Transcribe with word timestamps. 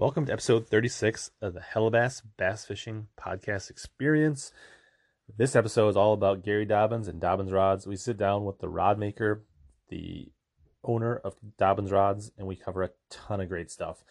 Welcome 0.00 0.24
to 0.24 0.32
episode 0.32 0.66
36 0.66 1.30
of 1.42 1.52
the 1.52 1.60
Hellabass 1.60 2.22
Bass 2.38 2.64
Fishing 2.64 3.08
Podcast 3.20 3.68
Experience. 3.68 4.50
This 5.36 5.54
episode 5.54 5.90
is 5.90 5.96
all 5.98 6.14
about 6.14 6.42
Gary 6.42 6.64
Dobyns 6.64 7.06
and 7.06 7.20
Dobyns 7.20 7.52
Rods. 7.52 7.86
We 7.86 7.96
sit 7.96 8.16
down 8.16 8.46
with 8.46 8.60
the 8.60 8.68
rod 8.70 8.98
maker, 8.98 9.44
the 9.90 10.32
owner 10.82 11.16
of 11.16 11.36
Dobyns 11.60 11.92
Rods, 11.92 12.32
and 12.38 12.48
we 12.48 12.56
cover 12.56 12.82
a 12.82 12.90
ton 13.10 13.42
of 13.42 13.50
great 13.50 13.70
stuff. 13.70 14.02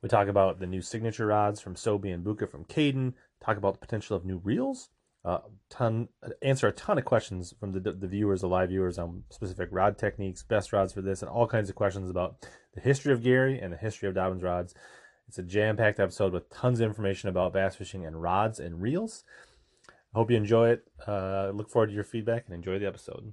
We 0.00 0.08
talk 0.08 0.28
about 0.28 0.60
the 0.60 0.66
new 0.68 0.80
signature 0.80 1.26
rods 1.26 1.60
from 1.60 1.74
Sobe 1.74 2.14
and 2.14 2.24
Buka 2.24 2.48
from 2.48 2.64
Kaden, 2.64 3.14
talk 3.44 3.56
about 3.56 3.72
the 3.74 3.84
potential 3.84 4.16
of 4.16 4.24
new 4.24 4.40
reels, 4.44 4.90
uh, 5.24 5.38
ton 5.68 6.06
answer 6.40 6.68
a 6.68 6.72
ton 6.72 6.98
of 6.98 7.04
questions 7.04 7.52
from 7.58 7.72
the, 7.72 7.80
the 7.80 8.06
viewers, 8.06 8.42
the 8.42 8.46
live 8.46 8.68
viewers 8.68 8.96
on 8.96 9.24
specific 9.30 9.70
rod 9.72 9.98
techniques, 9.98 10.44
best 10.44 10.72
rods 10.72 10.92
for 10.92 11.02
this, 11.02 11.20
and 11.20 11.28
all 11.28 11.48
kinds 11.48 11.68
of 11.68 11.74
questions 11.74 12.10
about 12.10 12.36
the 12.76 12.80
history 12.80 13.12
of 13.12 13.24
Gary 13.24 13.58
and 13.58 13.72
the 13.72 13.76
history 13.76 14.08
of 14.08 14.14
Dobyns 14.14 14.44
rods. 14.44 14.72
It's 15.32 15.38
a 15.38 15.42
jam-packed 15.42 15.98
episode 15.98 16.34
with 16.34 16.50
tons 16.50 16.78
of 16.78 16.86
information 16.86 17.30
about 17.30 17.54
bass 17.54 17.74
fishing 17.74 18.04
and 18.04 18.20
rods 18.20 18.60
and 18.60 18.82
reels. 18.82 19.24
I 19.88 20.18
hope 20.18 20.30
you 20.30 20.36
enjoy 20.36 20.72
it. 20.72 20.84
Uh, 21.06 21.52
look 21.54 21.70
forward 21.70 21.86
to 21.86 21.94
your 21.94 22.04
feedback 22.04 22.44
and 22.44 22.54
enjoy 22.54 22.78
the 22.78 22.86
episode. 22.86 23.32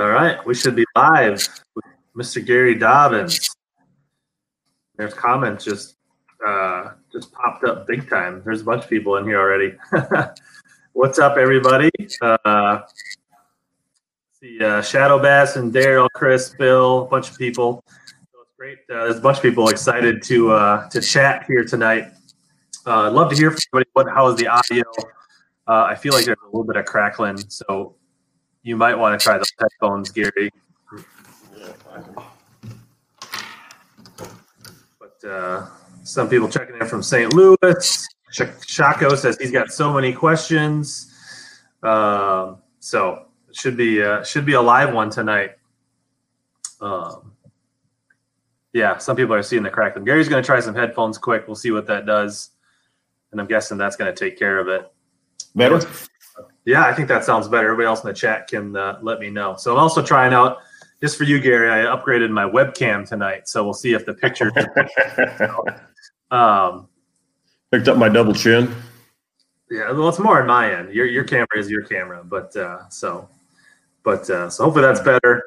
All 0.00 0.08
right, 0.08 0.38
we 0.46 0.54
should 0.54 0.74
be 0.74 0.86
live 0.96 1.46
with 1.74 1.84
Mr. 2.16 2.42
Gary 2.42 2.74
Dobyns. 2.74 3.54
There's 4.96 5.12
comments 5.12 5.62
just 5.62 5.96
uh, 6.46 6.92
just 7.12 7.30
popped 7.32 7.64
up 7.64 7.86
big 7.86 8.08
time. 8.08 8.40
There's 8.42 8.62
a 8.62 8.64
bunch 8.64 8.84
of 8.84 8.88
people 8.88 9.16
in 9.16 9.26
here 9.26 9.38
already. 9.38 9.74
What's 10.94 11.18
up, 11.18 11.36
everybody? 11.36 11.90
Uh, 12.22 12.78
see 14.40 14.58
uh, 14.64 14.80
Shadow 14.80 15.20
Bass 15.20 15.56
and 15.56 15.70
Daryl, 15.70 16.08
Chris, 16.14 16.54
Bill, 16.58 17.02
a 17.02 17.06
bunch 17.06 17.28
of 17.28 17.36
people. 17.36 17.84
So 18.32 18.40
it's 18.40 18.52
great. 18.56 18.78
Uh, 18.90 19.04
there's 19.04 19.18
a 19.18 19.20
bunch 19.20 19.36
of 19.36 19.42
people 19.42 19.68
excited 19.68 20.22
to 20.22 20.52
uh, 20.52 20.88
to 20.88 21.02
chat 21.02 21.44
here 21.44 21.62
tonight. 21.62 22.04
Uh, 22.86 23.02
I'd 23.02 23.12
love 23.12 23.28
to 23.32 23.36
hear 23.36 23.50
from 23.50 23.60
everybody. 23.74 23.90
What 23.92 24.08
how 24.08 24.28
is 24.28 24.36
the 24.36 24.46
audio? 24.46 24.84
Uh, 25.68 25.82
I 25.90 25.94
feel 25.94 26.14
like 26.14 26.24
there's 26.24 26.38
a 26.42 26.46
little 26.46 26.64
bit 26.64 26.76
of 26.76 26.86
crackling, 26.86 27.36
so 27.50 27.96
you 28.62 28.76
might 28.76 28.94
want 28.94 29.18
to 29.18 29.22
try 29.22 29.36
those 29.36 29.52
headphones, 29.58 30.10
Gary. 30.10 30.50
But 34.98 35.28
uh, 35.28 35.66
some 36.04 36.28
people 36.28 36.48
checking 36.48 36.76
in 36.76 36.86
from 36.86 37.02
St. 37.02 37.32
Louis. 37.34 38.06
Ch- 38.32 38.66
Chaco 38.66 39.14
says 39.16 39.36
he's 39.40 39.50
got 39.50 39.70
so 39.70 39.92
many 39.92 40.12
questions. 40.12 41.12
Um, 41.82 42.58
so 42.78 43.26
should 43.52 43.76
be 43.76 44.02
uh, 44.02 44.22
should 44.22 44.46
be 44.46 44.52
a 44.52 44.60
live 44.60 44.94
one 44.94 45.10
tonight. 45.10 45.52
Um, 46.80 47.32
yeah, 48.72 48.98
some 48.98 49.16
people 49.16 49.34
are 49.34 49.42
seeing 49.42 49.62
the 49.62 49.70
crack. 49.70 50.02
Gary's 50.04 50.28
going 50.28 50.42
to 50.42 50.46
try 50.46 50.60
some 50.60 50.74
headphones 50.74 51.18
quick. 51.18 51.46
We'll 51.46 51.56
see 51.56 51.72
what 51.72 51.86
that 51.88 52.06
does, 52.06 52.50
and 53.32 53.40
I'm 53.40 53.46
guessing 53.46 53.78
that's 53.78 53.96
going 53.96 54.14
to 54.14 54.18
take 54.18 54.38
care 54.38 54.58
of 54.58 54.68
it. 54.68 54.90
Better. 55.54 55.80
Yeah, 56.64 56.84
I 56.84 56.92
think 56.92 57.08
that 57.08 57.24
sounds 57.24 57.48
better. 57.48 57.68
Everybody 57.68 57.86
else 57.86 58.02
in 58.02 58.08
the 58.08 58.14
chat 58.14 58.48
can 58.48 58.76
uh, 58.76 58.98
let 59.02 59.18
me 59.20 59.30
know. 59.30 59.56
So 59.56 59.72
I'm 59.72 59.78
also 59.78 60.02
trying 60.02 60.32
out 60.32 60.58
just 61.00 61.16
for 61.16 61.24
you, 61.24 61.40
Gary. 61.40 61.70
I 61.70 61.94
upgraded 61.94 62.30
my 62.30 62.44
webcam 62.44 63.08
tonight, 63.08 63.48
so 63.48 63.64
we'll 63.64 63.74
see 63.74 63.94
if 63.94 64.04
the 64.04 64.14
picture. 64.14 64.52
um, 66.30 66.88
Picked 67.70 67.88
up 67.88 67.96
my 67.96 68.08
double 68.08 68.34
chin. 68.34 68.74
yeah, 69.70 69.92
well, 69.92 70.08
it's 70.08 70.18
more 70.18 70.40
on 70.40 70.46
my 70.48 70.74
end. 70.74 70.92
Your 70.92 71.06
your 71.06 71.24
camera 71.24 71.56
is 71.56 71.70
your 71.70 71.82
camera, 71.82 72.22
but 72.24 72.54
uh, 72.56 72.88
so, 72.88 73.28
but 74.02 74.28
uh, 74.28 74.50
so 74.50 74.64
hopefully 74.64 74.84
that's 74.84 75.00
better. 75.00 75.42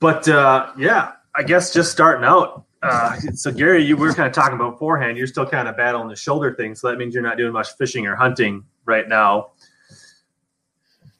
But 0.00 0.28
uh, 0.28 0.72
yeah, 0.76 1.12
I 1.36 1.44
guess 1.44 1.72
just 1.72 1.92
starting 1.92 2.24
out. 2.24 2.64
Uh, 2.82 3.16
so 3.34 3.52
Gary, 3.52 3.84
you 3.84 3.96
we 3.96 4.08
were 4.08 4.14
kind 4.14 4.26
of 4.26 4.32
talking 4.34 4.54
about 4.54 4.72
beforehand. 4.72 5.16
You're 5.16 5.28
still 5.28 5.46
kind 5.46 5.68
of 5.68 5.76
battling 5.76 6.08
the 6.08 6.16
shoulder 6.16 6.52
thing, 6.54 6.74
so 6.74 6.88
that 6.88 6.98
means 6.98 7.14
you're 7.14 7.22
not 7.22 7.36
doing 7.36 7.52
much 7.52 7.68
fishing 7.78 8.06
or 8.06 8.16
hunting 8.16 8.64
right 8.84 9.08
now. 9.08 9.52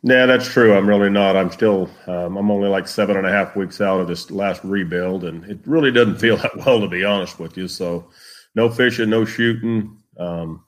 Yeah, 0.02 0.24
that's 0.24 0.48
true. 0.48 0.74
I'm 0.74 0.88
really 0.88 1.10
not. 1.10 1.36
I'm 1.36 1.50
still. 1.50 1.90
Um, 2.06 2.38
I'm 2.38 2.50
only 2.50 2.68
like 2.68 2.88
seven 2.88 3.16
and 3.18 3.26
a 3.26 3.30
half 3.30 3.54
weeks 3.54 3.80
out 3.82 4.00
of 4.00 4.08
this 4.08 4.30
last 4.30 4.64
rebuild, 4.64 5.24
and 5.24 5.44
it 5.44 5.58
really 5.66 5.90
doesn't 5.92 6.16
feel 6.16 6.36
that 6.38 6.56
well, 6.56 6.80
to 6.80 6.88
be 6.88 7.04
honest 7.04 7.38
with 7.38 7.56
you. 7.56 7.68
So, 7.68 8.08
no 8.54 8.70
fishing, 8.70 9.10
no 9.10 9.24
shooting. 9.26 9.98
Um, 10.18 10.64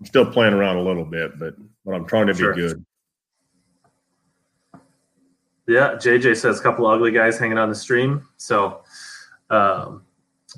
I'm 0.00 0.06
still 0.06 0.26
playing 0.26 0.52
around 0.54 0.76
a 0.78 0.82
little 0.82 1.04
bit, 1.04 1.38
but 1.38 1.54
but 1.84 1.94
I'm 1.94 2.06
trying 2.06 2.26
to 2.26 2.34
Sure. 2.34 2.54
be 2.54 2.62
good. 2.62 2.84
Yeah, 5.66 5.94
JJ 5.94 6.36
says 6.36 6.60
a 6.60 6.62
couple 6.62 6.86
ugly 6.86 7.10
guys 7.10 7.38
hanging 7.38 7.56
on 7.56 7.68
the 7.70 7.74
stream. 7.74 8.26
So, 8.36 8.82
um, 9.48 10.02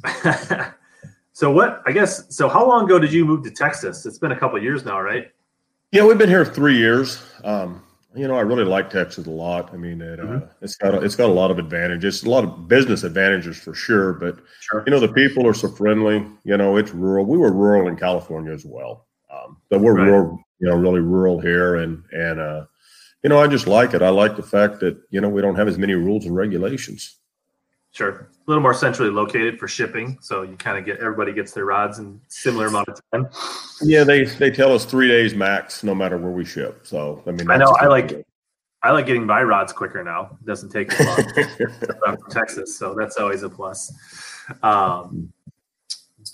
so 1.33 1.51
what? 1.51 1.83
I 1.87 1.93
guess 1.93 2.35
so. 2.35 2.49
How 2.49 2.67
long 2.67 2.87
ago 2.87 2.99
did 2.99 3.13
you 3.13 3.25
move 3.25 3.45
to 3.45 3.51
Texas? 3.51 4.07
It's 4.07 4.19
been 4.19 4.33
a 4.33 4.39
couple 4.39 4.61
years 4.61 4.85
now, 4.85 5.01
right? 5.01 5.31
Yeah, 5.93 6.05
we've 6.05 6.19
been 6.19 6.29
here 6.29 6.45
three 6.45 6.77
years. 6.77 7.23
Um, 7.47 7.83
you 8.15 8.27
know, 8.27 8.35
I 8.35 8.41
really 8.41 8.65
like 8.65 8.91
Texas 8.91 9.27
a 9.27 9.31
lot. 9.31 9.73
I 9.73 9.77
mean, 9.77 10.01
it, 10.01 10.19
uh, 10.19 10.25
Mhm. 10.25 10.49
it's 10.63 10.75
got 10.77 10.95
a, 10.95 11.01
it's 11.03 11.15
got 11.15 11.29
a 11.31 11.33
lot 11.33 11.51
of 11.51 11.59
advantages, 11.59 12.25
a 12.25 12.31
lot 12.31 12.45
of 12.45 12.67
business 12.67 13.05
advantages 13.05 13.57
for 13.59 13.73
sure. 13.75 14.15
But 14.15 14.39
Sure. 14.61 14.83
you 14.87 14.91
know, 14.91 14.99
the 15.01 15.09
people 15.13 15.47
are 15.47 15.55
so 15.55 15.69
friendly. 15.69 16.27
You 16.45 16.57
know, 16.57 16.77
it's 16.77 16.93
rural. 16.93 17.25
We 17.27 17.39
were 17.39 17.53
rural 17.53 17.89
in 17.89 17.97
California 17.97 18.53
as 18.53 18.65
well, 18.65 19.07
um, 19.31 19.59
but 19.71 19.81
we're 19.81 19.95
Right. 19.95 20.09
rural. 20.09 20.39
You 20.59 20.69
know, 20.71 20.77
really 20.77 21.01
rural 21.01 21.39
here, 21.39 21.75
and 21.77 22.03
and 22.13 22.41
uh, 22.41 22.65
you 23.23 23.29
know, 23.29 23.39
I 23.39 23.47
just 23.47 23.67
like 23.67 23.93
it. 23.93 24.01
I 24.03 24.09
like 24.09 24.35
the 24.37 24.43
fact 24.43 24.81
that 24.81 24.97
you 25.11 25.21
know 25.21 25.29
we 25.29 25.43
don't 25.43 25.57
have 25.57 25.69
as 25.69 25.77
many 25.79 25.95
rules 25.95 26.25
and 26.25 26.35
regulations. 26.35 27.19
Sure. 27.97 28.11
A 28.11 28.27
little 28.47 28.63
more 28.63 28.75
centrally 28.75 29.11
located 29.11 29.59
for 29.59 29.67
shipping, 29.67 30.19
so 30.21 30.43
you 30.43 30.55
kind 30.57 30.77
of 30.77 30.85
get 30.85 30.99
everybody 30.99 31.33
gets 31.33 31.53
their 31.53 31.65
rods 31.65 31.99
in 31.99 32.21
similar 32.29 32.67
amount 32.67 32.89
of 32.89 33.01
time. 33.11 33.27
Yeah, 33.81 34.05
they 34.05 34.25
they 34.25 34.51
tell 34.51 34.75
us 34.75 34.85
three 34.85 35.09
days 35.09 35.35
max, 35.35 35.83
no 35.83 35.95
matter 35.95 36.19
where 36.19 36.31
we 36.31 36.45
ship. 36.45 36.81
So 36.83 37.23
I 37.27 37.31
mean, 37.31 37.51
I 37.51 37.57
know, 37.57 37.75
I 37.81 37.87
like-. 37.87 38.27
I 38.83 38.91
like 38.91 39.07
getting 39.07 39.25
my 39.25 39.43
rods 39.43 39.73
quicker 39.73 40.05
now. 40.05 40.37
It 40.43 40.47
doesn't 40.47 40.69
take 40.69 40.93
as 40.93 41.07
long. 41.07 41.47
I'm 42.07 42.19
from 42.19 42.31
Texas, 42.31 42.79
so 42.79 42.95
that's 42.95 43.17
always 43.17 43.43
a 43.43 43.49
plus. 43.49 43.91
Um, 44.63 45.33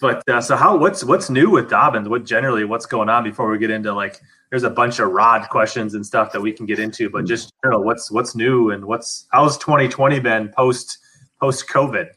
but 0.00 0.28
uh, 0.28 0.40
so 0.40 0.56
how 0.56 0.76
what's 0.76 1.04
what's 1.04 1.30
new 1.30 1.48
with 1.48 1.70
Dobyns? 1.70 2.08
What 2.08 2.24
generally 2.24 2.64
what's 2.64 2.86
going 2.86 3.08
on 3.08 3.22
before 3.22 3.48
we 3.48 3.58
get 3.58 3.70
into 3.70 3.94
like 3.94 4.20
there's 4.50 4.64
a 4.64 4.70
bunch 4.70 4.98
of 4.98 5.12
rod 5.12 5.48
questions 5.48 5.94
and 5.94 6.04
stuff 6.04 6.32
that 6.32 6.40
we 6.40 6.50
can 6.50 6.66
get 6.66 6.80
into, 6.80 7.08
but 7.08 7.24
just 7.24 7.52
you 7.62 7.70
know, 7.70 7.78
what's 7.78 8.10
what's 8.10 8.34
new 8.34 8.72
and 8.72 8.84
what's 8.84 9.28
how's 9.30 9.56
2020 9.58 10.18
been 10.18 10.48
post 10.48 10.98
post 11.42 11.68
COVID? 11.68 12.08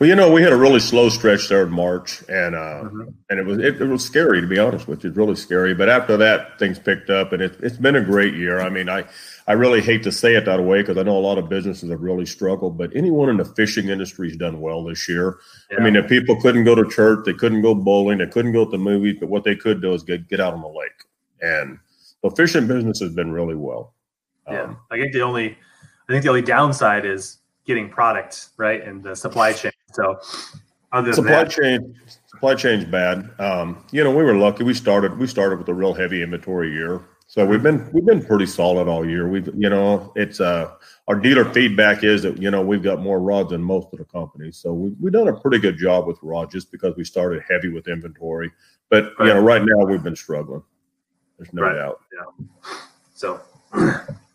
Well, 0.00 0.08
you 0.10 0.16
know, 0.16 0.30
we 0.32 0.42
had 0.42 0.52
a 0.52 0.56
really 0.56 0.80
slow 0.80 1.08
stretch 1.08 1.48
there 1.48 1.62
in 1.62 1.70
March, 1.70 2.20
and 2.28 2.56
uh, 2.56 2.82
Mhm. 2.82 3.14
and 3.30 3.38
it 3.38 3.46
was 3.46 3.58
it, 3.58 3.80
it 3.80 3.86
was 3.88 4.04
scary 4.04 4.40
to 4.40 4.46
be 4.46 4.58
honest 4.58 4.88
with 4.88 5.04
you. 5.04 5.08
It's 5.10 5.16
really 5.16 5.36
scary. 5.36 5.72
But 5.72 5.88
after 5.88 6.16
that, 6.16 6.58
things 6.58 6.80
picked 6.80 7.10
up, 7.10 7.32
and 7.32 7.40
it, 7.40 7.56
it's 7.62 7.76
been 7.76 7.94
a 7.94 8.00
great 8.02 8.34
year. 8.34 8.60
I 8.60 8.68
mean, 8.70 8.88
I 8.88 9.04
I 9.46 9.52
really 9.52 9.80
hate 9.80 10.02
to 10.02 10.10
say 10.10 10.34
it 10.34 10.44
that 10.46 10.60
way 10.64 10.80
because 10.82 10.98
I 10.98 11.04
know 11.04 11.16
a 11.16 11.26
lot 11.30 11.38
of 11.38 11.48
businesses 11.48 11.88
have 11.90 12.00
really 12.02 12.26
struggled, 12.26 12.76
but 12.76 12.90
anyone 12.96 13.28
in 13.28 13.36
the 13.36 13.44
fishing 13.44 13.88
industry 13.88 14.28
has 14.28 14.36
done 14.36 14.60
well 14.60 14.82
this 14.84 15.08
year. 15.08 15.36
I 15.78 15.80
mean, 15.80 15.94
if 15.94 16.08
people 16.08 16.34
couldn't 16.40 16.64
go 16.64 16.74
to 16.74 16.84
church, 16.90 17.20
they 17.24 17.32
couldn't 17.32 17.62
go 17.62 17.72
bowling, 17.72 18.18
they 18.18 18.26
couldn't 18.26 18.52
go 18.52 18.64
to 18.64 18.70
the 18.72 18.78
movies, 18.78 19.16
but 19.20 19.28
what 19.28 19.44
they 19.44 19.54
could 19.54 19.80
do 19.80 19.94
is 19.94 20.02
get 20.02 20.26
get 20.28 20.40
out 20.40 20.54
on 20.54 20.60
the 20.60 20.68
lake, 20.82 21.00
and 21.40 21.78
the 22.24 22.30
fishing 22.32 22.66
business 22.66 22.98
has 22.98 23.12
been 23.14 23.30
really 23.30 23.54
well. 23.54 23.94
Yeah, 24.50 24.62
Um, 24.62 24.76
I 24.90 24.98
think 24.98 25.12
the 25.12 25.22
only, 25.22 25.56
I 26.08 26.12
think 26.12 26.24
the 26.24 26.30
only 26.30 26.42
downside 26.42 27.06
is 27.06 27.38
getting 27.66 27.88
products 27.88 28.50
right 28.56 28.82
and 28.82 29.02
the 29.02 29.14
supply 29.14 29.52
chain. 29.52 29.72
So, 29.92 30.18
other 30.92 31.06
than 31.06 31.14
supply 31.14 31.44
that, 31.44 31.50
chain 31.50 31.94
supply 32.26 32.54
chain's 32.54 32.84
bad. 32.84 33.30
Um, 33.38 33.84
you 33.90 34.04
know 34.04 34.10
we 34.10 34.22
were 34.22 34.34
lucky. 34.34 34.64
We 34.64 34.74
started 34.74 35.18
we 35.18 35.26
started 35.26 35.58
with 35.58 35.68
a 35.68 35.74
real 35.74 35.94
heavy 35.94 36.22
inventory 36.22 36.72
year. 36.72 37.02
So 37.28 37.44
we've 37.44 37.62
been 37.62 37.90
we've 37.92 38.06
been 38.06 38.24
pretty 38.24 38.46
solid 38.46 38.86
all 38.88 39.04
year. 39.08 39.28
We've 39.28 39.48
you 39.56 39.68
know 39.68 40.12
it's 40.14 40.40
uh 40.40 40.74
our 41.08 41.16
dealer 41.16 41.44
feedback 41.44 42.04
is 42.04 42.22
that 42.22 42.40
you 42.40 42.50
know 42.50 42.62
we've 42.62 42.82
got 42.82 43.00
more 43.00 43.20
rods 43.20 43.50
than 43.50 43.62
most 43.62 43.88
of 43.92 43.98
the 43.98 44.04
companies. 44.04 44.56
So 44.58 44.72
we, 44.72 44.90
we've 45.00 45.12
done 45.12 45.28
a 45.28 45.40
pretty 45.40 45.58
good 45.58 45.76
job 45.76 46.06
with 46.06 46.18
rods 46.22 46.52
just 46.52 46.70
because 46.70 46.94
we 46.96 47.04
started 47.04 47.42
heavy 47.48 47.68
with 47.68 47.88
inventory. 47.88 48.52
But 48.90 49.12
you 49.18 49.26
know 49.26 49.40
right 49.40 49.62
now 49.62 49.84
we've 49.86 50.04
been 50.04 50.16
struggling. 50.16 50.62
There's 51.36 51.52
no 51.52 51.62
Right. 51.62 51.74
doubt. 51.74 52.00
So 53.12 53.40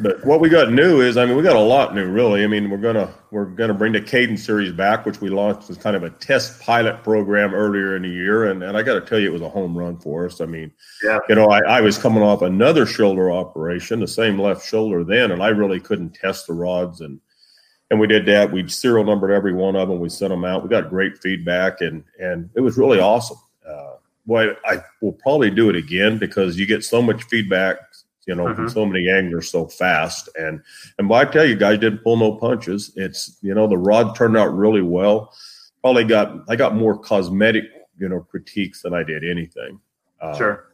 but 0.00 0.24
what 0.24 0.40
we 0.40 0.48
got 0.48 0.72
new 0.72 1.00
is, 1.00 1.16
I 1.16 1.24
mean, 1.24 1.36
we 1.36 1.42
got 1.42 1.56
a 1.56 1.60
lot 1.60 1.94
new, 1.94 2.06
really. 2.06 2.42
I 2.42 2.46
mean, 2.46 2.68
we're 2.70 2.78
gonna 2.78 3.12
we're 3.30 3.44
gonna 3.44 3.74
bring 3.74 3.92
the 3.92 4.00
Cadence 4.00 4.44
series 4.44 4.72
back, 4.72 5.06
which 5.06 5.20
we 5.20 5.28
launched 5.28 5.70
as 5.70 5.76
kind 5.76 5.94
of 5.94 6.02
a 6.02 6.10
test 6.10 6.60
pilot 6.60 7.02
program 7.02 7.54
earlier 7.54 7.96
in 7.96 8.02
the 8.02 8.08
year, 8.08 8.50
and, 8.50 8.62
and 8.62 8.76
I 8.76 8.82
got 8.82 8.94
to 8.94 9.00
tell 9.00 9.18
you, 9.18 9.28
it 9.28 9.32
was 9.32 9.42
a 9.42 9.48
home 9.48 9.76
run 9.76 9.98
for 9.98 10.26
us. 10.26 10.40
I 10.40 10.46
mean, 10.46 10.72
Yeah. 11.02 11.18
you 11.28 11.34
know, 11.34 11.46
I, 11.50 11.60
I 11.60 11.80
was 11.80 11.96
coming 11.98 12.22
off 12.22 12.42
another 12.42 12.86
shoulder 12.86 13.30
operation, 13.30 14.00
the 14.00 14.08
same 14.08 14.38
left 14.38 14.66
shoulder 14.66 15.04
then, 15.04 15.30
and 15.30 15.42
I 15.42 15.48
really 15.48 15.80
couldn't 15.80 16.14
test 16.14 16.46
the 16.46 16.54
rods, 16.54 17.00
and 17.00 17.20
and 17.90 18.00
we 18.00 18.06
did 18.06 18.26
that. 18.26 18.50
We 18.50 18.68
serial 18.68 19.04
numbered 19.04 19.30
every 19.30 19.54
one 19.54 19.76
of 19.76 19.88
them. 19.88 20.00
We 20.00 20.08
sent 20.08 20.30
them 20.30 20.44
out. 20.44 20.62
We 20.62 20.68
got 20.68 20.88
great 20.90 21.18
feedback, 21.18 21.80
and 21.80 22.02
and 22.18 22.50
it 22.54 22.60
was 22.60 22.76
really 22.76 22.98
awesome. 22.98 23.38
Uh, 23.68 23.92
boy, 24.26 24.48
I 24.66 24.78
will 25.00 25.12
probably 25.12 25.50
do 25.50 25.70
it 25.70 25.76
again 25.76 26.18
because 26.18 26.58
you 26.58 26.66
get 26.66 26.82
so 26.82 27.00
much 27.00 27.22
feedback 27.24 27.78
you 28.26 28.34
know, 28.34 28.54
from 28.54 28.66
Mhm. 28.66 28.72
so 28.72 28.86
many 28.86 29.08
anglers 29.10 29.50
so 29.50 29.66
fast. 29.66 30.28
And 30.38 30.60
and 30.98 31.08
boy, 31.08 31.16
I 31.16 31.24
tell 31.24 31.44
you, 31.44 31.56
guys 31.56 31.78
didn't 31.78 32.02
pull 32.02 32.16
no 32.16 32.32
punches. 32.36 32.92
It's 32.96 33.38
you 33.42 33.54
know, 33.54 33.66
the 33.66 33.78
rod 33.78 34.14
turned 34.16 34.36
out 34.36 34.54
really 34.56 34.82
well. 34.82 35.32
Probably 35.82 36.04
got 36.04 36.44
I 36.48 36.56
got 36.56 36.74
more 36.74 36.98
cosmetic, 36.98 37.64
you 37.98 38.08
know, 38.08 38.20
critiques 38.20 38.82
than 38.82 38.94
I 38.94 39.02
did 39.02 39.24
anything. 39.24 39.80
Uh, 40.20 40.36
Sure. 40.36 40.64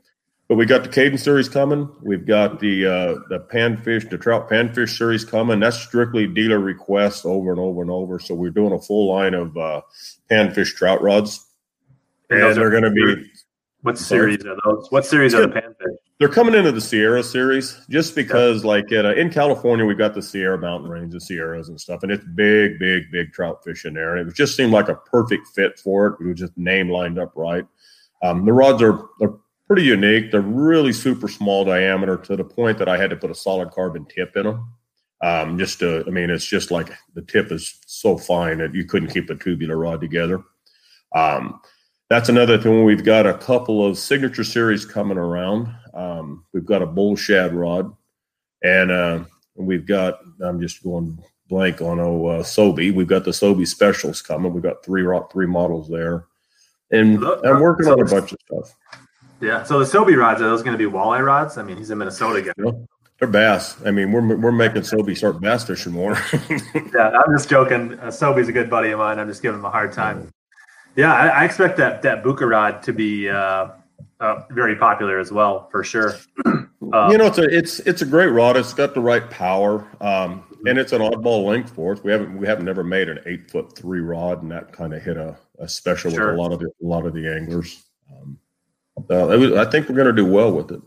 But 0.49 0.57
we 0.57 0.67
got 0.67 0.83
the 0.83 0.89
Cadence 0.89 1.23
series 1.23 1.49
coming. 1.49 1.89
We've 2.03 2.27
got 2.27 2.59
the 2.59 2.85
uh, 2.85 3.15
the 3.29 3.39
panfish, 3.53 4.11
the 4.11 4.19
trout 4.19 4.51
panfish 4.51 4.99
series 4.99 5.25
coming. 5.25 5.61
That's 5.61 5.77
strictly 5.79 6.27
dealer 6.27 6.59
requests 6.59 7.25
over 7.25 7.53
and 7.53 7.61
over 7.61 7.83
and 7.83 7.91
over. 7.91 8.19
So 8.19 8.35
we're 8.35 8.51
doing 8.51 8.73
a 8.73 8.81
full 8.81 9.09
line 9.13 9.35
of 9.35 9.57
uh, 9.57 9.83
panfish 10.29 10.75
trout 10.75 11.03
rods, 11.03 11.47
And 12.31 12.41
and, 12.43 12.57
they're 12.57 12.71
going 12.71 12.83
to 12.83 12.91
be 12.91 13.31
What 13.83 13.97
Sorry? 13.97 14.37
series 14.37 14.45
are 14.45 14.57
those? 14.65 14.89
What 14.91 15.07
series 15.07 15.35
are 15.35 15.43
the 15.43 15.49
panfish? 15.55 15.97
They're 16.21 16.29
coming 16.29 16.55
into 16.55 16.71
the 16.71 16.83
Sierra 16.83 17.23
series 17.23 17.81
just 17.89 18.15
because, 18.15 18.63
like 18.63 18.93
in, 18.93 19.07
uh, 19.07 19.13
in 19.13 19.31
California, 19.31 19.87
we've 19.87 19.97
got 19.97 20.15
the 20.15 20.21
Sierra 20.21 20.59
Mountain 20.59 20.91
Range, 20.91 21.11
the 21.11 21.19
Sierras 21.21 21.71
and 21.71 21.81
stuff, 21.81 22.03
and 22.03 22.13
it's 22.13 22.25
big, 22.35 22.79
big, 22.79 23.11
big 23.11 23.33
trout 23.33 23.65
fish 23.65 23.87
in 23.87 23.95
there, 23.95 24.17
and 24.17 24.29
it 24.29 24.35
just 24.35 24.55
seemed 24.55 24.71
like 24.71 24.91
a 24.91 24.97
perfect 24.97 25.49
fit 25.49 25.79
for 25.79 26.09
it. 26.09 26.17
It 26.21 26.27
was 26.27 26.39
just 26.39 26.57
name 26.59 26.91
lined 26.91 27.19
up 27.19 27.33
right. 27.35 27.65
Um, 28.23 28.45
the 28.45 28.53
rods 28.53 28.83
are 28.83 29.07
they're 29.19 29.33
pretty 29.67 29.85
unique. 29.85 30.31
They're 30.31 30.43
really 30.43 30.93
super 30.93 31.27
small 31.27 31.65
diameter 31.65 32.19
to 32.19 32.37
the 32.37 32.45
point 32.45 32.77
that 32.79 32.89
I 32.89 32.99
had 32.99 33.09
to 33.11 33.17
put 33.17 33.31
a 33.31 33.35
solid 33.35 33.71
carbon 33.71 34.05
tip 34.05 34.37
in 34.37 34.45
them. 34.45 34.75
Um, 35.23 35.59
just 35.59 35.79
to, 35.79 36.05
I 36.07 36.11
mean, 36.11 36.29
it's 36.29 36.47
just 36.47 36.71
like 36.71 36.93
the 37.15 37.23
tip 37.23 37.51
is 37.51 37.79
so 37.87 38.19
fine 38.19 38.59
that 38.59 38.75
you 38.75 38.85
couldn't 38.85 39.11
keep 39.11 39.31
a 39.31 39.37
tubular 39.37 39.79
rod 39.79 40.03
together. 40.03 40.43
Um, 41.15 41.61
that's 42.11 42.29
another 42.29 42.59
thing. 42.59 42.85
We've 42.85 43.05
got 43.05 43.27
a 43.27 43.39
couple 43.39 43.87
of 43.87 43.97
signature 43.97 44.45
series 44.45 44.85
coming 44.85 45.17
around. 45.17 45.73
Um, 46.01 46.45
we've 46.53 46.65
got 46.65 46.83
a 46.83 46.87
bull 46.87 47.15
shad 47.15 47.55
rod, 47.55 47.95
and 48.63 48.91
uh, 48.91 49.25
we've 49.55 49.87
got. 49.87 50.21
I'm 50.41 50.61
just 50.61 50.83
going 50.83 51.23
blank 51.49 51.83
on 51.83 52.01
oh 52.01 52.27
uh, 52.27 52.43
Sobe. 52.43 52.95
We've 52.95 53.07
got 53.07 53.25
the 53.25 53.33
Sobe 53.33 53.67
specials 53.67 54.23
coming. 54.23 54.55
We've 54.55 54.63
got 54.63 54.85
three 54.85 55.07
three 55.31 55.47
models 55.47 55.89
there, 55.89 56.25
and 56.91 57.23
I'm 57.25 57.61
working 57.61 57.89
on 57.89 58.01
a 58.01 58.05
bunch 58.07 58.33
of 58.33 58.39
stuff. 58.47 58.77
Yeah. 59.41 59.63
So 59.65 59.79
the 59.79 59.85
Sobe 59.85 60.17
rods 60.17 60.41
are 60.41 60.49
those 60.49 60.63
going 60.63 60.77
to 60.77 60.79
be 60.79 60.91
walleye 60.91 61.25
rods? 61.25 61.59
I 61.59 61.63
mean, 61.63 61.77
he's 61.77 61.91
in 61.91 61.99
Minnesota 61.99 62.43
guy. 62.43 62.53
You 62.57 62.65
know, 62.65 62.89
they're 63.19 63.29
bass. 63.29 63.77
I 63.85 63.91
mean, 63.91 64.13
we're 64.13 64.37
we're 64.37 64.53
making 64.53 64.83
Sobe 64.83 65.15
start 65.17 65.41
bass 65.41 65.65
fishing 65.65 65.93
more. 65.93 66.17
Yeah, 66.95 67.11
I'm 67.11 67.37
just 67.37 67.51
joking. 67.51 67.99
Uh, 67.99 68.07
Sobe's 68.07 68.49
a 68.49 68.53
good 68.53 68.71
buddy 68.71 68.91
of 68.91 68.99
mine. 68.99 69.19
I'm 69.19 69.29
just 69.29 69.43
giving 69.43 69.61
him 69.61 69.65
a 69.67 69.71
hard 69.71 69.93
time. 69.93 70.33
Yeah, 70.97 71.15
I, 71.15 71.29
I 71.29 71.45
expect 71.45 71.77
that 71.77 72.03
that 72.03 72.25
Buka 72.25 72.49
rod 72.49 72.83
to 72.85 72.93
be 72.93 73.29
uh, 73.29 73.69
uh, 74.21 74.43
very 74.51 74.77
popular 74.77 75.19
as 75.19 75.33
well, 75.33 75.69
for 75.71 75.83
sure. 75.83 76.15
Um, 76.45 76.69
you 77.11 77.19
know, 77.19 77.27
it's 77.27 77.39
a 77.39 77.45
it's 77.45 77.81
it's 77.81 78.03
a 78.03 78.07
great 78.07 78.29
rod. 78.29 78.57
It's 78.57 78.75
got 78.75 78.95
the 78.95 79.01
right 79.01 79.29
power, 79.31 79.87
um, 80.01 80.45
and 80.67 80.79
it's 80.79 80.93
an 80.93 81.01
oddball 81.01 81.45
length 81.47 81.71
for 81.71 81.93
us. 81.93 82.03
We 82.03 82.13
haven't 82.13 82.37
we 82.37 82.47
haven't 82.47 82.67
never 82.67 82.85
made 82.85 83.09
an 83.09 83.21
eight 83.27 83.51
foot 83.51 83.77
three 83.77 84.01
rod, 84.01 84.43
and 84.43 84.51
that 84.53 84.73
kind 84.73 84.95
of 84.95 85.03
hit 85.03 85.17
a, 85.17 85.37
a 85.59 85.69
special 85.69 86.11
Sure. 86.11 86.31
with 86.31 86.39
a 86.39 86.43
lot 86.43 86.53
of 86.53 86.59
the, 86.61 86.67
a 86.67 86.87
lot 86.87 87.07
of 87.07 87.15
the 87.15 87.27
anglers. 87.29 87.85
Um, 88.11 88.39
it 89.09 89.39
was, 89.39 89.53
I 89.53 89.65
think 89.71 89.89
we're 89.89 89.95
going 89.95 90.07
to 90.09 90.13
do 90.13 90.27
well 90.27 90.53
with 90.53 90.71
it. 90.73 90.83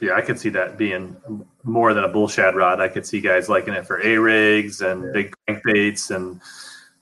Yeah, 0.00 0.14
I 0.14 0.22
could 0.22 0.38
see 0.38 0.48
that 0.50 0.78
being 0.78 1.16
more 1.62 1.92
than 1.92 2.04
a 2.04 2.08
bull 2.08 2.28
shad 2.28 2.56
rod. 2.56 2.80
I 2.80 2.88
could 2.88 3.06
see 3.06 3.20
guys 3.20 3.48
liking 3.48 3.74
it 3.74 3.86
for 3.86 4.00
A 4.02 4.16
rigs 4.16 4.80
and 4.80 5.12
big 5.12 5.34
crankbaits 5.48 6.14
and 6.14 6.40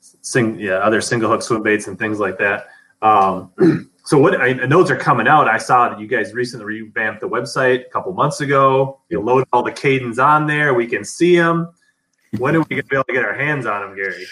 sing, 0.01 0.59
yeah, 0.59 0.79
other 0.79 1.01
single 1.01 1.31
hook 1.31 1.43
swim 1.43 1.63
baits 1.63 1.87
and 1.87 1.99
things 1.99 2.19
like 2.19 2.39
that. 2.39 2.69
Um, 3.01 3.53
so 4.09 4.17
what 4.17 4.41
I, 4.41 4.55
those 4.55 4.91
are 4.91 4.97
coming 4.97 5.29
out. 5.29 5.49
I 5.49 5.59
saw 5.59 5.91
that 5.91 6.01
you 6.01 6.07
guys 6.07 6.33
recently 6.33 6.65
revamped 6.65 7.21
the 7.21 7.29
website 7.29 7.85
a 7.85 7.91
couple 7.91 8.11
months 8.15 8.41
ago. 8.41 9.01
You 9.11 9.21
loaded 9.21 9.47
all 9.53 9.63
the 9.63 9.71
cadence 9.71 10.19
on 10.19 10.47
there. 10.47 10.73
We 10.73 10.87
can 10.87 11.05
see 11.05 11.37
them. 11.37 11.69
When 12.39 12.57
are 12.57 12.61
we 12.61 12.65
going 12.65 12.83
to 12.85 12.89
be 12.89 12.97
able 12.97 13.05
to 13.05 13.13
get 13.13 13.23
our 13.27 13.35
hands 13.35 13.67
on 13.67 13.83
them, 13.83 13.97
Gary? 13.97 14.25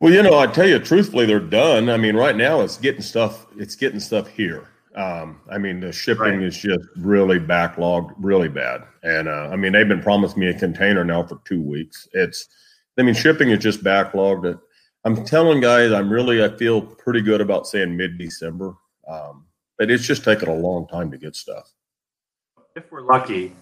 Well, 0.00 0.12
you 0.12 0.24
know, 0.24 0.36
I 0.36 0.48
tell 0.48 0.66
you 0.66 0.80
truthfully, 0.80 1.26
they're 1.26 1.38
done. 1.38 1.90
I 1.90 1.96
mean, 1.96 2.16
right 2.16 2.34
now 2.34 2.62
it's 2.62 2.76
getting 2.76 3.02
stuff. 3.02 3.46
It's 3.56 3.76
getting 3.76 4.00
stuff 4.00 4.26
here. 4.26 4.66
Um, 4.96 5.40
I 5.48 5.58
mean, 5.58 5.78
the 5.78 5.92
shipping 5.92 6.24
Right. 6.24 6.42
is 6.42 6.58
just 6.58 6.84
really 6.96 7.38
backlogged, 7.38 8.12
really 8.18 8.48
bad. 8.48 8.82
And 9.04 9.28
uh, 9.28 9.48
I 9.52 9.54
mean, 9.54 9.72
they've 9.74 9.86
been 9.86 10.02
promising 10.02 10.40
me 10.40 10.48
a 10.48 10.58
container 10.58 11.04
now 11.04 11.22
for 11.22 11.40
two 11.44 11.62
weeks. 11.62 12.08
It's, 12.14 12.48
I 12.98 13.02
mean, 13.02 13.14
shipping 13.14 13.50
is 13.50 13.60
just 13.60 13.84
backlogged. 13.84 14.58
I'm 15.04 15.24
telling 15.24 15.60
guys, 15.60 15.92
I'm 15.92 16.12
really, 16.12 16.42
I 16.42 16.48
feel 16.48 16.82
pretty 16.82 17.22
good 17.22 17.40
about 17.40 17.68
saying 17.68 17.96
mid-December. 17.96 18.74
Um, 19.10 19.46
but 19.78 19.90
it's 19.90 20.06
just 20.06 20.24
taken 20.24 20.48
a 20.48 20.54
long 20.54 20.86
time 20.88 21.10
to 21.10 21.18
get 21.18 21.34
stuff. 21.34 21.70
If 22.76 22.90
we're 22.92 23.02
lucky, 23.02 23.52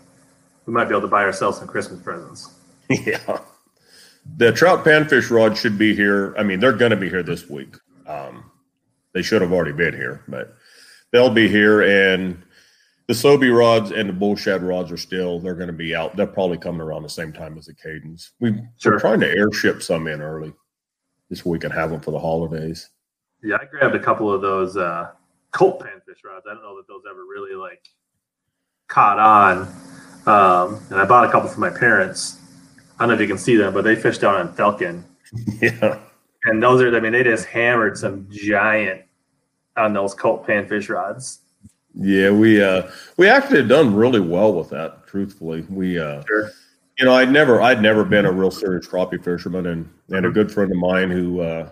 we 0.67 0.73
might 0.73 0.85
be 0.85 0.91
able 0.91 1.03
to 1.03 1.09
buy 1.09 1.23
ourselves 1.23 1.59
some 1.59 1.69
Christmas 1.69 2.03
presents. 2.03 2.55
yeah. 2.91 3.39
The 4.37 4.53
trout 4.53 4.85
panfish 4.85 5.31
rod 5.31 5.57
should 5.57 5.79
be 5.79 5.95
here. 5.95 6.35
I 6.37 6.43
mean, 6.43 6.61
they're 6.61 6.73
going 6.73 6.91
to 6.91 6.97
be 6.97 7.09
here 7.09 7.23
this 7.23 7.49
week. 7.49 7.75
Um, 8.07 8.51
they 9.15 9.23
should 9.23 9.41
have 9.41 9.53
already 9.53 9.73
been 9.73 9.95
here, 9.95 10.23
but 10.29 10.55
they'll 11.13 11.31
be 11.31 11.49
here. 11.49 11.83
And 11.83 12.43
the 13.07 13.15
Sobe 13.15 13.57
rods 13.57 13.91
and 13.91 14.09
the 14.09 14.13
bull 14.13 14.37
shad 14.37 14.63
rods 14.63 14.93
are 14.93 14.99
still, 14.99 15.41
they're 15.41 15.55
going 15.55 15.69
to 15.69 15.73
be 15.73 15.95
out. 15.95 16.15
They're 16.17 16.27
probably 16.27 16.59
coming 16.59 16.83
around 16.83 17.05
the 17.05 17.09
same 17.09 17.33
time 17.33 17.57
as 17.57 17.67
the 17.67 17.75
cadence. 17.75 18.33
We, 18.41 18.61
Sure. 18.77 18.93
We're 18.93 19.01
trying 19.01 19.21
to 19.21 19.31
airship 19.31 19.83
some 19.83 20.07
in 20.07 20.21
early 20.21 20.53
just 21.31 21.45
so 21.45 21.51
we 21.51 21.59
can 21.59 21.71
have 21.71 21.91
them 21.91 22.01
for 22.01 22.11
the 22.11 22.19
holidays. 22.19 22.91
Yeah, 23.43 23.57
I 23.61 23.65
grabbed 23.65 23.95
a 23.95 24.03
couple 24.03 24.33
of 24.33 24.43
those 24.43 24.77
uh, 24.77 25.13
Colt 25.53 25.81
panfish 25.81 26.25
rods. 26.25 26.47
I 26.49 26.55
don't 26.55 26.63
know 26.63 26.77
that 26.77 26.87
those 26.89 27.03
ever 27.11 27.23
really 27.25 27.55
like 27.55 27.83
caught 28.89 29.19
on. 29.19 29.63
Um, 30.27 30.81
and 30.91 31.01
I 31.01 31.05
bought 31.07 31.29
a 31.29 31.33
couple 31.33 31.49
for 31.49 31.61
my 31.61 31.71
parents. 31.71 32.39
I 32.99 33.03
don't 33.03 33.09
know 33.09 33.15
if 33.15 33.21
you 33.21 33.27
can 33.29 33.39
see 33.39 33.57
them, 33.57 33.73
but 33.73 33.83
they 33.85 33.95
fished 33.95 34.21
down 34.21 34.41
in 34.47 34.53
Falcon. 34.53 35.05
yeah. 35.61 36.01
And 36.45 36.63
those 36.63 36.83
are, 36.83 36.95
I 36.95 37.01
mean, 37.01 37.13
they 37.13 37.23
just 37.23 37.47
hammered 37.47 37.97
some 37.97 38.27
giant 38.31 39.03
on 39.77 39.93
those 39.93 40.15
Colt 40.15 40.47
panfish 40.47 40.89
rods. 40.89 41.41
Yeah, 41.95 42.31
we 42.31 42.63
uh 42.63 42.91
we 43.17 43.29
actually 43.29 43.59
had 43.59 43.69
done 43.69 43.95
really 43.95 44.21
well 44.21 44.53
with 44.55 44.71
that, 44.71 45.07
truthfully. 45.07 45.63
We 45.69 45.99
uh 45.99 46.23
Sure. 46.29 46.51
you 46.99 47.05
know, 47.05 47.15
I'd 47.15 47.33
never 47.33 47.61
I'd 47.61 47.83
never 47.83 48.05
been 48.05 48.25
a 48.27 48.31
real 48.31 48.51
serious 48.51 48.87
crappie 48.87 49.23
fisherman 49.23 49.67
and 49.67 49.89
and 50.11 50.27
a 50.27 50.31
good 50.31 50.53
friend 50.53 50.71
of 50.71 50.79
mine 50.79 51.11
who 51.11 51.41
uh 51.41 51.71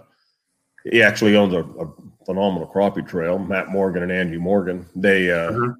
he 0.90 1.02
actually 1.02 1.36
owns 1.36 1.54
a, 1.54 1.60
a 1.60 1.92
phenomenal 2.26 2.68
crappie 2.72 3.06
trail, 3.06 3.38
Matt 3.38 3.68
Morgan 3.68 4.02
and 4.02 4.12
Angie 4.12 4.36
Morgan. 4.36 4.84
They 4.94 5.30
uh 5.30 5.52
Mhm. 5.52 5.74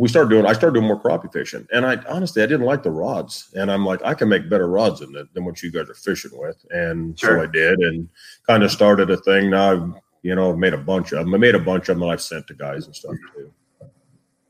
we 0.00 0.08
started 0.08 0.28
doing 0.30 0.44
I 0.44 0.52
started 0.52 0.74
doing 0.74 0.86
more 0.88 1.00
crappie 1.00 1.32
fishing. 1.32 1.66
And 1.72 1.86
I 1.86 1.96
honestly 2.08 2.42
I 2.42 2.46
didn't 2.46 2.66
like 2.66 2.82
the 2.82 2.90
rods. 2.90 3.50
And 3.54 3.70
I'm 3.70 3.86
like, 3.86 4.00
I 4.04 4.12
can 4.14 4.28
make 4.28 4.50
better 4.50 4.68
rods 4.68 5.00
than 5.00 5.12
that 5.12 5.32
than 5.34 5.44
what 5.44 5.62
you 5.62 5.70
guys 5.70 5.88
are 5.88 5.94
fishing 5.94 6.32
with. 6.34 6.56
And 6.70 7.18
Sure. 7.18 7.36
so 7.38 7.42
I 7.42 7.46
did 7.46 7.78
and 7.78 8.08
kind 8.46 8.62
of 8.64 8.70
started 8.72 9.08
a 9.10 9.16
thing. 9.18 9.50
Now 9.50 9.72
I've 9.72 9.94
you 10.22 10.34
know, 10.34 10.56
made 10.56 10.72
a 10.72 10.78
bunch 10.78 11.12
of 11.12 11.18
them. 11.18 11.34
I 11.34 11.36
made 11.38 11.54
a 11.54 11.58
bunch 11.58 11.90
of 11.90 11.98
them 11.98 12.00
that 12.00 12.12
I've 12.14 12.22
sent 12.22 12.46
to 12.46 12.54
guys 12.54 12.86
and 12.86 12.96
stuff 12.96 13.12
too. 13.36 13.52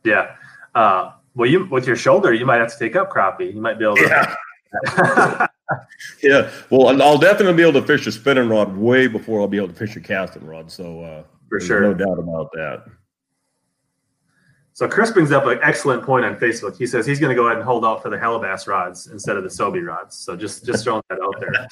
Yeah. 0.04 0.36
Uh, 0.74 1.10
well, 1.34 1.50
you 1.50 1.64
with 1.66 1.84
your 1.86 1.96
shoulder, 1.96 2.32
you 2.32 2.46
might 2.46 2.58
have 2.60 2.72
to 2.72 2.78
take 2.78 2.94
up 2.94 3.10
crappie. 3.12 3.52
You 3.52 3.60
might 3.60 3.78
be 3.78 3.84
able 3.84 3.96
to. 3.96 4.34
Yeah. 4.96 5.46
Yeah, 6.22 6.50
well, 6.70 6.88
I'll- 6.88 7.02
I'll 7.02 7.18
definitely 7.18 7.54
be 7.54 7.62
able 7.62 7.80
to 7.80 7.86
fish 7.86 8.06
a 8.06 8.12
spinning 8.12 8.48
rod 8.50 8.76
way 8.76 9.06
before 9.06 9.40
I'll 9.40 9.48
be 9.48 9.56
able 9.56 9.68
to 9.68 9.74
fish 9.74 9.96
a 9.96 10.00
casting 10.00 10.46
rod. 10.46 10.70
So, 10.70 11.00
uh, 11.02 11.22
For 11.48 11.58
there's 11.58 11.66
sure. 11.66 11.80
no 11.80 11.94
doubt 11.94 12.18
about 12.18 12.50
that. 12.52 12.84
So 14.72 14.88
Chris 14.88 15.12
brings 15.12 15.30
up 15.30 15.46
an 15.46 15.60
excellent 15.62 16.02
point 16.02 16.24
on 16.24 16.34
Facebook. 16.34 16.76
He 16.76 16.86
says 16.86 17.06
he's 17.06 17.20
going 17.20 17.30
to 17.30 17.40
go 17.40 17.46
ahead 17.46 17.58
and 17.58 17.64
hold 17.64 17.84
out 17.84 18.02
for 18.02 18.10
the 18.10 18.16
Helibass 18.16 18.66
rods 18.66 19.06
instead 19.06 19.36
of 19.36 19.44
the 19.44 19.48
Sobe 19.48 19.86
rods. 19.86 20.16
So 20.16 20.36
just 20.36 20.66
just 20.66 20.82
throwing 20.82 21.02
that 21.10 21.20
out 21.22 21.36
there. 21.38 21.68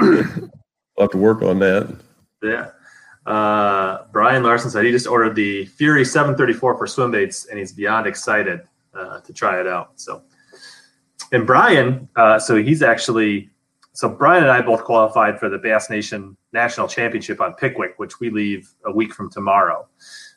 I'll 0.98 1.04
have 1.04 1.10
to 1.10 1.18
work 1.18 1.42
on 1.42 1.60
that. 1.60 1.96
Yeah. 2.42 2.70
Uh, 3.26 4.04
Brian 4.12 4.42
Larson 4.42 4.70
said 4.70 4.84
he 4.84 4.90
just 4.90 5.06
ordered 5.06 5.34
the 5.34 5.66
Fury 5.66 6.04
734 6.04 6.78
for 6.78 6.86
swim 6.86 7.10
baits, 7.10 7.46
and 7.46 7.58
he's 7.58 7.72
beyond 7.72 8.06
excited 8.06 8.62
uh, 8.94 9.20
to 9.20 9.32
try 9.32 9.60
it 9.60 9.66
out. 9.66 9.92
So, 9.96 10.22
and 11.32 11.46
Brian, 11.46 12.08
uh, 12.16 12.38
so 12.38 12.56
he's 12.56 12.82
actually, 12.82 13.50
so 13.92 14.08
Brian 14.08 14.44
and 14.44 14.52
I 14.52 14.62
both 14.62 14.84
qualified 14.84 15.40
for 15.40 15.48
the 15.48 15.58
Bass 15.58 15.90
Nation 15.90 16.36
National 16.56 16.88
Championship 16.88 17.40
on 17.40 17.54
Pickwick, 17.54 17.98
which 17.98 18.18
we 18.18 18.30
leave 18.30 18.72
a 18.84 18.92
week 18.92 19.12
from 19.12 19.30
tomorrow. 19.30 19.86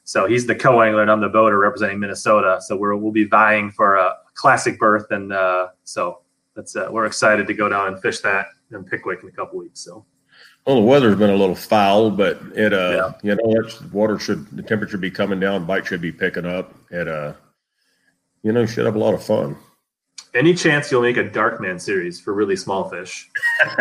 So 0.04 0.28
he's 0.28 0.46
the 0.46 0.56
co-angler, 0.56 1.02
and 1.02 1.10
I'm 1.10 1.22
the 1.22 1.30
boater 1.30 1.58
representing 1.58 2.00
Minnesota. 2.00 2.60
So 2.62 2.76
we're, 2.76 2.96
we'll 2.96 3.12
be 3.12 3.24
vying 3.26 3.72
for 3.72 3.96
a 3.96 4.16
classic 4.34 4.78
berth, 4.78 5.08
and 5.12 5.32
uh, 5.32 5.70
so 5.84 6.22
that's 6.56 6.76
uh, 6.76 6.90
we're 6.92 7.06
excited 7.06 7.48
to 7.48 7.54
go 7.54 7.70
down 7.70 7.88
and 7.88 8.02
fish 8.02 8.20
that 8.20 8.48
in 8.72 8.84
Pickwick 8.84 9.24
in 9.24 9.30
a 9.30 9.32
couple 9.32 9.60
weeks. 9.60 9.80
So. 9.80 10.06
Well, 10.66 10.76
the 10.76 10.82
weather's 10.82 11.16
been 11.16 11.30
a 11.30 11.36
little 11.36 11.56
foul, 11.56 12.12
but 12.12 12.40
it 12.54 12.74
uh, 12.74 13.14
yeah. 13.24 13.36
you 13.36 13.36
know, 13.36 13.70
water 13.92 14.20
should 14.20 14.46
the 14.52 14.62
temperature 14.62 14.98
be 14.98 15.10
coming 15.10 15.40
down, 15.40 15.66
bite 15.66 15.88
should 15.88 16.02
be 16.02 16.12
picking 16.12 16.46
up. 16.46 16.76
It 16.92 17.08
uh, 17.08 17.34
you 18.44 18.52
know, 18.52 18.66
should 18.66 18.86
have 18.86 18.96
a 18.96 19.00
lot 19.00 19.14
of 19.14 19.24
fun. 19.24 19.56
Any 20.36 20.54
chance 20.54 20.92
you'll 20.92 21.02
make 21.02 21.18
a 21.18 21.24
Darkman 21.24 21.82
series 21.82 22.20
for 22.20 22.34
really 22.34 22.56
small 22.56 22.88
fish? 22.88 23.30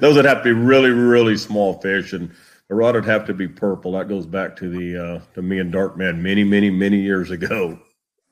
Those 0.00 0.16
would 0.16 0.24
have 0.24 0.38
to 0.38 0.44
be 0.44 0.52
really, 0.52 0.90
really 0.90 1.36
small 1.36 1.74
fish, 1.74 2.14
and 2.14 2.30
the 2.68 2.74
rod 2.74 2.94
would 2.94 3.04
have 3.04 3.26
to 3.26 3.34
be 3.34 3.46
purple. 3.46 3.92
That 3.92 4.08
goes 4.08 4.24
back 4.24 4.56
to 4.56 4.68
the 4.70 5.04
uh, 5.04 5.20
to 5.34 5.42
me 5.42 5.58
and 5.58 5.72
Darkman 5.72 6.18
many, 6.18 6.42
many, 6.42 6.70
many 6.70 7.00
years 7.00 7.30
ago. 7.30 7.78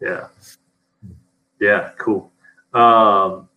Yeah, 0.00 0.28
yeah, 1.60 1.90
cool. 1.98 2.32
Um, 2.72 3.48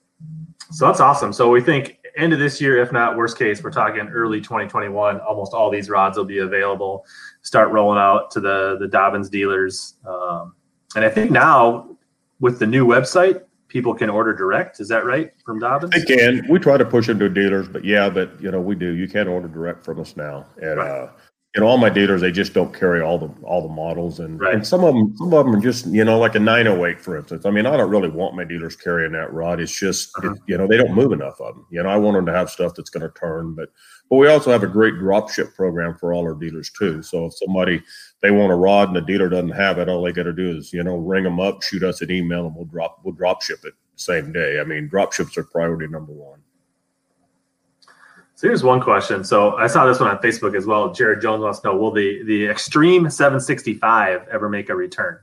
so 0.71 0.87
that's 0.87 0.99
awesome. 0.99 1.31
So 1.31 1.49
we 1.49 1.61
think 1.61 1.99
end 2.17 2.33
of 2.33 2.39
this 2.39 2.59
year, 2.59 2.81
if 2.81 2.91
not 2.91 3.15
worst 3.15 3.37
case, 3.37 3.63
we're 3.63 3.71
talking 3.71 4.09
early 4.09 4.41
2021. 4.41 5.21
Almost 5.21 5.53
all 5.53 5.69
these 5.69 5.89
rods 5.89 6.17
will 6.17 6.25
be 6.25 6.39
available. 6.39 7.05
Start 7.43 7.71
rolling 7.71 7.99
out 7.99 8.29
to 8.31 8.41
the 8.41 8.77
the 8.77 8.87
Dobyns 8.87 9.29
dealers, 9.29 9.95
um, 10.05 10.53
and 10.97 11.05
I 11.05 11.09
think 11.09 11.31
now 11.31 11.95
with 12.41 12.59
the 12.59 12.67
new 12.67 12.85
website, 12.85 13.43
people 13.73 13.95
can 13.95 14.09
order 14.09 14.33
direct. 14.33 14.79
Is 14.79 14.87
that 14.89 15.03
right 15.03 15.33
from 15.43 15.59
Dobyns? 15.59 15.91
They 15.91 16.15
can. 16.15 16.45
We 16.47 16.59
try 16.59 16.77
to 16.77 16.85
push 16.85 17.09
into 17.09 17.27
dealers, 17.27 17.67
but 17.67 17.83
yeah, 17.83 18.07
but 18.07 18.39
you 18.39 18.51
know 18.51 18.61
we 18.61 18.75
do. 18.75 18.91
You 18.91 19.07
can 19.07 19.27
order 19.27 19.47
direct 19.47 19.83
from 19.83 19.99
us 19.99 20.15
now, 20.15 20.45
and 20.61 20.77
right. 20.77 20.87
uh, 20.87 21.09
you 21.55 21.61
know 21.61 21.67
all 21.67 21.79
my 21.79 21.89
dealers 21.89 22.21
they 22.21 22.31
just 22.31 22.53
don't 22.53 22.71
carry 22.71 23.01
all 23.01 23.17
the 23.17 23.29
all 23.41 23.67
the 23.67 23.73
models, 23.73 24.19
and, 24.19 24.39
right. 24.39 24.53
and 24.53 24.65
some 24.65 24.83
of 24.83 24.93
them 24.93 25.17
some 25.17 25.33
of 25.33 25.45
them 25.45 25.55
are 25.55 25.59
just 25.59 25.87
you 25.87 26.05
know 26.05 26.19
like 26.19 26.35
a 26.35 26.39
908 26.39 27.01
for 27.01 27.17
instance. 27.17 27.45
I 27.47 27.49
mean 27.49 27.65
I 27.65 27.75
don't 27.75 27.89
really 27.89 28.09
want 28.09 28.35
my 28.35 28.43
dealers 28.43 28.75
carrying 28.75 29.11
that 29.13 29.33
rod. 29.33 29.59
It's 29.59 29.77
just 29.77 30.11
uh-huh. 30.19 30.33
it, 30.33 30.41
you 30.45 30.57
know 30.57 30.67
they 30.67 30.77
don't 30.77 30.93
move 30.93 31.11
enough 31.11 31.41
of 31.41 31.55
them. 31.55 31.65
You 31.71 31.81
know 31.81 31.89
I 31.89 31.97
want 31.97 32.15
them 32.15 32.27
to 32.27 32.33
have 32.33 32.51
stuff 32.51 32.75
that's 32.75 32.91
going 32.91 33.09
to 33.09 33.19
turn, 33.19 33.55
but 33.55 33.69
but 34.09 34.17
we 34.17 34.27
also 34.27 34.51
have 34.51 34.63
a 34.63 34.67
great 34.67 34.95
drop 34.99 35.31
ship 35.31 35.55
program 35.55 35.95
for 35.95 36.13
all 36.13 36.23
our 36.23 36.35
dealers 36.35 36.69
too. 36.69 37.01
So 37.01 37.25
if 37.25 37.33
somebody 37.35 37.81
they 38.23 38.31
want 38.31 38.53
a 38.53 38.55
rod 38.55 38.87
and 38.87 38.95
the 38.95 39.01
dealer 39.01 39.27
doesn't 39.29 39.49
have 39.49 39.77
it, 39.77 39.89
all 39.89 40.01
they 40.01 40.13
got 40.13 40.23
to 40.23 40.33
do 40.33 40.57
is 40.57 40.73
you 40.73 40.83
know 40.83 40.95
ring 40.95 41.25
them 41.25 41.39
up, 41.39 41.61
shoot 41.61 41.83
us 41.83 42.01
an 42.01 42.09
email, 42.09 42.47
and 42.47 42.55
we'll 42.55 42.65
drop 42.65 43.01
we'll 43.03 43.13
drop 43.13 43.43
ship 43.43 43.59
it 43.65 43.73
same 43.95 44.31
day. 44.31 44.59
I 44.59 44.63
mean, 44.63 44.87
drop 44.87 45.13
ships 45.13 45.37
are 45.37 45.43
priority 45.43 45.87
number 45.87 46.13
one. 46.13 46.39
So 48.35 48.47
here's 48.47 48.63
one 48.63 48.81
question. 48.81 49.23
So 49.23 49.55
I 49.57 49.67
saw 49.67 49.85
this 49.85 49.99
one 49.99 50.09
on 50.09 50.17
Facebook 50.17 50.57
as 50.57 50.65
well. 50.65 50.91
Jared 50.91 51.21
Jones 51.21 51.43
wants 51.43 51.59
to 51.59 51.67
know: 51.67 51.77
Will 51.77 51.91
the 51.91 52.23
the 52.23 52.47
Extreme 52.47 53.09
765 53.09 54.27
ever 54.31 54.49
make 54.49 54.69
a 54.69 54.75
return? 54.75 55.19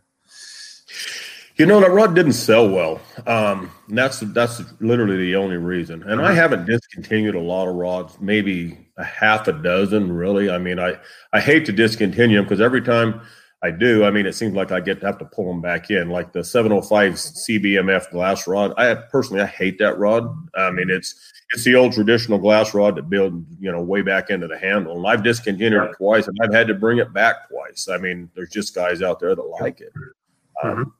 You 1.57 1.66
know 1.66 1.80
that 1.80 1.90
rod 1.90 2.14
didn't 2.14 2.35
sell 2.35 2.69
well. 2.69 3.00
Um, 3.26 3.71
that's 3.88 4.21
that's 4.21 4.62
literally 4.80 5.16
the 5.16 5.37
only 5.37 5.57
reason. 5.57 6.02
And 6.02 6.21
I 6.21 6.26
uh-huh. 6.26 6.35
haven't 6.35 6.66
discontinued 6.66 7.35
a 7.35 7.40
lot 7.40 7.66
of 7.66 7.75
rods, 7.75 8.19
maybe 8.21 8.89
a 9.00 9.04
half 9.04 9.49
a 9.49 9.52
dozen, 9.52 10.12
really. 10.12 10.50
I 10.50 10.59
mean, 10.59 10.78
I 10.78 10.99
I 11.33 11.40
hate 11.40 11.66
to 11.66 11.73
discontinue 11.73 12.37
them 12.37 12.45
because 12.45 12.61
every 12.61 12.83
time 12.83 13.23
I 13.62 13.71
do, 13.71 14.04
I 14.04 14.11
mean, 14.11 14.26
it 14.26 14.35
seems 14.35 14.54
like 14.54 14.73
I 14.73 14.80
get 14.80 15.00
to 15.00 15.07
have 15.07 15.19
to 15.19 15.25
pull 15.25 15.47
them 15.47 15.61
back 15.61 15.90
in, 15.90 16.09
like 16.09 16.33
the 16.33 16.42
705 16.42 17.14
CBMF 17.14 18.11
glass 18.11 18.47
rod. 18.47 18.73
I 18.78 18.95
personally 18.95 19.42
I 19.42 19.47
hate 19.47 19.78
that 19.78 19.99
rod. 19.99 20.25
I 20.54 20.71
mean, 20.71 20.90
it's 20.90 21.33
it's 21.52 21.64
the 21.64 21.75
old 21.75 21.92
traditional 21.92 22.38
glass 22.38 22.75
rod 22.75 22.97
that 22.97 23.11
build 23.11 23.45
you 23.59 23.73
know 23.73 23.83
way 23.83 24.02
back 24.02 24.30
into 24.30 24.47
the 24.47 24.59
handle, 24.59 24.97
and 24.97 25.07
I've 25.07 25.25
discontinued 25.25 25.83
it 25.83 25.97
twice, 25.97 26.28
and 26.28 26.37
I've 26.42 26.54
had 26.54 26.69
to 26.69 26.75
bring 26.75 26.99
it 26.99 27.12
back 27.12 27.49
twice. 27.49 27.88
I 27.88 27.99
mean, 27.99 28.30
there's 28.35 28.50
just 28.50 28.75
guys 28.75 29.02
out 29.02 29.19
there 29.19 29.35
that 29.35 29.42
like 29.42 29.80
it. 29.80 29.92
Mm-hmm. 29.95 30.69
Um, 30.69 30.95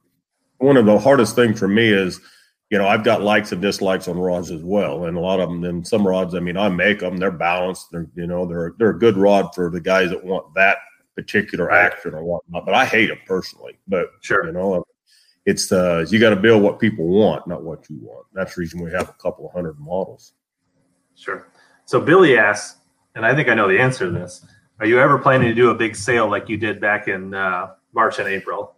one 0.57 0.77
of 0.77 0.85
the 0.85 0.99
hardest 0.99 1.35
things 1.35 1.57
for 1.57 1.67
me 1.67 1.89
is, 1.89 2.19
you 2.71 2.77
know, 2.77 2.87
I've 2.87 3.03
got 3.03 3.21
likes 3.21 3.51
and 3.51 3.61
dislikes 3.61 4.07
on 4.07 4.17
rods 4.17 4.49
as 4.49 4.63
well, 4.63 5.03
and 5.03 5.17
a 5.17 5.19
lot 5.19 5.41
of 5.41 5.49
them. 5.49 5.65
And 5.65 5.85
some 5.85 6.07
rods, 6.07 6.33
I 6.33 6.39
mean, 6.39 6.55
I 6.55 6.69
make 6.69 7.01
them; 7.01 7.17
they're 7.17 7.29
balanced. 7.29 7.91
They're 7.91 8.07
you 8.15 8.25
know, 8.25 8.45
they're 8.45 8.73
they're 8.79 8.91
a 8.91 8.99
good 8.99 9.17
rod 9.17 9.53
for 9.53 9.69
the 9.69 9.81
guys 9.81 10.09
that 10.09 10.23
want 10.23 10.53
that 10.55 10.77
particular 11.13 11.69
action 11.69 12.13
or 12.13 12.23
whatnot. 12.23 12.65
But 12.65 12.73
I 12.73 12.85
hate 12.85 13.07
them 13.07 13.19
personally. 13.27 13.77
But 13.89 14.07
sure, 14.21 14.45
you 14.45 14.53
know, 14.53 14.85
it's 15.45 15.69
uh, 15.73 16.05
you 16.09 16.17
got 16.17 16.29
to 16.29 16.37
build 16.37 16.63
what 16.63 16.79
people 16.79 17.05
want, 17.07 17.45
not 17.45 17.61
what 17.61 17.89
you 17.89 17.99
want. 18.01 18.25
That's 18.33 18.55
the 18.55 18.61
reason 18.61 18.81
we 18.81 18.91
have 18.91 19.09
a 19.09 19.13
couple 19.13 19.45
of 19.45 19.51
hundred 19.51 19.77
models. 19.77 20.33
Sure. 21.15 21.49
So 21.83 21.99
Billy 21.99 22.37
asks, 22.37 22.79
and 23.15 23.25
I 23.25 23.35
think 23.35 23.49
I 23.49 23.53
know 23.53 23.67
the 23.67 23.79
answer 23.79 24.05
to 24.05 24.11
this. 24.11 24.45
Are 24.79 24.85
you 24.85 24.97
ever 24.97 25.19
planning 25.19 25.49
to 25.49 25.53
do 25.53 25.71
a 25.71 25.75
big 25.75 25.93
sale 25.93 26.29
like 26.29 26.47
you 26.47 26.55
did 26.55 26.79
back 26.79 27.09
in 27.09 27.33
uh, 27.33 27.71
March 27.93 28.17
and 28.19 28.29
April? 28.29 28.75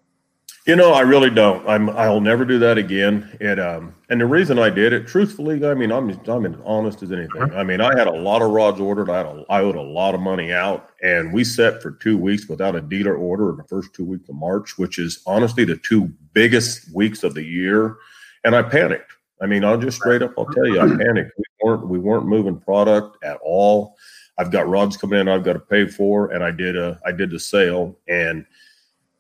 You 0.66 0.78
know, 0.78 0.94
I 0.94 1.02
really 1.02 1.30
don't. 1.30 1.68
I'm. 1.68 1.90
I'll 1.90 2.22
never 2.22 2.46
do 2.46 2.58
that 2.60 2.78
again. 2.78 3.38
And 3.42 3.60
um, 3.60 3.96
and 4.10 4.22
the 4.22 4.26
reason 4.26 4.58
I 4.58 4.70
did 4.70 4.94
it, 4.94 5.08
truthfully, 5.08 5.66
I 5.68 5.74
mean, 5.74 5.92
I'm 5.92 6.10
I'm 6.30 6.46
as 6.46 6.56
honest 6.64 7.04
as 7.04 7.12
anything. 7.12 7.42
Uh-huh. 7.42 7.58
I 7.58 7.64
mean, 7.64 7.82
I 7.82 7.98
had 7.98 8.08
a 8.08 8.12
lot 8.12 8.42
of 8.42 8.52
rods 8.52 8.80
ordered. 8.80 9.10
I 9.10 9.18
had 9.18 9.26
a, 9.26 9.46
I 9.50 9.60
owed 9.60 9.76
a 9.76 9.82
lot 9.82 10.16
of 10.16 10.22
money 10.22 10.54
out, 10.54 10.92
and 11.02 11.34
we 11.34 11.44
set 11.44 11.82
for 11.82 11.92
two 11.92 12.18
weeks 12.18 12.48
without 12.48 12.78
a 12.78 12.82
dealer 12.82 13.18
order 13.18 13.50
in 13.50 13.58
the 13.58 13.66
first 13.66 13.94
two 13.94 14.06
weeks 14.06 14.30
of 14.30 14.36
March, 14.36 14.78
which 14.78 15.00
is 15.00 15.22
honestly 15.28 15.66
the 15.66 15.76
two 15.76 16.10
biggest 16.32 16.94
weeks 16.96 17.24
of 17.24 17.34
the 17.34 17.44
year. 17.44 17.98
And 18.46 18.56
I 18.56 18.62
panicked. 18.62 19.12
I 19.42 19.48
mean, 19.48 19.66
I'll 19.66 19.78
just 19.78 19.98
straight 19.98 20.22
up, 20.22 20.34
I'll 20.38 20.46
tell 20.46 20.68
you, 20.68 20.80
I 20.80 20.88
panicked. 20.88 21.32
We 21.38 21.44
weren't 21.62 21.88
we 21.90 22.00
weren't 22.00 22.26
moving 22.26 22.58
product 22.58 23.22
at 23.22 23.38
all. 23.44 23.98
I've 24.38 24.52
got 24.52 24.70
rods 24.70 24.96
coming 24.96 25.20
in, 25.20 25.28
I've 25.28 25.44
got 25.44 25.54
to 25.54 25.60
pay 25.60 25.88
for, 25.88 26.32
and 26.32 26.42
I 26.42 26.52
did 26.52 26.78
a 26.78 27.02
I 27.06 27.12
did 27.12 27.32
the 27.32 27.40
sale 27.40 28.00
and 28.08 28.46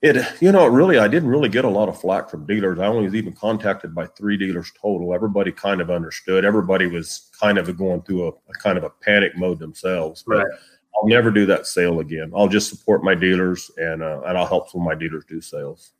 it 0.03 0.41
you 0.41 0.51
know 0.51 0.67
really 0.67 0.99
i 0.99 1.07
didn't 1.07 1.29
really 1.29 1.47
get 1.47 1.63
a 1.63 1.69
lot 1.69 1.87
of 1.87 1.99
flack 1.99 2.29
from 2.29 2.45
dealers. 2.45 2.77
I 2.77 2.87
only 2.87 3.05
was 3.05 3.15
even 3.15 3.33
contacted 3.33 3.95
by 3.95 4.05
three 4.05 4.37
dealers 4.37 4.71
total. 4.79 5.13
Everybody 5.13 5.51
kind 5.51 5.79
of 5.79 5.89
understood. 5.89 6.43
Everybody 6.43 6.87
was 6.87 7.31
kind 7.39 7.57
of 7.57 7.75
going 7.77 8.01
through 8.01 8.27
a, 8.27 8.29
a 8.29 8.53
kind 8.61 8.77
of 8.77 8.83
a 8.83 8.89
panic 8.89 9.35
mode 9.37 9.59
themselves 9.59 10.23
but 10.27 10.37
right. 10.37 10.47
i'll 10.95 11.07
never 11.07 11.31
do 11.31 11.45
that 11.47 11.65
sale 11.65 12.01
again. 12.01 12.31
I'll 12.35 12.49
just 12.49 12.69
support 12.69 13.03
my 13.03 13.15
dealers 13.15 13.71
and 13.77 14.03
uh, 14.03 14.21
and 14.25 14.37
i'll 14.37 14.45
help 14.45 14.69
some 14.69 14.81
of 14.81 14.85
my 14.85 14.95
dealers 14.95 15.23
do 15.25 15.39
sales. 15.39 15.93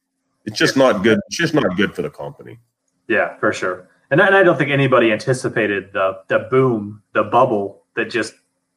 It's 0.45 0.59
just 0.59 0.75
not 0.75 1.01
good. 1.01 1.19
It's 1.27 1.37
just 1.37 1.53
not 1.53 1.77
good 1.77 1.95
for 1.95 2.01
the 2.01 2.09
company. 2.09 2.59
Yeah 3.07 3.37
for 3.37 3.53
sure. 3.53 3.87
And 4.11 4.21
I, 4.21 4.27
and 4.27 4.35
I 4.35 4.43
don't 4.43 4.57
think 4.57 4.69
anybody 4.69 5.13
anticipated 5.13 5.93
the 5.93 6.19
the 6.27 6.39
boom 6.51 7.01
the 7.13 7.23
bubble 7.23 7.85
that 7.95 8.09
just 8.09 8.33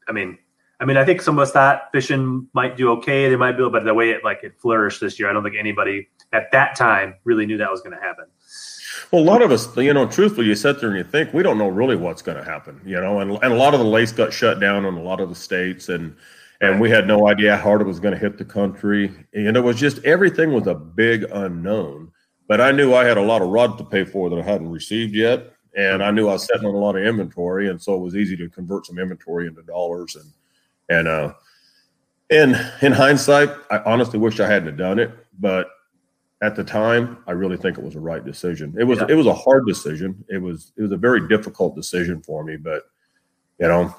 i 0.09 0.13
mean 0.13 0.39
I 0.79 0.85
mean, 0.85 0.97
I 0.97 1.05
think 1.05 1.23
some 1.23 1.39
of 1.39 1.43
us 1.43 1.53
thought 1.53 1.89
fishing 1.93 2.49
might 2.53 2.77
do 2.77 2.91
okay. 2.93 3.29
They 3.29 3.37
might 3.37 3.53
be, 3.53 3.69
but 3.69 3.85
the 3.85 3.95
way 3.95 4.11
it 4.11 4.23
like 4.23 4.41
it 4.43 4.61
flourished 4.61 5.01
this 5.01 5.19
year, 5.19 5.29
I 5.29 5.33
don't 5.33 5.43
think 5.43 5.57
anybody 5.59 6.09
at 6.33 6.53
that 6.53 6.77
time 6.77 7.15
really 7.25 7.47
knew 7.47 7.57
that 7.57 7.71
was 7.71 7.81
going 7.81 7.97
to 7.97 8.03
happen. 8.03 8.27
Well, 9.11 9.23
a 9.23 9.25
lot 9.25 9.41
of 9.41 9.51
us, 9.53 9.75
you 9.77 9.95
know, 9.95 10.07
truthfully, 10.07 10.47
you 10.47 10.55
sit 10.55 10.81
there 10.81 10.91
and 10.91 10.99
you 10.99 11.05
think 11.05 11.33
we 11.33 11.43
don't 11.43 11.59
know 11.59 11.69
really 11.69 11.97
what's 11.97 12.23
going 12.23 12.39
to 12.39 12.45
happen, 12.45 12.81
you 12.85 13.01
know, 13.01 13.21
and, 13.21 13.33
and 13.43 13.53
a 13.53 13.57
lot 13.57 13.73
of 13.73 13.81
the 13.81 13.87
lakes 13.87 14.13
got 14.13 14.33
shut 14.33 14.61
down 14.61 14.85
in 14.85 14.95
a 14.95 15.03
lot 15.03 15.21
of 15.21 15.29
the 15.29 15.35
states, 15.35 15.89
and 15.89 16.15
and 16.61 16.81
we 16.81 16.89
had 16.91 17.07
no 17.07 17.29
idea 17.29 17.55
how 17.57 17.63
hard 17.63 17.81
it 17.83 17.87
was 17.87 18.01
going 18.01 18.15
to 18.15 18.21
hit 18.21 18.39
the 18.39 18.45
country, 18.45 19.13
and 19.35 19.57
it 19.57 19.61
was 19.61 19.77
just 19.77 20.03
everything 20.05 20.53
was 20.53 20.67
a 20.67 20.75
big 20.75 21.25
unknown. 21.33 22.11
But 22.49 22.61
I 22.61 22.73
knew 22.73 22.95
I 22.95 23.05
had 23.05 23.19
a 23.19 23.23
lot 23.23 23.43
of 23.43 23.49
rods 23.49 23.77
to 23.77 23.85
pay 23.85 24.05
for 24.05 24.31
that 24.31 24.39
I 24.39 24.43
hadn't 24.43 24.71
received 24.71 25.15
yet, 25.15 25.53
and 25.77 26.03
I 26.03 26.11
knew 26.11 26.29
I 26.29 26.33
was 26.33 26.47
sitting 26.47 26.67
on 26.67 26.75
a 26.75 26.79
lot 26.79 26.97
of 26.97 27.05
inventory, 27.05 27.69
and 27.69 27.81
so 27.81 27.95
it 27.95 28.01
was 28.01 28.17
easy 28.17 28.37
to 28.39 28.49
convert 28.49 28.87
some 28.87 28.99
inventory 28.99 29.47
into 29.47 29.63
dollars 29.63 30.17
and 30.17 30.25
and 30.89 31.09
uh, 31.09 31.35
in 32.31 32.57
in 32.83 32.93
hindsight, 32.93 33.51
I 33.71 33.79
honestly 33.87 34.19
wish 34.19 34.41
I 34.41 34.49
hadn't 34.49 34.77
done 34.77 34.99
it, 34.99 35.13
but 35.39 35.69
at 36.43 36.55
the 36.55 36.65
time, 36.65 37.19
I 37.27 37.33
really 37.33 37.57
think 37.57 37.79
it 37.79 37.85
was 37.85 37.95
a 37.95 38.01
right 38.01 38.25
decision. 38.25 38.75
It 38.79 38.85
was 38.85 38.99
yeah. 38.99 39.07
it 39.09 39.15
was 39.15 39.27
a 39.27 39.35
hard 39.35 39.67
decision. 39.67 40.25
It 40.29 40.39
was 40.39 40.73
it 40.77 40.83
was 40.83 40.93
a 40.93 40.97
very 40.97 41.29
difficult 41.29 41.75
decision 41.75 42.23
for 42.23 42.45
me, 42.45 42.57
but 42.57 42.85
you 43.59 43.69
know, 43.69 43.95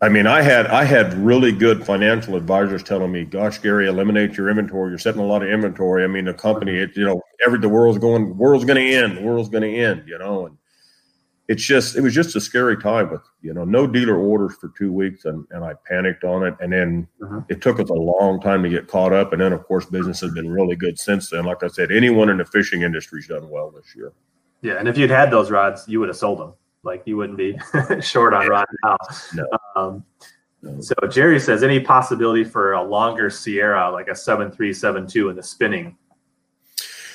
I 0.00 0.08
mean, 0.08 0.26
I 0.26 0.42
had 0.42 0.66
I 0.66 0.84
had 0.84 1.14
really 1.14 1.50
good 1.50 1.84
financial 1.84 2.36
advisors 2.36 2.82
telling 2.82 3.10
me, 3.10 3.24
"Gosh, 3.24 3.58
Gary, 3.58 3.88
eliminate 3.88 4.36
your 4.36 4.50
inventory. 4.50 4.90
You're 4.90 4.98
setting 4.98 5.20
a 5.20 5.26
lot 5.26 5.42
of 5.42 5.48
inventory. 5.48 6.04
I 6.04 6.06
mean, 6.06 6.26
the 6.26 6.34
company, 6.34 6.76
it, 6.76 6.96
you 6.96 7.04
know, 7.04 7.20
every 7.44 7.58
the 7.58 7.68
world's 7.68 7.98
going, 7.98 8.28
the 8.28 8.34
world's 8.34 8.64
going 8.64 8.76
to 8.76 8.94
end. 8.94 9.16
The 9.16 9.22
world's 9.22 9.48
going 9.48 9.62
to 9.62 9.76
end. 9.76 10.04
You 10.06 10.18
know, 10.18 10.46
and 10.46 10.58
it's 11.48 11.62
just 11.62 11.96
it 11.96 12.00
was 12.00 12.14
just 12.14 12.36
a 12.36 12.40
scary 12.40 12.76
time 12.76 13.10
with 13.10 13.20
you 13.42 13.52
know 13.52 13.64
no 13.64 13.86
dealer 13.86 14.16
orders 14.16 14.56
for 14.56 14.72
two 14.76 14.92
weeks 14.92 15.24
and, 15.26 15.46
and 15.50 15.64
I 15.64 15.74
panicked 15.86 16.24
on 16.24 16.46
it 16.46 16.54
and 16.60 16.72
then 16.72 17.06
uh-huh. 17.22 17.42
it 17.48 17.60
took 17.60 17.78
us 17.78 17.90
a 17.90 17.94
long 17.94 18.40
time 18.40 18.62
to 18.62 18.68
get 18.68 18.88
caught 18.88 19.12
up 19.12 19.32
and 19.32 19.42
then 19.42 19.52
of 19.52 19.64
course 19.64 19.84
business 19.86 20.20
has 20.20 20.32
been 20.32 20.50
really 20.50 20.76
good 20.76 20.98
since 20.98 21.30
then. 21.30 21.44
Like 21.44 21.62
I 21.62 21.68
said, 21.68 21.92
anyone 21.92 22.30
in 22.30 22.38
the 22.38 22.44
fishing 22.44 22.82
industry's 22.82 23.28
done 23.28 23.48
well 23.50 23.70
this 23.70 23.94
year. 23.94 24.12
Yeah, 24.62 24.78
and 24.78 24.88
if 24.88 24.96
you'd 24.96 25.10
had 25.10 25.30
those 25.30 25.50
rods, 25.50 25.84
you 25.86 26.00
would 26.00 26.08
have 26.08 26.16
sold 26.16 26.38
them. 26.38 26.54
Like 26.82 27.02
you 27.04 27.16
wouldn't 27.16 27.38
be 27.38 27.58
short 28.00 28.32
on 28.32 28.48
rods 28.48 28.70
now. 28.82 28.96
No. 29.34 29.46
Um, 29.76 30.04
no. 30.62 30.80
So 30.80 30.94
Jerry 31.10 31.38
says, 31.38 31.62
any 31.62 31.80
possibility 31.80 32.44
for 32.44 32.72
a 32.72 32.82
longer 32.82 33.28
Sierra, 33.28 33.90
like 33.90 34.08
a 34.08 34.14
seven 34.14 34.50
three 34.50 34.72
seven 34.72 35.06
two, 35.06 35.28
in 35.28 35.36
the 35.36 35.42
spinning? 35.42 35.96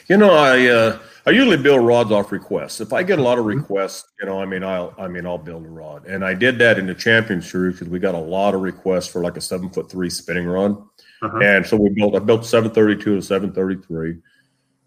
You 0.10 0.18
know, 0.18 0.32
I 0.32 0.66
uh, 0.66 1.00
I 1.28 1.30
usually 1.30 1.58
build 1.58 1.86
rods 1.86 2.12
off 2.12 2.32
requests. 2.32 2.82
If 2.82 2.94
I 2.94 3.04
get 3.04 3.20
a 3.20 3.22
lot 3.22 3.38
of 3.38 3.46
mm-hmm. 3.46 3.60
requests, 3.60 4.10
you 4.20 4.26
know, 4.26 4.42
I 4.42 4.46
mean, 4.46 4.64
I'll, 4.64 4.96
I 4.98 5.08
mean, 5.08 5.28
I'll 5.28 5.38
build 5.38 5.64
a 5.64 5.70
rod, 5.70 6.08
and 6.08 6.26
I 6.26 6.34
did 6.34 6.58
that 6.58 6.80
in 6.80 6.88
the 6.88 6.96
champion 6.96 7.44
series 7.44 7.76
because 7.76 7.90
we 7.90 8.00
got 8.00 8.16
a 8.16 8.20
lot 8.20 8.56
of 8.56 8.62
requests 8.62 9.08
for 9.08 9.22
like 9.22 9.38
a 9.38 9.42
seven 9.42 9.70
foot 9.70 9.90
three 9.92 10.10
spinning 10.10 10.48
rod, 10.48 10.72
uh-huh. 11.22 11.38
and 11.44 11.64
so 11.64 11.78
we 11.78 11.90
built. 11.92 12.16
I 12.16 12.20
built 12.20 12.44
seven 12.44 12.72
thirty 12.72 12.96
two 13.02 13.18
to 13.18 13.22
seven 13.22 13.54
thirty 13.54 13.80
three, 13.84 14.18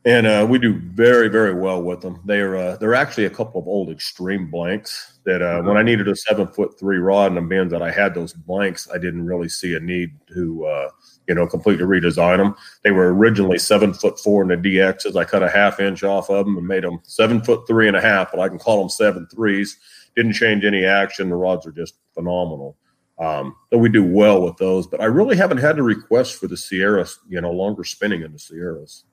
and 0.05 0.27
uh, 0.27 0.45
we 0.51 0.59
do 0.59 0.75
very 0.75 1.29
very 1.29 1.55
well 1.55 1.81
with 1.81 2.01
them. 2.01 2.21
They're 2.25 2.57
uh, 2.57 2.77
they're 2.79 2.97
actually 2.97 3.27
a 3.27 3.31
couple 3.31 3.61
of 3.61 3.69
old 3.69 3.91
extreme 3.91 4.51
blanks 4.51 5.21
that 5.25 5.41
uh, 5.41 5.63
when 5.63 5.77
I 5.77 5.83
needed 5.83 6.09
a 6.09 6.17
seven 6.17 6.49
foot 6.49 6.77
three 6.81 6.99
rod 6.99 7.31
and 7.31 7.39
a 7.39 7.43
being 7.43 7.69
that 7.69 7.83
I 7.83 7.93
had 7.93 8.13
those 8.13 8.33
blanks, 8.33 8.89
I 8.93 8.99
didn't 8.99 9.25
really 9.25 9.49
see 9.49 9.77
a 9.77 9.81
need 9.81 10.11
to 10.35 10.67
uh, 10.67 10.89
you 11.29 11.35
know 11.35 11.47
completely 11.47 11.85
redesign 11.85 12.39
them. 12.39 12.55
They 12.83 12.91
were 12.91 13.15
originally 13.15 13.59
seven 13.59 13.95
foot 13.95 14.19
four 14.19 14.43
in 14.43 14.49
the 14.49 14.57
DXs. 14.57 15.17
I 15.17 15.25
cut 15.25 15.43
a 15.43 15.49
half 15.49 15.81
inch 15.81 16.03
off 16.03 16.31
of 16.31 16.47
them 16.47 16.57
and 16.57 16.67
made 16.67 16.85
them 16.85 17.01
seven 17.05 17.43
foot 17.43 17.67
three 17.67 17.89
and 17.89 17.97
a 17.97 18.01
half, 18.01 18.31
but 18.31 18.41
I 18.41 18.49
can 18.49 18.59
call 18.59 18.81
them 18.81 18.89
seven 18.89 19.27
threes. 19.27 19.79
Didn't 20.17 20.35
change 20.35 20.65
any 20.65 20.85
action. 20.85 21.31
The 21.31 21.37
rods 21.37 21.67
are 21.67 21.73
just 21.73 21.95
phenomenal. 22.15 22.77
Um, 23.19 23.55
so 23.71 23.79
we 23.79 23.89
do 23.89 24.05
well 24.05 24.43
with 24.43 24.57
those, 24.57 24.87
but 24.87 25.01
I 25.01 25.05
really 25.05 25.37
haven't 25.37 25.59
had 25.59 25.79
a 25.79 25.83
request 25.83 26.41
for 26.41 26.49
the 26.49 26.57
Sierras, 26.57 27.19
you 27.29 27.41
know, 27.41 27.53
longer 27.53 27.85
spinning 27.85 28.23
in 28.23 28.33
the 28.33 28.39
Sierras. 28.39 29.05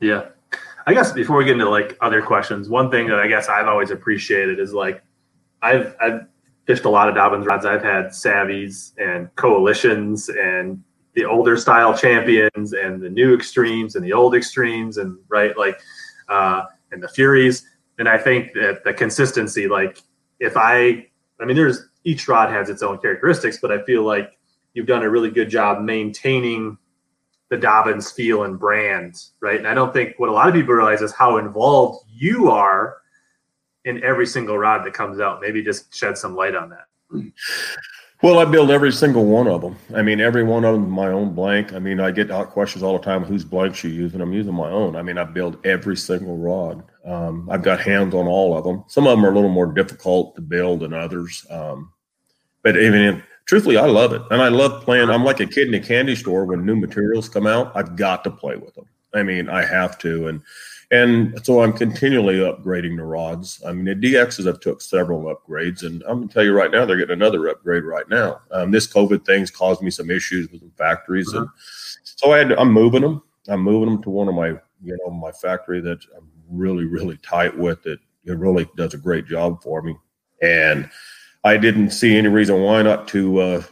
Yeah. 0.00 0.28
I 0.86 0.94
guess 0.94 1.12
before 1.12 1.36
we 1.36 1.44
get 1.44 1.52
into 1.52 1.68
like 1.68 1.98
other 2.00 2.22
questions, 2.22 2.70
one 2.70 2.90
thing 2.90 3.08
that 3.08 3.18
I 3.18 3.28
guess 3.28 3.48
I've 3.48 3.68
always 3.68 3.90
appreciated 3.90 4.58
is 4.58 4.72
like 4.72 5.02
I've 5.60 5.94
I've 6.00 6.26
fished 6.66 6.84
a 6.84 6.88
lot 6.88 7.08
of 7.08 7.14
Dobyns 7.14 7.44
rods. 7.44 7.66
I've 7.66 7.82
had 7.82 8.06
Savvies 8.06 8.92
and 8.96 9.34
coalitions 9.36 10.30
and 10.30 10.82
the 11.18 11.24
older 11.24 11.56
style 11.56 11.98
champions 11.98 12.72
and 12.72 13.02
the 13.02 13.10
new 13.10 13.34
extremes 13.34 13.96
and 13.96 14.04
the 14.04 14.12
old 14.12 14.36
extremes 14.36 14.98
and 14.98 15.18
right 15.28 15.58
like 15.58 15.80
uh, 16.28 16.62
and 16.92 17.02
the 17.02 17.08
Furies. 17.08 17.66
And 17.98 18.08
I 18.08 18.16
think 18.16 18.52
that 18.52 18.84
the 18.84 18.92
consistency, 18.92 19.66
like 19.66 20.00
if 20.38 20.56
I, 20.56 21.08
I 21.40 21.44
mean, 21.44 21.56
there's 21.56 21.88
each 22.04 22.28
rod 22.28 22.52
has 22.52 22.70
its 22.70 22.84
own 22.84 22.98
characteristics, 22.98 23.58
but 23.60 23.72
I 23.72 23.82
feel 23.82 24.04
like 24.04 24.38
you've 24.74 24.86
done 24.86 25.02
a 25.02 25.10
really 25.10 25.28
good 25.30 25.50
job 25.50 25.82
maintaining 25.82 26.78
the 27.50 27.56
Dobyns 27.56 28.14
feel 28.14 28.44
and 28.44 28.56
brand, 28.56 29.20
right? 29.40 29.58
And 29.58 29.66
I 29.66 29.74
don't 29.74 29.92
think 29.92 30.14
what 30.18 30.28
a 30.28 30.32
lot 30.32 30.46
of 30.46 30.54
people 30.54 30.74
realize 30.74 31.02
is 31.02 31.12
how 31.12 31.38
involved 31.38 32.06
you 32.08 32.48
are 32.48 32.98
in 33.84 34.04
every 34.04 34.26
single 34.26 34.56
rod 34.56 34.86
that 34.86 34.94
comes 34.94 35.18
out. 35.18 35.40
Maybe 35.40 35.64
just 35.64 35.92
shed 35.92 36.16
some 36.16 36.36
light 36.36 36.54
on 36.54 36.70
that. 36.70 37.32
Well, 38.20 38.40
I 38.40 38.44
build 38.44 38.72
every 38.72 38.90
single 38.90 39.26
one 39.26 39.46
of 39.46 39.60
them. 39.60 39.76
I 39.94 40.02
mean, 40.02 40.20
every 40.20 40.42
one 40.42 40.64
of 40.64 40.74
them 40.74 40.90
my 40.90 41.06
own 41.06 41.34
blank. 41.34 41.72
I 41.72 41.78
mean, 41.78 42.00
I 42.00 42.10
get 42.10 42.32
out 42.32 42.50
questions 42.50 42.82
all 42.82 42.98
the 42.98 43.04
time: 43.04 43.22
whose 43.22 43.44
blanks 43.44 43.84
you 43.84 43.90
using? 43.90 44.20
I'm 44.20 44.32
using 44.32 44.54
my 44.54 44.68
own. 44.68 44.96
I 44.96 45.02
mean, 45.02 45.18
I 45.18 45.24
build 45.24 45.64
every 45.64 45.96
single 45.96 46.36
rod. 46.36 46.82
Um, 47.04 47.48
I've 47.48 47.62
got 47.62 47.80
hands 47.80 48.14
on 48.14 48.26
all 48.26 48.56
of 48.58 48.64
them. 48.64 48.82
Some 48.88 49.06
of 49.06 49.16
them 49.16 49.24
are 49.24 49.30
a 49.30 49.34
little 49.34 49.50
more 49.50 49.72
difficult 49.72 50.34
to 50.34 50.42
build 50.42 50.80
than 50.80 50.92
others. 50.92 51.46
Um, 51.48 51.92
but 52.64 52.76
even 52.76 53.22
truthfully, 53.44 53.76
I 53.76 53.86
love 53.86 54.12
it, 54.12 54.22
and 54.32 54.42
I 54.42 54.48
love 54.48 54.82
playing. 54.82 55.10
I'm 55.10 55.24
like 55.24 55.38
a 55.38 55.46
kid 55.46 55.68
in 55.68 55.74
a 55.74 55.80
candy 55.80 56.16
store 56.16 56.44
when 56.44 56.66
new 56.66 56.74
materials 56.74 57.28
come 57.28 57.46
out. 57.46 57.70
I've 57.76 57.94
got 57.94 58.24
to 58.24 58.32
play 58.32 58.56
with 58.56 58.74
them. 58.74 58.86
I 59.14 59.22
mean, 59.22 59.48
I 59.48 59.64
have 59.64 59.96
to, 60.00 60.26
and 60.26 60.42
and 60.90 61.38
so 61.44 61.62
I'm 61.62 61.72
continually 61.72 62.36
upgrading 62.36 62.96
the 62.96 63.04
rods. 63.04 63.62
I 63.66 63.72
mean, 63.72 63.84
the 63.84 63.94
DXs 63.94 64.46
have 64.46 64.60
took 64.60 64.80
several 64.80 65.34
upgrades, 65.34 65.82
and 65.82 66.02
I'm 66.04 66.20
gonna 66.20 66.32
tell 66.32 66.44
you 66.44 66.52
right 66.52 66.70
now, 66.70 66.84
they're 66.84 66.96
getting 66.96 67.12
another 67.12 67.48
upgrade 67.48 67.84
right 67.84 68.08
now. 68.08 68.40
Um, 68.50 68.70
this 68.70 68.86
COVID 68.86 69.24
thing's 69.24 69.50
caused 69.50 69.82
me 69.82 69.90
some 69.90 70.10
issues 70.10 70.50
with 70.50 70.62
the 70.62 70.70
factories, 70.76 71.32
and 71.32 71.48
so 72.02 72.32
I 72.32 72.38
had 72.38 72.48
to, 72.50 72.60
I'm 72.60 72.72
moving 72.72 73.02
them. 73.02 73.22
I'm 73.48 73.60
moving 73.60 73.90
them 73.90 74.02
to 74.02 74.10
one 74.10 74.28
of 74.28 74.34
my 74.34 74.48
you 74.82 74.96
know 75.04 75.10
my 75.10 75.32
factory 75.32 75.80
that 75.80 76.00
I'm 76.16 76.28
really 76.48 76.84
really 76.84 77.18
tight 77.18 77.56
with. 77.56 77.86
It 77.86 78.00
it 78.24 78.38
really 78.38 78.68
does 78.76 78.94
a 78.94 78.98
great 78.98 79.26
job 79.26 79.62
for 79.62 79.82
me, 79.82 79.96
and 80.42 80.88
I 81.44 81.56
didn't 81.56 81.90
see 81.90 82.16
any 82.16 82.28
reason 82.28 82.60
why 82.62 82.82
not 82.82 83.08
to 83.08 83.40
uh, 83.40 83.62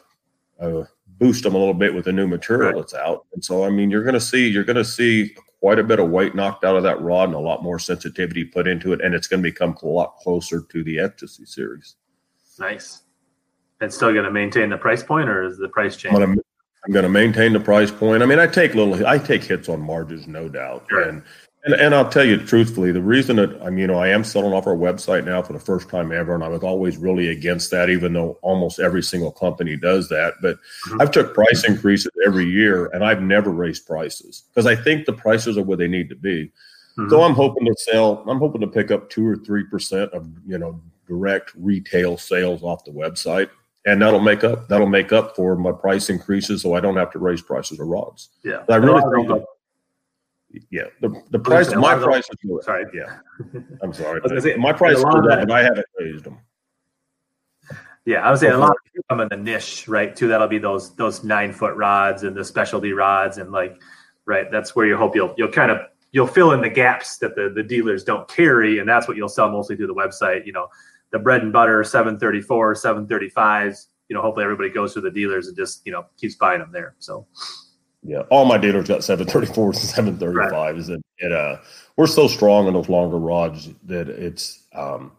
uh, 0.60 0.84
boost 1.18 1.42
them 1.42 1.54
a 1.54 1.58
little 1.58 1.74
bit 1.74 1.94
with 1.94 2.04
the 2.04 2.12
new 2.12 2.26
material 2.26 2.80
that's 2.80 2.94
out. 2.94 3.26
And 3.34 3.44
so, 3.44 3.64
I 3.64 3.70
mean, 3.70 3.90
you're 3.90 4.04
going 4.04 4.14
to 4.14 4.20
see 4.20 4.48
you're 4.48 4.64
going 4.64 4.76
to 4.76 4.84
see 4.84 5.34
quite 5.66 5.80
a 5.80 5.82
bit 5.82 5.98
of 5.98 6.08
weight 6.10 6.32
knocked 6.32 6.64
out 6.64 6.76
of 6.76 6.84
that 6.84 7.02
rod 7.02 7.24
and 7.24 7.34
a 7.34 7.40
lot 7.40 7.60
more 7.60 7.76
sensitivity 7.76 8.44
put 8.44 8.68
into 8.68 8.92
it, 8.92 9.00
and 9.00 9.16
it's 9.16 9.26
going 9.26 9.42
to 9.42 9.50
become 9.50 9.76
a 9.82 9.86
lot 9.88 10.16
closer 10.16 10.60
to 10.60 10.84
the 10.84 10.98
Xtasy 10.98 11.44
series. 11.44 11.96
Nice. 12.60 13.02
And 13.80 13.92
still 13.92 14.12
going 14.12 14.26
to 14.26 14.30
maintain 14.30 14.70
the 14.70 14.76
price 14.76 15.02
point, 15.02 15.28
or 15.28 15.42
is 15.42 15.58
the 15.58 15.68
price 15.68 15.96
change? 15.96 16.14
I'm 16.14 16.40
going 16.92 17.02
to 17.02 17.08
maintain 17.08 17.52
the 17.52 17.58
price 17.58 17.90
point. 17.90 18.22
I 18.22 18.26
mean, 18.26 18.38
I 18.38 18.46
take 18.46 18.76
little, 18.76 19.04
I 19.04 19.18
take 19.18 19.42
hits 19.42 19.68
on 19.68 19.80
margins, 19.80 20.28
no 20.28 20.48
doubt, 20.48 20.86
sure. 20.88 21.02
and 21.02 21.24
and, 21.66 21.74
and 21.74 21.94
I'll 21.94 22.08
tell 22.08 22.24
you 22.24 22.36
truthfully, 22.38 22.92
the 22.92 23.02
reason 23.02 23.36
that 23.36 23.60
I'm, 23.60 23.76
you 23.76 23.88
know, 23.88 23.98
I 23.98 24.08
am 24.08 24.22
selling 24.22 24.52
off 24.52 24.68
our 24.68 24.76
website 24.76 25.24
now 25.24 25.42
for 25.42 25.52
the 25.52 25.58
first 25.58 25.88
time 25.88 26.12
ever, 26.12 26.32
and 26.32 26.44
I 26.44 26.48
was 26.48 26.62
always 26.62 26.96
really 26.96 27.28
against 27.28 27.72
that, 27.72 27.90
even 27.90 28.12
though 28.12 28.38
almost 28.42 28.78
every 28.78 29.02
single 29.02 29.32
company 29.32 29.76
does 29.76 30.08
that. 30.08 30.34
But 30.40 30.58
mm-hmm. 30.88 31.00
I've 31.00 31.10
took 31.10 31.34
price 31.34 31.64
increases 31.66 32.12
every 32.24 32.46
year, 32.46 32.86
and 32.86 33.04
I've 33.04 33.20
never 33.20 33.50
raised 33.50 33.84
prices 33.84 34.44
because 34.54 34.66
I 34.66 34.76
think 34.76 35.06
the 35.06 35.12
prices 35.12 35.58
are 35.58 35.64
where 35.64 35.76
they 35.76 35.88
need 35.88 36.08
to 36.10 36.16
be. 36.16 36.52
Mm-hmm. 36.98 37.10
So 37.10 37.22
I'm 37.22 37.34
hoping 37.34 37.66
to 37.66 37.74
sell. 37.76 38.24
I'm 38.28 38.38
hoping 38.38 38.60
to 38.60 38.68
pick 38.68 38.92
up 38.92 39.10
two 39.10 39.26
or 39.26 39.36
three 39.36 39.64
percent 39.64 40.12
of 40.12 40.28
you 40.46 40.58
know 40.58 40.80
direct 41.08 41.52
retail 41.56 42.16
sales 42.16 42.62
off 42.62 42.84
the 42.84 42.92
website, 42.92 43.50
and 43.86 44.00
that'll 44.00 44.20
make 44.20 44.44
up 44.44 44.68
that'll 44.68 44.86
make 44.86 45.12
up 45.12 45.34
for 45.34 45.56
my 45.56 45.72
price 45.72 46.10
increases, 46.10 46.62
so 46.62 46.74
I 46.74 46.80
don't 46.80 46.96
have 46.96 47.10
to 47.10 47.18
raise 47.18 47.42
prices 47.42 47.80
of 47.80 47.88
rods. 47.88 48.28
Yeah, 48.44 48.62
but 48.68 48.74
I 48.74 48.76
really 48.76 49.26
think 49.26 49.44
yeah, 50.70 50.84
the 51.00 51.22
the 51.30 51.38
price, 51.38 51.74
my 51.74 51.94
price 51.96 52.24
is 52.30 52.64
Sorry, 52.64 52.84
yeah, 52.94 53.18
I'm 53.82 53.92
sorry. 53.92 54.20
Say, 54.40 54.56
my 54.56 54.72
price 54.72 54.98
is 54.98 55.04
but 55.04 55.50
I 55.50 55.62
haven't 55.62 55.86
raised 55.98 56.24
them. 56.24 56.38
Yeah, 58.04 58.20
I 58.20 58.30
would 58.30 58.38
say 58.38 58.48
a 58.48 58.56
lot 58.56 58.70
of 58.70 58.76
people 58.84 59.04
come 59.08 59.20
in 59.20 59.28
the 59.28 59.36
niche, 59.36 59.88
right? 59.88 60.14
Too, 60.14 60.28
that'll 60.28 60.46
be 60.46 60.58
those 60.58 60.94
those 60.94 61.24
nine 61.24 61.52
foot 61.52 61.74
rods 61.74 62.22
and 62.22 62.36
the 62.36 62.44
specialty 62.44 62.92
rods, 62.92 63.38
and 63.38 63.50
like, 63.50 63.80
right, 64.26 64.50
that's 64.50 64.76
where 64.76 64.86
you 64.86 64.96
hope 64.96 65.16
you'll 65.16 65.34
you'll 65.36 65.50
kind 65.50 65.70
of 65.70 65.78
you'll 66.12 66.26
fill 66.26 66.52
in 66.52 66.60
the 66.60 66.70
gaps 66.70 67.18
that 67.18 67.34
the 67.34 67.50
the 67.54 67.62
dealers 67.62 68.04
don't 68.04 68.28
carry, 68.28 68.78
and 68.78 68.88
that's 68.88 69.08
what 69.08 69.16
you'll 69.16 69.28
sell 69.28 69.50
mostly 69.50 69.76
through 69.76 69.88
the 69.88 69.94
website. 69.94 70.46
You 70.46 70.52
know, 70.52 70.68
the 71.10 71.18
bread 71.18 71.42
and 71.42 71.52
butter 71.52 71.82
734, 71.82 72.74
735s. 72.74 73.86
You 74.08 74.14
know, 74.14 74.22
hopefully 74.22 74.44
everybody 74.44 74.70
goes 74.70 74.92
through 74.92 75.02
the 75.02 75.10
dealers 75.10 75.48
and 75.48 75.56
just 75.56 75.84
you 75.84 75.90
know 75.90 76.06
keeps 76.16 76.36
buying 76.36 76.60
them 76.60 76.70
there. 76.72 76.94
So. 76.98 77.26
Yeah, 78.06 78.20
all 78.30 78.44
my 78.44 78.56
dealers 78.56 78.86
got 78.86 79.00
734s 79.00 79.98
and 79.98 80.18
735s, 80.20 80.52
right. 80.52 80.88
and 80.88 81.04
it, 81.18 81.32
uh, 81.32 81.58
we're 81.96 82.06
so 82.06 82.28
strong 82.28 82.68
in 82.68 82.74
those 82.74 82.88
longer 82.88 83.18
rods 83.18 83.70
that 83.84 84.08
it's. 84.08 84.62
Um, 84.72 85.12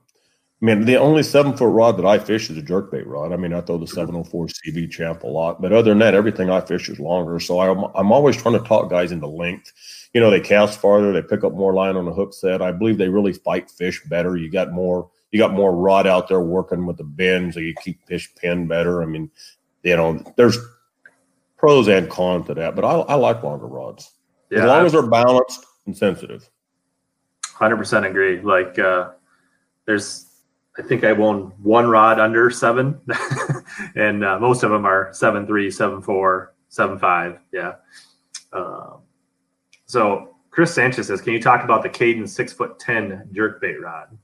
I 0.60 0.66
mean, 0.66 0.86
the 0.86 0.96
only 0.96 1.22
seven 1.22 1.56
foot 1.56 1.68
rod 1.68 1.98
that 1.98 2.06
I 2.06 2.18
fish 2.18 2.50
is 2.50 2.58
a 2.58 2.64
jerkbait 2.64 3.06
rod. 3.06 3.32
I 3.32 3.36
mean, 3.36 3.54
I 3.54 3.62
throw 3.62 3.78
the 3.78 3.86
704 3.86 4.48
CB 4.48 4.90
champ 4.90 5.22
a 5.22 5.28
lot, 5.28 5.62
but 5.62 5.72
other 5.72 5.92
than 5.92 6.00
that, 6.00 6.16
everything 6.16 6.50
I 6.50 6.62
fish 6.62 6.90
is 6.90 7.00
longer. 7.00 7.40
So 7.40 7.60
I'm, 7.60 7.92
I'm 7.94 8.12
always 8.12 8.36
trying 8.36 8.60
to 8.60 8.68
talk 8.68 8.90
guys 8.90 9.12
into 9.12 9.28
length. 9.28 9.72
You 10.16 10.22
know, 10.22 10.32
they 10.32 10.40
cast 10.40 10.80
farther, 10.80 11.14
they 11.14 11.22
pick 11.22 11.44
up 11.44 11.54
more 11.54 11.74
line 11.74 11.96
on 11.96 12.06
the 12.06 12.14
hook 12.14 12.34
set. 12.34 12.64
I 12.64 12.72
believe 12.72 12.98
they 12.98 13.10
really 13.10 13.34
fight 13.34 13.70
fish 13.70 14.04
better. 14.06 14.36
You 14.36 14.50
got 14.50 14.72
more, 14.72 15.12
you 15.32 15.38
got 15.38 15.54
more 15.54 15.76
rod 15.76 16.08
out 16.08 16.28
there 16.28 16.42
working 16.42 16.88
with 16.88 16.98
the 16.98 17.04
bend, 17.04 17.54
so 17.54 17.60
you 17.60 17.76
keep 17.84 18.04
fish 18.08 18.34
pin 18.36 18.68
better. 18.68 19.04
I 19.04 19.06
mean, 19.06 19.30
you 19.84 19.96
know, 19.96 20.24
there's 20.38 20.58
pros 21.58 21.88
and 21.88 22.10
cons 22.10 22.48
to 22.48 22.54
that, 22.54 22.76
but 22.76 22.86
I, 22.86 22.94
I 23.00 23.16
like 23.16 23.44
longer 23.44 23.68
rods 23.68 24.12
yeah, 24.50 24.60
as 24.60 24.66
long 24.66 24.86
as 24.86 24.92
they're 24.94 25.02
balanced 25.08 25.66
and 25.86 25.98
sensitive. 25.98 26.50
Hundred 27.46 27.78
percent 27.78 28.06
agree. 28.06 28.40
Like 28.42 28.78
uh, 28.78 29.12
there's, 29.86 30.28
I 30.78 30.84
think 30.84 31.04
I 31.04 31.10
own 31.10 31.54
one 31.62 31.88
rod 31.88 32.20
under 32.20 32.50
seven, 32.50 33.00
and 33.96 34.24
uh, 34.24 34.40
most 34.40 34.64
of 34.64 34.70
them 34.70 34.86
are 34.86 35.10
seven 35.12 35.48
three, 35.48 35.72
seven 35.72 36.02
four, 36.02 36.54
seven 36.70 37.00
five. 37.00 37.40
Yeah. 37.52 37.74
Uh, 38.54 38.98
so 39.86 40.36
Chris 40.52 40.74
Sanchez 40.74 41.08
says, 41.08 41.22
"Can 41.22 41.34
you 41.34 41.42
talk 41.42 41.64
about 41.64 41.82
the 41.82 41.90
Kaden 41.90 42.30
six 42.30 42.54
foot 42.54 42.78
ten 42.80 43.28
jerk 43.32 43.60
bait 43.60 43.82
rod?" 43.82 44.16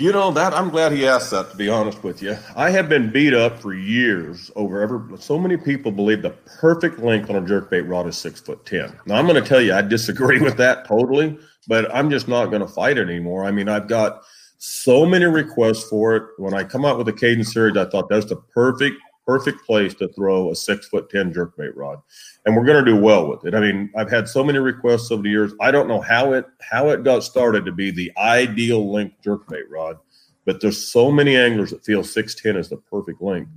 You 0.00 0.12
know 0.12 0.30
that 0.30 0.54
I'm 0.54 0.70
glad 0.70 0.92
he 0.92 1.08
asked 1.08 1.32
that. 1.32 1.50
To 1.50 1.56
be 1.56 1.68
honest 1.68 2.04
with 2.04 2.22
you, 2.22 2.38
I 2.54 2.70
have 2.70 2.88
been 2.88 3.10
beat 3.10 3.34
up 3.34 3.58
for 3.58 3.74
years 3.74 4.48
over 4.54 4.80
ever. 4.80 5.04
So 5.18 5.36
many 5.36 5.56
people 5.56 5.90
believe 5.90 6.22
the 6.22 6.30
perfect 6.60 7.00
length 7.00 7.30
on 7.30 7.34
a 7.34 7.40
jerkbait 7.40 7.88
rod 7.88 8.06
is 8.06 8.16
six 8.16 8.38
foot 8.38 8.64
ten. 8.64 8.96
Now 9.06 9.16
I'm 9.16 9.26
going 9.26 9.42
to 9.42 9.48
tell 9.48 9.60
you, 9.60 9.74
I 9.74 9.82
disagree 9.82 10.40
with 10.40 10.56
that 10.58 10.86
totally, 10.86 11.36
but 11.66 11.92
I'm 11.92 12.10
just 12.10 12.28
not 12.28 12.46
going 12.46 12.62
to 12.62 12.68
fight 12.68 12.96
it 12.96 13.08
anymore. 13.08 13.44
I 13.44 13.50
mean, 13.50 13.68
I've 13.68 13.88
got 13.88 14.22
so 14.58 15.04
many 15.04 15.24
requests 15.24 15.88
for 15.88 16.14
it. 16.14 16.22
When 16.36 16.54
I 16.54 16.62
come 16.62 16.84
out 16.84 16.96
with 16.96 17.06
the 17.06 17.12
Kaden 17.12 17.44
series, 17.44 17.76
I 17.76 17.84
thought 17.86 18.08
that's 18.08 18.26
the 18.26 18.36
perfect 18.36 18.98
perfect 19.28 19.66
place 19.66 19.92
to 19.92 20.08
throw 20.08 20.50
a 20.50 20.56
six 20.56 20.88
foot 20.88 21.10
ten 21.10 21.30
jerkbait 21.30 21.76
rod, 21.76 22.00
and 22.46 22.56
we're 22.56 22.64
going 22.64 22.82
to 22.82 22.90
do 22.90 22.98
well 22.98 23.28
with 23.28 23.44
it. 23.44 23.54
I 23.54 23.60
mean, 23.60 23.90
I've 23.94 24.10
had 24.10 24.26
so 24.26 24.42
many 24.42 24.58
requests 24.58 25.10
over 25.10 25.22
the 25.22 25.28
years. 25.28 25.52
I 25.60 25.70
don't 25.70 25.86
know 25.86 26.00
how 26.00 26.32
it 26.32 26.46
how 26.62 26.88
it 26.88 27.04
got 27.04 27.22
started 27.22 27.66
to 27.66 27.72
be 27.72 27.90
the 27.90 28.10
ideal 28.16 28.90
length 28.90 29.16
jerkbait 29.22 29.64
rod, 29.68 29.98
but 30.46 30.62
there's 30.62 30.90
so 30.90 31.12
many 31.12 31.36
anglers 31.36 31.70
that 31.70 31.84
feel 31.84 32.02
six 32.02 32.34
ten 32.34 32.56
is 32.56 32.70
the 32.70 32.78
perfect 32.78 33.20
length. 33.20 33.50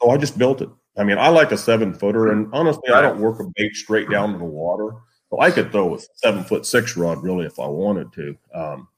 So 0.00 0.10
I 0.10 0.16
just 0.16 0.38
built 0.38 0.62
it. 0.62 0.68
I 0.96 1.02
mean, 1.02 1.18
I 1.18 1.26
like 1.28 1.50
a 1.50 1.58
seven 1.58 1.92
footer, 1.92 2.30
and 2.30 2.48
honestly, 2.52 2.92
I 2.94 3.00
don't 3.00 3.18
work 3.18 3.40
a 3.40 3.50
bait 3.56 3.74
straight 3.74 4.08
down 4.08 4.32
to 4.32 4.38
the 4.38 4.44
water. 4.44 4.94
So 5.30 5.40
I 5.40 5.50
could 5.50 5.72
throw 5.72 5.96
a 5.96 5.98
seven 6.14 6.44
foot 6.44 6.64
six 6.64 6.96
rod 6.96 7.24
really 7.24 7.46
if 7.46 7.58
I 7.58 7.66
wanted 7.66 8.12
to. 8.12 8.36
Um, 8.54 8.88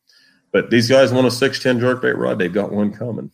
but 0.52 0.68
these 0.68 0.90
guys 0.90 1.10
want 1.10 1.26
a 1.26 1.30
six 1.30 1.58
ten 1.58 1.80
jerkbait 1.80 2.18
rod. 2.18 2.38
They've 2.38 2.52
got 2.52 2.70
one 2.70 2.92
coming. 2.92 3.30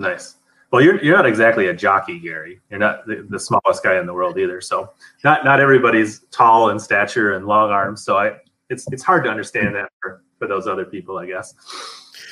Nice. 0.00 0.38
Well, 0.74 0.82
you're 0.82 1.00
you're 1.04 1.14
not 1.14 1.24
exactly 1.24 1.68
a 1.68 1.72
jockey, 1.72 2.18
Gary. 2.18 2.60
You're 2.68 2.80
not 2.80 3.06
the, 3.06 3.24
the, 3.30 3.38
smallest 3.38 3.84
guy 3.84 3.96
in 4.00 4.06
the 4.06 4.12
world 4.12 4.36
either. 4.40 4.60
So 4.60 4.92
not 5.22 5.44
not 5.44 5.60
everybody's 5.60 6.24
tall 6.32 6.70
in 6.70 6.80
stature 6.80 7.34
and 7.34 7.46
long 7.46 7.70
arms. 7.70 8.04
So 8.04 8.16
I 8.16 8.38
it's 8.70 8.84
it's 8.90 9.04
hard 9.04 9.22
to 9.22 9.30
understand 9.30 9.76
that 9.76 9.88
for, 10.02 10.24
for 10.36 10.48
those 10.48 10.66
other 10.66 10.84
people, 10.84 11.16
I 11.16 11.26
guess. 11.26 11.54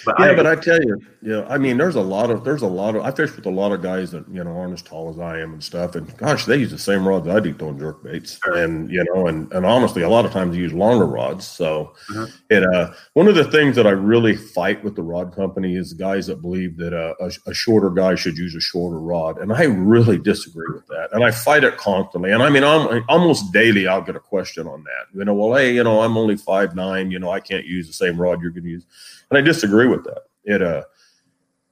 But 0.05 0.17
yeah, 0.19 0.27
I, 0.27 0.35
but 0.35 0.47
I 0.47 0.57
tell 0.57 0.83
you, 0.83 1.01
you 1.23 1.33
know, 1.33 1.47
I 1.49 1.59
mean, 1.59 1.77
there's 1.77 1.95
a 1.95 2.01
lot 2.01 2.31
of 2.31 2.45
there's 2.45 2.62
a 2.62 2.67
lot 2.67 2.97
of 2.97 3.03
I 3.03 3.11
fish 3.11 3.35
with 3.37 3.47
a 3.47 3.51
lot 3.51 3.73
of 3.73 3.83
guys 3.83 4.11
that 4.11 4.29
you 4.29 4.43
know 4.43 4.57
aren't 4.57 4.73
as 4.73 4.83
tall 4.83 5.09
as 5.11 5.19
I 5.19 5.38
am 5.38 5.53
and 5.53 5.62
stuff, 5.62 5.95
and 5.95 6.17
gosh, 6.17 6.47
they 6.47 6.57
use 6.57 6.71
the 6.71 6.79
same 6.79 7.07
rods 7.07 7.29
I 7.29 7.41
do 7.41 7.55
throwing 7.55 7.79
jerk 7.79 8.03
baits, 8.03 8.38
sure. 8.45 8.57
and 8.57 8.91
you 8.91 9.05
know, 9.05 9.27
and 9.27 9.53
and 9.53 9.65
honestly, 9.65 10.03
a 10.03 10.09
lot 10.09 10.25
of 10.25 10.33
times 10.33 10.55
they 10.55 10.59
use 10.59 10.73
longer 10.73 11.07
rods. 11.07 11.47
So, 11.47 11.95
mm-hmm. 12.11 12.25
it 12.51 12.65
uh, 12.65 12.93
one 13.15 13.29
of 13.29 13.35
the 13.35 13.45
things 13.45 13.77
that 13.77 13.87
I 13.87 13.91
really 13.91 14.37
fight 14.37 14.83
with 14.83 14.97
the 14.97 15.03
rod 15.03 15.35
company 15.35 15.77
is 15.77 15.93
guys 15.93 16.27
that 16.27 16.43
believe 16.43 16.77
that 16.79 16.93
uh, 16.93 17.15
a, 17.21 17.51
a 17.51 17.55
shorter 17.55 17.91
guy 17.91 18.15
should 18.15 18.37
use 18.37 18.55
a 18.55 18.61
shorter 18.61 18.99
rod, 18.99 19.38
and 19.38 19.53
I 19.53 19.65
really 19.65 20.19
disagree 20.19 20.73
with 20.75 20.87
that, 20.88 21.11
and 21.12 21.25
I 21.25 21.31
fight 21.31 21.65
it 21.65 21.77
constantly. 21.77 22.33
And 22.33 22.43
I 22.43 22.51
mean, 22.51 22.65
I'm 22.65 23.05
almost 23.09 23.53
daily 23.53 23.87
I'll 23.87 24.03
get 24.03 24.17
a 24.17 24.21
question 24.21 24.67
on 24.67 24.83
that. 24.85 25.19
You 25.19 25.25
know, 25.25 25.35
well, 25.35 25.57
hey, 25.57 25.75
you 25.75 25.85
know, 25.85 26.01
I'm 26.03 26.17
only 26.17 26.37
five 26.37 26.75
nine, 26.75 27.11
you 27.11 27.19
know, 27.19 27.31
I 27.31 27.41
can't 27.41 27.65
use 27.65 27.87
the 27.87 27.93
same 27.93 28.21
rod 28.21 28.41
you're 28.41 28.51
going 28.51 28.65
to 28.65 28.71
use 28.71 28.87
and 29.33 29.38
I 29.38 29.41
disagree 29.41 29.88
with 29.93 30.05
that. 30.05 30.23
It 30.45 30.63
uh, 30.63 30.83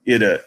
it 0.04 0.22
uh, 0.22 0.38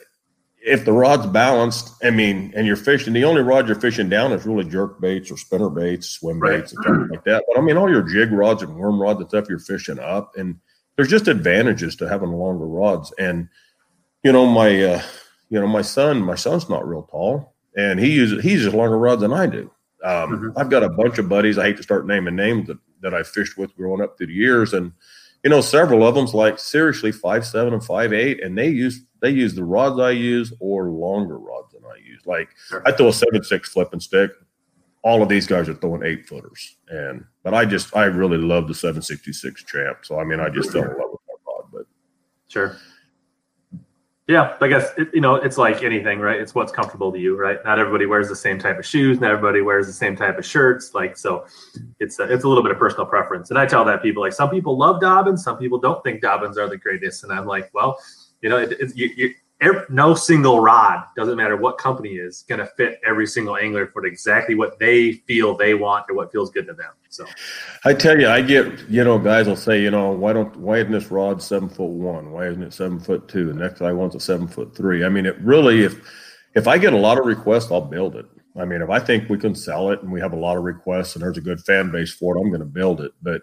if 0.65 0.85
the 0.85 0.93
rod's 0.93 1.25
balanced, 1.27 1.93
I 2.03 2.09
mean, 2.09 2.53
and 2.55 2.65
you're 2.65 2.77
fishing, 2.77 3.13
the 3.13 3.25
only 3.25 3.41
rod 3.41 3.67
you're 3.67 3.79
fishing 3.79 4.07
down 4.07 4.31
is 4.31 4.45
really 4.45 4.63
jerk 4.63 5.01
baits 5.01 5.29
or 5.29 5.37
spinner 5.37 5.69
baits, 5.69 6.07
swim 6.07 6.39
baits, 6.39 6.73
right. 6.77 6.87
and 6.87 6.95
stuff 6.95 7.11
like 7.11 7.23
that. 7.25 7.43
But 7.47 7.57
I 7.57 7.61
mean, 7.61 7.75
all 7.75 7.89
your 7.89 8.03
jig 8.03 8.31
rods 8.31 8.63
and 8.63 8.75
worm 8.75 9.01
rods 9.01 9.19
and 9.19 9.29
stuff 9.29 9.49
you're 9.49 9.59
fishing 9.59 9.99
up, 9.99 10.31
and 10.37 10.57
there's 10.95 11.09
just 11.09 11.27
advantages 11.27 11.95
to 11.97 12.07
having 12.07 12.31
longer 12.31 12.65
rods. 12.65 13.13
And 13.19 13.49
you 14.23 14.31
know, 14.31 14.45
my 14.45 14.83
uh, 14.83 15.01
you 15.49 15.59
know, 15.59 15.67
my 15.67 15.81
son, 15.81 16.21
my 16.21 16.35
son's 16.35 16.69
not 16.69 16.87
real 16.87 17.03
tall, 17.03 17.55
and 17.75 17.99
he 17.99 18.11
uses 18.11 18.41
he 18.41 18.51
uses 18.51 18.73
longer 18.73 18.97
rods 18.97 19.21
than 19.21 19.33
I 19.33 19.47
do. 19.47 19.69
Um, 20.03 20.31
mm-hmm. 20.31 20.57
I've 20.57 20.69
got 20.69 20.83
a 20.83 20.89
bunch 20.89 21.17
of 21.17 21.29
buddies. 21.29 21.57
I 21.57 21.65
hate 21.65 21.77
to 21.77 21.83
start 21.83 22.07
naming 22.07 22.35
names 22.35 22.67
that 22.67 22.77
that 23.01 23.13
I 23.13 23.23
fished 23.23 23.57
with 23.57 23.75
growing 23.75 24.01
up 24.01 24.17
through 24.17 24.27
the 24.27 24.33
years, 24.33 24.73
and 24.73 24.93
you 25.43 25.49
know, 25.49 25.61
several 25.61 26.07
of 26.07 26.15
them's 26.15 26.33
like 26.33 26.57
seriously 26.57 27.11
five 27.11 27.45
seven 27.45 27.73
and 27.73 27.83
five 27.83 28.13
eight, 28.13 28.41
and 28.41 28.57
they 28.57 28.69
use 28.69 29.03
they 29.19 29.29
use 29.29 29.53
the 29.53 29.63
rods 29.63 29.99
I 29.99 30.11
use 30.11 30.53
or 30.59 30.89
longer 30.89 31.37
rods 31.37 31.73
than 31.73 31.83
I 31.85 31.97
use. 31.97 32.21
Like 32.25 32.49
sure. 32.67 32.81
I 32.85 32.91
throw 32.91 33.09
a 33.09 33.13
seven 33.13 33.43
six 33.43 33.69
flipping 33.69 33.99
stick. 33.99 34.31
All 35.03 35.21
of 35.21 35.27
these 35.27 35.45
guys 35.45 35.67
are 35.67 35.73
throwing 35.73 36.03
eight 36.03 36.27
footers, 36.27 36.77
and 36.87 37.25
but 37.43 37.53
I 37.53 37.65
just 37.65 37.95
I 37.95 38.05
really 38.05 38.37
love 38.37 38.69
the 38.69 38.73
seven 38.73 39.01
sixty 39.01 39.33
six 39.33 39.63
champ. 39.63 39.99
So 40.03 40.17
I 40.17 40.23
mean, 40.23 40.39
I 40.39 40.47
just 40.47 40.71
fell 40.71 40.83
in 40.83 40.87
love 40.87 41.11
with 41.11 41.21
that 41.27 41.37
rod. 41.45 41.65
But 41.73 41.85
sure, 42.47 42.77
yeah, 44.27 44.55
I 44.61 44.67
guess 44.69 44.91
it, 44.97 45.09
you 45.13 45.19
know 45.19 45.35
it's 45.35 45.57
like 45.57 45.83
anything, 45.83 46.19
right? 46.19 46.39
It's 46.39 46.55
what's 46.55 46.71
comfortable 46.71 47.11
to 47.11 47.19
you, 47.19 47.37
right? 47.37 47.57
Not 47.65 47.77
everybody 47.77 48.05
wears 48.05 48.29
the 48.29 48.35
same 48.35 48.57
type 48.57 48.79
of 48.79 48.85
shoes. 48.85 49.19
Not 49.19 49.31
everybody 49.31 49.61
wears 49.61 49.85
the 49.85 49.93
same 49.93 50.15
type 50.15 50.37
of 50.37 50.45
shirts. 50.45 50.93
Like 50.93 51.17
so, 51.17 51.45
it's 51.99 52.19
a, 52.19 52.31
it's 52.31 52.45
a 52.45 52.47
little 52.47 52.63
bit 52.63 52.71
of 52.71 52.77
personal 52.77 53.05
preference. 53.05 53.49
And 53.49 53.59
I 53.59 53.65
tell 53.65 53.83
that 53.83 54.01
people 54.01 54.23
like 54.23 54.31
some 54.31 54.49
people 54.49 54.77
love 54.77 55.01
Dobyns, 55.01 55.39
some 55.39 55.57
people 55.57 55.77
don't 55.77 56.01
think 56.03 56.23
Dobyns 56.23 56.57
are 56.57 56.69
the 56.69 56.77
greatest. 56.77 57.23
And 57.23 57.33
I'm 57.33 57.45
like, 57.45 57.69
well, 57.73 57.99
you 58.41 58.49
know, 58.49 58.57
it, 58.57 58.71
it, 58.73 58.95
you, 58.95 59.09
you, 59.15 59.33
every, 59.63 59.81
no 59.89 60.13
single 60.13 60.59
rod, 60.59 61.05
doesn't 61.15 61.37
matter 61.37 61.55
what 61.55 61.77
company 61.77 62.11
is, 62.11 62.43
going 62.47 62.59
to 62.59 62.65
fit 62.65 62.99
every 63.05 63.25
single 63.25 63.57
angler 63.57 63.87
for 63.87 64.05
exactly 64.05 64.55
what 64.55 64.77
they 64.79 65.13
feel 65.13 65.55
they 65.55 65.73
want 65.73 66.05
or 66.09 66.15
what 66.15 66.31
feels 66.31 66.51
good 66.51 66.67
to 66.67 66.73
them. 66.73 66.91
So, 67.09 67.25
I 67.85 67.93
tell 67.93 68.19
you, 68.19 68.27
I 68.27 68.41
get 68.41 68.89
you 68.89 69.03
know 69.03 69.19
guys 69.19 69.47
will 69.47 69.55
say, 69.55 69.81
you 69.81 69.91
know, 69.91 70.11
why 70.11 70.33
don't 70.33 70.55
why 70.57 70.79
isn't 70.79 70.91
this 70.91 71.11
rod 71.11 71.41
seven 71.41 71.69
foot 71.69 71.89
one? 71.89 72.31
Why 72.31 72.47
isn't 72.47 72.63
it 72.63 72.73
seven 72.73 72.99
foot 72.99 73.27
two? 73.27 73.45
The 73.45 73.53
next 73.53 73.79
guy 73.79 73.91
wants 73.91 74.15
a 74.15 74.19
seven 74.19 74.47
foot 74.47 74.75
three. 74.75 75.05
I 75.05 75.09
mean, 75.09 75.25
it 75.25 75.39
really 75.39 75.83
if 75.83 76.01
if 76.55 76.67
I 76.67 76.77
get 76.77 76.93
a 76.93 76.97
lot 76.97 77.19
of 77.19 77.25
requests, 77.25 77.71
I'll 77.71 77.81
build 77.81 78.15
it. 78.15 78.25
I 78.55 78.65
mean, 78.65 78.81
if 78.81 78.89
I 78.89 78.99
think 78.99 79.29
we 79.29 79.37
can 79.37 79.55
sell 79.55 79.89
it 79.91 80.01
and 80.03 80.11
we 80.11 80.21
have 80.21 80.33
a 80.33 80.37
lot 80.37 80.57
of 80.57 80.63
requests 80.63 81.15
and 81.15 81.23
there's 81.23 81.37
a 81.37 81.41
good 81.41 81.61
fan 81.61 81.91
base 81.91 82.13
for 82.13 82.35
it, 82.35 82.41
I'm 82.41 82.49
going 82.49 82.59
to 82.59 82.65
build 82.65 83.01
it. 83.01 83.11
But 83.21 83.41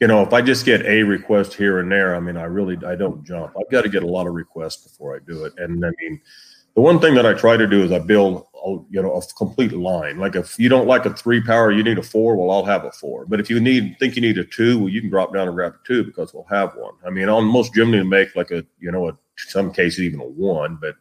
you 0.00 0.06
know, 0.06 0.22
if 0.22 0.32
I 0.32 0.40
just 0.40 0.64
get 0.64 0.84
a 0.86 1.02
request 1.02 1.54
here 1.54 1.78
and 1.78 1.92
there, 1.92 2.16
I 2.16 2.20
mean, 2.20 2.38
I 2.38 2.44
really 2.44 2.78
I 2.86 2.94
don't 2.96 3.22
jump. 3.22 3.54
I've 3.58 3.70
got 3.70 3.82
to 3.82 3.88
get 3.90 4.02
a 4.02 4.06
lot 4.06 4.26
of 4.26 4.34
requests 4.34 4.82
before 4.82 5.14
I 5.14 5.18
do 5.18 5.44
it. 5.44 5.52
And 5.58 5.84
I 5.84 5.90
mean, 6.00 6.20
the 6.74 6.80
one 6.80 7.00
thing 7.00 7.14
that 7.14 7.26
I 7.26 7.34
try 7.34 7.58
to 7.58 7.66
do 7.66 7.82
is 7.82 7.92
I 7.92 7.98
build 7.98 8.46
a, 8.64 8.78
you 8.90 9.02
know 9.02 9.12
a 9.12 9.22
complete 9.36 9.72
line. 9.72 10.18
Like 10.18 10.36
if 10.36 10.58
you 10.58 10.70
don't 10.70 10.86
like 10.86 11.04
a 11.04 11.14
three 11.14 11.42
power, 11.42 11.70
you 11.70 11.82
need 11.82 11.98
a 11.98 12.02
four. 12.02 12.36
Well, 12.36 12.50
I'll 12.50 12.64
have 12.64 12.84
a 12.84 12.92
four. 12.92 13.26
But 13.26 13.40
if 13.40 13.50
you 13.50 13.60
need 13.60 13.96
think 13.98 14.16
you 14.16 14.22
need 14.22 14.38
a 14.38 14.44
two, 14.44 14.78
well, 14.78 14.88
you 14.88 15.02
can 15.02 15.10
drop 15.10 15.34
down 15.34 15.48
and 15.48 15.54
grab 15.54 15.74
a 15.74 15.86
two 15.86 16.02
because 16.02 16.32
we'll 16.32 16.44
have 16.44 16.74
one. 16.76 16.94
I 17.06 17.10
mean, 17.10 17.28
on 17.28 17.44
most 17.44 17.74
generally 17.74 18.02
make 18.02 18.34
like 18.34 18.50
a 18.50 18.64
you 18.78 18.90
know 18.90 19.08
a 19.10 19.18
some 19.36 19.70
cases 19.70 20.00
even 20.00 20.20
a 20.20 20.24
one, 20.24 20.78
but 20.80 20.94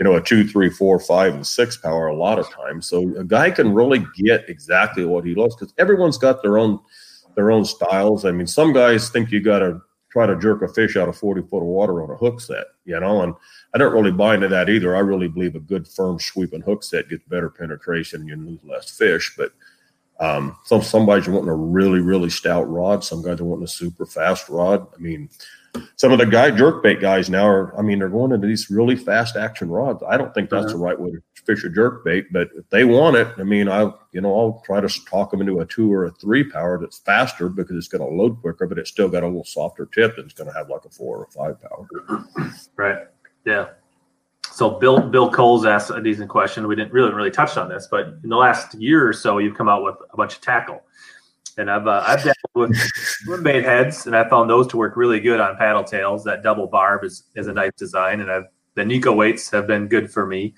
you 0.00 0.04
know 0.04 0.16
a 0.16 0.20
two, 0.20 0.48
three, 0.48 0.70
four, 0.70 0.98
five, 0.98 1.34
and 1.34 1.46
six 1.46 1.76
power 1.76 2.08
a 2.08 2.16
lot 2.16 2.40
of 2.40 2.50
times. 2.50 2.88
So 2.88 3.16
a 3.16 3.24
guy 3.24 3.52
can 3.52 3.72
really 3.72 4.04
get 4.16 4.48
exactly 4.48 5.04
what 5.04 5.24
he 5.24 5.36
loves 5.36 5.54
because 5.54 5.72
everyone's 5.78 6.18
got 6.18 6.42
their 6.42 6.58
own 6.58 6.80
their 7.34 7.50
own 7.50 7.64
styles. 7.64 8.24
I 8.24 8.30
mean, 8.32 8.46
some 8.46 8.72
guys 8.72 9.10
think 9.10 9.30
you 9.30 9.40
got 9.40 9.60
to 9.60 9.80
try 10.10 10.26
to 10.26 10.38
jerk 10.38 10.62
a 10.62 10.68
fish 10.68 10.96
out 10.96 11.08
of 11.08 11.16
40 11.16 11.42
foot 11.42 11.58
of 11.58 11.66
water 11.66 12.02
on 12.02 12.10
a 12.10 12.16
hook 12.16 12.40
set, 12.40 12.66
you 12.84 12.98
know, 12.98 13.22
and 13.22 13.34
I 13.74 13.78
don't 13.78 13.92
really 13.92 14.10
buy 14.10 14.34
into 14.34 14.48
that 14.48 14.68
either. 14.68 14.96
I 14.96 15.00
really 15.00 15.28
believe 15.28 15.54
a 15.54 15.60
good 15.60 15.86
firm 15.86 16.18
sweeping 16.18 16.62
hook 16.62 16.82
set 16.82 17.08
gets 17.08 17.24
better 17.28 17.48
penetration 17.48 18.20
and 18.20 18.28
you 18.28 18.36
lose 18.36 18.58
less 18.64 18.90
fish. 18.90 19.34
But 19.36 19.52
um, 20.18 20.56
some 20.64 20.82
some 20.82 21.06
guys 21.06 21.26
are 21.26 21.32
wanting 21.32 21.48
a 21.48 21.54
really, 21.54 22.00
really 22.00 22.28
stout 22.28 22.68
rod. 22.68 23.04
Some 23.04 23.22
guys 23.22 23.40
are 23.40 23.44
wanting 23.44 23.64
a 23.64 23.68
super 23.68 24.04
fast 24.04 24.48
rod. 24.48 24.86
I 24.94 24.98
mean, 24.98 25.30
some 25.96 26.12
of 26.12 26.18
the 26.18 26.26
guy 26.26 26.50
jerkbait 26.50 27.00
guys 27.00 27.30
now 27.30 27.46
are, 27.46 27.78
I 27.78 27.82
mean, 27.82 28.00
they're 28.00 28.08
going 28.08 28.32
into 28.32 28.46
these 28.46 28.70
really 28.70 28.96
fast 28.96 29.36
action 29.36 29.70
rods. 29.70 30.02
I 30.06 30.16
don't 30.16 30.34
think 30.34 30.50
that's 30.50 30.66
uh-huh. 30.66 30.72
the 30.72 30.78
right 30.78 31.00
way 31.00 31.12
to 31.12 31.22
fish 31.40 31.64
a 31.64 31.68
jerkbait, 31.68 32.26
but 32.30 32.48
if 32.56 32.68
they 32.70 32.84
want 32.84 33.16
it, 33.16 33.28
I 33.38 33.42
mean, 33.42 33.68
I, 33.68 33.90
you 34.12 34.20
know, 34.20 34.38
I'll 34.38 34.62
try 34.64 34.80
to 34.80 35.04
talk 35.06 35.30
them 35.30 35.40
into 35.40 35.60
a 35.60 35.66
two 35.66 35.92
or 35.92 36.06
a 36.06 36.10
three 36.12 36.44
power 36.44 36.78
that's 36.78 36.98
faster 36.98 37.48
because 37.48 37.76
it's 37.76 37.88
going 37.88 38.02
to 38.02 38.16
load 38.16 38.40
quicker, 38.40 38.66
but 38.66 38.78
it's 38.78 38.90
still 38.90 39.08
got 39.08 39.22
a 39.22 39.26
little 39.26 39.44
softer 39.44 39.86
tip 39.86 40.16
and 40.16 40.26
it's 40.26 40.34
going 40.34 40.50
to 40.50 40.56
have 40.56 40.68
like 40.68 40.84
a 40.84 40.90
four 40.90 41.18
or 41.18 41.24
a 41.24 41.30
five 41.30 41.56
power. 41.60 41.86
Right. 42.76 43.06
Yeah. 43.44 43.68
So 44.50 44.70
Bill 44.70 45.00
Bill 45.00 45.30
Coles 45.30 45.66
asked 45.66 45.90
a 45.90 46.02
decent 46.02 46.30
question. 46.30 46.66
We 46.66 46.74
didn't 46.74 46.92
really 46.92 47.12
really 47.12 47.30
touch 47.30 47.56
on 47.56 47.68
this, 47.68 47.88
but 47.90 48.06
in 48.24 48.30
the 48.30 48.36
last 48.36 48.74
year 48.74 49.06
or 49.06 49.12
so, 49.12 49.38
you've 49.38 49.56
come 49.56 49.68
out 49.68 49.84
with 49.84 49.96
a 50.12 50.16
bunch 50.16 50.34
of 50.34 50.40
tackle 50.40 50.82
and 51.58 51.70
I've 51.70 51.86
uh, 51.86 52.02
I've 52.06 52.22
dabbled 52.22 52.76
with 53.26 53.44
bait 53.44 53.64
heads, 53.64 54.06
and 54.06 54.16
I 54.16 54.28
found 54.28 54.50
those 54.50 54.66
to 54.68 54.76
work 54.76 54.96
really 54.96 55.20
good 55.20 55.40
on 55.40 55.56
paddle 55.56 55.84
tails. 55.84 56.24
That 56.24 56.42
double 56.42 56.66
barb 56.66 57.04
is, 57.04 57.24
is 57.36 57.46
a 57.46 57.52
nice 57.52 57.72
design, 57.76 58.20
and 58.20 58.30
I've 58.30 58.46
the 58.74 58.84
Nico 58.84 59.12
weights 59.12 59.50
have 59.50 59.66
been 59.66 59.88
good 59.88 60.10
for 60.10 60.26
me. 60.26 60.54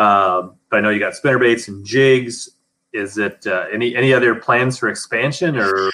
Um, 0.00 0.56
but 0.70 0.78
I 0.78 0.80
know 0.80 0.90
you 0.90 0.98
got 0.98 1.14
spinner 1.14 1.38
baits 1.38 1.68
and 1.68 1.84
jigs. 1.84 2.48
Is 2.92 3.18
it 3.18 3.46
uh, 3.46 3.66
any 3.72 3.94
any 3.94 4.12
other 4.12 4.34
plans 4.34 4.78
for 4.78 4.88
expansion 4.88 5.56
or? 5.56 5.90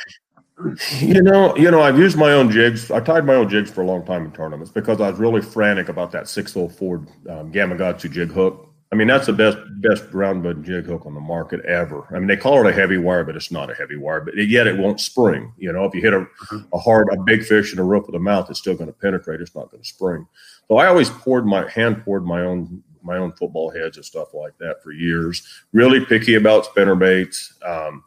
You 1.01 1.21
know, 1.21 1.55
you 1.55 1.71
know, 1.71 1.83
I've 1.83 1.99
used 1.99 2.16
my 2.16 2.33
own 2.33 2.51
jigs. 2.51 2.90
I 2.90 3.01
tied 3.01 3.27
my 3.27 3.35
own 3.35 3.51
jigs 3.51 3.71
for 3.71 3.83
a 3.83 3.85
long 3.85 4.07
time 4.07 4.25
in 4.25 4.33
tournaments 4.33 4.73
because 4.73 5.03
I 5.03 5.11
was 5.11 5.21
really 5.21 5.42
frantic 5.42 5.90
about 5.90 6.12
that 6.12 6.29
604 6.29 6.97
um, 6.97 7.53
Gamakatsu 7.53 8.11
jig 8.11 8.31
hook 8.31 8.66
I 8.92 8.95
mean, 8.95 9.09
that's 9.09 9.27
the 9.27 9.33
best 9.33 9.59
best 9.81 10.05
round 10.12 10.45
bud 10.45 10.64
jig 10.64 10.87
hook 10.87 11.07
on 11.07 11.14
the 11.14 11.21
market 11.21 11.61
ever. 11.64 12.07
I 12.14 12.19
mean, 12.19 12.29
they 12.29 12.37
call 12.37 12.64
it 12.64 12.71
a 12.71 12.73
heavy 12.73 12.99
wire, 12.99 13.25
but 13.25 13.35
it's 13.35 13.51
not 13.51 13.71
a 13.71 13.75
heavy 13.75 13.97
wire. 13.97 14.21
But 14.21 14.37
yet, 14.37 14.69
it 14.69 14.79
won't 14.79 15.01
spring. 15.01 15.53
You 15.59 15.73
know, 15.73 15.85
if 15.85 15.95
you 15.95 16.01
hit 16.01 16.14
a, 16.14 16.27
a 16.73 16.79
hard, 16.79 17.09
a 17.12 17.16
big 17.25 17.45
fish 17.45 17.73
in 17.73 17.79
the 17.79 17.83
roof 17.83 18.07
of 18.07 18.12
the 18.12 18.21
mouth, 18.21 18.49
it's 18.49 18.61
still 18.61 18.77
going 18.77 18.87
to 18.87 18.92
penetrate. 18.92 19.40
It's 19.40 19.57
not 19.57 19.71
going 19.71 19.83
to 19.83 19.88
spring. 19.88 20.27
So 20.69 20.77
I 20.77 20.87
always 20.87 21.11
poured 21.11 21.47
my 21.47 21.69
hand 21.69 22.05
poured 22.05 22.25
my 22.25 22.42
own 22.42 22.83
my 23.07 23.16
own 23.16 23.33
football 23.33 23.71
heads 23.71 23.97
and 23.97 24.05
stuff 24.05 24.35
like 24.35 24.59
that 24.59 24.83
for 24.83 24.92
years. 24.92 25.47
Really 25.73 26.05
picky 26.05 26.35
about 26.35 26.66
spinner 26.66 26.97
baits. 26.97 27.55
Um, 27.64 28.03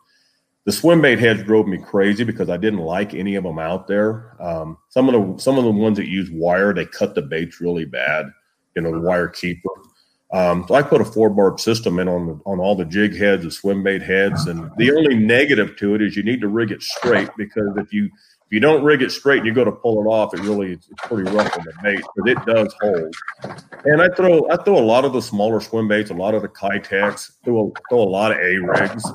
the 0.65 0.71
swim 0.71 1.01
bait 1.01 1.17
heads 1.17 1.41
drove 1.43 1.67
me 1.67 1.77
crazy 1.77 2.23
because 2.23 2.49
I 2.49 2.57
didn't 2.57 2.81
like 2.81 3.15
any 3.15 3.35
of 3.35 3.43
them 3.43 3.57
out 3.57 3.87
there. 3.87 4.35
Um, 4.39 4.77
some 4.89 5.09
of 5.09 5.13
the 5.13 5.41
some 5.41 5.57
of 5.57 5.63
the 5.63 5.71
ones 5.71 5.97
that 5.97 6.07
use 6.07 6.29
wire, 6.29 6.73
they 6.73 6.85
cut 6.85 7.15
the 7.15 7.21
baits 7.21 7.59
really 7.59 7.85
bad. 7.85 8.27
You 8.75 8.83
know, 8.83 8.91
the 8.91 8.99
wire 8.99 9.29
keeper. 9.29 9.69
Um, 10.31 10.65
so 10.67 10.75
I 10.75 10.83
put 10.83 11.01
a 11.01 11.05
four 11.05 11.31
barb 11.31 11.59
system 11.59 11.97
in 11.97 12.07
on 12.07 12.27
the, 12.27 12.39
on 12.45 12.59
all 12.59 12.75
the 12.75 12.85
jig 12.85 13.17
heads 13.17 13.43
and 13.43 13.51
swim 13.51 13.81
bait 13.81 14.03
heads, 14.03 14.45
and 14.45 14.69
the 14.77 14.91
only 14.91 15.15
negative 15.15 15.75
to 15.77 15.95
it 15.95 16.03
is 16.03 16.15
you 16.15 16.21
need 16.21 16.41
to 16.41 16.47
rig 16.47 16.71
it 16.71 16.83
straight 16.83 17.29
because 17.35 17.75
if 17.77 17.91
you 17.91 18.11
if 18.49 18.53
you 18.53 18.59
don't 18.59 18.83
rig 18.83 19.03
it 19.03 19.11
straight 19.11 19.37
and 19.37 19.45
you 19.45 19.53
go 19.53 19.63
to 19.63 19.71
pull 19.71 20.01
it 20.01 20.07
off, 20.07 20.33
it 20.33 20.39
really 20.39 20.73
it's 20.73 20.89
pretty 21.03 21.29
rough 21.29 21.55
on 21.55 21.63
the 21.65 21.73
bait, 21.83 22.01
but 22.15 22.27
it 22.27 22.45
does 22.47 22.73
hold. 22.81 23.13
And 23.85 24.01
I 24.01 24.09
throw 24.15 24.49
I 24.49 24.57
throw 24.63 24.79
a 24.79 24.81
lot 24.81 25.05
of 25.05 25.13
the 25.13 25.21
smaller 25.21 25.61
swim 25.61 25.87
baits, 25.87 26.09
a 26.09 26.15
lot 26.15 26.33
of 26.33 26.41
the 26.41 26.47
Keitechs, 26.47 27.33
throw 27.45 27.67
a, 27.67 27.79
throw 27.91 28.01
a 28.01 28.09
lot 28.09 28.31
of 28.31 28.37
A 28.39 28.57
rigs, 28.57 29.05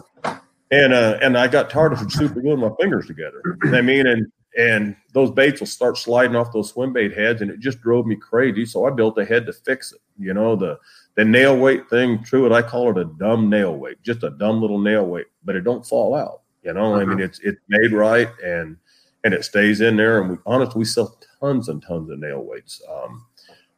and 0.71 0.93
uh, 0.93 1.19
and 1.21 1.37
I 1.37 1.49
got 1.49 1.69
tired 1.69 1.95
of 1.95 2.13
super 2.13 2.41
gluing 2.41 2.61
my 2.61 2.71
fingers 2.81 3.09
together. 3.09 3.43
I 3.65 3.83
mean, 3.83 4.07
and 4.07 4.31
and 4.57 4.95
those 5.15 5.33
baits 5.33 5.59
will 5.59 5.67
start 5.67 5.99
sliding 5.99 6.37
off 6.37 6.53
those 6.53 6.71
swim 6.71 6.93
bait 6.93 7.13
heads, 7.13 7.43
and 7.43 7.51
it 7.51 7.59
just 7.59 7.81
drove 7.81 8.07
me 8.07 8.15
crazy. 8.15 8.65
So 8.65 8.87
I 8.87 8.91
built 8.91 9.19
a 9.19 9.25
head 9.25 9.47
to 9.47 9.53
fix 9.53 9.91
it. 9.91 10.01
You 10.17 10.33
know 10.33 10.55
the 10.55 10.79
the 11.17 11.25
nail 11.25 11.57
weight 11.57 11.91
thing, 11.91 12.23
true 12.23 12.47
it, 12.47 12.53
I 12.53 12.63
call 12.63 12.89
it 12.91 12.99
a 12.99 13.05
dumb 13.05 13.51
nail 13.51 13.75
weight, 13.75 14.01
just 14.05 14.23
a 14.23 14.31
dumb 14.31 14.61
little 14.61 14.79
nail 14.79 15.05
weight, 15.07 15.27
but 15.45 15.57
it 15.57 15.65
don't 15.65 15.85
fall 15.85 16.15
out. 16.15 16.43
You 16.63 16.73
know. 16.73 16.95
I 16.95 17.01
mean, 17.01 17.15
uh-huh. 17.15 17.25
it's 17.25 17.41
it's 17.41 17.61
made 17.69 17.91
right 17.91 18.31
and 18.45 18.77
and 19.25 19.35
it 19.35 19.45
stays 19.45 19.81
in 19.81 19.97
there. 19.97 20.21
And 20.21 20.31
we 20.31 20.37
honestly, 20.47 20.79
we 20.79 20.85
sell 20.85 21.19
tons 21.41 21.69
and 21.69 21.83
tons 21.83 22.11
of 22.11 22.19
nail 22.19 22.43
weights. 22.43 22.81
Um, 22.89 23.27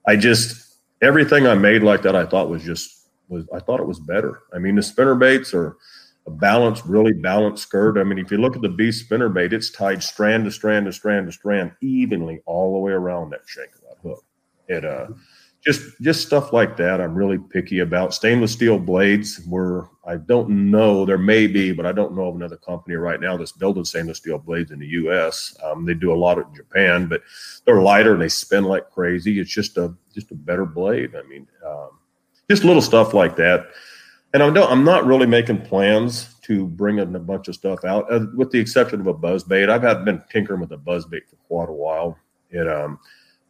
I 0.06 0.16
just 0.16 0.76
everything 1.02 1.46
I 1.46 1.54
made 1.54 1.82
like 1.82 2.02
that, 2.02 2.16
I 2.16 2.26
thought 2.26 2.50
was 2.50 2.62
just 2.62 3.08
was 3.28 3.46
I 3.54 3.60
thought 3.60 3.80
it 3.80 3.86
was 3.86 4.00
better. 4.00 4.42
I 4.52 4.58
mean, 4.58 4.74
the 4.76 4.82
spinner 4.82 5.14
baits 5.14 5.54
are 5.54 5.76
a 6.26 6.30
balanced, 6.30 6.84
really 6.84 7.12
balanced 7.12 7.62
skirt. 7.62 7.98
I 7.98 8.04
mean, 8.04 8.18
if 8.18 8.30
you 8.30 8.38
look 8.38 8.56
at 8.56 8.62
the 8.62 8.68
beast 8.68 9.04
spinner 9.04 9.28
bait, 9.28 9.52
it's 9.52 9.70
tied 9.70 10.02
strand 10.02 10.44
to 10.44 10.50
strand 10.50 10.86
to 10.86 10.92
strand 10.92 11.26
to 11.26 11.32
strand 11.32 11.72
evenly 11.80 12.40
all 12.46 12.74
the 12.74 12.80
way 12.80 12.92
around 12.92 13.30
that 13.30 13.42
shank 13.46 13.70
of 13.74 13.80
that 13.82 14.08
hook. 14.08 14.24
It 14.68 14.84
uh 14.84 15.08
just 15.66 16.00
just 16.00 16.24
stuff 16.24 16.52
like 16.52 16.76
that 16.76 17.00
I'm 17.00 17.14
really 17.14 17.38
picky 17.38 17.80
about. 17.80 18.14
Stainless 18.14 18.52
steel 18.52 18.78
blades 18.78 19.40
were 19.48 19.88
I 20.06 20.16
don't 20.16 20.70
know 20.70 21.04
there 21.04 21.18
may 21.18 21.48
be, 21.48 21.72
but 21.72 21.84
I 21.84 21.92
don't 21.92 22.14
know 22.14 22.28
of 22.28 22.36
another 22.36 22.56
company 22.56 22.94
right 22.94 23.20
now 23.20 23.36
that's 23.36 23.50
building 23.50 23.84
stainless 23.84 24.18
steel 24.18 24.38
blades 24.38 24.70
in 24.70 24.78
the 24.78 24.86
U.S. 24.86 25.56
Um, 25.64 25.84
they 25.84 25.94
do 25.94 26.12
a 26.12 26.14
lot 26.14 26.38
in 26.38 26.44
Japan, 26.54 27.08
but 27.08 27.22
they're 27.64 27.82
lighter 27.82 28.12
and 28.12 28.22
they 28.22 28.28
spin 28.28 28.62
like 28.62 28.88
crazy. 28.90 29.40
It's 29.40 29.50
just 29.50 29.76
a 29.76 29.92
just 30.14 30.30
a 30.30 30.36
better 30.36 30.64
blade. 30.64 31.16
I 31.16 31.26
mean, 31.26 31.48
um, 31.66 31.90
just 32.48 32.62
little 32.62 32.80
stuff 32.80 33.12
like 33.12 33.34
that. 33.36 33.66
And 34.34 34.42
I 34.42 34.50
don't, 34.50 34.70
I'm 34.70 34.84
not 34.84 35.06
really 35.06 35.26
making 35.26 35.62
plans 35.62 36.34
to 36.42 36.66
bring 36.66 36.98
in 36.98 37.16
a 37.16 37.18
bunch 37.18 37.48
of 37.48 37.54
stuff 37.54 37.84
out, 37.84 38.12
uh, 38.12 38.26
with 38.34 38.50
the 38.50 38.58
exception 38.60 39.00
of 39.00 39.06
a 39.06 39.14
buzz 39.14 39.42
bait. 39.42 39.68
I've 39.68 39.82
had 39.82 40.04
been 40.04 40.22
tinkering 40.30 40.60
with 40.60 40.70
a 40.72 40.76
buzz 40.76 41.06
bait 41.06 41.24
for 41.28 41.36
quite 41.48 41.68
a 41.68 41.72
while. 41.72 42.16
It 42.50 42.68
um 42.68 43.00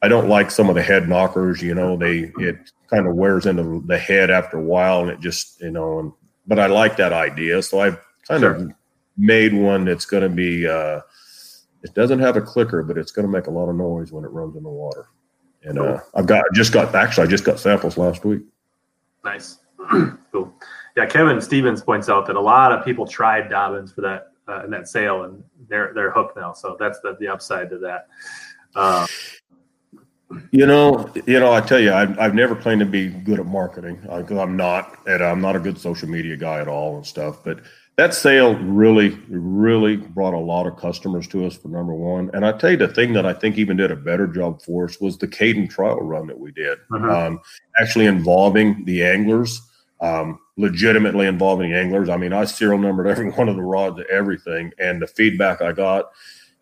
I 0.06 0.08
don't 0.08 0.28
like 0.28 0.52
some 0.52 0.68
of 0.68 0.76
the 0.76 0.84
head 0.84 1.08
knockers. 1.08 1.60
You 1.60 1.74
know, 1.74 1.96
they 1.96 2.30
it 2.38 2.70
kind 2.88 3.08
of 3.08 3.16
wears 3.16 3.44
into 3.44 3.82
the 3.86 3.98
head 3.98 4.30
after 4.30 4.56
a 4.56 4.62
while, 4.62 5.00
and 5.00 5.10
it 5.10 5.18
just 5.18 5.60
you 5.60 5.72
know. 5.72 5.98
And 5.98 6.12
but 6.46 6.60
I 6.60 6.66
like 6.66 6.96
that 6.98 7.12
idea, 7.12 7.60
so 7.60 7.80
I've 7.80 7.98
kind 8.28 8.40
sure. 8.40 8.54
of 8.54 8.72
made 9.16 9.52
one 9.52 9.84
that's 9.84 10.06
going 10.06 10.22
to 10.22 10.28
be. 10.28 10.64
Uh, 10.64 11.00
it 11.82 11.92
doesn't 11.94 12.20
have 12.20 12.36
a 12.36 12.40
clicker, 12.40 12.84
but 12.84 12.96
it's 12.96 13.10
going 13.10 13.26
to 13.26 13.32
make 13.32 13.48
a 13.48 13.50
lot 13.50 13.68
of 13.68 13.74
noise 13.74 14.12
when 14.12 14.24
it 14.24 14.30
runs 14.30 14.54
in 14.54 14.62
the 14.62 14.68
water. 14.68 15.08
And 15.64 15.80
uh, 15.80 15.98
I've 16.14 16.26
got 16.26 16.44
just 16.54 16.72
got 16.72 16.94
actually 16.94 17.26
I 17.26 17.30
just 17.30 17.44
got 17.44 17.58
samples 17.58 17.98
last 17.98 18.24
week. 18.24 18.42
Nice, 19.24 19.58
cool. 20.30 20.54
Yeah, 20.96 21.06
Kevin 21.06 21.40
Stevens 21.40 21.82
points 21.82 22.08
out 22.08 22.28
that 22.28 22.36
a 22.36 22.40
lot 22.40 22.70
of 22.70 22.84
people 22.84 23.08
tried 23.08 23.50
Dobyns 23.50 23.92
for 23.92 24.02
that 24.02 24.28
uh, 24.46 24.62
in 24.62 24.70
that 24.70 24.86
sale, 24.86 25.24
and 25.24 25.42
they're 25.68 25.90
they're 25.94 26.12
hooked 26.12 26.36
now. 26.36 26.52
So 26.52 26.76
that's 26.78 27.00
the 27.00 27.16
the 27.18 27.26
upside 27.26 27.70
to 27.70 27.78
that. 27.78 28.06
Uh, 28.76 29.04
you 30.50 30.66
know, 30.66 31.10
you 31.26 31.38
know, 31.38 31.52
I 31.52 31.60
tell 31.60 31.78
you, 31.78 31.92
I've, 31.92 32.18
I've 32.18 32.34
never 32.34 32.56
claimed 32.56 32.80
to 32.80 32.86
be 32.86 33.08
good 33.08 33.38
at 33.38 33.46
marketing 33.46 34.00
because 34.02 34.38
I'm 34.38 34.56
not, 34.56 34.98
and 35.06 35.22
I'm 35.22 35.40
not 35.40 35.54
a 35.54 35.60
good 35.60 35.78
social 35.78 36.08
media 36.08 36.36
guy 36.36 36.60
at 36.60 36.68
all 36.68 36.96
and 36.96 37.06
stuff. 37.06 37.44
But 37.44 37.60
that 37.96 38.12
sale 38.12 38.56
really, 38.56 39.10
really 39.28 39.96
brought 39.96 40.34
a 40.34 40.38
lot 40.38 40.66
of 40.66 40.76
customers 40.76 41.28
to 41.28 41.46
us 41.46 41.56
for 41.56 41.68
number 41.68 41.94
one. 41.94 42.30
And 42.34 42.44
I 42.44 42.52
tell 42.52 42.72
you, 42.72 42.76
the 42.76 42.88
thing 42.88 43.12
that 43.12 43.24
I 43.24 43.32
think 43.32 43.56
even 43.56 43.76
did 43.76 43.90
a 43.90 43.96
better 43.96 44.26
job 44.26 44.62
for 44.62 44.86
us 44.86 45.00
was 45.00 45.16
the 45.16 45.28
Kaden 45.28 45.70
trial 45.70 46.00
run 46.00 46.26
that 46.26 46.38
we 46.38 46.50
did, 46.50 46.78
uh-huh. 46.92 47.26
um, 47.26 47.40
actually 47.78 48.06
involving 48.06 48.84
the 48.84 49.04
anglers, 49.04 49.62
um, 50.00 50.40
legitimately 50.56 51.26
involving 51.26 51.70
the 51.70 51.78
anglers. 51.78 52.08
I 52.08 52.16
mean, 52.16 52.32
I 52.32 52.46
serial 52.46 52.78
numbered 52.78 53.06
every 53.06 53.30
one 53.30 53.48
of 53.48 53.56
the 53.56 53.62
rods, 53.62 54.00
everything, 54.10 54.72
and 54.78 55.00
the 55.00 55.06
feedback 55.06 55.62
I 55.62 55.70
got, 55.70 56.10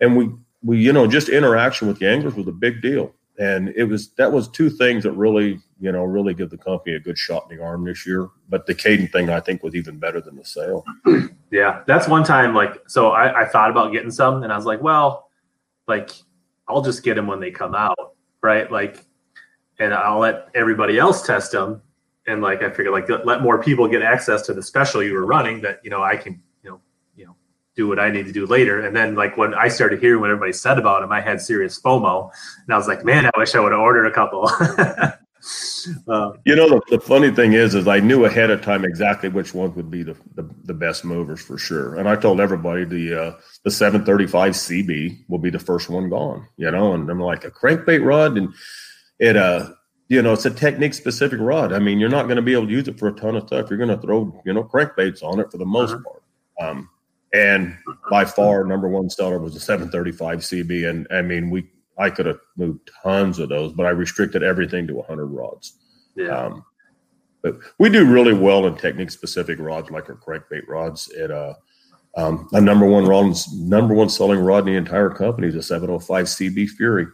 and 0.01 0.17
we, 0.17 0.31
we, 0.63 0.79
you 0.79 0.93
know, 0.93 1.07
just 1.07 1.29
interaction 1.31 1.89
with 1.89 1.99
the 1.99 2.09
anglers 2.09 2.35
was 2.35 2.47
a 2.47 2.53
big 2.53 2.83
deal 2.83 3.15
and 3.39 3.71
it 3.71 3.85
was 3.85 4.11
that 4.11 4.31
was 4.31 4.49
two 4.49 4.71
things 4.71 5.03
that 5.03 5.13
really 5.13 5.61
you 5.81 5.91
know 5.91 6.05
really 6.05 6.35
give 6.35 6.51
the 6.51 6.59
company 6.59 6.95
a 6.95 7.01
good 7.01 7.19
shot 7.19 7.47
in 7.51 7.57
the 7.57 7.63
arm 7.63 7.85
this 7.85 8.07
year. 8.07 8.29
But 8.49 8.67
the 8.67 8.75
Kaden 8.75 9.11
thing 9.11 9.31
i 9.31 9.41
think 9.41 9.63
was 9.63 9.75
even 9.75 9.99
better 9.99 10.21
than 10.21 10.37
the 10.37 10.45
sale. 10.45 10.85
Yeah 11.51 11.83
that's 11.87 12.09
one 12.09 12.25
time 12.25 12.53
like 12.53 12.83
so 12.89 13.11
I, 13.11 13.43
I 13.43 13.47
thought 13.47 13.71
about 13.71 13.93
getting 13.93 14.11
some 14.11 14.43
and 14.43 14.53
i 14.53 14.57
was 14.57 14.65
like 14.65 14.83
well 14.83 15.31
like 15.87 16.11
i'll 16.69 16.83
just 16.83 17.05
get 17.05 17.15
them 17.15 17.29
when 17.29 17.39
they 17.39 17.53
come 17.53 17.77
out 17.77 17.97
right? 18.43 18.71
Like 18.71 19.05
and 19.79 19.95
i'll 19.95 20.19
let 20.19 20.49
everybody 20.55 20.99
else 20.99 21.23
test 21.23 21.53
them. 21.53 21.81
And 22.27 22.43
like 22.43 22.63
i 22.63 22.71
figured 22.71 22.93
like 22.93 23.09
let 23.25 23.43
more 23.43 23.63
people 23.63 23.87
get 23.87 24.03
access 24.03 24.43
to 24.43 24.55
the 24.55 24.63
special 24.63 25.03
you 25.03 25.13
were 25.13 25.27
running 25.27 25.61
that 25.61 25.81
you 25.85 25.91
know 25.91 26.03
i 26.03 26.17
can 26.17 26.43
do 27.77 27.89
what 27.89 27.99
I 27.99 28.11
need 28.11 28.27
to 28.27 28.33
do 28.33 28.47
later. 28.47 28.81
And 28.85 28.95
then 28.95 29.15
like 29.15 29.37
when 29.37 29.55
I 29.55 29.69
started 29.69 30.01
hearing 30.01 30.21
what 30.21 30.31
everybody 30.31 30.53
said 30.53 30.79
about 30.79 31.03
him, 31.03 31.13
I 31.13 31.21
had 31.21 31.41
serious 31.41 31.81
FOMO, 31.81 32.31
and 32.65 32.75
I 32.75 32.77
was 32.77 32.89
like, 32.89 33.05
man, 33.05 33.27
I 33.27 33.31
wish 33.37 33.55
I 33.55 33.61
would 33.61 33.73
have 33.73 33.81
ordered 33.81 34.07
a 34.07 34.13
couple. 34.13 34.47
uh, 34.49 36.33
you 36.45 36.55
know, 36.57 36.69
the, 36.69 36.83
the, 36.91 37.01
funny 37.01 37.31
thing 37.31 37.53
is, 37.53 37.75
is 37.75 37.89
I 37.89 38.01
knew 38.01 38.25
ahead 38.25 38.51
of 38.51 38.63
time 38.63 38.85
exactly 38.85 39.29
which 39.29 39.55
ones 39.55 39.75
would 39.77 39.91
be 39.91 40.03
the, 40.03 40.17
the, 40.35 40.49
the 40.65 40.75
best 40.75 41.05
movers 41.05 41.43
for 41.43 41.59
sure. 41.59 41.97
And 41.97 42.09
I 42.09 42.17
told 42.17 42.41
everybody 42.41 42.85
the 42.85 43.23
uh, 43.23 43.33
the 43.65 43.71
735 43.71 44.53
CB 44.53 45.25
will 45.29 45.39
be 45.39 45.51
the 45.51 45.59
first 45.59 45.89
one 45.89 46.09
gone. 46.09 46.47
You 46.57 46.71
know, 46.71 46.95
and 46.95 47.11
I'm 47.11 47.21
like 47.21 47.45
a 47.45 47.51
crankbait 47.51 48.05
rod, 48.05 48.39
and 48.39 48.55
it 49.19 49.37
uh 49.37 49.71
you 50.09 50.21
know, 50.21 50.35
it's 50.35 50.45
a 50.45 50.51
technique 50.51 50.95
specific 50.95 51.41
rod. 51.41 51.73
I 51.73 51.79
mean, 51.79 51.99
you're 51.99 52.11
not 52.11 52.25
going 52.25 52.37
to 52.37 52.43
be 52.43 52.53
able 52.53 52.67
to 52.67 52.73
use 52.73 52.89
it 52.89 52.99
for 52.99 53.09
a 53.09 53.13
ton 53.13 53.37
of 53.37 53.47
stuff. 53.47 53.71
You're 53.71 53.79
going 53.79 53.89
to 53.89 53.99
throw, 53.99 54.41
you 54.45 54.53
know, 54.53 54.63
crankbaits 54.63 55.23
on 55.23 55.41
it 55.41 55.51
for 55.51 55.57
the 55.57 55.65
most 55.65 55.93
uh-huh. 55.93 56.03
part. 56.03 56.23
Um, 56.61 56.91
and 57.35 57.77
by 58.11 58.25
far 58.25 58.65
number 58.65 58.89
one 58.89 59.11
seller 59.11 59.39
was 59.39 59.57
a 59.57 59.61
735 59.61 60.39
CB. 60.39 60.89
And 60.89 61.07
I 61.11 61.21
mean, 61.21 61.51
we 61.51 61.69
I 61.99 62.11
could 62.11 62.27
have 62.27 62.39
moved 62.57 62.91
tons 63.03 63.39
of 63.39 63.49
those, 63.49 63.73
but 63.73 63.87
I 63.87 63.91
restricted 63.91 64.43
everything 64.43 64.87
to 64.87 64.95
100 64.95 65.27
rods. 65.27 65.79
Yeah. 66.17 66.37
Um, 66.37 66.65
but 67.43 67.59
we 67.79 67.91
do 67.91 68.11
really 68.11 68.33
well 68.33 68.67
in 68.67 68.77
technique 68.77 69.11
specific 69.11 69.59
rods 69.59 69.91
like 69.91 70.09
our 70.09 70.17
crankbait 70.17 70.67
rods. 70.67 71.11
It 71.11 71.31
uh, 71.31 71.55
um, 72.17 72.49
a 72.53 72.61
number 72.61 72.87
one 72.87 73.05
rod, 73.05 73.35
number 73.55 73.95
one 73.95 74.09
selling 74.09 74.41
rod 74.41 74.61
in 74.61 74.73
the 74.73 74.79
entire 74.79 75.11
company 75.11 75.49
is 75.49 75.55
a 75.57 75.63
705 75.63 76.27
CB 76.27 76.71
Fury, 76.71 77.07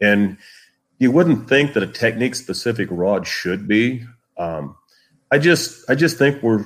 and 0.00 0.36
you 0.98 1.12
wouldn't 1.12 1.48
think 1.48 1.72
that 1.72 1.82
a 1.82 1.86
technique 1.86 2.34
specific 2.34 2.88
rod 2.90 3.26
should 3.26 3.68
be. 3.68 4.04
Um, 4.36 4.76
I 5.30 5.38
just 5.38 5.88
I 5.88 5.94
just 5.94 6.18
think 6.18 6.42
we're 6.42 6.64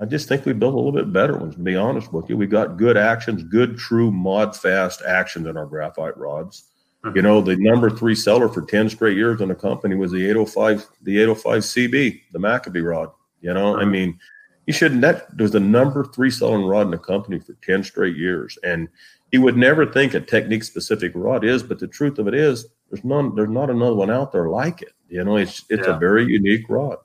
I 0.00 0.04
just 0.04 0.28
think 0.28 0.44
we 0.44 0.52
built 0.52 0.74
a 0.74 0.76
little 0.76 0.92
bit 0.92 1.12
better 1.12 1.38
ones, 1.38 1.54
to 1.54 1.60
be 1.60 1.74
honest 1.74 2.12
with 2.12 2.28
you. 2.28 2.36
We 2.36 2.46
got 2.46 2.76
good 2.76 2.96
actions, 2.96 3.42
good, 3.42 3.78
true 3.78 4.10
mod 4.10 4.54
fast 4.54 5.02
actions 5.06 5.46
in 5.46 5.56
our 5.56 5.64
graphite 5.64 6.16
rods. 6.18 6.64
Mm-hmm. 7.02 7.16
You 7.16 7.22
know, 7.22 7.40
the 7.40 7.56
number 7.56 7.88
three 7.88 8.14
seller 8.14 8.48
for 8.48 8.62
10 8.62 8.90
straight 8.90 9.16
years 9.16 9.40
in 9.40 9.48
the 9.48 9.54
company 9.54 9.94
was 9.94 10.12
the 10.12 10.24
805, 10.28 10.86
the 11.02 11.18
805 11.18 11.62
CB, 11.62 12.20
the 12.32 12.38
Maccabee 12.38 12.80
rod. 12.80 13.10
You 13.40 13.54
know, 13.54 13.72
mm-hmm. 13.72 13.80
I 13.80 13.84
mean, 13.84 14.18
you 14.66 14.72
shouldn't 14.72 15.00
that 15.00 15.34
was 15.38 15.52
the 15.52 15.60
number 15.60 16.04
three 16.04 16.30
selling 16.30 16.64
rod 16.64 16.82
in 16.82 16.90
the 16.90 16.98
company 16.98 17.38
for 17.38 17.54
10 17.62 17.84
straight 17.84 18.16
years. 18.16 18.58
And 18.64 18.88
you 19.32 19.40
would 19.42 19.56
never 19.56 19.86
think 19.86 20.14
a 20.14 20.20
technique 20.20 20.64
specific 20.64 21.12
rod 21.14 21.44
is, 21.44 21.62
but 21.62 21.78
the 21.78 21.86
truth 21.86 22.18
of 22.18 22.28
it 22.28 22.34
is 22.34 22.66
there's 22.90 23.04
none, 23.04 23.34
there's 23.34 23.48
not 23.48 23.70
another 23.70 23.94
one 23.94 24.10
out 24.10 24.32
there 24.32 24.48
like 24.48 24.82
it. 24.82 24.92
You 25.08 25.24
know, 25.24 25.36
it's 25.36 25.64
it's 25.70 25.86
yeah. 25.86 25.96
a 25.96 25.98
very 25.98 26.26
unique 26.26 26.68
rod. 26.68 26.98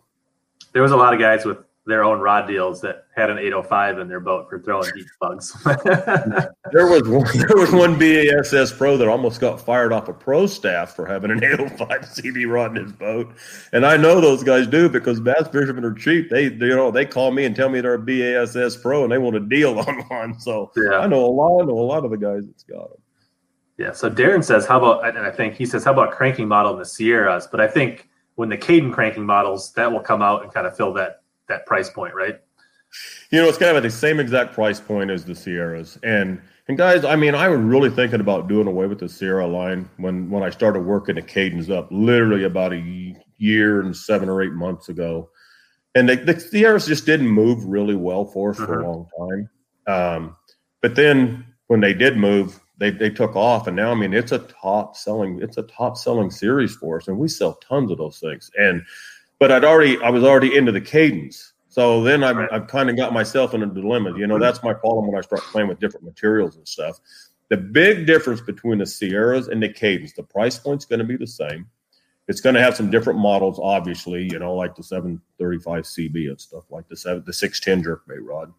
There 0.74 0.82
was 0.82 0.92
a 0.92 0.98
lot 0.98 1.14
of 1.14 1.20
guys 1.20 1.46
with 1.46 1.58
their 1.88 2.04
own 2.04 2.20
rod 2.20 2.48
deals 2.48 2.80
that 2.82 3.06
had 3.16 3.32
an 3.32 3.40
805 3.40 4.00
in 4.00 4.08
their 4.08 4.20
boat 4.20 4.48
for 4.48 4.60
throwing 4.60 4.90
deep 4.96 5.08
bugs. 5.20 5.52
there 6.72 6.88
was 6.88 7.08
one, 7.08 7.26
there 7.38 7.58
was 7.58 7.72
one 7.72 7.98
BASS 7.98 8.72
pro 8.72 8.98
that 8.98 9.08
almost 9.08 9.42
got 9.42 9.60
fired 9.60 9.92
off 9.92 10.08
a 10.08 10.14
pro 10.14 10.46
staff 10.46 10.96
for 10.96 11.08
having 11.08 11.32
an 11.32 11.44
805 11.44 12.02
CB 12.02 12.52
rod 12.52 12.78
in 12.78 12.84
his 12.84 12.94
boat, 12.94 13.32
and 13.74 13.86
I 13.86 13.98
know 13.98 14.22
those 14.22 14.44
guys 14.44 14.68
do 14.68 14.90
because 14.90 15.20
bass 15.20 15.48
fishermen 15.52 15.84
are 15.84 15.94
cheap. 15.94 16.30
They, 16.30 16.50
they 16.50 16.68
you 16.68 16.76
know 16.76 16.92
they 16.92 17.06
call 17.06 17.32
me 17.32 17.46
and 17.46 17.56
tell 17.56 17.70
me 17.70 17.82
they're 17.82 17.96
a 17.96 18.00
BASS 18.00 18.78
pro 18.78 19.04
and 19.04 19.12
they 19.12 19.18
want 19.18 19.36
a 19.36 19.40
deal 19.40 19.80
on 19.88 20.02
one. 20.08 20.40
So 20.40 20.72
yeah. 20.78 21.00
I 21.00 21.08
know 21.08 21.26
a 21.26 21.28
lot. 21.28 21.64
I 21.64 21.66
know 21.66 21.80
a 21.80 21.82
lot 21.82 22.06
of 22.06 22.12
the 22.12 22.18
guys 22.18 22.46
that's 22.46 22.64
got 22.64 22.90
them. 22.90 23.02
Yeah. 23.78 23.92
So 23.94 24.10
Darren 24.12 24.44
says, 24.44 24.68
how 24.68 24.78
about? 24.78 25.08
And 25.08 25.26
I 25.26 25.32
think 25.32 25.56
he 25.56 25.66
says, 25.66 25.84
how 25.84 25.94
about 25.94 26.12
cranking 26.12 26.48
model 26.48 26.74
in 26.74 26.80
the 26.80 26.86
Sierras? 26.86 27.48
But 27.48 27.60
I 27.60 27.68
think 27.68 28.08
when 28.36 28.50
the 28.50 28.58
Kaden 28.58 28.94
cranking 28.94 29.26
models 29.26 29.74
that 29.74 29.92
will 29.92 30.00
come 30.00 30.22
out 30.22 30.44
and 30.44 30.54
kind 30.54 30.68
of 30.68 30.78
fill 30.78 30.94
that 30.94 31.21
that 31.52 31.66
price 31.66 31.90
point, 31.90 32.14
right? 32.16 32.40
You 33.30 33.42
know, 33.42 33.48
it's 33.48 33.58
kind 33.58 33.72
of 33.72 33.78
at 33.78 33.84
the 33.84 33.90
same 33.90 34.20
exact 34.20 34.54
price 34.54 34.80
point 34.80 35.12
as 35.12 35.24
the 35.24 35.36
Sierras. 35.36 35.98
And 36.04 36.42
and 36.68 36.78
guys, 36.78 37.04
I 37.06 37.16
mean, 37.16 37.36
I 37.36 37.48
was 37.48 37.60
really 37.60 37.90
thinking 37.90 38.20
about 38.20 38.48
doing 38.48 38.68
away 38.68 38.88
with 38.88 39.00
the 39.00 39.10
Sierra 39.10 39.48
line 39.48 39.90
when 39.98 40.30
when 40.30 40.44
I 40.44 40.50
started 40.50 40.82
working 40.82 41.16
the 41.16 41.22
Cadence 41.22 41.70
up, 41.70 41.88
literally 41.92 42.44
about 42.44 42.74
a 42.74 43.16
year 43.38 43.82
and 43.82 43.96
seven 43.96 44.30
or 44.30 44.42
eight 44.42 44.54
months 44.54 44.90
ago. 44.90 45.30
And 45.96 46.08
the, 46.08 46.16
the 46.16 46.40
Sierras 46.40 46.86
just 46.86 47.06
didn't 47.06 47.28
move 47.28 47.66
really 47.66 47.96
well 47.96 48.26
for 48.26 48.52
us 48.52 48.58
uh-huh. 48.58 48.66
for 48.66 48.80
a 48.80 48.84
mm-hmm. 48.84 49.22
long 49.22 49.30
time. 49.30 49.50
Um, 49.88 50.36
but 50.82 50.96
then 50.96 51.46
when 51.68 51.80
they 51.80 51.94
did 51.94 52.18
move, 52.18 52.60
they 52.78 52.90
they 52.90 53.10
took 53.10 53.36
off, 53.36 53.68
and 53.68 53.76
now 53.76 53.92
I 53.92 53.96
mean, 53.96 54.14
it's 54.14 54.32
a 54.32 54.40
top 54.40 54.96
selling, 54.96 55.40
it's 55.42 55.58
a 55.58 55.64
top 55.64 55.98
selling 55.98 56.32
series 56.32 56.76
for 56.76 56.98
us, 56.98 57.08
and 57.08 57.18
we 57.18 57.28
sell 57.28 57.54
tons 57.56 57.92
of 57.92 57.98
those 57.98 58.20
things. 58.20 58.50
And 58.58 58.84
but 59.42 59.52
I'd 59.52 59.66
already 59.66 60.00
I 60.04 60.12
was 60.12 60.24
already 60.24 60.56
into 60.56 60.72
the 60.72 60.80
cadence. 60.80 61.54
So 61.68 62.04
then 62.04 62.24
I've, 62.24 62.38
right. 62.38 62.50
I've 62.52 62.68
kind 62.68 62.92
of 62.92 62.96
got 62.96 63.12
myself 63.12 63.56
in 63.56 63.64
a 63.64 63.66
dilemma. 63.66 64.16
You 64.16 64.28
know, 64.28 64.38
that's 64.38 64.62
my 64.62 64.72
problem 64.72 65.08
when 65.08 65.18
I 65.18 65.22
start 65.22 65.42
playing 65.42 65.68
with 65.68 65.80
different 65.80 66.06
materials 66.06 66.58
and 66.58 66.68
stuff. 66.68 67.00
The 67.50 67.58
big 67.58 68.06
difference 68.06 68.40
between 68.40 68.78
the 68.78 68.86
Sierras 68.86 69.48
and 69.48 69.64
the 69.64 69.70
Cadence, 69.70 70.14
the 70.14 70.22
price 70.22 70.60
point's 70.60 70.86
going 70.86 71.00
to 71.00 71.06
be 71.06 71.18
the 71.18 71.26
same. 71.26 71.66
It's 72.28 72.40
going 72.40 72.54
to 72.54 72.62
have 72.62 72.76
some 72.76 72.92
different 72.92 73.18
models, 73.18 73.60
obviously, 73.60 74.32
you 74.32 74.38
know, 74.38 74.54
like 74.54 74.76
the 74.76 74.84
735 74.84 75.86
CB 75.86 76.30
and 76.30 76.40
stuff 76.40 76.66
like 76.70 76.88
the 76.88 76.96
seven, 76.96 77.24
the 77.26 77.34
610 77.34 77.84
jerkbait 77.84 78.24
rod. 78.24 78.54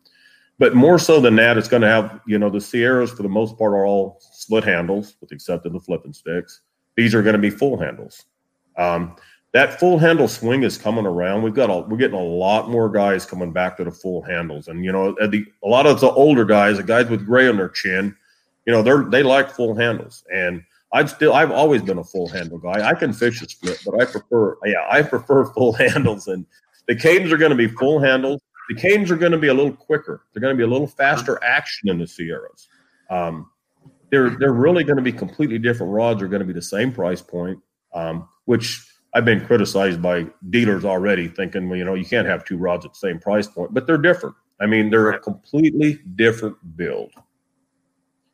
But 0.59 0.75
more 0.75 0.99
so 0.99 1.21
than 1.21 1.37
that, 1.37 1.57
it's 1.57 1.69
going 1.69 1.83
to 1.83 1.89
have, 1.89 2.21
you 2.27 2.41
know, 2.41 2.51
the 2.51 2.61
Sierras 2.61 3.13
for 3.13 3.23
the 3.23 3.29
most 3.29 3.57
part 3.57 3.73
are 3.73 3.87
all 3.87 4.21
slit 4.33 4.65
handles, 4.65 5.15
with 5.21 5.31
the 5.31 5.37
exception 5.37 5.69
of 5.69 5.75
the 5.75 5.81
flipping 5.81 6.13
sticks. 6.13 6.63
These 6.97 7.15
are 7.15 7.23
going 7.23 7.37
to 7.37 7.39
be 7.39 7.51
full 7.51 7.79
handles. 7.79 8.25
Um, 8.77 9.17
that 9.53 9.79
full 9.79 9.99
handle 9.99 10.29
swing 10.29 10.63
is 10.63 10.79
coming 10.79 11.05
around. 11.05 11.43
We've 11.43 11.55
got 11.55 11.71
a, 11.71 11.81
we're 11.81 11.99
getting 11.99 12.19
a 12.19 12.25
lot 12.25 12.71
more 12.71 12.89
guys 12.89 13.27
coming 13.27 13.53
back 13.53 13.77
to 13.77 13.85
the 13.85 13.91
full 13.91 14.23
handles, 14.23 14.69
and 14.69 14.85
you 14.85 14.93
know, 14.93 15.15
the, 15.27 15.45
a 15.63 15.69
lot 15.69 15.87
of 15.87 16.01
the 16.01 16.11
older 16.11 16.45
guys, 16.45 16.79
the 16.79 16.83
guys 16.83 17.09
with 17.09 17.27
gray 17.27 17.49
on 17.49 17.59
their 17.59 17.69
chin, 17.69 18.17
you 18.67 18.73
know, 18.73 18.83
they're 18.83 19.05
they 19.05 19.23
like 19.23 19.51
full 19.51 19.75
handles, 19.75 20.25
and 20.35 20.63
I've 20.93 21.11
still 21.11 21.35
I've 21.35 21.51
always 21.51 21.83
been 21.83 21.99
a 21.99 22.05
full 22.05 22.29
handle 22.29 22.59
guy. 22.59 22.89
I 22.89 22.95
can 22.95 23.13
fish 23.13 23.43
a 23.43 23.49
split, 23.49 23.83
but 23.85 24.01
I 24.01 24.05
prefer 24.07 24.57
yeah 24.65 24.87
I 24.91 25.03
prefer 25.03 25.45
full 25.55 25.75
handles, 25.75 26.29
and 26.29 26.47
the 26.89 26.97
cadence 26.97 27.33
are 27.33 27.39
going 27.39 27.51
to 27.51 27.57
be 27.57 27.69
full 27.69 28.01
handles. 28.01 28.41
The 28.69 28.77
cadence 28.77 29.11
are 29.11 29.17
going 29.17 29.33
to 29.33 29.39
be 29.39 29.49
a 29.49 29.55
little 29.55 29.73
quicker. 29.73 30.23
They're 30.33 30.41
going 30.41 30.55
to 30.55 30.59
be 30.59 30.65
a 30.65 30.71
little 30.73 30.87
faster 30.87 31.43
action 31.45 31.91
in 31.91 31.99
the 31.99 32.07
Sierras. 32.07 32.69
Um, 33.11 33.51
they're 34.11 34.31
they're 34.31 34.53
really 34.53 34.85
going 34.85 34.97
to 34.97 35.03
be 35.03 35.13
completely 35.13 35.59
different 35.59 35.93
rods. 35.93 36.23
Are 36.23 36.29
going 36.29 36.41
to 36.41 36.47
be 36.47 36.55
the 36.55 36.63
same 36.63 36.93
price 36.93 37.21
point, 37.21 37.59
um, 37.93 38.29
which 38.47 38.87
I've 39.15 39.25
been 39.25 39.45
criticized 39.45 40.01
by 40.01 40.27
dealers 40.51 40.85
already, 40.85 41.29
thinking, 41.29 41.69
well, 41.69 41.79
you 41.79 41.85
know, 41.85 41.95
you 41.95 42.05
can't 42.05 42.27
have 42.27 42.45
two 42.45 42.57
rods 42.57 42.87
at 42.87 42.93
the 42.93 42.99
same 42.99 43.19
price 43.19 43.47
point, 43.47 43.75
but 43.75 43.87
they're 43.87 43.99
different. 43.99 44.35
I 44.61 44.67
mean, 44.67 44.91
they're 44.91 45.11
a 45.11 45.19
completely 45.19 46.01
different 46.15 46.57
build. 46.77 47.13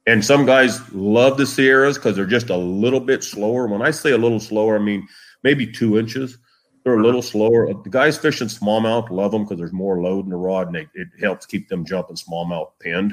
And 0.06 0.24
some 0.24 0.46
guys 0.46 0.90
love 0.92 1.36
the 1.36 1.44
Sierras 1.44 1.98
because 1.98 2.16
they're 2.16 2.26
just 2.26 2.48
a 2.48 2.56
little 2.56 3.00
bit 3.00 3.22
slower. 3.22 3.66
When 3.66 3.82
I 3.82 3.90
say 3.90 4.12
a 4.12 4.18
little 4.18 4.40
slower, 4.40 4.76
I 4.76 4.78
mean 4.78 5.06
maybe 5.42 5.66
two 5.66 5.98
inches. 5.98 6.38
They're 6.82 6.98
a 6.98 7.02
little 7.02 7.20
slower. 7.20 7.66
The 7.66 7.90
guys 7.90 8.16
fishing 8.16 8.48
smallmouth 8.48 9.10
love 9.10 9.32
them 9.32 9.44
because 9.44 9.58
there's 9.58 9.72
more 9.72 10.00
load 10.00 10.24
in 10.24 10.30
the 10.30 10.36
rod 10.36 10.68
and 10.68 10.76
they, 10.76 10.88
it 10.94 11.08
helps 11.20 11.44
keep 11.44 11.68
them 11.68 11.84
jumping 11.84 12.16
smallmouth 12.16 12.70
pinned. 12.80 13.12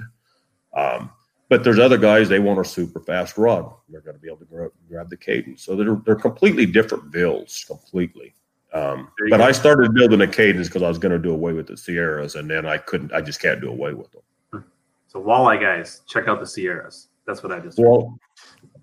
Um, 0.73 1.09
but 1.49 1.63
there's 1.63 1.79
other 1.79 1.97
guys 1.97 2.29
they 2.29 2.39
want 2.39 2.59
a 2.59 2.65
super 2.65 2.99
fast 2.99 3.37
rod. 3.37 3.71
They're 3.89 4.01
going 4.01 4.15
to 4.15 4.21
be 4.21 4.27
able 4.27 4.37
to 4.37 4.45
grab, 4.45 4.71
grab 4.89 5.09
the 5.09 5.17
Kadens. 5.17 5.59
So 5.59 5.75
they're 5.75 5.95
they're 6.05 6.15
completely 6.15 6.65
different 6.65 7.11
builds, 7.11 7.63
completely. 7.63 8.33
Um, 8.73 9.09
but 9.29 9.37
go. 9.37 9.43
I 9.43 9.51
started 9.51 9.93
building 9.93 10.21
a 10.21 10.27
Kadens 10.27 10.65
because 10.65 10.83
I 10.83 10.89
was 10.89 10.97
going 10.97 11.11
to 11.11 11.19
do 11.19 11.31
away 11.31 11.53
with 11.53 11.67
the 11.67 11.77
Sierras, 11.77 12.35
and 12.35 12.49
then 12.49 12.65
I 12.65 12.77
couldn't. 12.77 13.13
I 13.13 13.21
just 13.21 13.41
can't 13.41 13.61
do 13.61 13.69
away 13.69 13.93
with 13.93 14.11
them. 14.11 14.65
So 15.07 15.21
walleye 15.21 15.61
guys, 15.61 16.01
check 16.07 16.27
out 16.27 16.39
the 16.41 16.47
Sierras. 16.47 17.07
That's 17.25 17.41
what 17.41 17.51
I 17.51 17.59
just. 17.59 17.79
Well, 17.79 18.19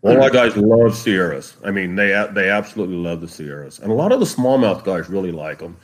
walleye 0.02 0.32
guys 0.32 0.56
love 0.56 0.96
Sierras. 0.96 1.56
I 1.64 1.70
mean, 1.70 1.94
they 1.94 2.26
they 2.32 2.48
absolutely 2.48 2.96
love 2.96 3.20
the 3.20 3.28
Sierras, 3.28 3.80
and 3.80 3.90
a 3.90 3.94
lot 3.94 4.12
of 4.12 4.20
the 4.20 4.26
smallmouth 4.26 4.84
guys 4.84 5.10
really 5.10 5.32
like 5.32 5.58
them. 5.58 5.76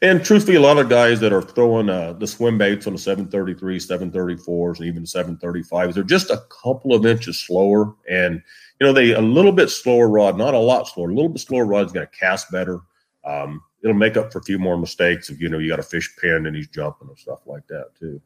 And 0.00 0.24
truthfully, 0.24 0.56
a 0.56 0.60
lot 0.60 0.78
of 0.78 0.88
guys 0.88 1.18
that 1.20 1.32
are 1.32 1.42
throwing 1.42 1.88
uh, 1.88 2.12
the 2.12 2.26
swim 2.26 2.56
baits 2.56 2.86
on 2.86 2.92
the 2.92 2.98
733, 2.98 3.78
734s, 3.78 4.78
and 4.78 4.86
even 4.86 5.02
735s, 5.02 5.94
they're 5.94 6.04
just 6.04 6.30
a 6.30 6.44
couple 6.62 6.94
of 6.94 7.04
inches 7.04 7.38
slower. 7.38 7.94
And, 8.08 8.40
you 8.80 8.86
know, 8.86 8.92
they 8.92 9.12
a 9.12 9.20
little 9.20 9.50
bit 9.50 9.70
slower 9.70 10.08
rod, 10.08 10.38
not 10.38 10.54
a 10.54 10.58
lot 10.58 10.86
slower, 10.86 11.10
a 11.10 11.14
little 11.14 11.28
bit 11.28 11.40
slower 11.40 11.66
rod 11.66 11.86
is 11.86 11.92
going 11.92 12.06
to 12.06 12.16
cast 12.16 12.50
better. 12.52 12.80
Um, 13.24 13.60
it'll 13.82 13.96
make 13.96 14.16
up 14.16 14.32
for 14.32 14.38
a 14.38 14.44
few 14.44 14.58
more 14.58 14.78
mistakes 14.78 15.30
if, 15.30 15.40
you 15.40 15.48
know, 15.48 15.58
you 15.58 15.68
got 15.68 15.80
a 15.80 15.84
fish 15.84 16.14
pinned 16.20 16.46
and 16.46 16.54
he's 16.54 16.68
jumping 16.68 17.08
and 17.08 17.18
stuff 17.18 17.40
like 17.46 17.66
that, 17.66 17.90
too. 17.98 18.20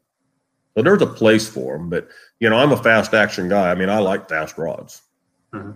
So 0.75 0.83
there's 0.83 1.01
a 1.01 1.07
place 1.07 1.49
for 1.49 1.75
them. 1.77 1.89
But, 1.89 2.07
you 2.39 2.51
know, 2.51 2.57
I'm 2.57 2.71
a 2.71 2.77
fast 2.77 3.15
action 3.15 3.49
guy. 3.49 3.71
I 3.71 3.75
mean, 3.75 3.89
I 3.89 3.97
like 3.97 4.29
fast 4.29 4.59
rods. 4.59 5.01
Mm-hmm. 5.53 5.71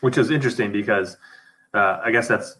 Which 0.00 0.18
is 0.18 0.30
interesting 0.30 0.72
because 0.72 1.16
uh, 1.74 2.00
I 2.04 2.10
guess 2.10 2.28
that's 2.28 2.58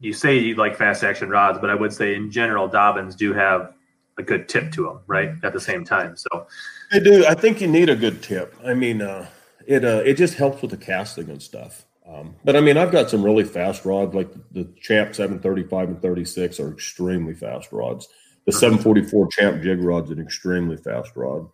you 0.00 0.12
say 0.12 0.38
you 0.38 0.54
like 0.54 0.76
fast 0.76 1.02
action 1.04 1.28
rods, 1.28 1.58
but 1.58 1.70
I 1.70 1.74
would 1.74 1.92
say 1.92 2.14
in 2.14 2.30
general, 2.30 2.68
Dobyns 2.68 3.16
do 3.16 3.32
have 3.32 3.72
a 4.18 4.22
good 4.22 4.48
tip 4.48 4.72
to 4.72 4.84
them, 4.84 5.00
right? 5.06 5.30
At 5.42 5.52
the 5.52 5.60
same 5.60 5.84
time, 5.84 6.16
so 6.16 6.46
they 6.92 7.00
do. 7.00 7.26
I 7.26 7.34
think 7.34 7.60
you 7.60 7.66
need 7.66 7.88
a 7.88 7.96
good 7.96 8.22
tip. 8.22 8.54
I 8.64 8.74
mean, 8.74 9.02
uh, 9.02 9.28
it 9.66 9.84
uh, 9.84 10.02
it 10.04 10.14
just 10.14 10.34
helps 10.34 10.62
with 10.62 10.70
the 10.70 10.76
casting 10.76 11.30
and 11.30 11.42
stuff. 11.42 11.84
Um, 12.08 12.36
but 12.44 12.56
I 12.56 12.60
mean, 12.60 12.76
I've 12.76 12.92
got 12.92 13.10
some 13.10 13.24
really 13.24 13.44
fast 13.44 13.84
rods, 13.84 14.14
like 14.14 14.30
the 14.52 14.64
Champ 14.80 15.14
735 15.14 15.88
and 15.88 16.02
36 16.02 16.60
are 16.60 16.70
extremely 16.70 17.34
fast 17.34 17.72
rods. 17.72 18.08
The 18.44 18.52
744 18.52 19.28
Champ 19.32 19.62
jig 19.62 19.82
rod's 19.82 20.12
an 20.12 20.20
extremely 20.20 20.76
fast 20.76 21.10
rod. 21.16 21.48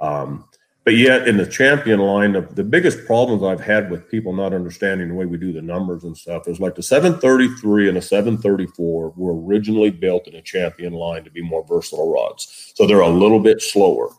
Um, 0.00 0.46
but 0.84 0.96
yet, 0.96 1.26
in 1.26 1.38
the 1.38 1.46
champion 1.46 2.00
line, 2.00 2.32
the, 2.32 2.42
the 2.42 2.62
biggest 2.62 3.06
problems 3.06 3.42
I've 3.42 3.60
had 3.60 3.90
with 3.90 4.10
people 4.10 4.34
not 4.34 4.52
understanding 4.52 5.08
the 5.08 5.14
way 5.14 5.24
we 5.24 5.38
do 5.38 5.50
the 5.50 5.62
numbers 5.62 6.04
and 6.04 6.14
stuff 6.14 6.46
is 6.46 6.60
like 6.60 6.74
the 6.74 6.82
733 6.82 7.88
and 7.88 7.96
the 7.96 8.02
734 8.02 9.14
were 9.16 9.42
originally 9.42 9.90
built 9.90 10.28
in 10.28 10.34
a 10.34 10.42
champion 10.42 10.92
line 10.92 11.24
to 11.24 11.30
be 11.30 11.42
more 11.42 11.64
versatile 11.66 12.12
rods. 12.12 12.72
So 12.74 12.86
they're 12.86 13.00
a 13.00 13.08
little 13.08 13.40
bit 13.40 13.62
slower. 13.62 14.10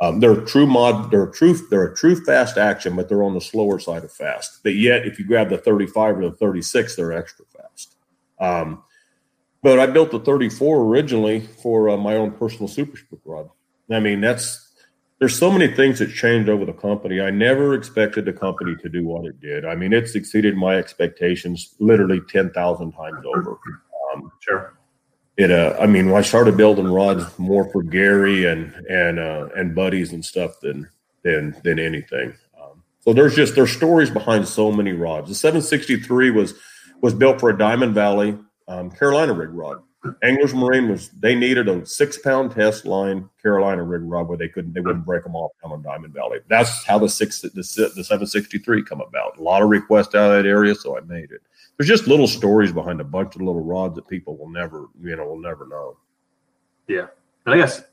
Um, 0.00 0.20
they're 0.20 0.40
true 0.42 0.66
mod. 0.66 1.10
They're 1.10 1.26
true. 1.26 1.54
They're 1.70 1.88
a 1.88 1.96
true 1.96 2.24
fast 2.24 2.56
action, 2.56 2.94
but 2.94 3.08
they're 3.08 3.24
on 3.24 3.34
the 3.34 3.40
slower 3.40 3.80
side 3.80 4.04
of 4.04 4.12
fast. 4.12 4.60
But 4.62 4.76
yet, 4.76 5.06
if 5.06 5.18
you 5.18 5.24
grab 5.24 5.48
the 5.48 5.58
35 5.58 6.18
or 6.18 6.30
the 6.30 6.36
36, 6.36 6.94
they're 6.94 7.12
extra 7.12 7.44
fast. 7.46 7.96
Um, 8.38 8.84
but 9.62 9.80
I 9.80 9.86
built 9.86 10.12
the 10.12 10.20
34 10.20 10.82
originally 10.82 11.40
for 11.40 11.88
uh, 11.88 11.96
my 11.96 12.14
own 12.14 12.32
personal 12.32 12.68
super 12.68 12.98
rod. 13.24 13.48
I 13.90 14.00
mean, 14.00 14.20
that's 14.20 14.71
there's 15.22 15.38
so 15.38 15.52
many 15.52 15.68
things 15.68 16.00
that 16.00 16.12
changed 16.12 16.48
over 16.48 16.64
the 16.64 16.72
company. 16.72 17.20
I 17.20 17.30
never 17.30 17.74
expected 17.74 18.24
the 18.24 18.32
company 18.32 18.74
to 18.82 18.88
do 18.88 19.04
what 19.04 19.24
it 19.24 19.40
did. 19.40 19.64
I 19.64 19.76
mean, 19.76 19.92
it's 19.92 20.16
exceeded 20.16 20.56
my 20.56 20.74
expectations 20.74 21.76
literally 21.78 22.20
10,000 22.28 22.90
times 22.90 23.24
over. 23.24 23.56
Um, 24.12 24.32
sure. 24.40 24.74
It, 25.36 25.52
uh, 25.52 25.76
I 25.78 25.86
mean, 25.86 26.12
I 26.12 26.22
started 26.22 26.56
building 26.56 26.88
rods 26.88 27.38
more 27.38 27.70
for 27.70 27.84
Gary 27.84 28.46
and, 28.46 28.74
and, 28.90 29.20
uh, 29.20 29.46
and 29.54 29.76
buddies 29.76 30.12
and 30.12 30.24
stuff 30.24 30.58
than, 30.60 30.88
than, 31.22 31.54
than 31.62 31.78
anything. 31.78 32.34
Um, 32.60 32.82
so 32.98 33.12
there's 33.12 33.36
just, 33.36 33.54
there's 33.54 33.70
stories 33.70 34.10
behind 34.10 34.48
so 34.48 34.72
many 34.72 34.90
rods. 34.90 35.28
The 35.28 35.36
763 35.36 36.32
was, 36.32 36.54
was 37.00 37.14
built 37.14 37.38
for 37.38 37.48
a 37.48 37.56
Diamond 37.56 37.94
Valley, 37.94 38.36
um, 38.66 38.90
Carolina 38.90 39.34
rig 39.34 39.50
rod. 39.50 39.84
Anglers 40.22 40.52
Marine 40.52 40.88
was 40.88 41.10
they 41.10 41.34
needed 41.34 41.68
a 41.68 41.86
six 41.86 42.18
pound 42.18 42.50
test 42.50 42.84
line 42.84 43.28
Carolina 43.40 43.84
rig 43.84 44.02
rod 44.02 44.26
where 44.26 44.36
they 44.36 44.48
couldn't 44.48 44.72
they 44.72 44.80
wouldn't 44.80 45.06
break 45.06 45.22
them 45.22 45.36
off 45.36 45.52
down 45.62 45.72
on 45.72 45.82
Diamond 45.82 46.12
Valley. 46.12 46.40
That's 46.48 46.84
how 46.84 46.98
the 46.98 47.08
six 47.08 47.40
the, 47.40 47.50
the 47.50 48.04
seven 48.04 48.26
sixty 48.26 48.58
three 48.58 48.82
come 48.82 49.00
about. 49.00 49.38
A 49.38 49.42
lot 49.42 49.62
of 49.62 49.68
requests 49.68 50.14
out 50.14 50.32
of 50.32 50.42
that 50.42 50.48
area, 50.48 50.74
so 50.74 50.96
I 50.96 51.00
made 51.02 51.30
it. 51.30 51.42
There's 51.76 51.88
just 51.88 52.08
little 52.08 52.26
stories 52.26 52.72
behind 52.72 53.00
a 53.00 53.04
bunch 53.04 53.36
of 53.36 53.42
little 53.42 53.62
rods 53.62 53.94
that 53.94 54.08
people 54.08 54.36
will 54.36 54.48
never 54.50 54.88
you 55.00 55.14
know 55.14 55.24
will 55.26 55.40
never 55.40 55.68
know. 55.68 55.96
Yeah, 56.88 57.06
and 57.46 57.54
I 57.54 57.58
guess 57.58 57.84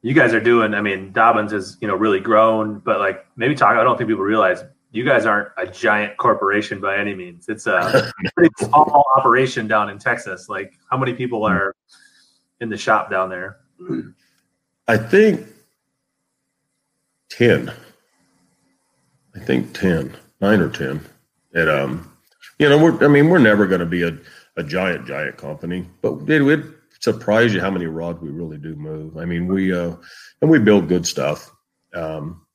you 0.00 0.14
guys 0.14 0.32
are 0.32 0.40
doing. 0.40 0.72
I 0.72 0.80
mean, 0.80 1.12
Dobyns 1.12 1.50
has 1.50 1.76
you 1.82 1.88
know 1.88 1.94
really 1.94 2.20
grown, 2.20 2.78
but 2.78 3.00
like 3.00 3.26
maybe 3.36 3.54
talk. 3.54 3.76
I 3.76 3.84
don't 3.84 3.98
think 3.98 4.08
people 4.08 4.24
realize 4.24 4.62
you 4.90 5.04
guys 5.04 5.26
aren't 5.26 5.50
a 5.56 5.66
giant 5.66 6.16
corporation 6.16 6.80
by 6.80 6.96
any 6.96 7.14
means. 7.14 7.48
It's 7.48 7.66
a 7.66 8.12
pretty 8.34 8.54
small 8.58 9.04
operation 9.16 9.68
down 9.68 9.90
in 9.90 9.98
Texas. 9.98 10.48
Like, 10.48 10.72
how 10.90 10.96
many 10.96 11.12
people 11.12 11.40
hmm. 11.40 11.52
are 11.52 11.76
in 12.60 12.68
the 12.68 12.76
shop 12.76 13.10
down 13.10 13.28
there? 13.28 13.58
I 14.86 14.96
think 14.96 15.46
10. 17.30 17.72
I 19.34 19.38
think 19.40 19.72
10, 19.78 20.16
nine 20.40 20.60
or 20.60 20.70
10. 20.70 21.00
And, 21.54 21.68
um, 21.68 22.12
you 22.58 22.68
know, 22.68 22.82
we're, 22.82 23.04
I 23.04 23.08
mean, 23.08 23.28
we're 23.28 23.38
never 23.38 23.66
going 23.66 23.80
to 23.80 23.86
be 23.86 24.02
a, 24.02 24.18
a 24.56 24.64
giant, 24.64 25.06
giant 25.06 25.36
company, 25.36 25.86
but 26.02 26.28
it 26.28 26.42
would 26.42 26.74
surprise 27.00 27.54
you 27.54 27.60
how 27.60 27.70
many 27.70 27.86
rods 27.86 28.20
we 28.20 28.30
really 28.30 28.56
do 28.56 28.74
move. 28.74 29.16
I 29.16 29.24
mean, 29.24 29.46
we, 29.46 29.72
uh, 29.72 29.94
and 30.42 30.50
we 30.50 30.58
build 30.58 30.88
good 30.88 31.06
stuff. 31.06 31.52
Um, 31.94 32.46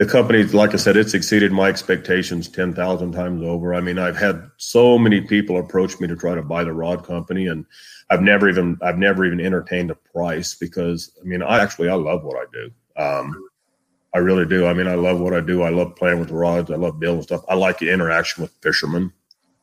the 0.00 0.06
company, 0.06 0.42
like 0.44 0.72
I 0.72 0.78
said, 0.78 0.96
it's 0.96 1.12
exceeded 1.12 1.52
my 1.52 1.68
expectations 1.68 2.48
10,000 2.48 3.12
times 3.12 3.42
over. 3.42 3.74
I 3.74 3.82
mean, 3.82 3.98
I've 3.98 4.16
had 4.16 4.50
so 4.56 4.96
many 4.98 5.20
people 5.20 5.58
approach 5.58 6.00
me 6.00 6.08
to 6.08 6.16
try 6.16 6.34
to 6.34 6.40
buy 6.42 6.64
the 6.64 6.72
rod 6.72 7.04
company 7.04 7.48
and 7.48 7.66
I've 8.08 8.22
never 8.22 8.48
even, 8.48 8.78
I've 8.80 8.96
never 8.96 9.26
even 9.26 9.42
entertained 9.42 9.90
a 9.90 9.94
price 9.94 10.54
because 10.54 11.12
I 11.20 11.24
mean, 11.24 11.42
I 11.42 11.62
actually, 11.62 11.90
I 11.90 11.96
love 11.96 12.24
what 12.24 12.36
I 12.38 12.44
do. 12.50 12.70
Um, 12.96 13.48
I 14.14 14.18
really 14.20 14.46
do. 14.46 14.64
I 14.64 14.72
mean, 14.72 14.88
I 14.88 14.94
love 14.94 15.20
what 15.20 15.34
I 15.34 15.40
do. 15.40 15.60
I 15.60 15.68
love 15.68 15.94
playing 15.96 16.18
with 16.18 16.30
rods. 16.30 16.70
I 16.70 16.76
love 16.76 16.98
building 16.98 17.22
stuff. 17.22 17.44
I 17.46 17.54
like 17.54 17.78
the 17.78 17.90
interaction 17.90 18.40
with 18.40 18.54
fishermen. 18.62 19.12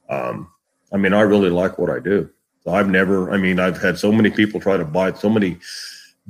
Um, 0.07 0.51
I 0.93 0.97
mean, 0.97 1.13
I 1.13 1.21
really 1.21 1.49
like 1.49 1.79
what 1.79 1.89
I 1.89 1.97
do. 1.97 2.29
So 2.63 2.75
I've 2.75 2.89
never, 2.89 3.31
I 3.31 3.37
mean, 3.37 3.59
I've 3.59 3.81
had 3.81 3.97
so 3.97 4.11
many 4.11 4.29
people 4.29 4.59
try 4.59 4.77
to 4.77 4.85
buy 4.85 5.13
so 5.13 5.31
many 5.31 5.57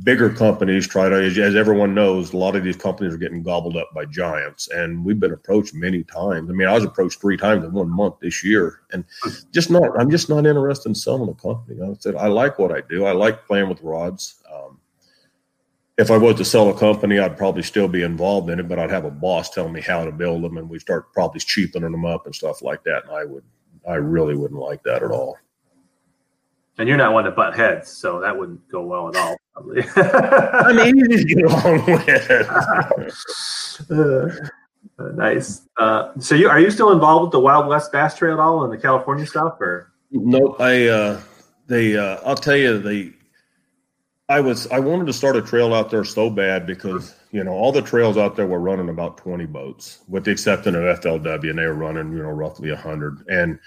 bigger 0.03 0.29
companies 0.29 0.87
try 0.87 1.09
to, 1.09 1.15
as 1.15 1.55
everyone 1.55 1.93
knows, 1.95 2.33
a 2.33 2.37
lot 2.37 2.55
of 2.55 2.63
these 2.63 2.75
companies 2.75 3.13
are 3.13 3.17
getting 3.17 3.41
gobbled 3.41 3.77
up 3.77 3.89
by 3.93 4.05
giants. 4.05 4.69
And 4.69 5.03
we've 5.03 5.19
been 5.19 5.33
approached 5.33 5.73
many 5.73 6.03
times. 6.03 6.49
I 6.49 6.53
mean, 6.53 6.67
I 6.67 6.73
was 6.73 6.83
approached 6.83 7.19
three 7.19 7.37
times 7.37 7.63
in 7.63 7.73
one 7.73 7.89
month 7.89 8.15
this 8.21 8.43
year, 8.43 8.81
and 8.91 9.03
just 9.51 9.71
not. 9.71 9.99
I'm 9.99 10.11
just 10.11 10.29
not 10.29 10.45
interested 10.45 10.89
in 10.89 10.95
selling 10.95 11.29
a 11.29 11.33
company. 11.33 11.81
I 11.81 11.93
said 11.99 12.15
I 12.15 12.27
like 12.27 12.59
what 12.59 12.71
I 12.71 12.81
do. 12.89 13.05
I 13.05 13.11
like 13.11 13.45
playing 13.47 13.69
with 13.69 13.81
rods. 13.81 14.43
Um, 14.53 14.79
if 15.97 16.11
I 16.11 16.17
was 16.17 16.35
to 16.35 16.45
sell 16.45 16.69
a 16.69 16.77
company, 16.77 17.17
I'd 17.17 17.37
probably 17.37 17.63
still 17.63 17.87
be 17.87 18.03
involved 18.03 18.51
in 18.51 18.59
it, 18.59 18.67
but 18.67 18.77
I'd 18.77 18.91
have 18.91 19.05
a 19.05 19.11
boss 19.11 19.49
telling 19.49 19.73
me 19.73 19.81
how 19.81 20.05
to 20.05 20.11
build 20.11 20.43
them, 20.43 20.57
and 20.57 20.69
we 20.69 20.77
start 20.77 21.11
probably 21.11 21.39
cheapening 21.39 21.91
them 21.91 22.05
up 22.05 22.27
and 22.27 22.35
stuff 22.35 22.61
like 22.61 22.83
that. 22.83 23.03
And 23.05 23.13
I 23.13 23.25
would, 23.25 23.43
I 23.87 23.95
really 23.95 24.35
wouldn't 24.35 24.59
like 24.59 24.83
that 24.83 25.01
at 25.01 25.09
all. 25.09 25.37
And 26.77 26.87
you're 26.87 26.97
not 26.97 27.13
one 27.13 27.23
to 27.23 27.31
butt 27.31 27.55
heads, 27.55 27.89
so 27.89 28.19
that 28.19 28.37
wouldn't 28.37 28.69
go 28.69 28.83
well 28.83 29.09
at 29.09 29.15
all. 29.15 29.35
I 29.95 30.73
mean, 30.73 30.97
you 30.97 31.07
just 31.09 31.27
get 31.27 31.43
along 31.43 31.85
with. 31.87 32.31
uh, 33.91 34.49
Uh, 34.99 35.09
nice. 35.09 35.61
Uh, 35.77 36.11
so, 36.19 36.33
you 36.33 36.49
are 36.49 36.59
you 36.59 36.71
still 36.71 36.91
involved 36.91 37.23
with 37.23 37.31
the 37.31 37.39
Wild 37.39 37.67
West 37.67 37.91
Bass 37.91 38.17
Trail 38.17 38.33
at 38.33 38.39
all 38.39 38.63
and 38.63 38.73
the 38.73 38.77
California 38.77 39.25
stuff, 39.25 39.59
or? 39.61 39.91
Nope. 40.11 40.59
I 40.59 40.87
uh, 40.87 41.21
they 41.67 41.97
uh, 41.97 42.19
I'll 42.25 42.35
tell 42.35 42.55
you 42.55 42.79
they. 42.79 43.13
I 44.29 44.39
was 44.41 44.67
I 44.67 44.79
wanted 44.79 45.05
to 45.07 45.13
start 45.13 45.35
a 45.35 45.41
trail 45.41 45.73
out 45.73 45.89
there 45.89 46.03
so 46.03 46.29
bad 46.29 46.65
because 46.65 47.15
you 47.31 47.43
know 47.43 47.51
all 47.51 47.71
the 47.71 47.81
trails 47.81 48.17
out 48.17 48.35
there 48.35 48.47
were 48.47 48.59
running 48.59 48.89
about 48.89 49.17
twenty 49.17 49.45
boats, 49.45 49.99
with 50.07 50.25
the 50.25 50.31
exception 50.31 50.75
of 50.75 50.81
FLW, 50.99 51.49
and 51.49 51.59
they 51.59 51.65
were 51.65 51.73
running 51.73 52.11
you 52.11 52.23
know 52.23 52.29
roughly 52.29 52.73
hundred. 52.73 53.23
And 53.29 53.59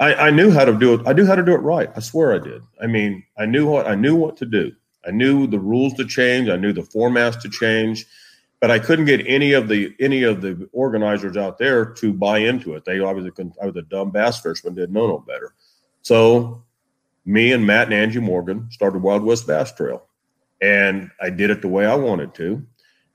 I, 0.00 0.14
I 0.14 0.30
knew 0.30 0.50
how 0.50 0.64
to 0.64 0.72
do 0.74 0.94
it. 0.94 1.02
I 1.06 1.12
knew 1.12 1.26
how 1.26 1.36
to 1.36 1.44
do 1.44 1.52
it 1.54 1.58
right. 1.58 1.90
I 1.94 2.00
swear 2.00 2.34
I 2.34 2.38
did. 2.38 2.62
I 2.82 2.86
mean, 2.88 3.22
I 3.38 3.46
knew 3.46 3.66
what 3.66 3.86
I 3.86 3.94
knew 3.94 4.16
what 4.16 4.36
to 4.38 4.46
do. 4.46 4.72
I 5.06 5.10
knew 5.10 5.46
the 5.46 5.58
rules 5.58 5.94
to 5.94 6.04
change. 6.04 6.48
I 6.48 6.56
knew 6.56 6.72
the 6.72 6.82
formats 6.82 7.40
to 7.42 7.48
change 7.48 8.06
but 8.62 8.70
I 8.70 8.78
couldn't 8.78 9.06
get 9.06 9.26
any 9.26 9.54
of 9.54 9.66
the 9.66 9.92
any 9.98 10.22
of 10.22 10.40
the 10.40 10.68
organizers 10.72 11.36
out 11.36 11.58
there 11.58 11.84
to 11.84 12.12
buy 12.12 12.38
into 12.38 12.74
it. 12.74 12.84
They 12.84 13.00
obviously. 13.00 13.52
I 13.60 13.66
was 13.66 13.76
a 13.76 13.82
dumb 13.82 14.12
bass 14.12 14.40
fisherman, 14.40 14.76
didn't 14.76 14.92
know 14.92 15.08
no 15.08 15.18
better. 15.18 15.52
So, 16.02 16.62
me 17.24 17.50
and 17.50 17.66
Matt 17.66 17.88
and 17.88 17.94
Angie 17.94 18.20
Morgan 18.20 18.68
started 18.70 19.02
Wild 19.02 19.24
West 19.24 19.48
Bass 19.48 19.72
Trail, 19.72 20.06
and 20.60 21.10
I 21.20 21.28
did 21.30 21.50
it 21.50 21.60
the 21.60 21.68
way 21.68 21.86
I 21.86 21.96
wanted 21.96 22.34
to. 22.36 22.64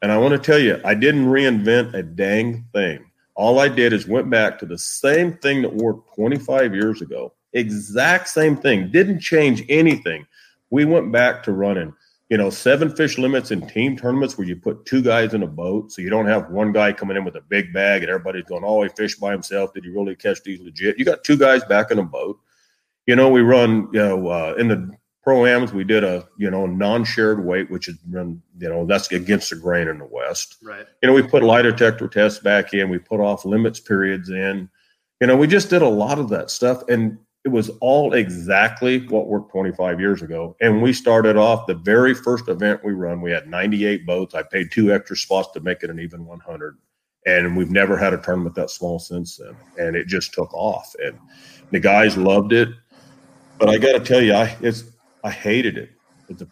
And 0.01 0.11
I 0.11 0.17
want 0.17 0.33
to 0.33 0.38
tell 0.38 0.59
you, 0.59 0.81
I 0.83 0.93
didn't 0.93 1.25
reinvent 1.25 1.93
a 1.93 2.03
dang 2.03 2.65
thing. 2.73 3.09
All 3.33 3.59
I 3.59 3.69
did 3.69 3.93
is 3.93 4.05
went 4.05 4.29
back 4.29 4.59
to 4.59 4.65
the 4.65 4.77
same 4.77 5.38
thing 5.38 5.61
that 5.61 5.73
worked 5.73 6.13
25 6.15 6.75
years 6.75 7.01
ago. 7.01 7.33
Exact 7.53 8.27
same 8.27 8.57
thing. 8.57 8.91
Didn't 8.91 9.21
change 9.21 9.63
anything. 9.69 10.27
We 10.70 10.86
went 10.86 11.11
back 11.11 11.43
to 11.43 11.51
running 11.51 11.93
you 12.30 12.38
know, 12.38 12.49
seven 12.49 12.93
fish 12.93 13.18
limits 13.18 13.51
in 13.51 13.65
team 13.68 13.95
tournaments 13.95 14.38
where 14.38 14.47
you 14.47 14.55
put 14.55 14.86
two 14.86 15.01
guys 15.01 15.34
in 15.34 15.43
a 15.43 15.47
boat. 15.47 15.91
So 15.91 16.01
you 16.01 16.09
don't 16.09 16.26
have 16.26 16.49
one 16.49 16.74
guy 16.74 16.91
coming 16.91 17.15
in 17.15 17.24
with 17.24 17.38
a 17.38 17.41
big 17.41 17.72
bag 17.74 18.03
and 18.03 18.09
everybody's 18.09 18.43
going, 18.43 18.63
oh, 18.65 18.84
he 18.84 18.89
fished 18.89 19.20
by 19.20 19.32
himself. 19.32 19.74
Did 19.74 19.86
you 19.86 19.93
really 19.93 20.15
catch 20.15 20.43
these 20.43 20.59
legit? 20.59 20.99
You 20.99 21.05
got 21.05 21.24
two 21.24 21.38
guys 21.38 21.63
back 21.63 21.89
in 21.89 21.99
a 21.99 22.03
boat. 22.03 22.38
You 23.05 23.15
know, 23.15 23.30
we 23.30 23.41
run, 23.41 23.88
you 23.93 23.99
know, 23.99 24.28
uh, 24.28 24.55
in 24.57 24.68
the 24.68 24.91
pro-ams, 25.24 25.72
we 25.72 25.86
did 25.86 26.03
a, 26.03 26.28
you 26.38 26.51
know, 26.51 26.65
non-shared 26.65 27.45
weight, 27.45 27.72
which 27.72 27.88
is 27.88 27.95
run, 28.09 28.41
you 28.59 28.68
know, 28.68 28.86
that's 28.86 29.09
against 29.11 29.49
the 29.49 29.55
grain 29.55 29.88
in 29.88 29.99
the 29.99 30.05
West. 30.11 30.57
Right. 30.61 30.86
You 31.01 31.07
know, 31.07 31.15
we 31.15 31.24
put 31.24 31.43
lie 31.43 31.61
detector 31.61 32.09
tests 32.09 32.39
back 32.39 32.74
in. 32.74 32.89
We 32.89 32.99
put 32.99 33.22
off 33.22 33.45
limits 33.45 33.80
periods 33.80 34.30
in. 34.30 34.70
You 35.22 35.28
know, 35.28 35.38
we 35.38 35.47
just 35.47 35.70
did 35.70 35.82
a 35.82 35.88
lot 35.88 36.20
of 36.20 36.28
that 36.30 36.51
stuff. 36.51 36.84
And 36.89 37.18
it 37.47 37.51
was 37.51 37.69
all 37.79 38.11
exactly 38.11 39.07
what 39.07 39.27
worked 39.27 39.51
25 39.51 40.01
years 40.01 40.21
ago. 40.21 40.57
And 40.59 40.81
we 40.81 40.91
started 40.91 41.37
off 41.37 41.65
the 41.65 41.75
very 41.75 42.13
first 42.13 42.49
event 42.49 42.83
we 42.83 42.91
run. 42.91 43.21
We 43.21 43.31
had 43.31 43.47
98 43.47 44.05
boats. 44.05 44.35
I 44.35 44.43
paid 44.43 44.69
two 44.69 44.93
extra 44.93 45.15
spots 45.15 45.51
to 45.53 45.61
make 45.61 45.81
it 45.81 45.89
an 45.89 45.97
even 45.97 46.25
100. 46.25 46.77
And 47.25 47.55
we've 47.55 47.71
never 47.71 47.97
had 47.97 48.13
a 48.13 48.17
tournament 48.17 48.53
that 48.55 48.69
small 48.69 48.99
since 48.99 49.37
then. 49.37 49.55
And 49.77 49.95
it 49.95 50.07
just 50.07 50.33
took 50.33 50.53
off. 50.53 50.93
And 51.01 51.17
the 51.71 51.79
guys 51.79 52.17
loved 52.17 52.51
it. 52.51 52.67
But 53.57 53.69
I 53.69 53.77
got 53.77 53.93
to 53.93 54.01
tell 54.01 54.21
you, 54.21 54.33
I 54.33 54.53
it's 54.59 54.83
I 55.23 55.31
hated 55.31 55.77
it. 55.77 55.91
It's 56.27 56.41
a, 56.41 56.47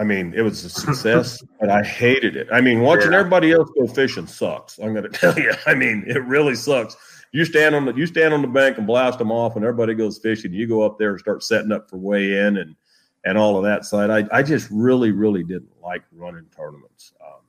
I 0.00 0.02
mean, 0.02 0.34
it 0.34 0.42
was 0.42 0.64
a 0.64 0.68
success, 0.86 1.40
but 1.60 1.70
I 1.70 1.84
hated 1.84 2.34
it. 2.34 2.48
I 2.52 2.60
mean, 2.60 2.80
watching 2.80 3.12
yeah. 3.12 3.18
everybody 3.18 3.52
else 3.52 3.70
go 3.78 3.86
fishing 3.86 4.26
sucks. 4.26 4.80
I'm 4.80 4.92
going 4.92 5.04
to 5.08 5.08
tell 5.08 5.38
you. 5.38 5.52
I 5.66 5.76
mean, 5.76 6.02
it 6.08 6.24
really 6.24 6.56
sucks 6.56 6.96
you 7.32 7.46
stand 7.46 7.74
on 7.74 7.86
the 7.86 7.94
you 7.94 8.06
stand 8.06 8.34
on 8.34 8.42
the 8.42 8.48
bank 8.48 8.78
and 8.78 8.86
blast 8.86 9.18
them 9.18 9.32
off, 9.32 9.56
and 9.56 9.64
everybody 9.64 9.94
goes 9.94 10.18
fishing. 10.18 10.52
You 10.52 10.66
go 10.66 10.82
up 10.82 10.98
there 10.98 11.10
and 11.10 11.20
start 11.20 11.42
setting 11.42 11.72
up 11.72 11.88
for 11.88 11.96
weigh 11.96 12.38
in 12.38 12.58
and 12.58 12.76
and 13.24 13.38
all 13.38 13.56
of 13.56 13.64
that 13.64 13.84
side. 13.84 14.10
I 14.10 14.26
I 14.30 14.42
just 14.42 14.68
really 14.70 15.10
really 15.10 15.42
didn't 15.42 15.80
like 15.82 16.02
running 16.12 16.46
tournaments. 16.54 17.12
Um, 17.24 17.40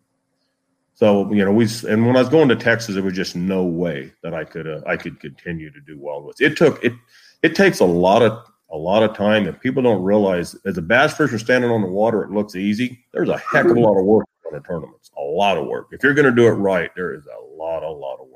so 0.93 1.31
you 1.33 1.43
know 1.43 1.51
we 1.51 1.67
and 1.87 2.07
when 2.07 2.15
I 2.15 2.19
was 2.19 2.29
going 2.29 2.49
to 2.49 2.55
Texas, 2.55 2.95
there 2.95 3.03
was 3.03 3.13
just 3.13 3.35
no 3.35 3.63
way 3.63 4.13
that 4.23 4.33
I 4.33 4.45
could 4.45 4.67
uh, 4.67 4.81
I 4.87 4.95
could 4.95 5.19
continue 5.19 5.69
to 5.69 5.81
do 5.81 5.97
well 5.99 6.23
with 6.23 6.41
it. 6.41 6.55
Took 6.55 6.83
it 6.83 6.93
it 7.41 7.55
takes 7.55 7.81
a 7.81 7.85
lot 7.85 8.21
of 8.21 8.41
a 8.71 8.77
lot 8.77 9.03
of 9.03 9.15
time, 9.15 9.47
and 9.47 9.59
people 9.59 9.83
don't 9.83 10.01
realize 10.01 10.55
as 10.65 10.77
a 10.77 10.81
bass 10.81 11.15
fisher 11.15 11.37
standing 11.37 11.69
on 11.69 11.81
the 11.81 11.87
water, 11.87 12.23
it 12.23 12.31
looks 12.31 12.55
easy. 12.55 13.05
There's 13.11 13.29
a 13.29 13.37
heck 13.37 13.65
of 13.65 13.77
a 13.77 13.79
lot 13.79 13.99
of 13.99 14.05
work 14.05 14.25
on 14.47 14.53
the 14.53 14.61
tournaments, 14.61 15.11
a 15.17 15.21
lot 15.21 15.57
of 15.57 15.67
work. 15.67 15.89
If 15.91 16.01
you're 16.03 16.15
going 16.15 16.25
to 16.25 16.31
do 16.31 16.47
it 16.47 16.51
right, 16.51 16.89
there 16.95 17.13
is 17.13 17.27
a 17.27 17.55
lot, 17.55 17.83
a 17.83 17.89
lot 17.89 18.19
of 18.19 18.29
work 18.29 18.32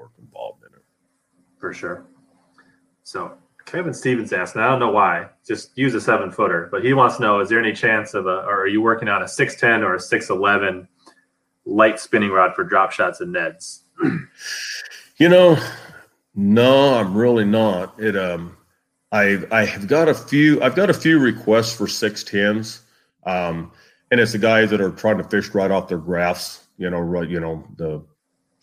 for 1.59 1.73
sure. 1.73 2.05
So 3.03 3.37
Kevin 3.65 3.93
Stevens 3.93 4.31
asked, 4.33 4.55
and 4.55 4.63
I 4.63 4.69
don't 4.69 4.79
know 4.79 4.91
why, 4.91 5.27
just 5.45 5.77
use 5.77 5.93
a 5.93 6.01
seven 6.01 6.31
footer, 6.31 6.69
but 6.71 6.83
he 6.83 6.93
wants 6.93 7.17
to 7.17 7.21
know: 7.21 7.39
Is 7.39 7.49
there 7.49 7.59
any 7.59 7.73
chance 7.73 8.13
of 8.13 8.25
a, 8.25 8.39
or 8.45 8.61
are 8.61 8.67
you 8.67 8.81
working 8.81 9.09
on 9.09 9.23
a 9.23 9.27
six 9.27 9.59
ten 9.59 9.83
or 9.83 9.95
a 9.95 9.99
six 9.99 10.29
eleven 10.29 10.87
light 11.65 11.99
spinning 11.99 12.31
rod 12.31 12.55
for 12.55 12.63
drop 12.63 12.91
shots 12.91 13.19
and 13.19 13.35
neds? 13.35 13.81
you 15.17 15.29
know, 15.29 15.57
no, 16.33 16.93
I'm 16.93 17.15
really 17.15 17.45
not. 17.45 17.99
It 17.99 18.15
um, 18.15 18.55
I 19.11 19.43
I 19.51 19.65
have 19.65 19.87
got 19.87 20.07
a 20.07 20.13
few. 20.13 20.61
I've 20.61 20.75
got 20.75 20.89
a 20.89 20.93
few 20.93 21.19
requests 21.19 21.75
for 21.75 21.87
six 21.87 22.23
tens, 22.23 22.81
um, 23.25 23.71
and 24.11 24.19
it's 24.21 24.31
the 24.31 24.37
guys 24.37 24.69
that 24.69 24.79
are 24.79 24.91
trying 24.91 25.17
to 25.17 25.23
fish 25.25 25.49
right 25.49 25.71
off 25.71 25.89
their 25.89 25.97
graphs. 25.97 26.67
You 26.77 26.89
know, 26.89 26.99
right. 26.99 27.27
You 27.27 27.41
know 27.41 27.67
the 27.75 28.05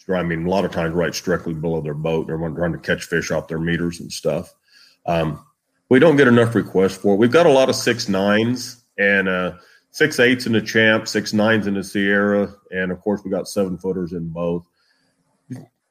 I 0.08 0.22
mean, 0.22 0.46
a 0.46 0.50
lot 0.50 0.64
of 0.64 0.70
times 0.70 0.94
right 0.94 1.12
directly 1.12 1.54
below 1.54 1.80
their 1.80 1.94
boat. 1.94 2.26
They're 2.26 2.36
trying 2.36 2.72
to 2.72 2.78
catch 2.78 3.04
fish 3.04 3.30
off 3.30 3.48
their 3.48 3.58
meters 3.58 4.00
and 4.00 4.12
stuff. 4.12 4.52
Um, 5.06 5.44
we 5.88 5.98
don't 5.98 6.16
get 6.16 6.28
enough 6.28 6.54
requests 6.54 6.96
for 6.96 7.14
it. 7.14 7.18
We've 7.18 7.30
got 7.30 7.46
a 7.46 7.50
lot 7.50 7.68
of 7.68 7.76
six 7.76 8.08
nines 8.08 8.84
and 8.98 9.28
uh, 9.28 9.52
six 9.90 10.18
eights 10.20 10.46
in 10.46 10.52
the 10.52 10.60
champ, 10.60 11.08
six 11.08 11.32
nines 11.32 11.66
in 11.66 11.74
the 11.74 11.84
Sierra, 11.84 12.54
and 12.70 12.90
of 12.90 13.00
course 13.00 13.22
we 13.24 13.30
got 13.30 13.48
seven 13.48 13.78
footers 13.78 14.12
in 14.12 14.28
both. 14.28 14.66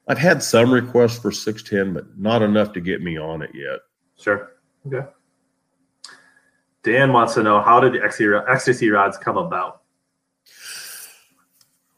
I've 0.07 0.17
had 0.17 0.43
some 0.43 0.73
requests 0.73 1.17
for 1.17 1.31
six 1.31 1.63
ten, 1.63 1.93
but 1.93 2.17
not 2.17 2.41
enough 2.41 2.73
to 2.73 2.81
get 2.81 3.01
me 3.01 3.17
on 3.17 3.41
it 3.41 3.51
yet. 3.53 3.79
Sure. 4.19 4.51
Okay. 4.85 5.07
Dan 6.83 7.13
wants 7.13 7.33
to 7.35 7.43
know 7.43 7.61
how 7.61 7.79
did 7.79 7.93
the 7.93 7.99
Xtasy 7.99 8.93
rods 8.93 9.17
come 9.17 9.37
about? 9.37 9.81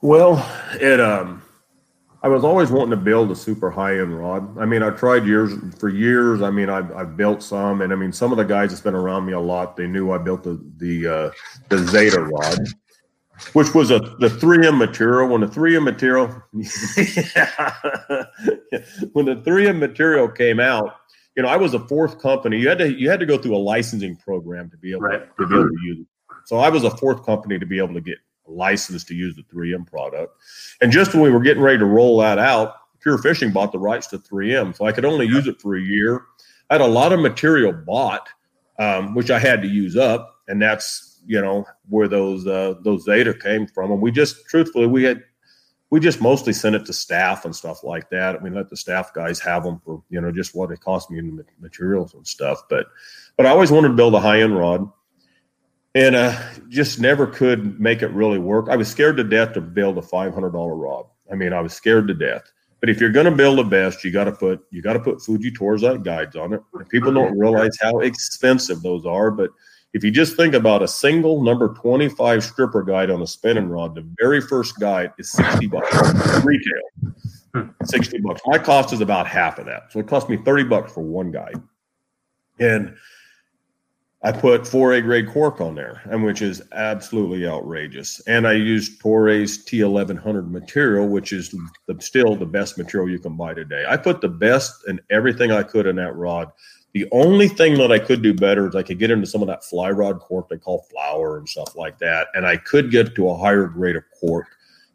Well, 0.02 0.48
it 0.80 1.00
um 1.00 1.42
I 2.26 2.28
was 2.28 2.44
always 2.44 2.72
wanting 2.72 2.90
to 2.90 2.98
build 2.98 3.30
a 3.30 3.36
super 3.36 3.70
high 3.70 4.00
end 4.00 4.18
rod. 4.18 4.58
I 4.58 4.66
mean, 4.66 4.82
I 4.82 4.90
tried 4.90 5.28
years 5.28 5.54
for 5.78 5.90
years. 5.90 6.42
I 6.42 6.50
mean, 6.50 6.72
I've, 6.72 6.92
I've 6.96 7.16
built 7.16 7.44
some, 7.44 7.84
and 7.84 7.94
I 7.94 7.96
mean, 7.96 8.12
some 8.12 8.32
of 8.32 8.40
the 8.40 8.44
guys 8.44 8.72
that's 8.72 8.82
been 8.82 8.96
around 8.96 9.28
me 9.28 9.34
a 9.34 9.40
lot, 9.40 9.78
they 9.78 9.86
knew 9.86 10.10
I 10.10 10.18
built 10.18 10.42
the 10.42 10.60
the 10.78 11.08
uh, 11.08 11.30
the 11.70 11.78
Zeta 11.88 12.22
rod, 12.22 12.58
which 13.54 13.76
was 13.76 13.92
a 13.92 14.00
the 14.00 14.28
3M 14.28 14.76
material. 14.76 15.28
When 15.30 15.42
the 15.42 15.48
3M 15.48 15.84
material, 15.84 16.26
when 19.14 19.26
the 19.28 19.36
3M 19.46 19.78
material 19.78 20.28
came 20.28 20.60
out, 20.60 20.96
you 21.38 21.44
know, 21.44 21.50
I 21.50 21.58
was 21.58 21.76
a 21.76 21.80
fourth 21.88 22.20
company. 22.20 22.58
You 22.58 22.70
had 22.70 22.80
to 22.80 22.92
you 22.92 23.08
had 23.08 23.20
to 23.20 23.28
go 23.28 23.38
through 23.38 23.56
a 23.56 23.62
licensing 23.62 24.16
program 24.16 24.72
to 24.72 24.78
be 24.78 24.94
able 24.94 25.02
right. 25.02 25.38
to 25.38 25.46
be 25.46 25.54
able 25.54 25.70
to 25.70 25.78
use 25.84 26.00
it. 26.00 26.08
So 26.46 26.58
I 26.58 26.70
was 26.70 26.86
a 26.86 26.98
fourth 26.98 27.24
company 27.24 27.60
to 27.60 27.68
be 27.68 27.78
able 27.78 27.94
to 27.94 28.02
get 28.02 28.18
license 28.48 29.04
to 29.06 29.16
use 29.16 29.36
the 29.36 29.44
3M 29.44 29.88
product. 29.88 30.36
And 30.82 30.92
just 30.92 31.14
when 31.14 31.24
we 31.24 31.32
were 31.32 31.42
getting 31.42 31.64
ready 31.64 31.80
to 31.80 31.86
roll 31.86 32.20
that 32.20 32.40
out, 32.40 32.76
Pure 33.02 33.20
Fishing 33.20 33.52
bought 33.52 33.72
the 33.72 33.80
rights 33.80 34.08
to 34.08 34.18
3M. 34.18 34.76
So 34.76 34.86
I 34.86 34.92
could 34.92 35.06
only 35.06 35.28
use 35.28 35.48
it 35.48 35.62
for 35.62 35.76
a 35.76 35.82
year. 35.82 36.24
I 36.70 36.76
had 36.76 36.82
a 36.82 36.88
lot 36.88 37.14
of 37.14 37.20
material 37.20 37.72
bought, 37.72 38.28
um, 38.80 39.14
which 39.14 39.30
I 39.30 39.40
had 39.40 39.62
to 39.62 39.68
use 39.68 39.96
up. 39.96 40.42
And 40.48 40.62
that's, 40.62 41.22
you 41.26 41.40
know, 41.40 41.66
where 41.90 42.08
those 42.08 42.48
uh, 42.48 42.76
those 42.82 43.04
Zeta 43.04 43.34
came 43.34 43.68
from. 43.68 43.92
And 43.92 44.02
we 44.02 44.12
just 44.12 44.48
truthfully 44.48 44.88
we 44.88 45.04
had 45.04 45.24
we 45.92 46.00
just 46.00 46.22
mostly 46.22 46.52
sent 46.52 46.76
it 46.76 46.86
to 46.86 46.94
staff 46.94 47.46
and 47.46 47.56
stuff 47.56 47.84
like 47.84 48.10
that. 48.10 48.36
I 48.36 48.40
mean, 48.40 48.54
let 48.54 48.70
the 48.70 48.78
staff 48.78 49.14
guys 49.14 49.40
have 49.40 49.64
them 49.64 49.80
for, 49.80 50.04
you 50.10 50.20
know, 50.20 50.32
just 50.32 50.56
what 50.56 50.72
it 50.72 50.82
cost 50.82 51.12
me 51.12 51.20
in 51.20 51.44
materials 51.60 52.14
and 52.14 52.26
stuff. 52.26 52.64
But 52.70 52.88
but 53.38 53.46
I 53.46 53.50
always 53.50 53.72
wanted 53.72 53.90
to 53.90 53.94
build 53.94 54.16
a 54.16 54.20
high 54.20 54.42
end 54.42 54.58
rod 54.58 54.90
and 55.96 56.16
uh, 56.16 56.40
just 56.68 57.00
never 57.00 57.26
could 57.26 57.80
make 57.80 58.04
it 58.04 58.10
really 58.10 58.38
work. 58.38 58.68
I 58.70 58.76
was 58.76 58.90
scared 58.90 59.18
to 59.18 59.24
death 59.24 59.54
to 59.54 59.62
build 59.62 59.98
a 59.98 60.02
five 60.02 60.34
hundred 60.34 60.52
dollar 60.52 60.76
rod. 60.76 61.06
I 61.32 61.36
mean, 61.36 61.54
I 61.54 61.62
was 61.62 61.74
scared 61.74 62.08
to 62.10 62.14
death. 62.14 62.52
But 62.82 62.90
if 62.90 63.00
you're 63.00 63.10
going 63.10 63.26
to 63.26 63.32
build 63.32 63.58
the 63.58 63.64
best, 63.64 64.04
you 64.04 64.12
got 64.12 64.26
to 64.26 64.32
put 64.32 64.64
you 64.70 64.82
got 64.82 64.94
to 64.94 65.00
put 65.00 65.22
Fuji 65.22 65.52
Torzite 65.52 66.04
guides 66.04 66.36
on 66.36 66.54
it. 66.54 66.62
And 66.74 66.88
people 66.90 67.12
don't 67.12 67.40
realize 67.40 67.76
how 67.82 68.00
expensive 68.00 68.84
those 68.84 69.06
are. 69.06 69.32
But 69.32 69.50
if 69.94 70.04
you 70.04 70.12
just 70.12 70.36
think 70.36 70.54
about 70.54 70.84
a 70.84 70.88
single 70.88 71.42
number 71.42 71.74
25 71.74 72.44
stripper 72.44 72.84
guide 72.84 73.10
on 73.10 73.22
a 73.22 73.28
spinning 73.28 73.70
rod, 73.70 73.96
the 73.96 74.06
very 74.20 74.42
first 74.42 74.78
guide 74.78 75.14
is 75.18 75.32
60 75.32 75.68
bucks 75.68 76.44
retail. 76.44 77.14
Hmm. 77.56 77.70
60 77.86 78.20
bucks. 78.20 78.42
My 78.46 78.58
cost 78.58 78.92
is 78.92 79.00
about 79.00 79.26
half 79.26 79.58
of 79.58 79.66
that. 79.68 79.94
So 79.94 80.00
it 80.00 80.08
cost 80.08 80.28
me 80.28 80.36
30 80.36 80.66
bucks 80.66 80.92
for 80.92 81.02
one 81.02 81.32
guide. 81.32 81.62
And 82.60 82.96
I 84.24 84.32
put 84.32 84.62
4A 84.64 85.04
grade 85.04 85.30
cork 85.30 85.62
on 85.62 85.76
there, 85.76 86.02
and 86.06 86.24
which 86.24 86.42
is 86.42 86.64
absolutely 86.72 87.48
outrageous. 87.48 88.22
And 88.22 88.48
I 88.48 88.54
used 88.54 89.00
Toray's 89.00 89.64
T1100 89.66 90.50
material, 90.50 91.08
which 91.08 91.32
is 91.32 91.54
the, 91.88 91.96
still 92.00 92.36
the 92.36 92.46
best 92.46 92.78
material 92.78 93.10
you 93.10 93.20
can 93.20 93.38
buy 93.38 93.54
today. 93.54 93.86
I 93.88 93.98
put 93.98 94.22
the 94.22 94.30
best 94.30 94.88
and 94.88 95.00
everything 95.12 95.52
I 95.52 95.62
could 95.62 95.86
in 95.86 95.96
that 95.98 96.16
rod. 96.16 96.52
The 96.94 97.08
only 97.12 97.48
thing 97.50 97.78
that 97.78 97.92
I 97.92 98.00
could 98.00 98.22
do 98.22 98.34
better 98.34 98.68
is 98.68 98.76
I 98.76 98.82
could 98.82 99.00
get 99.00 99.12
into 99.12 99.28
some 99.28 99.42
of 99.42 99.48
that 99.48 99.64
fly 99.64 99.92
rod 99.92 100.20
cork 100.20 100.50
they 100.50 100.58
call 100.58 100.88
flour 100.90 101.38
and 101.38 101.48
stuff 101.48 101.76
like 101.76 102.00
that, 102.00 102.30
and 102.34 102.48
I 102.48 102.58
could 102.58 102.90
get 102.90 103.16
to 103.16 103.30
a 103.30 103.38
higher 103.38 103.68
grade 103.68 103.98
of 103.98 104.06
cork, 104.20 104.48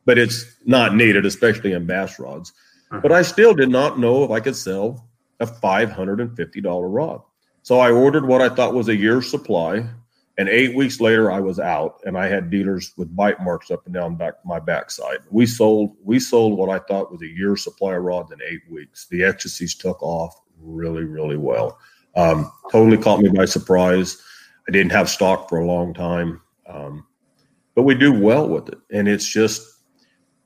but 0.07 0.19
it's 0.19 0.45
not 0.65 0.95
needed, 0.97 1.27
especially 1.27 1.73
in 1.73 1.87
bass 1.87 2.19
rods. 2.19 2.53
Mhm. 2.91 3.03
but 3.03 3.13
I 3.13 3.23
still 3.23 3.55
did 3.55 3.69
not 3.69 4.01
know 4.01 4.25
if 4.25 4.33
I 4.33 4.41
could 4.41 4.57
sell 4.57 5.07
a 5.39 5.47
$550 5.47 6.89
rod. 6.89 7.21
So 7.63 7.79
I 7.79 7.91
ordered 7.91 8.27
what 8.27 8.41
I 8.41 8.49
thought 8.49 8.75
was 8.75 8.89
a 8.89 8.97
year's 8.97 9.31
supply. 9.31 9.85
And 10.39 10.49
eight 10.49 10.75
weeks 10.75 11.01
later, 11.01 11.31
I 11.31 11.39
was 11.39 11.59
out, 11.59 12.01
and 12.07 12.17
I 12.17 12.27
had 12.27 12.49
dealers 12.49 12.95
with 12.97 13.15
bite 13.15 13.43
marks 13.43 13.71
up 13.71 13.85
and 13.85 13.93
down 13.93 14.17
back 14.17 14.35
my 14.45 14.59
backside. 14.59 15.19
We 15.31 15.45
sold 15.45 15.97
we 16.03 16.19
sold 16.19 16.59
what 16.59 16.71
I 16.71 16.79
thought 16.87 17.13
was 17.13 17.21
a 17.21 17.27
year's 17.27 17.63
supply 17.63 17.97
of 17.97 18.05
rods 18.05 18.33
in 18.33 18.39
eight 18.49 18.63
weeks. 18.71 19.07
The 19.11 19.21
Xtasys 19.21 19.79
took 19.79 20.03
off 20.03 20.35
really, 20.59 21.05
really 21.05 21.37
well. 21.37 21.79
Um, 22.17 22.51
totally 22.73 22.97
caught 22.97 23.21
me 23.21 23.29
by 23.29 23.45
surprise. 23.45 24.23
I 24.67 24.73
didn't 24.73 24.93
have 24.93 25.11
stock 25.11 25.49
for 25.49 25.59
a 25.59 25.67
long 25.67 25.93
time, 25.93 26.41
um, 26.67 27.07
but 27.75 27.83
we 27.83 27.95
do 27.95 28.13
well 28.13 28.49
with 28.49 28.69
it, 28.71 28.79
and 28.91 29.09
it's 29.09 29.29
just 29.29 29.70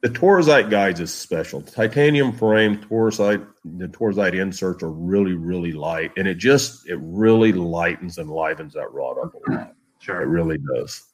the 0.05 0.11
Torzite 0.11 0.69
guides 0.69 1.01
is 1.01 1.15
special. 1.15 1.63
Titanium 1.63 2.31
frame 2.31 2.77
Torzite, 2.77 3.47
the 3.65 3.89
Torzite 3.89 4.39
inserts 4.39 4.83
are 4.83 4.91
really, 4.91 5.33
really 5.33 5.73
light, 5.73 6.13
and 6.19 6.29
it 6.29 6.35
just 6.35 6.87
it 6.91 6.99
really 7.01 7.55
lightens 7.55 8.19
and 8.19 8.29
livens 8.29 8.75
that 8.75 8.93
rod 8.93 9.17
up 9.17 9.33
a 9.33 9.51
lot. 9.51 9.75
It 10.07 10.13
really 10.13 10.59
does. 10.59 11.05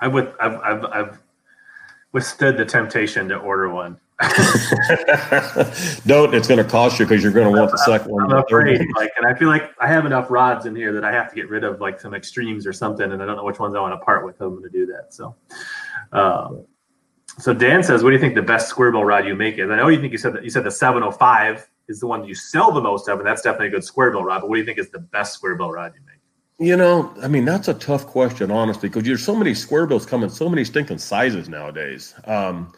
I 0.00 0.08
would. 0.08 0.32
I've, 0.40 0.54
I've, 0.54 0.84
I've 0.86 1.18
withstood 2.12 2.56
the 2.56 2.64
temptation 2.64 3.28
to 3.28 3.36
order 3.36 3.68
one. 3.68 4.00
Don't. 6.06 6.34
It's 6.34 6.48
going 6.48 6.64
to 6.64 6.66
cost 6.66 6.98
you 6.98 7.04
because 7.04 7.22
you're 7.22 7.30
going 7.30 7.52
to 7.52 7.60
want 7.60 7.70
the 7.70 7.76
second 7.76 8.10
one. 8.10 8.24
I'm 8.24 8.30
and 8.30 8.38
the 8.38 8.46
third 8.48 8.70
afraid, 8.70 8.88
like, 8.96 9.10
and 9.18 9.26
I 9.26 9.38
feel 9.38 9.48
like 9.48 9.70
I 9.78 9.86
have 9.86 10.06
enough 10.06 10.30
rods 10.30 10.64
in 10.64 10.74
here 10.74 10.94
that 10.94 11.04
I 11.04 11.12
have 11.12 11.28
to 11.28 11.34
get 11.34 11.50
rid 11.50 11.62
of, 11.62 11.78
like 11.78 12.00
some 12.00 12.14
extremes 12.14 12.66
or 12.66 12.72
something, 12.72 13.12
and 13.12 13.22
I 13.22 13.26
don't 13.26 13.36
know 13.36 13.44
which 13.44 13.58
ones 13.58 13.76
I 13.76 13.80
want 13.80 13.92
to 13.92 14.02
part 14.02 14.24
with. 14.24 14.40
I'm 14.40 14.52
going 14.52 14.62
to 14.62 14.70
do 14.70 14.86
that. 14.86 15.12
So, 15.12 15.36
um, 16.12 16.64
so 17.38 17.52
Dan 17.52 17.82
says, 17.82 18.02
"What 18.02 18.10
do 18.10 18.14
you 18.14 18.20
think 18.20 18.34
the 18.34 18.42
best 18.42 18.68
square 18.68 18.92
bill 18.92 19.04
rod 19.04 19.26
you 19.26 19.34
make 19.34 19.58
is?" 19.58 19.70
I 19.70 19.76
know 19.76 19.88
you 19.88 20.00
think 20.00 20.12
you 20.12 20.18
said 20.18 20.34
that 20.34 20.44
you 20.44 20.50
said 20.50 20.64
the 20.64 20.70
705 20.70 21.68
is 21.88 22.00
the 22.00 22.06
one 22.06 22.24
you 22.24 22.34
sell 22.34 22.72
the 22.72 22.80
most 22.80 23.08
of, 23.08 23.18
and 23.18 23.26
that's 23.26 23.42
definitely 23.42 23.68
a 23.68 23.70
good 23.70 23.84
square 23.84 24.10
bill 24.10 24.24
rod. 24.24 24.40
But 24.40 24.48
what 24.48 24.56
do 24.56 24.60
you 24.60 24.66
think 24.66 24.78
is 24.78 24.90
the 24.90 25.00
best 25.00 25.34
square 25.34 25.54
bill 25.54 25.70
rod 25.70 25.92
you 25.94 26.00
make? 26.06 26.14
You 26.58 26.76
know, 26.76 27.12
I 27.20 27.28
mean, 27.28 27.44
that's 27.44 27.66
a 27.66 27.74
tough 27.74 28.06
question, 28.06 28.50
honestly, 28.50 28.88
because 28.88 29.02
there's 29.02 29.24
so 29.24 29.34
many 29.34 29.54
square 29.54 29.86
bills 29.86 30.06
coming, 30.06 30.28
so 30.28 30.48
many 30.48 30.64
stinking 30.64 30.98
sizes 30.98 31.48
nowadays. 31.48 32.14
Um, 32.26 32.72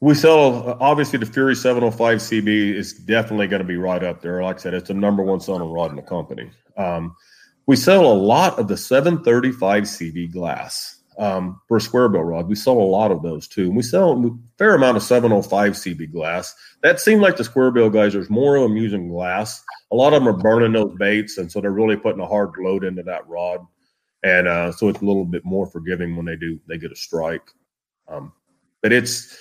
we 0.00 0.14
sell 0.14 0.76
obviously 0.80 1.18
the 1.18 1.26
Fury 1.26 1.56
705 1.56 2.18
CB 2.18 2.74
is 2.74 2.92
definitely 2.92 3.48
going 3.48 3.62
to 3.62 3.66
be 3.66 3.76
right 3.76 4.04
up 4.04 4.20
there. 4.20 4.42
Like 4.42 4.56
I 4.56 4.60
said, 4.60 4.74
it's 4.74 4.88
the 4.88 4.94
number 4.94 5.22
one 5.22 5.40
selling 5.40 5.68
rod 5.68 5.90
in 5.90 5.96
the 5.96 6.02
company. 6.02 6.50
Um, 6.76 7.16
we 7.66 7.76
sell 7.76 8.04
a 8.04 8.12
lot 8.12 8.58
of 8.58 8.68
the 8.68 8.76
735 8.76 9.84
CB 9.84 10.32
glass 10.32 11.00
um, 11.18 11.60
for 11.68 11.76
a 11.76 11.80
square 11.80 12.08
bill 12.08 12.22
rod. 12.22 12.48
We 12.48 12.54
sell 12.54 12.74
a 12.74 12.80
lot 12.80 13.10
of 13.10 13.22
those 13.22 13.46
too. 13.46 13.64
And 13.64 13.76
we 13.76 13.82
sell 13.82 14.12
a 14.12 14.30
fair 14.58 14.74
amount 14.74 14.96
of 14.96 15.02
705 15.02 15.72
CB 15.72 16.12
glass. 16.12 16.54
That 16.82 17.00
seemed 17.00 17.22
like 17.22 17.36
the 17.36 17.44
square 17.44 17.70
bill 17.70 17.90
guys, 17.90 18.12
there's 18.12 18.30
more 18.30 18.56
of 18.56 18.62
them 18.62 18.76
using 18.76 19.08
glass. 19.08 19.62
A 19.92 19.96
lot 19.96 20.12
of 20.12 20.22
them 20.22 20.28
are 20.28 20.38
burning 20.38 20.72
those 20.72 20.94
baits, 20.98 21.38
and 21.38 21.50
so 21.50 21.60
they're 21.60 21.70
really 21.70 21.96
putting 21.96 22.20
a 22.20 22.26
hard 22.26 22.50
load 22.58 22.84
into 22.84 23.02
that 23.04 23.26
rod. 23.28 23.60
And 24.22 24.48
uh, 24.48 24.72
so 24.72 24.88
it's 24.88 25.02
a 25.02 25.04
little 25.04 25.24
bit 25.24 25.44
more 25.44 25.66
forgiving 25.66 26.16
when 26.16 26.26
they 26.26 26.36
do 26.36 26.58
they 26.66 26.78
get 26.78 26.92
a 26.92 26.96
strike. 26.96 27.50
Um, 28.08 28.32
but 28.82 28.92
it's 28.92 29.36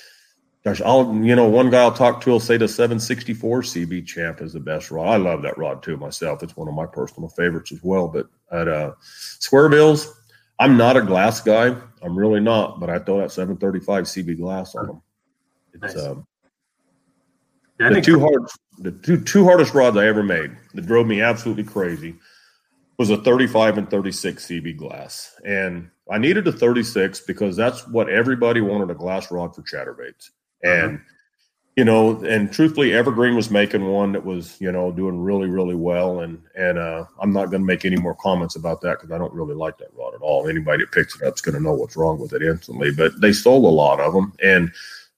gosh, 0.64 0.82
I'll 0.82 1.14
you 1.24 1.36
know 1.36 1.48
one 1.48 1.70
guy 1.70 1.82
I'll 1.82 1.92
talk 1.92 2.22
to 2.22 2.32
will 2.32 2.40
say 2.40 2.58
the 2.58 2.68
764 2.68 3.62
CB 3.62 4.06
Champ 4.06 4.42
is 4.42 4.54
the 4.54 4.60
best 4.60 4.92
rod. 4.92 5.08
I 5.08 5.18
love 5.18 5.42
that 5.44 5.58
rod 5.58 5.82
too 5.82 5.98
myself. 5.98 6.44
It's 6.44 6.58
one 6.58 6.68
of 6.68 6.74
my 6.74 6.86
personal 6.86 7.30
favorites 7.30 7.72
as 7.72 7.82
well. 7.82 8.08
But 8.10 8.28
at 8.52 8.68
uh, 8.68 8.94
square 9.02 9.70
bills, 9.70 10.14
I'm 10.64 10.78
not 10.78 10.96
a 10.96 11.02
glass 11.02 11.42
guy. 11.42 11.76
I'm 12.02 12.18
really 12.18 12.40
not. 12.40 12.80
But 12.80 12.90
I 12.90 13.00
throw 13.00 13.20
that 13.20 13.32
735 13.32 14.06
CB 14.06 14.38
glass 14.38 14.76
on 14.76 14.88
them. 14.88 15.02
It's 15.74 15.96
Nice. 15.96 16.06
um, 16.06 16.26
the 17.78 18.02
two 18.02 18.20
hard 18.20 18.44
the 18.80 18.92
two 18.92 19.20
two 19.20 19.44
hardest 19.44 19.74
rods 19.74 19.98
I 19.98 20.08
ever 20.08 20.24
made 20.24 20.56
that 20.74 20.86
drove 20.86 21.06
me 21.06 21.22
absolutely 21.22 21.66
crazy 21.66 22.16
was 22.98 23.10
a 23.10 23.18
35 23.18 23.80
and 23.80 23.90
36 23.90 24.46
CB 24.46 24.78
glass. 24.78 25.36
And 25.46 25.90
I 26.10 26.18
needed 26.18 26.48
a 26.48 26.52
36 26.52 27.22
because 27.22 27.58
that's 27.58 27.88
what 27.88 28.08
everybody 28.08 28.62
wanted 28.62 28.90
a 28.92 28.96
glass 28.96 29.32
rod 29.32 29.56
for 29.56 29.64
chatterbaits. 29.64 30.30
And 30.64 31.02
you 31.76 31.84
know, 31.84 32.24
and 32.24 32.52
truthfully, 32.54 32.94
Evergreen 32.94 33.36
was 33.36 33.50
making 33.50 33.86
one 33.86 34.12
that 34.12 34.24
was, 34.24 34.60
you 34.62 34.72
know, 34.72 34.92
doing 34.92 35.20
really, 35.20 35.50
really 35.50 35.76
well. 35.76 36.20
And 36.20 36.42
and 36.56 36.78
uh, 36.78 37.06
I'm 37.20 37.34
not 37.34 37.46
going 37.46 37.62
to 37.62 37.66
make 37.66 37.84
any 37.84 37.98
more 37.98 38.16
comments 38.16 38.56
about 38.56 38.82
that 38.82 39.00
because 39.00 39.12
I 39.12 39.18
don't 39.18 39.34
really 39.34 39.56
like 39.56 39.78
that 39.80 39.94
rod 39.94 40.14
at 40.14 40.22
all. 40.22 40.48
Anybody 40.48 40.84
that 40.84 40.92
picks 40.92 41.16
it 41.16 41.26
up 41.26 41.34
is 41.34 41.42
going 41.42 41.56
to 41.56 41.62
know 41.62 41.74
what's 41.74 41.98
wrong 41.98 42.20
with 42.20 42.34
it 42.34 42.44
instantly. 42.44 42.92
But 42.92 43.20
they 43.22 43.34
sold 43.34 43.66
a 43.66 43.68
lot 43.68 44.00
of 44.00 44.14
them, 44.14 44.34
and 44.44 44.72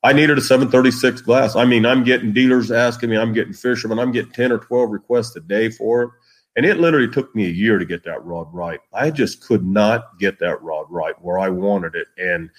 I 0.06 0.14
needed 0.14 0.38
a 0.38 0.42
736 0.42 1.22
glass. 1.22 1.56
I 1.56 1.66
mean, 1.66 1.84
I'm 1.84 2.04
getting 2.04 2.32
dealers 2.32 2.72
asking 2.72 3.10
me, 3.10 3.18
I'm 3.18 3.34
getting 3.34 3.54
fishermen, 3.54 3.98
I'm 3.98 4.12
getting 4.12 4.32
10 4.32 4.52
or 4.52 4.60
12 4.60 4.92
requests 4.92 5.36
a 5.36 5.42
day 5.42 5.70
for 5.70 6.04
it. 6.04 6.10
And 6.56 6.66
it 6.66 6.80
literally 6.80 7.10
took 7.10 7.36
me 7.36 7.48
a 7.48 7.50
year 7.50 7.80
to 7.80 7.86
get 7.86 8.04
that 8.06 8.24
rod 8.24 8.48
right. 8.54 8.80
I 8.94 9.10
just 9.10 9.42
could 9.42 9.66
not 9.66 10.20
get 10.20 10.38
that 10.40 10.62
rod 10.62 10.86
right 10.90 11.20
where 11.22 11.40
I 11.40 11.50
wanted 11.50 11.96
it. 11.96 12.08
And 12.18 12.52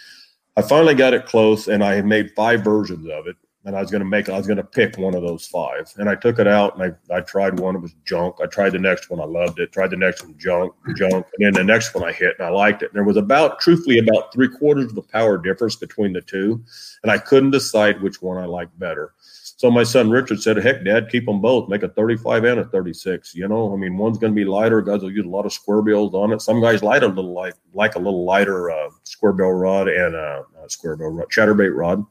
I 0.56 0.62
finally 0.62 0.94
got 0.94 1.14
it 1.14 1.26
close 1.26 1.68
and 1.68 1.84
I 1.84 1.94
had 1.94 2.04
made 2.04 2.32
five 2.34 2.64
versions 2.64 3.08
of 3.08 3.28
it. 3.28 3.36
And 3.66 3.76
I 3.76 3.80
was 3.80 3.90
going 3.90 4.00
to 4.00 4.06
make, 4.06 4.28
I 4.28 4.38
was 4.38 4.46
going 4.46 4.56
to 4.56 4.64
pick 4.64 4.96
one 4.96 5.14
of 5.14 5.22
those 5.22 5.46
five. 5.46 5.92
And 5.98 6.08
I 6.08 6.14
took 6.14 6.38
it 6.38 6.46
out 6.46 6.78
and 6.78 6.96
I, 7.10 7.16
I 7.16 7.20
tried 7.20 7.60
one, 7.60 7.76
it 7.76 7.80
was 7.80 7.94
junk. 8.04 8.36
I 8.40 8.46
tried 8.46 8.70
the 8.70 8.78
next 8.78 9.10
one, 9.10 9.20
I 9.20 9.24
loved 9.24 9.58
it. 9.58 9.72
Tried 9.72 9.90
the 9.90 9.96
next 9.96 10.22
one, 10.22 10.38
junk, 10.38 10.72
junk. 10.96 11.26
And 11.38 11.46
then 11.46 11.52
the 11.52 11.64
next 11.64 11.94
one 11.94 12.04
I 12.04 12.12
hit 12.12 12.36
and 12.38 12.46
I 12.46 12.50
liked 12.50 12.82
it. 12.82 12.86
And 12.86 12.94
there 12.94 13.04
was 13.04 13.16
about, 13.16 13.60
truthfully, 13.60 13.98
about 13.98 14.32
three 14.32 14.48
quarters 14.48 14.86
of 14.86 14.94
the 14.94 15.02
power 15.02 15.36
difference 15.36 15.76
between 15.76 16.12
the 16.12 16.22
two. 16.22 16.64
And 17.02 17.12
I 17.12 17.18
couldn't 17.18 17.50
decide 17.50 18.00
which 18.00 18.22
one 18.22 18.38
I 18.38 18.46
liked 18.46 18.78
better. 18.78 19.12
So 19.58 19.70
my 19.70 19.84
son 19.84 20.10
Richard 20.10 20.42
said, 20.42 20.58
"Heck, 20.58 20.84
Dad, 20.84 21.08
keep 21.10 21.24
them 21.24 21.40
both. 21.40 21.70
Make 21.70 21.82
a 21.82 21.88
35 21.88 22.44
and 22.44 22.60
a 22.60 22.64
36. 22.64 23.34
You 23.34 23.48
know, 23.48 23.72
I 23.72 23.76
mean, 23.76 23.96
one's 23.96 24.18
going 24.18 24.34
to 24.34 24.36
be 24.36 24.44
lighter. 24.44 24.82
Guys 24.82 25.00
will 25.00 25.10
use 25.10 25.24
a 25.24 25.30
lot 25.30 25.46
of 25.46 25.52
square 25.52 25.80
bills 25.80 26.14
on 26.14 26.30
it. 26.32 26.42
Some 26.42 26.60
guys 26.60 26.82
like 26.82 27.00
a 27.00 27.06
little 27.06 27.32
like 27.32 27.54
like 27.72 27.94
a 27.94 27.98
little 27.98 28.26
lighter 28.26 28.70
uh, 28.70 28.90
square 29.04 29.32
bill 29.32 29.52
rod 29.52 29.88
and 29.88 30.14
a, 30.14 30.44
a 30.62 30.68
square 30.68 30.96
bill 30.96 31.08
rod, 31.08 31.28
chatterbait 31.30 31.74
rod. 31.74 32.04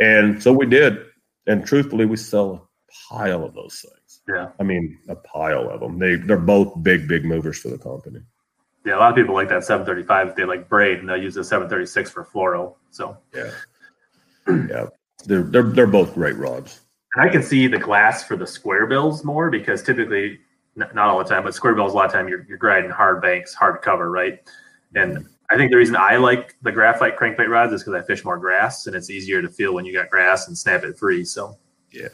And 0.00 0.42
so 0.42 0.52
we 0.52 0.66
did. 0.66 0.98
And 1.46 1.66
truthfully, 1.66 2.06
we 2.06 2.16
sell 2.16 2.50
a 2.52 3.14
pile 3.14 3.44
of 3.44 3.54
those 3.54 3.80
things. 3.80 4.22
Yeah. 4.28 4.50
I 4.58 4.62
mean, 4.62 4.98
a 5.08 5.16
pile 5.16 5.68
of 5.68 5.80
them. 5.80 5.98
They 5.98 6.16
they're 6.16 6.38
both 6.38 6.82
big 6.82 7.06
big 7.06 7.24
movers 7.24 7.58
for 7.58 7.68
the 7.68 7.78
company. 7.78 8.20
Yeah, 8.84 8.96
a 8.96 8.98
lot 8.98 9.10
of 9.10 9.16
people 9.16 9.34
like 9.34 9.48
that 9.48 9.64
735 9.64 10.36
they 10.36 10.44
like 10.44 10.68
braid, 10.68 10.98
and 10.98 11.08
they'll 11.08 11.22
use 11.22 11.34
the 11.34 11.44
736 11.44 12.10
for 12.10 12.24
fluoro. 12.24 12.74
So, 12.90 13.16
Yeah, 13.34 13.50
yeah. 14.68 14.86
They're 15.26 15.42
they're 15.42 15.62
they're 15.62 15.86
both 15.86 16.14
great 16.14 16.36
rods. 16.36 16.80
and 17.14 17.28
I 17.28 17.32
can 17.32 17.42
see 17.42 17.66
the 17.66 17.78
glass 17.78 18.24
for 18.24 18.36
the 18.36 18.46
square 18.46 18.86
bills 18.86 19.24
more 19.24 19.50
because 19.50 19.82
typically, 19.82 20.40
not 20.76 20.96
all 20.96 21.18
the 21.18 21.24
time, 21.24 21.44
but 21.44 21.54
square 21.54 21.74
bills 21.74 21.92
a 21.92 21.96
lot 21.96 22.06
of 22.06 22.12
time 22.12 22.28
you're 22.28 22.44
you're 22.48 22.58
grinding 22.58 22.90
hard 22.90 23.22
banks, 23.22 23.54
hard 23.54 23.80
cover, 23.82 24.10
right? 24.10 24.40
And 24.94 25.16
mm-hmm. 25.16 25.26
I 25.54 25.56
think 25.56 25.70
the 25.70 25.76
reason 25.76 25.94
I 25.94 26.16
like 26.16 26.56
the 26.62 26.72
graphite 26.72 27.16
crankbait 27.16 27.48
rods 27.48 27.72
is 27.72 27.84
because 27.84 28.02
I 28.02 28.04
fish 28.04 28.24
more 28.24 28.38
grass, 28.38 28.88
and 28.88 28.96
it's 28.96 29.08
easier 29.08 29.40
to 29.40 29.48
feel 29.48 29.72
when 29.72 29.84
you 29.84 29.92
got 29.92 30.10
grass 30.10 30.48
and 30.48 30.58
snap 30.58 30.82
it 30.82 30.98
free. 30.98 31.24
So, 31.24 31.56
Yeah, 31.92 32.08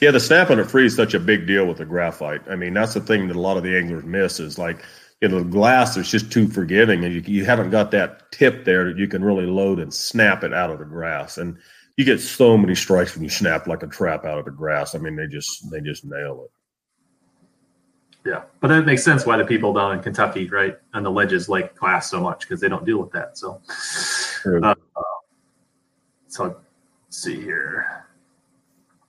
yeah. 0.00 0.10
The 0.12 0.20
snapping 0.20 0.58
it 0.58 0.70
free 0.70 0.86
is 0.86 0.96
such 0.96 1.12
a 1.12 1.20
big 1.20 1.46
deal 1.46 1.66
with 1.66 1.76
the 1.76 1.84
graphite. 1.84 2.40
I 2.48 2.56
mean, 2.56 2.72
that's 2.72 2.94
the 2.94 3.00
thing 3.00 3.28
that 3.28 3.36
a 3.36 3.40
lot 3.40 3.58
of 3.58 3.64
the 3.64 3.76
anglers 3.76 4.04
miss 4.04 4.40
is 4.40 4.58
like, 4.58 4.82
you 5.20 5.28
know, 5.28 5.40
the 5.40 5.44
glass 5.44 5.96
is 5.98 6.10
just 6.10 6.32
too 6.32 6.48
forgiving, 6.48 7.04
and 7.04 7.14
you, 7.14 7.22
you 7.26 7.44
haven't 7.44 7.68
got 7.68 7.90
that 7.90 8.32
tip 8.32 8.64
there 8.64 8.86
that 8.86 8.96
you 8.96 9.08
can 9.08 9.22
really 9.22 9.46
load 9.46 9.78
and 9.78 9.92
snap 9.92 10.42
it 10.42 10.54
out 10.54 10.70
of 10.70 10.78
the 10.78 10.86
grass. 10.86 11.36
And 11.36 11.58
you 11.98 12.06
get 12.06 12.20
so 12.20 12.56
many 12.56 12.74
strikes 12.74 13.14
when 13.14 13.24
you 13.24 13.30
snap 13.30 13.66
like 13.66 13.82
a 13.82 13.88
trap 13.88 14.24
out 14.24 14.38
of 14.38 14.46
the 14.46 14.50
grass. 14.50 14.94
I 14.94 14.98
mean, 14.98 15.16
they 15.16 15.26
just 15.26 15.70
they 15.70 15.82
just 15.82 16.04
nail 16.06 16.46
it. 16.46 16.55
Yeah, 18.26 18.42
but 18.60 18.68
that 18.68 18.84
makes 18.84 19.04
sense 19.04 19.24
why 19.24 19.36
the 19.36 19.44
people 19.44 19.72
down 19.72 19.92
in 19.92 20.02
Kentucky, 20.02 20.48
right, 20.48 20.76
on 20.94 21.04
the 21.04 21.10
ledges 21.10 21.48
like 21.48 21.76
glass 21.76 22.10
so 22.10 22.20
much 22.20 22.40
because 22.40 22.60
they 22.60 22.68
don't 22.68 22.84
deal 22.84 22.98
with 22.98 23.12
that. 23.12 23.38
So, 23.38 23.60
Uh, 24.44 24.74
So 26.26 26.44
let's 26.44 26.56
see 27.10 27.40
here. 27.40 28.06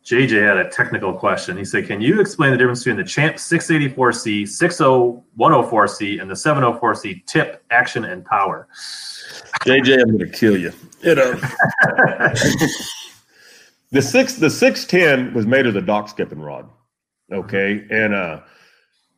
JJ 0.05 0.41
had 0.41 0.57
a 0.57 0.70
technical 0.70 1.13
question. 1.13 1.57
He 1.57 1.65
said, 1.65 1.88
Can 1.88 1.99
you 1.99 2.22
explain 2.22 2.51
the 2.51 2.57
difference 2.57 2.84
between 2.84 2.95
the 2.95 3.03
Champ 3.03 3.36
684C, 3.38 4.43
60104C, 4.43 6.22
and 6.22 6.30
the 6.30 6.36
704C 6.36 7.26
tip, 7.26 7.63
action, 7.72 8.05
and 8.05 8.24
power? 8.24 8.68
JJ, 9.65 9.99
I'm 9.99 10.07
going 10.07 10.20
to 10.20 10.30
kill 10.30 10.55
you. 10.55 10.72
You 11.01 11.15
know, 11.15 11.34
the 13.91 14.01
six 14.01 14.36
the 14.36 14.49
six 14.49 14.86
ten 14.86 15.34
was 15.34 15.45
made 15.45 15.68
of 15.68 15.74
the 15.74 15.82
dock 15.82 16.07
skipping 16.07 16.39
rod. 16.39 16.70
Okay, 17.32 17.86
and 17.89 18.13
uh, 18.13 18.39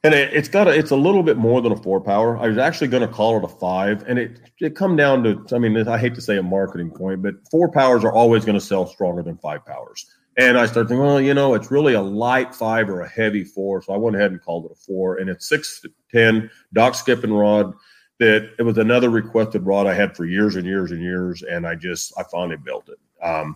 and 0.03 0.13
it, 0.13 0.33
it's 0.33 0.47
got 0.47 0.67
a 0.67 0.71
it's 0.71 0.91
a 0.91 0.95
little 0.95 1.23
bit 1.23 1.37
more 1.37 1.61
than 1.61 1.71
a 1.71 1.77
four 1.77 1.99
power. 1.99 2.37
I 2.37 2.47
was 2.47 2.57
actually 2.57 2.87
going 2.87 3.07
to 3.07 3.13
call 3.13 3.37
it 3.37 3.43
a 3.43 3.47
five, 3.47 4.03
and 4.07 4.17
it 4.17 4.39
it 4.59 4.75
come 4.75 4.95
down 4.95 5.23
to 5.23 5.55
I 5.55 5.59
mean 5.59 5.75
I 5.87 5.97
hate 5.97 6.15
to 6.15 6.21
say 6.21 6.37
a 6.37 6.43
marketing 6.43 6.91
point, 6.91 7.21
but 7.21 7.35
four 7.51 7.69
powers 7.69 8.03
are 8.03 8.13
always 8.13 8.45
going 8.45 8.57
to 8.57 8.65
sell 8.65 8.87
stronger 8.87 9.21
than 9.21 9.37
five 9.37 9.65
powers. 9.65 10.05
And 10.37 10.57
I 10.57 10.67
started 10.67 10.87
thinking, 10.87 11.05
well, 11.05 11.19
you 11.19 11.33
know, 11.33 11.53
it's 11.53 11.69
really 11.69 11.95
a 11.95 12.01
light 12.01 12.55
five 12.55 12.89
or 12.89 13.01
a 13.01 13.09
heavy 13.09 13.43
four, 13.43 13.81
so 13.81 13.93
I 13.93 13.97
went 13.97 14.15
ahead 14.15 14.31
and 14.31 14.41
called 14.41 14.65
it 14.65 14.71
a 14.71 14.75
four, 14.75 15.17
and 15.17 15.29
it's 15.29 15.49
six 15.49 15.85
ten 16.11 16.49
dock 16.73 16.95
skipping 16.95 17.33
rod. 17.33 17.73
That 18.19 18.51
it 18.59 18.63
was 18.63 18.77
another 18.77 19.09
requested 19.09 19.65
rod 19.65 19.87
I 19.87 19.93
had 19.93 20.15
for 20.15 20.25
years 20.25 20.57
and 20.57 20.65
years 20.65 20.91
and 20.91 21.01
years, 21.01 21.41
and 21.41 21.65
I 21.65 21.75
just 21.75 22.13
I 22.17 22.23
finally 22.23 22.57
built 22.57 22.89
it. 22.89 22.99
Um, 23.25 23.55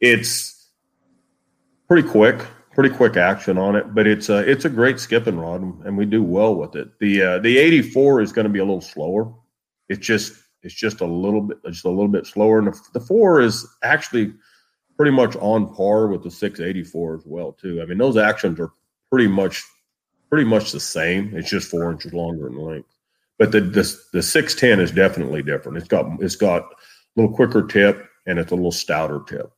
it's 0.00 0.68
pretty 1.88 2.06
quick, 2.06 2.46
pretty 2.74 2.94
quick 2.94 3.16
action 3.16 3.58
on 3.58 3.76
it. 3.76 3.94
But 3.94 4.06
it's 4.06 4.28
a 4.28 4.38
it's 4.38 4.64
a 4.64 4.70
great 4.70 4.98
skipping 4.98 5.38
rod, 5.38 5.62
and 5.84 5.96
we 5.96 6.06
do 6.06 6.22
well 6.22 6.54
with 6.54 6.74
it. 6.76 6.98
The 6.98 7.22
uh, 7.22 7.38
the 7.38 7.58
84 7.58 8.20
is 8.20 8.32
going 8.32 8.46
to 8.46 8.52
be 8.52 8.58
a 8.58 8.64
little 8.64 8.80
slower. 8.80 9.32
It's 9.88 10.04
just 10.04 10.34
it's 10.62 10.74
just 10.74 11.00
a 11.00 11.06
little 11.06 11.42
bit 11.42 11.58
just 11.66 11.84
a 11.84 11.90
little 11.90 12.08
bit 12.08 12.26
slower, 12.26 12.58
and 12.58 12.68
the, 12.68 12.80
the 12.94 13.00
four 13.00 13.40
is 13.40 13.66
actually 13.82 14.32
pretty 14.96 15.12
much 15.12 15.36
on 15.36 15.74
par 15.74 16.06
with 16.08 16.22
the 16.22 16.30
684 16.30 17.16
as 17.16 17.22
well 17.26 17.52
too. 17.52 17.82
I 17.82 17.86
mean, 17.86 17.98
those 17.98 18.16
actions 18.16 18.60
are 18.60 18.72
pretty 19.10 19.28
much 19.28 19.62
pretty 20.30 20.48
much 20.48 20.72
the 20.72 20.80
same. 20.80 21.36
It's 21.36 21.50
just 21.50 21.70
four 21.70 21.90
inches 21.90 22.12
longer 22.12 22.48
in 22.48 22.56
length. 22.56 22.88
But 23.38 23.52
the 23.52 23.60
the, 23.60 23.98
the 24.12 24.22
610 24.22 24.80
is 24.80 24.92
definitely 24.92 25.42
different. 25.42 25.78
It's 25.78 25.88
got 25.88 26.06
it's 26.22 26.36
got 26.36 26.62
a 26.62 27.20
little 27.20 27.34
quicker 27.34 27.66
tip 27.66 28.06
and 28.26 28.38
it's 28.38 28.52
a 28.52 28.54
little 28.54 28.72
stouter 28.72 29.20
tip. 29.26 29.52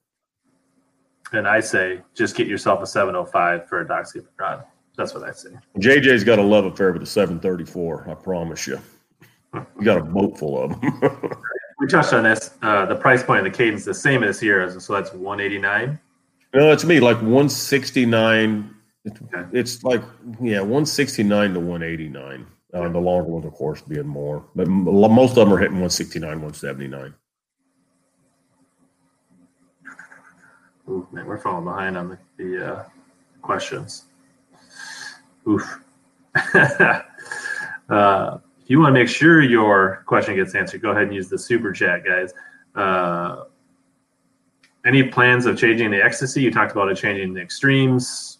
And 1.34 1.48
I 1.48 1.60
say 1.60 2.00
just 2.14 2.36
get 2.36 2.46
yourself 2.46 2.82
a 2.82 2.86
705 2.86 3.68
for 3.68 3.80
a 3.80 3.88
dock 3.88 4.06
skipping 4.06 4.28
rod. 4.38 4.64
That's 4.96 5.12
what 5.14 5.24
I 5.24 5.32
say. 5.32 5.50
JJ's 5.78 6.22
got 6.22 6.38
a 6.38 6.42
love 6.42 6.64
affair 6.64 6.92
with 6.92 7.02
a 7.02 7.06
734. 7.06 8.10
I 8.10 8.14
promise 8.14 8.66
you. 8.66 8.80
You 9.78 9.84
got 9.84 9.98
a 9.98 10.02
boat 10.02 10.36
full 10.36 10.60
of 10.60 10.80
them. 10.80 11.00
we 11.78 11.86
touched 11.86 12.12
on 12.12 12.24
this. 12.24 12.50
Uh, 12.60 12.86
the 12.86 12.96
price 12.96 13.22
point 13.22 13.46
and 13.46 13.54
the 13.54 13.56
Kaden's 13.56 13.84
the 13.84 13.94
same 13.94 14.24
as 14.24 14.40
here, 14.40 14.68
so 14.80 14.92
that's 14.92 15.12
189. 15.12 15.96
No, 16.54 16.72
it's 16.72 16.84
me 16.84 16.98
like 16.98 17.18
169. 17.18 18.74
Okay. 19.06 19.48
It's 19.52 19.84
like 19.84 20.02
yeah, 20.40 20.58
169 20.58 21.54
to 21.54 21.60
189. 21.60 22.46
Uh, 22.72 22.88
the 22.88 22.98
longer 22.98 23.30
ones, 23.30 23.46
of 23.46 23.52
course, 23.52 23.80
being 23.82 24.08
more, 24.08 24.44
but 24.56 24.66
most 24.66 25.30
of 25.30 25.36
them 25.36 25.52
are 25.52 25.58
hitting 25.58 25.74
169, 25.74 26.28
179. 26.28 27.14
We're 30.86 31.38
falling 31.38 31.64
behind 31.64 31.96
on 31.96 32.08
the, 32.10 32.18
the 32.36 32.72
uh, 32.72 32.84
questions. 33.40 34.04
Oof. 35.48 35.80
uh, 36.54 38.38
if 38.62 38.70
you 38.70 38.80
want 38.80 38.94
to 38.94 39.00
make 39.00 39.08
sure 39.08 39.42
your 39.42 40.02
question 40.06 40.36
gets 40.36 40.54
answered, 40.54 40.82
go 40.82 40.90
ahead 40.90 41.04
and 41.04 41.14
use 41.14 41.28
the 41.28 41.38
super 41.38 41.72
chat, 41.72 42.04
guys. 42.04 42.32
Uh, 42.74 43.44
any 44.84 45.02
plans 45.02 45.46
of 45.46 45.56
changing 45.58 45.90
the 45.90 45.98
Xtasy? 45.98 46.42
You 46.42 46.50
talked 46.50 46.72
about 46.72 46.88
it 46.88 46.96
changing 46.96 47.34
the 47.34 47.40
extremes. 47.40 48.38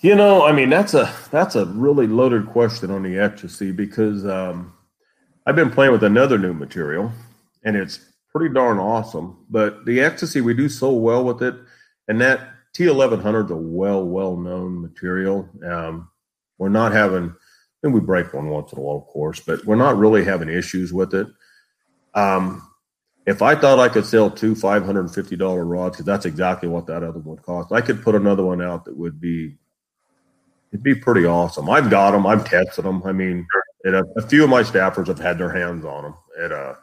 You 0.00 0.14
know, 0.14 0.44
I 0.44 0.52
mean, 0.52 0.68
that's 0.68 0.94
a 0.94 1.12
that's 1.30 1.56
a 1.56 1.64
really 1.66 2.06
loaded 2.06 2.46
question 2.46 2.90
on 2.90 3.02
the 3.02 3.14
Xtasy 3.14 3.74
because 3.74 4.26
um, 4.26 4.74
I've 5.46 5.56
been 5.56 5.70
playing 5.70 5.92
with 5.92 6.04
another 6.04 6.38
new 6.38 6.52
material, 6.52 7.10
and 7.64 7.74
it's 7.76 8.00
pretty 8.34 8.52
darn 8.52 8.78
awesome. 8.78 9.44
But 9.48 9.84
the 9.84 9.98
Xtasy, 9.98 10.42
we 10.42 10.54
do 10.54 10.68
so 10.68 10.92
well 10.92 11.24
with 11.24 11.42
it, 11.42 11.54
and 12.08 12.20
that 12.20 12.40
T1100 12.76 13.46
is 13.46 13.50
a 13.50 13.56
well 13.56 14.04
well 14.04 14.36
known 14.36 14.82
material. 14.82 15.48
Um, 15.64 16.08
we're 16.58 16.68
not 16.68 16.92
having 16.92 17.34
and 17.84 17.92
we 17.92 18.00
break 18.00 18.32
one 18.32 18.48
once 18.48 18.72
in 18.72 18.78
a 18.78 18.82
while, 18.82 18.96
of 18.96 19.06
course, 19.06 19.40
but 19.40 19.64
we're 19.66 19.76
not 19.76 19.98
really 19.98 20.24
having 20.24 20.48
issues 20.48 20.92
with 20.92 21.14
it. 21.14 21.28
Um, 22.14 22.66
if 23.26 23.42
I 23.42 23.54
thought 23.54 23.78
I 23.78 23.90
could 23.90 24.06
sell 24.06 24.30
two 24.30 24.54
five 24.54 24.84
hundred 24.84 25.00
and 25.00 25.14
fifty 25.14 25.36
dollar 25.36 25.64
rods, 25.64 25.96
because 25.96 26.06
that's 26.06 26.26
exactly 26.26 26.68
what 26.68 26.86
that 26.86 27.02
other 27.02 27.20
one 27.20 27.38
cost, 27.38 27.72
I 27.72 27.80
could 27.80 28.02
put 28.02 28.14
another 28.14 28.42
one 28.42 28.60
out 28.60 28.84
that 28.86 28.96
would 28.96 29.20
be 29.20 29.56
it'd 30.72 30.82
be 30.82 30.94
pretty 30.94 31.24
awesome. 31.24 31.70
I've 31.70 31.90
got 31.90 32.10
them, 32.10 32.26
I've 32.26 32.44
tested 32.44 32.84
them. 32.84 33.02
I 33.04 33.12
mean, 33.12 33.46
it, 33.84 33.94
a, 33.94 34.04
a, 34.16 34.22
few 34.22 34.42
of 34.42 34.50
my 34.50 34.62
staffers 34.62 35.06
have 35.06 35.20
had 35.20 35.38
their 35.38 35.52
hands 35.52 35.84
on 35.84 36.02
them. 36.02 36.14
It, 36.36 36.52
uh, 36.52 36.74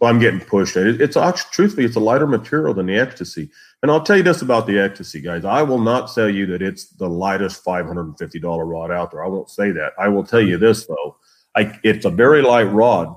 so 0.00 0.06
I'm 0.06 0.18
getting 0.18 0.40
pushed. 0.40 0.76
It, 0.76 1.00
it's 1.00 1.16
actually, 1.16 1.50
truthfully, 1.52 1.84
it's 1.84 1.96
a 1.96 2.00
lighter 2.00 2.26
material 2.26 2.72
than 2.72 2.86
the 2.86 2.94
Xtasy. 2.94 3.50
And 3.82 3.90
I'll 3.90 4.02
tell 4.02 4.16
you 4.16 4.22
this 4.22 4.42
about 4.42 4.66
the 4.66 4.74
Xtasy, 4.74 5.22
guys. 5.22 5.44
I 5.44 5.62
will 5.62 5.78
not 5.78 6.12
tell 6.14 6.28
you 6.28 6.46
that 6.46 6.62
it's 6.62 6.86
the 6.86 7.08
lightest 7.08 7.64
$550 7.64 8.70
rod 8.70 8.90
out 8.90 9.10
there. 9.10 9.24
I 9.24 9.28
won't 9.28 9.50
say 9.50 9.70
that. 9.72 9.92
I 9.98 10.08
will 10.08 10.24
tell 10.24 10.40
you 10.40 10.56
this 10.56 10.86
though. 10.86 11.16
I, 11.54 11.78
it's 11.82 12.06
a 12.06 12.10
very 12.10 12.42
light 12.42 12.64
rod, 12.64 13.14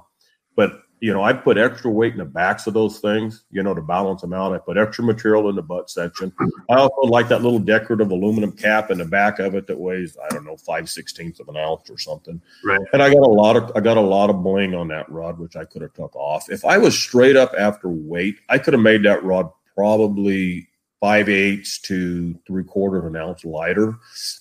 but 0.56 0.83
you 1.04 1.12
know, 1.12 1.22
I 1.22 1.34
put 1.34 1.58
extra 1.58 1.92
weight 1.92 2.14
in 2.14 2.20
the 2.20 2.24
backs 2.24 2.66
of 2.66 2.74
those 2.74 3.00
things, 3.00 3.44
you 3.52 3.62
know, 3.62 3.74
to 3.74 3.82
balance 3.82 4.22
them 4.22 4.32
out. 4.32 4.54
I 4.54 4.58
put 4.58 4.78
extra 4.78 5.04
material 5.04 5.50
in 5.50 5.56
the 5.58 5.62
butt 5.62 5.90
section. 5.90 6.32
I 6.70 6.76
also 6.76 7.02
like 7.02 7.28
that 7.28 7.42
little 7.42 7.60
decorative 7.60 8.10
aluminum 8.10 8.54
cap 8.54 8.90
in 8.90 9.00
the 9.00 9.06
back 9.06 9.40
of 9.40 9.54
it 9.54 9.68
that 9.68 9.78
weighs, 9.78 10.16
I 10.24 10.30
don't 10.30 10.46
know, 10.46 10.56
five 10.56 10.90
sixteenths 10.90 11.42
of 11.42 11.50
an 11.50 11.58
ounce 11.58 11.90
or 11.90 11.98
something. 11.98 12.42
Right. 12.64 12.80
And 12.94 13.04
I 13.04 13.14
got 13.14 13.22
a 13.22 13.30
lot 13.30 13.58
of 13.58 13.74
I 13.76 13.82
got 13.82 13.98
a 13.98 14.02
lot 14.02 14.30
of 14.30 14.44
bling 14.44 14.74
on 14.74 14.88
that 14.88 15.12
rod, 15.12 15.40
which 15.40 15.58
I 15.58 15.66
could 15.66 15.82
have 15.82 15.92
took 15.92 16.16
off. 16.16 16.50
If 16.50 16.64
I 16.64 16.78
was 16.78 16.98
straight 16.98 17.36
up 17.36 17.54
after 17.60 17.90
weight, 17.90 18.38
I 18.48 18.58
could 18.58 18.74
have 18.74 18.82
made 18.82 19.04
that 19.04 19.26
rod 19.26 19.52
probably 19.76 20.70
five 21.02 21.28
eighths 21.28 21.80
to 21.80 22.34
three 22.48 22.64
quarter 22.64 23.00
of 23.00 23.08
an 23.08 23.18
ounce 23.18 23.44
lighter. 23.44 23.94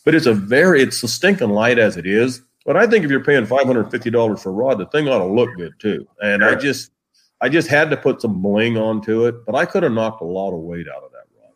But 0.04 0.14
it's 0.14 0.26
a 0.26 0.34
very 0.34 0.80
it's 0.80 1.02
a 1.02 1.08
stinking 1.08 1.50
light 1.50 1.80
as 1.80 1.96
it 1.96 2.06
is 2.06 2.42
but 2.64 2.76
I 2.76 2.86
think 2.86 3.04
if 3.04 3.10
you're 3.10 3.24
paying 3.24 3.46
five 3.46 3.64
hundred 3.64 3.90
fifty 3.90 4.10
dollars 4.10 4.42
for 4.42 4.50
a 4.50 4.52
rod, 4.52 4.78
the 4.78 4.86
thing 4.86 5.08
ought 5.08 5.18
to 5.18 5.26
look 5.26 5.50
good 5.56 5.72
too. 5.78 6.06
And 6.22 6.44
I 6.44 6.54
just, 6.54 6.92
I 7.40 7.48
just 7.48 7.68
had 7.68 7.90
to 7.90 7.96
put 7.96 8.20
some 8.20 8.40
bling 8.40 8.76
onto 8.76 9.26
it, 9.26 9.44
but 9.44 9.54
I 9.54 9.64
could 9.64 9.82
have 9.82 9.92
knocked 9.92 10.22
a 10.22 10.26
lot 10.26 10.52
of 10.52 10.60
weight 10.60 10.86
out 10.88 11.02
of 11.02 11.10
that 11.12 11.24
rod. 11.38 11.52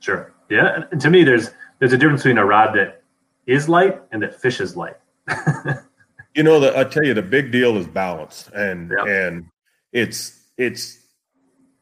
Sure. 0.00 0.34
Yeah. 0.48 0.84
And 0.90 1.00
to 1.00 1.10
me, 1.10 1.24
there's 1.24 1.50
there's 1.78 1.92
a 1.92 1.98
difference 1.98 2.22
between 2.22 2.38
a 2.38 2.44
rod 2.44 2.74
that 2.74 3.02
is 3.46 3.68
light 3.68 4.00
and 4.12 4.22
that 4.22 4.40
fishes 4.40 4.76
light. 4.76 4.96
you 6.34 6.42
know, 6.42 6.60
the, 6.60 6.78
I 6.78 6.84
tell 6.84 7.04
you, 7.04 7.14
the 7.14 7.22
big 7.22 7.50
deal 7.50 7.76
is 7.76 7.86
balance, 7.86 8.48
and 8.54 8.90
yep. 8.90 9.06
and 9.06 9.46
it's 9.92 10.40
it's 10.56 10.97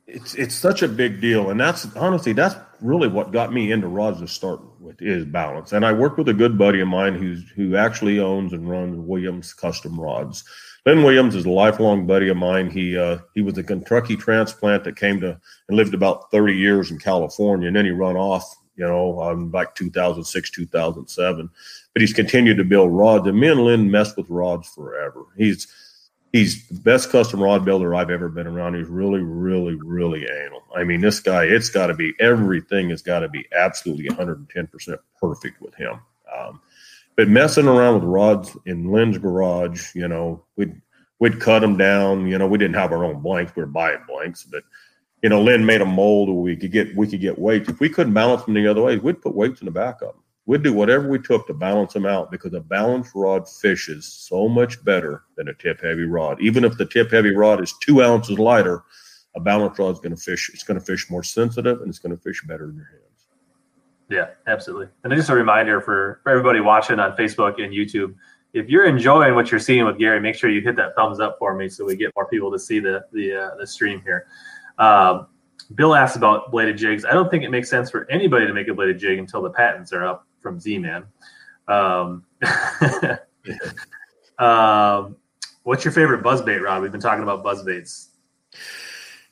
it's 0.07 0.34
it's 0.34 0.54
such 0.54 0.82
a 0.82 0.88
big 0.88 1.20
deal, 1.20 1.50
and 1.50 1.59
that's 1.59 1.94
honestly 1.96 2.32
that's 2.32 2.54
really 2.80 3.09
what 3.09 3.32
got 3.32 3.52
me 3.52 3.72
into 3.72 3.88
rods 3.88 4.20
to 4.20 4.28
start 4.28 4.61
with 4.80 5.00
is 5.02 5.24
balance. 5.24 5.72
And 5.72 5.84
I 5.84 5.92
work 5.92 6.16
with 6.16 6.28
a 6.28 6.34
good 6.34 6.57
buddy 6.57 6.80
of 6.80 6.88
mine 6.88 7.14
who's 7.14 7.48
who 7.50 7.76
actually 7.76 8.20
owns 8.20 8.52
and 8.52 8.68
runs 8.68 8.96
Williams 8.96 9.52
Custom 9.52 9.98
Rods. 9.98 10.44
Lynn 10.84 11.02
Williams 11.02 11.34
is 11.34 11.44
a 11.44 11.50
lifelong 11.50 12.07
buddy 12.07 12.28
of 12.28 12.36
mine. 12.36 12.70
He 12.70 12.96
uh, 12.96 13.18
he 13.34 13.42
was 13.42 13.59
a 13.59 13.64
Kentucky 13.64 14.16
transplant 14.16 14.84
that 14.84 14.96
came 14.96 15.20
to 15.20 15.40
and 15.68 15.76
lived 15.76 15.94
about 15.94 16.30
30 16.30 16.54
years 16.54 16.92
in 16.92 16.98
California, 16.98 17.66
and 17.66 17.76
then 17.76 17.84
he 17.84 17.90
run 17.90 18.16
off, 18.16 18.44
you 18.76 18.86
know, 18.86 19.20
um, 19.20 19.50
like 19.50 19.74
2006, 19.74 20.50
2007. 20.50 21.50
But 21.92 22.00
he's 22.00 22.12
continued 22.12 22.59
to 22.59 22.64
build 22.64 22.92
rods, 22.92 23.26
and 23.26 23.40
me 23.40 23.48
and 23.48 23.64
Lynn 23.64 23.90
messed 23.90 24.16
with 24.16 24.30
rods 24.30 24.68
forever. 24.68 25.24
He's 25.36 25.66
he's 26.33 26.66
the 26.68 26.81
best 26.81 27.11
custom 27.11 27.43
rod 27.43 27.64
builder 27.64 27.95
I've 27.95 28.11
ever 28.11 28.29
been 28.29 28.47
around. 28.47 28.74
He's 28.74 28.89
really, 28.89 29.20
really, 29.20 29.74
really 29.74 30.27
anal. 30.27 30.62
I 30.74 30.85
mean, 30.85 31.01
this 31.01 31.20
guy, 31.20 31.45
it's 31.45 31.70
got 31.70 31.89
to 31.89 31.95
be 31.95 32.12
everything 32.20 32.91
has 32.91 33.03
got 33.03 33.20
to 33.20 33.29
be 33.29 33.45
absolutely 33.57 34.09
110 34.09 34.66
percent 34.66 35.01
perfect 35.20 35.61
with 35.61 35.74
him. 35.74 36.01
Um, 36.37 36.61
but 37.16 37.29
messing 37.29 37.66
around 37.66 37.95
with 37.95 38.05
rods 38.05 38.57
in 38.66 38.91
Lynn's 38.91 39.18
garage, 39.18 39.95
you 39.95 40.09
know, 40.09 40.45
we'd 40.57 40.81
we'd 41.18 41.41
cut 41.41 41.61
them 41.61 41.77
down. 41.77 42.27
You 42.27 42.39
know, 42.39 42.47
we 42.47 42.59
didn't 42.59 42.77
have 42.77 42.93
our 42.93 43.05
own 43.05 43.20
blanks; 43.20 43.55
we 43.57 43.62
were 43.62 43.66
buying 43.66 44.03
blanks, 44.07 44.45
but 44.45 44.64
you 45.22 45.31
know, 45.31 45.43
Lynn 45.43 45.64
made 45.64 45.81
a 45.81 45.87
mold 45.87 46.29
where 46.29 46.37
we 46.37 46.57
could 46.57 46.72
get 46.72 46.95
we 46.95 47.07
could 47.07 47.20
get 47.20 47.39
weights. 47.39 47.68
If 47.68 47.81
we 47.81 47.89
couldn't 47.89 48.14
balance 48.14 48.45
them 48.45 48.55
the 48.55 48.66
other 48.66 48.83
way, 48.83 48.99
we'd 48.99 49.22
put 49.22 49.35
weights 49.35 49.61
in 49.61 49.66
the 49.66 49.70
back 49.70 50.03
of 50.03 50.12
them 50.12 50.22
we'd 50.47 50.62
do 50.62 50.72
whatever 50.72 51.09
we 51.09 51.18
took 51.18 51.47
to 51.47 51.55
balance 51.55 51.92
them 51.92 52.07
out 52.07 52.30
because 52.30 52.55
a 52.55 52.61
balanced 52.61 53.12
rod 53.14 53.49
fishes 53.49 54.07
so 54.07 54.49
much 54.49 54.82
better 54.84 55.24
than 55.36 55.49
a 55.49 55.55
tip 55.55 55.82
heavy 55.82 56.05
rod. 56.05 56.40
Even 56.40 56.64
if 56.64 56.78
the 56.78 56.86
tip 56.86 57.11
heavy 57.11 57.34
rod 57.34 57.61
is 57.62 57.74
two 57.80 58.03
ounces 58.03 58.38
lighter, 58.38 58.84
a 59.34 59.40
balanced 59.40 59.78
rod 59.78 59.90
is 59.90 59.99
going 59.99 60.14
to 60.14 60.20
fish. 60.20 60.51
It's 60.55 60.62
going 60.62 60.78
to 60.78 60.84
fish 60.84 61.11
more 61.11 61.24
sensitive 61.24 61.80
and 61.80 61.88
it's 61.88 61.99
going 61.99 62.16
to 62.16 62.22
fish 62.22 62.42
better 62.47 62.70
in 62.70 62.76
your 62.76 62.86
hands. 62.86 63.03
Yeah, 64.09 64.28
absolutely. 64.47 64.86
And 65.03 65.12
just 65.12 65.30
a 65.30 65.34
reminder 65.34 65.80
for, 65.80 66.20
for 66.22 66.30
everybody 66.30 66.61
watching 66.61 67.01
on 67.01 67.16
Facebook 67.16 67.62
and 67.62 67.74
YouTube, 67.74 68.14
if 68.53 68.68
you're 68.68 68.86
enjoying 68.86 69.34
what 69.34 69.51
you're 69.51 69.61
seeing 69.61 69.84
with 69.84 69.99
Gary, 69.99 70.20
make 70.20 70.36
sure 70.36 70.49
you 70.49 70.61
hit 70.61 70.76
that 70.76 70.94
thumbs 70.94 71.18
up 71.18 71.36
for 71.38 71.57
me 71.57 71.68
so 71.68 71.84
we 71.84 71.97
get 71.97 72.12
more 72.14 72.26
people 72.26 72.51
to 72.53 72.59
see 72.59 72.78
the 72.78 73.05
the 73.12 73.34
uh, 73.34 73.51
the 73.59 73.66
stream 73.66 74.01
here. 74.03 74.28
Um, 74.78 75.26
Bill 75.74 75.94
asked 75.94 76.16
about 76.16 76.53
bladed 76.53 76.78
jigs. 76.78 77.05
I 77.05 77.12
don't 77.12 77.30
think 77.30 77.42
it 77.42 77.51
makes 77.51 77.68
sense 77.68 77.90
for 77.90 78.09
anybody 78.11 78.47
to 78.47 78.55
make 78.55 78.68
a 78.68 78.74
bladed 78.74 78.99
jig 78.99 79.18
until 79.18 79.42
the 79.42 79.51
patents 79.51 79.92
are 79.92 80.07
up 80.07 80.26
from 80.47 80.61
Z-Man. 80.61 81.05
Um, 81.66 82.24
um, 84.38 85.16
what's 85.64 85.84
your 85.84 85.90
favorite 85.90 86.22
buzz 86.22 86.40
bait, 86.40 86.59
Rob? 86.59 86.82
We've 86.82 86.92
been 86.92 87.01
talking 87.01 87.24
about 87.24 87.42
buzz 87.42 87.64
baits. 87.64 88.11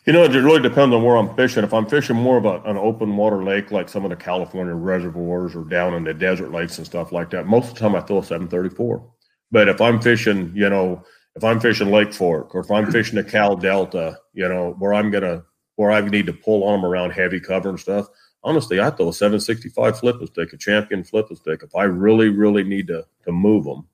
You 0.07 0.13
know, 0.13 0.25
it 0.25 0.33
really 0.33 0.61
depends 0.61 0.93
on 0.93 1.05
where 1.05 1.17
I'm 1.17 1.33
fishing. 1.37 1.63
If 1.63 1.73
I'm 1.73 1.87
fishing 1.87 2.17
more 2.17 2.37
of 2.37 2.47
a, 2.47 2.61
an 2.69 2.77
open 2.77 3.17
water 3.17 3.45
lake, 3.45 3.71
like 3.71 3.89
some 3.89 4.05
of 4.05 4.11
the 4.11 4.17
California 4.17 4.75
reservoirs 4.75 5.55
or 5.55 5.63
down 5.63 5.95
in 5.95 6.03
the 6.03 6.13
desert 6.13 6.51
lakes 6.51 6.79
and 6.79 6.87
stuff 6.87 7.13
like 7.13 7.31
that, 7.31 7.47
most 7.47 7.69
of 7.69 7.75
the 7.75 7.81
time 7.81 7.95
I 7.95 8.01
throw 8.01 8.19
a 8.19 8.25
734. 8.25 9.09
But 9.53 9.69
if 9.69 9.81
I'm 9.81 10.01
fishing, 10.01 10.51
you 10.53 10.69
know, 10.69 11.05
if 11.37 11.45
I'm 11.45 11.61
fishing 11.61 11.93
Lake 11.93 12.13
Fork 12.13 12.57
or 12.57 12.61
if 12.61 12.73
I'm 12.73 12.91
fishing 12.91 13.15
the 13.15 13.25
Cal 13.25 13.55
Delta, 13.55 14.19
you 14.33 14.49
know, 14.49 14.75
where 14.81 14.95
I'm 14.95 15.13
gonna 15.13 15.45
where 15.77 15.93
I 15.93 16.01
need 16.01 16.27
to 16.27 16.33
pull 16.33 16.65
on 16.65 16.81
them 16.81 16.91
around 16.91 17.13
heavy 17.13 17.39
cover 17.39 17.69
and 17.69 17.79
stuff, 17.79 18.09
honestly, 18.45 18.81
I 18.81 18.91
throw 18.91 19.09
a 19.09 19.13
765 19.13 19.99
flipping 19.99 20.27
stick, 20.27 20.53
a 20.53 20.57
champion 20.57 21.03
flipping 21.03 21.37
stick. 21.37 21.63
If 21.63 21.75
I 21.75 21.85
really, 21.85 22.29
really 22.29 22.63
need 22.63 22.87
to 22.89 23.05
to 23.25 23.33
move 23.33 23.65
them, 23.65 23.89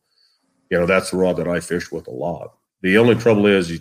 you 0.71 0.79
know, 0.79 0.87
that's 0.87 1.11
the 1.11 1.17
rod 1.17 1.37
that 1.37 1.49
I 1.49 1.61
fish 1.61 1.91
with 1.91 2.07
a 2.09 2.13
lot. 2.13 2.55
The 2.83 2.99
only 2.99 3.15
trouble 3.15 3.47
is, 3.47 3.71
you, 3.71 3.79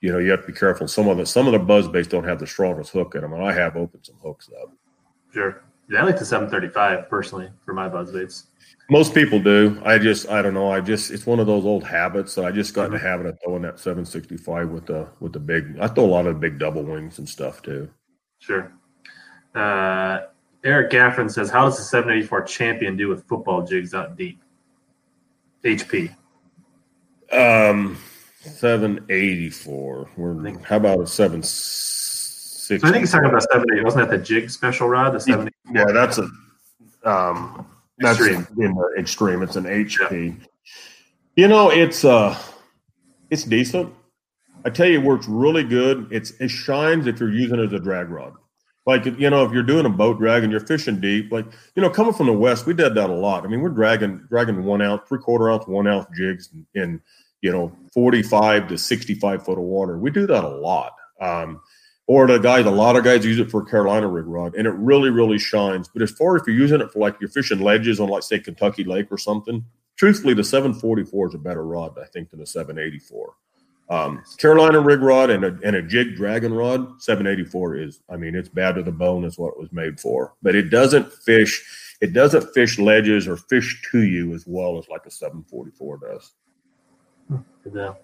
you 0.00 0.12
know, 0.12 0.18
you 0.18 0.30
have 0.30 0.42
to 0.42 0.46
be 0.46 0.58
careful. 0.58 0.86
Some 0.88 1.08
of 1.08 1.16
the 1.16 1.26
some 1.26 1.46
of 1.46 1.52
the 1.52 1.58
buzz 1.58 1.88
baits 1.88 2.08
don't 2.08 2.24
have 2.24 2.38
the 2.38 2.46
strongest 2.46 2.92
hook 2.92 3.14
in 3.14 3.22
them, 3.22 3.32
and 3.32 3.44
I 3.44 3.52
have 3.52 3.76
opened 3.76 4.06
some 4.06 4.18
hooks 4.22 4.48
up. 4.62 4.70
Sure. 5.32 5.62
Yeah, 5.88 6.02
I 6.02 6.04
like 6.04 6.18
the 6.18 6.24
735 6.24 7.10
personally 7.10 7.50
for 7.64 7.74
my 7.74 7.88
buzz 7.88 8.12
baits. 8.12 8.46
Most 8.90 9.12
people 9.12 9.40
do. 9.40 9.80
I 9.84 9.98
just, 9.98 10.28
I 10.28 10.40
don't 10.40 10.54
know. 10.54 10.70
I 10.70 10.80
just, 10.80 11.10
it's 11.10 11.26
one 11.26 11.40
of 11.40 11.46
those 11.46 11.64
old 11.64 11.84
habits. 11.84 12.32
So 12.32 12.44
I 12.44 12.52
just 12.52 12.74
got 12.74 12.86
in 12.86 12.92
the 12.92 12.98
mm-hmm. 12.98 13.06
habit 13.06 13.26
of 13.26 13.38
throwing 13.42 13.62
that 13.62 13.78
765 13.80 14.68
with 14.68 14.86
the 14.86 15.08
with 15.20 15.32
the 15.32 15.40
big. 15.40 15.78
I 15.80 15.88
throw 15.88 16.04
a 16.04 16.06
lot 16.06 16.26
of 16.26 16.40
big 16.40 16.58
double 16.58 16.82
wings 16.82 17.18
and 17.18 17.28
stuff 17.28 17.60
too. 17.62 17.88
Sure. 18.38 18.72
Uh, 19.54 20.20
Eric 20.64 20.90
Gaffron 20.90 21.30
says, 21.30 21.50
"How 21.50 21.64
does 21.64 21.76
the 21.78 21.84
784 21.84 22.42
champion 22.42 22.96
do 22.96 23.08
with 23.08 23.24
football 23.24 23.62
jigs 23.62 23.94
out 23.94 24.16
deep?" 24.16 24.40
HP. 25.64 26.14
Um, 27.32 27.98
784. 28.40 30.08
We're 30.16 30.58
how 30.64 30.76
about 30.76 31.00
a 31.00 31.06
760? 31.06 32.78
So 32.78 32.86
I 32.86 32.90
think 32.90 33.00
he's 33.02 33.12
talking 33.12 33.28
about 33.28 33.42
70. 33.50 33.82
Wasn't 33.82 34.08
that 34.08 34.16
the 34.16 34.22
jig 34.22 34.50
special 34.50 34.88
rod? 34.88 35.12
The 35.12 35.20
70. 35.20 35.50
Yeah, 35.72 35.84
that's 35.92 36.18
a 36.18 36.28
um 37.04 37.66
that's 37.98 38.18
Extreme. 38.18 38.46
in 38.58 38.74
the 38.74 38.94
extreme. 38.98 39.42
It's 39.42 39.56
an 39.56 39.64
HP. 39.64 40.36
You 41.36 41.48
know, 41.48 41.70
it's 41.70 42.04
uh 42.04 42.38
it's 43.30 43.44
decent. 43.44 43.92
I 44.64 44.70
tell 44.70 44.86
you 44.86 45.00
it 45.00 45.04
works 45.04 45.26
really 45.28 45.64
good. 45.64 46.08
It's 46.10 46.30
it 46.32 46.48
shines 46.48 47.06
if 47.06 47.20
you're 47.20 47.32
using 47.32 47.58
it 47.58 47.66
as 47.66 47.72
a 47.72 47.78
drag 47.78 48.08
rod. 48.10 48.34
Like 48.86 49.04
you 49.04 49.30
know, 49.30 49.44
if 49.44 49.52
you're 49.52 49.62
doing 49.62 49.86
a 49.86 49.90
boat 49.90 50.18
drag 50.18 50.42
and 50.42 50.50
you're 50.50 50.60
fishing 50.60 51.00
deep, 51.00 51.30
like 51.30 51.46
you 51.74 51.82
know, 51.82 51.90
coming 51.90 52.14
from 52.14 52.26
the 52.26 52.32
west, 52.32 52.66
we 52.66 52.74
did 52.74 52.94
that 52.94 53.10
a 53.10 53.14
lot. 53.14 53.44
I 53.44 53.48
mean, 53.48 53.60
we're 53.60 53.68
dragging 53.68 54.24
dragging 54.28 54.64
one 54.64 54.80
ounce, 54.80 55.02
three 55.06 55.18
quarter 55.18 55.50
ounce, 55.50 55.66
one 55.66 55.86
ounce 55.86 56.06
jigs 56.16 56.48
in, 56.74 57.00
you 57.42 57.52
know 57.52 57.72
45 57.94 58.68
to 58.68 58.78
65 58.78 59.44
foot 59.44 59.58
of 59.58 59.64
water. 59.64 59.98
We 59.98 60.10
do 60.10 60.26
that 60.26 60.44
a 60.44 60.48
lot. 60.48 60.92
Um, 61.20 61.60
or 62.06 62.26
the 62.26 62.38
guys, 62.38 62.66
a 62.66 62.70
lot 62.70 62.96
of 62.96 63.04
guys 63.04 63.24
use 63.24 63.38
it 63.38 63.50
for 63.50 63.64
Carolina 63.64 64.08
rig 64.08 64.26
rod, 64.26 64.56
and 64.56 64.66
it 64.66 64.72
really, 64.72 65.10
really 65.10 65.38
shines. 65.38 65.88
But 65.88 66.02
as 66.02 66.10
far 66.10 66.34
as 66.34 66.42
you're 66.46 66.56
using 66.56 66.80
it 66.80 66.90
for 66.90 66.98
like 66.98 67.16
you're 67.20 67.30
fishing 67.30 67.60
ledges 67.60 68.00
on, 68.00 68.08
like 68.08 68.24
say 68.24 68.40
Kentucky 68.40 68.82
Lake 68.82 69.06
or 69.12 69.18
something, 69.18 69.64
truthfully, 69.96 70.34
the 70.34 70.42
744 70.42 71.28
is 71.28 71.34
a 71.34 71.38
better 71.38 71.64
rod, 71.64 71.96
I 71.98 72.06
think, 72.06 72.30
than 72.30 72.40
the 72.40 72.46
784. 72.46 73.34
Um, 73.90 74.22
Carolina 74.38 74.80
rig 74.80 75.00
rod 75.00 75.30
and 75.30 75.44
a, 75.44 75.58
and 75.64 75.74
a 75.74 75.82
jig 75.82 76.14
dragon 76.14 76.54
rod, 76.54 77.02
784 77.02 77.76
is, 77.76 78.00
I 78.08 78.16
mean, 78.16 78.36
it's 78.36 78.48
bad 78.48 78.76
to 78.76 78.84
the 78.84 78.92
bone, 78.92 79.24
is 79.24 79.36
what 79.36 79.54
it 79.54 79.58
was 79.58 79.72
made 79.72 79.98
for. 79.98 80.34
But 80.42 80.54
it 80.54 80.70
doesn't 80.70 81.12
fish, 81.12 81.96
it 82.00 82.12
doesn't 82.12 82.54
fish 82.54 82.78
ledges 82.78 83.26
or 83.26 83.36
fish 83.36 83.82
to 83.90 84.02
you 84.02 84.32
as 84.32 84.46
well 84.46 84.78
as 84.78 84.88
like 84.88 85.06
a 85.06 85.10
744 85.10 85.98
does. 85.98 86.32
Good 87.64 87.74
know. 87.74 87.96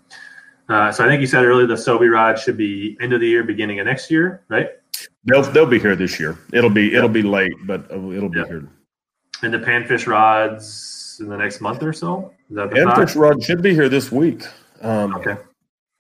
Uh, 0.69 0.91
so 0.91 1.05
I 1.05 1.09
think 1.09 1.21
you 1.21 1.29
said 1.29 1.45
earlier 1.45 1.69
the 1.69 1.75
Sobe 1.75 2.11
rod 2.11 2.37
should 2.37 2.57
be 2.57 2.99
end 3.01 3.13
of 3.13 3.21
the 3.21 3.29
year, 3.29 3.45
beginning 3.45 3.79
of 3.79 3.87
next 3.87 4.11
year, 4.11 4.43
right? 4.49 4.71
They'll 5.25 5.43
they'll 5.43 5.67
be 5.67 5.79
here 5.79 5.95
this 5.95 6.19
year. 6.19 6.37
It'll 6.53 6.71
be 6.71 6.95
it'll 6.95 7.09
be 7.09 7.23
late, 7.23 7.53
but 7.65 7.91
uh, 7.93 8.11
it'll 8.11 8.29
be 8.29 8.43
here. 8.45 8.69
And 9.43 9.55
the 9.55 9.59
panfish 9.59 10.07
rods 10.09 11.19
in 11.21 11.29
the 11.29 11.37
next 11.37 11.61
month 11.61 11.83
or 11.83 11.93
so. 11.93 12.33
Is 12.51 12.57
that 12.57 12.71
thought? 12.71 12.97
Panfish 12.97 13.15
rod 13.15 13.43
should 13.43 13.63
be 13.63 13.75
here 13.75 13.89
this 13.89 14.11
week. 14.11 14.43
Um, 14.83 15.15
Okay. 15.15 15.37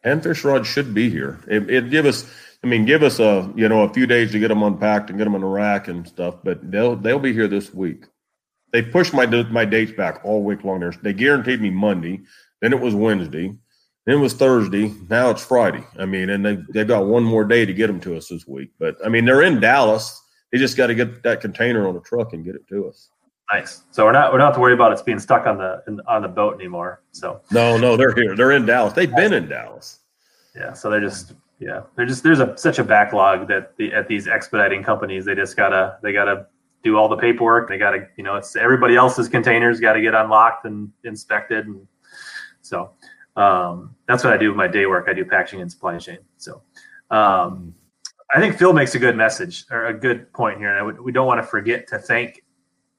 Panfish 0.07 0.44
rod 0.44 0.64
should 0.64 0.94
be 0.94 1.11
here. 1.11 1.40
It, 1.48 1.68
it 1.68 1.90
give 1.90 2.07
us, 2.07 2.30
I 2.62 2.68
mean, 2.68 2.84
give 2.84 3.02
us 3.02 3.18
a 3.18 3.52
you 3.57 3.68
know 3.68 3.82
a 3.82 3.92
few 3.92 4.07
days 4.07 4.30
to 4.32 4.38
get 4.38 4.48
them 4.48 4.62
unpacked 4.62 5.11
and 5.11 5.18
get 5.18 5.24
them 5.24 5.34
in 5.34 5.40
the 5.40 5.48
rack 5.48 5.88
and 5.88 6.07
stuff. 6.07 6.36
But 6.44 6.70
they'll 6.70 6.94
they'll 6.94 7.18
be 7.18 7.32
here 7.32 7.48
this 7.48 7.74
week. 7.74 8.04
They 8.72 8.82
pushed 8.82 9.12
my 9.12 9.26
my 9.26 9.64
dates 9.64 9.92
back 9.92 10.20
all 10.24 10.44
week 10.44 10.62
long. 10.62 10.80
There, 10.80 10.92
they 11.02 11.12
guaranteed 11.12 11.61
me 11.61 11.70
Monday. 11.70 12.20
Then 12.62 12.72
it 12.72 12.80
was 12.80 12.94
Wednesday. 12.94 13.48
Then 14.07 14.18
it 14.18 14.20
was 14.20 14.34
Thursday. 14.34 14.94
Now 15.11 15.30
it's 15.30 15.44
Friday. 15.44 15.84
I 15.98 16.04
mean, 16.04 16.30
and 16.30 16.46
they 16.46 16.59
they've 16.72 16.86
got 16.86 17.07
one 17.07 17.24
more 17.24 17.44
day 17.44 17.66
to 17.66 17.74
get 17.74 17.88
them 17.88 18.00
to 18.00 18.16
us 18.16 18.28
this 18.28 18.46
week. 18.46 18.70
But 18.78 18.96
I 19.04 19.09
mean, 19.09 19.24
they're 19.24 19.42
in 19.42 19.59
Dallas. 19.59 20.22
They 20.52 20.59
just 20.59 20.76
got 20.76 20.86
to 20.86 20.94
get 20.94 21.24
that 21.24 21.40
container 21.40 21.88
on 21.88 21.96
a 21.96 22.00
truck 22.00 22.32
and 22.32 22.44
get 22.44 22.54
it 22.54 22.68
to 22.68 22.88
us. 22.88 23.11
Nice. 23.53 23.82
So 23.92 24.05
we're 24.05 24.12
not 24.12 24.32
we're 24.32 24.38
not 24.38 24.55
to 24.55 24.61
worry 24.61 24.74
about 24.74 24.92
it's 24.92 25.03
being 25.03 25.18
stuck 25.18 25.47
on 25.47 25.59
the 25.59 25.82
in, 25.86 26.01
on 26.09 26.22
the 26.22 26.28
boat 26.28 26.55
anymore. 26.55 27.03
So 27.12 27.40
No, 27.53 27.76
no, 27.76 27.97
they're 27.97 28.14
here. 28.14 28.34
They're 28.34 28.53
in 28.53 28.66
Dallas. 28.66 28.92
They've 28.92 29.14
been 29.14 29.32
in 29.32 29.49
Dallas. 29.49 30.01
yeah, 30.57 30.72
so 30.72 30.90
they're 30.90 31.01
just 31.01 31.34
yeah, 31.61 31.82
they're 31.94 32.07
just 32.07 32.22
there's 32.22 32.40
a 32.40 32.57
such 32.59 32.78
a 32.78 32.84
backlog 32.84 33.49
that 33.49 33.76
the 33.76 33.92
at 33.92 34.09
these 34.09 34.26
expediting 34.26 34.82
companies 34.82 35.24
they 35.24 35.34
just 35.34 35.57
gotta 35.57 35.99
they 36.03 36.12
gotta 36.12 36.47
do 36.82 36.97
all 36.97 37.09
the 37.09 37.16
paperwork. 37.16 37.68
They 37.68 37.78
gotta 37.78 38.09
you 38.16 38.24
know 38.24 38.34
it's 38.34 38.57
everybody 38.57 38.97
else's 38.97 39.28
containers 39.28 39.78
got 39.78 39.92
to 39.92 40.01
get 40.01 40.14
unlocked 40.14 40.64
and 40.64 40.90
inspected 41.05 41.66
and 41.66 41.86
so 42.62 42.90
um, 43.36 43.94
that's 44.09 44.24
what 44.24 44.32
I 44.32 44.36
do 44.36 44.49
with 44.49 44.57
my 44.57 44.66
day 44.66 44.86
work. 44.86 45.07
I 45.09 45.12
do 45.12 45.24
packaging 45.24 45.61
and 45.61 45.70
supply 45.70 45.97
chain. 45.99 46.18
So 46.36 46.62
um, 47.11 47.74
I 48.34 48.40
think 48.40 48.57
Phil 48.59 48.72
makes 48.72 48.94
a 48.94 48.99
good 48.99 49.16
message 49.16 49.66
or 49.70 49.86
a 49.86 49.94
good 49.94 50.32
point 50.32 50.59
here, 50.59 50.70
and 50.70 50.78
I 50.78 50.82
would, 50.82 51.01
we 51.01 51.12
don't 51.12 51.26
want 51.26 51.40
to 51.40 51.47
forget 51.47 51.86
to 51.88 51.99
thank 51.99 52.42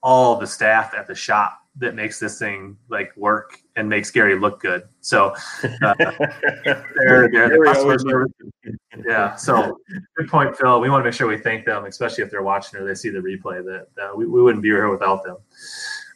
all 0.03 0.37
the 0.37 0.47
staff 0.47 0.93
at 0.93 1.07
the 1.07 1.15
shop 1.15 1.59
that 1.79 1.95
makes 1.95 2.19
this 2.19 2.39
thing 2.39 2.75
like 2.89 3.15
work 3.15 3.59
and 3.75 3.87
makes 3.87 4.09
Gary 4.09 4.37
look 4.37 4.59
good. 4.59 4.83
So 5.01 5.35
uh, 5.83 5.93
they're, 5.99 7.29
they're 7.31 7.49
the 7.49 7.61
customer 7.65 7.99
service. 7.99 8.31
Yeah. 9.05 9.35
So 9.35 9.77
good 10.17 10.27
point, 10.27 10.57
Phil. 10.57 10.81
We 10.81 10.89
want 10.89 11.01
to 11.01 11.05
make 11.05 11.13
sure 11.13 11.27
we 11.27 11.37
thank 11.37 11.65
them, 11.65 11.85
especially 11.85 12.23
if 12.23 12.31
they're 12.31 12.41
watching 12.41 12.79
or 12.79 12.83
they 12.83 12.95
see 12.95 13.09
the 13.09 13.19
replay. 13.19 13.63
That 13.63 13.87
uh, 14.01 14.15
we, 14.15 14.25
we 14.25 14.41
wouldn't 14.41 14.63
be 14.63 14.69
here 14.69 14.89
without 14.89 15.23
them. 15.23 15.37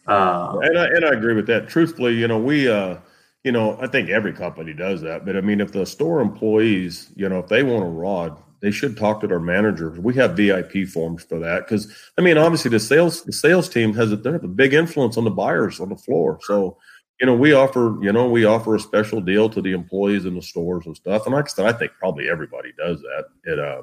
Uh, 0.07 0.57
and 0.63 0.79
I, 0.79 0.86
and 0.88 1.05
I 1.05 1.09
agree 1.09 1.36
with 1.36 1.45
that. 1.47 1.69
Truthfully, 1.69 2.15
you 2.15 2.27
know, 2.27 2.39
we, 2.39 2.67
uh, 2.67 2.97
you 3.43 3.51
know, 3.51 3.77
I 3.79 3.86
think 3.88 4.09
every 4.09 4.34
company 4.34 4.73
does 4.73 4.99
that. 5.01 5.25
But 5.25 5.38
I 5.38 5.41
mean, 5.41 5.61
if 5.61 5.71
the 5.71 5.86
store 5.86 6.21
employees, 6.21 7.11
you 7.15 7.29
know, 7.29 7.38
if 7.38 7.47
they 7.47 7.61
want 7.61 7.84
a 7.84 7.88
rod, 7.88 8.41
they 8.62 8.72
should 8.72 8.95
talk 8.95 9.22
to 9.22 9.28
their 9.28 9.39
managers. 9.39 9.99
We 9.99 10.14
have 10.16 10.38
VIP 10.38 10.88
forms 10.88 11.24
for 11.24 11.39
that 11.39 11.66
because 11.66 11.93
I 12.18 12.22
mean, 12.22 12.38
obviously, 12.38 12.70
the 12.70 12.80
sales 12.80 13.24
the 13.24 13.34
sales 13.34 13.68
team 13.68 13.93
has 13.93 14.12
a, 14.12 14.16
they 14.16 14.32
have 14.32 14.43
a 14.43 14.47
big 14.47 14.74
influence 14.74 15.18
on 15.18 15.24
the 15.24 15.32
buyers 15.32 15.80
on 15.80 15.89
the 15.89 15.95
floor. 15.95 16.39
So, 16.43 16.78
you 17.20 17.26
know, 17.26 17.36
we 17.36 17.53
offer 17.53 17.97
you 18.01 18.12
know 18.12 18.30
we 18.30 18.45
offer 18.45 18.76
a 18.76 18.80
special 18.80 19.20
deal 19.20 19.49
to 19.49 19.62
the 19.62 19.72
employees 19.72 20.26
in 20.26 20.36
the 20.36 20.41
stores 20.41 20.86
and 20.86 20.95
stuff. 20.95 21.26
And 21.26 21.34
like 21.34 21.45
I 21.45 21.47
said, 21.47 21.66
I 21.66 21.74
think 21.74 21.91
probably 21.99 22.30
everybody 22.30 22.72
does 22.78 23.01
that. 23.01 23.26
It, 23.43 23.59
uh, 23.59 23.82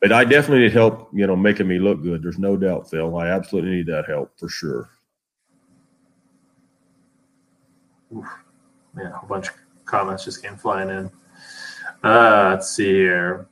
but 0.00 0.12
I 0.12 0.24
definitely 0.24 0.64
need 0.64 0.72
help. 0.72 1.08
You 1.12 1.26
know, 1.26 1.36
making 1.36 1.66
me 1.66 1.78
look 1.78 2.02
good. 2.02 2.22
There's 2.22 2.38
no 2.38 2.56
doubt, 2.56 2.90
Phil. 2.90 3.16
I 3.16 3.28
absolutely 3.28 3.70
need 3.70 3.86
that 3.86 4.06
help 4.06 4.38
for 4.38 4.48
sure. 4.48 4.90
yeah, 8.12 9.08
a 9.08 9.10
whole 9.10 9.28
bunch 9.28 9.48
of 9.48 9.54
comments 9.84 10.24
just 10.24 10.42
came 10.42 10.56
flying 10.56 10.90
in. 10.90 11.10
Uh, 12.04 12.50
let's 12.50 12.70
see 12.70 12.92
here. 12.92 13.48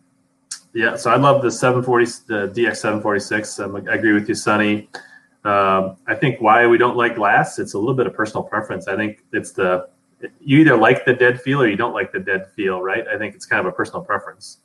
Yeah, 0.75 0.97
so 0.97 1.11
I 1.11 1.17
love 1.17 1.43
the 1.43 1.51
740, 1.51 2.05
the 2.27 2.49
DX 2.49 2.77
746. 2.77 3.61
Um, 3.61 3.77
I 3.77 3.95
agree 3.95 4.13
with 4.13 4.29
you, 4.29 4.35
Sonny. 4.35 4.89
Um, 5.45 5.97
I 6.07 6.15
think 6.15 6.41
why 6.41 6.67
we 6.67 6.79
don't 6.79 6.97
like 6.97 7.17
glass, 7.17 7.59
it's 7.59 7.75
a 7.75 7.79
little 7.79 7.95
bit 7.95 8.07
of 8.07 8.15
personal 8.15 8.43
preference. 8.43 8.89
I 8.89 8.97
think 8.97 9.25
it's 9.33 9.53
the 9.53 9.89
you 10.41 10.59
either 10.61 10.77
like 10.77 11.05
the 11.05 11.13
dead 11.13 11.41
feel 11.41 11.61
or 11.61 11.67
you 11.67 11.77
don't 11.77 11.93
like 11.93 12.13
the 12.13 12.21
dead 12.21 12.47
feel, 12.55 12.81
right? 12.81 13.07
I 13.09 13.19
think 13.19 13.35
it's 13.35 13.45
kind 13.45 13.59
of 13.59 13.67
a 13.67 13.75
personal 13.75 14.03
preference. 14.03 14.59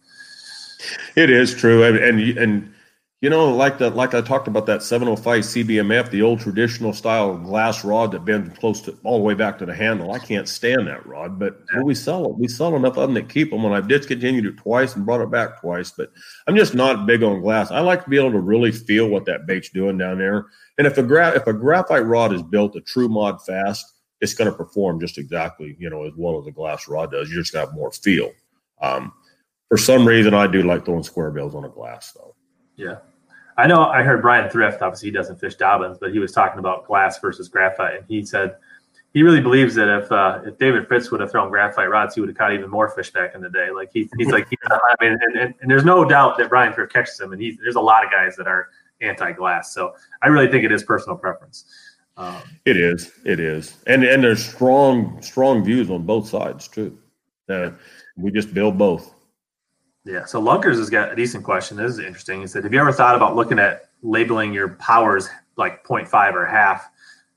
It 1.16 1.32
is 1.32 1.55
true, 1.55 1.84
and 1.84 1.97
and, 1.97 2.38
and 2.38 2.74
you 3.20 3.32
know, 3.32 3.51
like 3.51 3.80
the 3.80 3.89
like 3.89 4.13
I 4.13 4.22
talked 4.22 4.47
about 4.47 4.68
that 4.68 4.84
705 4.84 5.41
CBMF, 5.41 6.11
the 6.11 6.22
old 6.22 6.39
traditional 6.39 6.93
style 6.93 7.36
glass 7.36 7.84
rod 7.84 8.11
that 8.11 8.26
bends 8.26 8.55
close 8.59 8.80
to 8.82 8.95
all 9.03 9.18
the 9.18 9.24
way 9.24 9.34
back 9.34 9.57
to 9.57 9.65
the 9.65 9.74
handle. 9.74 10.11
I 10.11 10.20
can't 10.20 10.47
stand 10.47 10.86
that 10.86 11.03
rod, 11.07 11.39
but 11.39 11.59
we 11.84 11.95
sell 11.95 12.26
it. 12.26 12.38
We 12.38 12.47
sell 12.47 12.76
enough 12.76 12.95
of 12.95 13.07
them 13.07 13.15
that 13.15 13.28
keep 13.28 13.49
them. 13.49 13.65
And 13.65 13.74
I've 13.74 13.88
discontinued 13.88 14.45
it 14.45 14.57
twice 14.57 14.95
and 14.95 15.03
brought 15.03 15.22
it 15.22 15.32
back 15.32 15.59
twice. 15.59 15.89
But 15.89 16.11
I'm 16.45 16.55
just 16.55 16.76
not 16.76 17.07
big 17.07 17.24
on 17.24 17.41
glass. 17.41 17.72
I 17.72 17.80
like 17.80 18.03
to 18.03 18.09
be 18.09 18.18
able 18.18 18.34
to 18.34 18.39
really 18.39 18.72
feel 18.72 19.09
what 19.09 19.26
that 19.26 19.47
bait's 19.47 19.70
doing 19.70 19.97
down 19.97 20.20
there. 20.20 20.45
And 20.78 20.86
if 20.86 20.99
a 20.99 21.03
gra- 21.03 21.36
if 21.36 21.47
a 21.47 21.53
graphite 21.53 22.05
rod 22.05 22.34
is 22.34 22.43
built 22.43 22.76
a 22.76 22.82
true 22.82 23.09
mod 23.09 23.43
fast, 23.43 23.95
it's 24.22 24.36
going 24.36 24.49
to 24.49 24.55
perform 24.55 24.99
just 24.99 25.18
exactly 25.18 25.76
you 25.80 25.89
know 25.89 26.03
as 26.03 26.13
well 26.15 26.39
as 26.39 26.45
a 26.45 26.51
glass 26.51 26.88
rod 26.88 27.11
does. 27.11 27.32
You 27.32 27.38
just 27.38 27.53
got 27.53 27.74
more 27.74 27.91
feel. 27.91 28.32
Um, 28.80 29.11
for 29.70 29.78
some 29.78 30.07
reason, 30.07 30.36
I 30.36 30.45
do 30.45 30.61
like 30.61 30.86
throwing 30.86 31.01
square 31.01 31.32
bills 31.32 31.55
on 31.55 31.65
a 31.65 31.70
glass 31.70 32.11
though. 32.11 32.36
Yeah. 32.78 32.97
I 33.57 33.67
know 33.67 33.86
I 33.86 34.03
heard 34.03 34.21
Bryan 34.21 34.49
Thrift, 34.49 34.82
obviously 34.82 35.09
he 35.09 35.11
doesn't 35.11 35.39
fish 35.39 35.57
Dobyns, 35.57 35.99
but 35.99 36.11
he 36.13 36.19
was 36.19 36.32
talking 36.32 36.59
about 36.59 36.86
glass 36.86 37.19
versus 37.19 37.49
graphite. 37.49 37.97
And 37.97 38.05
he 38.07 38.23
said 38.23 38.55
he 39.13 39.23
really 39.23 39.41
believes 39.41 39.73
that 39.75 39.89
if 39.89 40.11
uh, 40.11 40.41
if 40.45 40.57
David 40.59 40.88
Fritts 40.88 41.09
would 41.09 41.19
have 41.21 41.32
thrown 41.32 41.49
graphite 41.49 41.89
rods, 41.89 42.13
he 42.13 42.21
would 42.21 42.30
have 42.30 42.38
caught 42.38 42.53
even 42.53 42.69
more 42.69 42.89
fish 42.89 43.11
back 43.11 43.34
in 43.34 43.41
the 43.41 43.49
day. 43.49 43.71
Like 43.71 43.89
he, 43.91 44.07
he's 44.17 44.28
like, 44.28 44.47
he, 44.47 44.57
I 44.69 44.95
mean, 45.01 45.17
and, 45.19 45.38
and, 45.38 45.55
and 45.59 45.71
there's 45.71 45.84
no 45.86 46.05
doubt 46.05 46.38
that 46.38 46.49
Bryan 46.49 46.71
Thrift 46.71 46.93
catches 46.93 47.17
them. 47.17 47.34
And 47.34 47.41
he's, 47.41 47.57
there's 47.57 47.75
a 47.75 47.82
lot 47.82 48.05
of 48.05 48.11
guys 48.11 48.36
that 48.36 48.47
are 48.47 48.69
anti 49.01 49.32
glass. 49.32 49.73
So 49.73 49.95
I 50.21 50.28
really 50.28 50.47
think 50.47 50.63
it 50.65 50.71
is 50.71 50.84
personal 50.84 51.17
preference. 51.17 51.65
Um, 52.15 52.41
It 52.65 52.78
is. 52.78 53.11
It 53.25 53.39
is. 53.39 53.78
And 53.88 54.03
and 54.03 54.23
there's 54.23 54.45
strong 54.45 55.21
strong 55.21 55.63
views 55.63 55.89
on 55.89 56.03
both 56.03 56.28
sides 56.28 56.67
too. 56.67 56.97
Uh, 57.49 57.71
we 58.17 58.32
just 58.32 58.53
build 58.53 58.78
both. 58.78 59.13
Yeah. 60.08 60.24
So 60.24 60.41
Lunkers 60.41 60.78
has 60.78 60.89
got 60.89 61.12
a 61.12 61.16
decent 61.16 61.43
question. 61.43 61.76
This 61.76 61.91
is 61.91 61.99
interesting. 61.99 62.39
He 62.39 62.47
said, 62.47 62.64
"Have 62.64 62.74
you 62.74 62.80
ever 62.80 62.93
thought 62.93 63.16
about 63.16 63.36
looking 63.36 63.60
at 63.60 63.89
labeling 64.01 64.53
your 64.53 64.70
powers 64.70 65.28
like 65.58 65.84
0.5 65.84 66.34
or 66.34 66.45
half, 66.45 66.89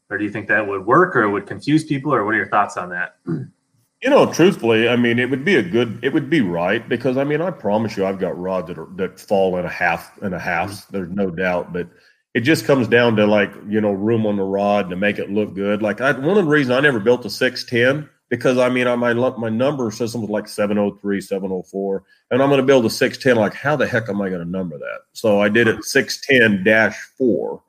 or 0.09 0.17
do 0.17 0.25
you 0.25 0.31
think 0.31 0.47
that 0.49 0.67
would 0.67 0.87
work, 0.87 1.17
or 1.17 1.29
would 1.29 1.47
confuse 1.47 1.85
people, 1.85 2.15
or 2.15 2.25
what 2.25 2.35
are 2.35 2.39
your 2.39 2.49
thoughts 2.49 2.77
on 2.77 2.91
that?" 2.91 3.17
You 3.27 4.09
know, 4.09 4.33
truthfully, 4.33 4.89
I 4.89 4.97
mean, 4.97 5.19
it 5.19 5.29
would 5.29 5.45
be 5.45 5.57
a 5.57 5.63
good, 5.63 5.99
it 6.03 6.15
would 6.15 6.31
be 6.31 6.41
right 6.41 6.89
because 6.89 7.19
I 7.19 7.25
mean, 7.25 7.43
I 7.43 7.51
promise 7.51 7.97
you, 7.97 8.07
I've 8.07 8.21
got 8.21 8.39
rods 8.39 8.69
that 8.69 8.79
are 8.79 8.89
that 8.97 9.19
fall 9.19 9.59
in 9.59 9.65
a 9.65 9.69
half 9.69 10.17
and 10.23 10.33
a 10.33 10.39
half. 10.39 10.87
There's 10.89 11.11
no 11.11 11.29
doubt, 11.31 11.73
but 11.73 11.89
it 12.35 12.41
just 12.41 12.65
comes 12.65 12.87
down 12.87 13.17
to 13.17 13.27
like 13.27 13.53
you 13.69 13.81
know 13.81 13.91
room 13.91 14.27
on 14.27 14.37
the 14.37 14.45
rod 14.45 14.91
to 14.91 14.97
make 14.97 15.19
it 15.19 15.31
look 15.31 15.55
good. 15.55 15.83
Like 15.83 16.01
I, 16.01 16.13
one 16.13 16.39
of 16.39 16.45
the 16.45 16.51
reasons 16.51 16.79
I 16.79 16.81
never 16.81 17.01
built 17.01 17.25
a 17.25 17.31
six 17.31 17.65
ten 17.65 18.09
because 18.31 18.57
I 18.57 18.71
mean 18.71 18.87
I 18.87 18.97
my 18.97 19.13
my 19.13 19.51
number 19.51 19.91
system 19.91 20.23
was 20.23 20.31
like 20.31 20.49
703, 20.49 21.21
704, 21.21 22.05
and 22.31 22.43
I'm 22.43 22.49
going 22.49 22.61
to 22.61 22.67
build 22.67 22.87
a 22.87 22.91
six 22.91 23.19
ten. 23.19 23.37
Like 23.37 23.55
how 23.55 23.77
the 23.77 23.87
heck 23.87 24.09
am 24.09 24.23
I 24.23 24.31
going 24.31 24.45
to 24.45 24.51
number 24.51 24.79
that? 24.79 25.01
So 25.13 25.41
I 25.41 25.49
did 25.51 25.69
it 25.69 25.85
six 25.85 26.21
ten 26.21 26.65
dash 26.65 26.97
four, 27.19 27.63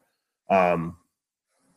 um, 0.50 0.96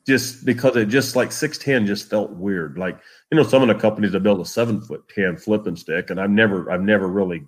just 0.06 0.44
because 0.44 0.76
it 0.76 0.86
just 0.86 1.16
like 1.16 1.32
six 1.32 1.58
ten 1.58 1.86
just 1.86 2.08
felt 2.08 2.30
weird. 2.30 2.78
Like 2.78 3.00
you 3.32 3.36
know 3.36 3.44
some 3.44 3.62
of 3.62 3.68
the 3.68 3.74
companies 3.74 4.12
that 4.12 4.22
build 4.22 4.40
a 4.40 4.44
seven 4.44 4.80
foot 4.80 5.08
ten 5.08 5.36
flipping 5.36 5.76
stick, 5.76 6.10
and 6.10 6.20
I've 6.20 6.30
never 6.30 6.70
I've 6.70 6.82
never 6.82 7.08
really 7.08 7.44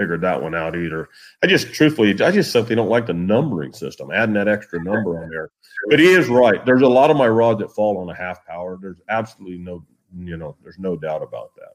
figured 0.00 0.22
that 0.22 0.42
one 0.42 0.54
out 0.54 0.74
either. 0.74 1.10
I 1.42 1.46
just 1.46 1.74
truthfully, 1.74 2.10
I 2.22 2.30
just 2.30 2.52
simply 2.52 2.74
don't 2.74 2.88
like 2.88 3.06
the 3.06 3.12
numbering 3.12 3.74
system, 3.74 4.10
adding 4.10 4.34
that 4.34 4.48
extra 4.48 4.82
number 4.82 5.22
on 5.22 5.28
there. 5.28 5.50
But 5.90 5.98
he 5.98 6.06
is 6.06 6.28
right. 6.28 6.64
There's 6.64 6.82
a 6.82 6.88
lot 6.88 7.10
of 7.10 7.18
my 7.18 7.28
rods 7.28 7.60
that 7.60 7.70
fall 7.72 7.98
on 7.98 8.08
a 8.08 8.14
half 8.14 8.44
power. 8.46 8.78
There's 8.80 9.00
absolutely 9.10 9.58
no, 9.58 9.84
you 10.16 10.36
know, 10.36 10.56
there's 10.62 10.78
no 10.78 10.96
doubt 10.96 11.22
about 11.22 11.54
that. 11.56 11.74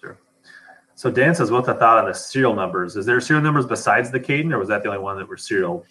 Sure. 0.00 0.18
So 0.94 1.10
Dan 1.10 1.34
says, 1.34 1.50
what's 1.50 1.66
the 1.66 1.74
thought 1.74 1.98
on 1.98 2.06
the 2.06 2.14
serial 2.14 2.54
numbers? 2.54 2.96
Is 2.96 3.06
there 3.06 3.20
serial 3.20 3.42
numbers 3.42 3.66
besides 3.66 4.10
the 4.10 4.20
Kaden, 4.20 4.52
or 4.52 4.58
was 4.58 4.68
that 4.68 4.82
the 4.82 4.88
only 4.88 5.00
one 5.00 5.18
that 5.18 5.28
were 5.28 5.36
serial? 5.36 5.84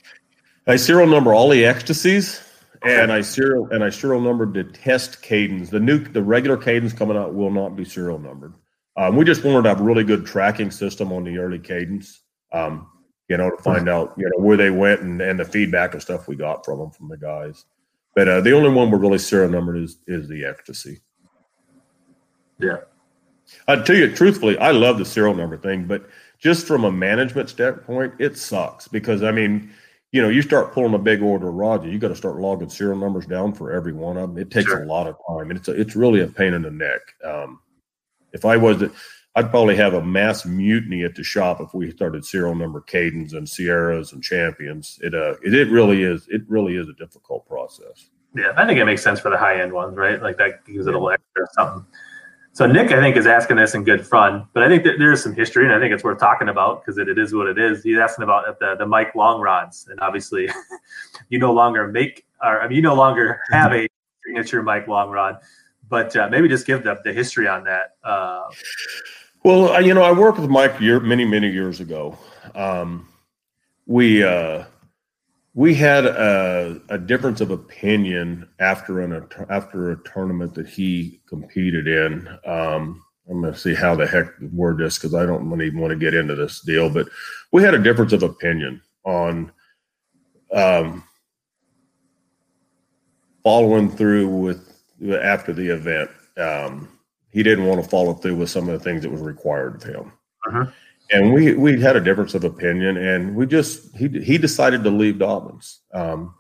I 0.68 0.76
serial 0.76 1.08
number 1.08 1.34
all 1.34 1.50
the 1.50 1.64
Xtasys. 1.64 2.46
Okay. 2.82 3.02
And 3.02 3.12
I 3.12 3.20
serial 3.20 3.68
and 3.72 3.84
I 3.84 3.90
serial 3.90 4.22
numbered 4.22 4.54
the 4.54 4.64
test 4.64 5.22
Kadens. 5.22 5.70
The 5.70 5.82
new 5.82 6.00
the 6.00 6.24
regular 6.24 6.56
Kadens 6.56 6.96
coming 6.96 7.18
out 7.18 7.34
will 7.34 7.52
not 7.52 7.76
be 7.76 7.84
serial 7.84 8.20
numbered. 8.20 8.54
Um, 8.96 9.18
we 9.18 9.26
just 9.26 9.44
wanted 9.44 9.64
to 9.64 9.70
have 9.70 9.82
a 9.82 9.84
really 9.84 10.06
good 10.06 10.26
tracking 10.26 10.72
system 10.72 11.12
on 11.12 11.26
the 11.26 11.38
early 11.40 11.60
Kadens, 11.60 12.20
um, 12.54 12.88
you 13.28 13.36
know, 13.36 13.50
to 13.50 13.62
find 13.64 13.90
out, 13.90 14.14
you 14.18 14.26
know, 14.26 14.44
where 14.44 14.56
they 14.56 14.70
went 14.70 15.02
and, 15.02 15.22
and 15.22 15.40
the 15.40 15.46
feedback 15.46 15.94
and 15.94 16.02
stuff 16.02 16.28
we 16.28 16.36
got 16.36 16.64
from 16.64 16.80
them, 16.80 16.92
from 16.92 17.10
the 17.10 17.18
guys. 17.18 17.66
But 18.16 18.28
uh, 18.28 18.42
the 18.42 18.54
only 18.54 18.70
one 18.70 18.90
we're 18.92 18.98
really 18.98 19.18
serial 19.18 19.52
numbered 19.52 19.78
is, 19.78 19.98
is 20.08 20.28
the 20.28 20.44
Xtasy. 20.44 21.00
Yeah. 22.60 22.78
I'd 23.68 23.86
tell 23.86 23.96
you 23.96 24.14
truthfully, 24.14 24.58
I 24.58 24.72
love 24.72 25.00
the 25.00 25.06
serial 25.06 25.34
number 25.34 25.58
thing, 25.58 25.86
but 25.86 26.08
just 26.38 26.68
from 26.68 26.84
a 26.84 26.92
management 26.92 27.50
standpoint, 27.50 28.14
it 28.20 28.38
sucks 28.38 28.88
because 28.88 29.24
I 29.24 29.32
mean, 29.32 29.72
you 30.12 30.22
know, 30.22 30.30
you 30.30 30.42
start 30.42 30.74
pulling 30.74 30.94
a 30.94 31.00
big 31.00 31.22
order 31.22 31.50
of 31.50 31.56
rods, 31.56 31.86
you 31.86 32.00
got 32.00 32.08
to 32.08 32.16
start 32.16 32.38
logging 32.38 32.70
serial 32.70 32.98
numbers 32.98 33.26
down 33.26 33.54
for 33.54 33.72
every 33.72 33.94
one 33.94 34.18
of 34.18 34.30
them. 34.30 34.38
It 34.38 34.50
takes 34.50 34.70
sure. 34.70 34.84
a 34.84 34.88
lot 34.88 35.08
of 35.08 35.16
time, 35.28 35.52
and 35.52 35.60
it's 35.60 35.68
a, 35.68 35.80
it's 35.80 35.96
really 35.96 36.22
a 36.22 36.28
pain 36.28 36.54
in 36.54 36.64
the 36.64 36.72
neck. 36.72 37.02
Um, 37.24 37.60
if 38.34 38.44
I 38.44 38.58
was, 38.58 38.84
I'd 39.36 39.52
probably 39.52 39.76
have 39.76 39.94
a 39.94 40.04
mass 40.04 40.46
mutiny 40.46 41.04
at 41.04 41.14
the 41.14 41.24
shop 41.24 41.62
if 41.62 41.74
we 41.74 41.92
started 41.92 42.26
serial 42.26 42.56
number 42.56 42.82
Kadens 42.82 43.34
and 43.34 43.48
Sierras 43.48 44.14
and 44.14 44.24
champions. 44.24 45.00
It 45.04 45.14
uh, 45.14 45.36
it, 45.44 45.54
it 45.54 45.70
really 45.70 46.02
is. 46.02 46.28
It 46.30 46.42
really 46.48 46.76
is 46.76 46.90
a 46.90 46.94
difficult 46.94 47.48
process. 47.48 48.10
Yeah, 48.36 48.54
I 48.58 48.66
think 48.66 48.80
it 48.80 48.86
makes 48.86 49.04
sense 49.04 49.20
for 49.20 49.30
the 49.30 49.38
high 49.38 49.62
end 49.62 49.74
ones, 49.74 49.96
right? 49.96 50.22
Like 50.22 50.38
that 50.38 50.66
gives 50.66 50.88
it 50.88 50.94
a 50.94 50.98
little 50.98 51.12
extra 51.12 51.46
something. 51.54 51.86
So 52.60 52.66
Nick, 52.66 52.92
I 52.92 53.00
think, 53.00 53.16
is 53.16 53.26
asking 53.26 53.56
this 53.56 53.74
in 53.74 53.86
good 53.86 54.06
fun, 54.06 54.46
but 54.52 54.64
I 54.64 54.68
think 54.68 54.84
that 54.84 55.00
there 55.00 55.14
is 55.14 55.24
some 55.24 55.34
history, 55.34 55.64
and 55.64 55.74
I 55.74 55.80
think 55.80 55.94
it's 55.94 56.04
worth 56.04 56.20
talking 56.20 56.50
about 56.50 56.82
because 56.82 56.98
it, 56.98 57.08
it 57.08 57.18
is 57.18 57.34
what 57.34 57.48
it 57.48 57.58
is. 57.58 57.84
He's 57.84 57.98
asking 57.98 58.24
about 58.24 58.60
the 58.60 58.76
the 58.76 58.86
Mike 58.86 59.16
Long 59.16 59.40
rods, 59.40 59.88
and 59.90 59.98
obviously, 60.02 60.50
you 61.30 61.40
no 61.40 61.54
longer 61.54 61.88
make, 61.88 62.26
or 62.44 62.62
I 62.62 62.68
mean, 62.68 62.76
you 62.76 62.82
no 62.82 62.96
longer 62.96 63.40
have 63.52 63.72
a 63.72 63.88
signature 64.26 64.62
Mike 64.62 64.90
Long 64.90 65.10
rod 65.10 65.38
but 65.88 66.14
uh, 66.18 66.28
maybe 66.30 66.50
just 66.50 66.68
give 66.68 66.84
the, 66.84 67.00
the 67.06 67.14
history 67.14 67.48
on 67.48 67.64
that. 67.64 67.96
Uh, 68.04 68.44
well, 69.44 69.82
you 69.82 69.94
know, 69.94 70.04
I 70.04 70.12
worked 70.12 70.38
with 70.38 70.50
Mike 70.50 70.82
year, 70.82 71.00
many, 71.00 71.24
many 71.24 71.50
years 71.50 71.80
ago. 71.80 72.18
Um, 72.56 73.08
we 73.88 74.22
uh, 74.22 74.66
we 75.60 75.76
had 75.76 76.06
a, 76.06 76.82
a, 76.88 76.98
difference 76.98 77.42
of 77.42 77.52
opinion 77.52 78.48
after 78.60 79.02
an 79.02 79.28
after 79.50 79.92
a 79.92 80.04
tournament 80.06 80.54
that 80.54 80.70
he 80.70 81.20
competed 81.28 81.86
in. 81.86 82.30
Um, 82.46 83.04
I'm 83.30 83.42
going 83.42 83.52
to 83.52 83.60
see 83.60 83.74
how 83.74 83.94
the 83.94 84.08
heck 84.08 84.28
word 84.54 84.78
this 84.78 84.98
because 84.98 85.14
I 85.14 85.26
don't 85.26 85.62
even 85.62 85.82
want 85.82 85.92
to 85.92 85.98
get 85.98 86.14
into 86.14 86.34
this 86.34 86.62
deal, 86.62 86.90
but 86.90 87.10
we 87.52 87.62
had 87.62 87.74
a 87.74 87.84
difference 87.84 88.14
of 88.14 88.24
opinion 88.24 88.82
on 89.04 89.52
um, 90.54 91.04
following 93.44 93.92
through 93.92 94.30
with 94.30 94.82
after 95.22 95.52
the 95.52 95.74
event. 95.74 96.10
Um, 96.38 96.88
he 97.32 97.44
didn't 97.44 97.66
want 97.66 97.84
to 97.84 97.90
follow 97.90 98.14
through 98.14 98.38
with 98.38 98.50
some 98.50 98.70
of 98.70 98.80
the 98.80 98.84
things 98.86 99.02
that 99.02 99.12
was 99.12 99.20
required 99.20 99.76
of 99.76 99.84
him. 99.84 100.14
Uh-huh. 100.48 100.72
And 101.12 101.34
we 101.34 101.54
we 101.56 101.82
had 101.82 101.96
a 101.96 102.02
difference 102.02 102.36
of 102.36 102.44
opinion, 102.44 102.98
and 102.98 103.36
we 103.36 103.46
just 103.48 103.96
he 103.96 104.08
he 104.08 104.38
decided 104.38 104.84
to 104.84 104.90
leave 104.90 105.16
Dobyns. 105.16 105.80
Um, 105.94 106.36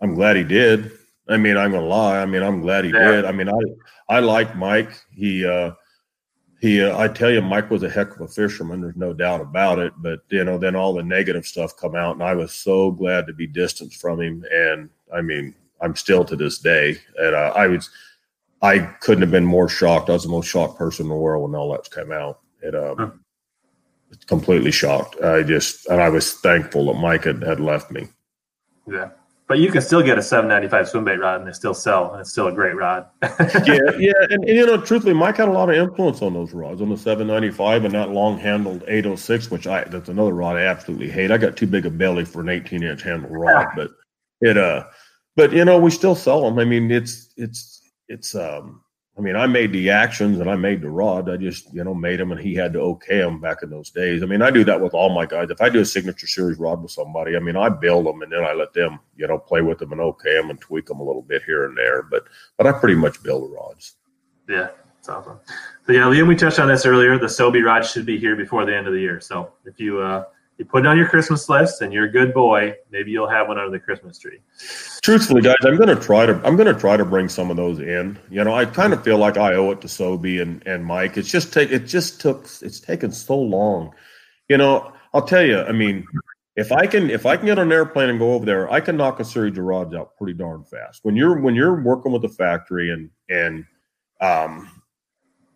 I'm 0.00 0.14
glad 0.14 0.36
he 0.36 0.44
did. 0.44 0.90
I 1.28 1.36
mean, 1.36 1.56
I'm 1.56 1.72
gonna 1.72 1.86
lie. 1.86 2.20
I 2.20 2.26
mean, 2.26 2.42
I'm 2.42 2.60
glad 2.60 2.84
he 2.84 2.92
yeah. 2.92 3.10
did. 3.10 3.24
I 3.24 3.32
mean, 3.32 3.48
I 3.48 4.16
I 4.16 4.20
like 4.20 4.56
Mike. 4.56 4.90
He 5.10 5.44
uh, 5.44 5.72
he 6.60 6.82
uh, 6.82 6.98
I 6.98 7.08
tell 7.08 7.30
you, 7.30 7.42
Mike 7.42 7.70
was 7.70 7.82
a 7.82 7.90
heck 7.90 8.14
of 8.14 8.22
a 8.22 8.28
fisherman. 8.28 8.80
There's 8.80 8.96
no 8.96 9.12
doubt 9.12 9.42
about 9.42 9.78
it. 9.78 9.92
But 9.98 10.20
you 10.30 10.44
know, 10.44 10.56
then 10.56 10.76
all 10.76 10.94
the 10.94 11.02
negative 11.02 11.46
stuff 11.46 11.76
come 11.76 11.94
out, 11.94 12.14
and 12.14 12.22
I 12.22 12.34
was 12.34 12.54
so 12.54 12.90
glad 12.90 13.26
to 13.26 13.34
be 13.34 13.46
distanced 13.46 14.00
from 14.00 14.20
him. 14.20 14.44
And 14.50 14.88
I 15.14 15.20
mean, 15.20 15.54
I'm 15.82 15.94
still 15.94 16.24
to 16.24 16.36
this 16.36 16.58
day. 16.58 16.96
And 17.18 17.34
uh, 17.34 17.52
I 17.54 17.66
was, 17.66 17.90
I 18.62 18.78
couldn't 18.78 19.22
have 19.22 19.30
been 19.30 19.44
more 19.44 19.68
shocked. 19.68 20.08
I 20.08 20.14
was 20.14 20.22
the 20.22 20.30
most 20.30 20.46
shocked 20.46 20.78
person 20.78 21.04
in 21.04 21.10
the 21.10 21.16
world 21.16 21.42
when 21.42 21.58
all 21.58 21.72
that 21.72 21.90
came 21.90 22.12
out. 22.12 22.40
It, 22.62 22.74
um. 22.74 23.23
Completely 24.26 24.70
shocked. 24.70 25.20
I 25.22 25.42
just, 25.42 25.86
and 25.88 26.00
I 26.00 26.08
was 26.08 26.34
thankful 26.34 26.86
that 26.86 27.00
Mike 27.00 27.24
had, 27.24 27.42
had 27.42 27.60
left 27.60 27.90
me. 27.90 28.08
Yeah. 28.86 29.10
But 29.46 29.58
you 29.58 29.70
can 29.70 29.82
still 29.82 30.02
get 30.02 30.16
a 30.16 30.22
795 30.22 30.88
swim 30.88 31.04
bait 31.04 31.18
rod 31.18 31.40
and 31.40 31.48
they 31.48 31.52
still 31.52 31.74
sell, 31.74 32.12
and 32.12 32.20
it's 32.22 32.30
still 32.30 32.46
a 32.46 32.52
great 32.52 32.74
rod. 32.74 33.06
yeah, 33.22 33.78
yeah, 33.98 34.12
and, 34.30 34.42
and, 34.44 34.48
you 34.48 34.64
know, 34.64 34.80
truthfully, 34.80 35.12
Mike 35.12 35.36
had 35.36 35.48
a 35.48 35.52
lot 35.52 35.68
of 35.68 35.76
influence 35.76 36.22
on 36.22 36.32
those 36.32 36.54
rods, 36.54 36.80
on 36.80 36.88
the 36.88 36.96
795 36.96 37.84
and 37.84 37.94
that 37.94 38.10
long 38.10 38.38
handled 38.38 38.84
806, 38.88 39.50
which 39.50 39.66
I 39.66 39.84
that's 39.84 40.08
another 40.08 40.32
rod 40.32 40.56
I 40.56 40.62
absolutely 40.62 41.10
hate. 41.10 41.30
I 41.30 41.36
got 41.36 41.58
too 41.58 41.66
big 41.66 41.84
a 41.84 41.90
belly 41.90 42.24
for 42.24 42.40
an 42.40 42.48
18 42.48 42.82
inch 42.82 43.02
handle 43.02 43.28
rod, 43.28 43.68
but 43.76 43.90
it 44.40 44.58
uh 44.58 44.84
but 45.36 45.52
you 45.52 45.64
know 45.64 45.78
we 45.78 45.90
still 45.90 46.14
sell 46.14 46.42
them 46.42 46.58
i 46.58 46.64
mean 46.64 46.90
it's 46.90 47.32
it's 47.36 47.80
it's 48.08 48.34
um 48.34 48.82
i 49.16 49.20
mean 49.20 49.36
i 49.36 49.46
made 49.46 49.72
the 49.72 49.90
actions 49.90 50.40
and 50.40 50.50
i 50.50 50.56
made 50.56 50.80
the 50.80 50.90
rod. 50.90 51.30
I 51.30 51.36
just 51.36 51.72
you 51.72 51.84
know 51.84 51.94
made 51.94 52.20
them 52.20 52.32
and 52.32 52.40
he 52.40 52.54
had 52.54 52.72
to 52.74 52.80
okay 52.80 53.18
them 53.18 53.40
back 53.40 53.62
in 53.62 53.70
those 53.70 53.90
days. 53.90 54.22
I 54.22 54.26
mean 54.26 54.42
i 54.42 54.50
do 54.50 54.64
that 54.64 54.80
with 54.80 54.94
all 54.94 55.14
my 55.14 55.26
guys. 55.26 55.50
If 55.50 55.60
i 55.60 55.68
do 55.68 55.80
a 55.80 55.84
signature 55.84 56.26
series 56.26 56.58
rod 56.58 56.82
with 56.82 56.90
somebody 56.90 57.36
i 57.36 57.38
mean 57.40 57.56
i 57.56 57.68
build 57.68 58.06
them 58.06 58.22
and 58.22 58.32
then 58.32 58.44
i 58.44 58.52
let 58.52 58.72
them 58.72 58.98
you 59.16 59.26
know 59.26 59.38
play 59.38 59.62
with 59.62 59.78
them 59.78 59.92
and 59.92 60.00
okay 60.00 60.34
them 60.34 60.50
and 60.50 60.60
tweak 60.60 60.86
them 60.86 61.00
a 61.00 61.04
little 61.04 61.22
bit 61.22 61.42
here 61.44 61.66
and 61.66 61.76
there. 61.76 62.02
But 62.02 62.24
but 62.56 62.66
i 62.66 62.72
pretty 62.72 62.96
much 62.96 63.22
build 63.22 63.44
the 63.44 63.54
rods. 63.54 63.94
Yeah 64.48 64.68
it's 64.98 65.08
awesome. 65.08 65.38
So 65.86 65.92
yeah 65.92 66.04
liam 66.04 66.26
we 66.26 66.34
touched 66.34 66.58
on 66.58 66.68
this 66.68 66.86
earlier. 66.86 67.18
The 67.18 67.26
sobe 67.26 67.62
rod 67.64 67.84
should 67.84 68.06
be 68.06 68.18
here 68.18 68.36
before 68.36 68.64
the 68.64 68.74
end 68.74 68.86
of 68.86 68.94
the 68.94 69.00
year. 69.00 69.20
So 69.20 69.52
if 69.64 69.78
you 69.78 70.00
uh 70.00 70.24
you 70.58 70.64
put 70.64 70.84
it 70.84 70.86
on 70.86 70.96
your 70.96 71.08
Christmas 71.08 71.48
list 71.48 71.82
and 71.82 71.92
you're 71.92 72.04
a 72.04 72.10
good 72.10 72.32
boy, 72.32 72.74
maybe 72.90 73.10
you'll 73.10 73.28
have 73.28 73.48
one 73.48 73.58
under 73.58 73.70
the 73.70 73.80
Christmas 73.80 74.18
tree. 74.18 74.38
Truthfully, 75.02 75.42
guys, 75.42 75.56
I'm 75.62 75.76
gonna 75.76 75.96
try 75.96 76.26
to 76.26 76.40
I'm 76.44 76.56
gonna 76.56 76.78
try 76.78 76.96
to 76.96 77.04
bring 77.04 77.28
some 77.28 77.50
of 77.50 77.56
those 77.56 77.80
in. 77.80 78.18
You 78.30 78.44
know, 78.44 78.54
I 78.54 78.64
kind 78.64 78.92
of 78.92 79.02
feel 79.02 79.18
like 79.18 79.36
I 79.36 79.54
owe 79.54 79.72
it 79.72 79.80
to 79.80 79.88
Sobe 79.88 80.40
and, 80.40 80.64
and 80.66 80.84
Mike. 80.84 81.16
It's 81.16 81.30
just 81.30 81.52
take 81.52 81.70
it 81.70 81.80
just 81.80 82.20
took 82.20 82.46
it's 82.62 82.80
taken 82.80 83.10
so 83.10 83.36
long. 83.36 83.92
You 84.48 84.58
know, 84.58 84.92
I'll 85.12 85.26
tell 85.26 85.44
you, 85.44 85.60
I 85.60 85.72
mean, 85.72 86.06
if 86.56 86.70
I 86.70 86.86
can 86.86 87.10
if 87.10 87.26
I 87.26 87.36
can 87.36 87.46
get 87.46 87.58
on 87.58 87.66
an 87.66 87.72
airplane 87.72 88.10
and 88.10 88.18
go 88.18 88.34
over 88.34 88.46
there, 88.46 88.70
I 88.70 88.80
can 88.80 88.96
knock 88.96 89.18
a 89.18 89.24
series 89.24 89.58
of 89.58 89.64
rods 89.64 89.94
out 89.94 90.16
pretty 90.16 90.34
darn 90.34 90.64
fast. 90.64 91.00
When 91.02 91.16
you're 91.16 91.40
when 91.40 91.54
you're 91.54 91.82
working 91.82 92.12
with 92.12 92.22
the 92.22 92.28
factory 92.28 92.90
and 92.90 93.10
and 93.28 93.64
um 94.20 94.70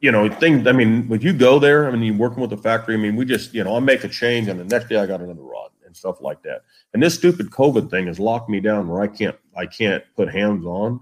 you 0.00 0.12
know, 0.12 0.28
things. 0.28 0.66
I 0.66 0.72
mean, 0.72 1.08
when 1.08 1.20
you 1.20 1.32
go 1.32 1.58
there, 1.58 1.88
I 1.88 1.92
mean, 1.92 2.02
you're 2.02 2.16
working 2.16 2.40
with 2.40 2.50
the 2.50 2.56
factory. 2.56 2.94
I 2.94 2.98
mean, 2.98 3.16
we 3.16 3.24
just, 3.24 3.52
you 3.54 3.64
know, 3.64 3.76
I 3.76 3.80
make 3.80 4.04
a 4.04 4.08
change, 4.08 4.48
and 4.48 4.58
the 4.58 4.64
next 4.64 4.88
day 4.88 4.96
I 4.96 5.06
got 5.06 5.20
another 5.20 5.42
rod 5.42 5.70
and 5.84 5.96
stuff 5.96 6.20
like 6.20 6.42
that. 6.42 6.62
And 6.94 7.02
this 7.02 7.14
stupid 7.14 7.50
COVID 7.50 7.90
thing 7.90 8.06
has 8.06 8.20
locked 8.20 8.48
me 8.48 8.60
down 8.60 8.88
where 8.88 9.02
I 9.02 9.08
can't, 9.08 9.36
I 9.56 9.66
can't 9.66 10.04
put 10.16 10.32
hands 10.32 10.64
on. 10.64 11.00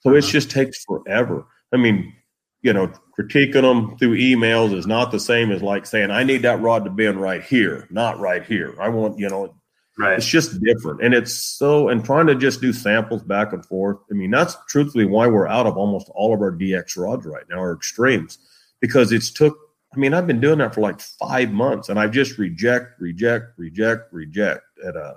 So 0.00 0.10
uh-huh. 0.10 0.18
it 0.18 0.22
just 0.22 0.50
takes 0.50 0.84
forever. 0.84 1.46
I 1.72 1.76
mean, 1.76 2.14
you 2.62 2.72
know, 2.72 2.92
critiquing 3.18 3.62
them 3.62 3.96
through 3.98 4.16
emails 4.16 4.74
is 4.74 4.86
not 4.86 5.10
the 5.10 5.20
same 5.20 5.50
as 5.50 5.62
like 5.62 5.86
saying, 5.86 6.10
I 6.10 6.24
need 6.24 6.42
that 6.42 6.60
rod 6.60 6.84
to 6.84 6.90
bend 6.90 7.20
right 7.20 7.42
here, 7.42 7.86
not 7.90 8.18
right 8.18 8.44
here. 8.44 8.74
I 8.80 8.88
want, 8.88 9.18
you 9.18 9.28
know, 9.28 9.54
Right. 9.98 10.16
It's 10.16 10.26
just 10.26 10.62
different. 10.62 11.02
And 11.02 11.12
it's 11.12 11.34
so, 11.34 11.88
and 11.88 12.04
trying 12.04 12.28
to 12.28 12.36
just 12.36 12.60
do 12.60 12.72
samples 12.72 13.24
back 13.24 13.52
and 13.52 13.66
forth. 13.66 13.98
I 14.08 14.14
mean, 14.14 14.30
that's 14.30 14.56
truthfully 14.68 15.06
why 15.06 15.26
we're 15.26 15.48
out 15.48 15.66
of 15.66 15.76
almost 15.76 16.08
all 16.14 16.32
of 16.32 16.40
our 16.40 16.52
DX 16.52 16.96
rods 16.96 17.26
right 17.26 17.42
now, 17.50 17.58
our 17.58 17.72
extremes, 17.72 18.38
because 18.80 19.10
it's 19.10 19.30
took, 19.32 19.58
I 19.92 19.96
mean, 19.96 20.14
I've 20.14 20.28
been 20.28 20.40
doing 20.40 20.58
that 20.58 20.72
for 20.72 20.82
like 20.82 21.00
five 21.00 21.50
months 21.50 21.88
and 21.88 21.98
I've 21.98 22.12
just 22.12 22.38
reject, 22.38 23.00
reject, 23.00 23.58
reject, 23.58 24.12
reject. 24.12 24.62
At, 24.86 24.96
uh, 24.96 25.14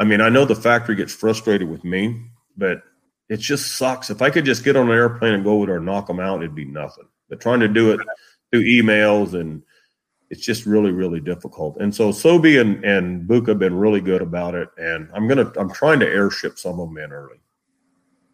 I 0.00 0.04
mean, 0.04 0.20
I 0.20 0.30
know 0.30 0.46
the 0.46 0.56
factory 0.56 0.96
gets 0.96 1.14
frustrated 1.14 1.70
with 1.70 1.84
me, 1.84 2.24
but 2.56 2.82
it 3.28 3.38
just 3.38 3.76
sucks. 3.76 4.10
If 4.10 4.20
I 4.20 4.30
could 4.30 4.44
just 4.44 4.64
get 4.64 4.74
on 4.74 4.90
an 4.90 4.96
airplane 4.96 5.34
and 5.34 5.44
go 5.44 5.52
over 5.52 5.66
there 5.66 5.76
and 5.76 5.86
knock 5.86 6.08
them 6.08 6.18
out, 6.18 6.40
it'd 6.40 6.56
be 6.56 6.64
nothing. 6.64 7.06
But 7.28 7.40
trying 7.40 7.60
to 7.60 7.68
do 7.68 7.92
it 7.92 8.00
through 8.50 8.64
emails 8.64 9.34
and, 9.34 9.62
it's 10.32 10.40
just 10.40 10.64
really 10.64 10.92
really 10.92 11.20
difficult. 11.20 11.76
And 11.76 11.94
so 11.94 12.08
Sobe 12.08 12.58
and 12.58 12.82
and 12.84 13.28
Buka 13.28 13.48
have 13.48 13.58
been 13.58 13.76
really 13.76 14.00
good 14.00 14.22
about 14.22 14.54
it, 14.54 14.68
and 14.78 15.08
I'm 15.14 15.28
gonna 15.28 15.52
I'm 15.56 15.70
trying 15.70 16.00
to 16.00 16.06
airship 16.06 16.58
some 16.58 16.80
of 16.80 16.88
them 16.88 16.96
in 16.96 17.12
early. 17.12 17.36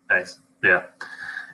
Nice, 0.08 0.38
yeah. 0.62 0.84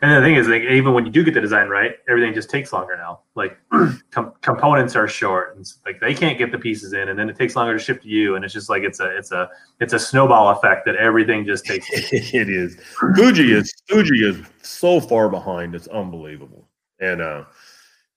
And 0.02 0.12
the 0.12 0.26
thing 0.26 0.34
is, 0.34 0.48
like, 0.48 0.62
even 0.62 0.92
when 0.92 1.06
you 1.06 1.10
do 1.10 1.24
get 1.24 1.32
the 1.32 1.40
design 1.40 1.68
right, 1.68 1.92
everything 2.10 2.34
just 2.34 2.50
takes 2.50 2.74
longer 2.74 2.94
now. 2.94 3.20
Like 3.34 3.56
com- 4.10 4.34
components 4.42 4.94
are 4.96 5.08
short, 5.08 5.56
and 5.56 5.66
like 5.86 5.98
they 5.98 6.12
can't 6.12 6.36
get 6.36 6.52
the 6.52 6.58
pieces 6.58 6.92
in, 6.92 7.08
and 7.08 7.18
then 7.18 7.30
it 7.30 7.36
takes 7.36 7.56
longer 7.56 7.78
to 7.78 7.82
ship 7.82 8.02
to 8.02 8.08
you. 8.08 8.36
And 8.36 8.44
it's 8.44 8.52
just 8.52 8.68
like 8.68 8.82
it's 8.82 9.00
a 9.00 9.16
it's 9.16 9.32
a 9.32 9.48
it's 9.80 9.94
a 9.94 9.98
snowball 9.98 10.50
effect 10.50 10.84
that 10.84 10.96
everything 10.96 11.46
just 11.46 11.64
takes. 11.64 11.86
it 12.12 12.50
is. 12.50 12.76
Fuji 13.16 13.50
is 13.50 13.72
Fuji 13.88 14.28
is 14.28 14.44
so 14.60 15.00
far 15.00 15.30
behind. 15.30 15.74
It's 15.74 15.88
unbelievable, 15.88 16.68
and 17.00 17.22
uh, 17.22 17.44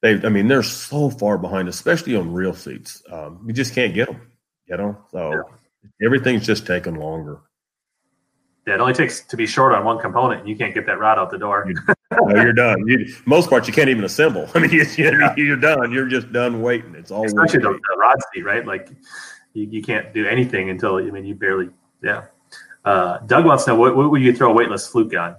they 0.01 0.21
I 0.23 0.29
mean 0.29 0.47
they're 0.47 0.63
so 0.63 1.09
far 1.09 1.37
behind, 1.37 1.67
especially 1.67 2.15
on 2.15 2.33
reel 2.33 2.53
seats. 2.53 3.01
Um, 3.11 3.43
you 3.47 3.53
just 3.53 3.73
can't 3.73 3.93
get 3.93 4.07
them. 4.07 4.21
You 4.67 4.77
know, 4.77 4.97
so 5.11 5.31
yeah. 5.31 6.05
everything's 6.05 6.45
just 6.45 6.67
taking 6.67 6.95
longer. 6.95 7.39
Yeah, 8.67 8.75
it 8.75 8.81
only 8.81 8.93
takes 8.93 9.21
to 9.21 9.37
be 9.37 9.47
short 9.47 9.73
on 9.73 9.85
one 9.85 9.97
component, 9.97 10.41
and 10.41 10.49
you 10.49 10.57
can't 10.57 10.73
get 10.73 10.85
that 10.87 10.99
rod 10.99 11.17
out 11.17 11.31
the 11.31 11.37
door. 11.37 11.65
no, 12.11 12.41
you're 12.41 12.51
done. 12.51 12.85
You, 12.85 13.15
most 13.25 13.49
parts 13.49 13.65
you 13.65 13.73
can't 13.73 13.89
even 13.89 14.03
assemble. 14.03 14.49
I 14.55 14.59
mean, 14.59 14.71
you, 14.71 15.53
are 15.53 15.55
done. 15.55 15.91
You're 15.93 16.07
just 16.07 16.33
done 16.33 16.61
waiting. 16.61 16.93
It's 16.95 17.09
all 17.09 17.25
especially 17.25 17.59
the, 17.59 17.69
the, 17.69 17.97
rod 17.97 18.17
seat, 18.33 18.43
right? 18.43 18.65
Like 18.65 18.89
you, 19.53 19.69
you 19.71 19.81
can't 19.81 20.13
do 20.13 20.27
anything 20.27 20.69
until 20.69 20.97
I 20.97 21.03
mean 21.03 21.23
you 21.23 21.33
barely. 21.33 21.69
Yeah. 22.03 22.25
Uh, 22.83 23.19
Doug 23.19 23.45
wants 23.45 23.63
to 23.65 23.71
know 23.71 23.77
what, 23.77 23.95
what 23.95 24.11
would 24.11 24.21
you 24.21 24.35
throw 24.35 24.51
a 24.51 24.53
weightless 24.53 24.87
fluke 24.87 25.15
on? 25.15 25.37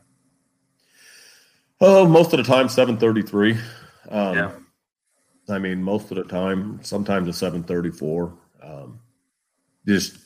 Oh, 1.81 2.07
most 2.09 2.33
of 2.33 2.39
the 2.39 2.45
time, 2.45 2.71
seven 2.71 2.97
thirty 2.97 3.23
three. 3.23 3.59
Um, 4.09 4.37
yeah. 4.37 4.53
I 5.49 5.59
mean, 5.59 5.83
most 5.83 6.11
of 6.11 6.17
the 6.17 6.25
time, 6.25 6.81
sometimes 6.83 7.29
a 7.29 7.33
seven 7.33 7.63
thirty 7.63 7.91
four. 7.91 8.35
Um, 8.63 9.01
just 9.87 10.19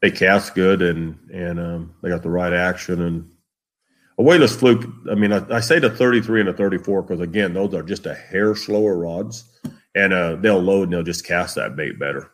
they 0.00 0.10
cast 0.10 0.54
good 0.54 0.82
and 0.82 1.18
and 1.32 1.58
um, 1.58 1.94
they 2.02 2.10
got 2.10 2.22
the 2.22 2.30
right 2.30 2.52
action 2.52 3.02
and 3.02 3.30
a 4.18 4.22
weightless 4.22 4.54
fluke. 4.54 4.84
I 5.10 5.14
mean, 5.14 5.32
I, 5.32 5.56
I 5.56 5.60
say 5.60 5.78
the 5.78 5.90
33 5.90 6.40
and 6.40 6.48
the 6.48 6.52
34 6.52 7.02
because 7.02 7.20
again, 7.20 7.54
those 7.54 7.74
are 7.74 7.82
just 7.82 8.06
a 8.06 8.14
hair 8.14 8.54
slower 8.54 8.98
rods, 8.98 9.44
and 9.94 10.12
uh, 10.12 10.36
they'll 10.36 10.60
load 10.60 10.84
and 10.84 10.92
they'll 10.92 11.02
just 11.02 11.26
cast 11.26 11.54
that 11.54 11.76
bait 11.76 11.98
better. 11.98 12.30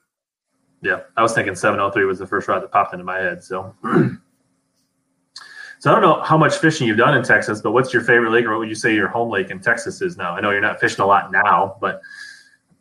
Yeah, 0.82 1.00
I 1.16 1.22
was 1.22 1.34
thinking 1.34 1.54
703 1.54 2.04
was 2.04 2.18
the 2.18 2.26
first 2.26 2.48
rod 2.48 2.62
that 2.62 2.70
popped 2.70 2.92
into 2.92 3.04
my 3.04 3.18
head. 3.18 3.42
So, 3.42 3.74
so 5.80 5.90
I 5.90 5.94
don't 5.94 6.02
know 6.02 6.22
how 6.22 6.36
much 6.36 6.56
fishing 6.56 6.86
you've 6.86 6.98
done 6.98 7.16
in 7.16 7.22
Texas, 7.22 7.60
but 7.60 7.72
what's 7.72 7.92
your 7.92 8.02
favorite 8.02 8.30
lake, 8.30 8.44
or 8.44 8.50
what 8.50 8.60
would 8.60 8.68
you 8.68 8.74
say 8.74 8.94
your 8.94 9.08
home 9.08 9.30
lake 9.30 9.50
in 9.50 9.60
Texas 9.60 10.02
is 10.02 10.16
now? 10.16 10.34
I 10.34 10.40
know 10.40 10.50
you're 10.50 10.60
not 10.60 10.80
fishing 10.80 11.02
a 11.02 11.06
lot 11.06 11.30
now, 11.30 11.76
but 11.80 12.00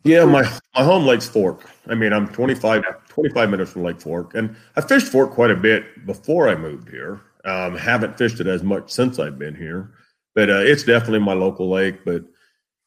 yeah, 0.04 0.24
my 0.24 0.42
my 0.74 0.82
home 0.84 1.06
lake's 1.06 1.28
Fork. 1.28 1.68
I 1.86 1.94
mean, 1.94 2.12
I'm 2.12 2.28
25, 2.28 2.82
25 3.08 3.50
minutes 3.50 3.72
from 3.72 3.82
Lake 3.84 4.00
Fork, 4.00 4.34
and 4.34 4.56
I 4.76 4.80
fished 4.80 5.08
Fork 5.08 5.32
quite 5.32 5.50
a 5.50 5.56
bit 5.56 6.06
before 6.06 6.48
I 6.48 6.54
moved 6.54 6.88
here. 6.88 7.20
Um, 7.44 7.76
haven't 7.76 8.18
fished 8.18 8.40
it 8.40 8.46
as 8.46 8.62
much 8.62 8.90
since 8.90 9.18
I've 9.18 9.38
been 9.38 9.54
here, 9.54 9.92
but 10.34 10.50
uh, 10.50 10.60
it's 10.60 10.82
definitely 10.82 11.20
my 11.20 11.34
local 11.34 11.70
lake. 11.70 12.04
But 12.04 12.24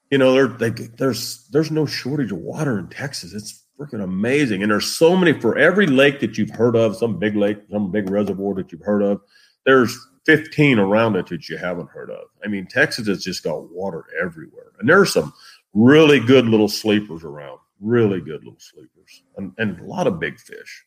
you 0.10 0.18
know, 0.18 0.34
there 0.34 0.48
they, 0.48 0.70
there's 0.70 1.48
there's 1.52 1.72
no 1.72 1.86
shortage 1.86 2.32
of 2.32 2.40
water 2.40 2.80
in 2.80 2.88
Texas. 2.88 3.34
It's 3.34 3.64
freaking 3.80 4.04
amazing, 4.04 4.62
and 4.62 4.72
there's 4.72 4.92
so 4.92 5.16
many 5.16 5.40
for 5.40 5.58
every 5.58 5.88
lake 5.88 6.20
that 6.20 6.38
you've 6.38 6.52
heard 6.52 6.76
of, 6.76 6.98
some 6.98 7.18
big 7.18 7.36
lake, 7.36 7.60
some 7.72 7.92
big 7.92 8.10
reservoir 8.10 8.56
that 8.56 8.72
you've 8.72 8.84
heard 8.84 9.04
of. 9.04 9.22
There's 9.66 10.08
15 10.26 10.80
around 10.80 11.16
it 11.16 11.28
that 11.28 11.50
you 11.50 11.58
haven't 11.58 11.90
heard 11.90 12.10
of. 12.10 12.26
I 12.44 12.48
mean, 12.48 12.68
Texas 12.68 13.08
has 13.08 13.24
just 13.24 13.44
got 13.44 13.72
water 13.72 14.06
everywhere, 14.22 14.72
and 14.80 14.88
there's 14.88 15.14
some 15.14 15.34
really 15.74 16.20
good 16.20 16.46
little 16.46 16.68
sleepers 16.68 17.24
around. 17.24 17.60
Really 17.80 18.22
good 18.22 18.44
little 18.44 18.60
sleepers, 18.60 19.24
and, 19.38 19.54
and 19.58 19.80
a 19.80 19.84
lot 19.84 20.06
of 20.06 20.20
big 20.20 20.40
fish. 20.40 20.86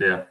Yeah. 0.00 0.24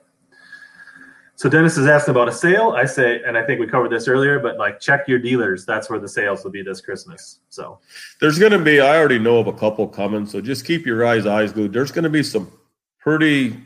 So 1.42 1.50
Dennis 1.50 1.76
is 1.76 1.88
asking 1.88 2.12
about 2.12 2.28
a 2.28 2.32
sale. 2.32 2.76
I 2.78 2.86
say, 2.86 3.24
and 3.26 3.36
I 3.36 3.44
think 3.44 3.60
we 3.60 3.66
covered 3.66 3.90
this 3.90 4.08
earlier, 4.08 4.38
but 4.38 4.58
like 4.58 4.80
check 4.80 5.08
your 5.08 5.18
dealers. 5.18 5.66
That's 5.66 5.90
where 5.90 5.98
the 5.98 6.08
sales 6.08 6.44
will 6.44 6.52
be 6.52 6.62
this 6.62 6.82
Christmas. 6.82 7.40
So 7.50 7.80
there's 8.20 8.38
going 8.38 8.52
to 8.52 8.60
be. 8.60 8.80
I 8.80 8.96
already 8.96 9.18
know 9.18 9.40
of 9.40 9.48
a 9.48 9.54
couple 9.54 9.88
coming. 9.88 10.28
So 10.28 10.40
just 10.40 10.66
keep 10.66 10.86
your 10.86 11.04
eyes 11.04 11.26
eyes 11.26 11.52
glued. 11.52 11.74
There's 11.74 11.92
going 11.92 12.04
to 12.04 12.12
be 12.12 12.22
some 12.22 12.52
pretty 13.00 13.58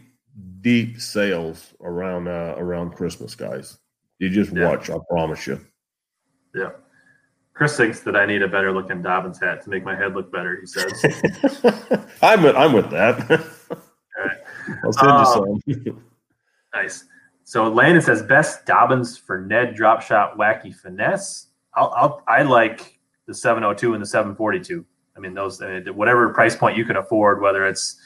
deep 0.66 1.00
sales 1.00 1.76
around 1.82 2.28
uh, 2.28 2.56
around 2.58 2.90
Christmas, 2.90 3.36
guys. 3.36 3.78
You 4.18 4.32
just 4.32 4.52
yeah. 4.52 4.68
watch. 4.68 4.90
I 4.90 4.98
promise 5.12 5.46
you. 5.46 5.64
Yeah. 6.56 6.72
Chris 7.54 7.78
thinks 7.78 8.00
that 8.02 8.16
I 8.16 8.26
need 8.26 8.42
a 8.42 8.48
better 8.48 8.74
looking 8.74 9.04
Dobyns 9.04 9.40
hat 9.40 9.64
to 9.64 9.70
make 9.70 9.86
my 9.86 9.96
head 9.96 10.16
look 10.16 10.32
better. 10.32 10.60
He 10.60 10.66
says. 10.66 10.92
I'm 12.22 12.42
with, 12.42 12.56
I'm 12.56 12.74
with 12.74 12.90
that. 12.90 13.30
Right. 13.30 14.38
I'll 14.84 14.92
send 14.92 15.12
um, 15.12 15.62
you 15.68 15.76
some. 15.84 16.04
nice. 16.74 17.06
So 17.44 17.70
Landon 17.70 18.02
says 18.02 18.24
best 18.24 18.66
Dobyns 18.66 19.20
for 19.20 19.42
Ned 19.42 19.76
drop 19.76 20.02
shot 20.02 20.36
wacky 20.36 20.76
finesse. 20.76 21.50
I'll, 21.76 21.94
I'll 21.96 22.24
I 22.28 22.42
like 22.42 23.00
the 23.28 23.36
702 23.36 23.94
and 23.94 24.02
the 24.02 24.08
742. 24.08 24.84
I 25.16 25.20
mean 25.20 25.36
those 25.36 25.62
whatever 25.94 26.34
price 26.34 26.56
point 26.56 26.76
you 26.76 26.86
can 26.86 26.98
afford, 26.98 27.40
whether 27.40 27.68
it's 27.68 27.98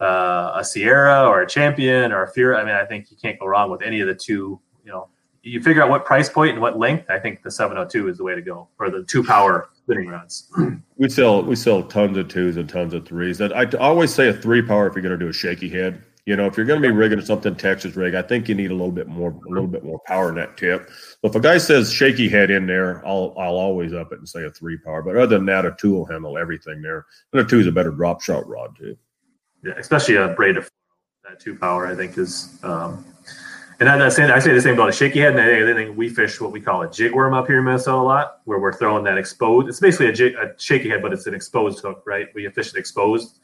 uh, 0.00 0.52
a 0.56 0.64
Sierra 0.64 1.26
or 1.26 1.42
a 1.42 1.46
Champion 1.46 2.12
or 2.12 2.22
a 2.24 2.32
Fury. 2.32 2.56
I 2.56 2.64
mean 2.64 2.74
I 2.74 2.84
think 2.84 3.10
you 3.10 3.16
can't 3.16 3.38
go 3.38 3.46
wrong 3.46 3.70
with 3.70 3.82
any 3.82 4.00
of 4.00 4.08
the 4.08 4.14
two. 4.14 4.60
You 4.84 4.92
know 4.92 5.08
you 5.44 5.60
figure 5.62 5.82
out 5.82 5.90
what 5.90 6.04
price 6.04 6.28
point 6.28 6.52
and 6.52 6.60
what 6.60 6.78
length, 6.78 7.10
I 7.10 7.18
think 7.18 7.42
the 7.42 7.50
702 7.50 8.08
is 8.08 8.16
the 8.16 8.24
way 8.24 8.34
to 8.34 8.42
go, 8.42 8.68
or 8.78 8.90
the 8.90 9.04
two 9.04 9.22
power 9.22 9.68
spinning 9.74 10.08
rods. 10.08 10.50
we 10.96 11.08
sell 11.08 11.42
we 11.42 11.54
sell 11.54 11.82
tons 11.82 12.16
of 12.16 12.28
twos 12.28 12.56
and 12.56 12.68
tons 12.68 12.94
of 12.94 13.06
threes. 13.06 13.38
That 13.38 13.54
I 13.54 13.66
always 13.78 14.12
say 14.12 14.28
a 14.28 14.32
three 14.32 14.62
power 14.62 14.86
if 14.86 14.94
you're 14.94 15.02
going 15.02 15.18
to 15.18 15.22
do 15.22 15.28
a 15.28 15.32
shaky 15.32 15.68
head. 15.68 16.02
You 16.26 16.36
know, 16.36 16.46
if 16.46 16.56
you're 16.56 16.64
going 16.64 16.80
to 16.80 16.88
be 16.88 16.94
rigging 16.94 17.20
something 17.20 17.54
Texas 17.54 17.96
rig, 17.96 18.14
I 18.14 18.22
think 18.22 18.48
you 18.48 18.54
need 18.54 18.70
a 18.70 18.74
little 18.74 18.90
bit 18.90 19.08
more 19.08 19.38
a 19.46 19.50
little 19.50 19.68
bit 19.68 19.84
more 19.84 20.00
power 20.06 20.30
in 20.30 20.36
that 20.36 20.56
tip. 20.56 20.88
So 20.88 21.28
if 21.28 21.34
a 21.34 21.40
guy 21.40 21.58
says 21.58 21.92
shaky 21.92 22.30
head 22.30 22.50
in 22.50 22.66
there, 22.66 23.06
I'll 23.06 23.34
I'll 23.38 23.56
always 23.56 23.92
up 23.92 24.12
it 24.12 24.18
and 24.18 24.28
say 24.28 24.44
a 24.44 24.50
three 24.50 24.78
power. 24.78 25.02
But 25.02 25.16
other 25.16 25.36
than 25.36 25.44
that, 25.46 25.66
a 25.66 25.76
two 25.78 25.92
will 25.92 26.06
handle 26.06 26.38
everything 26.38 26.80
there. 26.80 27.04
And 27.32 27.42
a 27.42 27.44
two 27.44 27.60
is 27.60 27.66
a 27.66 27.72
better 27.72 27.90
drop 27.90 28.22
shot 28.22 28.48
rod 28.48 28.74
too. 28.78 28.96
Especially 29.76 30.16
a 30.16 30.28
braid 30.28 30.56
of 30.56 30.70
that 31.28 31.40
two 31.40 31.56
power, 31.56 31.86
I 31.86 31.94
think 31.94 32.18
is. 32.18 32.58
Um, 32.62 33.04
and 33.80 34.12
saying 34.12 34.30
I 34.30 34.38
say 34.38 34.54
the 34.54 34.60
same 34.60 34.74
about 34.74 34.88
a 34.88 34.92
shaky 34.92 35.18
head. 35.20 35.36
And 35.36 35.40
I 35.40 35.74
think 35.74 35.96
we 35.96 36.08
fish 36.08 36.40
what 36.40 36.52
we 36.52 36.60
call 36.60 36.82
a 36.82 36.90
jig 36.90 37.12
worm 37.12 37.34
up 37.34 37.46
here 37.46 37.58
in 37.58 37.64
Minnesota 37.64 37.96
a 37.96 37.98
lot, 37.98 38.40
where 38.44 38.58
we're 38.58 38.72
throwing 38.72 39.04
that 39.04 39.18
exposed. 39.18 39.68
It's 39.68 39.80
basically 39.80 40.06
a, 40.06 40.12
jig, 40.12 40.34
a 40.34 40.54
shaky 40.58 40.90
head, 40.90 41.02
but 41.02 41.12
it's 41.12 41.26
an 41.26 41.34
exposed 41.34 41.80
hook, 41.80 42.02
right? 42.06 42.28
We 42.34 42.48
fish 42.50 42.68
it 42.68 42.76
exposed, 42.76 43.40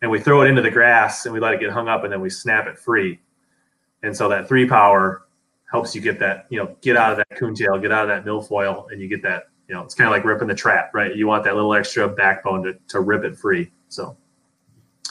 and 0.00 0.10
we 0.10 0.20
throw 0.20 0.42
it 0.42 0.46
into 0.46 0.62
the 0.62 0.70
grass 0.70 1.26
and 1.26 1.34
we 1.34 1.40
let 1.40 1.54
it 1.54 1.60
get 1.60 1.70
hung 1.70 1.88
up, 1.88 2.04
and 2.04 2.12
then 2.12 2.20
we 2.20 2.30
snap 2.30 2.66
it 2.66 2.78
free. 2.78 3.20
And 4.02 4.16
so 4.16 4.28
that 4.28 4.46
three 4.46 4.68
power 4.68 5.26
helps 5.70 5.94
you 5.94 6.00
get 6.00 6.20
that, 6.20 6.46
you 6.50 6.58
know, 6.58 6.76
get 6.82 6.96
out 6.96 7.10
of 7.10 7.16
that 7.16 7.36
coontail, 7.36 7.78
get 7.78 7.90
out 7.90 8.08
of 8.08 8.08
that 8.08 8.30
milfoil, 8.30 8.90
and 8.92 9.00
you 9.00 9.08
get 9.08 9.22
that, 9.22 9.48
you 9.66 9.74
know, 9.74 9.82
it's 9.82 9.94
kind 9.94 10.06
of 10.06 10.12
like 10.12 10.24
ripping 10.24 10.46
the 10.46 10.54
trap, 10.54 10.94
right? 10.94 11.16
You 11.16 11.26
want 11.26 11.42
that 11.44 11.56
little 11.56 11.74
extra 11.74 12.08
backbone 12.08 12.62
to, 12.62 12.74
to 12.88 13.00
rip 13.00 13.24
it 13.24 13.36
free. 13.36 13.72
So 13.88 14.16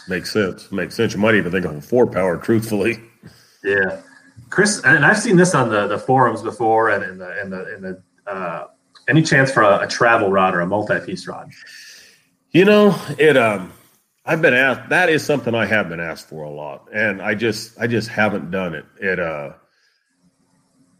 makes 0.08 0.32
sense. 0.32 0.72
Makes 0.72 0.95
sense. 0.95 1.14
You 1.14 1.20
might 1.20 1.36
even 1.36 1.51
think 1.51 1.66
of 1.66 1.76
a 1.76 1.82
four 1.82 2.08
power, 2.08 2.38
truthfully. 2.38 2.99
Yeah. 3.64 4.01
Chris, 4.49 4.82
and 4.84 5.06
I've 5.06 5.18
seen 5.18 5.38
this 5.38 5.56
on 5.56 5.70
the, 5.70 5.88
the 5.88 5.97
forums 5.97 6.41
before, 6.41 6.89
and 6.89 7.04
in 7.04 7.18
the 7.18 7.41
in 7.41 7.49
the 7.49 7.76
in 7.76 7.82
the 7.82 8.04
uh, 8.32 8.68
any 9.08 9.22
chance 9.22 9.51
for 9.51 9.64
a, 9.64 9.80
a 9.80 9.88
travel 9.88 10.32
rod 10.32 10.56
or 10.56 10.62
a 10.62 10.66
multi 10.66 10.99
piece 10.99 11.28
rod? 11.28 11.51
You 12.51 12.66
know, 12.66 12.95
it. 13.18 13.38
Um, 13.38 13.74
I've 14.26 14.41
been 14.41 14.54
asked. 14.54 14.89
That 14.89 15.10
is 15.10 15.24
something 15.24 15.54
I 15.54 15.66
have 15.66 15.89
been 15.89 15.99
asked 15.99 16.30
for 16.30 16.43
a 16.43 16.49
lot, 16.49 16.88
and 16.93 17.22
I 17.22 17.36
just 17.36 17.80
I 17.80 17.88
just 17.88 18.10
haven't 18.10 18.51
done 18.51 18.76
it. 18.76 18.86
It. 18.99 19.20
Uh, 19.20 19.54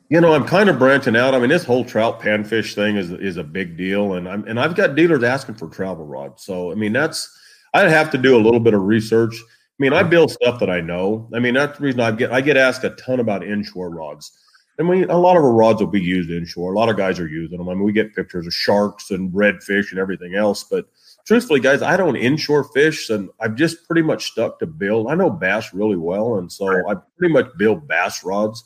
you 0.10 0.22
know, 0.22 0.34
I'm 0.34 0.46
kind 0.46 0.70
of 0.70 0.78
branching 0.78 1.16
out. 1.16 1.34
I 1.34 1.40
mean, 1.40 1.50
this 1.50 1.64
whole 1.64 1.86
trout 1.86 2.20
panfish 2.22 2.76
thing 2.76 2.98
is 2.98 3.12
is 3.12 3.38
a 3.38 3.44
big 3.44 3.78
deal, 3.78 4.14
and 4.14 4.28
I'm 4.28 4.46
and 4.48 4.60
I've 4.60 4.76
got 4.76 4.96
dealers 4.96 5.24
asking 5.24 5.56
for 5.56 5.68
travel 5.70 6.06
rods. 6.06 6.44
So 6.44 6.72
I 6.72 6.76
mean, 6.76 6.94
that's 6.94 7.36
I'd 7.74 7.90
have 7.90 8.12
to 8.12 8.18
do 8.18 8.36
a 8.36 8.42
little 8.42 8.60
bit 8.60 8.74
of 8.74 8.82
research. 8.82 9.36
I 9.42 9.76
mean, 9.80 9.94
I 9.94 10.04
build 10.04 10.32
stuff 10.32 10.60
that 10.60 10.70
I 10.70 10.82
know. 10.82 11.28
I 11.34 11.40
mean, 11.40 11.56
that's 11.56 11.78
the 11.78 11.84
reason 11.84 12.00
I 12.00 12.12
get 12.12 12.32
I 12.32 12.42
get 12.42 12.58
asked 12.58 12.84
a 12.84 12.92
ton 12.92 13.20
about 13.20 13.44
inshore 13.44 13.90
rods. 13.90 14.32
And 14.78 14.88
we 14.90 15.04
a 15.04 15.18
lot 15.18 15.38
of 15.38 15.44
our 15.44 15.52
rods 15.52 15.82
will 15.82 15.88
be 15.88 16.02
used 16.02 16.30
inshore. 16.30 16.74
A 16.74 16.78
lot 16.78 16.90
of 16.90 16.98
guys 16.98 17.20
are 17.20 17.28
using 17.28 17.58
them. 17.58 17.70
I 17.70 17.74
mean, 17.74 17.84
we 17.84 17.92
get 17.92 18.16
pictures 18.16 18.48
of 18.48 18.54
sharks 18.54 19.12
and 19.12 19.32
redfish 19.32 19.92
and 19.92 20.00
everything 20.00 20.36
else. 20.36 20.64
But 20.64 20.88
truthfully, 21.26 21.60
guys, 21.60 21.82
I 21.82 21.98
don't 21.98 22.16
inshore 22.16 22.66
fish, 22.66 23.10
and 23.10 23.30
I've 23.40 23.56
just 23.56 23.86
pretty 23.88 24.02
much 24.04 24.32
stuck 24.32 24.60
to 24.60 24.68
build. 24.68 25.08
I 25.08 25.16
know 25.16 25.30
bass 25.30 25.74
really 25.74 25.98
well, 25.98 26.38
and 26.38 26.52
so 26.52 26.68
I 26.90 26.96
pretty 27.18 27.34
much 27.34 27.48
build 27.58 27.88
bass 27.88 28.24
rods. 28.24 28.64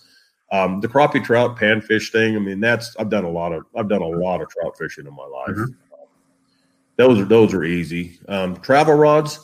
Um, 0.51 0.79
the 0.79 0.87
crappie 0.87 1.23
trout 1.23 1.57
panfish 1.57 2.11
thing. 2.11 2.35
I 2.35 2.39
mean, 2.39 2.61
that's 2.61 2.95
I've 2.97 3.09
done 3.09 3.25
a 3.25 3.29
lot 3.29 3.51
of 3.53 3.63
I've 3.75 3.89
done 3.89 4.01
a 4.01 4.07
lot 4.07 4.41
of 4.41 4.49
trout 4.49 4.77
fishing 4.77 5.07
in 5.07 5.13
my 5.13 5.25
life. 5.25 5.55
Mm-hmm. 5.55 5.86
Those 6.97 7.19
are 7.19 7.25
those 7.25 7.53
are 7.53 7.63
easy. 7.63 8.19
Um, 8.27 8.57
travel 8.57 8.95
rods. 8.95 9.39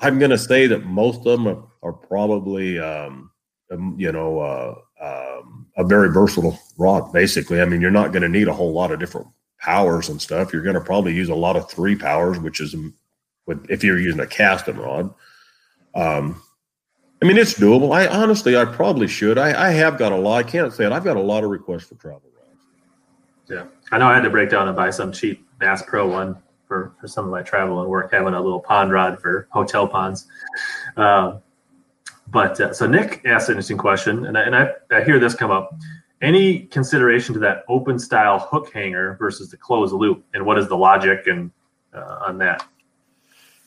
I'm 0.00 0.18
going 0.18 0.30
to 0.30 0.38
say 0.38 0.66
that 0.66 0.84
most 0.84 1.18
of 1.18 1.24
them 1.24 1.48
are, 1.48 1.64
are 1.82 1.92
probably, 1.92 2.78
um, 2.78 3.30
um, 3.70 3.96
you 3.98 4.12
know, 4.12 4.40
uh, 4.40 4.74
um, 5.00 5.66
a 5.78 5.84
very 5.84 6.10
versatile 6.10 6.58
rod. 6.78 7.10
Basically, 7.12 7.60
I 7.60 7.64
mean, 7.64 7.80
you're 7.80 7.90
not 7.90 8.12
going 8.12 8.22
to 8.22 8.28
need 8.28 8.48
a 8.48 8.52
whole 8.52 8.72
lot 8.72 8.90
of 8.90 9.00
different 9.00 9.28
powers 9.58 10.10
and 10.10 10.20
stuff. 10.20 10.52
You're 10.52 10.62
going 10.62 10.74
to 10.74 10.80
probably 10.80 11.14
use 11.14 11.30
a 11.30 11.34
lot 11.34 11.56
of 11.56 11.70
three 11.70 11.96
powers, 11.96 12.38
which 12.38 12.60
is 12.60 12.76
with 13.46 13.64
if 13.70 13.82
you're 13.82 13.98
using 13.98 14.20
a 14.20 14.26
casting 14.26 14.76
rod. 14.76 15.12
Um, 15.94 16.42
I 17.22 17.26
mean, 17.26 17.38
it's 17.38 17.54
doable. 17.54 17.94
I 17.94 18.06
honestly, 18.06 18.58
I 18.58 18.66
probably 18.66 19.08
should. 19.08 19.38
I, 19.38 19.68
I 19.68 19.70
have 19.70 19.96
got 19.96 20.12
a 20.12 20.16
lot. 20.16 20.36
I 20.36 20.42
can't 20.42 20.72
say 20.72 20.84
it. 20.84 20.92
I've 20.92 21.04
got 21.04 21.16
a 21.16 21.22
lot 21.22 21.44
of 21.44 21.50
requests 21.50 21.84
for 21.84 21.94
travel 21.94 22.20
rods. 22.36 22.60
Yeah, 23.48 23.64
I 23.90 23.96
know. 23.96 24.08
I 24.08 24.14
had 24.14 24.24
to 24.24 24.30
break 24.30 24.50
down 24.50 24.68
and 24.68 24.76
buy 24.76 24.90
some 24.90 25.12
cheap 25.12 25.46
Bass 25.58 25.82
Pro 25.86 26.06
one 26.06 26.36
for 26.74 26.92
for 27.00 27.06
some 27.06 27.24
of 27.24 27.30
my 27.30 27.42
travel 27.42 27.80
and 27.80 27.88
work, 27.88 28.12
having 28.12 28.34
a 28.34 28.40
little 28.40 28.60
pond 28.60 28.90
rod 28.90 29.20
for 29.20 29.46
hotel 29.52 29.86
ponds. 29.86 30.26
Um, 30.96 31.40
but 32.28 32.60
uh, 32.60 32.72
so 32.72 32.86
Nick 32.86 33.22
asked 33.24 33.48
an 33.48 33.52
interesting 33.52 33.78
question, 33.78 34.26
and 34.26 34.36
I, 34.36 34.42
and 34.42 34.56
I, 34.56 34.70
I 34.90 35.04
hear 35.04 35.20
this 35.20 35.34
come 35.34 35.52
up. 35.52 35.76
Any 36.20 36.60
consideration 36.60 37.32
to 37.34 37.40
that 37.40 37.64
open 37.68 37.98
style 37.98 38.38
hook 38.38 38.72
hanger 38.72 39.16
versus 39.20 39.50
the 39.50 39.56
closed 39.56 39.94
loop, 39.94 40.24
and 40.34 40.44
what 40.44 40.58
is 40.58 40.68
the 40.68 40.76
logic 40.76 41.26
and 41.26 41.52
uh, 41.94 42.18
on 42.26 42.38
that? 42.38 42.66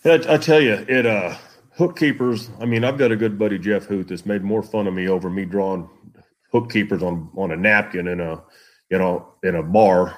I, 0.04 0.20
I 0.28 0.38
tell 0.38 0.60
you, 0.60 0.86
it 0.90 1.06
uh, 1.06 1.38
hook 1.78 1.98
keepers. 1.98 2.50
I 2.60 2.66
mean, 2.66 2.84
I've 2.84 2.98
got 2.98 3.12
a 3.12 3.16
good 3.16 3.40
buddy 3.40 3.58
Jeff 3.58 3.86
Hoot 3.86 4.10
that's 4.10 4.26
made 4.26 4.44
more 4.44 4.64
fun 4.64 4.88
of 4.88 4.94
me 4.94 5.08
over 5.08 5.30
me 5.30 5.46
drawing 5.46 5.90
hook 6.52 6.70
keepers 6.70 7.04
on 7.04 7.30
on 7.38 7.52
a 7.52 7.56
napkin 7.56 8.08
in 8.08 8.20
a 8.20 8.44
you 8.90 8.98
know 8.98 9.34
in 9.44 9.56
a 9.56 9.64
bar 9.64 10.18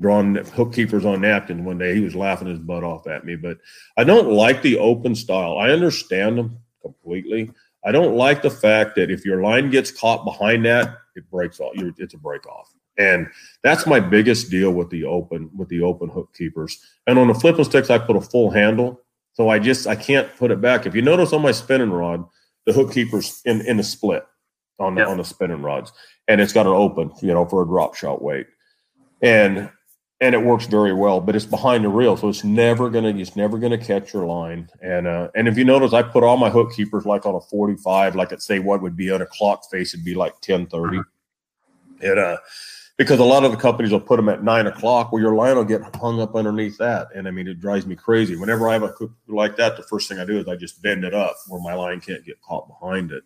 drawing 0.00 0.34
hook 0.36 0.72
keepers 0.72 1.04
on 1.04 1.20
napkins 1.20 1.62
one 1.62 1.78
day. 1.78 1.94
He 1.94 2.00
was 2.00 2.14
laughing 2.16 2.48
his 2.48 2.58
butt 2.58 2.84
off 2.84 3.06
at 3.06 3.24
me, 3.24 3.36
but 3.36 3.58
I 3.96 4.04
don't 4.04 4.30
like 4.30 4.62
the 4.62 4.78
open 4.78 5.14
style. 5.14 5.58
I 5.58 5.70
understand 5.70 6.38
them 6.38 6.58
completely. 6.82 7.50
I 7.84 7.92
don't 7.92 8.16
like 8.16 8.42
the 8.42 8.50
fact 8.50 8.96
that 8.96 9.10
if 9.10 9.24
your 9.24 9.42
line 9.42 9.70
gets 9.70 9.90
caught 9.90 10.24
behind 10.24 10.64
that, 10.66 10.96
it 11.16 11.30
breaks 11.30 11.60
off. 11.60 11.72
It's 11.76 12.14
a 12.14 12.18
break 12.18 12.46
off. 12.46 12.72
And 12.98 13.28
that's 13.62 13.86
my 13.86 14.00
biggest 14.00 14.50
deal 14.50 14.72
with 14.72 14.90
the 14.90 15.04
open 15.04 15.50
with 15.56 15.68
the 15.68 15.80
open 15.82 16.08
hook 16.08 16.34
keepers. 16.36 16.78
And 17.06 17.18
on 17.18 17.28
the 17.28 17.34
flipping 17.34 17.64
sticks, 17.64 17.88
I 17.88 17.98
put 17.98 18.16
a 18.16 18.20
full 18.20 18.50
handle, 18.50 19.00
so 19.32 19.48
I 19.48 19.58
just 19.58 19.86
I 19.86 19.96
can't 19.96 20.34
put 20.36 20.50
it 20.50 20.60
back. 20.60 20.86
If 20.86 20.94
you 20.94 21.02
notice 21.02 21.32
on 21.32 21.40
my 21.40 21.52
spinning 21.52 21.90
rod, 21.90 22.24
the 22.66 22.72
hook 22.72 22.92
keepers 22.92 23.40
in 23.46 23.62
in 23.62 23.78
the 23.78 23.82
split 23.82 24.26
on 24.78 24.94
the, 24.94 25.06
on 25.06 25.16
the 25.18 25.24
spinning 25.24 25.62
rods, 25.62 25.92
and 26.28 26.40
it's 26.40 26.52
got 26.52 26.66
an 26.66 26.72
open, 26.72 27.10
you 27.22 27.32
know, 27.32 27.46
for 27.46 27.62
a 27.62 27.66
drop 27.66 27.94
shot 27.94 28.22
weight, 28.22 28.46
and 29.22 29.70
and 30.20 30.34
it 30.34 30.42
works 30.42 30.66
very 30.66 30.92
well. 30.92 31.20
But 31.20 31.34
it's 31.34 31.46
behind 31.46 31.84
the 31.84 31.88
reel, 31.88 32.16
so 32.16 32.28
it's 32.28 32.44
never 32.44 32.90
gonna 32.90 33.10
it's 33.10 33.36
never 33.36 33.58
gonna 33.58 33.78
catch 33.78 34.12
your 34.12 34.26
line. 34.26 34.68
And 34.82 35.06
uh, 35.06 35.28
and 35.34 35.48
if 35.48 35.56
you 35.56 35.64
notice, 35.64 35.92
I 35.92 36.02
put 36.02 36.22
all 36.22 36.36
my 36.36 36.50
hook 36.50 36.72
keepers 36.72 37.06
like 37.06 37.26
on 37.26 37.34
a 37.34 37.40
forty 37.40 37.76
five, 37.76 38.14
like 38.14 38.32
at 38.32 38.42
say 38.42 38.58
what 38.58 38.82
would 38.82 38.96
be 38.96 39.10
on 39.10 39.22
a 39.22 39.26
clock 39.26 39.70
face, 39.70 39.94
it'd 39.94 40.04
be 40.04 40.14
like 40.14 40.40
ten 40.40 40.66
thirty. 40.66 41.00
And 42.02 42.18
uh, 42.18 42.38
because 42.96 43.18
a 43.18 43.24
lot 43.24 43.44
of 43.44 43.50
the 43.50 43.56
companies 43.56 43.92
will 43.92 44.00
put 44.00 44.16
them 44.16 44.28
at 44.28 44.42
nine 44.42 44.66
o'clock, 44.66 45.10
well, 45.10 45.22
your 45.22 45.34
line 45.34 45.56
will 45.56 45.64
get 45.64 45.82
hung 45.96 46.20
up 46.20 46.36
underneath 46.36 46.76
that, 46.78 47.08
and 47.14 47.26
I 47.26 47.30
mean 47.30 47.48
it 47.48 47.58
drives 47.58 47.86
me 47.86 47.96
crazy. 47.96 48.36
Whenever 48.36 48.68
I 48.68 48.74
have 48.74 48.82
a 48.82 48.88
hook 48.88 49.12
like 49.26 49.56
that, 49.56 49.76
the 49.76 49.82
first 49.84 50.08
thing 50.08 50.18
I 50.18 50.26
do 50.26 50.38
is 50.38 50.48
I 50.48 50.56
just 50.56 50.82
bend 50.82 51.04
it 51.04 51.14
up 51.14 51.34
where 51.48 51.62
my 51.62 51.72
line 51.72 52.00
can't 52.00 52.24
get 52.24 52.40
caught 52.42 52.68
behind 52.68 53.10
it. 53.10 53.22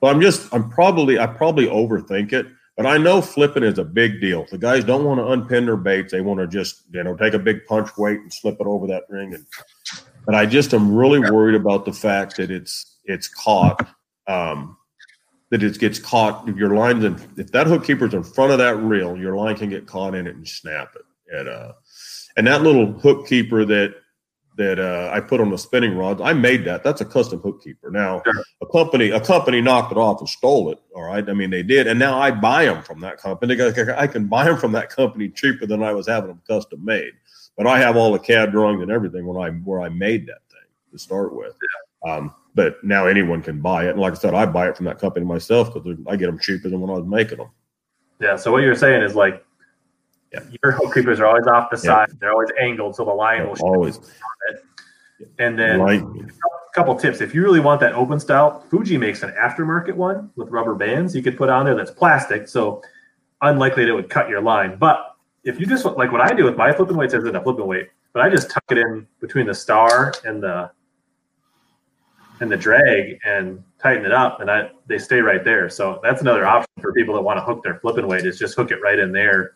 But 0.00 0.08
I'm 0.08 0.20
just 0.20 0.52
I'm 0.52 0.68
probably 0.68 1.18
I 1.18 1.28
probably 1.28 1.66
overthink 1.66 2.32
it, 2.32 2.46
but 2.76 2.86
I 2.86 2.98
know 2.98 3.20
flipping 3.20 3.62
is 3.62 3.78
a 3.78 3.84
big 3.84 4.20
deal. 4.20 4.46
The 4.50 4.58
guys 4.58 4.84
don't 4.84 5.04
want 5.04 5.18
to 5.18 5.26
unpin 5.28 5.66
their 5.66 5.76
baits; 5.76 6.12
they 6.12 6.20
want 6.20 6.40
to 6.40 6.46
just 6.46 6.82
you 6.92 7.02
know 7.02 7.16
take 7.16 7.34
a 7.34 7.38
big 7.38 7.66
punch 7.66 7.90
weight 7.96 8.20
and 8.20 8.32
slip 8.32 8.56
it 8.60 8.66
over 8.66 8.86
that 8.88 9.04
ring. 9.08 9.34
And 9.34 9.46
but 10.26 10.34
I 10.34 10.46
just 10.46 10.74
am 10.74 10.94
really 10.94 11.20
worried 11.20 11.54
about 11.54 11.84
the 11.84 11.92
fact 11.92 12.36
that 12.36 12.50
it's 12.50 12.98
it's 13.04 13.28
caught. 13.28 13.88
Um, 14.26 14.76
that 15.50 15.62
it 15.62 15.78
gets 15.78 16.00
caught 16.00 16.48
if 16.48 16.56
your 16.56 16.74
line's 16.74 17.04
in 17.04 17.14
if 17.36 17.52
that 17.52 17.66
hook 17.68 17.84
keeper's 17.84 18.14
in 18.14 18.24
front 18.24 18.50
of 18.50 18.58
that 18.58 18.76
reel, 18.78 19.16
your 19.16 19.36
line 19.36 19.56
can 19.56 19.68
get 19.68 19.86
caught 19.86 20.14
in 20.14 20.26
it 20.26 20.34
and 20.34 20.48
snap 20.48 20.94
it. 20.96 21.02
And 21.32 21.48
uh 21.48 21.72
and 22.36 22.46
that 22.46 22.62
little 22.62 22.92
hook 22.92 23.28
keeper 23.28 23.64
that 23.64 23.94
that 24.56 24.78
uh, 24.78 25.10
I 25.12 25.20
put 25.20 25.40
on 25.40 25.50
the 25.50 25.58
spinning 25.58 25.96
rods, 25.96 26.20
I 26.20 26.32
made 26.32 26.64
that. 26.66 26.84
That's 26.84 27.00
a 27.00 27.04
custom 27.04 27.40
hook 27.40 27.62
keeper. 27.62 27.90
Now 27.90 28.22
Sure. 28.24 28.42
a 28.62 28.66
company 28.66 29.10
a 29.10 29.20
company 29.20 29.60
knocked 29.60 29.92
it 29.92 29.98
off 29.98 30.20
and 30.20 30.28
stole 30.28 30.70
it. 30.70 30.78
All 30.94 31.02
right, 31.02 31.28
I 31.28 31.32
mean 31.32 31.50
they 31.50 31.62
did, 31.62 31.86
and 31.86 31.98
now 31.98 32.18
I 32.20 32.30
buy 32.30 32.66
them 32.66 32.82
from 32.82 33.00
that 33.00 33.18
company. 33.18 33.56
I 33.96 34.06
can 34.06 34.26
buy 34.26 34.44
them 34.44 34.56
from 34.56 34.72
that 34.72 34.90
company 34.90 35.28
cheaper 35.28 35.66
than 35.66 35.82
I 35.82 35.92
was 35.92 36.06
having 36.06 36.28
them 36.28 36.42
custom 36.46 36.84
made. 36.84 37.12
But 37.56 37.66
I 37.66 37.78
have 37.78 37.96
all 37.96 38.12
the 38.12 38.18
CAD 38.18 38.50
drawings 38.50 38.82
and 38.82 38.90
everything 38.90 39.26
when 39.26 39.40
I 39.42 39.50
where 39.50 39.80
I 39.80 39.88
made 39.88 40.26
that 40.26 40.42
thing 40.50 40.68
to 40.92 40.98
start 40.98 41.34
with. 41.34 41.54
Um, 42.06 42.34
but 42.54 42.82
now 42.84 43.06
anyone 43.06 43.42
can 43.42 43.60
buy 43.60 43.86
it. 43.86 43.90
And 43.90 44.00
like 44.00 44.12
I 44.12 44.16
said, 44.16 44.34
I 44.34 44.46
buy 44.46 44.68
it 44.68 44.76
from 44.76 44.86
that 44.86 44.98
company 44.98 45.26
myself 45.26 45.72
because 45.72 45.96
I 46.06 46.16
get 46.16 46.26
them 46.26 46.38
cheaper 46.38 46.68
than 46.68 46.80
when 46.80 46.90
I 46.90 46.94
was 46.94 47.06
making 47.06 47.38
them. 47.38 47.50
Yeah. 48.20 48.36
So 48.36 48.52
what 48.52 48.62
you're 48.62 48.76
saying 48.76 49.02
is 49.02 49.14
like 49.14 49.44
Yeah. 50.34 50.40
your 50.62 50.72
hook 50.72 50.94
keepers 50.94 51.20
are 51.20 51.26
always 51.26 51.46
off 51.46 51.70
the 51.70 51.76
side; 51.76 52.08
they're 52.20 52.32
always 52.32 52.50
angled, 52.60 52.96
so 52.96 53.04
the 53.04 53.12
line 53.12 53.48
will. 53.48 53.56
Always. 53.60 54.00
And 55.38 55.58
then 55.58 55.80
Right. 55.80 56.00
a 56.02 56.74
couple 56.74 56.94
tips: 56.96 57.20
if 57.20 57.34
you 57.34 57.42
really 57.42 57.60
want 57.60 57.80
that 57.80 57.94
open 57.94 58.18
style, 58.20 58.60
Fuji 58.70 58.98
makes 58.98 59.22
an 59.22 59.30
aftermarket 59.40 59.94
one 59.94 60.30
with 60.36 60.48
rubber 60.50 60.74
bands 60.74 61.14
you 61.14 61.22
could 61.22 61.36
put 61.36 61.48
on 61.48 61.64
there 61.64 61.74
that's 61.74 61.90
plastic, 61.90 62.48
so 62.48 62.82
unlikely 63.42 63.84
that 63.84 63.90
it 63.90 63.94
would 63.94 64.10
cut 64.10 64.28
your 64.28 64.40
line. 64.42 64.76
But 64.76 65.14
if 65.44 65.60
you 65.60 65.66
just 65.66 65.84
like 65.84 66.10
what 66.12 66.20
I 66.20 66.34
do 66.34 66.44
with 66.44 66.56
my 66.56 66.72
flipping 66.72 66.96
weights 66.96 67.14
isn't 67.14 67.36
a 67.36 67.42
flipping 67.42 67.66
weight, 67.66 67.88
but 68.12 68.22
I 68.22 68.28
just 68.30 68.50
tuck 68.50 68.64
it 68.70 68.78
in 68.78 69.06
between 69.20 69.46
the 69.46 69.54
star 69.54 70.12
and 70.24 70.42
the 70.42 70.70
and 72.40 72.50
the 72.50 72.56
drag 72.56 73.18
and 73.24 73.62
tighten 73.80 74.04
it 74.04 74.12
up, 74.12 74.40
and 74.40 74.50
I 74.50 74.70
they 74.86 74.98
stay 74.98 75.20
right 75.20 75.44
there. 75.44 75.68
So 75.70 76.00
that's 76.02 76.20
another 76.20 76.44
option 76.44 76.68
for 76.80 76.92
people 76.92 77.14
that 77.14 77.20
want 77.22 77.38
to 77.38 77.42
hook 77.42 77.62
their 77.62 77.78
flipping 77.78 78.08
weight 78.08 78.26
is 78.26 78.38
just 78.38 78.56
hook 78.56 78.72
it 78.72 78.80
right 78.82 78.98
in 78.98 79.12
there. 79.12 79.54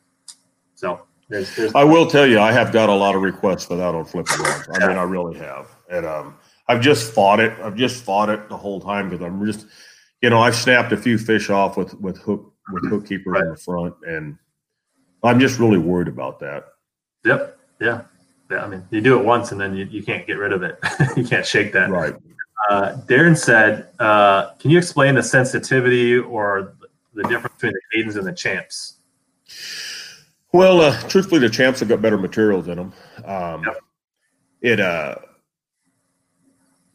So 0.79 1.01
there's 1.29 1.57
there's 1.57 1.75
I 1.75 1.83
will 1.83 2.07
tell 2.07 2.25
you, 2.25 2.39
I 2.39 2.53
have 2.53 2.73
got 2.73 2.89
a 2.89 2.95
lot 2.95 3.17
of 3.17 3.23
requests 3.23 3.65
for 3.65 3.75
that 3.75 3.97
on 3.97 4.05
flipping 4.05 4.39
rods. 4.39 4.69
I 4.75 4.87
mean, 4.87 4.97
I 4.97 5.03
really 5.03 5.37
have, 5.37 5.67
and 5.91 6.07
um, 6.07 6.37
I've 6.69 6.81
just 6.81 7.13
fought 7.13 7.41
it. 7.41 7.53
I've 7.61 7.75
just 7.75 8.05
fought 8.05 8.29
it 8.29 8.49
the 8.49 8.57
whole 8.57 8.81
time 8.81 9.11
because 9.11 9.27
I'm 9.27 9.45
just, 9.45 9.67
you 10.23 10.31
know, 10.31 10.39
I've 10.41 10.55
snapped 10.55 10.93
a 10.93 10.97
few 10.97 11.19
fish 11.19 11.51
off 11.51 11.77
with 11.77 11.95
with 11.95 12.19
hook 12.19 12.55
with 12.71 12.89
hook 12.89 13.09
keepers 13.09 13.41
in 13.41 13.49
the 13.49 13.57
front, 13.57 13.97
and 14.07 14.39
I'm 15.25 15.41
just 15.41 15.59
really 15.59 15.79
worried 15.79 16.07
about 16.07 16.39
that. 16.39 16.67
Yep. 17.25 17.59
Yeah. 17.81 18.03
Yeah. 18.49 18.65
I 18.65 18.69
mean, 18.69 18.87
you 18.91 19.01
do 19.01 19.19
it 19.19 19.25
once 19.25 19.51
and 19.51 19.61
then 19.61 19.75
you, 19.75 19.85
you 19.87 20.05
can't 20.05 20.29
get 20.29 20.35
rid 20.35 20.53
of 20.53 20.63
it. 20.63 20.79
you 21.17 21.25
can't 21.25 21.45
shake 21.45 21.73
that. 21.73 21.91
Right. 21.91 22.15
Uh, 22.71 22.99
Darren 23.07 23.37
said, 23.37 23.89
uh, 23.99 24.53
can 24.61 24.71
you 24.71 24.79
explain 24.79 25.17
the 25.17 25.25
sensitivity 25.25 26.17
or 26.17 26.77
the 27.15 27.25
difference 27.25 27.57
between 27.57 27.73
the 27.73 27.81
Kadens 27.99 28.17
and 28.17 28.27
the 28.27 28.33
champs? 28.33 28.95
Well, 30.53 30.81
uh, 30.81 31.01
truthfully, 31.09 31.41
the 31.41 31.51
champs 31.51 31.81
have 31.81 31.89
got 31.89 32.01
better 32.01 32.19
materials 32.19 32.69
in 32.69 32.77
them. 32.77 32.93
Um, 33.25 33.65
Yep. 33.65 33.79
It 34.61 34.81
uh, 34.81 35.15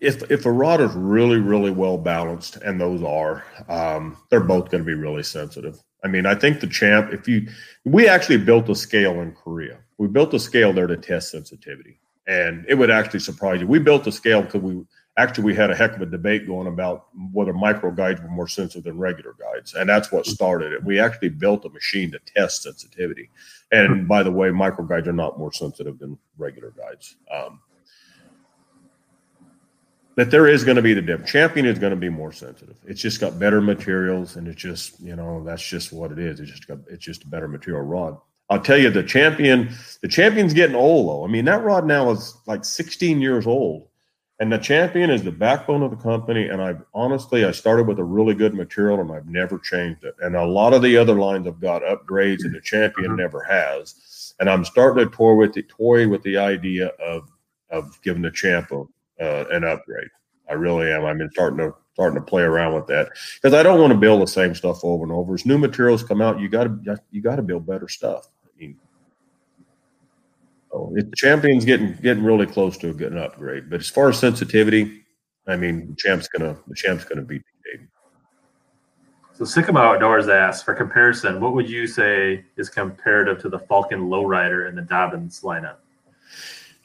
if 0.01 0.29
if 0.29 0.45
a 0.45 0.51
rod 0.51 0.81
is 0.81 0.93
really 0.93 1.39
really 1.39 1.71
well 1.71 1.97
balanced, 1.97 2.57
and 2.57 2.79
those 2.79 3.01
are, 3.03 3.45
um, 3.69 4.17
they're 4.29 4.41
both 4.41 4.69
going 4.69 4.83
to 4.83 4.85
be 4.85 4.93
really 4.93 5.23
sensitive. 5.23 5.81
I 6.03 6.09
mean, 6.09 6.25
I 6.25 6.35
think 6.35 6.59
the 6.59 6.67
champ. 6.67 7.13
If 7.13 7.27
you, 7.27 7.47
we 7.85 8.07
actually 8.09 8.37
built 8.37 8.67
a 8.69 8.75
scale 8.75 9.21
in 9.21 9.31
Korea. 9.31 9.79
We 9.97 10.07
built 10.07 10.33
a 10.33 10.39
scale 10.39 10.73
there 10.73 10.87
to 10.87 10.97
test 10.97 11.31
sensitivity, 11.31 11.99
and 12.27 12.65
it 12.67 12.75
would 12.75 12.91
actually 12.91 13.21
surprise 13.21 13.61
you. 13.61 13.67
We 13.67 13.79
built 13.79 14.05
a 14.07 14.11
scale 14.11 14.41
because 14.41 14.61
we 14.61 14.83
actually 15.17 15.43
we 15.43 15.55
had 15.55 15.69
a 15.69 15.75
heck 15.75 15.95
of 15.95 16.01
a 16.01 16.05
debate 16.05 16.47
going 16.47 16.67
about 16.67 17.07
whether 17.31 17.53
micro 17.53 17.91
guides 17.91 18.21
were 18.21 18.29
more 18.29 18.47
sensitive 18.47 18.83
than 18.83 18.97
regular 18.97 19.35
guides, 19.39 19.73
and 19.73 19.87
that's 19.87 20.11
what 20.11 20.25
started 20.25 20.73
it. 20.73 20.83
We 20.83 20.99
actually 20.99 21.29
built 21.29 21.65
a 21.65 21.69
machine 21.69 22.11
to 22.11 22.19
test 22.19 22.63
sensitivity. 22.63 23.29
And 23.71 24.07
by 24.07 24.23
the 24.23 24.31
way, 24.31 24.51
micro 24.51 24.85
guides 24.85 25.07
are 25.07 25.13
not 25.13 25.37
more 25.37 25.51
sensitive 25.51 25.99
than 25.99 26.17
regular 26.37 26.71
guides. 26.71 27.15
Um, 27.31 27.59
but 30.15 30.29
there 30.29 30.47
is 30.47 30.63
going 30.63 30.75
to 30.75 30.81
be 30.81 30.93
the 30.93 31.01
difference. 31.01 31.31
Champion 31.31 31.65
is 31.65 31.79
going 31.79 31.91
to 31.91 31.97
be 31.97 32.09
more 32.09 32.31
sensitive. 32.31 32.77
It's 32.85 33.01
just 33.01 33.19
got 33.19 33.39
better 33.39 33.61
materials, 33.61 34.35
and 34.35 34.47
it's 34.47 34.61
just 34.61 34.99
you 34.99 35.15
know 35.15 35.43
that's 35.43 35.67
just 35.67 35.91
what 35.91 36.11
it 36.11 36.19
is. 36.19 36.39
It's 36.39 36.51
just 36.51 36.67
got 36.67 36.79
it's 36.87 37.03
just 37.03 37.23
a 37.23 37.27
better 37.27 37.47
material 37.47 37.83
rod. 37.83 38.17
I'll 38.49 38.61
tell 38.61 38.77
you, 38.77 38.89
the 38.89 39.03
champion, 39.03 39.73
the 40.01 40.07
champion's 40.07 40.53
getting 40.53 40.75
old 40.75 41.07
though. 41.07 41.25
I 41.25 41.27
mean, 41.27 41.45
that 41.45 41.63
rod 41.63 41.87
now 41.87 42.11
is 42.11 42.37
like 42.45 42.65
16 42.65 43.21
years 43.21 43.47
old, 43.47 43.87
and 44.43 44.51
the 44.51 44.57
champion 44.57 45.09
is 45.09 45.23
the 45.23 45.31
backbone 45.31 45.83
of 45.83 45.91
the 45.91 45.95
company. 45.95 46.49
And 46.49 46.61
I've 46.61 46.83
honestly, 46.93 47.45
I 47.45 47.51
started 47.51 47.87
with 47.87 47.97
a 47.97 48.03
really 48.03 48.35
good 48.35 48.53
material, 48.53 48.99
and 48.99 49.09
I've 49.09 49.25
never 49.25 49.57
changed 49.57 50.03
it. 50.03 50.15
And 50.19 50.35
a 50.35 50.43
lot 50.43 50.73
of 50.73 50.81
the 50.81 50.97
other 50.97 51.13
lines 51.13 51.45
have 51.45 51.61
got 51.61 51.81
upgrades, 51.81 52.43
and 52.43 52.53
the 52.53 52.59
champion 52.59 53.15
never 53.15 53.41
has. 53.41 54.33
And 54.41 54.49
I'm 54.49 54.65
starting 54.65 55.09
to 55.09 55.15
toy 55.15 55.35
with 55.35 55.53
the 55.53 55.63
toy 55.63 56.09
with 56.09 56.23
the 56.23 56.35
idea 56.35 56.87
of 56.99 57.29
of 57.69 57.97
giving 58.01 58.21
the 58.21 58.31
champ 58.31 58.69
a, 58.71 58.83
uh, 59.23 59.45
an 59.49 59.63
upgrade. 59.63 60.09
I 60.49 60.53
really 60.55 60.91
am. 60.91 61.05
I've 61.05 61.17
been 61.17 61.31
starting 61.31 61.59
to 61.59 61.73
starting 61.93 62.19
to 62.19 62.25
play 62.25 62.41
around 62.41 62.73
with 62.73 62.87
that 62.87 63.11
because 63.35 63.53
I 63.53 63.63
don't 63.63 63.79
want 63.79 63.93
to 63.93 63.97
build 63.97 64.21
the 64.21 64.27
same 64.27 64.53
stuff 64.53 64.83
over 64.83 65.05
and 65.05 65.13
over. 65.13 65.35
As 65.35 65.45
new 65.45 65.57
materials 65.57 66.03
come 66.03 66.21
out, 66.21 66.41
you 66.41 66.49
got 66.49 66.65
to 66.65 66.99
you 67.11 67.21
got 67.21 67.37
to 67.37 67.43
build 67.43 67.65
better 67.65 67.87
stuff. 67.87 68.27
So 70.73 70.91
it, 70.95 71.13
champion's 71.15 71.65
getting 71.65 71.93
getting 72.01 72.23
really 72.23 72.47
close 72.47 72.77
to 72.79 72.93
getting 72.93 73.17
an 73.17 73.23
upgrade. 73.23 73.69
But 73.69 73.81
as 73.81 73.89
far 73.89 74.09
as 74.09 74.17
sensitivity, 74.17 75.03
I 75.47 75.55
mean, 75.55 75.89
the 75.89 75.95
champ's 75.95 76.27
gonna 76.27 76.57
the 76.67 76.75
champ's 76.75 77.05
gonna 77.05 77.21
beat 77.21 77.43
the 77.43 77.77
game. 77.77 77.87
So 79.33 79.45
Sycamore 79.45 79.83
Outdoors 79.83 80.27
asks, 80.29 80.63
for 80.63 80.73
comparison, 80.73 81.39
what 81.39 81.53
would 81.53 81.69
you 81.69 81.87
say 81.87 82.45
is 82.57 82.69
comparative 82.69 83.39
to 83.41 83.49
the 83.49 83.59
Falcon 83.59 84.09
Lowrider 84.09 84.69
in 84.69 84.75
the 84.75 84.81
Dobyns 84.81 85.43
lineup? 85.43 85.77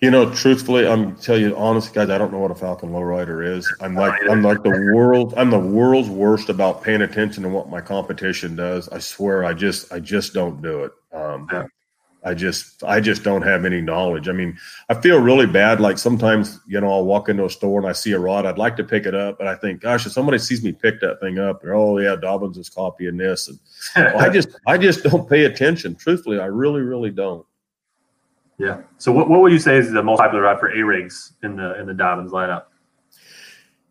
You 0.01 0.11
know, 0.11 0.33
truthfully, 0.33 0.87
I'm 0.87 1.17
tell 1.17 1.37
you 1.39 1.57
honest, 1.57 1.93
guys. 1.93 2.09
I 2.09 2.19
don't 2.19 2.31
know 2.31 2.39
what 2.39 2.51
a 2.51 2.55
Falcon 2.55 2.91
lowrider 2.91 3.45
is. 3.45 3.67
I'm 3.81 3.95
like 3.95 4.21
I'm 4.31 4.43
like 4.43 4.63
the 4.63 4.93
world. 4.95 5.33
I'm 5.37 5.51
the 5.51 5.59
world's 5.59 6.11
worst 6.11 6.51
about 6.51 6.83
paying 6.85 7.03
attention 7.03 7.43
to 7.45 7.49
what 7.49 7.71
my 7.71 7.81
competition 7.81 8.55
does. 8.55 8.89
I 8.91 8.99
swear, 8.99 9.45
I 9.45 9.55
just 9.55 9.91
I 9.93 9.99
just 9.99 10.35
don't 10.35 10.61
do 10.61 10.85
it. 10.85 10.93
Um, 11.13 11.49
Yeah. 11.51 11.65
I 12.29 12.35
just 12.35 12.85
I 12.85 13.01
just 13.01 13.25
don't 13.25 13.41
have 13.41 13.65
any 13.65 13.81
knowledge. 13.81 14.29
I 14.29 14.33
mean, 14.33 14.59
I 14.91 14.95
feel 14.95 15.19
really 15.19 15.47
bad. 15.47 15.81
Like 15.81 15.97
sometimes, 15.97 16.61
you 16.67 16.79
know, 16.79 16.93
I'll 16.93 17.07
walk 17.07 17.31
into 17.31 17.47
a 17.47 17.51
store 17.51 17.81
and 17.81 17.89
I 17.89 17.93
see 17.93 18.13
a 18.13 18.19
rod. 18.19 18.45
I'd 18.45 18.59
like 18.59 18.77
to 18.77 18.85
pick 18.85 19.07
it 19.07 19.15
up, 19.15 19.39
but 19.39 19.47
I 19.47 19.55
think, 19.55 19.81
gosh, 19.81 20.05
if 20.05 20.13
somebody 20.13 20.39
sees 20.39 20.63
me 20.63 20.73
pick 20.73 21.01
that 21.01 21.21
thing 21.21 21.39
up, 21.39 21.63
they're 21.63 21.75
oh 21.75 21.99
yeah, 21.99 22.17
Dobyns 22.17 22.59
is 22.59 22.69
copying 22.69 23.17
this, 23.17 23.49
and 23.49 23.59
well, 24.15 24.19
I 24.19 24.29
just 24.39 24.49
I 24.67 24.77
just 24.77 25.03
don't 25.03 25.29
pay 25.29 25.47
attention. 25.47 25.95
Truthfully, 25.95 26.39
I 26.39 26.47
really 26.47 26.83
really 26.83 27.11
don't. 27.11 27.47
yeah. 28.59 28.83
So 28.99 29.11
what, 29.11 29.31
what 29.31 29.41
would 29.41 29.53
you 29.53 29.59
say 29.59 29.79
is 29.79 29.91
the 29.91 30.03
most 30.03 30.19
popular 30.19 30.43
rod 30.43 30.61
for 30.61 30.69
A 30.69 30.83
rigs 30.83 31.33
in 31.43 31.57
the 31.57 31.81
in 31.81 31.87
the 31.87 31.95
Dobyns 31.95 32.31
lineup? 32.31 32.65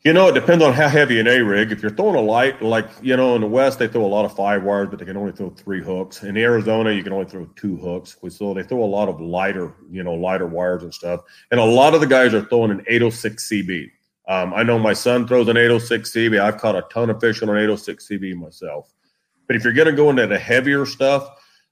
You 0.03 0.13
know, 0.13 0.27
it 0.27 0.33
depends 0.33 0.63
on 0.63 0.73
how 0.73 0.87
heavy 0.87 1.19
an 1.19 1.27
A 1.27 1.43
rig. 1.43 1.71
If 1.71 1.81
you're 1.81 1.91
throwing 1.91 2.15
a 2.15 2.21
light, 2.21 2.61
like 2.61 2.87
you 3.01 3.17
know, 3.17 3.35
in 3.35 3.41
the 3.41 3.47
West 3.47 3.79
they 3.79 3.87
throw 3.87 4.05
a 4.05 4.07
lot 4.07 4.25
of 4.25 4.35
five 4.35 4.63
wires, 4.63 4.87
but 4.89 4.99
they 4.99 5.05
can 5.05 5.17
only 5.17 5.31
throw 5.31 5.49
three 5.49 5.81
hooks. 5.81 6.23
In 6.23 6.37
Arizona, 6.37 6.91
you 6.91 7.03
can 7.03 7.13
only 7.13 7.25
throw 7.25 7.45
two 7.55 7.75
hooks. 7.77 8.15
So 8.29 8.53
they 8.53 8.63
throw 8.63 8.83
a 8.83 8.85
lot 8.85 9.09
of 9.09 9.19
lighter, 9.19 9.73
you 9.89 10.03
know, 10.03 10.13
lighter 10.13 10.47
wires 10.47 10.83
and 10.83 10.93
stuff. 10.93 11.21
And 11.51 11.59
a 11.59 11.65
lot 11.65 11.93
of 11.93 12.01
the 12.01 12.07
guys 12.07 12.33
are 12.33 12.45
throwing 12.45 12.71
an 12.71 12.85
806 12.87 13.49
CB. 13.49 13.91
Um, 14.27 14.53
I 14.53 14.63
know 14.63 14.77
my 14.77 14.93
son 14.93 15.27
throws 15.27 15.47
an 15.47 15.57
806 15.57 16.11
CB. 16.11 16.39
I've 16.39 16.57
caught 16.57 16.75
a 16.75 16.85
ton 16.91 17.09
of 17.09 17.19
fish 17.19 17.41
on 17.41 17.49
an 17.49 17.57
806 17.57 18.07
CB 18.07 18.35
myself. 18.35 18.93
But 19.47 19.55
if 19.55 19.63
you're 19.63 19.73
going 19.73 19.87
to 19.87 19.93
go 19.93 20.09
into 20.09 20.27
the 20.27 20.37
heavier 20.37 20.85
stuff, 20.85 21.27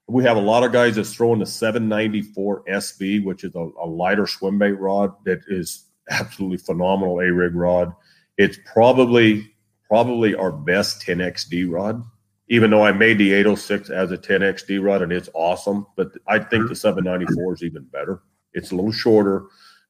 we 0.08 0.24
have 0.24 0.36
a 0.36 0.40
lot 0.40 0.64
of 0.64 0.72
guys 0.72 0.96
that's 0.96 1.14
throwing 1.14 1.40
the 1.40 1.46
794 1.46 2.64
SB, 2.64 3.24
which 3.24 3.44
is 3.44 3.54
a, 3.54 3.68
a 3.80 3.86
lighter 3.86 4.26
swim 4.26 4.58
bait 4.58 4.72
rod 4.72 5.12
that 5.24 5.40
is 5.48 5.84
absolutely 6.10 6.58
phenomenal 6.58 7.20
A 7.20 7.32
rig 7.32 7.54
rod. 7.54 7.92
It's 8.36 8.58
probably 8.72 9.50
probably 9.88 10.34
our 10.34 10.50
best 10.50 11.00
10XD 11.02 11.70
rod, 11.70 12.02
even 12.48 12.70
though 12.70 12.84
I 12.84 12.92
made 12.92 13.18
the 13.18 13.32
806 13.32 13.90
as 13.90 14.10
a 14.10 14.18
10XD 14.18 14.82
rod 14.82 15.02
and 15.02 15.12
it's 15.12 15.28
awesome. 15.34 15.86
But 15.96 16.12
I 16.26 16.38
think 16.38 16.68
the 16.68 16.74
794 16.74 17.54
is 17.54 17.62
even 17.62 17.84
better. 17.84 18.22
It's 18.52 18.72
a 18.72 18.74
little 18.74 18.92
shorter, 18.92 19.44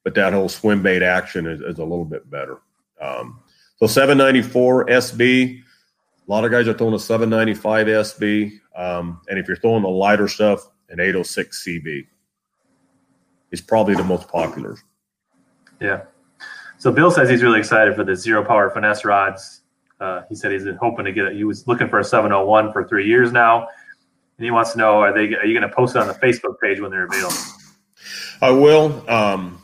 but 0.05 0.15
that 0.15 0.33
whole 0.33 0.49
swim 0.49 0.83
bait 0.83 1.03
action 1.03 1.47
is, 1.47 1.61
is 1.61 1.79
a 1.79 1.85
little 1.85 2.05
bit 2.05 2.29
better. 2.31 2.59
Um, 3.01 3.41
so 3.77 3.87
794 3.87 4.87
SB, 4.87 5.61
a 5.61 6.31
lot 6.31 6.45
of 6.45 6.51
guys 6.51 6.67
are 6.69 6.75
throwing 6.75 6.95
a 6.95 6.99
795 6.99 7.87
SB. 7.87 8.59
Um, 8.75 9.21
and 9.29 9.39
if 9.39 9.49
you're 9.49 9.57
throwing 9.57 9.83
the 9.83 9.89
lighter 9.89 10.29
stuff, 10.29 10.67
an 10.89 11.01
806 11.01 11.67
CB 11.67 12.07
is 13.51 13.61
probably 13.61 13.95
the 13.95 14.05
most 14.05 14.29
popular. 14.29 14.77
Yeah. 15.81 16.03
So 16.79 16.93
Bill 16.93 17.11
says 17.11 17.29
he's 17.29 17.43
really 17.43 17.59
excited 17.59 17.95
for 17.95 18.05
the 18.05 18.15
zero 18.15 18.45
power 18.45 18.71
finesse 18.71 19.05
rods. 19.05 19.63
Uh, 19.99 20.23
he 20.29 20.35
said 20.35 20.53
he's 20.53 20.67
hoping 20.81 21.07
to 21.07 21.13
get 21.13 21.27
it. 21.27 21.37
He 21.37 21.45
was 21.45 21.67
looking 21.67 21.89
for 21.89 21.99
a 21.99 22.05
701 22.05 22.73
for 22.73 22.87
three 22.87 23.07
years 23.07 23.33
now, 23.33 23.67
and 24.39 24.45
he 24.45 24.51
wants 24.51 24.73
to 24.73 24.79
know: 24.79 25.01
Are 25.01 25.13
they? 25.13 25.35
Are 25.35 25.47
you 25.47 25.59
going 25.59 25.69
to 25.69 25.75
post 25.75 25.97
it 25.97 26.01
on 26.01 26.07
the 26.07 26.15
Facebook 26.15 26.61
page 26.61 26.81
when 26.81 26.91
they're 26.91 27.07
available? 27.07 27.37
I 28.43 28.51
will. 28.51 29.11
Um, 29.11 29.63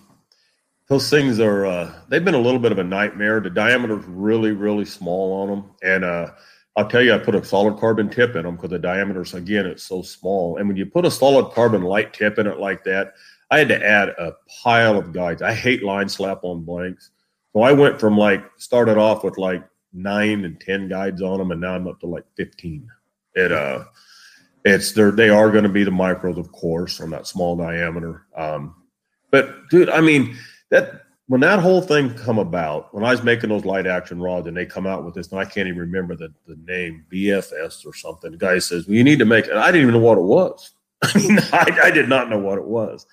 those 0.88 1.10
things 1.10 1.38
are 1.38 1.66
uh, 1.66 1.94
they've 2.08 2.24
been 2.24 2.34
a 2.34 2.40
little 2.40 2.60
bit 2.60 2.72
of 2.72 2.78
a 2.78 2.84
nightmare. 2.84 3.40
The 3.40 3.50
diameter's 3.50 4.04
really, 4.06 4.52
really 4.52 4.86
small 4.86 5.42
on 5.42 5.48
them, 5.50 5.70
and 5.82 6.04
uh, 6.04 6.30
I'll 6.76 6.88
tell 6.88 7.02
you, 7.02 7.14
I 7.14 7.18
put 7.18 7.34
a 7.34 7.44
solid 7.44 7.78
carbon 7.78 8.08
tip 8.08 8.34
in 8.34 8.44
them 8.44 8.56
because 8.56 8.70
the 8.70 8.78
diameter's 8.78 9.34
again 9.34 9.66
it's 9.66 9.82
so 9.82 10.00
small. 10.00 10.56
And 10.56 10.66
when 10.66 10.76
you 10.76 10.86
put 10.86 11.04
a 11.04 11.10
solid 11.10 11.52
carbon 11.52 11.82
light 11.82 12.14
tip 12.14 12.38
in 12.38 12.46
it 12.46 12.58
like 12.58 12.84
that, 12.84 13.12
I 13.52 13.58
had 13.58 13.68
to 13.68 13.86
add 13.86 14.08
a 14.08 14.34
pile 14.62 14.96
of 14.96 15.12
guides. 15.12 15.42
I 15.42 15.52
hate 15.52 15.82
line 15.82 16.08
slap 16.08 16.42
on 16.42 16.64
blanks, 16.64 17.10
so 17.52 17.60
I 17.60 17.72
went 17.72 18.00
from 18.00 18.16
like 18.16 18.42
started 18.56 18.96
off 18.96 19.24
with 19.24 19.36
like 19.36 19.62
nine 19.92 20.46
and 20.46 20.58
ten 20.58 20.88
guides 20.88 21.20
on 21.20 21.36
them, 21.38 21.50
and 21.50 21.60
now 21.60 21.74
I'm 21.74 21.86
up 21.86 22.00
to 22.00 22.06
like 22.06 22.24
fifteen. 22.34 22.88
It 23.34 23.52
uh, 23.52 23.84
it's 24.64 24.92
they're 24.92 25.10
they 25.10 25.28
are 25.28 25.50
going 25.50 25.64
to 25.64 25.68
be 25.68 25.84
the 25.84 25.90
micros, 25.90 26.38
of 26.38 26.50
course, 26.50 26.98
on 26.98 27.10
that 27.10 27.26
small 27.26 27.54
diameter. 27.54 28.26
Um, 28.34 28.74
but 29.30 29.68
dude, 29.68 29.90
I 29.90 30.00
mean 30.00 30.34
that 30.70 31.02
when 31.26 31.42
that 31.42 31.60
whole 31.60 31.82
thing 31.82 32.14
come 32.14 32.38
about, 32.38 32.94
when 32.94 33.04
I 33.04 33.10
was 33.10 33.22
making 33.22 33.50
those 33.50 33.66
light 33.66 33.86
action 33.86 34.18
rods 34.18 34.46
and 34.46 34.56
they 34.56 34.64
come 34.64 34.86
out 34.86 35.04
with 35.04 35.12
this, 35.12 35.30
and 35.30 35.38
I 35.38 35.44
can't 35.44 35.68
even 35.68 35.78
remember 35.78 36.16
the, 36.16 36.32
the 36.46 36.56
name 36.66 37.04
BFS 37.12 37.84
or 37.84 37.92
something. 37.92 38.30
The 38.30 38.38
guy 38.38 38.60
says, 38.60 38.86
"Well, 38.86 38.96
you 38.96 39.04
need 39.04 39.18
to 39.18 39.26
make 39.26 39.44
it." 39.44 39.52
I 39.52 39.66
didn't 39.66 39.82
even 39.82 40.00
know 40.00 40.06
what 40.06 40.16
it 40.16 40.22
was. 40.22 40.70
I 41.02 41.18
mean, 41.18 41.38
I, 41.52 41.80
I 41.84 41.90
did 41.90 42.08
not 42.08 42.30
know 42.30 42.38
what 42.38 42.58
it 42.58 42.64
was, 42.64 43.06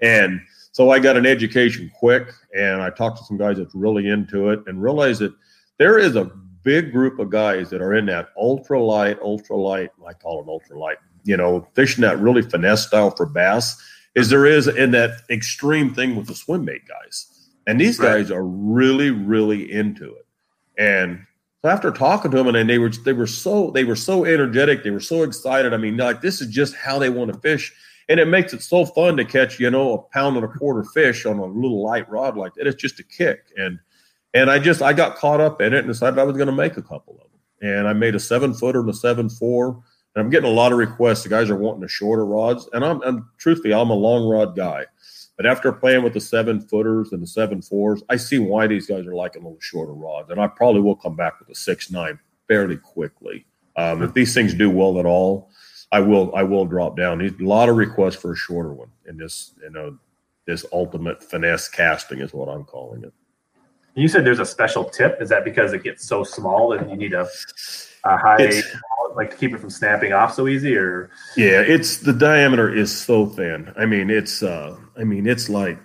and 0.00 0.40
so 0.72 0.90
I 0.90 0.98
got 0.98 1.16
an 1.16 1.24
education 1.26 1.90
quick, 1.98 2.28
and 2.54 2.82
I 2.82 2.90
talked 2.90 3.18
to 3.18 3.24
some 3.24 3.38
guys 3.38 3.56
that's 3.56 3.74
really 3.74 4.08
into 4.08 4.50
it, 4.50 4.60
and 4.66 4.82
realized 4.82 5.20
that 5.20 5.34
there 5.78 5.98
is 5.98 6.16
a 6.16 6.30
big 6.62 6.92
group 6.92 7.18
of 7.18 7.30
guys 7.30 7.70
that 7.70 7.80
are 7.80 7.94
in 7.94 8.06
that 8.06 8.28
ultra 8.36 8.82
light, 8.82 9.18
ultra 9.22 9.56
light. 9.56 9.90
I 10.06 10.12
call 10.12 10.42
it 10.42 10.48
ultra 10.48 10.78
light. 10.78 10.98
You 11.24 11.36
know, 11.36 11.66
fishing 11.74 12.02
that 12.02 12.18
really 12.18 12.42
finesse 12.42 12.86
style 12.86 13.10
for 13.10 13.26
bass. 13.26 13.80
Is 14.14 14.30
there 14.30 14.46
is 14.46 14.66
in 14.66 14.90
that 14.92 15.22
extreme 15.30 15.92
thing 15.94 16.16
with 16.16 16.26
the 16.26 16.34
swim 16.34 16.64
bait 16.64 16.82
guys. 16.88 17.50
And 17.66 17.80
these 17.80 17.98
Right. 17.98 18.18
guys 18.18 18.30
are 18.30 18.44
really, 18.44 19.10
really 19.10 19.70
into 19.70 20.04
it. 20.14 20.26
And 20.78 21.20
so 21.62 21.70
after 21.70 21.90
talking 21.90 22.30
to 22.30 22.36
them, 22.36 22.54
and 22.54 22.68
they 22.70 22.78
were 22.78 22.90
they 22.90 23.12
were 23.12 23.26
so 23.26 23.70
they 23.72 23.84
were 23.84 23.96
so 23.96 24.24
energetic, 24.24 24.84
they 24.84 24.90
were 24.90 25.00
so 25.00 25.22
excited. 25.22 25.74
I 25.74 25.76
mean, 25.78 25.96
like 25.96 26.20
this 26.20 26.40
is 26.40 26.48
just 26.48 26.74
how 26.76 26.98
they 26.98 27.10
want 27.10 27.32
to 27.32 27.38
fish, 27.40 27.72
and 28.08 28.20
it 28.20 28.28
makes 28.28 28.52
it 28.52 28.62
so 28.62 28.84
fun 28.84 29.16
to 29.16 29.24
catch, 29.24 29.58
you 29.58 29.70
know, 29.70 29.94
a 29.94 29.98
pound 30.14 30.36
and 30.36 30.44
a 30.44 30.48
quarter 30.48 30.84
fish 30.84 31.26
on 31.26 31.38
a 31.38 31.44
little 31.44 31.82
light 31.82 32.08
rod 32.08 32.36
like 32.36 32.54
that. 32.54 32.66
It's 32.66 32.80
just 32.80 33.00
a 33.00 33.04
kick, 33.04 33.46
and 33.56 33.78
and 34.34 34.50
I 34.50 34.58
just 34.58 34.82
I 34.82 34.92
got 34.92 35.16
caught 35.16 35.40
up 35.40 35.60
in 35.60 35.72
it 35.72 35.80
and 35.80 35.88
decided 35.88 36.18
I 36.18 36.24
was 36.24 36.36
going 36.36 36.46
to 36.46 36.52
make 36.52 36.76
a 36.76 36.82
couple 36.82 37.14
of 37.14 37.30
them, 37.30 37.70
and 37.70 37.88
I 37.88 37.92
made 37.92 38.14
a 38.14 38.20
seven 38.20 38.54
footer 38.54 38.80
and 38.80 38.90
a 38.90 38.94
seven 38.94 39.28
four. 39.28 39.82
And 40.14 40.24
I'm 40.24 40.30
getting 40.30 40.50
a 40.50 40.54
lot 40.54 40.72
of 40.72 40.78
requests. 40.78 41.24
The 41.24 41.28
guys 41.28 41.50
are 41.50 41.56
wanting 41.56 41.82
the 41.82 41.88
shorter 41.88 42.24
rods, 42.24 42.68
and 42.72 42.82
I'm, 42.82 43.28
truthfully, 43.36 43.74
I'm 43.74 43.90
a 43.90 43.94
long 43.94 44.26
rod 44.26 44.56
guy. 44.56 44.86
But 45.36 45.44
after 45.44 45.70
playing 45.70 46.04
with 46.04 46.14
the 46.14 46.20
seven 46.20 46.62
footers 46.62 47.12
and 47.12 47.22
the 47.22 47.26
seven 47.26 47.60
fours, 47.60 48.02
I 48.08 48.16
see 48.16 48.38
why 48.38 48.66
these 48.66 48.86
guys 48.86 49.06
are 49.06 49.14
liking 49.14 49.42
a 49.42 49.44
little 49.44 49.60
shorter 49.60 49.92
rods, 49.92 50.30
and 50.30 50.40
I 50.40 50.46
probably 50.46 50.80
will 50.80 50.96
come 50.96 51.16
back 51.16 51.38
with 51.38 51.50
a 51.50 51.54
six 51.54 51.90
nine 51.90 52.18
fairly 52.48 52.78
quickly. 52.78 53.44
Um, 53.76 54.02
if 54.02 54.14
these 54.14 54.32
things 54.32 54.54
do 54.54 54.70
well 54.70 54.98
at 54.98 55.04
all, 55.04 55.50
I 55.92 56.00
will 56.00 56.34
I 56.34 56.42
will 56.42 56.64
drop 56.66 56.96
down. 56.96 57.20
A 57.22 57.30
lot 57.42 57.68
of 57.68 57.76
requests 57.76 58.16
for 58.16 58.32
a 58.32 58.36
shorter 58.36 58.72
one 58.72 58.90
in 59.06 59.16
this 59.16 59.52
you 59.62 59.70
know 59.70 59.98
this 60.46 60.64
ultimate 60.72 61.22
finesse 61.22 61.68
casting 61.68 62.20
is 62.20 62.32
what 62.32 62.48
I'm 62.48 62.64
calling 62.64 63.04
it. 63.04 63.12
You 63.94 64.08
said 64.08 64.24
there's 64.24 64.40
a 64.40 64.46
special 64.46 64.84
tip. 64.84 65.20
Is 65.20 65.28
that 65.30 65.44
because 65.44 65.72
it 65.72 65.82
gets 65.82 66.06
so 66.06 66.22
small 66.22 66.68
that 66.70 66.88
you 66.88 66.96
need 66.96 67.14
a, 67.14 67.26
a 68.04 68.16
high, 68.16 68.36
It's- 68.42 68.76
like 69.16 69.30
to 69.30 69.36
keep 69.38 69.54
it 69.54 69.58
from 69.60 69.70
snapping 69.70 70.12
off 70.12 70.34
so 70.34 70.46
easy? 70.46 70.76
Or 70.76 71.10
Yeah, 71.38 71.62
it's 71.62 71.96
the 71.98 72.12
diameter 72.12 72.72
is 72.72 72.94
so 72.94 73.24
thin. 73.24 73.72
I 73.76 73.86
mean, 73.86 74.10
it's 74.10 74.42
uh 74.42 74.76
I 74.98 75.04
mean, 75.04 75.26
it's 75.26 75.48
like 75.48 75.78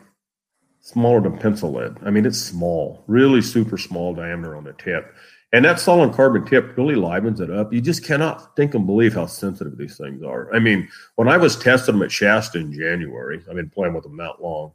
smaller 0.82 1.22
than 1.22 1.38
pencil 1.38 1.72
lead. 1.72 1.98
I 2.04 2.10
mean, 2.10 2.26
it's 2.26 2.40
small, 2.40 3.04
really 3.08 3.42
super 3.42 3.78
small 3.78 4.14
diameter 4.14 4.58
on 4.58 4.66
the 4.66 4.74
tip. 4.74 5.14
And 5.54 5.66
that 5.66 5.80
solid 5.80 6.14
carbon 6.14 6.46
tip 6.46 6.78
really 6.78 6.96
livens 6.96 7.42
it 7.42 7.52
up. 7.52 7.74
You 7.74 7.82
just 7.82 8.06
cannot 8.06 8.56
think 8.56 8.74
and 8.74 8.86
believe 8.86 9.14
how 9.14 9.26
sensitive 9.26 9.78
these 9.78 9.98
things 9.98 10.24
are. 10.24 10.54
I 10.54 10.60
mean, 10.60 10.88
when 11.16 11.28
I 11.28 11.36
was 11.38 11.58
testing 11.58 11.96
them 11.96 12.04
at 12.04 12.12
Shasta 12.12 12.58
in 12.58 12.72
January, 12.72 13.44
I've 13.50 13.56
been 13.56 13.70
playing 13.70 13.94
with 13.94 14.04
them 14.04 14.16
that 14.18 14.42
long, 14.42 14.72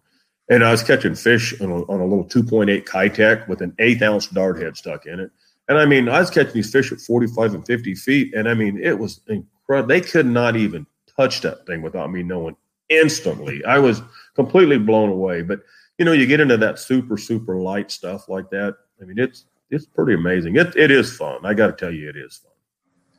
and 0.51 0.63
I 0.63 0.71
was 0.71 0.83
catching 0.83 1.15
fish 1.15 1.59
on 1.61 1.71
a, 1.71 1.83
on 1.85 2.01
a 2.01 2.07
little 2.07 2.27
2.8 2.27 2.85
Keitech 2.85 3.49
with 3.49 3.63
an 3.63 3.75
eighth 3.79 4.03
ounce 4.03 4.27
dart 4.27 4.61
head 4.61 4.77
stuck 4.77 5.07
in 5.07 5.19
it. 5.19 5.31
And 5.69 5.79
I 5.79 5.87
mean, 5.87 6.11
I 6.11 6.21
was 6.21 6.31
catching 6.31 6.53
these 6.53 6.71
fish 6.71 6.93
at 6.93 7.01
45 7.01 7.55
and 7.55 7.67
50 7.67 7.95
feet, 7.95 8.35
and 8.35 8.47
I 8.49 8.53
mean, 8.53 8.79
it 8.79 8.99
was 8.99 9.21
incredible. 9.29 9.89
They 9.89 10.03
could 10.03 10.27
not 10.27 10.57
even 10.57 10.87
touch 11.17 11.41
that 11.41 11.67
thing 11.67 11.81
without 11.81 12.13
me 12.13 12.23
knowing 12.23 12.57
instantly. 12.89 13.65
I 13.65 13.79
was 13.79 14.03
completely 14.35 14.79
blown 14.79 15.09
away. 15.09 15.43
But 15.43 15.61
you 15.99 16.05
know, 16.05 16.13
you 16.13 16.27
get 16.27 16.41
into 16.41 16.59
that 16.59 16.79
super, 16.79 17.17
super 17.17 17.57
light 17.57 17.91
stuff 17.91 18.29
like 18.29 18.51
that. 18.51 18.77
I 19.01 19.05
mean, 19.05 19.19
it's 19.19 19.47
it's 19.71 19.87
pretty 19.87 20.15
amazing. 20.15 20.57
It 20.57 20.77
it 20.77 20.91
is 20.91 21.17
fun. 21.17 21.45
I 21.45 21.55
got 21.55 21.67
to 21.67 21.73
tell 21.73 21.93
you, 21.93 22.09
it 22.09 22.17
is 22.17 22.37
fun. 22.37 22.53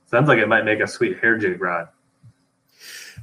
sounds 0.06 0.28
like 0.28 0.40
it 0.40 0.48
might 0.48 0.66
make 0.66 0.80
a 0.80 0.88
sweet 0.88 1.20
hair 1.20 1.38
jig 1.38 1.62
rod. 1.62 1.88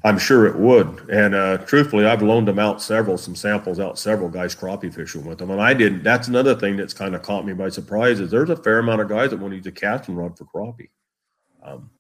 I'm 0.03 0.19
sure 0.19 0.47
it 0.47 0.57
would. 0.57 1.09
And 1.09 1.35
uh, 1.35 1.59
truthfully, 1.59 2.05
I've 2.05 2.21
loaned 2.23 2.47
them 2.47 2.59
out 2.59 2.83
several, 2.83 3.17
some 3.17 3.35
samples 3.35 3.81
out, 3.81 3.99
several 3.99 4.29
guys 4.29 4.55
crappie 4.55 4.93
fishing 4.93 5.25
with 5.25 5.39
them. 5.39 5.51
And 5.51 5.63
I 5.63 5.73
didn't. 5.73 6.03
That's 6.03 6.29
another 6.29 6.55
thing 6.55 6.77
that's 6.77 6.93
kind 6.93 7.15
of 7.15 7.23
caught 7.23 7.47
me 7.47 7.55
by 7.55 7.71
surprise 7.71 8.21
is 8.21 8.31
there's 8.31 8.51
a 8.51 8.57
fair 8.57 8.81
amount 8.81 9.01
of 9.01 9.09
guys 9.09 9.31
that 9.31 9.39
want 9.39 9.53
to 9.53 9.57
use 9.57 9.67
a 9.67 9.73
casting 9.73 10.15
rod 10.15 10.37
for 10.37 10.45
crappie. 10.45 10.91
Um, 11.63 11.91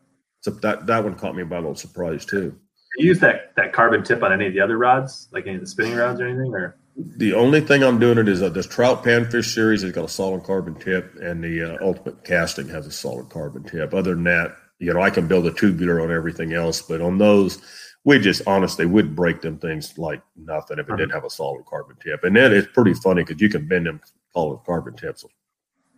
so 0.40 0.50
that 0.50 0.86
that 0.86 1.02
one 1.02 1.14
caught 1.14 1.34
me 1.34 1.44
by 1.44 1.56
a 1.56 1.60
little 1.60 1.74
surprise 1.74 2.26
too. 2.26 2.50
Do 2.50 3.02
you 3.02 3.08
use 3.08 3.20
that 3.20 3.54
that 3.56 3.72
carbon 3.72 4.04
tip 4.04 4.22
on 4.22 4.32
any 4.32 4.46
of 4.48 4.52
the 4.52 4.60
other 4.60 4.76
rods, 4.76 5.28
like 5.32 5.46
any 5.46 5.54
of 5.54 5.62
the 5.62 5.66
spinning 5.66 5.94
rods 5.94 6.20
or 6.20 6.28
anything? 6.28 6.54
Or 6.54 6.76
The 6.96 7.34
only 7.34 7.60
thing 7.60 7.82
I'm 7.82 7.98
doing 7.98 8.18
it 8.18 8.28
is 8.28 8.42
uh, 8.42 8.50
this 8.50 8.66
trout 8.66 9.02
panfish 9.02 9.52
series 9.52 9.82
has 9.82 9.92
got 9.92 10.04
a 10.04 10.08
solid 10.08 10.44
carbon 10.44 10.76
tip, 10.76 11.14
and 11.20 11.42
the 11.42 11.74
uh, 11.74 11.84
ultimate 11.84 12.24
casting 12.24 12.68
has 12.68 12.86
a 12.86 12.92
solid 12.92 13.30
carbon 13.30 13.64
tip. 13.64 13.92
Other 13.92 14.14
than 14.14 14.24
that, 14.24 14.56
you 14.78 14.92
know, 14.94 15.02
I 15.02 15.10
can 15.10 15.26
build 15.26 15.46
a 15.46 15.52
tubular 15.52 16.00
on 16.00 16.12
everything 16.12 16.52
else, 16.52 16.82
but 16.82 17.00
on 17.00 17.18
those, 17.18 17.60
we 18.04 18.18
just 18.18 18.42
honestly 18.46 18.86
would 18.86 19.16
break 19.16 19.40
them 19.40 19.58
things 19.58 19.98
like 19.98 20.22
nothing 20.36 20.78
if 20.78 20.88
it 20.88 20.96
didn't 20.96 21.12
have 21.12 21.24
a 21.24 21.30
solid 21.30 21.64
carbon 21.66 21.96
tip. 22.02 22.22
And 22.22 22.36
then 22.36 22.52
it's 22.52 22.68
pretty 22.72 22.94
funny 22.94 23.24
because 23.24 23.40
you 23.40 23.48
can 23.48 23.66
bend 23.66 23.86
them 23.86 24.00
solid 24.32 24.60
carbon 24.64 24.94
tips 24.94 25.24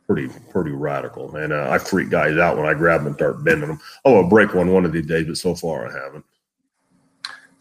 pretty 0.07 0.29
pretty 0.51 0.71
radical. 0.71 1.37
And 1.37 1.53
uh, 1.53 1.69
I 1.71 1.79
freak 1.79 2.11
guys 2.11 2.39
out 2.39 2.57
when 2.57 2.67
I 2.67 2.75
grab 2.75 3.01
them 3.01 3.09
and 3.09 3.17
start 3.17 3.45
bending 3.45 3.69
them. 3.69 3.81
Oh, 4.05 4.17
I'll 4.23 4.29
break 4.29 4.55
one 4.55 4.73
one 4.73 4.85
of 4.85 4.93
these 4.93 5.07
days, 5.07 5.27
but 5.27 5.37
so 5.37 5.55
far 5.55 5.89
I 5.89 6.05
haven't. 6.05 6.25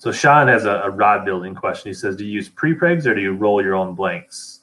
So 0.06 0.12
Sean 0.12 0.48
has 0.50 0.66
a, 0.66 0.82
a 0.82 0.92
rod 0.92 1.26
building 1.26 1.56
question. 1.56 1.90
He 1.90 1.96
says, 1.96 2.16
"Do 2.16 2.26
you 2.26 2.34
use 2.34 2.48
prepregs 2.48 3.08
or 3.08 3.16
do 3.16 3.22
you 3.22 3.34
roll 3.34 3.60
your 3.60 3.74
own 3.74 3.96
blanks?" 3.96 4.60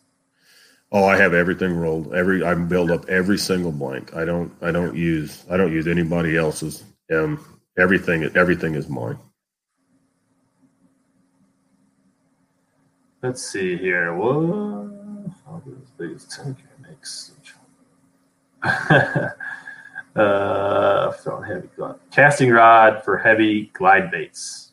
Oh, 0.92 1.04
I 1.04 1.16
have 1.16 1.34
everything 1.34 1.76
rolled. 1.76 2.14
Every 2.14 2.44
I 2.44 2.54
build 2.54 2.92
up 2.92 3.08
every 3.08 3.38
single 3.38 3.72
blank. 3.72 4.14
I 4.14 4.24
don't 4.24 4.52
I 4.62 4.70
don't 4.70 4.94
use 4.94 5.44
I 5.50 5.56
don't 5.56 5.72
use 5.72 5.88
anybody 5.88 6.36
else's. 6.36 6.84
Um, 7.12 7.44
everything 7.76 8.22
everything 8.36 8.76
is 8.76 8.88
mine. 8.88 9.18
Let's 13.20 13.42
see 13.42 13.76
here. 13.76 14.14
What? 14.14 14.92
uh, 20.14 21.12
heavy 21.42 21.68
casting 22.12 22.50
rod 22.50 23.02
for 23.02 23.18
heavy 23.18 23.72
glide 23.74 24.12
baits. 24.12 24.71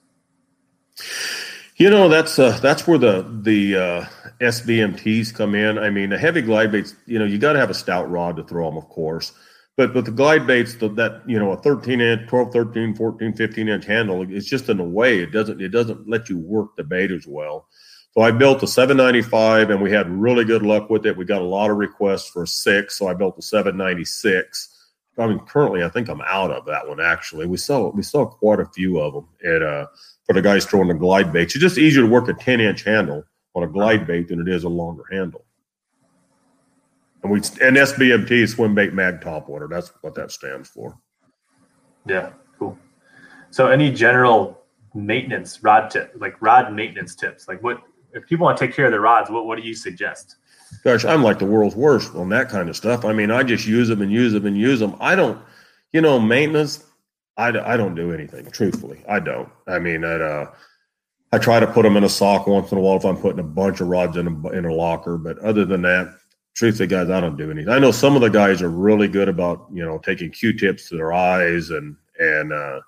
You 1.77 1.89
know 1.89 2.09
that's 2.09 2.37
uh, 2.37 2.59
that's 2.61 2.85
where 2.85 2.97
the 2.97 3.25
the 3.41 3.75
uh, 3.75 4.05
SBMTs 4.41 5.33
come 5.33 5.55
in. 5.55 5.77
I 5.77 5.89
mean, 5.89 6.09
the 6.09 6.17
heavy 6.17 6.41
glide 6.41 6.71
baits. 6.71 6.95
You 7.05 7.19
know, 7.19 7.25
you 7.25 7.37
got 7.37 7.53
to 7.53 7.59
have 7.59 7.69
a 7.69 7.73
stout 7.73 8.09
rod 8.11 8.35
to 8.35 8.43
throw 8.43 8.65
them, 8.65 8.77
of 8.77 8.89
course. 8.89 9.31
But 9.77 9.93
but 9.93 10.03
the 10.03 10.11
glide 10.11 10.45
baits, 10.45 10.75
the, 10.75 10.89
that 10.89 11.21
you 11.25 11.39
know, 11.39 11.53
a 11.53 11.57
13 11.57 12.01
inch, 12.01 12.27
12, 12.27 12.51
13, 12.51 12.95
14, 12.95 13.33
15 13.33 13.69
inch 13.69 13.85
handle, 13.85 14.25
it's 14.29 14.45
just 14.45 14.67
in 14.67 14.79
a 14.81 14.83
way 14.83 15.19
it 15.19 15.31
doesn't 15.31 15.61
it 15.61 15.69
doesn't 15.69 16.09
let 16.09 16.27
you 16.27 16.37
work 16.37 16.75
the 16.75 16.83
bait 16.83 17.11
as 17.11 17.25
well. 17.25 17.67
So 18.13 18.21
I 18.21 18.31
built 18.31 18.61
a 18.61 18.67
795 18.67 19.69
and 19.69 19.81
we 19.81 19.89
had 19.89 20.09
really 20.09 20.43
good 20.43 20.63
luck 20.63 20.89
with 20.89 21.05
it. 21.05 21.15
We 21.15 21.23
got 21.23 21.41
a 21.41 21.45
lot 21.45 21.69
of 21.69 21.77
requests 21.77 22.27
for 22.27 22.43
a 22.43 22.47
six. 22.47 22.97
So 22.97 23.07
I 23.07 23.13
built 23.13 23.37
a 23.37 23.41
796. 23.41 24.75
I 25.17 25.27
mean, 25.27 25.39
currently, 25.39 25.83
I 25.83 25.89
think 25.89 26.09
I'm 26.09 26.21
out 26.21 26.51
of 26.51 26.65
that 26.65 26.87
one. 26.87 26.99
Actually, 26.99 27.45
we 27.45 27.57
saw 27.57 27.89
we 27.91 28.03
saw 28.03 28.25
quite 28.25 28.59
a 28.59 28.65
few 28.65 28.99
of 28.99 29.13
them 29.13 29.27
at 29.45 29.61
uh, 29.61 29.85
for 30.29 30.33
the 30.33 30.41
guys 30.43 30.63
throwing 30.63 30.87
the 30.87 30.93
glide 30.93 31.33
baits. 31.33 31.55
It's 31.55 31.61
just 31.61 31.79
easier 31.79 32.03
to 32.03 32.07
work 32.07 32.27
a 32.27 32.33
10 32.35 32.61
inch 32.61 32.83
handle 32.83 33.23
on 33.55 33.63
a 33.63 33.67
glide 33.67 34.05
bait 34.05 34.27
than 34.27 34.39
it 34.39 34.47
is 34.47 34.63
a 34.63 34.69
longer 34.69 35.03
handle. 35.11 35.43
And 37.23 37.31
we 37.31 37.39
and 37.39 37.75
SBMT 37.75 38.47
swim 38.47 38.75
bait 38.75 38.93
mag 38.93 39.21
top 39.21 39.49
water. 39.49 39.67
That's 39.67 39.91
what 40.01 40.13
that 40.13 40.31
stands 40.31 40.69
for. 40.69 40.95
Yeah, 42.07 42.29
cool. 42.59 42.77
So, 43.49 43.67
any 43.69 43.91
general 43.91 44.61
maintenance 44.93 45.63
rod 45.63 45.89
tip, 45.89 46.13
like 46.15 46.39
rod 46.43 46.71
maintenance 46.73 47.15
tips, 47.15 47.47
like 47.47 47.63
what 47.63 47.81
if 48.13 48.27
people 48.27 48.45
want 48.45 48.55
to 48.55 48.67
take 48.67 48.75
care 48.75 48.85
of 48.85 48.91
their 48.91 49.01
rods, 49.01 49.31
what, 49.31 49.47
what 49.47 49.59
do 49.59 49.67
you 49.67 49.73
suggest? 49.73 50.35
Gosh, 50.83 51.05
I'm 51.05 51.23
like 51.23 51.39
the 51.39 51.45
world's 51.45 51.75
worst 51.75 52.13
on 52.13 52.29
that 52.29 52.49
kind 52.49 52.69
of 52.69 52.75
stuff. 52.75 53.03
I 53.03 53.13
mean, 53.13 53.31
I 53.31 53.41
just 53.41 53.65
use 53.65 53.87
them 53.87 54.03
and 54.03 54.11
use 54.11 54.33
them 54.33 54.45
and 54.45 54.55
use 54.55 54.79
them. 54.79 54.95
I 54.99 55.15
don't, 55.15 55.41
you 55.91 56.01
know, 56.01 56.19
maintenance. 56.19 56.85
I, 57.39 57.73
I 57.73 57.77
don't 57.77 57.95
do 57.95 58.11
anything. 58.11 58.45
Truthfully, 58.51 59.01
I 59.07 59.19
don't. 59.19 59.49
I 59.65 59.79
mean, 59.79 60.03
I, 60.03 60.15
uh, 60.15 60.51
I 61.31 61.37
try 61.37 61.59
to 61.61 61.67
put 61.67 61.83
them 61.83 61.95
in 61.95 62.03
a 62.03 62.09
sock 62.09 62.47
once 62.47 62.71
in 62.71 62.77
a 62.77 62.81
while 62.81 62.97
if 62.97 63.05
I'm 63.05 63.15
putting 63.15 63.39
a 63.39 63.43
bunch 63.43 63.79
of 63.79 63.87
rods 63.87 64.17
in 64.17 64.27
a, 64.27 64.49
in 64.49 64.65
a 64.65 64.73
locker. 64.73 65.17
But 65.17 65.39
other 65.39 65.63
than 65.63 65.81
that, 65.83 66.13
truthfully, 66.53 66.87
guys, 66.87 67.09
I 67.09 67.21
don't 67.21 67.37
do 67.37 67.49
anything. 67.49 67.73
I 67.73 67.79
know 67.79 67.91
some 67.91 68.15
of 68.15 68.21
the 68.21 68.29
guys 68.29 68.61
are 68.61 68.69
really 68.69 69.07
good 69.07 69.29
about 69.29 69.67
you 69.71 69.85
know 69.85 69.99
taking 69.99 70.31
Q-tips 70.31 70.89
to 70.89 70.97
their 70.97 71.13
eyes 71.13 71.69
and 71.69 71.95
and 72.19 72.51
uh, 72.51 72.81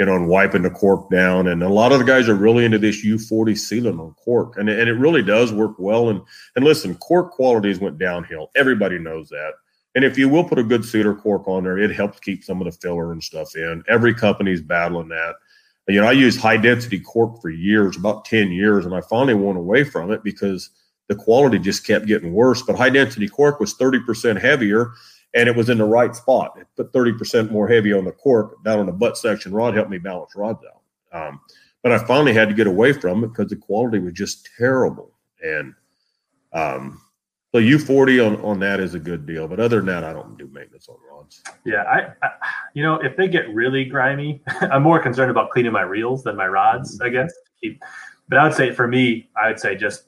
you 0.00 0.06
know, 0.06 0.16
and 0.16 0.26
wiping 0.26 0.62
the 0.62 0.70
cork 0.70 1.08
down. 1.10 1.46
And 1.46 1.62
a 1.62 1.68
lot 1.68 1.92
of 1.92 2.00
the 2.00 2.04
guys 2.04 2.28
are 2.28 2.34
really 2.34 2.64
into 2.64 2.78
this 2.78 3.04
U40 3.04 3.52
sealant 3.52 4.00
on 4.00 4.14
cork, 4.14 4.56
and, 4.56 4.68
and 4.68 4.88
it 4.88 4.94
really 4.94 5.22
does 5.22 5.52
work 5.52 5.76
well. 5.78 6.08
And 6.08 6.20
and 6.56 6.64
listen, 6.64 6.96
cork 6.96 7.30
qualities 7.30 7.78
went 7.78 7.98
downhill. 7.98 8.50
Everybody 8.56 8.98
knows 8.98 9.28
that. 9.28 9.52
And 9.94 10.04
if 10.04 10.16
you 10.16 10.28
will 10.28 10.44
put 10.44 10.58
a 10.58 10.64
good 10.64 10.84
cedar 10.84 11.14
cork 11.14 11.46
on 11.46 11.64
there, 11.64 11.78
it 11.78 11.94
helps 11.94 12.20
keep 12.20 12.44
some 12.44 12.60
of 12.60 12.64
the 12.64 12.72
filler 12.72 13.12
and 13.12 13.22
stuff 13.22 13.54
in. 13.54 13.84
Every 13.88 14.14
company's 14.14 14.62
battling 14.62 15.08
that. 15.08 15.34
You 15.88 16.00
know, 16.00 16.06
I 16.06 16.12
used 16.12 16.40
high 16.40 16.56
density 16.56 17.00
cork 17.00 17.42
for 17.42 17.50
years, 17.50 17.96
about 17.96 18.24
10 18.24 18.52
years, 18.52 18.86
and 18.86 18.94
I 18.94 19.00
finally 19.02 19.34
went 19.34 19.58
away 19.58 19.84
from 19.84 20.12
it 20.12 20.22
because 20.22 20.70
the 21.08 21.16
quality 21.16 21.58
just 21.58 21.86
kept 21.86 22.06
getting 22.06 22.32
worse. 22.32 22.62
But 22.62 22.76
high 22.76 22.90
density 22.90 23.28
cork 23.28 23.60
was 23.60 23.74
30% 23.74 24.40
heavier 24.40 24.92
and 25.34 25.48
it 25.48 25.56
was 25.56 25.68
in 25.68 25.78
the 25.78 25.84
right 25.84 26.14
spot. 26.14 26.56
It 26.58 26.66
put 26.76 26.92
30% 26.92 27.50
more 27.50 27.68
heavy 27.68 27.92
on 27.92 28.04
the 28.04 28.12
cork 28.12 28.62
down 28.64 28.80
on 28.80 28.86
the 28.86 28.92
butt 28.92 29.16
section 29.16 29.52
rod, 29.52 29.74
helped 29.74 29.90
me 29.90 29.98
balance 29.98 30.36
rods 30.36 30.62
out. 30.64 31.28
Um, 31.28 31.40
but 31.82 31.92
I 31.92 31.98
finally 31.98 32.32
had 32.32 32.48
to 32.48 32.54
get 32.54 32.66
away 32.66 32.92
from 32.92 33.24
it 33.24 33.28
because 33.28 33.48
the 33.48 33.56
quality 33.56 33.98
was 33.98 34.12
just 34.12 34.48
terrible. 34.56 35.12
And 35.42 35.74
um, 36.52 37.00
so 37.54 37.60
U40 37.60 38.26
on, 38.26 38.40
on 38.42 38.58
that 38.60 38.80
is 38.80 38.94
a 38.94 38.98
good 38.98 39.26
deal. 39.26 39.46
But 39.46 39.60
other 39.60 39.76
than 39.76 39.86
that, 39.86 40.04
I 40.04 40.12
don't 40.14 40.38
do 40.38 40.48
maintenance 40.48 40.88
on 40.88 40.96
rods. 41.08 41.42
Yeah. 41.66 41.82
I, 41.82 42.26
I 42.26 42.30
you 42.72 42.82
know, 42.82 42.96
if 42.96 43.16
they 43.16 43.28
get 43.28 43.52
really 43.52 43.84
grimy, 43.84 44.42
I'm 44.60 44.82
more 44.82 44.98
concerned 44.98 45.30
about 45.30 45.50
cleaning 45.50 45.72
my 45.72 45.82
reels 45.82 46.22
than 46.22 46.34
my 46.34 46.46
rods, 46.46 46.98
I 47.02 47.10
guess. 47.10 47.32
But 48.28 48.38
I 48.38 48.44
would 48.44 48.54
say 48.54 48.72
for 48.72 48.88
me, 48.88 49.28
I 49.36 49.48
would 49.48 49.60
say 49.60 49.76
just 49.76 50.04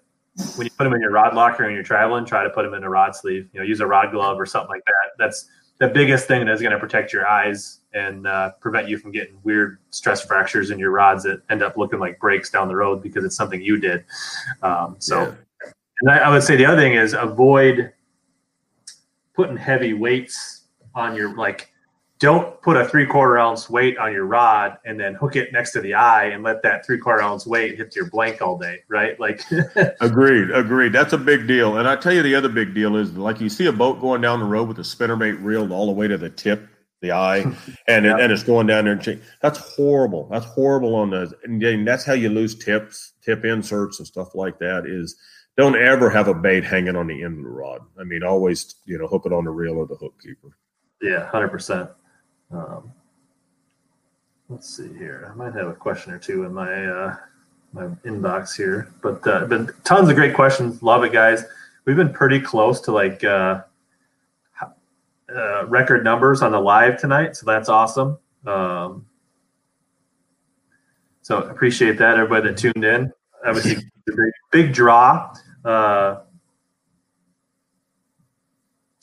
when 0.57 0.67
you 0.67 0.71
put 0.71 0.85
them 0.85 0.95
in 0.95 1.01
your 1.01 1.13
rod 1.13 1.35
locker 1.35 1.65
and 1.65 1.75
you're 1.75 1.85
traveling, 1.85 2.25
try 2.25 2.43
to 2.43 2.51
put 2.51 2.63
them 2.63 2.73
in 2.73 2.83
a 2.83 2.89
rod 2.89 3.15
sleeve. 3.15 3.49
You 3.53 3.61
know, 3.61 3.67
use 3.67 3.81
a 3.81 3.87
rod 3.87 4.11
glove 4.11 4.41
or 4.41 4.47
something 4.47 4.71
like 4.71 4.85
that. 4.87 5.11
That's 5.19 5.49
the 5.79 5.89
biggest 5.89 6.27
thing 6.27 6.47
that's 6.47 6.63
going 6.63 6.73
to 6.73 6.79
protect 6.79 7.13
your 7.13 7.27
eyes 7.27 7.81
and 7.93 8.27
uh, 8.27 8.53
prevent 8.61 8.89
you 8.89 8.97
from 8.97 9.13
getting 9.13 9.37
weird 9.43 9.79
stress 9.91 10.25
fractures 10.25 10.71
in 10.71 10.79
your 10.79 10.91
rods 10.91 11.25
that 11.25 11.43
end 11.51 11.63
up 11.63 11.77
looking 11.77 11.99
like 11.99 12.19
breaks 12.21 12.51
down 12.51 12.69
the 12.69 12.77
road 12.77 13.03
because 13.03 13.25
it's 13.25 13.37
something 13.37 13.61
you 13.61 13.79
did. 13.79 14.05
Um, 14.63 14.97
so, 14.99 15.23
yeah. 15.23 15.35
And 16.05 16.11
I, 16.11 16.19
I 16.19 16.29
would 16.29 16.43
say 16.43 16.57
the 16.57 16.67
other 16.67 16.81
thing 16.81 16.93
is 16.93 17.15
avoid 17.15 17.93
putting 19.35 19.57
heavy 19.57 19.95
weights 19.95 20.67
on 20.95 21.17
your 21.17 21.35
like 21.35 21.71
don't 22.19 22.61
put 22.61 22.77
a 22.77 22.87
three 22.87 23.07
quarter 23.07 23.39
ounce 23.39 23.71
weight 23.71 23.97
on 23.97 24.13
your 24.13 24.27
rod 24.27 24.77
and 24.85 25.01
then 25.01 25.15
hook 25.15 25.35
it 25.35 25.51
next 25.53 25.73
to 25.73 25.81
the 25.81 25.95
eye 25.95 26.27
and 26.27 26.43
let 26.43 26.63
that 26.63 26.85
three 26.85 26.99
quarter 26.99 27.23
ounce 27.23 27.47
weight 27.47 27.77
hit 27.79 27.97
your 27.97 28.09
blank 28.11 28.43
all 28.43 28.59
day, 28.59 28.81
right? 28.89 29.19
Like, 29.19 29.43
agreed, 30.01 30.51
agreed. 30.51 30.93
That's 30.93 31.15
a 31.15 31.19
big 31.19 31.47
deal. 31.47 31.79
And 31.79 31.89
I 31.89 31.97
tell 31.97 32.13
you, 32.13 32.23
the 32.23 32.35
other 32.35 32.51
big 32.51 32.75
deal 32.75 32.97
is 32.97 33.17
like 33.17 33.41
you 33.41 33.49
see 33.49 33.67
a 33.67 33.73
boat 33.73 34.01
going 34.01 34.21
down 34.21 34.41
the 34.41 34.47
road 34.47 34.69
with 34.69 34.79
a 34.79 34.83
spinnerbait 34.83 35.43
reeled 35.43 35.73
all 35.73 35.87
the 35.87 35.93
way 35.93 36.07
to 36.07 36.19
the 36.19 36.31
tip, 36.31 36.69
the 37.01 37.13
eye, 37.13 37.41
and 37.89 38.07
it, 38.07 38.21
and 38.21 38.31
it's 38.31 38.45
going 38.45 38.67
down 38.67 38.85
there. 38.85 38.95
And 38.95 39.23
that's 39.43 39.59
horrible. 39.59 40.29
That's 40.31 40.47
horrible 40.47 40.95
on 40.95 41.11
those. 41.11 41.35
And 41.45 41.87
that's 41.87 42.05
how 42.05 42.15
you 42.15 42.29
lose 42.29 42.55
tips, 42.55 43.15
tip 43.23 43.45
inserts, 43.45 43.99
and 43.99 44.07
stuff 44.07 44.35
like 44.35 44.59
that. 44.61 44.87
Is 44.87 45.17
don't 45.57 45.77
ever 45.77 46.11
have 46.11 46.29
a 46.29 46.35
bait 46.35 46.65
hanging 46.65 46.97
on 46.97 47.07
the 47.07 47.23
end 47.23 47.39
of 47.39 47.45
the 47.45 47.51
rod. 47.51 47.81
I 47.99 48.05
mean, 48.05 48.23
always 48.23 48.77
you 48.87 48.99
know 48.99 49.07
hook 49.07 49.27
it 49.27 49.33
on 49.33 49.45
the 49.45 49.51
reel 49.51 49.79
or 49.79 49.87
the 49.87 49.97
hook 49.97 50.15
keeper. 50.23 50.57
Yeah, 51.01 51.29
hundred 51.29 51.49
percent. 51.49 51.91
Um, 52.51 52.93
let's 54.49 54.77
see 54.77 54.93
here. 54.97 55.31
I 55.31 55.35
might 55.37 55.55
have 55.55 55.69
a 55.69 55.75
question 55.75 56.13
or 56.13 56.19
two 56.19 56.45
in 56.45 56.53
my 56.53 56.87
uh, 56.87 57.17
my 57.73 57.87
inbox 58.05 58.57
here, 58.57 58.93
but 59.03 59.27
uh, 59.27 59.47
been 59.47 59.71
tons 59.85 60.09
of 60.09 60.17
great 60.17 60.35
questions. 60.35 60.83
Love 60.83 61.05
it, 61.05 61.13
guys. 61.13 61.45
We've 61.85 61.97
been 61.97 62.13
pretty 62.13 62.41
close 62.41 62.81
to 62.83 62.93
like 62.93 63.23
uh, 63.25 63.63
uh, 65.35 65.67
record 65.67 66.05
numbers 66.05 66.43
on 66.43 66.53
the 66.53 66.61
live 66.61 66.99
tonight, 66.99 67.37
so 67.37 67.47
that's 67.47 67.69
awesome. 67.69 68.19
Um, 68.47 69.07
so 71.23 71.39
appreciate 71.39 71.99
that, 71.99 72.19
everybody 72.19 72.49
that 72.49 72.59
tuned 72.59 72.85
in. 72.85 73.13
Obviously, 73.45 73.77
big, 74.07 74.17
big 74.51 74.73
draw. 74.73 75.35
Uh, 75.65 76.21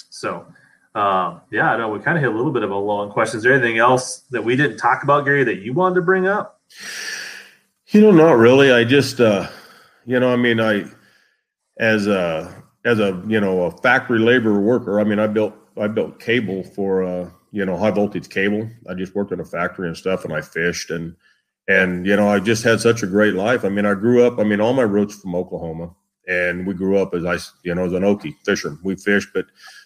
so 0.10 0.46
um, 0.94 1.42
yeah, 1.52 1.72
I 1.72 1.78
know 1.78 1.90
we 1.90 2.00
kind 2.00 2.18
of 2.18 2.24
hit 2.24 2.32
a 2.32 2.36
little 2.36 2.52
bit 2.52 2.64
of 2.64 2.72
a 2.72 2.78
long 2.78 3.12
question. 3.12 3.38
Is 3.38 3.44
there 3.44 3.54
anything 3.54 3.78
else 3.78 4.20
that 4.32 4.44
we 4.44 4.56
didn't 4.58 4.78
talk 4.78 5.04
about, 5.04 5.24
Gary, 5.24 5.44
that 5.46 5.62
you 5.62 5.74
wanted 5.74 5.96
to 5.96 6.02
bring 6.02 6.28
up? 6.28 6.60
You 7.88 8.02
know, 8.02 8.12
not 8.12 8.38
really. 8.38 8.72
I 8.72 8.84
just, 8.84 9.22
uh, 9.22 9.48
you 10.06 10.20
know, 10.20 10.32
I 10.32 10.36
mean, 10.36 10.60
I, 10.60 10.86
as 11.78 12.08
a, 12.08 12.64
as 12.84 13.00
a, 13.00 13.24
you 13.26 13.40
know, 13.40 13.64
a 13.64 13.72
factory 13.78 14.20
labor 14.20 14.60
worker, 14.60 15.00
I 15.00 15.06
mean, 15.06 15.20
I 15.20 15.28
built, 15.28 15.54
I 15.78 15.88
built 15.88 16.20
cable 16.20 16.64
for, 16.64 17.04
uh, 17.04 17.30
you 17.52 17.66
know, 17.66 17.78
high 17.78 17.92
voltage 17.92 18.30
cable. 18.30 18.70
I 18.90 18.94
just 18.94 19.16
worked 19.16 19.32
in 19.32 19.40
a 19.40 19.46
factory 19.46 19.88
and 19.88 19.96
stuff 19.96 20.26
and 20.26 20.34
I 20.34 20.42
fished 20.42 20.92
and, 20.92 21.16
and, 21.70 22.06
you 22.06 22.18
know, 22.18 22.28
I 22.28 22.40
just 22.40 22.64
had 22.64 22.82
such 22.82 23.02
a 23.02 23.08
great 23.08 23.34
life. 23.34 23.64
I 23.64 23.70
mean, 23.70 23.86
I 23.86 23.94
grew 23.94 24.26
up, 24.26 24.40
I 24.40 24.44
mean, 24.44 24.60
all 24.60 24.74
my 24.74 24.82
roots 24.84 25.16
from 25.16 25.36
Oklahoma 25.36 25.96
and 26.28 26.66
we 26.66 26.74
grew 26.74 26.98
up 26.98 27.14
as 27.14 27.26
I, 27.26 27.38
you 27.64 27.76
know, 27.76 27.86
as 27.86 27.94
an 27.94 28.04
Okie 28.04 28.36
fisherman. 28.46 28.80
We 28.84 28.96
fished, 28.96 29.30
but, 29.34 29.46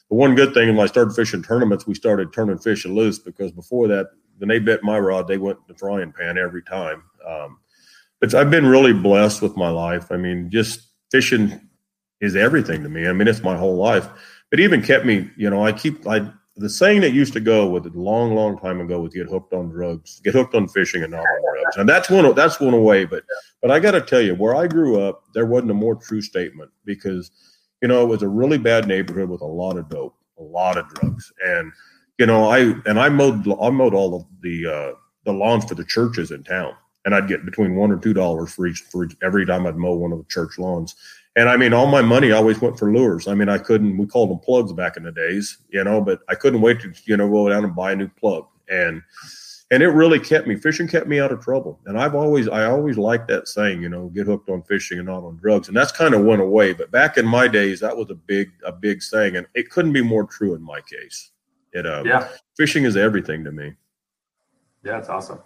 the 0.10 0.16
one 0.16 0.36
good 0.36 0.54
thing 0.54 0.76
when 0.76 0.84
I 0.84 0.88
started 0.88 1.16
fishing 1.16 1.42
tournaments, 1.42 1.88
we 1.88 1.96
started 1.96 2.32
turning 2.32 2.58
fish 2.58 2.86
loose 2.86 3.18
because 3.18 3.52
before 3.52 3.88
that, 3.88 4.12
when 4.38 4.50
they 4.50 4.60
bit 4.60 4.84
my 4.84 5.00
rod, 5.00 5.28
they 5.28 5.38
went 5.38 5.58
to 5.60 5.74
the 5.74 5.80
frying 5.80 6.12
pan 6.12 6.38
every 6.38 6.62
time. 6.62 7.04
Um, 7.28 7.58
but 8.20 8.34
I've 8.36 8.52
been 8.52 8.68
really 8.68 8.94
blessed 8.94 9.42
with 9.42 9.58
my 9.58 9.70
life. 9.70 10.12
I 10.12 10.18
mean, 10.18 10.50
just 10.52 10.90
fishing 11.12 11.60
is 12.22 12.36
everything 12.36 12.84
to 12.84 12.90
me. 12.90 13.08
I 13.08 13.14
mean, 13.14 13.28
it's 13.28 13.44
my 13.44 13.58
whole 13.58 13.78
life. 13.78 14.08
But 14.52 14.60
even 14.60 14.82
kept 14.82 15.06
me, 15.06 15.30
you 15.38 15.50
know, 15.50 15.66
I 15.66 15.72
keep 15.72 16.06
I 16.08 16.32
the 16.58 16.70
saying 16.70 17.02
that 17.02 17.12
used 17.12 17.34
to 17.34 17.40
go 17.40 17.68
with 17.68 17.86
a 17.86 17.90
long, 18.00 18.34
long 18.34 18.58
time 18.58 18.80
ago 18.80 19.02
was 19.02 19.14
get 19.14 19.28
hooked 19.28 19.54
on 19.54 19.70
drugs, 19.70 20.22
get 20.24 20.34
hooked 20.34 20.56
on 20.56 20.68
fishing 20.70 21.04
and 21.04 21.12
not 21.12 21.20
on 21.20 21.54
drugs. 21.54 21.78
And 21.78 21.90
that's 21.90 22.10
one 22.10 22.34
that's 22.34 22.60
one 22.60 22.74
away. 22.74 23.06
But 23.06 23.24
but 23.62 23.72
I 23.72 23.80
got 23.80 23.92
to 23.92 24.02
tell 24.02 24.22
you, 24.22 24.36
where 24.36 24.56
I 24.56 24.68
grew 24.68 25.02
up, 25.02 25.24
there 25.34 25.46
wasn't 25.46 25.72
a 25.72 25.76
more 25.76 25.96
true 25.96 26.22
statement 26.22 26.72
because 26.86 27.32
you 27.82 27.88
know 27.88 28.02
it 28.04 28.08
was 28.08 28.22
a 28.22 28.30
really 28.30 28.58
bad 28.58 28.88
neighborhood 28.88 29.30
with 29.30 29.42
a 29.42 29.46
lot 29.46 29.78
of 29.78 29.90
dope, 29.90 30.16
a 30.40 30.44
lot 30.44 30.78
of 30.78 30.88
drugs, 30.90 31.32
and 31.46 31.72
you 32.18 32.26
know 32.26 32.50
I 32.50 32.60
and 32.86 33.00
I 33.00 33.10
mowed 33.10 33.46
I 33.62 33.70
mowed 33.70 33.94
all 33.94 34.16
of 34.16 34.26
the 34.42 34.66
uh, 34.66 34.92
the 35.26 35.34
lawns 35.34 35.66
for 35.66 35.76
the 35.76 35.86
churches 35.86 36.32
in 36.32 36.44
town, 36.44 36.74
and 37.04 37.14
I'd 37.14 37.28
get 37.28 37.44
between 37.44 37.76
one 37.76 37.92
or 37.92 37.98
two 37.98 38.14
dollars 38.14 38.54
for 38.54 38.66
each 38.66 38.80
for 38.80 39.04
each, 39.04 39.18
every 39.22 39.46
time 39.46 39.68
I'd 39.68 39.76
mow 39.76 39.96
one 39.96 40.14
of 40.14 40.20
the 40.20 40.30
church 40.30 40.58
lawns. 40.58 40.96
And 41.38 41.50
I 41.50 41.58
mean, 41.58 41.74
all 41.74 41.88
my 41.88 42.02
money 42.02 42.32
always 42.32 42.62
went 42.62 42.80
for 42.80 42.94
lures. 42.94 43.28
I 43.28 43.34
mean, 43.34 43.50
I 43.50 43.58
couldn't, 43.58 43.98
we 43.98 44.06
called 44.06 44.30
them 44.30 44.40
plugs 44.40 44.72
back 44.72 44.96
in 44.96 45.04
the 45.04 45.12
days, 45.12 45.58
you 45.70 45.84
know, 45.84 46.00
but 46.00 46.22
I 46.30 46.36
couldn't 46.36 46.62
wait 46.62 46.80
to, 46.82 46.94
you 47.06 47.18
know, 47.18 47.30
go 47.30 47.50
down 47.50 47.66
and 47.66 47.76
buy 47.76 47.92
a 47.92 47.96
new 47.96 48.08
plug. 48.08 48.46
And, 48.70 49.02
and 49.70 49.84
it 49.84 49.90
really 49.90 50.20
kept 50.20 50.48
me, 50.48 50.56
fishing 50.56 50.88
kept 50.88 51.08
me 51.08 51.20
out 51.20 51.34
of 51.34 51.42
trouble. 51.42 51.82
And 51.88 52.00
I've 52.00 52.16
always, 52.16 52.48
I 52.48 52.66
always 52.66 52.98
liked 52.98 53.28
that 53.28 53.50
saying, 53.50 53.82
you 53.82 53.90
know, 53.90 54.08
get 54.10 54.28
hooked 54.28 54.50
on 54.50 54.64
fishing 54.64 54.98
and 54.98 55.08
not 55.08 55.24
on 55.24 55.36
drugs. 55.36 55.68
And 55.68 55.76
that's 55.76 55.92
kind 55.92 56.14
of 56.14 56.24
went 56.24 56.42
away. 56.42 56.72
But 56.72 56.92
back 56.92 57.18
in 57.18 57.26
my 57.26 57.50
days, 57.50 57.82
that 57.82 57.98
was 57.98 58.10
a 58.12 58.16
big, 58.16 58.52
a 58.66 58.72
big 58.72 59.02
saying. 59.02 59.36
And 59.36 59.46
it 59.56 59.70
couldn't 59.70 59.94
be 59.94 60.02
more 60.02 60.24
true 60.24 60.56
in 60.56 60.62
my 60.62 60.80
case. 60.82 61.32
It, 61.74 61.86
um, 61.86 62.06
yeah. 62.06 62.30
fishing 62.56 62.86
is 62.86 62.96
everything 62.96 63.44
to 63.44 63.52
me. 63.52 63.74
Yeah, 64.86 65.00
it's 65.00 65.10
awesome. 65.10 65.40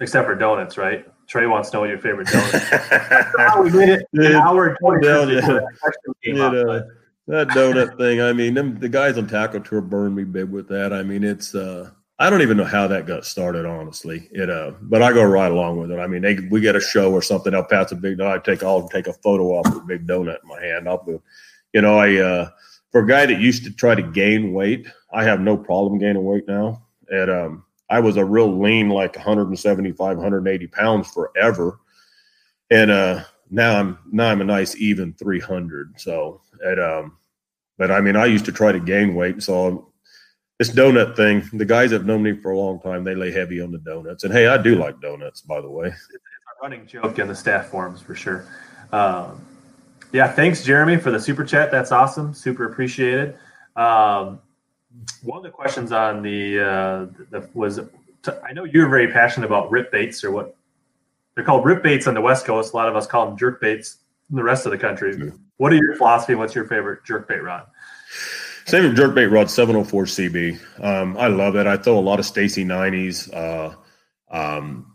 Except 0.00 0.26
for 0.26 0.34
donuts, 0.34 0.76
right? 0.76 1.06
Trey 1.26 1.46
wants 1.46 1.70
to 1.70 1.76
know 1.76 1.80
what 1.80 1.90
your 1.90 1.98
favorite 1.98 2.28
donut. 2.28 3.32
oh, 3.38 3.62
we 3.62 3.70
made 3.70 3.88
it 3.88 4.06
an 4.12 4.36
hour 4.36 4.76
twenty. 4.80 5.06
Yeah. 5.06 5.20
that 7.26 7.48
donut 7.48 7.96
thing. 7.98 8.20
I 8.20 8.32
mean, 8.32 8.54
them, 8.54 8.78
the 8.78 8.88
guys 8.88 9.16
on 9.18 9.26
Tackle 9.26 9.60
Tour 9.60 9.80
burned 9.80 10.14
me 10.14 10.24
big 10.24 10.50
with 10.50 10.68
that. 10.68 10.92
I 10.92 11.02
mean, 11.02 11.24
it's. 11.24 11.54
uh 11.54 11.90
I 12.16 12.30
don't 12.30 12.42
even 12.42 12.56
know 12.56 12.64
how 12.64 12.86
that 12.86 13.06
got 13.06 13.24
started, 13.24 13.66
honestly. 13.66 14.28
It, 14.30 14.48
uh, 14.48 14.72
but 14.82 15.02
I 15.02 15.12
go 15.12 15.24
right 15.24 15.50
along 15.50 15.80
with 15.80 15.90
it. 15.90 15.98
I 15.98 16.06
mean, 16.06 16.22
they, 16.22 16.38
we 16.48 16.60
get 16.60 16.76
a 16.76 16.80
show 16.80 17.12
or 17.12 17.20
something. 17.20 17.52
I'll 17.52 17.64
pass 17.64 17.90
a 17.90 17.96
big. 17.96 18.20
I 18.20 18.38
take. 18.38 18.62
I'll 18.62 18.88
take 18.88 19.08
a 19.08 19.12
photo 19.14 19.48
off 19.48 19.66
with 19.66 19.82
a 19.82 19.86
big 19.86 20.06
donut 20.06 20.38
in 20.42 20.48
my 20.48 20.60
hand. 20.60 20.88
I'll, 20.88 21.04
you 21.72 21.82
know, 21.82 21.98
I 21.98 22.16
uh, 22.16 22.50
for 22.92 23.00
a 23.00 23.06
guy 23.06 23.26
that 23.26 23.40
used 23.40 23.64
to 23.64 23.72
try 23.72 23.96
to 23.96 24.02
gain 24.02 24.52
weight, 24.52 24.86
I 25.12 25.24
have 25.24 25.40
no 25.40 25.56
problem 25.56 25.98
gaining 25.98 26.22
weight 26.22 26.46
now. 26.46 26.86
And 27.08 27.30
um, 27.30 27.63
I 27.90 28.00
was 28.00 28.16
a 28.16 28.24
real 28.24 28.58
lean, 28.60 28.88
like 28.88 29.16
175, 29.16 30.16
180 30.16 30.66
pounds 30.68 31.10
forever. 31.10 31.80
And 32.70 32.90
uh, 32.90 33.24
now 33.50 33.78
I'm 33.78 33.98
now 34.10 34.30
I'm 34.30 34.40
a 34.40 34.44
nice 34.44 34.76
even 34.76 35.12
300. 35.14 36.00
So 36.00 36.40
at 36.66 36.78
um, 36.78 37.18
but 37.78 37.90
I 37.90 38.00
mean 38.00 38.16
I 38.16 38.26
used 38.26 38.46
to 38.46 38.52
try 38.52 38.72
to 38.72 38.80
gain 38.80 39.14
weight. 39.14 39.42
So 39.42 39.92
this 40.58 40.70
donut 40.70 41.16
thing, 41.16 41.48
the 41.52 41.64
guys 41.64 41.90
have 41.90 42.06
known 42.06 42.22
me 42.22 42.32
for 42.32 42.52
a 42.52 42.58
long 42.58 42.80
time, 42.80 43.04
they 43.04 43.14
lay 43.14 43.32
heavy 43.32 43.60
on 43.60 43.72
the 43.72 43.78
donuts. 43.78 44.24
And 44.24 44.32
hey, 44.32 44.46
I 44.46 44.56
do 44.56 44.76
like 44.76 45.00
donuts, 45.00 45.40
by 45.40 45.60
the 45.60 45.70
way. 45.70 45.88
It's 45.88 46.08
a 46.12 46.62
running 46.62 46.86
joke 46.86 47.18
in 47.18 47.28
the 47.28 47.34
staff 47.34 47.66
forums 47.66 48.00
for 48.00 48.14
sure. 48.14 48.46
Um, 48.92 49.44
yeah, 50.12 50.30
thanks, 50.30 50.62
Jeremy, 50.62 50.96
for 50.96 51.10
the 51.10 51.18
super 51.18 51.44
chat. 51.44 51.72
That's 51.72 51.90
awesome. 51.90 52.32
Super 52.34 52.66
appreciated. 52.70 53.36
Um, 53.74 54.40
one 55.22 55.38
of 55.38 55.42
the 55.42 55.50
questions 55.50 55.92
on 55.92 56.22
the, 56.22 56.60
uh, 56.60 57.24
the 57.30 57.48
was 57.54 57.80
I 58.42 58.52
know 58.52 58.64
you're 58.64 58.88
very 58.88 59.12
passionate 59.12 59.46
about 59.46 59.70
rip 59.70 59.90
baits 59.92 60.24
or 60.24 60.30
what 60.30 60.56
they're 61.34 61.44
called 61.44 61.64
rip 61.64 61.82
baits 61.82 62.06
on 62.06 62.14
the 62.14 62.20
West 62.20 62.46
Coast. 62.46 62.72
A 62.72 62.76
lot 62.76 62.88
of 62.88 62.96
us 62.96 63.06
call 63.06 63.26
them 63.26 63.36
jerk 63.36 63.60
baits 63.60 63.98
in 64.30 64.36
the 64.36 64.42
rest 64.42 64.66
of 64.66 64.72
the 64.72 64.78
country. 64.78 65.16
Yeah. 65.18 65.30
What 65.56 65.72
are 65.72 65.76
your 65.76 65.94
philosophy? 65.96 66.34
What's 66.34 66.54
your 66.54 66.66
favorite 66.66 67.04
jerk 67.04 67.28
bait 67.28 67.42
rod? 67.42 67.66
Same 68.66 68.94
jerk 68.94 69.14
bait 69.14 69.26
rod 69.26 69.50
704 69.50 70.04
CB. 70.04 70.82
Um, 70.82 71.16
I 71.18 71.26
love 71.26 71.56
it. 71.56 71.66
I 71.66 71.76
throw 71.76 71.98
a 71.98 72.00
lot 72.00 72.18
of 72.18 72.24
Staysee 72.24 72.64
90s. 72.64 73.32
Uh, 73.34 73.74
um, 74.30 74.94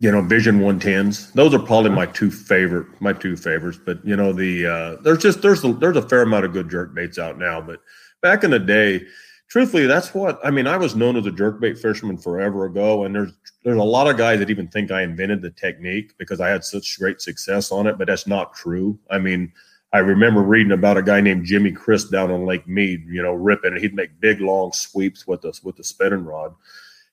you 0.00 0.10
know, 0.10 0.22
Vision 0.22 0.60
110s. 0.60 1.32
Those 1.32 1.54
are 1.54 1.58
probably 1.58 1.90
my 1.90 2.06
two 2.06 2.30
favorite, 2.30 2.86
my 3.00 3.12
two 3.12 3.36
favorites. 3.36 3.78
But 3.84 4.04
you 4.04 4.16
know, 4.16 4.32
the 4.32 4.66
uh, 4.66 5.02
there's 5.02 5.18
just 5.18 5.42
there's 5.42 5.64
a, 5.64 5.72
there's 5.72 5.96
a 5.96 6.08
fair 6.08 6.22
amount 6.22 6.44
of 6.44 6.52
good 6.52 6.70
jerk 6.70 6.94
baits 6.94 7.18
out 7.18 7.36
now. 7.36 7.60
But 7.60 7.80
back 8.20 8.44
in 8.44 8.50
the 8.50 8.58
day, 8.58 9.06
truthfully, 9.48 9.86
that's 9.86 10.14
what 10.14 10.38
I 10.44 10.50
mean. 10.50 10.66
I 10.66 10.76
was 10.76 10.94
known 10.94 11.16
as 11.16 11.26
a 11.26 11.30
jerkbait 11.30 11.78
fisherman 11.78 12.18
forever 12.18 12.66
ago, 12.66 13.04
and 13.04 13.14
there's 13.14 13.32
there's 13.64 13.78
a 13.78 13.82
lot 13.82 14.08
of 14.08 14.16
guys 14.16 14.38
that 14.38 14.50
even 14.50 14.68
think 14.68 14.90
I 14.90 15.02
invented 15.02 15.42
the 15.42 15.50
technique 15.50 16.14
because 16.18 16.40
I 16.40 16.48
had 16.48 16.64
such 16.64 16.98
great 16.98 17.20
success 17.20 17.72
on 17.72 17.86
it, 17.86 17.98
but 17.98 18.06
that's 18.06 18.26
not 18.26 18.54
true. 18.54 18.98
I 19.10 19.18
mean, 19.18 19.52
I 19.92 19.98
remember 19.98 20.42
reading 20.42 20.72
about 20.72 20.98
a 20.98 21.02
guy 21.02 21.20
named 21.20 21.46
Jimmy 21.46 21.72
Crisp 21.72 22.10
down 22.10 22.30
on 22.30 22.44
Lake 22.44 22.68
Mead, 22.68 23.04
you 23.08 23.22
know, 23.22 23.32
ripping 23.32 23.74
it. 23.74 23.80
He'd 23.80 23.94
make 23.94 24.20
big 24.20 24.40
long 24.40 24.72
sweeps 24.72 25.26
with 25.26 25.44
us 25.44 25.62
with 25.62 25.76
the 25.76 25.84
spinning 25.84 26.24
rod. 26.24 26.54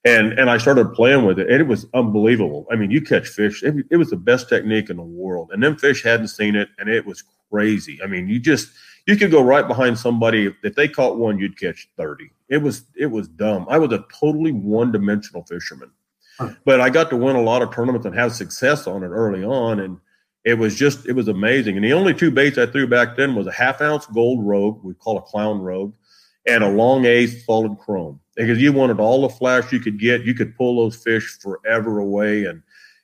And 0.03 0.33
and 0.33 0.51
I 0.51 0.57
started 0.59 0.93
playing 0.93 1.25
with 1.25 1.39
it, 1.39 1.49
and 1.49 1.59
it 1.59 1.67
was 1.67 1.87
unbelievable. 1.93 2.67
I 2.71 2.75
mean, 2.75 2.91
you 2.91 3.01
catch 3.01 3.27
fish; 3.27 3.63
it, 3.63 3.73
it 3.89 3.97
was 3.97 4.11
the 4.11 4.17
best 4.17 4.49
technique 4.49 4.89
in 4.89 4.97
the 4.97 5.03
world. 5.03 5.49
And 5.51 5.63
them 5.63 5.77
fish 5.77 6.03
hadn't 6.03 6.27
seen 6.27 6.55
it, 6.55 6.69
and 6.77 6.87
it 6.89 7.05
was 7.05 7.23
crazy. 7.49 7.99
I 8.03 8.07
mean, 8.07 8.27
you 8.27 8.39
just 8.39 8.69
you 9.05 9.15
could 9.15 9.31
go 9.31 9.41
right 9.41 9.67
behind 9.67 9.97
somebody. 9.97 10.53
If 10.63 10.75
they 10.75 10.87
caught 10.87 11.17
one, 11.17 11.37
you'd 11.39 11.59
catch 11.59 11.87
30. 11.97 12.31
It 12.49 12.57
was 12.57 12.85
it 12.95 13.07
was 13.07 13.27
dumb. 13.27 13.67
I 13.69 13.77
was 13.77 13.91
a 13.91 14.05
totally 14.19 14.51
one-dimensional 14.51 15.43
fisherman. 15.43 15.91
But 16.65 16.81
I 16.81 16.89
got 16.89 17.09
to 17.11 17.17
win 17.17 17.37
a 17.37 17.41
lot 17.41 17.61
of 17.61 17.73
tournaments 17.73 18.05
and 18.05 18.13
have 18.13 18.33
success 18.33 18.87
on 18.87 19.03
it 19.03 19.07
early 19.07 19.43
on. 19.43 19.79
And 19.79 19.99
it 20.43 20.55
was 20.55 20.75
just 20.75 21.05
it 21.07 21.13
was 21.13 21.27
amazing. 21.27 21.75
And 21.75 21.85
the 21.85 21.93
only 21.93 22.13
two 22.13 22.31
baits 22.31 22.57
I 22.57 22.65
threw 22.65 22.87
back 22.87 23.15
then 23.15 23.35
was 23.35 23.47
a 23.47 23.51
half 23.51 23.81
ounce 23.81 24.05
gold 24.07 24.45
rogue, 24.45 24.83
we 24.83 24.93
call 24.95 25.17
a 25.17 25.21
clown 25.21 25.59
rogue, 25.59 25.93
and 26.45 26.63
a 26.63 26.69
long 26.69 27.05
A 27.05 27.27
solid 27.27 27.77
chrome. 27.79 28.19
Because 28.35 28.61
you 28.61 28.73
wanted 28.73 28.99
all 28.99 29.21
the 29.21 29.29
flash 29.29 29.71
you 29.71 29.79
could 29.79 29.97
get. 29.97 30.25
You 30.25 30.33
could 30.33 30.55
pull 30.57 30.75
those 30.75 30.95
fish 30.97 31.39
forever 31.39 31.99
away. 31.99 32.45
And 32.45 32.61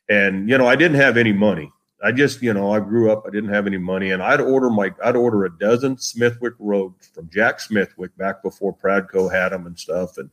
and 0.09 0.49
you 0.49 0.57
know, 0.57 0.67
I 0.67 0.75
didn't 0.75 0.97
have 0.97 1.15
any 1.15 1.31
money. 1.31 1.71
I 2.03 2.11
just, 2.11 2.41
you 2.41 2.51
know, 2.53 2.71
I 2.71 2.79
grew 2.79 3.11
up, 3.11 3.25
I 3.27 3.29
didn't 3.29 3.53
have 3.53 3.67
any 3.67 3.77
money, 3.77 4.11
and 4.11 4.23
I'd 4.23 4.41
order 4.41 4.69
my, 4.69 4.91
I'd 5.03 5.15
order 5.15 5.45
a 5.45 5.57
dozen 5.59 5.97
Smithwick 5.97 6.53
rogues 6.57 7.07
from 7.13 7.29
Jack 7.29 7.59
Smithwick 7.59 8.17
back 8.17 8.41
before 8.41 8.75
Pradco 8.75 9.31
had 9.31 9.49
them 9.49 9.67
and 9.67 9.77
stuff, 9.77 10.17
and 10.17 10.29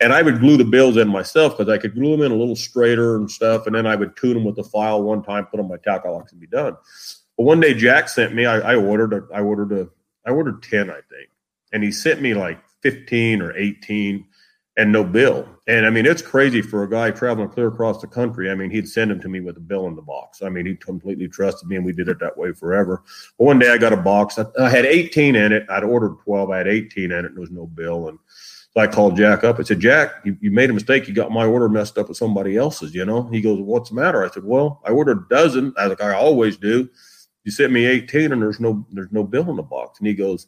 and 0.00 0.14
I 0.14 0.22
would 0.22 0.40
glue 0.40 0.56
the 0.56 0.64
bills 0.64 0.96
in 0.96 1.08
myself 1.08 1.58
because 1.58 1.70
I 1.70 1.76
could 1.76 1.94
glue 1.94 2.12
them 2.12 2.22
in 2.22 2.32
a 2.32 2.36
little 2.36 2.56
straighter 2.56 3.16
and 3.16 3.30
stuff, 3.30 3.66
and 3.66 3.74
then 3.74 3.86
I 3.86 3.96
would 3.96 4.16
tune 4.16 4.34
them 4.34 4.44
with 4.44 4.56
the 4.56 4.64
file 4.64 5.02
one 5.02 5.22
time, 5.22 5.44
put 5.44 5.60
on 5.60 5.68
my 5.68 5.76
locks, 6.08 6.32
and 6.32 6.40
be 6.40 6.46
done. 6.46 6.74
But 7.36 7.44
one 7.44 7.60
day 7.60 7.74
Jack 7.74 8.08
sent 8.08 8.34
me, 8.34 8.46
I, 8.46 8.72
I 8.72 8.74
ordered 8.76 9.12
a, 9.12 9.34
I 9.34 9.40
ordered 9.40 9.72
a, 9.72 9.88
I 10.26 10.30
ordered 10.30 10.62
ten, 10.62 10.88
I 10.88 11.00
think, 11.10 11.28
and 11.72 11.82
he 11.82 11.92
sent 11.92 12.22
me 12.22 12.32
like 12.32 12.62
fifteen 12.80 13.42
or 13.42 13.54
eighteen 13.56 14.24
and 14.80 14.90
no 14.90 15.04
bill. 15.04 15.46
And 15.68 15.84
I 15.84 15.90
mean, 15.90 16.06
it's 16.06 16.22
crazy 16.22 16.62
for 16.62 16.84
a 16.84 16.90
guy 16.90 17.10
traveling 17.10 17.50
clear 17.50 17.68
across 17.68 18.00
the 18.00 18.06
country. 18.06 18.50
I 18.50 18.54
mean, 18.54 18.70
he'd 18.70 18.88
send 18.88 19.10
them 19.10 19.20
to 19.20 19.28
me 19.28 19.40
with 19.40 19.58
a 19.58 19.60
bill 19.60 19.86
in 19.86 19.94
the 19.94 20.00
box. 20.00 20.40
I 20.42 20.48
mean, 20.48 20.64
he 20.64 20.74
completely 20.74 21.28
trusted 21.28 21.68
me, 21.68 21.76
and 21.76 21.84
we 21.84 21.92
did 21.92 22.08
it 22.08 22.18
that 22.20 22.36
way 22.36 22.52
forever. 22.52 23.02
But 23.38 23.44
one 23.44 23.58
day 23.58 23.70
I 23.70 23.76
got 23.76 23.92
a 23.92 23.96
box. 23.98 24.38
I, 24.38 24.46
I 24.58 24.70
had 24.70 24.86
18 24.86 25.36
in 25.36 25.52
it. 25.52 25.66
I'd 25.68 25.84
ordered 25.84 26.16
12. 26.24 26.50
I 26.50 26.58
had 26.58 26.66
18 26.66 27.04
in 27.04 27.12
it, 27.12 27.18
and 27.26 27.36
there 27.36 27.42
was 27.42 27.50
no 27.50 27.66
bill. 27.66 28.08
And 28.08 28.18
so 28.72 28.80
I 28.80 28.86
called 28.86 29.18
Jack 29.18 29.44
up. 29.44 29.60
I 29.60 29.64
said, 29.64 29.80
Jack, 29.80 30.12
you, 30.24 30.34
you 30.40 30.50
made 30.50 30.70
a 30.70 30.72
mistake. 30.72 31.06
You 31.06 31.12
got 31.12 31.30
my 31.30 31.44
order 31.44 31.68
messed 31.68 31.98
up 31.98 32.08
with 32.08 32.16
somebody 32.16 32.56
else's, 32.56 32.94
you 32.94 33.04
know? 33.04 33.28
He 33.28 33.42
goes, 33.42 33.60
What's 33.60 33.90
the 33.90 33.96
matter? 33.96 34.24
I 34.24 34.30
said, 34.30 34.44
Well, 34.44 34.80
I 34.86 34.92
ordered 34.92 35.18
a 35.18 35.28
dozen, 35.28 35.74
as 35.78 35.92
I 36.00 36.14
always 36.14 36.56
do. 36.56 36.88
You 37.44 37.52
sent 37.52 37.72
me 37.72 37.84
18 37.84 38.32
and 38.32 38.40
there's 38.40 38.60
no 38.60 38.86
there's 38.92 39.12
no 39.12 39.24
bill 39.24 39.50
in 39.50 39.56
the 39.56 39.62
box. 39.62 39.98
And 39.98 40.08
he 40.08 40.14
goes, 40.14 40.46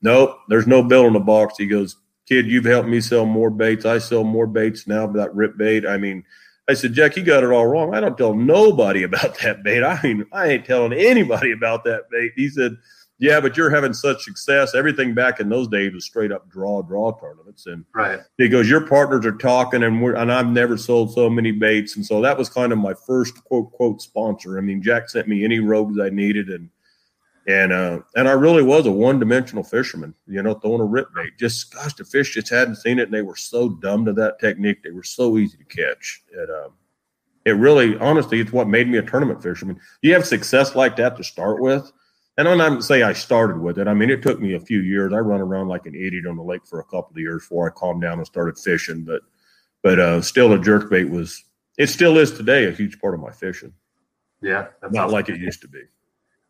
Nope, 0.00 0.38
there's 0.48 0.66
no 0.66 0.82
bill 0.82 1.06
in 1.06 1.12
the 1.12 1.20
box. 1.20 1.56
He 1.58 1.66
goes, 1.66 1.96
kid, 2.26 2.46
you've 2.46 2.64
helped 2.64 2.88
me 2.88 3.00
sell 3.00 3.26
more 3.26 3.50
baits. 3.50 3.84
I 3.84 3.98
sell 3.98 4.24
more 4.24 4.46
baits 4.46 4.86
now, 4.86 5.06
but 5.06 5.18
that 5.18 5.34
rip 5.34 5.56
bait. 5.56 5.86
I 5.86 5.96
mean, 5.96 6.24
I 6.68 6.74
said, 6.74 6.94
Jack, 6.94 7.16
you 7.16 7.22
got 7.22 7.44
it 7.44 7.50
all 7.50 7.66
wrong. 7.66 7.94
I 7.94 8.00
don't 8.00 8.16
tell 8.16 8.34
nobody 8.34 9.02
about 9.02 9.38
that 9.42 9.62
bait. 9.62 9.82
I 9.82 10.00
mean, 10.02 10.26
I 10.32 10.48
ain't 10.48 10.64
telling 10.64 10.92
anybody 10.92 11.52
about 11.52 11.84
that 11.84 12.10
bait. 12.10 12.32
He 12.36 12.48
said, 12.48 12.76
Yeah, 13.18 13.40
but 13.40 13.56
you're 13.56 13.70
having 13.70 13.92
such 13.92 14.22
success. 14.22 14.74
Everything 14.74 15.14
back 15.14 15.40
in 15.40 15.48
those 15.48 15.68
days 15.68 15.92
was 15.92 16.06
straight 16.06 16.32
up 16.32 16.48
draw, 16.48 16.82
draw 16.82 17.12
tournaments. 17.18 17.66
And 17.66 17.84
right. 17.94 18.20
he 18.38 18.48
goes, 18.48 18.68
Your 18.68 18.86
partners 18.86 19.26
are 19.26 19.36
talking, 19.36 19.82
and 19.82 20.02
we're 20.02 20.14
and 20.14 20.32
I've 20.32 20.48
never 20.48 20.78
sold 20.78 21.12
so 21.12 21.28
many 21.28 21.52
baits. 21.52 21.96
And 21.96 22.06
so 22.06 22.20
that 22.22 22.38
was 22.38 22.48
kind 22.48 22.72
of 22.72 22.78
my 22.78 22.94
first 23.06 23.44
quote 23.44 23.70
quote 23.72 24.00
sponsor. 24.00 24.56
I 24.56 24.62
mean, 24.62 24.82
Jack 24.82 25.10
sent 25.10 25.28
me 25.28 25.44
any 25.44 25.58
rogues 25.58 25.98
I 26.00 26.08
needed 26.08 26.48
and 26.48 26.70
and 27.46 27.72
uh, 27.72 28.00
and 28.16 28.28
I 28.28 28.32
really 28.32 28.62
was 28.62 28.86
a 28.86 28.92
one 28.92 29.18
dimensional 29.18 29.64
fisherman, 29.64 30.14
you 30.26 30.42
know, 30.42 30.54
throwing 30.54 30.80
a 30.80 30.84
rip 30.84 31.08
bait. 31.14 31.32
Just 31.38 31.74
gosh, 31.74 31.94
the 31.94 32.04
fish 32.04 32.34
just 32.34 32.48
hadn't 32.48 32.76
seen 32.76 32.98
it, 32.98 33.04
and 33.04 33.12
they 33.12 33.22
were 33.22 33.36
so 33.36 33.68
dumb 33.68 34.04
to 34.06 34.12
that 34.14 34.38
technique. 34.38 34.82
They 34.82 34.90
were 34.90 35.02
so 35.02 35.36
easy 35.36 35.58
to 35.58 35.64
catch. 35.64 36.22
It 36.32 36.48
um, 36.50 36.72
it 37.44 37.52
really, 37.52 37.98
honestly, 37.98 38.40
it's 38.40 38.52
what 38.52 38.68
made 38.68 38.88
me 38.88 38.98
a 38.98 39.02
tournament 39.02 39.42
fisherman. 39.42 39.78
You 40.00 40.14
have 40.14 40.26
success 40.26 40.74
like 40.74 40.96
that 40.96 41.16
to 41.18 41.24
start 41.24 41.60
with, 41.60 41.92
and 42.38 42.48
I'm 42.48 42.56
not 42.56 42.82
say 42.82 43.02
I 43.02 43.12
started 43.12 43.60
with 43.60 43.78
it. 43.78 43.88
I 43.88 43.94
mean, 43.94 44.10
it 44.10 44.22
took 44.22 44.40
me 44.40 44.54
a 44.54 44.60
few 44.60 44.80
years. 44.80 45.12
I 45.12 45.18
run 45.18 45.42
around 45.42 45.68
like 45.68 45.84
an 45.84 45.94
idiot 45.94 46.26
on 46.26 46.36
the 46.36 46.42
lake 46.42 46.66
for 46.66 46.80
a 46.80 46.84
couple 46.84 47.10
of 47.10 47.18
years 47.18 47.42
before 47.42 47.68
I 47.68 47.72
calmed 47.78 48.00
down 48.00 48.18
and 48.18 48.26
started 48.26 48.58
fishing. 48.58 49.04
But 49.04 49.20
but 49.82 49.98
uh, 49.98 50.22
still, 50.22 50.54
a 50.54 50.58
jerk 50.58 50.88
bait 50.88 51.10
was 51.10 51.44
it 51.76 51.88
still 51.88 52.16
is 52.16 52.32
today 52.32 52.66
a 52.66 52.72
huge 52.72 52.98
part 53.00 53.12
of 53.12 53.20
my 53.20 53.32
fishing. 53.32 53.74
Yeah, 54.40 54.68
not 54.90 55.10
like 55.10 55.28
it 55.28 55.38
used 55.38 55.60
to 55.62 55.68
be. 55.68 55.82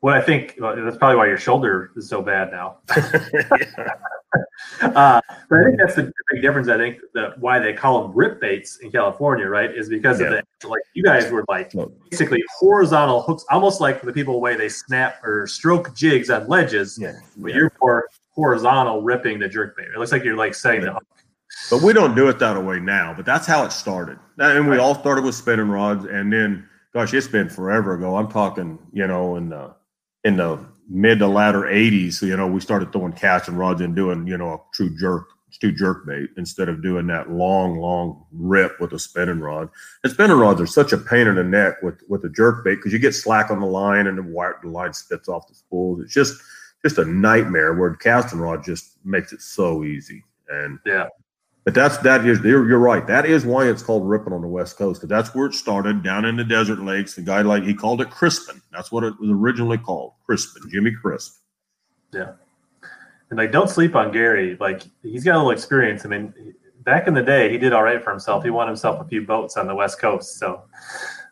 Well, 0.04 0.14
I 0.14 0.20
think 0.20 0.56
well, 0.60 0.76
that's 0.76 0.98
probably 0.98 1.16
why 1.16 1.28
your 1.28 1.38
shoulder 1.38 1.90
is 1.96 2.10
so 2.10 2.20
bad 2.20 2.50
now. 2.52 2.76
uh, 4.82 5.18
but 5.48 5.58
I 5.58 5.64
think 5.64 5.78
that's 5.78 5.94
the 5.94 6.12
big 6.30 6.42
difference. 6.42 6.68
I 6.68 6.76
think 6.76 6.98
that 7.14 7.38
why 7.38 7.58
they 7.58 7.72
call 7.72 8.02
them 8.02 8.12
rip 8.14 8.38
baits 8.38 8.80
in 8.82 8.92
California, 8.92 9.46
right, 9.46 9.74
is 9.74 9.88
because 9.88 10.20
Yeah. 10.20 10.26
of 10.26 10.44
the 10.60 10.68
like 10.68 10.82
you 10.92 11.02
guys 11.02 11.30
were 11.30 11.42
like 11.48 11.72
basically 12.10 12.42
horizontal 12.58 13.22
hooks, 13.22 13.46
almost 13.50 13.80
like 13.80 14.02
the 14.02 14.12
people 14.12 14.42
way 14.42 14.56
they 14.56 14.68
snap 14.68 15.24
or 15.24 15.46
stroke 15.46 15.94
jigs 15.94 16.28
on 16.28 16.48
ledges. 16.48 16.98
Yeah. 17.00 17.14
But 17.38 17.54
you're 17.54 17.72
more 17.80 18.06
horizontal 18.34 19.00
ripping 19.00 19.38
the 19.38 19.48
jerk 19.48 19.74
bait. 19.74 19.86
It 19.86 19.98
looks 19.98 20.12
like 20.12 20.22
you're 20.22 20.36
like 20.36 20.54
setting 20.54 20.82
the 20.82 20.92
hook. 20.92 21.06
But 21.70 21.80
we 21.80 21.94
don't 21.94 22.14
do 22.14 22.28
it 22.28 22.38
that 22.40 22.62
way 22.62 22.78
now. 22.78 23.14
But 23.16 23.24
that's 23.24 23.46
how 23.46 23.64
it 23.64 23.72
started. 23.72 24.18
And 24.36 24.68
we 24.68 24.76
all 24.76 24.94
started 24.94 25.24
with 25.24 25.34
spinning 25.34 25.70
rods, 25.70 26.04
and 26.04 26.30
then, 26.30 26.68
gosh, 26.92 27.14
it's 27.14 27.26
been 27.26 27.48
forever 27.48 27.94
ago. 27.94 28.16
I'm 28.16 28.28
talking, 28.28 28.78
you 28.92 29.06
know, 29.06 29.36
in 29.36 29.48
the 29.48 29.74
in 30.24 30.36
the 30.36 30.58
mid 30.88 31.18
to 31.20 31.28
latter 31.28 31.62
'80s. 31.62 32.22
You 32.22 32.36
know, 32.36 32.46
we 32.46 32.60
started 32.60 32.92
throwing 32.92 33.12
casting 33.12 33.56
rods 33.56 33.80
and 33.80 33.94
doing, 33.94 34.26
you 34.26 34.36
know, 34.36 34.52
a 34.54 34.58
true 34.74 34.94
jerk, 34.98 35.28
true 35.60 35.72
jerk 35.72 36.06
bait 36.06 36.30
instead 36.36 36.68
of 36.68 36.82
doing 36.82 37.06
that 37.08 37.30
long, 37.30 37.78
long 37.78 38.24
rip 38.32 38.80
with 38.80 38.92
a 38.92 38.98
spinning 38.98 39.40
rod. 39.40 39.68
And 40.02 40.12
spinning 40.12 40.36
rods 40.38 40.60
are 40.60 40.66
such 40.66 40.92
a 40.92 40.98
pain 40.98 41.26
in 41.26 41.36
the 41.36 41.44
neck 41.44 41.82
with 41.82 42.02
with 42.08 42.24
a 42.24 42.30
jerk 42.30 42.64
bait 42.64 42.76
because 42.76 42.92
you 42.92 42.98
get 42.98 43.14
slack 43.14 43.50
on 43.50 43.60
the 43.60 43.66
line 43.66 44.06
and 44.06 44.18
the 44.18 44.22
wire 44.22 44.58
the 44.62 44.68
line 44.68 44.92
spits 44.92 45.28
off 45.28 45.46
the 45.48 45.54
spools. 45.54 46.00
It's 46.02 46.12
just 46.12 46.40
just 46.82 46.98
a 46.98 47.04
nightmare. 47.04 47.74
Where 47.74 47.94
casting 47.94 48.40
rod 48.40 48.64
just 48.64 48.98
makes 49.04 49.32
it 49.32 49.40
so 49.40 49.84
easy. 49.84 50.24
And 50.48 50.78
Yeah. 50.84 51.08
But 51.64 51.74
that's 51.74 51.98
that 51.98 52.26
is 52.26 52.40
you're, 52.40 52.68
you're 52.68 52.78
right. 52.78 53.06
That 53.06 53.26
is 53.26 53.44
why 53.44 53.68
it's 53.68 53.82
called 53.82 54.08
ripping 54.08 54.32
on 54.32 54.42
the 54.42 54.48
west 54.48 54.76
coast 54.76 55.00
because 55.00 55.08
that's 55.08 55.34
where 55.34 55.46
it 55.46 55.54
started 55.54 56.02
down 56.02 56.24
in 56.24 56.36
the 56.36 56.44
desert 56.44 56.80
lakes. 56.80 57.14
The 57.14 57.22
guy 57.22 57.42
like 57.42 57.64
he 57.64 57.74
called 57.74 58.00
it 58.00 58.10
crispin. 58.10 58.60
That's 58.72 58.92
what 58.92 59.04
it 59.04 59.14
was 59.20 59.30
originally 59.30 59.78
called, 59.78 60.12
crispin. 60.26 60.62
Jimmy 60.70 60.92
Crisp. 60.92 61.38
Yeah, 62.12 62.32
and 63.30 63.38
like, 63.38 63.52
don't 63.52 63.68
sleep 63.68 63.96
on 63.96 64.12
Gary. 64.12 64.56
Like, 64.60 64.82
he's 65.02 65.24
got 65.24 65.34
a 65.34 65.38
little 65.38 65.50
experience. 65.50 66.04
I 66.04 66.08
mean, 66.08 66.54
back 66.84 67.08
in 67.08 67.14
the 67.14 67.22
day, 67.22 67.50
he 67.50 67.58
did 67.58 67.72
all 67.72 67.82
right 67.82 68.02
for 68.02 68.10
himself. 68.10 68.44
He 68.44 68.50
won 68.50 68.66
himself 68.66 69.04
a 69.04 69.08
few 69.08 69.22
boats 69.22 69.56
on 69.56 69.66
the 69.66 69.74
West 69.74 69.98
Coast. 70.00 70.38
So 70.38 70.62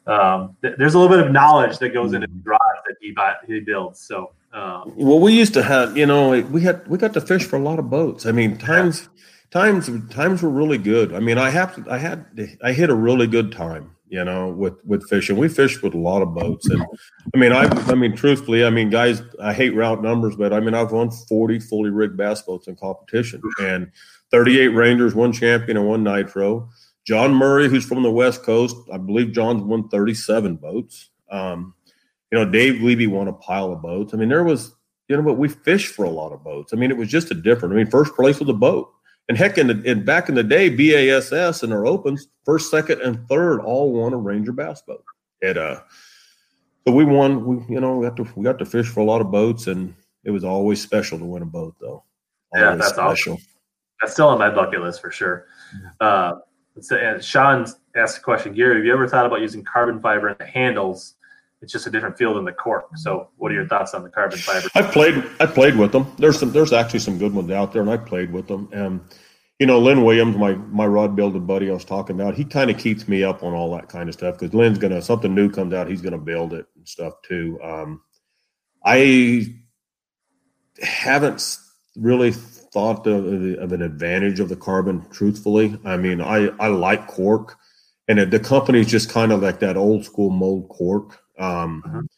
um, 0.06 0.56
th- 0.62 0.74
there's 0.78 0.94
a 0.94 0.98
little 0.98 1.14
bit 1.16 1.24
of 1.24 1.32
knowledge 1.32 1.78
that 1.78 1.90
goes 1.90 2.12
into 2.14 2.26
the 2.26 2.42
rods 2.44 2.82
that 2.86 2.96
he 3.00 3.12
bought, 3.12 3.36
he 3.46 3.60
builds. 3.60 4.00
So 4.00 4.32
um, 4.52 4.92
Well, 4.96 5.20
we 5.20 5.32
used 5.32 5.54
to 5.54 5.62
have, 5.62 5.96
you 5.96 6.06
know, 6.06 6.40
we 6.40 6.62
had 6.62 6.86
we 6.88 6.98
got 6.98 7.12
to 7.14 7.20
fish 7.20 7.44
for 7.44 7.56
a 7.56 7.62
lot 7.62 7.78
of 7.78 7.88
boats. 7.88 8.26
I 8.26 8.32
mean, 8.32 8.56
times 8.56 9.08
times 9.52 9.90
times 10.10 10.42
were 10.42 10.50
really 10.50 10.78
good. 10.78 11.12
I 11.12 11.20
mean, 11.20 11.38
I 11.38 11.50
have 11.50 11.74
to, 11.76 11.90
I 11.90 11.98
had 11.98 12.26
I 12.62 12.72
hit 12.72 12.90
a 12.90 12.94
really 12.94 13.26
good 13.26 13.52
time, 13.52 13.94
you 14.08 14.24
know, 14.24 14.48
with 14.48 14.74
with 14.84 15.08
fishing. 15.08 15.36
We 15.36 15.48
fished 15.48 15.82
with 15.82 15.94
a 15.94 15.98
lot 15.98 16.22
of 16.22 16.34
boats, 16.34 16.68
and 16.68 16.82
I 17.34 17.38
mean, 17.38 17.52
I 17.52 17.64
I 17.90 17.94
mean, 17.94 18.16
truthfully, 18.16 18.64
I 18.64 18.70
mean, 18.70 18.90
guys, 18.90 19.22
I 19.40 19.52
hate 19.52 19.74
route 19.74 20.02
numbers, 20.02 20.36
but 20.36 20.52
I 20.52 20.60
mean, 20.60 20.74
I've 20.74 20.92
won 20.92 21.10
forty 21.10 21.60
fully 21.60 21.90
rigged 21.90 22.16
bass 22.16 22.42
boats 22.42 22.66
in 22.66 22.76
competition, 22.76 23.42
and 23.60 23.90
thirty 24.30 24.58
eight 24.58 24.68
Rangers, 24.68 25.14
one 25.14 25.32
champion, 25.32 25.76
and 25.76 25.86
one 25.86 26.02
Nitro. 26.02 26.68
John 27.04 27.34
Murray, 27.34 27.68
who's 27.68 27.84
from 27.84 28.02
the 28.04 28.12
West 28.12 28.44
Coast, 28.44 28.76
I 28.92 28.96
believe 28.96 29.32
John's 29.32 29.62
won 29.62 29.88
thirty 29.88 30.14
seven 30.14 30.56
boats. 30.56 31.10
Um, 31.30 31.74
you 32.30 32.38
know, 32.38 32.50
Dave 32.50 32.80
Levy 32.80 33.06
won 33.06 33.28
a 33.28 33.32
pile 33.32 33.72
of 33.72 33.82
boats. 33.82 34.14
I 34.14 34.16
mean, 34.16 34.28
there 34.30 34.44
was, 34.44 34.74
you 35.08 35.16
know, 35.16 35.22
but 35.22 35.34
we 35.34 35.48
fished 35.48 35.94
for 35.94 36.04
a 36.04 36.10
lot 36.10 36.32
of 36.32 36.42
boats. 36.42 36.72
I 36.72 36.76
mean, 36.76 36.90
it 36.90 36.96
was 36.96 37.08
just 37.08 37.30
a 37.30 37.34
different. 37.34 37.74
I 37.74 37.76
mean, 37.76 37.90
first 37.90 38.14
place 38.14 38.38
was 38.38 38.48
a 38.48 38.54
boat, 38.54 38.88
and 39.28 39.38
heck, 39.38 39.58
in, 39.58 39.68
the, 39.68 39.82
in 39.82 40.04
back 40.04 40.28
in 40.28 40.34
the 40.34 40.42
day, 40.42 40.68
BASS 40.68 41.62
and 41.62 41.72
our 41.72 41.86
opens, 41.86 42.28
first, 42.44 42.70
second, 42.70 43.00
and 43.00 43.26
third 43.28 43.60
all 43.60 43.92
won 43.92 44.12
a 44.12 44.16
Ranger 44.16 44.52
bass 44.52 44.82
boat. 44.82 45.04
It 45.40 45.56
uh, 45.58 45.80
so 46.86 46.92
we 46.92 47.04
won. 47.04 47.44
We 47.44 47.74
you 47.74 47.80
know 47.80 47.96
we 47.96 48.06
got 48.06 48.16
to 48.16 48.26
we 48.36 48.44
got 48.44 48.58
to 48.58 48.64
fish 48.64 48.88
for 48.88 49.00
a 49.00 49.04
lot 49.04 49.20
of 49.20 49.30
boats, 49.30 49.66
and 49.66 49.94
it 50.24 50.30
was 50.30 50.44
always 50.44 50.80
special 50.80 51.18
to 51.18 51.24
win 51.24 51.42
a 51.42 51.46
boat, 51.46 51.74
though. 51.80 52.04
Yeah, 52.54 52.70
Always 52.70 52.80
that's 52.80 52.98
awesome. 52.98 53.38
that's 54.00 54.12
still 54.12 54.28
on 54.28 54.38
my 54.38 54.50
bucket 54.50 54.80
list 54.80 55.00
for 55.00 55.10
sure. 55.10 55.46
Uh, 56.00 56.34
let's 56.74 56.90
and 56.90 57.22
Sean 57.22 57.66
asked 57.96 58.18
a 58.18 58.20
question, 58.20 58.52
Gary, 58.52 58.76
have 58.76 58.84
you 58.84 58.92
ever 58.92 59.08
thought 59.08 59.26
about 59.26 59.40
using 59.40 59.64
carbon 59.64 60.00
fiber 60.00 60.30
in 60.30 60.36
the 60.38 60.46
handles? 60.46 61.14
It's 61.62 61.72
just 61.72 61.86
a 61.86 61.90
different 61.90 62.18
feel 62.18 62.34
than 62.34 62.44
the 62.44 62.52
cork. 62.52 62.88
So 62.96 63.28
what 63.36 63.52
are 63.52 63.54
your 63.54 63.68
thoughts 63.68 63.94
on 63.94 64.02
the 64.02 64.10
carbon 64.10 64.38
fiber? 64.38 64.68
I 64.74 64.82
played. 64.82 65.24
I 65.38 65.46
played 65.46 65.76
with 65.76 65.92
them. 65.92 66.12
There's 66.18 66.38
some. 66.38 66.50
There's 66.50 66.72
actually 66.72 66.98
some 66.98 67.18
good 67.18 67.32
ones 67.32 67.50
out 67.52 67.72
there, 67.72 67.82
and 67.82 67.90
I 67.90 67.96
played 67.96 68.32
with 68.32 68.48
them. 68.48 68.68
And 68.72 69.00
you 69.60 69.66
know, 69.66 69.78
Lynn 69.78 70.02
Williams, 70.02 70.36
my 70.36 70.54
my 70.54 70.86
rod 70.86 71.14
building 71.14 71.46
buddy, 71.46 71.70
I 71.70 71.74
was 71.74 71.84
talking 71.84 72.20
about. 72.20 72.34
He 72.34 72.44
kind 72.44 72.68
of 72.68 72.78
keeps 72.78 73.06
me 73.06 73.22
up 73.22 73.44
on 73.44 73.54
all 73.54 73.72
that 73.76 73.88
kind 73.88 74.08
of 74.08 74.14
stuff 74.14 74.36
because 74.36 74.52
Lynn's 74.52 74.78
gonna 74.78 75.00
something 75.00 75.32
new 75.32 75.48
comes 75.48 75.72
out. 75.72 75.88
He's 75.88 76.02
gonna 76.02 76.18
build 76.18 76.52
it 76.52 76.66
and 76.74 76.88
stuff 76.88 77.14
too. 77.22 77.60
Um, 77.62 78.02
I 78.84 79.54
haven't 80.82 81.58
really 81.94 82.32
thought 82.32 83.06
of, 83.06 83.24
of 83.24 83.72
an 83.72 83.82
advantage 83.82 84.40
of 84.40 84.48
the 84.48 84.56
carbon. 84.56 85.06
Truthfully, 85.10 85.78
I 85.84 85.96
mean, 85.96 86.20
I 86.20 86.48
I 86.58 86.66
like 86.66 87.06
cork, 87.06 87.56
and 88.08 88.18
the 88.18 88.40
company's 88.40 88.88
just 88.88 89.10
kind 89.10 89.30
of 89.30 89.42
like 89.42 89.60
that 89.60 89.76
old 89.76 90.04
school 90.04 90.30
mold 90.30 90.70
cork. 90.70 91.21
Um, 91.38 91.82
Mhm. 91.86 92.08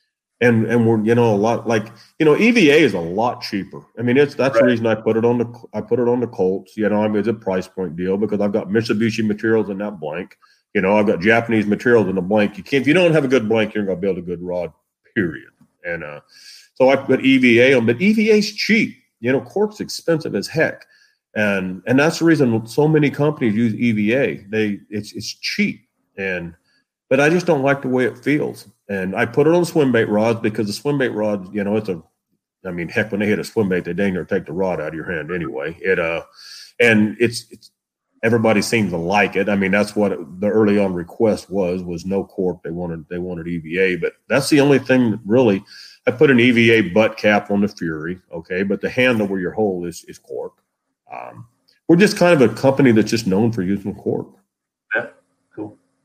and 0.40 0.66
and 0.66 0.86
we're 0.86 1.02
you 1.04 1.14
know 1.14 1.32
a 1.32 1.36
lot 1.36 1.66
like 1.66 1.86
you 2.18 2.26
know 2.26 2.36
EVA 2.36 2.76
is 2.78 2.94
a 2.94 2.98
lot 3.00 3.40
cheaper. 3.40 3.80
I 3.98 4.02
mean 4.02 4.16
it's 4.16 4.34
that's 4.34 4.58
the 4.58 4.64
reason 4.64 4.86
I 4.86 4.94
put 4.96 5.16
it 5.16 5.24
on 5.24 5.38
the 5.38 5.46
I 5.72 5.80
put 5.80 6.00
it 6.00 6.08
on 6.08 6.20
the 6.20 6.26
Colts. 6.26 6.76
You 6.76 6.88
know 6.88 7.02
I 7.02 7.08
mean 7.08 7.18
it's 7.18 7.28
a 7.28 7.34
price 7.34 7.68
point 7.68 7.96
deal 7.96 8.16
because 8.16 8.40
I've 8.40 8.52
got 8.52 8.68
Mitsubishi 8.68 9.24
materials 9.26 9.70
in 9.70 9.78
that 9.78 10.00
blank. 10.00 10.36
You 10.74 10.80
know 10.82 10.96
I've 10.98 11.06
got 11.06 11.20
Japanese 11.20 11.66
materials 11.66 12.08
in 12.08 12.16
the 12.16 12.22
blank. 12.22 12.58
You 12.58 12.64
can't 12.64 12.82
if 12.82 12.88
you 12.88 12.94
don't 12.94 13.12
have 13.12 13.24
a 13.24 13.28
good 13.28 13.48
blank 13.48 13.74
you're 13.74 13.84
gonna 13.84 13.96
build 14.00 14.18
a 14.18 14.22
good 14.22 14.42
rod. 14.42 14.72
Period. 15.14 15.50
And 15.84 16.02
uh, 16.02 16.20
so 16.74 16.88
I 16.90 16.96
put 16.96 17.24
EVA 17.24 17.76
on, 17.76 17.86
but 17.86 18.00
EVA's 18.02 18.52
cheap. 18.52 18.96
You 19.20 19.30
know 19.32 19.40
cork's 19.40 19.80
expensive 19.80 20.34
as 20.34 20.48
heck. 20.48 20.84
And 21.36 21.82
and 21.86 21.98
that's 21.98 22.18
the 22.18 22.24
reason 22.24 22.66
so 22.66 22.88
many 22.88 23.08
companies 23.08 23.54
use 23.54 23.74
EVA. 23.74 24.44
They 24.50 24.80
it's 24.90 25.12
it's 25.12 25.32
cheap 25.32 25.86
and 26.18 26.54
but 27.08 27.20
I 27.20 27.28
just 27.28 27.46
don't 27.46 27.62
like 27.62 27.82
the 27.82 27.88
way 27.88 28.04
it 28.04 28.18
feels. 28.18 28.66
And 28.88 29.16
I 29.16 29.26
put 29.26 29.46
it 29.46 29.54
on 29.54 29.64
swim 29.64 29.92
bait 29.92 30.08
rods 30.08 30.40
because 30.40 30.66
the 30.66 30.72
swim 30.72 30.98
bait 30.98 31.08
rods, 31.08 31.48
you 31.52 31.64
know, 31.64 31.76
it's 31.76 31.88
a, 31.88 32.02
I 32.66 32.70
mean, 32.70 32.88
heck, 32.88 33.10
when 33.10 33.20
they 33.20 33.26
hit 33.26 33.38
a 33.38 33.44
swim 33.44 33.68
bait, 33.68 33.84
they 33.84 33.92
dang 33.94 34.14
near 34.14 34.24
take 34.24 34.46
the 34.46 34.52
rod 34.52 34.80
out 34.80 34.88
of 34.88 34.94
your 34.94 35.10
hand 35.10 35.30
anyway. 35.30 35.76
It, 35.80 35.98
uh, 35.98 36.22
and 36.80 37.16
it's, 37.18 37.46
it's, 37.50 37.70
everybody 38.22 38.62
seems 38.62 38.90
to 38.90 38.96
like 38.96 39.36
it. 39.36 39.48
I 39.48 39.56
mean, 39.56 39.70
that's 39.70 39.94
what 39.94 40.12
it, 40.12 40.40
the 40.40 40.48
early 40.48 40.78
on 40.78 40.94
request 40.94 41.50
was, 41.50 41.82
was 41.82 42.04
no 42.06 42.24
cork. 42.24 42.62
They 42.62 42.70
wanted, 42.70 43.06
they 43.08 43.18
wanted 43.18 43.48
EVA, 43.48 44.00
but 44.00 44.14
that's 44.28 44.50
the 44.50 44.60
only 44.60 44.78
thing 44.78 45.20
really, 45.24 45.62
I 46.06 46.10
put 46.10 46.30
an 46.30 46.40
EVA 46.40 46.90
butt 46.92 47.16
cap 47.16 47.50
on 47.50 47.62
the 47.62 47.68
Fury. 47.68 48.20
Okay. 48.32 48.62
But 48.62 48.80
the 48.80 48.90
handle 48.90 49.26
where 49.26 49.40
your 49.40 49.52
hole 49.52 49.86
is, 49.86 50.04
is 50.04 50.18
cork. 50.18 50.52
Um, 51.10 51.46
we're 51.88 51.96
just 51.96 52.16
kind 52.16 52.40
of 52.40 52.50
a 52.50 52.54
company 52.54 52.92
that's 52.92 53.10
just 53.10 53.26
known 53.26 53.52
for 53.52 53.62
using 53.62 53.94
cork. 53.94 54.28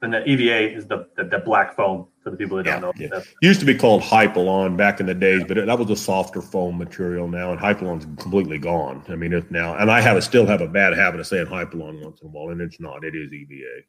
And 0.01 0.13
the 0.13 0.25
EVA 0.25 0.75
is 0.75 0.87
the, 0.87 1.09
the, 1.17 1.25
the 1.25 1.39
black 1.39 1.75
foam 1.75 2.07
for 2.23 2.29
the 2.29 2.37
people 2.37 2.55
that 2.57 2.63
don't 2.63 2.81
know. 2.81 2.93
Yeah, 2.95 3.09
yeah. 3.11 3.21
Used 3.41 3.59
to 3.59 3.65
be 3.65 3.75
called 3.75 4.01
Hypalon 4.01 4.77
back 4.77 5.01
in 5.01 5.05
the 5.05 5.13
days, 5.13 5.43
but 5.45 5.57
it, 5.57 5.65
that 5.65 5.77
was 5.77 5.89
a 5.89 5.95
softer 5.95 6.41
foam 6.41 6.77
material 6.77 7.27
now, 7.27 7.51
and 7.51 7.59
Hypalon's 7.59 8.05
completely 8.05 8.57
gone. 8.57 9.03
I 9.09 9.15
mean, 9.15 9.33
it's 9.33 9.51
now, 9.51 9.75
and 9.75 9.91
I 9.91 9.99
have 9.99 10.15
a, 10.15 10.21
still 10.21 10.45
have 10.45 10.61
a 10.61 10.67
bad 10.67 10.93
habit 10.93 11.19
of 11.19 11.27
saying 11.27 11.47
Hypalon 11.47 12.01
once 12.01 12.21
in 12.21 12.27
a 12.27 12.29
while, 12.29 12.49
and 12.49 12.61
it's 12.61 12.79
not. 12.79 13.03
It 13.03 13.13
is 13.13 13.33
EVA. 13.33 13.81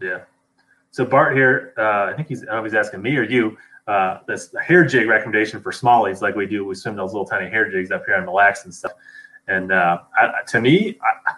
Yeah. 0.00 0.20
So 0.90 1.06
Bart 1.06 1.34
here, 1.34 1.72
uh, 1.78 2.10
I 2.10 2.12
think 2.14 2.28
he's, 2.28 2.42
I 2.42 2.46
don't 2.46 2.56
know 2.56 2.64
if 2.64 2.72
he's 2.72 2.74
asking 2.74 3.00
me 3.00 3.16
or 3.16 3.22
you, 3.22 3.56
uh, 3.86 4.18
this 4.28 4.54
hair 4.62 4.84
jig 4.84 5.08
recommendation 5.08 5.60
for 5.60 5.72
smallies, 5.72 6.20
like 6.20 6.36
we 6.36 6.46
do. 6.46 6.64
We 6.64 6.74
swim 6.74 6.96
those 6.96 7.12
little 7.12 7.26
tiny 7.26 7.48
hair 7.48 7.70
jigs 7.70 7.90
up 7.90 8.04
here 8.04 8.16
on 8.16 8.24
Mille 8.24 8.34
Lacs 8.34 8.64
and 8.64 8.74
stuff. 8.74 8.92
And 9.48 9.72
uh, 9.72 9.98
I, 10.16 10.42
to 10.48 10.60
me, 10.60 10.98
I, 11.02 11.32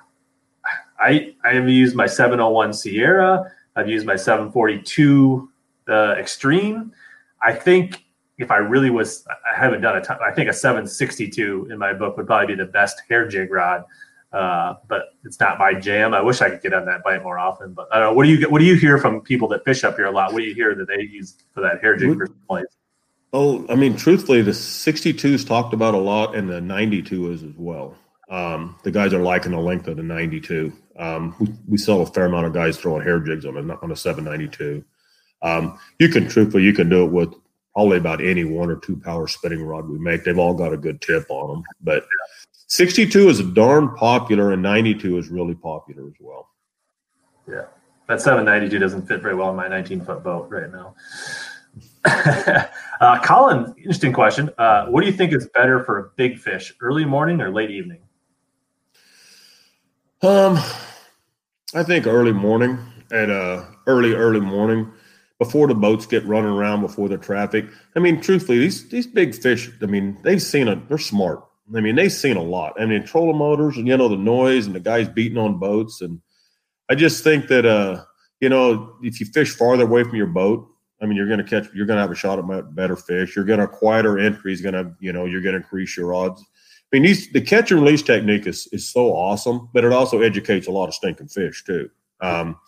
I 0.99 1.35
I 1.45 1.55
have 1.55 1.69
used 1.69 1.97
my 1.97 2.07
701 2.07 2.73
Sierra. 2.75 3.51
I've 3.77 3.89
used 3.89 4.07
my 4.07 4.17
742 4.17 5.51
uh, 5.89 6.15
Extreme. 6.19 6.93
I 7.43 7.53
think 7.53 8.05
if 8.39 8.51
I 8.51 8.57
really 8.57 8.91
was, 8.91 9.27
I 9.29 9.59
haven't 9.59 9.81
done 9.81 9.97
a 9.97 10.01
ton. 10.01 10.19
I 10.25 10.33
think 10.33 10.49
a 10.49 10.53
762 10.53 11.69
in 11.71 11.79
my 11.79 11.93
book 11.93 12.17
would 12.17 12.27
probably 12.27 12.55
be 12.55 12.63
the 12.63 12.71
best 12.71 13.03
hair 13.09 13.27
jig 13.27 13.51
rod. 13.51 13.85
Uh, 14.33 14.77
but 14.89 15.15
it's 15.25 15.39
not 15.41 15.59
my 15.59 15.75
jam. 15.75 16.15
I 16.15 16.23
wish 16.23 16.41
I 16.41 16.49
could 16.49 16.63
get 16.63 16.73
on 16.73 16.87
that 16.87 17.05
bite 17.05 17.23
more 17.23 17.39
often. 17.39 17.75
But 17.75 17.89
I 17.93 17.99
don't 17.99 18.11
know. 18.11 18.15
What 18.15 18.25
do 18.25 18.31
you 18.31 18.39
get? 18.39 18.51
What 18.51 18.61
do 18.61 18.65
you 18.65 18.77
hear 18.77 18.97
from 18.97 19.21
people 19.21 19.47
that 19.49 19.65
fish 19.65 19.85
up 19.85 19.97
here 19.97 20.07
a 20.07 20.11
lot? 20.11 20.33
What 20.33 20.39
do 20.39 20.45
you 20.45 20.55
hear 20.55 20.75
that 20.75 20.89
they 20.89 21.03
use 21.03 21.37
for 21.53 21.61
that 21.61 21.83
hair 21.83 21.97
jig 21.97 22.17
for 22.17 22.29
plays? 22.49 22.67
Oh, 23.35 23.67
I 23.69 23.75
mean, 23.77 23.97
truthfully, 23.97 24.43
the 24.43 24.53
62 24.53 25.29
is 25.29 25.45
talked 25.45 25.73
about 25.73 25.95
a 25.95 25.99
lot, 25.99 26.35
and 26.35 26.49
the 26.49 26.61
92 26.61 27.33
is 27.33 27.43
as 27.43 27.55
well. 27.57 27.97
Um, 28.31 28.77
the 28.83 28.91
guys 28.91 29.13
are 29.13 29.23
liking 29.23 29.53
the 29.53 29.59
length 29.59 29.89
of 29.89 29.97
the 29.97 30.03
92. 30.03 30.73
Um, 30.99 31.35
we, 31.39 31.49
we 31.69 31.93
a 32.03 32.07
fair 32.07 32.27
amount 32.27 32.47
of 32.47 32.53
guys 32.53 32.77
throwing 32.77 33.03
hair 33.03 33.21
jigs 33.21 33.47
on 33.47 33.57
a, 33.57 33.75
on 33.77 33.93
a 33.93 33.97
792. 33.97 34.85
Um, 35.43 35.79
you 35.99 36.09
can, 36.09 36.29
truthfully, 36.29 36.63
you 36.63 36.73
can 36.73 36.89
do 36.89 37.05
it 37.05 37.11
with 37.11 37.35
probably 37.75 37.99
about 37.99 38.23
any 38.23 38.45
one 38.45 38.71
or 38.71 38.77
two 38.77 38.97
power 38.97 39.27
spinning 39.27 39.63
rod 39.63 39.89
we 39.89 39.99
make. 39.99 40.25
They've 40.25 40.39
all 40.39 40.55
got 40.55 40.73
a 40.73 40.77
good 40.77 41.01
tip 41.01 41.25
on 41.31 41.49
them. 41.49 41.65
But 41.83 42.07
62 42.69 43.29
is 43.29 43.41
a 43.41 43.45
darn 43.45 43.95
popular, 43.97 44.53
and 44.53 44.63
92 44.63 45.19
is 45.19 45.29
really 45.29 45.55
popular 45.55 46.07
as 46.07 46.15
well. 46.21 46.49
Yeah, 47.49 47.65
that 48.09 48.21
792 48.21 48.79
doesn't 48.79 49.07
fit 49.07 49.21
very 49.21 49.35
well 49.35 49.51
in 49.51 49.57
my 49.57 49.69
19 49.69 50.05
foot 50.05 50.23
boat 50.23 50.49
right 50.51 50.71
now. 50.71 50.95
uh, 53.01 53.19
Colin, 53.25 53.75
interesting 53.79 54.13
question. 54.13 54.51
Uh, 54.59 54.87
what 54.87 55.01
do 55.01 55.07
you 55.07 55.13
think 55.13 55.33
is 55.33 55.49
better 55.55 55.83
for 55.85 55.99
a 55.99 56.11
big 56.17 56.39
fish, 56.39 56.73
early 56.81 57.05
morning 57.05 57.41
or 57.41 57.51
late 57.51 57.71
evening? 57.71 58.01
Um, 60.23 60.57
I 61.75 61.83
think 61.83 62.07
early 62.07 62.33
morning 62.33 62.79
at 63.11 63.29
uh 63.29 63.65
early 63.89 64.15
early 64.15 64.39
morning 64.41 64.93
before 65.41 65.67
the 65.67 65.75
boats 65.75 66.07
get 66.07 66.25
running 66.25 66.53
around 66.53 66.81
before 66.81 67.09
the 67.09 67.19
traffic. 67.19 67.67
I 67.97 67.99
mean, 67.99 68.21
truthfully, 68.21 68.59
these 68.59 68.89
these 68.89 69.07
big 69.07 69.35
fish. 69.35 69.69
I 69.83 69.87
mean, 69.87 70.17
they've 70.23 70.41
seen 70.41 70.69
a. 70.69 70.77
They're 70.77 70.99
smart. 70.99 71.43
I 71.75 71.81
mean, 71.81 71.97
they've 71.97 72.13
seen 72.13 72.37
a 72.37 72.43
lot. 72.43 72.81
I 72.81 72.87
mean, 72.87 73.05
trolling 73.05 73.39
motors 73.39 73.77
and 73.77 73.89
you 73.89 73.97
know 73.97 74.09
the 74.09 74.17
noise 74.17 74.67
and 74.67 74.77
the 74.77 74.81
guys 74.81 75.09
beating 75.09 75.39
on 75.39 75.59
boats 75.59 76.01
and 76.03 76.21
I 76.89 76.95
just 76.95 77.25
think 77.25 77.49
that 77.49 77.67
uh 77.67 78.05
you 78.41 78.49
know 78.49 78.95
if 79.03 79.19
you 79.19 79.27
fish 79.27 79.57
farther 79.57 79.85
away 79.85 80.05
from 80.05 80.15
your 80.15 80.27
boat, 80.29 80.69
I 81.01 81.07
mean, 81.07 81.17
you're 81.17 81.27
going 81.27 81.45
to 81.45 81.45
catch. 81.45 81.67
You're 81.75 81.87
going 81.87 81.97
to 81.97 82.03
have 82.03 82.13
a 82.13 82.15
shot 82.15 82.39
at 82.39 82.75
better 82.77 82.95
fish. 82.95 83.35
You're 83.35 83.45
going 83.45 83.59
to 83.59 83.67
quieter 83.67 84.21
entry 84.21 84.53
is 84.53 84.61
going 84.61 84.75
to 84.75 84.95
you 85.01 85.13
know 85.13 85.25
you're 85.25 85.43
going 85.43 85.55
to 85.55 85.61
increase 85.63 85.97
your 85.97 86.15
odds. 86.15 86.45
I 86.93 86.97
mean, 86.97 87.05
these, 87.05 87.33
the 87.33 87.41
catch 87.41 87.71
and 87.71 87.81
release 87.81 88.03
technique 88.03 88.47
is 88.47 88.69
is 88.73 88.89
so 88.89 89.13
awesome, 89.15 89.69
but 89.73 89.85
it 89.85 89.93
also 89.93 90.21
educates 90.21 90.67
a 90.67 90.71
lot 90.71 90.89
of 90.89 90.95
stinking 90.95 91.29
fish 91.29 91.65
too. 91.65 91.91
Um, 92.21 92.59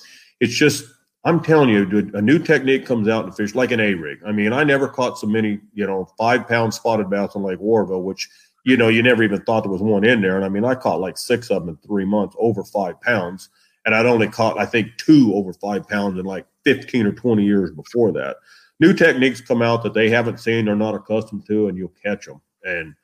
it's 0.40 0.55
just 0.55 0.84
I'm 1.24 1.42
telling 1.42 1.70
you, 1.70 2.10
a 2.12 2.20
new 2.20 2.38
technique 2.38 2.84
comes 2.84 3.09
out 3.09 3.24
in 3.24 3.32
fish 3.32 3.55
like 3.55 3.70
an 3.70 3.80
A 3.80 3.94
rig. 3.94 4.20
I 4.26 4.32
mean, 4.32 4.52
I 4.52 4.62
never 4.62 4.88
caught 4.88 5.18
so 5.18 5.26
many, 5.26 5.59
you 5.72 5.86
know, 5.86 6.06
five 6.18 6.46
pound 6.46 6.74
spotted 6.74 7.09
bass 7.09 7.30
on 7.34 7.42
Lake 7.42 7.60
Oroville, 7.60 8.02
which, 8.02 8.28
you 8.66 8.76
know, 8.76 8.88
you 8.88 9.02
never 9.02 9.22
even 9.22 9.40
thought 9.42 9.62
there 9.62 9.72
was 9.72 9.80
one 9.80 10.05
in 10.05 10.20
there. 10.20 10.36
And 10.36 10.44
I 10.44 10.51
mean, 10.51 10.66
I 10.66 10.74
caught 10.74 11.01
like 11.01 11.16
six 11.16 11.51
of 11.51 11.62
them 11.62 11.70
in 11.70 11.76
three 11.78 12.05
months 12.05 12.36
over 12.38 12.62
five 12.62 13.01
pounds. 13.01 13.48
And 13.86 13.94
I'd 13.94 14.06
only 14.06 14.28
caught, 14.28 14.59
I 14.59 14.66
think, 14.66 14.96
two 14.98 15.32
over 15.34 15.55
five 15.55 15.88
pounds 15.88 16.18
in 16.18 16.26
like 16.26 16.46
15 16.64 17.06
or 17.06 17.12
20 17.12 17.42
years 17.42 17.70
before 17.70 18.12
that. 18.12 18.36
New 18.80 18.92
techniques 18.92 19.40
come 19.40 19.62
out 19.62 19.82
that 19.82 19.94
they 19.94 20.10
haven't 20.10 20.40
seen, 20.40 20.66
they're 20.66 20.76
not 20.76 20.94
accustomed 20.94 21.46
to, 21.46 21.68
and 21.68 21.78
you'll 21.78 21.92
catch 22.02 22.26
them. 22.26 22.40
And, 22.64 22.94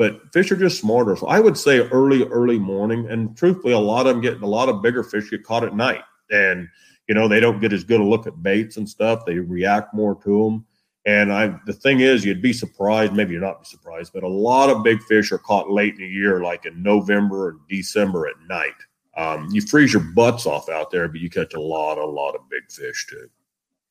but 0.00 0.32
fish 0.32 0.50
are 0.50 0.56
just 0.56 0.80
smarter. 0.80 1.14
So 1.14 1.26
I 1.26 1.40
would 1.40 1.58
say 1.58 1.80
early, 1.80 2.24
early 2.28 2.58
morning. 2.58 3.06
And 3.10 3.36
truthfully, 3.36 3.74
a 3.74 3.78
lot 3.78 4.06
of 4.06 4.14
them 4.14 4.22
get, 4.22 4.40
a 4.40 4.46
lot 4.46 4.70
of 4.70 4.80
bigger 4.80 5.02
fish 5.02 5.28
get 5.28 5.44
caught 5.44 5.62
at 5.62 5.76
night. 5.76 6.00
And, 6.30 6.70
you 7.06 7.14
know, 7.14 7.28
they 7.28 7.38
don't 7.38 7.60
get 7.60 7.74
as 7.74 7.84
good 7.84 8.00
a 8.00 8.04
look 8.04 8.26
at 8.26 8.42
baits 8.42 8.78
and 8.78 8.88
stuff. 8.88 9.26
They 9.26 9.34
react 9.34 9.92
more 9.92 10.14
to 10.22 10.44
them. 10.44 10.64
And 11.04 11.30
I, 11.30 11.54
the 11.66 11.74
thing 11.74 12.00
is, 12.00 12.24
you'd 12.24 12.40
be 12.40 12.54
surprised. 12.54 13.12
Maybe 13.12 13.32
you're 13.32 13.42
not 13.42 13.66
surprised, 13.66 14.14
but 14.14 14.22
a 14.22 14.28
lot 14.28 14.70
of 14.70 14.82
big 14.82 15.02
fish 15.02 15.32
are 15.32 15.38
caught 15.38 15.70
late 15.70 15.96
in 15.96 16.00
the 16.00 16.08
year, 16.08 16.40
like 16.40 16.64
in 16.64 16.82
November 16.82 17.50
and 17.50 17.60
December 17.68 18.26
at 18.26 18.36
night. 18.48 18.72
Um, 19.18 19.48
you 19.52 19.60
freeze 19.60 19.92
your 19.92 20.02
butts 20.14 20.46
off 20.46 20.70
out 20.70 20.90
there, 20.90 21.08
but 21.08 21.20
you 21.20 21.28
catch 21.28 21.52
a 21.52 21.60
lot, 21.60 21.98
a 21.98 22.06
lot 22.06 22.34
of 22.34 22.48
big 22.48 22.62
fish 22.70 23.06
too, 23.06 23.28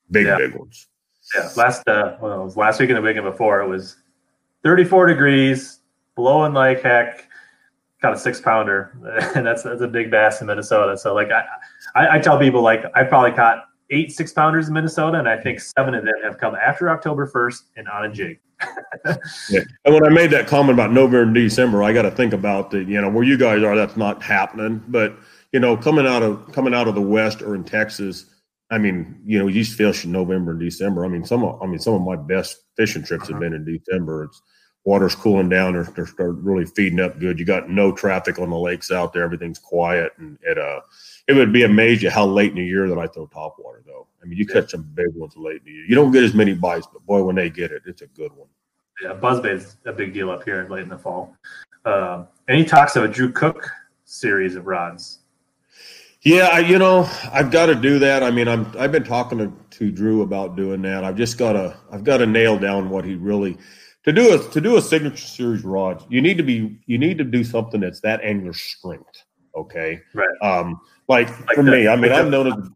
big, 0.10 0.26
yeah. 0.26 0.38
big 0.38 0.56
ones. 0.56 0.88
Yeah, 1.36 1.50
last 1.56 1.88
uh, 1.88 2.18
well, 2.20 2.42
it 2.42 2.46
was 2.46 2.58
last 2.58 2.80
week 2.80 2.90
and 2.90 2.98
the 2.98 3.02
weekend 3.04 3.26
before, 3.26 3.62
it 3.62 3.68
was 3.68 3.98
34 4.64 5.06
degrees, 5.06 5.79
blowing 6.20 6.54
like 6.54 6.82
heck 6.82 7.26
caught 8.02 8.14
a 8.14 8.20
six 8.20 8.42
pounder, 8.42 8.92
and 9.36 9.46
that's 9.46 9.64
that's 9.64 9.82
a 9.82 9.88
big 9.88 10.12
bass 10.12 10.42
in 10.42 10.48
Minnesota. 10.48 10.98
So 10.98 11.16
like 11.16 11.30
I, 11.32 11.44
I, 11.96 12.16
I 12.16 12.20
tell 12.20 12.38
people 12.38 12.62
like 12.62 12.84
I 12.94 13.04
probably 13.04 13.32
caught 13.32 13.64
eight 13.90 14.12
six 14.12 14.34
pounders 14.34 14.68
in 14.68 14.74
Minnesota, 14.74 15.18
and 15.18 15.30
I 15.30 15.38
think 15.38 15.62
seven 15.62 15.96
of 15.96 16.04
them 16.04 16.14
have 16.24 16.38
come 16.38 16.56
after 16.56 16.90
October 16.90 17.26
first 17.26 17.66
and 17.78 17.88
on 17.88 18.06
a 18.06 18.12
jig. 18.12 18.40
yeah. 19.50 19.62
And 19.86 19.94
when 19.94 20.06
I 20.06 20.10
made 20.10 20.32
that 20.32 20.46
comment 20.46 20.76
about 20.76 20.92
November 20.92 21.22
and 21.22 21.34
December, 21.34 21.82
I 21.82 21.94
got 21.94 22.02
to 22.02 22.12
think 22.12 22.34
about 22.34 22.72
the 22.72 22.84
you 22.84 23.00
know 23.00 23.10
where 23.10 23.24
you 23.24 23.38
guys 23.38 23.64
are. 23.64 23.78
That's 23.78 23.96
not 23.96 24.22
happening, 24.22 24.84
but 24.90 25.16
you 25.54 25.62
know 25.62 25.78
coming 25.78 26.06
out 26.06 26.22
of 26.22 26.52
coming 26.52 26.74
out 26.74 26.90
of 26.90 26.96
the 26.96 27.02
West 27.02 27.42
or 27.42 27.56
in 27.56 27.64
Texas. 27.64 28.26
I 28.72 28.78
mean, 28.78 29.20
you 29.26 29.40
know, 29.40 29.48
you 29.48 29.66
fish 29.66 30.06
in 30.06 30.12
November 30.12 30.52
and 30.52 30.60
December. 30.60 31.04
I 31.04 31.08
mean, 31.08 31.26
some 31.26 31.44
of 31.44 31.62
I 31.62 31.66
mean 31.66 31.80
some 31.80 31.94
of 31.94 32.02
my 32.02 32.18
best 32.18 32.58
fishing 32.76 33.04
trips 33.04 33.24
uh-huh. 33.24 33.34
have 33.34 33.40
been 33.40 33.54
in 33.54 33.66
December. 33.66 34.26
It's 34.26 34.42
water's 34.90 35.14
cooling 35.14 35.50
down. 35.50 35.74
They're, 35.74 35.84
they're, 35.84 36.10
they're, 36.18 36.32
really 36.32 36.66
feeding 36.66 37.00
up 37.00 37.20
good. 37.20 37.38
You 37.38 37.46
got 37.46 37.70
no 37.70 37.92
traffic 37.92 38.40
on 38.40 38.50
the 38.50 38.58
lakes 38.58 38.90
out 38.90 39.14
there. 39.14 39.24
Everything's 39.24 39.60
quiet. 39.60 40.14
And 40.18 40.40
it, 40.42 40.58
uh, 40.58 40.80
it 41.28 41.34
would 41.34 41.54
be 41.54 41.64
amazing 41.64 42.10
how 42.10 42.26
late 42.26 42.50
in 42.50 42.56
the 42.56 42.66
year 42.66 42.90
that 42.90 42.98
I 42.98 43.06
throw 43.06 43.28
top 43.28 43.58
water, 43.60 43.84
though. 43.86 44.08
I 44.22 44.26
mean, 44.26 44.40
you 44.40 44.48
catch 44.48 44.72
some 44.72 44.82
big 44.96 45.14
ones 45.14 45.38
late 45.38 45.58
in 45.58 45.66
the 45.66 45.72
year. 45.72 45.86
You 45.88 45.94
don't 45.94 46.12
get 46.12 46.24
as 46.24 46.34
many 46.34 46.56
bites, 46.56 46.88
but 46.92 47.06
boy, 47.06 47.22
when 47.22 47.36
they 47.36 47.52
get 47.52 47.72
it, 47.72 47.84
it's 47.86 48.02
a 48.02 48.08
good 48.08 48.32
one. 48.36 48.48
Yeah, 49.04 49.14
buzzbait's 49.14 49.78
a 49.86 49.94
big 49.94 50.12
deal 50.12 50.32
up 50.32 50.44
here 50.44 50.68
late 50.72 50.82
in 50.82 50.90
the 50.90 50.98
fall. 50.98 51.36
Uh, 51.86 52.26
any 52.50 52.66
talks 52.66 52.96
of 52.96 53.04
a 53.04 53.08
Drew 53.08 53.32
Cook 53.32 53.70
series 54.06 54.56
of 54.56 54.66
rods? 54.66 55.20
Yeah, 56.24 56.50
I, 56.52 56.60
you 56.60 56.80
know, 56.80 57.08
I've 57.32 57.52
got 57.52 57.68
to 57.68 57.76
do 57.76 58.00
that. 58.00 58.24
I 58.24 58.32
mean, 58.32 58.48
I'm 58.48 58.70
I've 58.78 58.92
been 58.92 59.06
talking 59.06 59.38
to, 59.38 59.54
to 59.78 59.92
Drew 59.92 60.24
about 60.24 60.58
doing 60.58 60.82
that. 60.82 61.06
I've 61.06 61.16
just 61.16 61.38
got 61.38 61.54
to 61.54 61.78
I've 61.92 62.04
got 62.04 62.18
to 62.18 62.26
nail 62.26 62.60
down 62.60 62.90
what 62.90 63.06
he 63.06 63.16
really 63.16 63.58
to 64.06 64.14
do 64.14 64.34
a 64.34 64.52
to 64.52 64.62
do 64.62 64.78
a 64.78 64.82
signature 64.82 65.18
series 65.18 65.64
rod, 65.64 66.04
you 66.10 66.22
need 66.22 66.38
to 66.38 66.44
be 66.44 66.80
you 66.86 66.98
need 66.98 67.18
to 67.18 67.24
do 67.24 67.44
something 67.44 67.82
that's 67.82 68.02
that 68.02 68.22
angler 68.24 68.54
strength. 68.54 69.24
Okay, 69.56 70.02
right. 70.14 70.30
Um, 70.42 70.80
like, 71.08 71.30
like 71.48 71.56
for 71.56 71.64
the, 71.64 71.72
me, 71.72 71.88
I 71.88 71.96
mean, 71.96 72.12
like 72.12 72.22
I'm 72.22 72.30
known 72.30 72.48
as. 72.48 72.70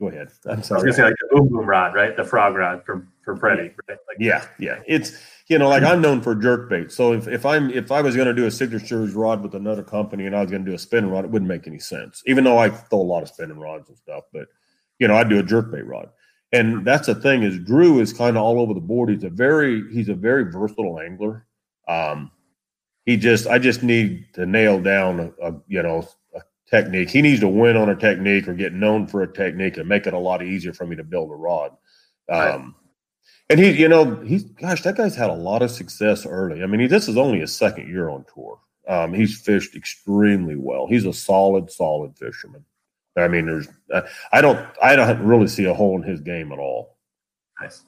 Go 0.00 0.08
ahead. 0.08 0.28
I'm 0.46 0.62
sorry. 0.62 0.80
I 0.80 0.84
was 0.84 0.84
gonna 0.84 0.92
say 0.92 1.04
like 1.04 1.14
the 1.20 1.36
boom 1.36 1.48
boom 1.48 1.66
rod, 1.66 1.94
right? 1.94 2.16
The 2.16 2.24
frog 2.24 2.56
rod 2.56 2.84
for 2.84 3.06
for 3.24 3.36
Freddie, 3.36 3.74
right? 3.88 3.98
Like 4.08 4.16
yeah, 4.18 4.44
yeah. 4.58 4.80
It's 4.86 5.12
you 5.48 5.58
know, 5.58 5.68
like 5.68 5.82
I'm 5.82 6.00
known 6.00 6.22
for 6.22 6.34
jerk 6.34 6.70
bait. 6.70 6.90
So 6.90 7.12
if, 7.12 7.28
if 7.28 7.44
I'm 7.44 7.70
if 7.70 7.92
I 7.92 8.00
was 8.00 8.16
going 8.16 8.26
to 8.26 8.34
do 8.34 8.46
a 8.46 8.50
signature 8.50 8.86
series 8.86 9.14
rod 9.14 9.42
with 9.42 9.54
another 9.54 9.82
company 9.82 10.26
and 10.26 10.34
I 10.34 10.40
was 10.40 10.50
going 10.50 10.64
to 10.64 10.70
do 10.70 10.74
a 10.74 10.78
spinning 10.78 11.10
rod, 11.10 11.24
it 11.24 11.30
wouldn't 11.30 11.48
make 11.48 11.66
any 11.66 11.78
sense. 11.78 12.22
Even 12.26 12.44
though 12.44 12.58
I 12.58 12.70
throw 12.70 13.00
a 13.00 13.02
lot 13.02 13.22
of 13.22 13.28
spinning 13.28 13.58
rods 13.58 13.88
and 13.88 13.98
stuff, 13.98 14.24
but 14.32 14.46
you 14.98 15.06
know, 15.06 15.16
I'd 15.16 15.28
do 15.28 15.38
a 15.38 15.42
jerk 15.42 15.70
bait 15.70 15.86
rod. 15.86 16.08
And 16.54 16.84
that's 16.84 17.08
the 17.08 17.16
thing 17.16 17.42
is 17.42 17.58
Drew 17.58 17.98
is 17.98 18.12
kind 18.12 18.36
of 18.36 18.44
all 18.44 18.60
over 18.60 18.72
the 18.74 18.80
board. 18.80 19.10
He's 19.10 19.24
a 19.24 19.28
very 19.28 19.82
he's 19.92 20.08
a 20.08 20.14
very 20.14 20.44
versatile 20.44 21.00
angler. 21.00 21.46
Um, 21.88 22.30
he 23.04 23.16
just 23.16 23.48
I 23.48 23.58
just 23.58 23.82
need 23.82 24.26
to 24.34 24.46
nail 24.46 24.80
down 24.80 25.20
a, 25.20 25.48
a, 25.48 25.60
you 25.66 25.82
know 25.82 26.08
a 26.32 26.40
technique. 26.70 27.10
He 27.10 27.22
needs 27.22 27.40
to 27.40 27.48
win 27.48 27.76
on 27.76 27.88
a 27.88 27.96
technique 27.96 28.46
or 28.46 28.54
get 28.54 28.72
known 28.72 29.08
for 29.08 29.22
a 29.22 29.32
technique 29.32 29.78
and 29.78 29.88
make 29.88 30.06
it 30.06 30.14
a 30.14 30.18
lot 30.18 30.44
easier 30.44 30.72
for 30.72 30.86
me 30.86 30.94
to 30.94 31.02
build 31.02 31.32
a 31.32 31.34
rod. 31.34 31.72
Um, 32.28 32.38
right. 32.38 32.64
And 33.50 33.60
he, 33.60 33.72
you 33.72 33.88
know, 33.88 34.14
he's 34.20 34.44
gosh, 34.44 34.82
that 34.82 34.96
guy's 34.96 35.16
had 35.16 35.30
a 35.30 35.34
lot 35.34 35.60
of 35.60 35.72
success 35.72 36.24
early. 36.24 36.62
I 36.62 36.66
mean, 36.66 36.80
he, 36.80 36.86
this 36.86 37.08
is 37.08 37.16
only 37.16 37.40
his 37.40 37.54
second 37.54 37.88
year 37.88 38.10
on 38.10 38.24
tour. 38.32 38.60
Um, 38.86 39.12
he's 39.12 39.40
fished 39.40 39.74
extremely 39.74 40.54
well. 40.54 40.86
He's 40.86 41.04
a 41.04 41.12
solid, 41.12 41.70
solid 41.70 42.16
fisherman. 42.16 42.64
I 43.16 43.28
mean, 43.28 43.46
there's 43.46 43.68
I 44.32 44.40
don't 44.40 44.66
I 44.82 44.96
don't 44.96 45.22
really 45.22 45.46
see 45.46 45.64
a 45.64 45.74
hole 45.74 46.00
in 46.00 46.08
his 46.08 46.20
game 46.20 46.52
at 46.52 46.58
all. 46.58 46.96
Nice. 47.60 47.82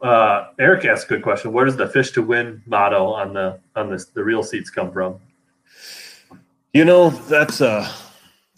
Uh, 0.00 0.48
Eric 0.58 0.84
asked 0.86 1.06
a 1.06 1.08
good 1.08 1.22
question. 1.22 1.52
Where 1.52 1.66
does 1.66 1.76
the 1.76 1.88
fish 1.88 2.12
to 2.12 2.22
win 2.22 2.62
motto 2.66 3.06
on 3.06 3.34
the 3.34 3.58
on 3.76 3.90
this 3.90 4.06
the 4.06 4.22
real 4.22 4.42
seats 4.42 4.70
come 4.70 4.92
from? 4.92 5.18
You 6.72 6.84
know, 6.84 7.10
that's 7.10 7.60
uh 7.60 7.90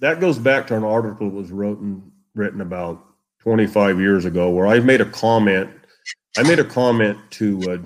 that 0.00 0.20
goes 0.20 0.38
back 0.38 0.66
to 0.66 0.76
an 0.76 0.84
article 0.84 1.30
that 1.30 1.34
was 1.34 1.50
written 1.50 2.12
written 2.34 2.60
about 2.60 3.02
25 3.40 4.00
years 4.00 4.24
ago 4.24 4.50
where 4.50 4.66
I 4.66 4.80
made 4.80 5.00
a 5.00 5.06
comment. 5.06 5.70
I 6.36 6.42
made 6.42 6.58
a 6.58 6.64
comment 6.64 7.18
to 7.32 7.60
uh, 7.70 7.78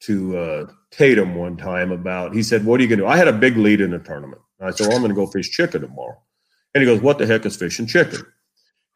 to 0.00 0.38
uh, 0.38 0.66
Tatum 0.90 1.34
one 1.34 1.56
time 1.56 1.92
about 1.92 2.34
he 2.34 2.42
said, 2.42 2.64
"What 2.64 2.80
are 2.80 2.82
you 2.82 2.88
gonna 2.88 3.02
do?" 3.02 3.06
I 3.06 3.16
had 3.16 3.28
a 3.28 3.32
big 3.32 3.56
lead 3.56 3.80
in 3.80 3.90
the 3.90 3.98
tournament. 3.98 4.40
I 4.60 4.70
said, 4.70 4.86
"Well, 4.86 4.96
I'm 4.96 5.02
going 5.02 5.10
to 5.10 5.16
go 5.16 5.26
fish 5.26 5.50
chicken 5.50 5.82
tomorrow." 5.82 6.18
And 6.74 6.82
he 6.82 6.86
goes, 6.86 7.00
What 7.00 7.18
the 7.18 7.26
heck 7.26 7.46
is 7.46 7.56
fish 7.56 7.78
and 7.78 7.88
chicken? 7.88 8.20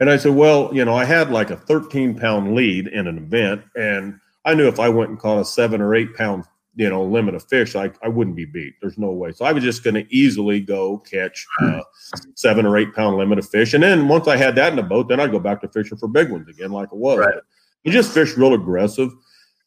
And 0.00 0.10
I 0.10 0.16
said, 0.16 0.34
Well, 0.34 0.70
you 0.72 0.84
know, 0.84 0.94
I 0.94 1.04
had 1.04 1.30
like 1.30 1.50
a 1.50 1.56
13 1.56 2.18
pound 2.18 2.54
lead 2.54 2.88
in 2.88 3.06
an 3.06 3.18
event, 3.18 3.62
and 3.76 4.18
I 4.44 4.54
knew 4.54 4.68
if 4.68 4.78
I 4.78 4.88
went 4.88 5.10
and 5.10 5.18
caught 5.18 5.40
a 5.40 5.44
seven 5.44 5.80
or 5.80 5.94
eight 5.94 6.14
pound, 6.14 6.44
you 6.74 6.88
know, 6.88 7.02
limit 7.02 7.34
of 7.34 7.44
fish, 7.44 7.74
I, 7.74 7.90
I 8.02 8.08
wouldn't 8.08 8.36
be 8.36 8.44
beat. 8.44 8.74
There's 8.80 8.98
no 8.98 9.10
way. 9.10 9.32
So 9.32 9.44
I 9.44 9.52
was 9.52 9.64
just 9.64 9.82
going 9.82 9.94
to 9.94 10.14
easily 10.14 10.60
go 10.60 10.98
catch 10.98 11.46
uh, 11.62 11.80
seven 12.34 12.66
or 12.66 12.76
eight 12.76 12.94
pound 12.94 13.16
limit 13.16 13.38
of 13.38 13.48
fish. 13.48 13.74
And 13.74 13.82
then 13.82 14.08
once 14.08 14.28
I 14.28 14.36
had 14.36 14.54
that 14.56 14.70
in 14.70 14.76
the 14.76 14.82
boat, 14.82 15.08
then 15.08 15.18
I'd 15.18 15.32
go 15.32 15.38
back 15.38 15.60
to 15.62 15.68
fishing 15.68 15.98
for 15.98 16.08
big 16.08 16.30
ones 16.30 16.48
again, 16.48 16.70
like 16.70 16.90
it 16.92 16.98
was. 16.98 17.18
Right. 17.18 17.34
You 17.84 17.92
just 17.92 18.12
fish 18.12 18.36
real 18.36 18.54
aggressive. 18.54 19.10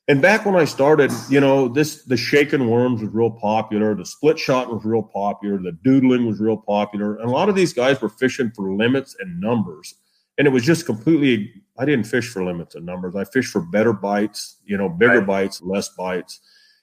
And 0.10 0.23
back 0.23 0.44
when 0.44 0.56
I 0.56 0.65
started, 0.65 1.11
you 1.30 1.40
know, 1.40 1.68
this 1.68 2.03
the 2.03 2.18
shaking 2.18 2.68
worms 2.68 2.99
was 2.99 3.14
real 3.14 3.30
popular, 3.30 3.94
the 3.94 4.07
split 4.07 4.40
shot 4.40 4.73
was 4.73 4.84
real 4.84 5.03
popular, 5.03 5.60
the 5.60 5.72
doodling 5.84 6.26
was 6.26 6.40
real 6.40 6.57
popular, 6.57 7.18
and 7.18 7.30
a 7.30 7.31
lot 7.31 7.48
of 7.48 7.53
these 7.53 7.73
guys 7.73 8.02
were 8.02 8.10
fishing 8.10 8.52
for 8.56 8.73
limits 8.73 9.15
and 9.19 9.40
numbers. 9.40 9.94
And 10.40 10.48
it 10.48 10.49
was 10.49 10.64
just 10.64 10.88
completely 10.88 11.53
I 11.77 11.86
didn't 11.86 12.07
fish 12.07 12.27
for 12.27 12.44
limits 12.44 12.73
and 12.73 12.88
numbers. 12.88 13.15
I 13.15 13.23
fished 13.23 13.52
for 13.52 13.61
better 13.61 13.94
bites, 13.94 14.57
you 14.65 14.77
know, 14.77 14.90
bigger 14.90 15.19
right. 15.19 15.27
bites, 15.27 15.61
less 15.61 15.90
bites. 15.90 16.40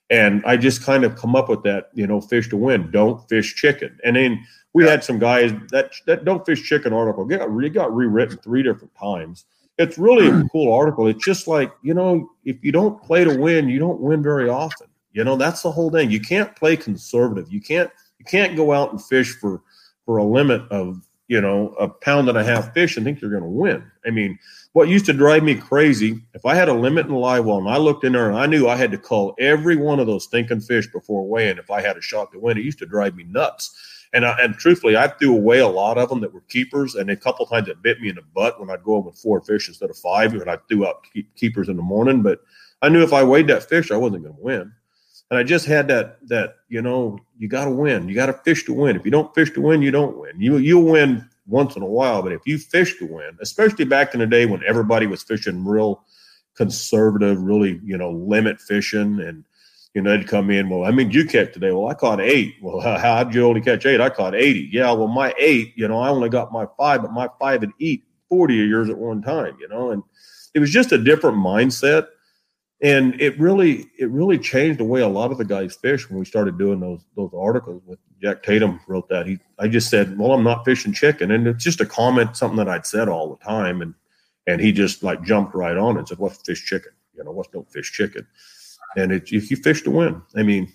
And 0.08 0.44
I 0.46 0.56
just 0.56 0.84
kind 0.84 1.02
of 1.02 1.16
come 1.16 1.34
up 1.34 1.48
with 1.48 1.64
that, 1.64 1.90
you 1.94 2.06
know, 2.06 2.20
fish 2.20 2.48
to 2.50 2.56
win. 2.56 2.92
Don't 2.92 3.28
fish 3.28 3.56
chicken. 3.56 3.98
And 4.04 4.14
then 4.14 4.46
we 4.72 4.84
yeah. 4.84 4.92
had 4.92 5.02
some 5.02 5.18
guys 5.18 5.52
that 5.72 5.94
that 6.06 6.24
don't 6.24 6.46
fish 6.46 6.62
chicken 6.62 6.92
article 6.92 7.28
it 7.28 7.70
got 7.70 7.92
rewritten 7.92 8.38
three 8.38 8.62
different 8.62 8.94
times 8.94 9.46
it's 9.78 9.98
really 9.98 10.28
a 10.28 10.32
hmm. 10.32 10.46
cool 10.48 10.72
article. 10.72 11.06
It's 11.06 11.24
just 11.24 11.46
like, 11.46 11.72
you 11.82 11.94
know, 11.94 12.30
if 12.44 12.62
you 12.62 12.72
don't 12.72 13.02
play 13.02 13.24
to 13.24 13.36
win, 13.38 13.68
you 13.68 13.78
don't 13.78 14.00
win 14.00 14.22
very 14.22 14.48
often. 14.48 14.88
You 15.12 15.24
know, 15.24 15.36
that's 15.36 15.62
the 15.62 15.70
whole 15.70 15.90
thing. 15.90 16.10
You 16.10 16.20
can't 16.20 16.54
play 16.56 16.76
conservative. 16.76 17.50
You 17.52 17.60
can't 17.60 17.90
you 18.18 18.24
can't 18.24 18.56
go 18.56 18.72
out 18.72 18.92
and 18.92 19.02
fish 19.02 19.32
for 19.38 19.62
for 20.04 20.18
a 20.18 20.24
limit 20.24 20.62
of, 20.70 21.06
you 21.28 21.40
know, 21.40 21.74
a 21.80 21.88
pound 21.88 22.28
and 22.28 22.38
a 22.38 22.44
half 22.44 22.72
fish 22.72 22.96
and 22.96 23.04
think 23.04 23.20
you're 23.20 23.30
going 23.30 23.42
to 23.42 23.48
win. 23.48 23.84
I 24.06 24.10
mean, 24.10 24.38
what 24.72 24.88
used 24.88 25.06
to 25.06 25.12
drive 25.12 25.42
me 25.42 25.54
crazy, 25.56 26.20
if 26.34 26.46
I 26.46 26.54
had 26.54 26.68
a 26.68 26.74
limit 26.74 27.06
in 27.06 27.12
the 27.12 27.18
live 27.18 27.44
well 27.44 27.58
and 27.58 27.68
I 27.68 27.78
looked 27.78 28.04
in 28.04 28.12
there 28.12 28.28
and 28.28 28.38
I 28.38 28.46
knew 28.46 28.68
I 28.68 28.76
had 28.76 28.92
to 28.92 28.98
call 28.98 29.34
every 29.38 29.76
one 29.76 29.98
of 29.98 30.06
those 30.06 30.24
stinking 30.24 30.60
fish 30.60 30.86
before 30.86 31.26
weighing 31.26 31.58
if 31.58 31.70
I 31.70 31.80
had 31.80 31.96
a 31.96 32.02
shot 32.02 32.30
to 32.32 32.38
win, 32.38 32.58
it 32.58 32.64
used 32.64 32.78
to 32.78 32.86
drive 32.86 33.16
me 33.16 33.24
nuts. 33.24 33.95
And 34.16 34.24
I, 34.24 34.34
and 34.40 34.54
truthfully, 34.54 34.96
I 34.96 35.08
threw 35.08 35.36
away 35.36 35.58
a 35.58 35.68
lot 35.68 35.98
of 35.98 36.08
them 36.08 36.20
that 36.22 36.32
were 36.32 36.40
keepers, 36.48 36.94
and 36.94 37.10
a 37.10 37.16
couple 37.16 37.44
times 37.44 37.68
it 37.68 37.82
bit 37.82 38.00
me 38.00 38.08
in 38.08 38.14
the 38.14 38.22
butt 38.34 38.58
when 38.58 38.70
I'd 38.70 38.82
go 38.82 38.96
in 38.96 39.04
with 39.04 39.18
four 39.18 39.42
fish 39.42 39.68
instead 39.68 39.90
of 39.90 39.98
five, 39.98 40.32
and 40.32 40.48
I 40.48 40.56
threw 40.70 40.86
out 40.86 41.04
keepers 41.34 41.68
in 41.68 41.76
the 41.76 41.82
morning. 41.82 42.22
But 42.22 42.40
I 42.80 42.88
knew 42.88 43.02
if 43.02 43.12
I 43.12 43.22
weighed 43.22 43.48
that 43.48 43.68
fish, 43.68 43.90
I 43.90 43.98
wasn't 43.98 44.22
going 44.22 44.34
to 44.34 44.42
win. 44.42 44.72
And 45.30 45.38
I 45.38 45.42
just 45.42 45.66
had 45.66 45.86
that 45.88 46.26
that 46.28 46.54
you 46.70 46.80
know 46.80 47.18
you 47.36 47.46
got 47.46 47.66
to 47.66 47.70
win. 47.70 48.08
You 48.08 48.14
got 48.14 48.26
to 48.26 48.32
fish 48.32 48.64
to 48.64 48.72
win. 48.72 48.96
If 48.96 49.04
you 49.04 49.10
don't 49.10 49.34
fish 49.34 49.50
to 49.52 49.60
win, 49.60 49.82
you 49.82 49.90
don't 49.90 50.16
win. 50.16 50.40
You 50.40 50.56
you'll 50.56 50.90
win 50.90 51.28
once 51.46 51.76
in 51.76 51.82
a 51.82 51.86
while, 51.86 52.22
but 52.22 52.32
if 52.32 52.40
you 52.46 52.56
fish 52.56 52.98
to 53.00 53.06
win, 53.06 53.36
especially 53.42 53.84
back 53.84 54.14
in 54.14 54.20
the 54.20 54.26
day 54.26 54.46
when 54.46 54.62
everybody 54.66 55.06
was 55.06 55.22
fishing 55.22 55.62
real 55.62 56.02
conservative, 56.54 57.42
really 57.42 57.82
you 57.84 57.98
know 57.98 58.12
limit 58.12 58.62
fishing, 58.62 59.20
and 59.20 59.44
you 59.96 60.02
know 60.02 60.16
they'd 60.16 60.28
come 60.28 60.50
in. 60.50 60.68
Well, 60.68 60.84
I 60.84 60.90
mean, 60.90 61.10
you 61.10 61.24
catch 61.24 61.54
today. 61.54 61.72
Well, 61.72 61.88
I 61.88 61.94
caught 61.94 62.20
eight. 62.20 62.56
Well, 62.60 62.80
how'd 62.98 63.34
you 63.34 63.46
only 63.46 63.62
catch 63.62 63.86
eight? 63.86 64.00
I 64.00 64.10
caught 64.10 64.34
eighty. 64.34 64.68
Yeah, 64.70 64.92
well, 64.92 65.08
my 65.08 65.34
eight. 65.38 65.72
You 65.74 65.88
know, 65.88 65.98
I 65.98 66.10
only 66.10 66.28
got 66.28 66.52
my 66.52 66.66
five, 66.76 67.02
but 67.02 67.12
my 67.12 67.28
five 67.40 67.62
had 67.62 67.72
eat 67.78 68.04
forty 68.28 68.62
of 68.62 68.68
yours 68.68 68.90
at 68.90 68.98
one 68.98 69.22
time. 69.22 69.56
You 69.58 69.68
know, 69.68 69.90
and 69.90 70.02
it 70.54 70.60
was 70.60 70.70
just 70.70 70.92
a 70.92 70.98
different 70.98 71.38
mindset 71.38 72.08
and 72.82 73.18
it 73.20 73.38
really 73.40 73.86
it 73.98 74.10
really 74.10 74.38
changed 74.38 74.78
the 74.78 74.84
way 74.84 75.00
a 75.00 75.08
lot 75.08 75.32
of 75.32 75.38
the 75.38 75.44
guys 75.44 75.76
fish 75.76 76.08
when 76.10 76.18
we 76.18 76.24
started 76.24 76.58
doing 76.58 76.78
those 76.78 77.00
those 77.16 77.30
articles 77.34 77.82
with 77.86 77.98
Jack 78.20 78.42
Tatum 78.42 78.80
wrote 78.86 79.08
that 79.08 79.26
he 79.26 79.38
I 79.58 79.68
just 79.68 79.88
said 79.88 80.18
well 80.18 80.32
I'm 80.32 80.44
not 80.44 80.64
fishing 80.64 80.92
chicken 80.92 81.30
and 81.30 81.46
it's 81.46 81.64
just 81.64 81.80
a 81.80 81.86
comment 81.86 82.36
something 82.36 82.58
that 82.58 82.68
I'd 82.68 82.86
said 82.86 83.08
all 83.08 83.30
the 83.30 83.44
time 83.44 83.80
and 83.80 83.94
and 84.46 84.60
he 84.60 84.72
just 84.72 85.02
like 85.02 85.22
jumped 85.22 85.54
right 85.54 85.76
on 85.76 85.96
and 85.96 86.06
said 86.06 86.18
what's 86.18 86.42
fish 86.42 86.64
chicken 86.66 86.92
you 87.14 87.24
know 87.24 87.30
what's 87.30 87.48
don't 87.48 87.70
fish 87.72 87.92
chicken 87.92 88.26
and 88.96 89.12
it 89.12 89.32
if 89.32 89.50
you 89.50 89.56
fish 89.56 89.82
to 89.82 89.90
win 89.90 90.22
I 90.34 90.42
mean 90.42 90.72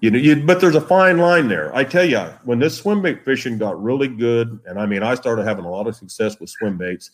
you 0.00 0.10
know 0.10 0.18
you 0.18 0.36
but 0.44 0.60
there's 0.60 0.74
a 0.74 0.80
fine 0.80 1.18
line 1.18 1.48
there 1.48 1.74
I 1.74 1.84
tell 1.84 2.04
you 2.04 2.20
when 2.44 2.58
this 2.58 2.76
swim 2.76 3.02
bait 3.02 3.24
fishing 3.24 3.58
got 3.58 3.82
really 3.82 4.08
good 4.08 4.60
and 4.66 4.78
I 4.78 4.86
mean 4.86 5.02
I 5.02 5.14
started 5.14 5.46
having 5.46 5.64
a 5.64 5.70
lot 5.70 5.86
of 5.86 5.96
success 5.96 6.38
with 6.38 6.50
swim 6.50 6.76
baits 6.76 7.10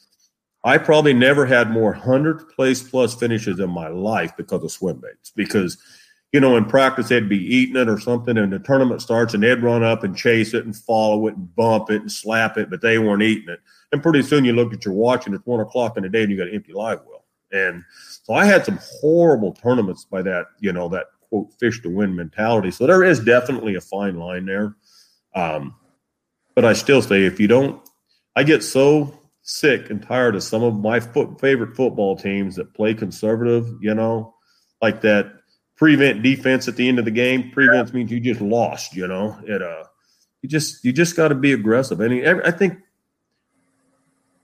I 0.66 0.78
probably 0.78 1.14
never 1.14 1.46
had 1.46 1.70
more 1.70 1.92
100 1.92 2.48
place 2.48 2.82
plus 2.82 3.14
finishes 3.14 3.60
in 3.60 3.70
my 3.70 3.86
life 3.86 4.36
because 4.36 4.64
of 4.64 4.72
swim 4.72 4.96
baits. 4.96 5.30
Because, 5.30 5.78
you 6.32 6.40
know, 6.40 6.56
in 6.56 6.64
practice, 6.64 7.08
they'd 7.08 7.28
be 7.28 7.38
eating 7.38 7.76
it 7.76 7.88
or 7.88 8.00
something, 8.00 8.36
and 8.36 8.52
the 8.52 8.58
tournament 8.58 9.00
starts, 9.00 9.32
and 9.32 9.44
they'd 9.44 9.62
run 9.62 9.84
up 9.84 10.02
and 10.02 10.16
chase 10.16 10.54
it 10.54 10.64
and 10.64 10.74
follow 10.74 11.28
it 11.28 11.36
and 11.36 11.54
bump 11.54 11.90
it 11.90 12.00
and 12.00 12.10
slap 12.10 12.58
it, 12.58 12.68
but 12.68 12.80
they 12.80 12.98
weren't 12.98 13.22
eating 13.22 13.48
it. 13.48 13.60
And 13.92 14.02
pretty 14.02 14.22
soon 14.22 14.44
you 14.44 14.54
look 14.54 14.74
at 14.74 14.84
your 14.84 14.94
watch, 14.94 15.26
and 15.26 15.36
it's 15.36 15.46
one 15.46 15.60
o'clock 15.60 15.96
in 15.96 16.02
the 16.02 16.08
day, 16.08 16.22
and 16.22 16.32
you 16.32 16.36
got 16.36 16.48
an 16.48 16.54
empty 16.56 16.72
live 16.72 16.98
well. 17.06 17.15
And 17.52 17.84
so 18.22 18.34
I 18.34 18.44
had 18.44 18.64
some 18.64 18.78
horrible 19.00 19.52
tournaments 19.52 20.04
by 20.04 20.22
that, 20.22 20.46
you 20.60 20.72
know, 20.72 20.88
that 20.88 21.06
quote 21.28 21.52
fish 21.58 21.80
to 21.82 21.90
win 21.90 22.14
mentality. 22.14 22.70
So 22.70 22.86
there 22.86 23.04
is 23.04 23.20
definitely 23.20 23.74
a 23.76 23.80
fine 23.80 24.16
line 24.16 24.46
there. 24.46 24.74
Um, 25.34 25.74
but 26.54 26.64
I 26.64 26.72
still 26.72 27.02
say 27.02 27.24
if 27.24 27.38
you 27.38 27.48
don't, 27.48 27.80
I 28.34 28.42
get 28.42 28.62
so 28.62 29.18
sick 29.42 29.90
and 29.90 30.02
tired 30.02 30.34
of 30.34 30.42
some 30.42 30.62
of 30.62 30.74
my 30.74 30.98
foot, 30.98 31.40
favorite 31.40 31.76
football 31.76 32.16
teams 32.16 32.56
that 32.56 32.74
play 32.74 32.94
conservative, 32.94 33.66
you 33.80 33.94
know, 33.94 34.34
like 34.82 35.00
that 35.02 35.32
prevent 35.76 36.22
defense 36.22 36.68
at 36.68 36.76
the 36.76 36.88
end 36.88 36.98
of 36.98 37.04
the 37.04 37.10
game. 37.10 37.50
Prevents 37.50 37.92
means 37.92 38.10
you 38.10 38.20
just 38.20 38.40
lost, 38.40 38.96
you 38.96 39.06
know. 39.06 39.38
It 39.46 39.62
uh 39.62 39.84
you 40.42 40.48
just 40.48 40.84
you 40.84 40.92
just 40.92 41.16
got 41.16 41.28
to 41.28 41.34
be 41.34 41.52
aggressive. 41.52 41.98
Mean, 41.98 42.26
I 42.26 42.50
think 42.50 42.78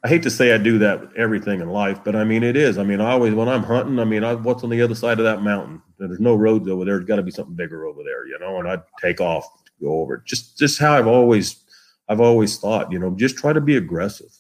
I 0.04 0.08
hate 0.08 0.22
to 0.24 0.30
say 0.30 0.52
I 0.52 0.58
do 0.58 0.78
that 0.78 1.00
with 1.00 1.16
everything 1.16 1.60
in 1.60 1.68
life, 1.68 2.00
but 2.04 2.16
I 2.16 2.24
mean 2.24 2.42
it 2.42 2.56
is. 2.56 2.76
I 2.76 2.82
mean, 2.82 3.00
I 3.00 3.12
always 3.12 3.34
when 3.34 3.48
I'm 3.48 3.62
hunting, 3.62 4.00
I 4.00 4.04
mean, 4.04 4.24
I, 4.24 4.34
what's 4.34 4.64
on 4.64 4.70
the 4.70 4.82
other 4.82 4.96
side 4.96 5.18
of 5.18 5.24
that 5.24 5.42
mountain? 5.42 5.80
There's 5.98 6.18
no 6.18 6.34
roads 6.34 6.68
over 6.68 6.84
there. 6.84 6.96
There's 6.96 7.06
got 7.06 7.16
to 7.16 7.22
be 7.22 7.30
something 7.30 7.54
bigger 7.54 7.86
over 7.86 8.02
there, 8.02 8.26
you 8.26 8.36
know. 8.40 8.58
And 8.58 8.68
I'd 8.68 8.82
take 9.00 9.20
off, 9.20 9.46
go 9.80 10.00
over. 10.00 10.22
Just 10.26 10.58
just 10.58 10.80
how 10.80 10.94
I've 10.94 11.06
always 11.06 11.62
I've 12.08 12.20
always 12.20 12.58
thought, 12.58 12.90
you 12.90 12.98
know, 12.98 13.10
just 13.10 13.36
try 13.36 13.52
to 13.52 13.60
be 13.60 13.76
aggressive. 13.76 14.32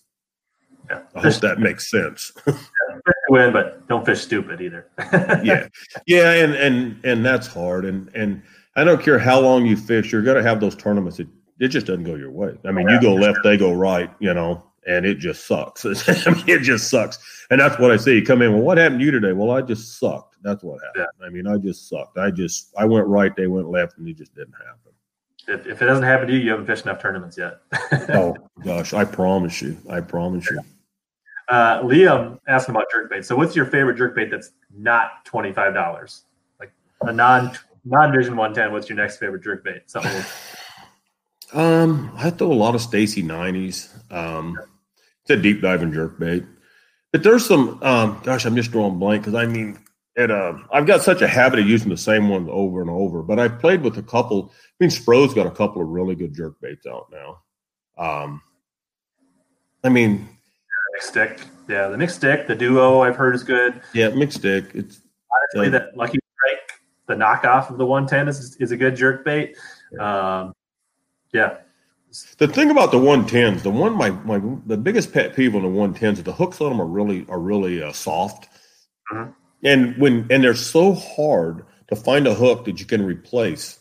Yeah. 0.90 1.02
I 1.14 1.20
hope 1.20 1.34
that 1.36 1.60
makes 1.60 1.88
sense. 1.88 2.32
yeah, 2.46 2.54
win, 3.28 3.52
but 3.52 3.86
don't 3.88 4.04
fish 4.04 4.22
stupid 4.22 4.60
either. 4.60 4.88
yeah, 5.44 5.68
yeah, 6.06 6.32
and 6.32 6.54
and 6.54 7.04
and 7.04 7.24
that's 7.24 7.46
hard. 7.46 7.84
And 7.84 8.10
and 8.14 8.42
I 8.74 8.84
don't 8.84 9.02
care 9.02 9.18
how 9.18 9.40
long 9.40 9.64
you 9.64 9.76
fish, 9.76 10.12
you're 10.12 10.22
going 10.22 10.36
to 10.36 10.42
have 10.42 10.60
those 10.60 10.74
tournaments. 10.74 11.20
It, 11.20 11.28
it 11.60 11.68
just 11.68 11.86
doesn't 11.86 12.04
go 12.04 12.14
your 12.14 12.30
way. 12.30 12.58
I 12.64 12.72
mean, 12.72 12.88
yeah, 12.88 12.96
you 12.96 13.00
go 13.00 13.14
left, 13.14 13.36
sure. 13.36 13.52
they 13.52 13.56
go 13.56 13.72
right. 13.72 14.10
You 14.18 14.34
know, 14.34 14.64
and 14.86 15.06
it 15.06 15.18
just 15.18 15.46
sucks. 15.46 15.84
I 16.26 16.30
mean, 16.30 16.44
it 16.48 16.62
just 16.62 16.90
sucks. 16.90 17.18
And 17.50 17.60
that's 17.60 17.78
what 17.78 17.90
I 17.90 17.96
say. 17.96 18.14
You 18.14 18.24
come 18.24 18.42
in. 18.42 18.52
Well, 18.52 18.62
what 18.62 18.78
happened 18.78 19.00
to 19.00 19.04
you 19.04 19.10
today? 19.10 19.32
Well, 19.32 19.50
I 19.50 19.62
just 19.62 19.98
sucked. 19.98 20.36
That's 20.42 20.62
what 20.62 20.80
happened. 20.82 21.06
Yeah. 21.20 21.26
I 21.26 21.30
mean, 21.30 21.46
I 21.46 21.56
just 21.56 21.88
sucked. 21.88 22.18
I 22.18 22.30
just 22.30 22.72
I 22.76 22.84
went 22.84 23.06
right, 23.06 23.34
they 23.36 23.46
went 23.46 23.68
left, 23.68 23.98
and 23.98 24.08
it 24.08 24.16
just 24.16 24.34
didn't 24.34 24.54
happen. 24.54 24.92
If, 25.48 25.66
if 25.66 25.82
it 25.82 25.86
doesn't 25.86 26.04
happen 26.04 26.28
to 26.28 26.32
you, 26.32 26.40
you 26.40 26.50
haven't 26.50 26.66
fished 26.66 26.84
enough 26.84 27.00
tournaments 27.00 27.36
yet. 27.36 27.60
oh 28.10 28.36
gosh, 28.64 28.92
I 28.92 29.04
promise 29.04 29.60
you. 29.60 29.76
I 29.88 30.00
promise 30.00 30.48
you. 30.50 30.60
Uh, 31.48 31.82
Liam 31.82 32.38
asked 32.46 32.68
about 32.68 32.86
jerkbait. 32.94 33.24
So, 33.24 33.36
what's 33.36 33.56
your 33.56 33.66
favorite 33.66 33.98
jerkbait 33.98 34.30
that's 34.30 34.52
not 34.74 35.24
twenty 35.24 35.52
five 35.52 35.74
dollars? 35.74 36.22
Like 36.60 36.72
a 37.02 37.12
non 37.12 37.56
non 37.84 38.12
Vision 38.12 38.36
one 38.36 38.54
ten. 38.54 38.72
What's 38.72 38.88
your 38.88 38.96
next 38.96 39.18
favorite 39.18 39.42
jerkbait? 39.42 39.82
Something. 39.86 40.24
um, 41.52 42.12
I 42.16 42.30
throw 42.30 42.52
a 42.52 42.54
lot 42.54 42.74
of 42.74 42.80
Staysee 42.80 43.24
nineties. 43.24 43.92
Um, 44.10 44.56
deep 45.36 45.60
diving 45.60 45.92
jerk 45.92 46.18
bait, 46.18 46.44
But 47.12 47.22
there's 47.22 47.46
some. 47.46 47.82
Um, 47.82 48.20
gosh, 48.24 48.44
I'm 48.44 48.56
just 48.56 48.72
drawing 48.72 48.98
blank 48.98 49.22
because 49.22 49.34
I 49.34 49.46
mean, 49.46 49.78
it. 50.16 50.30
Uh, 50.30 50.54
I've 50.72 50.86
got 50.86 51.02
such 51.02 51.22
a 51.22 51.28
habit 51.28 51.60
of 51.60 51.68
using 51.68 51.88
the 51.88 51.96
same 51.96 52.28
ones 52.28 52.48
over 52.50 52.80
and 52.80 52.90
over. 52.90 53.22
But 53.22 53.38
I've 53.38 53.58
played 53.58 53.82
with 53.82 53.98
a 53.98 54.02
couple. 54.02 54.52
I 54.52 54.84
mean, 54.84 54.90
Spro's 54.90 55.34
got 55.34 55.46
a 55.46 55.50
couple 55.50 55.82
of 55.82 55.88
really 55.88 56.14
good 56.14 56.34
jerk 56.34 56.60
baits 56.60 56.86
out 56.86 57.12
now. 57.12 57.42
Um, 57.96 58.42
I 59.84 59.88
mean, 59.88 60.28
McStick. 60.96 61.44
Yeah, 61.68 61.88
the 61.88 61.96
McStick, 61.96 62.46
the 62.46 62.54
duo 62.54 63.00
I've 63.00 63.16
heard 63.16 63.34
is 63.34 63.42
good. 63.42 63.80
Yeah, 63.94 64.10
McStick. 64.10 64.74
It's 64.74 65.00
honestly 65.54 65.68
uh, 65.68 65.78
that 65.78 65.96
lucky 65.96 66.18
strike, 66.36 66.80
the 67.06 67.14
knockoff 67.14 67.70
of 67.70 67.78
the 67.78 67.86
110 67.86 68.28
is, 68.28 68.56
is 68.56 68.72
a 68.72 68.76
good 68.76 68.96
jerk 68.96 69.24
bait. 69.24 69.56
Um, 69.98 70.52
yeah. 71.32 71.58
The 72.38 72.48
thing 72.48 72.70
about 72.70 72.90
the 72.90 72.98
110s, 72.98 73.62
the 73.62 73.70
one 73.70 73.96
my 73.96 74.10
my 74.10 74.40
the 74.66 74.76
biggest 74.76 75.12
pet 75.12 75.34
peeve 75.34 75.54
on 75.54 75.62
the 75.62 75.68
110s 75.68 76.18
is 76.18 76.22
the 76.24 76.32
hooks 76.32 76.60
on 76.60 76.70
them 76.70 76.80
are 76.80 76.86
really 76.86 77.24
are 77.28 77.40
really 77.40 77.82
uh, 77.82 77.92
soft, 77.92 78.48
mm-hmm. 79.10 79.30
and 79.64 79.96
when 79.96 80.26
and 80.30 80.44
they're 80.44 80.54
so 80.54 80.94
hard 80.94 81.64
to 81.88 81.96
find 81.96 82.26
a 82.26 82.34
hook 82.34 82.66
that 82.66 82.80
you 82.80 82.86
can 82.86 83.04
replace 83.04 83.78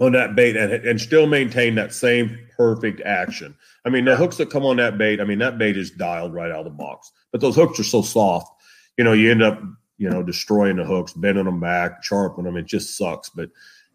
on 0.00 0.12
that 0.12 0.34
bait 0.34 0.56
and, 0.56 0.72
and 0.72 1.00
still 1.00 1.26
maintain 1.26 1.74
that 1.74 1.94
same 1.94 2.38
perfect 2.56 3.00
action. 3.02 3.54
I 3.84 3.90
mean, 3.90 4.04
the 4.04 4.16
hooks 4.16 4.36
that 4.38 4.50
come 4.50 4.64
on 4.64 4.76
that 4.76 4.98
bait, 4.98 5.20
I 5.20 5.24
mean, 5.24 5.38
that 5.38 5.58
bait 5.58 5.76
is 5.76 5.90
dialed 5.90 6.34
right 6.34 6.50
out 6.50 6.60
of 6.60 6.64
the 6.64 6.70
box. 6.70 7.10
But 7.30 7.40
those 7.40 7.56
hooks 7.56 7.78
are 7.78 7.84
so 7.84 8.02
soft, 8.02 8.52
you 8.96 9.04
know, 9.04 9.12
you 9.12 9.30
end 9.30 9.42
up, 9.42 9.60
you 9.98 10.08
know, 10.08 10.22
destroying 10.22 10.76
the 10.76 10.84
hooks, 10.84 11.12
bending 11.12 11.44
them 11.44 11.60
back, 11.60 12.02
sharpening 12.02 12.46
them. 12.46 12.56
It 12.56 12.66
just 12.66 12.96
sucks. 12.96 13.30
But 13.30 13.50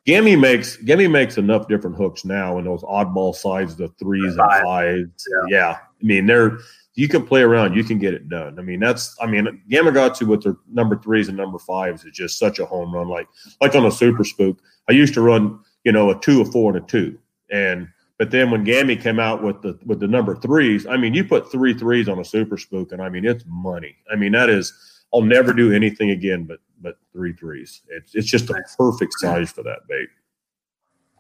Gammy 0.08 0.36
makes 0.36 0.78
Gammy 0.78 1.08
makes 1.08 1.38
enough 1.38 1.68
different 1.68 1.98
hooks 1.98 2.26
now 2.26 2.58
in 2.58 2.66
those 2.66 2.82
oddball 2.84 3.36
sides, 3.36 3.76
the 3.76 3.90
threes 4.00 4.36
and 4.38 4.64
fives. 4.64 5.28
Yeah. 5.50 5.58
yeah. 5.58 5.72
I 5.72 6.06
mean, 6.06 6.26
they're 6.26 6.58
you 6.96 7.08
can 7.08 7.28
play 7.28 7.42
around, 7.42 7.76
you 7.76 7.84
can 7.84 8.00
get 8.00 8.16
it 8.16 8.28
done. 8.28 8.58
I 8.58 8.64
mean, 8.64 8.80
that's 8.80 9.16
I 9.22 9.28
mean, 9.28 9.62
Gamakatsu 9.70 10.26
with 10.26 10.44
their 10.44 10.56
number 10.72 10.98
threes 10.98 11.28
and 11.28 11.38
number 11.38 11.60
fives 11.60 12.06
is 12.06 12.14
just 12.14 12.40
such 12.40 12.58
a 12.58 12.66
home 12.66 12.94
run. 12.94 13.08
Like 13.08 13.28
like 13.62 13.76
on 13.76 13.86
a 13.86 13.92
super 13.92 14.24
spook. 14.24 14.58
I 14.90 14.94
used 14.94 15.14
to 15.14 15.22
run 15.22 15.60
you 15.88 15.94
know, 15.94 16.10
a 16.10 16.20
two, 16.20 16.42
a 16.42 16.46
four, 16.46 16.76
and 16.76 16.84
a 16.84 16.86
two. 16.86 17.18
And 17.50 17.88
but 18.20 18.30
then 18.30 18.52
when 18.52 18.66
Gammy 18.66 18.98
came 18.98 19.22
out 19.22 19.42
with 19.42 19.62
the 19.62 19.80
with 19.86 20.02
the 20.02 20.08
number 20.08 20.36
threes, 20.36 20.86
I 20.86 20.98
mean, 20.98 21.14
you 21.14 21.24
put 21.24 21.50
three 21.50 21.74
threes 21.74 22.10
on 22.10 22.20
a 22.20 22.26
super 22.26 22.58
spook, 22.58 22.92
and 22.92 23.02
I 23.02 23.08
mean, 23.08 23.24
it's 23.24 23.46
money. 23.48 23.96
I 24.12 24.18
mean, 24.18 24.34
that 24.34 24.50
is, 24.50 24.74
I'll 25.14 25.22
never 25.22 25.54
do 25.54 25.72
anything 25.72 26.10
again 26.10 26.44
but 26.44 26.60
but 26.82 26.98
three 27.14 27.34
threes. 27.34 27.82
It's 27.90 28.16
it's 28.16 28.28
just 28.28 28.50
a 28.50 28.54
nice. 28.54 28.76
perfect 28.78 29.14
size 29.20 29.52
for 29.52 29.64
that 29.64 29.80
bait. 29.88 30.10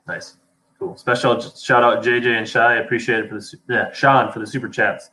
Nice, 0.08 0.38
cool. 0.80 0.96
Special 0.98 1.40
shout 1.40 1.84
out 1.84 2.04
JJ 2.04 2.38
and 2.38 2.48
Shy. 2.48 2.76
Appreciate 2.76 3.26
it 3.26 3.30
for 3.30 3.36
the 3.36 3.54
yeah 3.70 3.92
Sean 3.92 4.32
for 4.32 4.40
the 4.40 4.48
super 4.48 4.70
chats. 4.70 5.10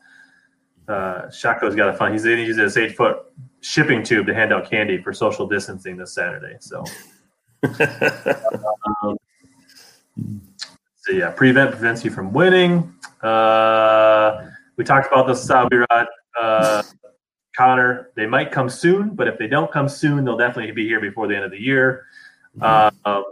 Uh, 0.86 1.30
Shaco's 1.30 1.74
got 1.74 1.88
a 1.88 1.94
fun. 1.94 2.12
He's 2.12 2.24
using 2.24 2.62
his 2.62 2.76
eight 2.76 2.96
foot 2.96 3.18
shipping 3.60 4.02
tube 4.02 4.26
to 4.26 4.34
hand 4.34 4.52
out 4.52 4.68
candy 4.68 5.00
for 5.02 5.12
social 5.12 5.46
distancing 5.46 5.96
this 5.96 6.14
Saturday. 6.14 6.56
So. 6.60 6.84
um, 9.02 9.16
so 10.96 11.12
yeah, 11.12 11.30
prevent 11.30 11.70
prevents 11.70 12.04
you 12.04 12.10
from 12.10 12.32
winning. 12.32 12.94
Uh, 13.22 14.46
we 14.76 14.84
talked 14.84 15.06
about 15.06 15.26
the 15.26 15.34
Sabi 15.34 15.76
Rod. 15.76 16.06
Uh, 16.40 16.82
Connor, 17.56 18.10
they 18.16 18.26
might 18.26 18.50
come 18.50 18.68
soon, 18.68 19.10
but 19.10 19.28
if 19.28 19.38
they 19.38 19.46
don't 19.46 19.70
come 19.70 19.88
soon, 19.88 20.24
they'll 20.24 20.36
definitely 20.36 20.72
be 20.72 20.86
here 20.86 21.00
before 21.00 21.28
the 21.28 21.36
end 21.36 21.44
of 21.44 21.50
the 21.50 21.60
year. 21.60 22.06
Mm-hmm. 22.58 23.08
Um, 23.08 23.24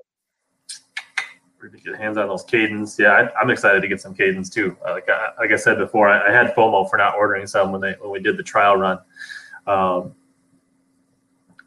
get 1.84 1.96
hands 1.96 2.16
on 2.16 2.28
those 2.28 2.44
Kadens. 2.44 2.98
Yeah, 2.98 3.30
I, 3.36 3.42
am 3.42 3.50
excited 3.50 3.80
to 3.80 3.88
get 3.88 4.00
some 4.00 4.14
Kadens 4.14 4.52
too. 4.52 4.76
Uh, 4.86 4.92
like, 4.92 5.08
I, 5.08 5.30
like 5.38 5.50
I 5.50 5.56
said 5.56 5.78
before, 5.78 6.08
I, 6.08 6.28
I, 6.28 6.32
had 6.32 6.54
FOMO 6.54 6.88
for 6.88 6.96
not 6.96 7.14
ordering 7.16 7.46
some 7.46 7.72
when 7.72 7.80
they 7.80 7.94
when 8.00 8.10
we 8.10 8.20
did 8.20 8.36
the 8.36 8.42
trial 8.42 8.76
run. 8.76 8.98
Um, 9.66 10.14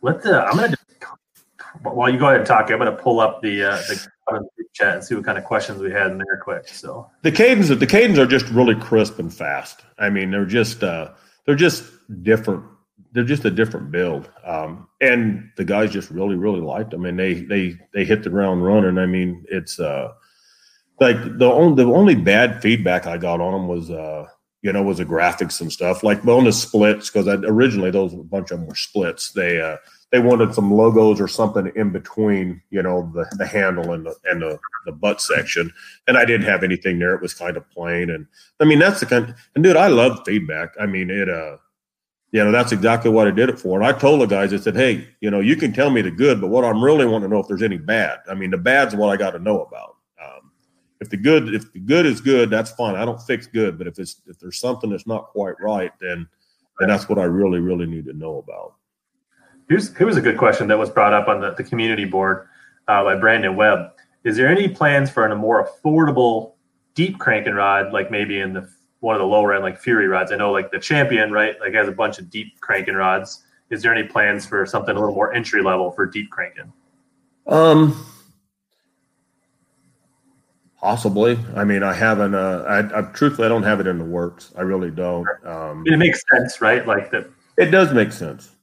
let 0.01 0.21
the 0.21 0.43
I'm 0.45 0.55
gonna 0.55 0.69
just, 0.69 0.83
while 1.81 2.09
you 2.09 2.19
go 2.19 2.25
ahead 2.25 2.39
and 2.39 2.45
talk, 2.45 2.69
I'm 2.69 2.77
gonna 2.77 2.91
pull 2.91 3.19
up 3.19 3.41
the 3.41 3.63
uh, 3.63 3.77
the 3.87 4.07
chat 4.73 4.95
and 4.95 5.03
see 5.03 5.15
what 5.15 5.23
kind 5.23 5.37
of 5.37 5.45
questions 5.45 5.81
we 5.81 5.91
had 5.91 6.11
in 6.11 6.17
there 6.17 6.41
quick. 6.43 6.67
So 6.67 7.09
the 7.21 7.31
Kadens, 7.31 7.67
the 7.79 7.87
Kadens 7.87 8.17
are 8.17 8.27
just 8.27 8.47
really 8.49 8.75
crisp 8.75 9.19
and 9.19 9.33
fast. 9.33 9.81
I 9.97 10.09
mean, 10.09 10.31
they're 10.31 10.45
just 10.45 10.83
uh, 10.83 11.11
they're 11.45 11.55
just 11.55 11.83
different. 12.23 12.63
They're 13.11 13.23
just 13.23 13.45
a 13.45 13.51
different 13.51 13.91
build, 13.91 14.29
um, 14.43 14.87
and 14.99 15.49
the 15.55 15.63
guys 15.63 15.91
just 15.91 16.11
really, 16.11 16.35
really 16.35 16.59
liked 16.59 16.91
them. 16.91 17.05
And 17.05 17.17
they 17.17 17.33
they 17.33 17.77
they 17.93 18.03
hit 18.03 18.23
the 18.23 18.29
ground 18.29 18.65
running. 18.65 18.97
I 18.97 19.05
mean, 19.05 19.45
it's 19.49 19.79
uh, 19.79 20.11
like 20.99 21.17
the 21.37 21.45
only 21.45 21.83
the 21.83 21.91
only 21.91 22.15
bad 22.15 22.61
feedback 22.61 23.07
I 23.07 23.17
got 23.17 23.39
on 23.39 23.53
them 23.53 23.67
was 23.67 23.89
uh, 23.89 24.27
you 24.61 24.73
know 24.73 24.83
was 24.83 24.97
the 24.97 25.05
graphics 25.05 25.61
and 25.61 25.71
stuff. 25.71 26.03
Like 26.03 26.25
on 26.25 26.43
the 26.43 26.51
splits 26.51 27.09
because 27.09 27.27
originally 27.27 27.91
those 27.91 28.13
a 28.13 28.17
bunch 28.17 28.51
of 28.51 28.59
them 28.59 28.67
were 28.67 28.75
splits. 28.75 29.31
They 29.31 29.61
uh, 29.61 29.77
they 30.11 30.19
wanted 30.19 30.53
some 30.53 30.71
logos 30.71 31.19
or 31.19 31.27
something 31.27 31.71
in 31.75 31.91
between, 31.91 32.61
you 32.69 32.81
know, 32.81 33.11
the, 33.13 33.25
the 33.37 33.45
handle 33.45 33.93
and 33.93 34.05
the 34.05 34.15
and 34.25 34.41
the, 34.41 34.57
the 34.85 34.91
butt 34.91 35.21
section. 35.21 35.71
And 36.07 36.17
I 36.17 36.25
didn't 36.25 36.47
have 36.47 36.63
anything 36.63 36.99
there. 36.99 37.15
It 37.15 37.21
was 37.21 37.33
kind 37.33 37.57
of 37.57 37.69
plain. 37.69 38.09
And 38.09 38.27
I 38.59 38.65
mean, 38.65 38.79
that's 38.79 38.99
the 38.99 39.05
kind. 39.05 39.35
And 39.55 39.63
dude, 39.63 39.75
I 39.75 39.87
love 39.87 40.19
feedback. 40.25 40.73
I 40.79 40.85
mean, 40.85 41.09
it. 41.09 41.29
uh 41.29 41.57
you 42.31 42.43
know, 42.43 42.51
that's 42.51 42.73
exactly 42.73 43.09
what 43.09 43.29
I 43.29 43.31
did 43.31 43.47
it 43.47 43.57
for. 43.57 43.79
And 43.79 43.87
I 43.87 43.97
told 43.97 44.19
the 44.19 44.25
guys, 44.25 44.51
I 44.51 44.57
said, 44.57 44.75
hey, 44.75 45.07
you 45.21 45.31
know, 45.31 45.39
you 45.39 45.55
can 45.55 45.71
tell 45.71 45.89
me 45.89 46.01
the 46.01 46.11
good, 46.11 46.41
but 46.41 46.49
what 46.49 46.65
I'm 46.65 46.83
really 46.83 47.05
wanting 47.05 47.29
to 47.29 47.33
know 47.33 47.39
if 47.39 47.47
there's 47.47 47.61
any 47.61 47.77
bad. 47.77 48.19
I 48.29 48.33
mean, 48.33 48.51
the 48.51 48.57
bad's 48.57 48.93
what 48.93 49.09
I 49.09 49.15
got 49.15 49.31
to 49.31 49.39
know 49.39 49.61
about. 49.61 49.95
Um, 50.21 50.51
if 50.99 51.09
the 51.09 51.15
good, 51.15 51.53
if 51.53 51.71
the 51.71 51.79
good 51.79 52.05
is 52.05 52.19
good, 52.19 52.49
that's 52.49 52.71
fine. 52.71 52.95
I 52.95 53.05
don't 53.05 53.21
fix 53.21 53.47
good, 53.47 53.77
but 53.77 53.87
if 53.87 53.99
it's 53.99 54.21
if 54.27 54.37
there's 54.37 54.59
something 54.59 54.89
that's 54.89 55.07
not 55.07 55.27
quite 55.27 55.55
right, 55.61 55.93
then 56.01 56.27
then 56.77 56.89
that's 56.89 57.07
what 57.07 57.19
I 57.19 57.23
really, 57.23 57.59
really 57.59 57.85
need 57.85 58.03
to 58.05 58.13
know 58.13 58.39
about. 58.39 58.73
Here's 59.67 59.95
here's 59.97 60.17
a 60.17 60.21
good 60.21 60.37
question 60.37 60.67
that 60.67 60.77
was 60.77 60.89
brought 60.89 61.13
up 61.13 61.27
on 61.27 61.41
the, 61.41 61.53
the 61.53 61.63
community 61.63 62.05
board 62.05 62.47
uh, 62.87 63.03
by 63.03 63.15
Brandon 63.15 63.55
Webb. 63.55 63.91
Is 64.23 64.37
there 64.37 64.47
any 64.47 64.67
plans 64.67 65.09
for 65.09 65.25
a 65.25 65.35
more 65.35 65.67
affordable 65.67 66.53
deep 66.93 67.19
cranking 67.19 67.53
rod, 67.53 67.93
like 67.93 68.11
maybe 68.11 68.39
in 68.39 68.53
the 68.53 68.69
one 68.99 69.15
of 69.15 69.19
the 69.19 69.27
lower 69.27 69.53
end, 69.53 69.63
like 69.63 69.79
Fury 69.79 70.07
rods? 70.07 70.31
I 70.31 70.35
know 70.35 70.51
like 70.51 70.71
the 70.71 70.79
Champion, 70.79 71.31
right? 71.31 71.59
Like 71.59 71.73
has 71.73 71.87
a 71.87 71.91
bunch 71.91 72.19
of 72.19 72.29
deep 72.29 72.59
cranking 72.61 72.95
rods. 72.95 73.43
Is 73.69 73.81
there 73.81 73.93
any 73.93 74.07
plans 74.07 74.45
for 74.45 74.65
something 74.65 74.95
a 74.95 74.99
little 74.99 75.15
more 75.15 75.33
entry 75.33 75.63
level 75.63 75.91
for 75.91 76.05
deep 76.05 76.29
cranking? 76.29 76.71
Um, 77.47 78.05
possibly. 80.79 81.39
I 81.55 81.63
mean, 81.63 81.81
I 81.81 81.93
haven't. 81.93 82.35
Uh, 82.35 82.63
I, 82.67 82.99
I 82.99 83.01
truthfully, 83.13 83.47
I 83.47 83.49
don't 83.49 83.63
have 83.63 83.79
it 83.79 83.87
in 83.87 83.97
the 83.97 84.05
works. 84.05 84.53
I 84.55 84.61
really 84.61 84.91
don't. 84.91 85.27
Um, 85.43 85.83
it 85.87 85.97
makes 85.97 86.21
sense, 86.31 86.61
right? 86.61 86.85
Like 86.85 87.09
that. 87.11 87.27
It 87.57 87.71
does 87.71 87.93
make 87.93 88.11
sense. 88.11 88.54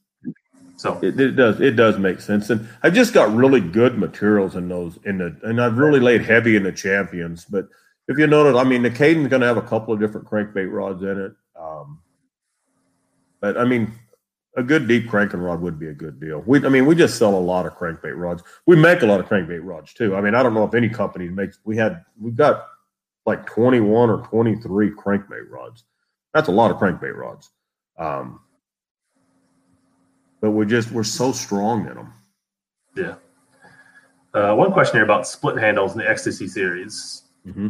So 0.82 0.98
it, 1.00 1.18
it, 1.20 1.36
does 1.36 1.60
it 1.60 1.76
does 1.76 1.96
make 1.96 2.20
sense, 2.20 2.50
and 2.50 2.68
I've 2.82 2.92
just 2.92 3.14
got 3.14 3.32
really 3.32 3.60
good 3.60 3.98
materials 3.98 4.56
in 4.56 4.68
those 4.68 4.98
in 5.04 5.18
the, 5.18 5.38
and 5.44 5.62
I've 5.62 5.78
really 5.78 6.00
laid 6.00 6.22
heavy 6.22 6.56
in 6.56 6.64
the 6.64 6.72
champions. 6.72 7.44
But 7.44 7.68
if 8.08 8.18
you 8.18 8.26
notice, 8.26 8.60
I 8.60 8.64
mean, 8.64 8.82
the 8.82 8.90
Kaden's 8.90 9.28
going 9.28 9.42
to 9.42 9.46
have 9.46 9.56
a 9.56 9.62
couple 9.62 9.94
of 9.94 10.00
different 10.00 10.26
crankbait 10.26 10.72
rods 10.72 11.04
in 11.04 11.20
it. 11.20 11.32
Um, 11.56 12.00
but 13.40 13.56
I 13.56 13.64
mean, 13.64 13.92
a 14.56 14.62
good 14.64 14.88
deep 14.88 15.08
cranking 15.08 15.38
rod 15.38 15.60
would 15.60 15.78
be 15.78 15.86
a 15.86 15.94
good 15.94 16.18
deal. 16.18 16.42
We, 16.44 16.66
I 16.66 16.68
mean, 16.68 16.86
we 16.86 16.96
just 16.96 17.16
sell 17.16 17.36
a 17.36 17.38
lot 17.38 17.64
of 17.64 17.74
crankbait 17.74 18.16
rods. 18.16 18.42
We 18.66 18.74
make 18.74 19.02
a 19.02 19.06
lot 19.06 19.20
of 19.20 19.26
crankbait 19.26 19.60
rods 19.62 19.94
too. 19.94 20.16
I 20.16 20.20
mean, 20.20 20.34
I 20.34 20.42
don't 20.42 20.52
know 20.52 20.64
if 20.64 20.74
any 20.74 20.88
company 20.88 21.28
makes. 21.28 21.60
We 21.64 21.76
had 21.76 22.04
we've 22.20 22.34
got 22.36 22.66
like 23.24 23.46
twenty 23.46 23.78
one 23.78 24.10
or 24.10 24.26
twenty 24.26 24.56
three 24.56 24.90
crankbait 24.90 25.48
rods. 25.48 25.84
That's 26.34 26.48
a 26.48 26.52
lot 26.52 26.72
of 26.72 26.78
crankbait 26.78 27.16
rods. 27.16 27.50
Um, 27.98 28.40
but 30.42 30.50
we're 30.50 30.66
just 30.66 30.90
we're 30.90 31.04
so 31.04 31.32
strong 31.32 31.86
in 31.86 31.94
them. 31.94 32.12
Yeah. 32.94 33.14
Uh, 34.34 34.54
one 34.54 34.72
question 34.72 34.96
here 34.96 35.04
about 35.04 35.26
split 35.26 35.56
handles 35.56 35.92
in 35.92 35.98
the 35.98 36.04
Xtasy 36.04 36.48
series. 36.48 37.22
Mm-hmm. 37.46 37.68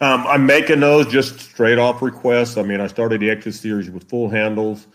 Um, 0.00 0.26
I'm 0.26 0.46
making 0.46 0.80
those 0.80 1.06
just 1.08 1.40
straight 1.40 1.78
off 1.78 2.02
requests. 2.02 2.56
I 2.56 2.62
mean, 2.62 2.80
I 2.80 2.86
started 2.86 3.20
the 3.20 3.28
Xtasy 3.28 3.54
series 3.54 3.90
with 3.90 4.08
full 4.08 4.28
handles, 4.28 4.86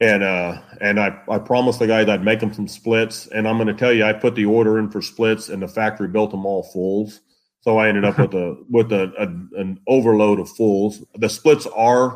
and 0.00 0.24
uh, 0.24 0.60
and 0.80 0.98
I 0.98 1.20
I 1.28 1.38
promised 1.38 1.78
the 1.78 1.86
guys 1.86 2.08
I'd 2.08 2.24
make 2.24 2.40
them 2.40 2.52
some 2.52 2.66
splits, 2.66 3.26
and 3.28 3.46
I'm 3.46 3.58
going 3.58 3.68
to 3.68 3.74
tell 3.74 3.92
you, 3.92 4.04
I 4.04 4.12
put 4.14 4.34
the 4.34 4.46
order 4.46 4.78
in 4.78 4.90
for 4.90 5.02
splits, 5.02 5.50
and 5.50 5.62
the 5.62 5.68
factory 5.68 6.08
built 6.08 6.30
them 6.30 6.46
all 6.46 6.64
fulls. 6.64 7.20
So 7.60 7.76
I 7.76 7.88
ended 7.88 8.06
up 8.06 8.18
with 8.18 8.34
a 8.34 8.56
with 8.70 8.90
a, 8.90 9.12
a, 9.18 9.26
an 9.60 9.78
overload 9.86 10.40
of 10.40 10.48
fulls. 10.48 11.04
The 11.14 11.28
splits 11.28 11.66
are. 11.66 12.14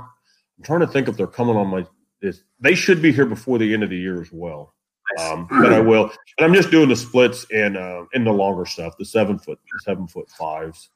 I'm 0.56 0.64
trying 0.64 0.80
to 0.80 0.86
think 0.86 1.08
if 1.08 1.16
they're 1.16 1.26
coming 1.26 1.56
on 1.56 1.66
my 1.66 1.84
is 2.24 2.44
they 2.60 2.74
should 2.74 3.02
be 3.02 3.12
here 3.12 3.26
before 3.26 3.58
the 3.58 3.72
end 3.72 3.82
of 3.82 3.90
the 3.90 3.96
year 3.96 4.20
as 4.20 4.32
well. 4.32 4.74
Um, 5.20 5.46
but 5.50 5.72
I 5.72 5.80
will, 5.80 6.04
and 6.38 6.46
I'm 6.46 6.54
just 6.54 6.70
doing 6.70 6.88
the 6.88 6.96
splits 6.96 7.46
and 7.52 7.76
uh, 7.76 8.04
in 8.14 8.24
the 8.24 8.32
longer 8.32 8.64
stuff, 8.64 8.96
the 8.98 9.04
seven 9.04 9.38
foot, 9.38 9.58
seven 9.84 10.06
foot 10.06 10.30
fives, 10.30 10.90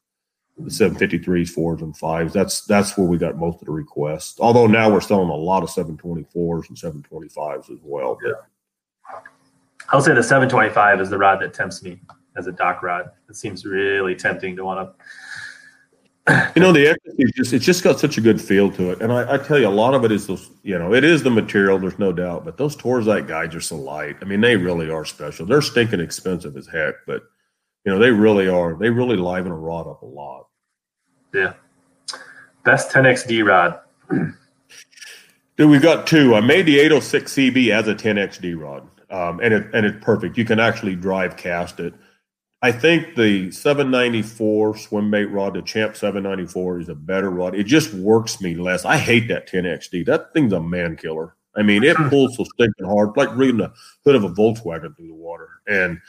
the 0.57 0.71
seven 0.71 0.97
fifty 0.97 1.19
threes, 1.19 1.51
fours, 1.53 1.81
and 1.81 1.95
fives. 1.95 2.33
That's 2.33 2.65
that's 2.65 2.97
where 2.97 3.07
we 3.07 3.17
got 3.17 3.37
most 3.37 3.61
of 3.61 3.67
the 3.67 3.71
requests. 3.71 4.39
Although 4.39 4.67
now 4.67 4.91
we're 4.91 4.99
selling 4.99 5.29
a 5.29 5.35
lot 5.35 5.63
of 5.63 5.69
seven 5.69 5.95
twenty 5.95 6.25
fours 6.33 6.67
and 6.69 6.77
seven 6.77 7.03
twenty 7.03 7.29
fives 7.29 7.69
as 7.69 7.77
well. 7.83 8.17
Yeah. 8.25 8.33
I'll 9.89 10.01
say 10.01 10.13
the 10.13 10.23
seven 10.23 10.49
twenty 10.49 10.69
five 10.69 10.99
is 10.99 11.09
the 11.09 11.17
rod 11.17 11.39
that 11.41 11.53
tempts 11.53 11.83
me 11.83 12.01
as 12.35 12.47
a 12.47 12.51
dock 12.51 12.81
rod. 12.83 13.11
It 13.29 13.35
seems 13.35 13.63
really 13.63 14.15
tempting 14.15 14.55
to 14.55 14.65
want 14.65 14.97
to 14.97 15.05
you 16.27 16.61
know, 16.61 16.71
the 16.71 16.85
Xtasy 16.85 17.33
just 17.35 17.53
it's 17.53 17.65
just 17.65 17.83
got 17.83 17.99
such 17.99 18.17
a 18.17 18.21
good 18.21 18.39
feel 18.41 18.71
to 18.71 18.91
it. 18.91 19.01
And 19.01 19.11
I, 19.11 19.33
I, 19.33 19.37
tell 19.37 19.57
you, 19.57 19.67
a 19.67 19.69
lot 19.69 19.93
of 19.93 20.03
it 20.05 20.11
is 20.11 20.27
those, 20.27 20.51
you 20.63 20.77
know, 20.77 20.93
it 20.93 21.03
is 21.03 21.23
the 21.23 21.29
material, 21.29 21.79
there's 21.79 21.97
no 21.97 22.11
doubt, 22.11 22.45
but 22.45 22.57
those 22.57 22.75
Torzite 22.75 23.27
guides 23.27 23.55
are 23.55 23.61
so 23.61 23.75
light. 23.75 24.17
I 24.21 24.25
mean, 24.25 24.41
they 24.41 24.55
really 24.55 24.89
are 24.89 25.05
special. 25.05 25.45
They're 25.45 25.61
stinking 25.61 25.99
expensive 25.99 26.55
as 26.55 26.67
heck, 26.67 26.95
but 27.07 27.23
you 27.85 27.91
know, 27.91 27.99
they 27.99 28.11
really 28.11 28.47
are. 28.47 28.75
They 28.75 28.89
really 28.89 29.17
liven 29.17 29.51
a 29.51 29.55
rod 29.55 29.87
up 29.87 30.01
a 30.01 30.05
lot. 30.05 30.47
Yeah. 31.33 31.53
Best 32.63 32.91
10XD 32.91 33.47
rod. 33.47 33.79
Dude, 35.57 35.69
we've 35.69 35.81
got 35.81 36.05
two. 36.05 36.35
I 36.35 36.41
made 36.41 36.65
the 36.65 36.79
806 36.79 37.33
CB 37.33 37.71
as 37.71 37.87
a 37.87 37.95
10XD 37.95 38.59
rod. 38.59 38.87
Um, 39.09 39.39
and 39.39 39.53
it 39.53 39.67
and 39.73 39.85
it's 39.85 40.03
perfect. 40.03 40.37
You 40.37 40.45
can 40.45 40.59
actually 40.59 40.95
drive 40.95 41.35
cast 41.35 41.79
it. 41.79 41.93
I 42.61 42.73
think 42.73 43.15
the 43.15 43.51
794 43.51 44.77
swim 44.77 45.09
bait 45.09 45.25
rod, 45.25 45.53
the 45.53 45.61
Champ 45.61 45.95
794, 45.95 46.81
is 46.81 46.89
a 46.89 46.95
better 46.95 47.29
rod. 47.29 47.55
It 47.55 47.63
just 47.63 47.93
works 47.93 48.41
me 48.41 48.55
less. 48.55 48.83
I 48.83 48.97
hate 48.97 49.29
that 49.29 49.49
10XD. 49.49 50.05
That 50.05 50.33
thing's 50.33 50.51
a 50.51 50.59
man 50.59 50.97
killer. 50.97 51.35
I 51.55 51.61
mean, 51.61 51.83
it 51.83 51.95
hmm. 51.95 52.09
pulls 52.09 52.35
so 52.35 52.43
stinking 52.43 52.85
hard, 52.85 53.15
like 53.15 53.33
reading 53.35 53.57
the 53.57 53.71
hood 54.03 54.15
of 54.15 54.25
a 54.25 54.29
Volkswagen 54.29 54.95
through 54.95 55.07
the 55.07 55.13
water. 55.13 55.49
And 55.67 55.99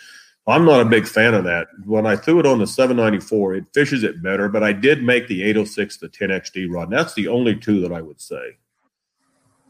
I'm 0.49 0.65
not 0.65 0.81
a 0.81 0.87
big 0.87 1.07
fan 1.07 1.35
of 1.35 1.45
that. 1.45 1.69
When 1.85 2.07
I 2.07 2.17
threw 2.17 2.41
it 2.41 2.47
on 2.47 2.59
the 2.59 2.67
794, 2.67 3.55
it 3.55 3.65
fishes 3.73 4.03
it 4.03 4.23
better, 4.23 4.49
but 4.49 4.65
I 4.65 4.73
did 4.73 5.05
make 5.05 5.29
the 5.29 5.45
806 5.45 5.99
the 5.99 6.09
10XD 6.09 6.67
rod. 6.69 6.89
And 6.89 6.93
that's 6.93 7.15
the 7.15 7.29
only 7.29 7.55
two 7.55 7.81
that 7.83 7.93
I 7.93 8.03
would 8.03 8.21
say. 8.21 8.57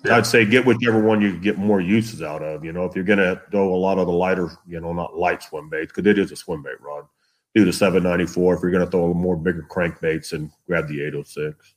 Yeah. 0.05 0.17
I'd 0.17 0.27
say 0.27 0.47
get 0.47 0.65
whichever 0.65 1.01
one 1.01 1.21
you 1.21 1.39
get 1.39 1.59
more 1.59 1.81
uses 1.81 2.23
out 2.23 2.43
of. 2.43 2.65
You 2.65 2.73
know, 2.73 2.85
if 2.85 2.95
you're 2.95 3.05
going 3.05 3.19
to 3.19 3.41
throw 3.51 3.75
a 3.75 3.77
lot 3.77 3.99
of 3.99 4.07
the 4.07 4.13
lighter, 4.13 4.51
you 4.67 4.81
know, 4.81 4.93
not 4.93 5.17
light 5.17 5.43
swim 5.43 5.69
baits, 5.69 5.93
because 5.93 6.09
it 6.11 6.19
is 6.19 6.33
a 6.33 6.37
swim 6.37 6.63
bait 6.63 6.81
rod, 6.81 7.05
do 7.55 7.65
the 7.65 7.73
794. 7.73 8.55
If 8.55 8.63
you're 8.63 8.71
going 8.71 8.85
to 8.85 8.91
throw 8.91 9.11
a 9.11 9.15
more 9.15 9.37
bigger 9.37 9.67
crankbaits, 9.71 10.33
and 10.33 10.51
grab 10.67 10.89
the 10.89 11.03
806. 11.03 11.75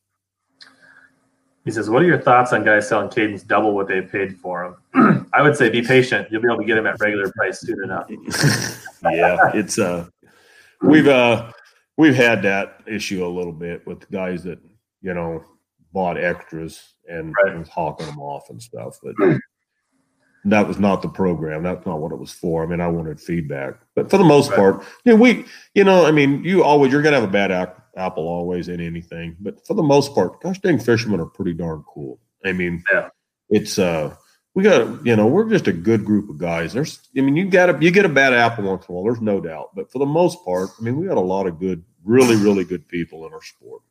He 1.66 1.72
says, 1.72 1.90
"What 1.90 2.02
are 2.02 2.06
your 2.06 2.20
thoughts 2.20 2.52
on 2.52 2.64
guys 2.64 2.90
selling 2.90 3.10
Kadens 3.10 3.46
double 3.48 3.74
what 3.74 3.88
they 3.88 4.02
paid 4.02 4.38
for 4.38 4.78
them?" 4.94 5.28
I 5.34 5.42
would 5.42 5.56
say 5.56 5.70
be 5.70 5.82
patient. 5.82 6.28
You'll 6.30 6.42
be 6.42 6.48
able 6.48 6.60
to 6.60 6.66
get 6.66 6.76
them 6.76 6.88
at 6.88 7.00
regular 7.00 7.32
price 7.32 7.62
soon 7.62 7.84
enough. 7.84 8.06
yeah, 9.04 9.52
it's 9.54 9.80
uh, 9.80 10.08
we've 10.82 11.08
uh, 11.08 11.52
we've 11.96 12.16
had 12.16 12.42
that 12.44 12.82
issue 12.86 13.26
a 13.26 13.28
little 13.28 13.54
bit 13.54 13.86
with 13.88 14.10
guys 14.12 14.44
that 14.44 14.60
you 15.02 15.14
know 15.14 15.44
bought 15.94 16.18
extras 16.18 16.82
and, 17.08 17.34
right. 17.46 17.58
was 17.58 17.70
hawking 17.70 18.08
them 18.08 18.20
off 18.20 18.50
and 18.50 18.62
stuff. 18.62 18.98
But 19.02 19.16
that 20.46 20.68
was 20.68 20.80
not 20.80 21.02
the 21.02 21.10
program. 21.10 21.64
That's 21.64 21.86
not 21.86 22.00
what 22.00 22.12
it 22.12 22.20
was 22.20 22.32
for. 22.32 22.64
I 22.64 22.68
mean, 22.68 22.82
I 22.82 22.88
wanted 22.88 23.20
feedback, 23.20 23.76
but 23.96 24.10
for 24.10 24.18
the 24.18 24.24
most 24.24 24.50
right. 24.50 24.58
part, 24.58 24.84
you 25.06 25.14
know, 25.14 25.20
we, 25.22 25.46
you 25.74 25.84
know, 25.84 26.06
I 26.06 26.12
mean, 26.12 26.44
you 26.44 26.64
always 26.64 26.92
you're 26.92 27.02
gonna 27.02 27.20
have 27.20 27.30
a 27.30 27.32
bad 27.32 27.52
apple 27.96 28.28
always 28.28 28.68
in 28.68 28.82
anything, 28.82 29.38
but 29.40 29.66
for 29.66 29.74
the 29.74 29.84
most 29.84 30.14
part, 30.14 30.42
gosh 30.42 30.60
dang, 30.60 30.80
fishermen 30.80 31.20
are 31.20 31.26
pretty 31.26 31.54
darn 31.54 31.84
cool. 31.88 32.20
I 32.46 32.52
mean, 32.52 32.84
yeah. 32.92 33.10
it's 33.50 33.80
uh, 33.80 34.16
we 34.54 34.64
got 34.64 35.06
you 35.06 35.16
know, 35.16 35.28
we're 35.28 35.50
just 35.50 35.68
a 35.68 35.74
good 35.74 36.04
group 36.04 36.30
of 36.30 36.40
guys. 36.40 36.74
There's, 36.74 37.00
I 37.18 37.22
mean, 37.22 37.38
you 37.38 37.50
got 37.50 37.70
a 37.70 37.78
you 37.82 37.92
get 37.92 38.06
a 38.06 38.10
bad 38.10 38.34
apple 38.34 38.66
once 38.66 38.86
in 38.88 38.94
a 38.94 38.96
while. 38.96 39.06
There's 39.06 39.22
no 39.22 39.40
doubt, 39.40 39.70
but 39.76 39.92
for 39.92 40.00
the 40.00 40.06
most 40.06 40.44
part, 40.44 40.70
I 40.78 40.84
mean, 40.84 40.98
we 40.98 41.08
got 41.08 41.18
a 41.18 41.22
lot 41.22 41.48
of 41.48 41.60
good, 41.60 41.84
really, 42.04 42.36
really 42.36 42.66
good 42.66 42.88
people 42.90 43.26
in 43.26 43.34
our 43.34 43.44
sport. 43.44 43.82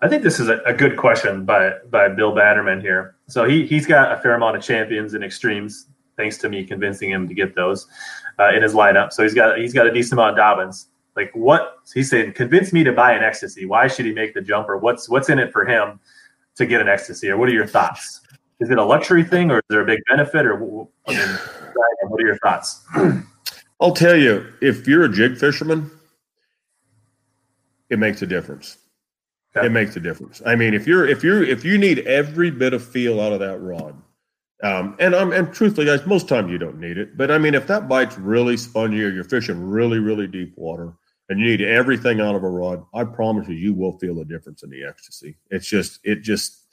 I 0.00 0.08
think 0.08 0.22
this 0.22 0.38
is 0.38 0.48
a, 0.48 0.58
a, 0.64 0.72
good 0.72 0.96
question 0.96 1.44
by 1.44 1.72
by 1.90 2.08
Bill 2.08 2.32
Batterman 2.32 2.80
here. 2.80 3.16
So 3.26 3.44
he 3.44 3.66
he's 3.66 3.86
got 3.86 4.12
a 4.12 4.20
fair 4.20 4.34
amount 4.34 4.56
of 4.56 4.62
champions 4.62 5.14
and 5.14 5.24
extremes, 5.24 5.88
thanks 6.16 6.38
to 6.38 6.48
me 6.48 6.64
convincing 6.64 7.10
him 7.10 7.26
to 7.26 7.34
get 7.34 7.56
those 7.56 7.86
uh, 8.38 8.50
in 8.54 8.62
his 8.62 8.74
lineup. 8.74 9.12
So 9.12 9.22
he's 9.22 9.34
got 9.34 9.58
he's 9.58 9.74
got 9.74 9.86
a 9.86 9.92
decent 9.92 10.14
amount 10.14 10.38
of 10.38 10.44
Dobyns. 10.44 10.86
Like 11.16 11.32
what 11.34 11.78
he's 11.92 12.10
saying, 12.10 12.34
convince 12.34 12.72
me 12.72 12.84
to 12.84 12.92
buy 12.92 13.12
an 13.12 13.22
Xtasy. 13.22 13.66
Why 13.66 13.88
should 13.88 14.06
he 14.06 14.12
make 14.12 14.34
the 14.34 14.40
jump? 14.40 14.68
Or 14.68 14.78
what's 14.78 15.08
what's 15.08 15.28
in 15.28 15.40
it 15.40 15.52
for 15.52 15.66
him 15.66 15.98
to 16.54 16.64
get 16.64 16.80
an 16.80 16.86
Xtasy? 16.86 17.28
Or 17.28 17.36
what 17.36 17.48
are 17.48 17.52
your 17.52 17.66
thoughts? 17.66 18.20
Is 18.60 18.70
it 18.70 18.78
a 18.78 18.84
luxury 18.84 19.24
thing, 19.24 19.50
or 19.50 19.58
is 19.58 19.64
there 19.68 19.80
a 19.80 19.86
big 19.86 20.00
benefit? 20.08 20.46
Or 20.46 20.88
I 21.08 21.12
mean, 21.12 21.38
what 22.08 22.22
are 22.22 22.26
your 22.26 22.38
thoughts? 22.38 22.84
I'll 23.80 23.92
tell 23.92 24.16
you, 24.16 24.46
if 24.60 24.86
you're 24.86 25.04
a 25.04 25.08
jig 25.08 25.36
fisherman, 25.38 25.90
it 27.90 27.98
makes 27.98 28.22
a 28.22 28.26
difference. 28.26 28.78
Okay. 29.56 29.66
It 29.66 29.70
makes 29.70 29.96
a 29.96 30.00
difference. 30.00 30.42
I 30.44 30.56
mean, 30.56 30.74
if 30.74 30.86
you're 30.86 31.06
if 31.06 31.24
you're 31.24 31.42
if 31.42 31.64
you 31.64 31.78
need 31.78 32.00
every 32.00 32.50
bit 32.50 32.74
of 32.74 32.84
feel 32.84 33.20
out 33.20 33.32
of 33.32 33.40
that 33.40 33.58
rod, 33.58 33.96
um, 34.62 34.96
and 34.98 35.14
I'm 35.14 35.32
and 35.32 35.52
truthfully, 35.52 35.86
guys, 35.86 36.04
most 36.06 36.28
times 36.28 36.50
you 36.50 36.58
don't 36.58 36.78
need 36.78 36.98
it. 36.98 37.16
But 37.16 37.30
I 37.30 37.38
mean, 37.38 37.54
if 37.54 37.66
that 37.68 37.88
bite's 37.88 38.18
really 38.18 38.56
spongy 38.56 39.02
or 39.02 39.08
you're 39.08 39.24
fishing 39.24 39.60
really 39.60 40.00
really 40.00 40.26
deep 40.26 40.52
water 40.56 40.92
and 41.30 41.40
you 41.40 41.46
need 41.46 41.62
everything 41.62 42.20
out 42.20 42.34
of 42.34 42.42
a 42.44 42.48
rod, 42.48 42.84
I 42.94 43.04
promise 43.04 43.48
you, 43.48 43.54
you 43.54 43.72
will 43.72 43.98
feel 43.98 44.20
a 44.20 44.24
difference 44.24 44.62
in 44.62 44.70
the 44.70 44.82
Xtasy. 44.82 45.36
It's 45.50 45.66
just 45.66 46.00
it 46.04 46.22
just 46.22 46.66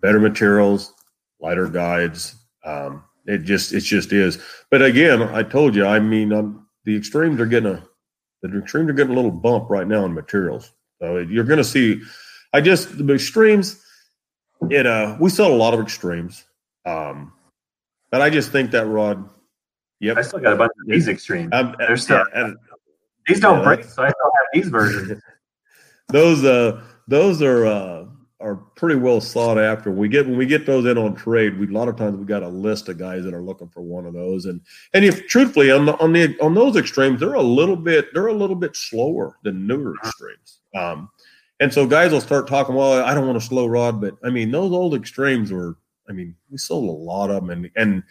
better 0.00 0.20
materials, 0.20 0.94
lighter 1.38 1.68
guides. 1.68 2.34
Um, 2.64 3.04
it 3.26 3.38
just 3.38 3.74
it 3.74 3.80
just 3.80 4.12
is. 4.12 4.38
But 4.70 4.82
again, 4.82 5.22
I 5.22 5.42
told 5.42 5.74
you, 5.74 5.84
I 5.84 6.00
mean, 6.00 6.32
um, 6.32 6.66
the 6.84 6.96
extremes 6.96 7.40
are 7.40 7.46
getting 7.46 7.74
a 7.74 7.84
the 8.42 8.58
extremes 8.58 8.88
are 8.88 8.94
getting 8.94 9.12
a 9.12 9.16
little 9.16 9.30
bump 9.30 9.68
right 9.68 9.86
now 9.86 10.06
in 10.06 10.14
materials. 10.14 10.72
So 11.00 11.18
you're 11.18 11.44
going 11.44 11.58
to 11.58 11.64
see. 11.64 12.00
I 12.52 12.60
just 12.60 12.98
the 12.98 13.14
extremes. 13.14 13.82
It 14.70 14.86
uh, 14.86 15.16
we 15.18 15.30
sell 15.30 15.52
a 15.52 15.56
lot 15.56 15.72
of 15.72 15.80
extremes, 15.80 16.44
um, 16.84 17.32
but 18.10 18.20
I 18.20 18.28
just 18.28 18.52
think 18.52 18.70
that 18.72 18.86
rod. 18.86 19.28
Yep, 20.00 20.16
I 20.16 20.22
still 20.22 20.40
got 20.40 20.52
a 20.54 20.56
bunch 20.56 20.72
of 20.80 20.86
these 20.88 21.08
extremes. 21.08 21.50
um, 21.52 21.74
They're 21.78 21.96
still- 21.96 22.24
yeah, 22.34 22.42
and 22.44 22.56
These 23.26 23.40
don't 23.40 23.58
yeah, 23.58 23.64
break, 23.64 23.84
so 23.84 24.02
I 24.02 24.08
still 24.08 24.30
have 24.36 24.46
these 24.52 24.68
versions. 24.68 25.22
those 26.08 26.44
uh 26.44 26.82
those 27.08 27.40
are 27.40 27.66
uh 27.66 28.04
are 28.40 28.56
pretty 28.56 28.96
well 28.96 29.20
sought 29.20 29.58
after. 29.58 29.90
We 29.90 30.08
get 30.08 30.26
when 30.26 30.36
we 30.36 30.46
get 30.46 30.66
those 30.66 30.84
in 30.86 30.98
on 30.98 31.14
trade, 31.14 31.58
we 31.58 31.66
a 31.68 31.70
lot 31.70 31.88
of 31.88 31.96
times 31.96 32.18
we 32.18 32.24
got 32.24 32.42
a 32.42 32.48
list 32.48 32.88
of 32.88 32.98
guys 32.98 33.24
that 33.24 33.34
are 33.34 33.42
looking 33.42 33.68
for 33.68 33.80
one 33.82 34.06
of 34.06 34.12
those. 34.14 34.46
And 34.46 34.60
and 34.92 35.04
if 35.04 35.26
truthfully 35.26 35.70
on 35.70 35.86
the 35.86 35.96
on 35.98 36.12
the 36.12 36.38
on 36.40 36.54
those 36.54 36.76
extremes, 36.76 37.20
they're 37.20 37.34
a 37.34 37.42
little 37.42 37.76
bit 37.76 38.08
they're 38.12 38.26
a 38.28 38.34
little 38.34 38.56
bit 38.56 38.76
slower 38.76 39.36
than 39.42 39.66
newer 39.66 39.94
extremes. 40.04 40.59
Um 40.74 41.10
and 41.58 41.72
so 41.72 41.86
guys 41.86 42.10
will 42.10 42.22
start 42.22 42.48
talking, 42.48 42.74
well, 42.74 43.04
I 43.04 43.14
don't 43.14 43.26
want 43.26 43.36
a 43.36 43.42
slow 43.42 43.66
rod, 43.66 44.00
but 44.00 44.14
I 44.24 44.30
mean 44.30 44.50
those 44.50 44.72
old 44.72 44.94
extremes 44.94 45.52
were 45.52 45.76
I 46.08 46.12
mean, 46.12 46.34
we 46.50 46.58
sold 46.58 46.88
a 46.88 46.92
lot 46.92 47.30
of 47.30 47.46
them 47.46 47.50
and 47.50 47.70
and 47.76 48.02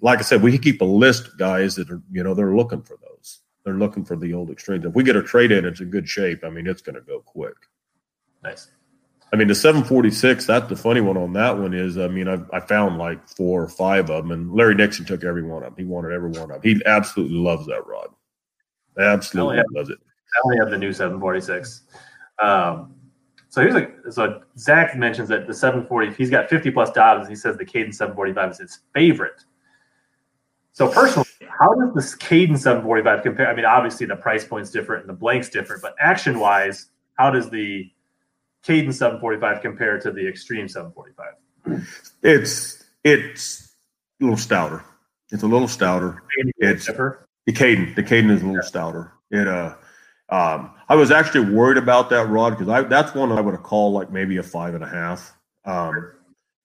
like 0.00 0.18
I 0.18 0.22
said, 0.22 0.42
we 0.42 0.56
keep 0.58 0.80
a 0.80 0.84
list 0.84 1.26
of 1.28 1.38
guys 1.38 1.74
that 1.76 1.90
are, 1.90 2.02
you 2.10 2.22
know, 2.22 2.34
they're 2.34 2.54
looking 2.54 2.82
for 2.82 2.96
those. 3.02 3.40
They're 3.64 3.74
looking 3.74 4.04
for 4.04 4.16
the 4.16 4.32
old 4.32 4.50
extremes. 4.50 4.84
If 4.84 4.94
we 4.94 5.02
get 5.02 5.16
a 5.16 5.22
trade 5.22 5.52
in, 5.52 5.64
it's 5.64 5.80
in 5.80 5.90
good 5.90 6.08
shape. 6.08 6.44
I 6.44 6.50
mean, 6.50 6.66
it's 6.66 6.82
going 6.82 6.94
to 6.94 7.00
go 7.00 7.20
quick. 7.20 7.56
Nice. 8.42 8.70
I 9.32 9.36
mean, 9.36 9.48
the 9.48 9.54
746, 9.54 10.46
that's 10.46 10.68
the 10.68 10.76
funny 10.76 11.02
one 11.02 11.18
on 11.18 11.34
that 11.34 11.58
one 11.58 11.74
is, 11.74 11.98
I 11.98 12.08
mean, 12.08 12.28
I, 12.28 12.38
I 12.50 12.60
found 12.60 12.96
like 12.96 13.28
four 13.28 13.62
or 13.62 13.68
five 13.68 14.08
of 14.08 14.24
them, 14.24 14.30
and 14.30 14.54
Larry 14.54 14.74
Nixon 14.74 15.04
took 15.04 15.22
every 15.22 15.42
one 15.42 15.62
of 15.62 15.74
them. 15.74 15.84
He 15.84 15.90
wanted 15.90 16.12
every 16.12 16.30
one 16.30 16.50
of 16.50 16.62
them. 16.62 16.62
He 16.62 16.80
absolutely 16.86 17.36
loves 17.36 17.66
that 17.66 17.86
rod. 17.86 18.08
Absolutely 18.98 19.56
yeah. 19.56 19.62
loves 19.74 19.90
it. 19.90 19.98
I 19.98 20.40
only 20.44 20.56
have 20.58 20.70
the 20.70 20.78
new 20.78 20.92
746. 20.92 21.82
Um, 22.42 22.94
so 23.48 23.62
here's 23.62 23.74
a 23.74 24.12
so 24.12 24.42
Zach 24.58 24.96
mentions 24.96 25.28
that 25.30 25.46
the 25.46 25.54
740 25.54 26.12
he's 26.14 26.30
got 26.30 26.48
50 26.48 26.70
plus 26.70 26.90
Dobbs. 26.92 27.28
He 27.28 27.34
says 27.34 27.56
the 27.56 27.64
Kadens 27.64 27.94
745 27.94 28.52
is 28.52 28.58
his 28.58 28.78
favorite. 28.94 29.44
So 30.72 30.88
personally, 30.88 31.26
how 31.58 31.74
does 31.74 31.94
this 31.94 32.14
Kadens 32.16 32.58
745 32.58 33.22
compare? 33.22 33.48
I 33.48 33.54
mean, 33.54 33.64
obviously 33.64 34.06
the 34.06 34.16
price 34.16 34.44
point's 34.44 34.70
different 34.70 35.02
and 35.02 35.08
the 35.08 35.18
blank's 35.18 35.48
different, 35.48 35.82
but 35.82 35.94
action 35.98 36.38
wise, 36.38 36.86
how 37.14 37.30
does 37.30 37.50
the 37.50 37.90
Kadens 38.64 38.94
745 38.94 39.62
compare 39.62 39.98
to 39.98 40.12
the 40.12 40.28
Extreme 40.28 40.68
745? 40.68 41.88
It's 42.22 42.84
it's 43.02 43.72
a 44.20 44.24
little 44.24 44.36
stouter. 44.36 44.84
It's 45.30 45.42
a 45.42 45.46
little 45.46 45.68
stouter. 45.68 46.22
It's- 46.60 46.86
differ. 46.86 47.24
The 47.46 47.54
Kaden, 47.54 47.94
the 47.94 48.02
Kaden 48.02 48.30
is 48.30 48.42
a 48.42 48.46
little 48.46 48.62
stouter. 48.62 49.10
It 49.30 49.48
uh, 49.48 49.74
um, 50.30 50.72
I 50.88 50.94
was 50.94 51.10
actually 51.10 51.52
worried 51.52 51.78
about 51.78 52.10
that 52.10 52.28
rod 52.28 52.58
because 52.58 52.88
that's 52.88 53.14
one 53.14 53.32
I 53.32 53.40
would 53.40 53.54
have 53.54 53.62
called 53.62 53.94
like 53.94 54.10
maybe 54.10 54.36
a 54.36 54.42
five 54.42 54.74
and 54.74 54.84
a 54.84 54.88
half. 54.88 55.34
Um, 55.64 56.12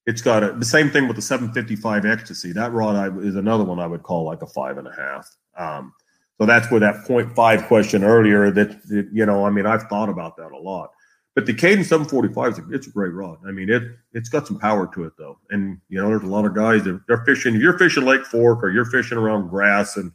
it's 0.05 0.21
got 0.21 0.43
a, 0.43 0.51
the 0.51 0.65
same 0.65 0.89
thing 0.89 1.07
with 1.07 1.15
the 1.15 1.21
755 1.21 2.03
Xtasy. 2.03 2.53
That 2.53 2.73
rod 2.73 2.95
I, 2.95 3.15
is 3.19 3.35
another 3.35 3.63
one 3.63 3.79
I 3.79 3.87
would 3.87 4.03
call 4.03 4.25
like 4.25 4.41
a 4.41 4.47
five 4.47 4.77
and 4.77 4.87
a 4.87 4.93
half. 4.93 5.29
Um, 5.57 5.93
so 6.39 6.45
that's 6.45 6.69
where 6.71 6.79
that 6.81 7.05
0.5 7.07 7.67
question 7.67 8.03
earlier 8.03 8.51
that, 8.51 8.85
that, 8.87 9.09
you 9.13 9.25
know, 9.25 9.45
I 9.45 9.49
mean, 9.49 9.65
I've 9.65 9.83
thought 9.83 10.09
about 10.09 10.35
that 10.37 10.51
a 10.51 10.57
lot. 10.57 10.91
But 11.35 11.45
the 11.45 11.53
Kaden 11.53 11.83
745 11.83 12.51
is 12.51 12.59
a, 12.59 12.69
it's 12.71 12.87
a 12.87 12.91
great 12.91 13.13
rod. 13.13 13.39
I 13.47 13.51
mean, 13.51 13.69
it 13.69 13.83
it's 14.13 14.29
got 14.29 14.45
some 14.45 14.59
power 14.59 14.87
to 14.93 15.05
it 15.05 15.13
though, 15.17 15.39
and 15.49 15.79
you 15.89 15.99
know, 15.99 16.09
there's 16.09 16.21
a 16.21 16.27
lot 16.27 16.45
of 16.45 16.53
guys 16.53 16.83
that 16.83 17.01
they're 17.07 17.25
fishing. 17.25 17.55
If 17.55 17.61
you're 17.61 17.77
fishing 17.79 18.05
Lake 18.05 18.23
Fork 18.23 18.63
or 18.63 18.69
you're 18.69 18.85
fishing 18.85 19.17
around 19.17 19.49
grass, 19.49 19.97
and 19.97 20.11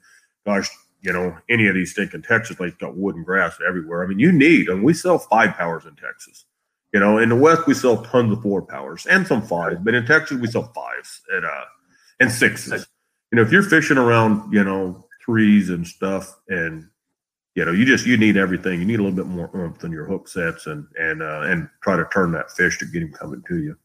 gosh, 0.47 0.69
you 1.01 1.13
know, 1.13 1.37
any 1.49 1.69
of 1.69 1.75
these 1.75 1.93
stinking 1.93 2.23
Texas 2.23 2.59
lakes 2.59 2.77
got 2.79 2.97
wood 2.97 3.15
and 3.15 3.25
grass 3.25 3.59
everywhere. 3.67 4.03
I 4.03 4.07
mean, 4.07 4.19
you 4.19 4.33
need, 4.33 4.69
and 4.69 4.83
we 4.83 4.93
sell 4.93 5.19
five 5.19 5.55
powers 5.55 5.85
in 5.85 5.95
Texas. 5.97 6.45
You 6.93 7.01
know, 7.01 7.19
in 7.19 7.29
the 7.29 7.37
West 7.37 7.67
we 7.67 7.75
sell 7.75 8.03
tons 8.03 8.33
of 8.33 8.43
four 8.43 8.63
powers 8.63 9.07
and 9.07 9.27
some 9.27 9.43
fives, 9.43 9.77
but 9.83 9.95
in 9.95 10.07
Texas 10.07 10.39
we 10.39 10.47
sell 10.47 10.73
fives 10.75 11.21
and 11.31 11.45
uh 11.45 11.65
and 12.19 12.33
sixes. 12.33 12.87
You 13.31 13.37
know, 13.37 13.43
if 13.43 13.53
you're 13.53 13.63
fishing 13.63 13.99
around, 13.99 14.53
you 14.53 14.65
know, 14.65 15.07
threes 15.25 15.69
and 15.69 15.87
stuff, 15.87 16.35
and 16.49 16.89
you 17.55 17.65
know, 17.65 17.73
you 17.73 17.85
just 17.85 18.07
you 18.07 18.17
need 18.17 18.39
everything. 18.39 18.81
You 18.81 18.87
need 18.87 19.01
a 19.01 19.03
little 19.03 19.17
bit 19.17 19.27
more 19.27 19.51
oomph 19.55 19.79
than 19.81 19.93
your 19.93 20.07
hook 20.07 20.29
sets, 20.29 20.67
and 20.67 20.87
and 20.99 21.23
uh, 21.23 21.43
and 21.43 21.69
try 21.83 21.97
to 21.97 22.07
turn 22.07 22.33
that 22.33 22.51
fish 22.53 22.79
to 22.79 22.87
get 22.87 23.03
him 23.03 23.13
coming 23.13 23.43
to 23.49 23.59
you. 23.59 23.77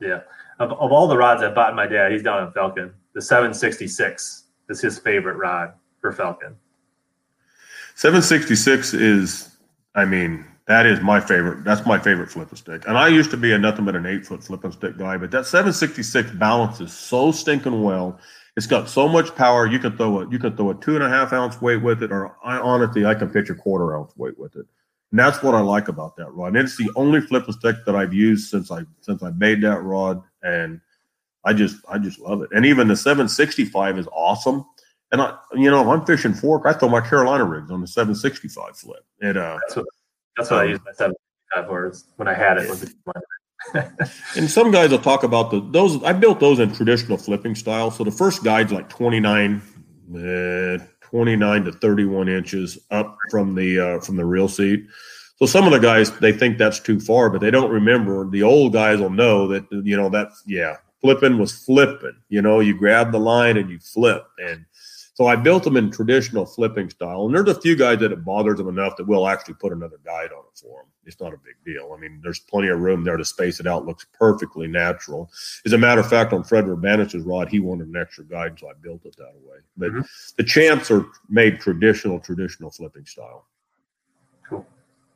Yeah. 0.00 0.20
Of, 0.58 0.72
of 0.72 0.92
all 0.92 1.08
the 1.08 1.16
rods 1.16 1.42
I 1.42 1.50
bought 1.50 1.74
my 1.74 1.86
dad, 1.86 2.12
he's 2.12 2.22
down 2.22 2.46
in 2.46 2.52
Falcon. 2.52 2.92
The 3.14 3.22
766 3.22 4.44
is 4.68 4.80
his 4.80 4.98
favorite 4.98 5.36
rod 5.36 5.72
for 6.02 6.12
Falcon. 6.12 6.56
766 7.94 8.92
is, 8.92 9.56
I 9.94 10.04
mean, 10.04 10.44
that 10.66 10.84
is 10.84 11.00
my 11.00 11.20
favorite. 11.20 11.64
That's 11.64 11.86
my 11.86 11.98
favorite 11.98 12.30
flipping 12.30 12.56
stick. 12.56 12.86
And 12.86 12.98
I 12.98 13.08
used 13.08 13.30
to 13.30 13.36
be 13.36 13.52
a 13.52 13.58
nothing 13.58 13.84
but 13.86 13.96
an 13.96 14.06
eight 14.06 14.26
foot 14.26 14.44
flipping 14.44 14.72
stick 14.72 14.98
guy, 14.98 15.16
but 15.16 15.30
that 15.30 15.46
766 15.46 16.32
balances 16.32 16.92
so 16.92 17.32
stinking 17.32 17.82
well. 17.82 18.20
It's 18.56 18.66
got 18.66 18.88
so 18.88 19.08
much 19.08 19.34
power. 19.34 19.66
You 19.66 19.78
can 19.78 19.96
throw 19.96 20.20
a 20.20 20.30
you 20.30 20.38
can 20.38 20.54
throw 20.56 20.70
a 20.70 20.74
two 20.74 20.94
and 20.94 21.02
a 21.02 21.08
half 21.08 21.32
ounce 21.32 21.60
weight 21.62 21.82
with 21.82 22.02
it, 22.02 22.12
or 22.12 22.36
I 22.44 22.58
honestly 22.58 23.06
I 23.06 23.14
can 23.14 23.30
pitch 23.30 23.48
a 23.48 23.54
quarter 23.54 23.96
ounce 23.96 24.14
weight 24.16 24.38
with 24.38 24.56
it. 24.56 24.66
And 25.10 25.18
that's 25.18 25.42
what 25.42 25.54
I 25.54 25.60
like 25.60 25.88
about 25.88 26.16
that 26.16 26.32
rod. 26.32 26.48
And 26.48 26.58
it's 26.58 26.76
the 26.76 26.90
only 26.94 27.20
flipping 27.22 27.54
stick 27.54 27.76
that 27.86 27.96
I've 27.96 28.12
used 28.12 28.50
since 28.50 28.70
I 28.70 28.82
since 29.00 29.22
I 29.22 29.30
made 29.30 29.62
that 29.62 29.82
rod, 29.82 30.22
and 30.42 30.80
I 31.44 31.54
just 31.54 31.76
I 31.88 31.98
just 31.98 32.18
love 32.18 32.42
it. 32.42 32.50
And 32.54 32.66
even 32.66 32.88
the 32.88 32.96
765 32.96 33.98
is 33.98 34.08
awesome. 34.12 34.64
And 35.12 35.20
I, 35.20 35.36
you 35.54 35.70
know, 35.70 35.82
if 35.82 35.86
I'm 35.86 36.04
fishing 36.06 36.32
fork, 36.32 36.62
I 36.64 36.72
throw 36.72 36.88
my 36.88 37.02
Carolina 37.02 37.44
rigs 37.44 37.70
on 37.70 37.82
the 37.82 37.86
765 37.86 38.76
flip. 38.76 39.04
It 39.20 39.36
uh, 39.36 39.58
That's 39.60 39.76
what 39.76 39.86
that's 40.36 40.50
what 40.50 40.60
I 40.60 40.64
used 40.64 40.82
my 40.84 40.92
765 40.92 41.66
for 41.66 41.92
when 42.16 42.28
I 42.28 42.34
had 42.34 42.56
it. 42.56 42.68
Was 42.68 42.94
and 44.36 44.50
some 44.50 44.70
guys 44.70 44.90
will 44.90 44.98
talk 44.98 45.22
about 45.22 45.50
the 45.50 45.60
those. 45.60 46.02
I 46.02 46.12
built 46.14 46.40
those 46.40 46.58
in 46.58 46.72
traditional 46.74 47.18
flipping 47.18 47.54
style. 47.54 47.90
So 47.90 48.04
the 48.04 48.10
first 48.10 48.42
guide's 48.42 48.72
like 48.72 48.88
29, 48.88 49.62
uh, 50.16 50.78
29 51.02 51.64
to 51.64 51.72
31 51.72 52.28
inches 52.28 52.78
up 52.90 53.16
from 53.30 53.54
the 53.54 53.78
uh, 53.78 54.00
from 54.00 54.16
the 54.16 54.24
reel 54.24 54.48
seat. 54.48 54.86
So 55.36 55.46
some 55.46 55.66
of 55.66 55.72
the 55.72 55.78
guys 55.78 56.10
they 56.18 56.32
think 56.32 56.56
that's 56.56 56.80
too 56.80 57.00
far, 57.00 57.28
but 57.28 57.40
they 57.40 57.50
don't 57.50 57.70
remember. 57.70 58.28
The 58.28 58.42
old 58.42 58.72
guys 58.72 58.98
will 58.98 59.10
know 59.10 59.46
that 59.48 59.66
you 59.70 59.96
know 59.96 60.08
that's 60.08 60.42
yeah, 60.46 60.76
flipping 61.02 61.38
was 61.38 61.52
flipping. 61.52 62.16
You 62.28 62.42
know, 62.42 62.60
you 62.60 62.76
grab 62.76 63.12
the 63.12 63.20
line 63.20 63.56
and 63.56 63.68
you 63.68 63.78
flip, 63.78 64.24
and 64.38 64.64
so 65.14 65.26
I 65.26 65.36
built 65.36 65.64
them 65.64 65.76
in 65.76 65.90
traditional 65.90 66.46
flipping 66.46 66.88
style. 66.88 67.26
And 67.26 67.34
there's 67.34 67.54
a 67.56 67.60
few 67.60 67.76
guys 67.76 67.98
that 68.00 68.12
it 68.12 68.24
bothers 68.24 68.58
them 68.58 68.68
enough 68.68 68.96
that 68.96 69.06
we'll 69.06 69.28
actually 69.28 69.54
put 69.54 69.72
another 69.72 69.98
guide 70.04 70.32
on 70.32 70.44
it 70.50 70.58
for 70.58 70.80
them. 70.82 70.86
It's 71.04 71.20
not 71.20 71.34
a 71.34 71.36
big 71.38 71.56
deal. 71.66 71.92
I 71.94 72.00
mean, 72.00 72.20
there's 72.22 72.38
plenty 72.38 72.68
of 72.68 72.80
room 72.80 73.04
there 73.04 73.16
to 73.16 73.24
space 73.24 73.60
it 73.60 73.66
out. 73.66 73.84
Looks 73.84 74.06
perfectly 74.18 74.66
natural. 74.68 75.30
As 75.66 75.72
a 75.72 75.78
matter 75.78 76.00
of 76.00 76.08
fact, 76.08 76.32
on 76.32 76.44
Fred 76.44 76.64
Roumbanis's 76.64 77.24
rod, 77.24 77.48
he 77.48 77.60
wanted 77.60 77.88
an 77.88 77.96
extra 77.96 78.24
guide, 78.24 78.58
so 78.58 78.68
I 78.68 78.72
built 78.80 79.04
it 79.04 79.16
that 79.16 79.34
way. 79.44 79.58
But 79.76 79.90
Mhm. 79.92 80.34
the 80.36 80.44
champs 80.44 80.90
are 80.90 81.04
made 81.28 81.60
traditional, 81.60 82.18
traditional 82.20 82.70
flipping 82.70 83.04
style. 83.06 83.46
cool. 84.48 84.66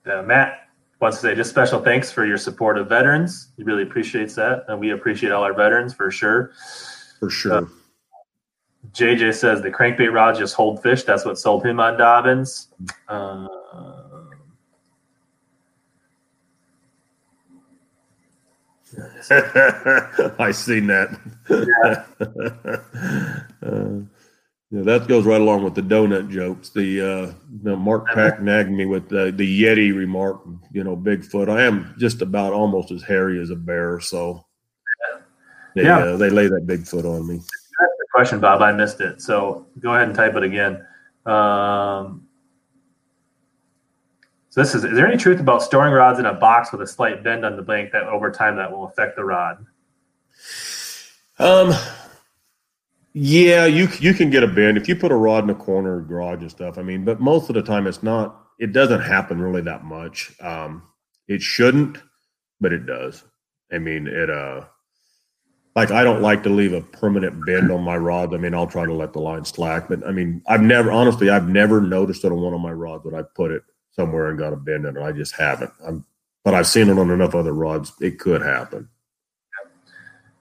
Uh, 0.06 0.22
Matt 0.22 0.68
wants 1.00 1.18
to 1.18 1.22
say 1.22 1.34
just 1.34 1.50
special 1.50 1.80
thanks 1.82 2.10
for 2.10 2.24
your 2.24 2.38
support 2.38 2.78
of 2.78 2.88
veterans. 2.88 3.48
He 3.56 3.62
really 3.64 3.82
appreciates 3.82 4.34
that, 4.36 4.64
and 4.68 4.80
we 4.80 4.90
appreciate 4.90 5.30
all 5.30 5.42
our 5.44 5.52
veterans 5.54 5.92
for 5.94 6.10
sure. 6.10 6.52
For 7.20 7.28
sure. 7.30 7.68
JJ 8.92 9.34
says 9.34 9.62
the 9.62 9.70
crankbait 9.70 10.12
rods 10.12 10.38
just 10.38 10.54
hold 10.54 10.82
fish. 10.82 11.02
That's 11.04 11.24
what 11.24 11.38
sold 11.38 11.64
him 11.64 11.80
on 11.80 11.96
Dobyns. 11.96 12.68
Um, 13.08 13.48
I 20.38 20.50
seen 20.52 20.86
that. 20.88 21.18
Uh, 23.62 24.00
yeah, 24.70 24.82
that 24.82 25.08
goes 25.08 25.24
right 25.24 25.40
along 25.40 25.64
with 25.64 25.74
the 25.74 25.80
donut 25.80 26.30
jokes. 26.30 26.70
The, 26.70 27.34
uh, 27.64 27.76
Mark 27.76 28.06
Pack 28.14 28.40
nagged 28.40 28.70
me 28.70 28.84
with 28.84 29.08
the, 29.08 29.32
the 29.32 29.62
Yeti 29.62 29.96
remark. 29.96 30.42
You 30.70 30.84
know, 30.84 30.96
Bigfoot. 30.96 31.48
I 31.48 31.62
am 31.62 31.94
just 31.98 32.22
about 32.22 32.52
almost 32.52 32.92
as 32.92 33.02
hairy 33.02 33.40
as 33.40 33.50
a 33.50 33.56
bear, 33.56 33.98
so 33.98 34.44
they, 35.74 35.84
Yeah. 35.84 35.98
uh, 35.98 36.16
they 36.16 36.30
lay 36.30 36.46
that 36.48 36.66
Bigfoot 36.66 37.04
on 37.04 37.26
me. 37.26 37.40
Question, 38.16 38.40
Bob. 38.40 38.62
I 38.62 38.72
missed 38.72 39.02
it. 39.02 39.20
So 39.20 39.66
go 39.78 39.92
ahead 39.92 40.08
and 40.08 40.16
type 40.16 40.36
it 40.36 40.42
again. 40.42 40.76
Um, 41.26 42.26
so 44.48 44.62
this 44.62 44.74
is, 44.74 44.84
is 44.84 44.94
there 44.94 45.06
any 45.06 45.18
truth 45.18 45.38
about 45.38 45.62
storing 45.62 45.92
rods 45.92 46.18
in 46.18 46.24
a 46.24 46.32
box 46.32 46.72
with 46.72 46.80
a 46.80 46.86
slight 46.86 47.22
bend 47.22 47.44
on 47.44 47.56
the 47.56 47.62
blank 47.62 47.92
that 47.92 48.04
over 48.04 48.30
time 48.30 48.56
that 48.56 48.72
will 48.72 48.86
affect 48.86 49.16
the 49.16 49.24
rod? 49.26 49.66
Um, 51.38 51.74
yeah, 53.12 53.66
you 53.66 53.86
you 54.00 54.14
can 54.14 54.30
get 54.30 54.42
a 54.42 54.48
bend 54.48 54.78
if 54.78 54.88
you 54.88 54.96
put 54.96 55.12
a 55.12 55.16
rod 55.16 55.44
in 55.44 55.50
a 55.50 55.54
corner 55.54 56.00
garage 56.00 56.40
and 56.40 56.50
stuff. 56.50 56.78
I 56.78 56.82
mean, 56.82 57.04
but 57.04 57.20
most 57.20 57.50
of 57.50 57.54
the 57.54 57.62
time 57.62 57.86
it's 57.86 58.02
not. 58.02 58.46
It 58.58 58.72
doesn't 58.72 59.02
happen 59.02 59.42
really 59.42 59.60
that 59.60 59.84
much. 59.84 60.32
Um, 60.40 60.84
it 61.28 61.42
shouldn't, 61.42 61.98
but 62.62 62.72
it 62.72 62.86
does. 62.86 63.24
I 63.70 63.76
mean, 63.76 64.06
it 64.06 64.30
uh, 64.30 64.62
like 65.76 65.90
I 65.90 66.02
don't 66.02 66.22
like 66.22 66.42
to 66.44 66.48
leave 66.48 66.72
a 66.72 66.80
permanent 66.80 67.44
bend 67.46 67.70
on 67.70 67.82
my 67.82 67.96
rod. 67.98 68.34
I 68.34 68.38
mean, 68.38 68.54
I'll 68.54 68.66
try 68.66 68.86
to 68.86 68.94
let 68.94 69.12
the 69.12 69.20
line 69.20 69.44
slack, 69.44 69.88
but 69.88 70.04
I 70.06 70.10
mean, 70.10 70.42
I've 70.48 70.62
never 70.62 70.90
honestly, 70.90 71.28
I've 71.28 71.48
never 71.48 71.82
noticed 71.82 72.24
it 72.24 72.32
on 72.32 72.40
one 72.40 72.54
of 72.54 72.60
my 72.60 72.72
rods 72.72 73.04
that 73.04 73.14
I 73.14 73.22
put 73.22 73.50
it 73.50 73.62
somewhere 73.92 74.30
and 74.30 74.38
got 74.38 74.54
a 74.54 74.56
bend 74.56 74.86
in 74.86 74.96
it. 74.96 75.02
I 75.02 75.12
just 75.12 75.36
haven't. 75.36 75.70
I'm, 75.86 76.04
but 76.44 76.54
I've 76.54 76.66
seen 76.66 76.88
it 76.88 76.98
on 76.98 77.10
enough 77.10 77.34
other 77.34 77.52
rods. 77.52 77.92
It 78.00 78.18
could 78.18 78.40
happen. 78.40 78.88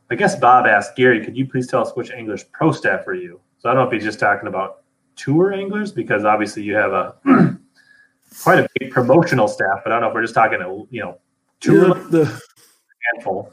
I 0.10 0.16
guess 0.16 0.36
Bob 0.36 0.68
asked 0.68 0.96
Gary, 0.96 1.24
could 1.24 1.36
you 1.36 1.48
please 1.48 1.68
tell 1.68 1.82
us 1.82 1.92
which 1.96 2.12
anglers 2.12 2.44
pro 2.44 2.72
staff 2.72 3.06
are 3.08 3.16
you? 3.16 3.42
So 3.58 3.70
I 3.70 3.74
don't 3.74 3.84
know 3.84 3.88
if 3.88 3.94
he's 3.94 4.04
just 4.04 4.20
talking 4.20 4.48
about 4.48 4.84
tour 5.16 5.52
anglers 5.52 5.92
because 5.92 6.24
obviously 6.24 6.64
you 6.64 6.76
have 6.76 6.94
a 6.94 7.16
quite 8.44 8.60
a 8.60 8.70
big 8.80 8.92
promotional 8.92 9.48
staff, 9.48 9.80
but 9.84 9.92
I 9.92 9.96
don't 9.96 10.02
know 10.02 10.08
if 10.10 10.14
we're 10.14 10.22
just 10.22 10.36
talking 10.36 10.60
to 10.60 10.88
you 10.92 11.02
know 11.02 11.18
tour 11.60 11.88
yeah, 11.88 12.08
the 12.10 12.42
handful. 13.14 13.52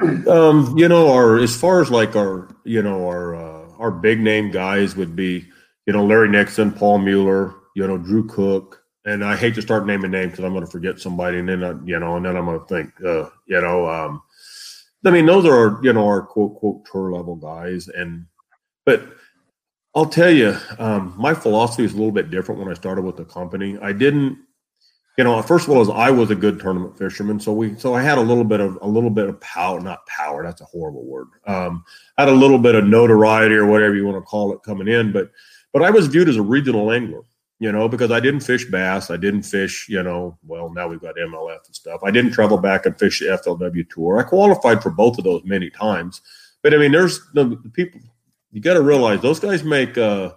Um, 0.00 0.76
you 0.76 0.88
know, 0.88 1.12
our 1.12 1.38
as 1.38 1.56
far 1.56 1.80
as 1.80 1.90
like 1.90 2.16
our 2.16 2.48
you 2.64 2.82
know 2.82 3.06
our 3.06 3.34
uh, 3.36 3.68
our 3.78 3.90
big 3.90 4.20
name 4.20 4.50
guys 4.50 4.96
would 4.96 5.14
be 5.14 5.46
you 5.86 5.92
know 5.92 6.04
Larry 6.04 6.28
Nixon, 6.28 6.72
Paul 6.72 6.98
Mueller, 6.98 7.54
you 7.76 7.86
know 7.86 7.98
Drew 7.98 8.26
Cook, 8.26 8.82
and 9.04 9.24
I 9.24 9.36
hate 9.36 9.54
to 9.54 9.62
start 9.62 9.86
naming 9.86 10.10
names 10.10 10.32
because 10.32 10.44
I'm 10.44 10.52
going 10.52 10.64
to 10.64 10.70
forget 10.70 10.98
somebody, 10.98 11.38
and 11.38 11.48
then 11.48 11.62
I, 11.62 11.74
you 11.84 11.98
know, 11.98 12.16
and 12.16 12.26
then 12.26 12.36
I'm 12.36 12.46
going 12.46 12.58
to 12.58 12.66
think, 12.66 12.90
uh, 13.04 13.30
you 13.46 13.60
know, 13.60 13.88
um, 13.88 14.22
I 15.04 15.10
mean, 15.10 15.26
those 15.26 15.44
are 15.44 15.78
you 15.82 15.92
know 15.92 16.06
our 16.06 16.22
quote 16.22 16.56
quote 16.56 16.84
tour 16.90 17.12
level 17.12 17.36
guys, 17.36 17.88
and 17.88 18.26
but 18.84 19.02
I'll 19.94 20.06
tell 20.06 20.30
you, 20.30 20.56
um, 20.78 21.14
my 21.16 21.34
philosophy 21.34 21.84
is 21.84 21.92
a 21.92 21.96
little 21.96 22.12
bit 22.12 22.30
different 22.30 22.60
when 22.60 22.70
I 22.70 22.74
started 22.74 23.02
with 23.02 23.16
the 23.16 23.24
company. 23.24 23.78
I 23.80 23.92
didn't, 23.92 24.38
you 25.16 25.24
know, 25.24 25.40
first 25.42 25.66
of 25.66 25.74
all, 25.74 25.80
as 25.80 25.90
I 25.90 26.10
was 26.10 26.30
a 26.30 26.34
good 26.34 26.58
tournament 26.58 26.98
fisherman, 26.98 27.38
so 27.38 27.52
we 27.52 27.76
so 27.76 27.94
I 27.94 28.02
had 28.02 28.18
a 28.18 28.22
little 28.22 28.44
bit 28.44 28.60
of 28.60 28.78
a 28.82 28.88
little 28.88 29.10
bit 29.10 29.28
of 29.28 29.40
power, 29.40 29.80
not 29.80 30.06
power. 30.06 30.42
That's 30.42 30.60
a 30.60 30.66
horrible 30.66 31.04
word. 31.04 31.28
Um, 31.46 31.84
I 32.18 32.22
had 32.22 32.32
a 32.32 32.36
little 32.36 32.58
bit 32.58 32.74
of 32.74 32.84
notoriety 32.86 33.54
or 33.54 33.66
whatever 33.66 33.94
you 33.94 34.04
want 34.06 34.16
to 34.16 34.22
call 34.22 34.52
it 34.52 34.62
coming 34.64 34.88
in, 34.88 35.12
but 35.12 35.30
but 35.72 35.82
I 35.82 35.90
was 35.90 36.08
viewed 36.08 36.28
as 36.28 36.36
a 36.36 36.42
regional 36.42 36.90
angler 36.90 37.22
you 37.60 37.70
know, 37.72 37.88
because 37.88 38.10
I 38.10 38.20
didn't 38.20 38.40
fish 38.40 38.66
bass. 38.66 39.10
I 39.10 39.16
didn't 39.16 39.44
fish, 39.44 39.88
you 39.88 40.02
know, 40.02 40.36
well, 40.46 40.70
now 40.70 40.88
we've 40.88 41.00
got 41.00 41.16
MLF 41.16 41.64
and 41.66 41.74
stuff. 41.74 42.00
I 42.02 42.10
didn't 42.10 42.32
travel 42.32 42.58
back 42.58 42.84
and 42.84 42.98
fish 42.98 43.20
the 43.20 43.26
FLW 43.26 43.88
tour. 43.88 44.18
I 44.18 44.24
qualified 44.24 44.82
for 44.82 44.90
both 44.90 45.18
of 45.18 45.24
those 45.24 45.42
many 45.44 45.70
times. 45.70 46.20
But 46.62 46.74
I 46.74 46.78
mean, 46.78 46.92
there's 46.92 47.20
the, 47.32 47.58
the 47.62 47.70
people, 47.70 48.00
you 48.52 48.60
got 48.60 48.74
to 48.74 48.82
realize 48.82 49.20
those 49.20 49.40
guys 49.40 49.62
make, 49.62 49.96
uh, 49.96 50.32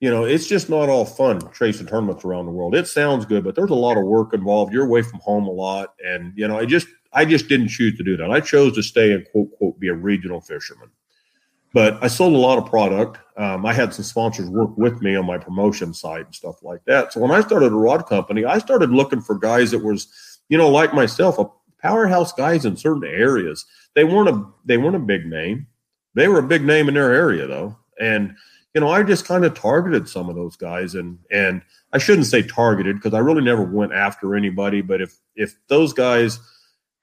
you 0.00 0.10
know, 0.10 0.24
it's 0.24 0.46
just 0.46 0.70
not 0.70 0.88
all 0.88 1.04
fun 1.04 1.40
chasing 1.52 1.86
tournaments 1.86 2.24
around 2.24 2.46
the 2.46 2.52
world. 2.52 2.74
It 2.74 2.88
sounds 2.88 3.26
good, 3.26 3.44
but 3.44 3.54
there's 3.54 3.70
a 3.70 3.74
lot 3.74 3.98
of 3.98 4.04
work 4.04 4.32
involved. 4.32 4.72
You're 4.72 4.86
away 4.86 5.02
from 5.02 5.20
home 5.20 5.46
a 5.46 5.50
lot. 5.50 5.94
And, 6.04 6.32
you 6.36 6.48
know, 6.48 6.58
I 6.58 6.64
just, 6.64 6.88
I 7.12 7.26
just 7.26 7.48
didn't 7.48 7.68
choose 7.68 7.96
to 7.98 8.02
do 8.02 8.16
that. 8.16 8.30
I 8.30 8.40
chose 8.40 8.74
to 8.76 8.82
stay 8.82 9.12
and 9.12 9.26
quote, 9.30 9.52
quote, 9.58 9.78
be 9.78 9.88
a 9.88 9.94
regional 9.94 10.40
fisherman. 10.40 10.90
But 11.72 12.02
I 12.02 12.08
sold 12.08 12.32
a 12.32 12.38
lot 12.38 12.58
of 12.58 12.66
product. 12.66 13.18
Um, 13.36 13.64
I 13.64 13.72
had 13.72 13.94
some 13.94 14.04
sponsors 14.04 14.48
work 14.48 14.76
with 14.76 15.02
me 15.02 15.14
on 15.16 15.26
my 15.26 15.38
promotion 15.38 15.94
side 15.94 16.26
and 16.26 16.34
stuff 16.34 16.62
like 16.62 16.84
that. 16.86 17.12
So 17.12 17.20
when 17.20 17.30
I 17.30 17.42
started 17.42 17.72
a 17.72 17.76
rod 17.76 18.08
company, 18.08 18.44
I 18.44 18.58
started 18.58 18.90
looking 18.90 19.20
for 19.20 19.38
guys 19.38 19.70
that 19.70 19.84
was, 19.84 20.08
you 20.48 20.58
know, 20.58 20.68
like 20.68 20.94
myself, 20.94 21.38
a 21.38 21.46
powerhouse 21.80 22.32
guys 22.32 22.64
in 22.64 22.76
certain 22.76 23.04
areas. 23.04 23.66
They 23.94 24.04
weren't 24.04 24.28
a 24.28 24.44
they 24.64 24.78
weren't 24.78 24.96
a 24.96 25.00
big 25.00 25.26
name. 25.26 25.66
They 26.14 26.26
were 26.26 26.40
a 26.40 26.46
big 26.46 26.64
name 26.64 26.88
in 26.88 26.94
their 26.94 27.12
area 27.12 27.46
though. 27.46 27.76
And 28.00 28.34
you 28.74 28.80
know, 28.80 28.88
I 28.88 29.02
just 29.02 29.24
kind 29.24 29.44
of 29.44 29.54
targeted 29.54 30.08
some 30.08 30.28
of 30.28 30.36
those 30.36 30.56
guys 30.56 30.94
and 30.94 31.18
and 31.30 31.62
I 31.92 31.98
shouldn't 31.98 32.26
say 32.26 32.42
targeted 32.42 32.96
because 32.96 33.14
I 33.14 33.18
really 33.18 33.42
never 33.42 33.62
went 33.62 33.92
after 33.92 34.36
anybody, 34.36 34.80
but 34.80 35.00
if 35.00 35.18
if 35.34 35.56
those 35.68 35.92
guys 35.92 36.38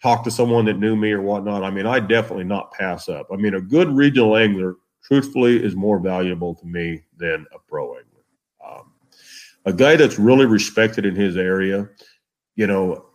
talk 0.02 0.24
to 0.24 0.32
someone 0.32 0.66
that 0.66 0.80
knew 0.80 0.96
me 0.96 1.12
or 1.12 1.22
whatnot, 1.22 1.64
I 1.64 1.72
mean, 1.72 1.86
I 1.86 2.00
definitely 2.00 2.46
not 2.46 2.72
pass 2.72 3.10
up. 3.10 3.28
I 3.32 3.36
mean, 3.36 3.56
a 3.56 3.62
good 3.62 3.90
regional 3.90 4.38
angler, 4.38 4.76
truthfully, 5.04 5.62
is 5.62 5.76
more 5.76 6.00
valuable 6.00 6.56
to 6.56 6.66
me 6.66 7.04
than 7.18 7.46
a 7.54 7.60
pro 7.68 7.96
angler. 7.96 8.24
Um, 8.66 8.92
a 9.66 9.74
guy 9.74 9.96
that's 9.96 10.20
really 10.20 10.46
respected 10.46 11.06
in 11.06 11.16
his 11.16 11.36
area, 11.36 11.90
you 12.56 12.68
know, 12.68 13.06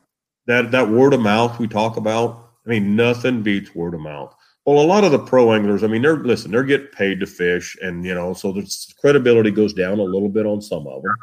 that 0.47 0.73
that 0.73 0.89
word 0.91 1.15
of 1.15 1.21
mouth 1.21 1.59
we 1.59 1.69
talk 1.69 1.97
about. 1.97 2.51
I 2.67 2.69
mean, 2.69 2.97
nothing 2.97 3.43
beats 3.43 3.75
word 3.75 3.95
of 3.95 4.01
mouth. 4.01 4.35
Well, 4.65 4.81
a 4.81 4.87
lot 4.87 5.05
of 5.05 5.11
the 5.11 5.19
pro 5.19 5.53
anglers, 5.53 5.83
I 5.83 5.89
mean, 5.89 6.03
they're 6.03 6.17
listen, 6.17 6.53
they're 6.53 6.63
getting 6.63 6.87
paid 6.89 7.21
to 7.21 7.27
fish, 7.27 7.77
and 7.83 8.05
you 8.05 8.15
know, 8.15 8.33
so 8.33 8.53
the 8.53 8.69
credibility 9.01 9.51
goes 9.51 9.73
down 9.73 9.99
a 9.99 10.05
little 10.05 10.29
bit 10.29 10.47
on 10.47 10.63
some 10.63 10.87
of 10.87 11.03
them. 11.03 11.15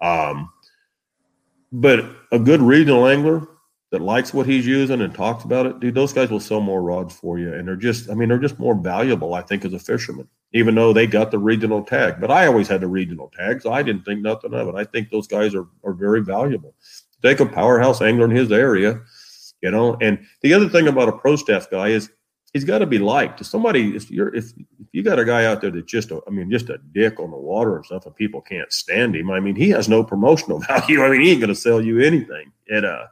Um, 0.00 0.50
but 1.72 2.04
a 2.30 2.38
good 2.38 2.62
regional 2.62 3.08
angler, 3.08 3.48
that 3.90 4.02
likes 4.02 4.34
what 4.34 4.46
he's 4.46 4.66
using 4.66 5.00
and 5.00 5.14
talks 5.14 5.44
about 5.44 5.66
it, 5.66 5.80
dude, 5.80 5.94
those 5.94 6.12
guys 6.12 6.30
will 6.30 6.40
sell 6.40 6.60
more 6.60 6.82
rods 6.82 7.14
for 7.14 7.38
you. 7.38 7.52
And 7.54 7.66
they're 7.66 7.76
just, 7.76 8.10
I 8.10 8.14
mean, 8.14 8.28
they're 8.28 8.38
just 8.38 8.58
more 8.58 8.74
valuable, 8.74 9.34
I 9.34 9.42
think, 9.42 9.64
as 9.64 9.72
a 9.72 9.78
fisherman, 9.78 10.28
even 10.52 10.74
though 10.74 10.92
they 10.92 11.06
got 11.06 11.30
the 11.30 11.38
regional 11.38 11.82
tag. 11.82 12.20
But 12.20 12.30
I 12.30 12.46
always 12.46 12.68
had 12.68 12.82
the 12.82 12.86
regional 12.86 13.32
tag, 13.36 13.62
so 13.62 13.72
I 13.72 13.82
didn't 13.82 14.04
think 14.04 14.20
nothing 14.20 14.52
of 14.52 14.68
it. 14.68 14.74
I 14.74 14.84
think 14.84 15.10
those 15.10 15.26
guys 15.26 15.54
are, 15.54 15.66
are 15.84 15.94
very 15.94 16.22
valuable. 16.22 16.74
Take 17.22 17.40
a 17.40 17.46
powerhouse 17.46 18.02
angler 18.02 18.26
in 18.26 18.30
his 18.30 18.52
area, 18.52 19.00
you 19.62 19.70
know. 19.70 19.96
And 20.02 20.18
the 20.42 20.52
other 20.52 20.68
thing 20.68 20.86
about 20.86 21.08
a 21.08 21.12
pro 21.12 21.36
staff 21.36 21.70
guy 21.70 21.88
is 21.88 22.10
he's 22.52 22.64
got 22.64 22.78
to 22.78 22.86
be 22.86 22.98
liked. 22.98 23.40
If 23.40 23.46
somebody, 23.46 23.94
if 23.94 24.10
you're, 24.10 24.34
if, 24.34 24.52
if 24.56 24.88
you 24.92 25.02
got 25.02 25.18
a 25.18 25.24
guy 25.24 25.44
out 25.44 25.60
there 25.60 25.70
that's 25.70 25.90
just, 25.90 26.10
a, 26.10 26.20
I 26.26 26.30
mean, 26.30 26.50
just 26.50 26.70
a 26.70 26.78
dick 26.92 27.20
on 27.20 27.30
the 27.30 27.36
water 27.36 27.76
and 27.76 27.84
stuff, 27.84 28.06
and 28.06 28.14
people 28.16 28.40
can't 28.40 28.72
stand 28.72 29.16
him, 29.16 29.30
I 29.30 29.40
mean, 29.40 29.56
he 29.56 29.70
has 29.70 29.88
no 29.88 30.02
promotional 30.02 30.58
value. 30.68 31.02
I 31.02 31.10
mean, 31.10 31.22
he 31.22 31.30
ain't 31.30 31.40
going 31.40 31.48
to 31.48 31.54
sell 31.54 31.80
you 31.80 32.00
anything. 32.00 32.52
And, 32.68 32.84
uh, 32.84 33.06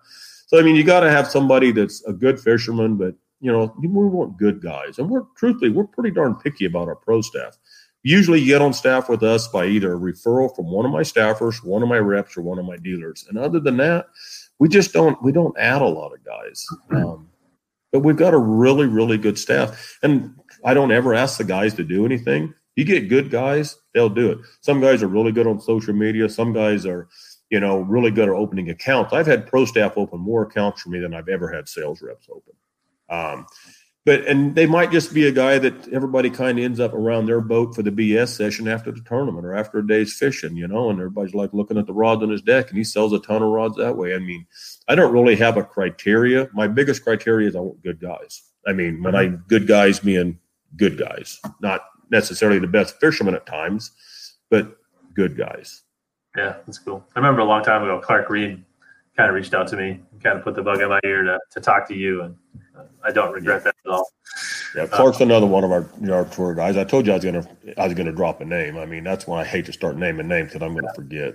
so 0.47 0.59
I 0.59 0.63
mean, 0.63 0.77
you 0.77 0.85
got 0.85 1.01
to 1.01 1.11
have 1.11 1.29
somebody 1.29 1.73
that's 1.73 2.05
a 2.05 2.13
good 2.13 2.41
fisherman, 2.41 2.97
but 2.97 3.15
you 3.41 3.53
know, 3.53 3.75
we 3.79 3.89
want 3.89 4.39
good 4.39 4.63
guys, 4.63 4.99
and 4.99 5.11
we're 5.11 5.25
truthfully 5.37 5.71
we're 5.71 5.87
pretty 5.87 6.11
darn 6.11 6.37
picky 6.37 6.65
about 6.65 6.89
our 6.89 6.97
pro 6.97 7.21
staff. 7.21 7.59
Usually, 8.03 8.41
you 8.41 8.47
get 8.47 8.63
on 8.63 8.73
staff 8.73 9.09
with 9.09 9.23
us 9.23 9.49
by 9.49 9.67
either 9.67 9.95
a 9.95 9.99
referral 9.99 10.55
from 10.55 10.71
one 10.71 10.87
of 10.87 10.93
my 10.93 11.03
staffers, 11.03 11.63
one 11.63 11.83
of 11.83 11.89
my 11.89 11.99
reps, 11.99 12.37
or 12.37 12.43
one 12.43 12.59
of 12.59 12.65
my 12.65 12.77
dealers. 12.77 13.27
And 13.29 13.37
other 13.37 13.61
than 13.61 13.77
that, 13.79 14.07
we 14.59 14.69
just 14.69 14.93
don't 14.93 15.21
we 15.23 15.33
don't 15.33 15.57
add 15.59 15.83
a 15.83 15.87
lot 15.87 16.13
of 16.13 16.25
guys. 16.25 16.65
Um, 16.91 17.29
but 17.93 18.01
we've 18.01 18.17
got 18.17 18.35
a 18.35 18.39
really 18.39 18.87
really 18.87 19.19
good 19.19 19.39
staff, 19.39 19.99
and 20.03 20.35
I 20.65 20.75
don't 20.75 20.93
ever 20.93 21.15
ask 21.15 21.39
the 21.39 21.45
guys 21.45 21.75
to 21.75 21.85
do 21.85 22.05
anything. 22.05 22.55
You 22.75 22.85
get 22.85 23.09
good 23.09 23.31
guys, 23.31 23.79
they'll 23.95 24.11
do 24.11 24.31
it. 24.31 24.39
Some 24.61 24.81
guys 24.81 25.03
are 25.03 25.09
really 25.09 25.33
good 25.33 25.47
on 25.47 25.61
social 25.61 25.95
media. 25.95 26.29
Some 26.29 26.53
guys 26.53 26.85
are 26.85 27.09
you 27.51 27.61
know, 27.61 27.79
really 27.79 28.11
good 28.11 28.29
at 28.29 28.35
opening 28.35 28.71
accounts. 28.71 29.13
I've 29.13 29.27
had 29.27 29.47
pro 29.47 29.65
staff 29.65 29.97
open 29.97 30.21
more 30.21 30.43
accounts 30.43 30.83
for 30.83 30.91
me 30.91 30.99
than 30.99 31.15
I've 31.15 31.29
ever 31.29 31.53
had 31.53 31.69
sales 31.69 32.03
reps 32.03 32.29
open. 32.31 32.55
Um, 33.09 33.47
but 34.07 34.25
and 34.27 34.55
they 34.55 34.67
might 34.67 34.93
just 34.93 35.13
be 35.13 35.27
a 35.27 35.33
guy 35.33 35.59
that 35.59 35.89
everybody 35.89 36.31
kind 36.31 36.61
of 36.61 36.65
ends 36.65 36.79
up 36.79 36.95
around 36.95 37.27
their 37.27 37.41
boat 37.41 37.75
for 37.75 37.83
the 37.83 37.91
BS 37.91 38.29
session 38.29 38.69
after 38.69 38.93
the 38.93 39.01
tournament 39.01 39.45
or 39.45 39.53
after 39.53 39.79
a 39.79 39.87
day's 39.87 40.15
fishing, 40.15 40.57
you 40.57 40.69
know, 40.69 40.91
and 40.91 41.01
everybody's 41.01 41.35
like 41.35 41.53
looking 41.53 41.77
at 41.77 41.87
the 41.87 41.93
rods 41.93 42.23
on 42.23 42.31
his 42.31 42.41
deck 42.41 42.69
and 42.69 42.79
he 42.79 42.85
sells 42.85 43.13
a 43.13 43.19
ton 43.19 43.43
of 43.43 43.49
rods 43.49 43.77
that 43.77 43.97
way. 43.97 44.15
I 44.15 44.19
mean, 44.19 44.47
I 44.87 44.95
don't 44.95 45.13
really 45.13 45.35
have 45.37 45.57
a 45.57 45.65
criteria. 45.65 46.49
My 46.55 46.69
biggest 46.69 47.03
criteria 47.03 47.49
is 47.49 47.57
I 47.57 47.61
want 47.61 47.83
good 47.83 48.01
guys. 48.01 48.43
I 48.65 48.73
mean, 48.73 49.03
when 49.03 49.17
I 49.17 49.27
mm-hmm. 49.27 49.43
good 49.49 49.67
guys 49.67 50.05
mean 50.05 50.39
good 50.77 50.99
guys, 50.99 51.41
not 51.61 51.81
necessarily 52.09 52.61
the 52.61 52.69
best 52.69 53.01
fishermen 53.01 53.35
at 53.35 53.45
times, 53.45 53.91
but 54.51 54.77
good 55.15 55.37
guys. 55.37 55.83
Yeah, 56.37 56.55
that's 56.65 56.79
cool. 56.79 57.05
I 57.17 57.19
remember 57.19 57.41
a 57.41 57.45
long 57.45 57.65
time 57.65 57.83
ago, 57.83 58.01
Clark 58.01 58.29
Reehm 58.29 58.63
kind 59.17 59.29
of 59.29 59.35
reached 59.35 59.55
out 59.55 59.67
to 59.69 59.77
me, 59.77 60.01
kind 60.23 60.39
of 60.39 60.45
put 60.45 60.55
the 60.55 60.63
bug 60.63 60.81
in 60.81 60.91
my 60.91 61.01
ear 61.05 61.25
to, 61.25 61.39
to 61.51 61.61
talk 61.61 61.89
to 61.89 61.95
you, 61.95 62.23
and 62.23 62.37
I 63.05 63.13
don't 63.13 63.33
regret 63.33 63.63
yeah. 63.65 63.73
that 63.73 63.77
at 63.85 63.91
all. 63.91 64.11
Yeah, 64.75 64.87
Clark's 64.87 65.21
uh, 65.21 65.25
another 65.25 65.47
one 65.47 65.65
of 65.65 65.73
our 65.73 65.89
our 66.11 66.25
tour 66.27 66.55
guys. 66.55 66.77
I 66.77 66.85
told 66.85 67.07
you 67.07 67.13
I 67.13 67.17
was 67.17 67.25
gonna 67.25 67.49
I 67.79 67.87
was 67.87 67.95
gonna 67.95 68.13
drop 68.13 68.41
a 68.41 68.45
name. 68.45 68.77
I 68.77 68.87
mean, 68.87 69.05
that's 69.05 69.27
when 69.27 69.39
I 69.39 69.45
hate 69.45 69.67
to 69.67 69.73
start 69.73 69.97
naming 69.97 70.29
names 70.29 70.53
because 70.53 70.67
I'm 70.67 70.75
gonna 70.75 70.93
forget. 70.95 71.35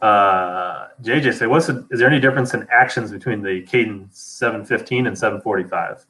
Uh, 0.00 0.88
JJ 1.02 1.34
say, 1.34 1.46
what's 1.46 1.66
the, 1.66 1.86
is 1.90 1.98
there 1.98 2.08
any 2.08 2.20
difference 2.20 2.54
in 2.54 2.66
actions 2.70 3.10
between 3.10 3.42
the 3.42 3.62
Kaden 3.62 4.14
715 4.14 5.08
and 5.08 5.18
745? 5.18 6.06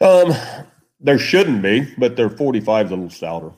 Um, 0.00 0.32
there 0.98 1.18
shouldn't 1.18 1.62
be, 1.62 1.92
but 1.98 2.16
their 2.16 2.30
45 2.30 2.86
is 2.86 2.92
a 2.92 2.94
little 2.94 3.10
stouter. 3.10 3.52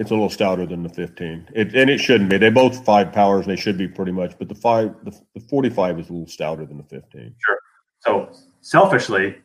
It's 0.00 0.10
a 0.10 0.14
little 0.14 0.28
stouter 0.28 0.66
than 0.66 0.82
the 0.82 0.88
15, 0.88 1.50
it, 1.54 1.74
and 1.74 1.88
it 1.88 1.98
shouldn't 1.98 2.28
be. 2.28 2.38
They 2.38 2.50
both 2.50 2.84
five 2.84 3.12
powers, 3.12 3.46
and 3.46 3.56
they 3.56 3.60
should 3.60 3.78
be 3.78 3.86
pretty 3.86 4.10
much. 4.10 4.36
But 4.36 4.48
the 4.48 4.54
five, 4.54 4.92
the, 5.04 5.16
the 5.34 5.40
45 5.40 6.00
is 6.00 6.10
a 6.10 6.12
little 6.12 6.26
stouter 6.26 6.66
than 6.66 6.76
the 6.76 6.82
15. 6.82 7.34
Sure. 7.38 7.58
So 8.06 8.30
selfishly, 8.60 9.36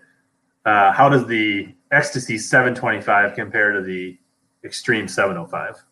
uh, 0.65 0.91
how 0.91 1.09
does 1.09 1.25
the 1.25 1.73
Xtasy 1.91 2.39
725 2.39 3.33
compare 3.33 3.71
to 3.71 3.81
the 3.81 4.17
extreme 4.63 5.07
705? 5.07 5.83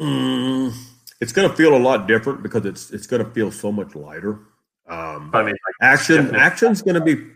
Mm, 0.00 0.74
it's 1.20 1.32
going 1.32 1.48
to 1.48 1.54
feel 1.54 1.76
a 1.76 1.78
lot 1.78 2.08
different 2.08 2.42
because 2.42 2.64
it's 2.64 2.90
it's 2.90 3.06
going 3.06 3.22
to 3.22 3.30
feel 3.30 3.52
so 3.52 3.70
much 3.70 3.94
lighter. 3.94 4.40
Um, 4.88 5.30
I 5.34 5.42
mean, 5.42 5.54
like 5.54 5.74
action 5.82 6.34
action's 6.34 6.80
going 6.80 6.94
to 6.94 7.00
be 7.00 7.30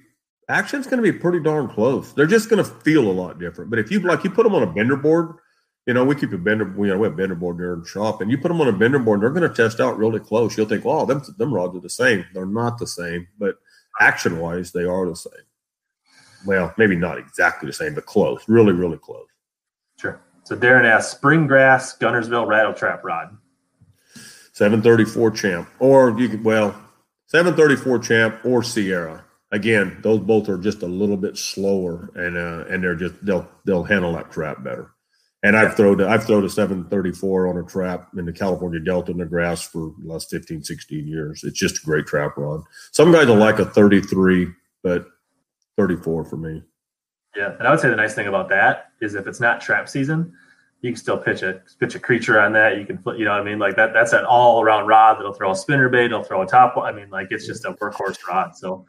action's 0.49 0.87
going 0.87 1.03
to 1.03 1.13
be 1.13 1.17
pretty 1.17 1.41
darn 1.41 1.69
close. 1.69 2.13
They're 2.15 2.27
just 2.27 2.49
going 2.49 2.65
to 2.65 2.69
feel 2.81 3.09
a 3.09 3.13
lot 3.13 3.39
different. 3.39 3.71
But 3.71 3.79
if 3.79 3.91
you 3.91 4.01
like, 4.01 4.25
you 4.25 4.31
put 4.31 4.45
them 4.45 4.55
on 4.55 4.63
a 4.63 4.67
bender 4.67 4.97
board 4.97 5.35
you 5.87 5.95
know, 5.95 6.05
we 6.05 6.17
keep 6.17 6.33
a 6.33 6.39
bender. 6.39 6.73
You 6.77 6.89
know, 6.89 6.99
we 6.99 7.07
have 7.07 7.17
bender 7.17 7.37
board 7.37 7.59
there 7.59 7.75
in 7.75 7.81
the 7.81 7.87
shop, 7.87 8.21
and 8.21 8.31
you 8.31 8.39
put 8.39 8.49
them 8.49 8.61
on 8.61 8.69
a 8.69 8.73
bender 8.73 8.99
board. 8.99 9.21
They're 9.21 9.31
going 9.31 9.49
to 9.49 9.55
test 9.55 9.81
out 9.81 9.97
really 9.97 10.19
close. 10.19 10.57
You'll 10.57 10.67
think, 10.67 10.85
"Wow, 10.85 11.05
them 11.05 11.23
them 11.39 11.55
rods 11.55 11.77
are 11.77 11.81
the 11.81 11.89
same." 11.89 12.25
They're 12.35 12.45
not 12.45 12.79
the 12.79 12.87
same, 12.87 13.29
but 13.39 13.57
action 14.01 14.39
wise, 14.39 14.73
they 14.73 14.85
are 14.85 15.07
the 15.07 15.17
same. 15.17 15.33
Well, 16.45 16.75
maybe 16.77 16.97
not 16.97 17.19
exactly 17.19 17.69
the 17.69 17.73
same, 17.73 17.95
but 17.95 18.07
close. 18.07 18.43
Really, 18.49 18.73
really 18.73 18.99
close. 18.99 19.27
Sure. 19.99 20.21
So 20.45 20.57
Darren 20.57 20.85
asks, 20.85 21.13
spring 21.13 21.47
grass, 21.47 21.97
Guntersville 21.97 22.47
rattle 22.47 22.75
trap 22.75 23.03
rod. 23.05 23.37
734 24.53 25.31
champ, 25.33 25.69
or 25.81 26.19
you 26.19 26.29
could 26.29 26.45
well, 26.45 26.75
734 27.27 27.99
champ 27.99 28.45
or 28.45 28.63
Sierra. 28.63 29.25
Again, 29.53 29.99
those 30.03 30.21
both 30.21 30.49
are 30.49 30.59
just 30.59 30.83
a 30.83 30.87
little 30.87 31.17
bit 31.17 31.37
slower, 31.37 32.11
and 32.15 32.37
uh, 32.37 32.65
and 32.69 32.83
they're 32.83 32.97
just 32.97 33.15
they'll 33.25 33.49
they'll 33.65 33.85
handle 33.85 34.13
that 34.15 34.33
trap 34.33 34.65
better. 34.65 34.93
And 35.47 35.57
I've 35.57 35.77
thrown 35.77 36.03
I've 36.03 36.25
thrown 36.25 36.45
a 36.45 36.49
734 36.49 37.47
on 37.47 37.57
a 37.57 37.63
trap 37.63 38.09
in 38.19 38.27
the 38.27 38.33
California 38.33 38.81
Delta 38.81 39.13
in 39.13 39.19
the 39.19 39.25
grass 39.25 39.63
for 39.63 39.95
the 40.01 40.13
last 40.13 40.29
15, 40.29 40.65
16 40.65 41.07
years. 41.07 41.45
It's 41.45 41.57
just 41.57 41.85
a 41.85 41.87
great 41.87 42.05
trap 42.05 42.37
rod. 42.37 42.63
Some 42.91 43.13
guys 43.13 43.29
will 43.29 43.37
like 43.37 43.61
a 43.61 43.65
33, 43.65 44.49
but 44.83 45.07
34 45.77 46.25
for 46.25 46.37
me. 46.37 46.65
Yeah, 47.37 47.55
and 47.61 47.69
I 47.69 47.71
would 47.71 47.79
say 47.79 47.89
the 47.89 47.95
nice 47.95 48.13
thing 48.13 48.27
about 48.27 48.49
that 48.49 48.87
is 49.01 49.15
if 49.15 49.29
it's 49.29 49.39
not 49.39 49.61
trap 49.61 49.89
season, 49.89 50.33
you 50.81 50.91
can 50.91 50.97
still 50.97 51.17
pitch 51.17 51.43
a 51.43 51.63
pitch 51.79 51.95
a 51.95 52.01
creature 52.01 52.41
on 52.41 52.53
that. 52.55 52.79
You 52.79 52.85
can 52.85 52.99
put, 52.99 53.17
you 53.17 53.25
know, 53.25 53.31
what 53.31 53.41
I 53.41 53.45
mean, 53.45 53.61
like 53.61 53.77
that. 53.77 53.93
That's 53.93 54.15
an 54.15 54.25
all 54.25 54.61
around 54.61 54.89
rod 54.89 55.19
that'll 55.19 55.33
throw 55.33 55.53
a 55.53 55.57
spinner 55.57 55.89
bait. 55.89 56.07
It'll 56.07 56.25
throw 56.25 56.43
a 56.43 56.47
top. 56.47 56.77
I 56.77 56.91
mean, 56.91 57.09
like 57.11 57.29
it's 57.31 57.47
just 57.47 57.65
a 57.65 57.73
workhorse 57.75 58.19
rod. 58.27 58.57
So 58.57 58.85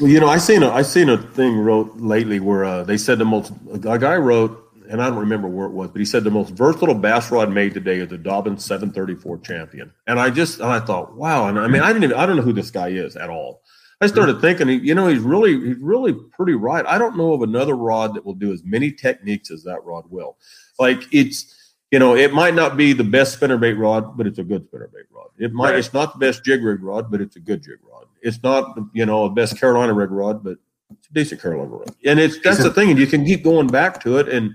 Well, 0.00 0.10
you 0.10 0.20
know, 0.20 0.28
I 0.28 0.38
seen 0.38 0.62
a 0.62 0.70
I 0.70 0.80
seen 0.80 1.10
a 1.10 1.18
thing 1.18 1.58
wrote 1.58 1.98
lately 1.98 2.40
where 2.40 2.64
uh, 2.64 2.82
they 2.82 2.96
said 2.96 3.18
the 3.18 3.26
most 3.26 3.52
a 3.84 3.98
guy 3.98 4.16
wrote, 4.16 4.67
and 4.88 5.02
I 5.02 5.08
don't 5.08 5.18
remember 5.18 5.48
where 5.48 5.66
it 5.66 5.72
was, 5.72 5.90
but 5.90 5.98
he 5.98 6.04
said 6.04 6.24
the 6.24 6.30
most 6.30 6.50
versatile 6.50 6.94
bass 6.94 7.30
rod 7.30 7.50
made 7.50 7.74
today 7.74 7.98
is 7.98 8.08
the 8.08 8.18
Dobbin 8.18 8.58
734 8.58 9.38
Champion. 9.38 9.92
And 10.06 10.18
I 10.18 10.30
just 10.30 10.60
and 10.60 10.68
I 10.68 10.80
thought, 10.80 11.14
wow. 11.14 11.48
And 11.48 11.58
I 11.58 11.68
mean, 11.68 11.82
I 11.82 11.88
didn't 11.88 12.04
even 12.04 12.16
I 12.16 12.26
don't 12.26 12.36
know 12.36 12.42
who 12.42 12.52
this 12.52 12.70
guy 12.70 12.88
is 12.88 13.16
at 13.16 13.30
all. 13.30 13.62
I 14.00 14.06
started 14.06 14.40
thinking, 14.40 14.68
you 14.68 14.94
know, 14.94 15.08
he's 15.08 15.20
really 15.20 15.52
he's 15.60 15.78
really 15.78 16.12
pretty 16.32 16.54
right. 16.54 16.86
I 16.86 16.98
don't 16.98 17.16
know 17.16 17.32
of 17.32 17.42
another 17.42 17.74
rod 17.76 18.14
that 18.14 18.24
will 18.24 18.34
do 18.34 18.52
as 18.52 18.62
many 18.64 18.92
techniques 18.92 19.50
as 19.50 19.64
that 19.64 19.84
rod 19.84 20.04
will. 20.08 20.36
Like 20.78 21.02
it's 21.12 21.54
you 21.90 21.98
know, 21.98 22.14
it 22.14 22.32
might 22.34 22.54
not 22.54 22.76
be 22.76 22.92
the 22.92 23.04
best 23.04 23.40
spinnerbait 23.40 23.78
rod, 23.78 24.16
but 24.16 24.26
it's 24.26 24.38
a 24.38 24.44
good 24.44 24.70
spinnerbait 24.70 25.06
rod. 25.10 25.28
It 25.38 25.52
might 25.52 25.70
Right. 25.70 25.78
it's 25.78 25.92
not 25.92 26.12
the 26.12 26.18
best 26.18 26.44
jig 26.44 26.62
rig 26.62 26.82
rod, 26.82 27.10
but 27.10 27.20
it's 27.20 27.36
a 27.36 27.40
good 27.40 27.62
jig 27.62 27.78
rod. 27.90 28.06
It's 28.22 28.42
not 28.42 28.78
you 28.92 29.04
know 29.04 29.28
the 29.28 29.34
best 29.34 29.58
Carolina 29.58 29.92
rig 29.92 30.10
rod, 30.10 30.44
but 30.44 30.58
it's 30.90 31.08
a 31.08 31.12
decent 31.12 31.42
Carolina 31.42 31.70
rod. 31.70 31.90
And 32.04 32.18
it's 32.20 32.38
that's 32.40 32.62
the 32.62 32.70
thing, 32.70 32.90
and 32.90 32.98
you 32.98 33.06
can 33.06 33.24
keep 33.24 33.42
going 33.42 33.66
back 33.66 34.00
to 34.02 34.18
it. 34.18 34.28
And 34.28 34.54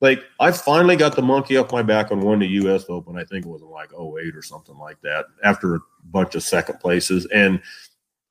like 0.00 0.22
I 0.38 0.50
finally 0.52 0.96
got 0.96 1.14
the 1.14 1.22
monkey 1.22 1.56
off 1.56 1.72
my 1.72 1.82
back 1.82 2.10
and 2.10 2.22
won 2.22 2.38
the 2.38 2.48
US 2.48 2.84
Open. 2.88 3.16
I 3.16 3.24
think 3.24 3.44
it 3.44 3.48
was 3.48 3.62
like 3.62 3.92
08 3.92 4.34
or 4.34 4.42
something 4.42 4.76
like 4.78 5.00
that, 5.02 5.26
after 5.44 5.76
a 5.76 5.80
bunch 6.04 6.34
of 6.34 6.42
second 6.42 6.80
places. 6.80 7.26
And 7.34 7.60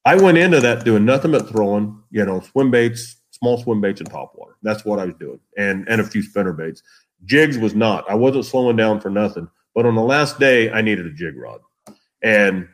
I 0.06 0.16
went 0.16 0.38
into 0.38 0.60
that 0.62 0.86
doing 0.86 1.06
nothing 1.06 1.32
but 1.32 1.50
throwing, 1.50 2.02
you 2.10 2.26
know, 2.26 2.40
swim 2.40 2.72
baits, 2.72 3.18
small 3.32 3.62
swim 3.62 3.82
baits 3.82 4.02
and 4.02 4.10
top 4.10 4.34
water. 4.36 4.56
That's 4.64 4.86
what 4.86 5.00
I 5.00 5.06
was 5.06 5.16
doing. 5.16 5.40
And 5.58 5.88
and 5.88 6.02
a 6.02 6.06
few 6.06 6.24
spinner 6.24 6.54
baits. 6.54 6.82
Jigs 7.26 7.58
was 7.58 7.76
not. 7.76 8.10
I 8.10 8.16
wasn't 8.16 8.46
slowing 8.46 8.78
down 8.78 9.02
for 9.02 9.10
nothing. 9.10 9.50
But 9.76 9.86
on 9.86 9.96
the 9.96 10.02
last 10.02 10.40
day, 10.40 10.72
I 10.72 10.82
needed 10.82 11.06
a 11.06 11.14
jig 11.14 11.38
rod. 11.38 11.62
And 12.24 12.68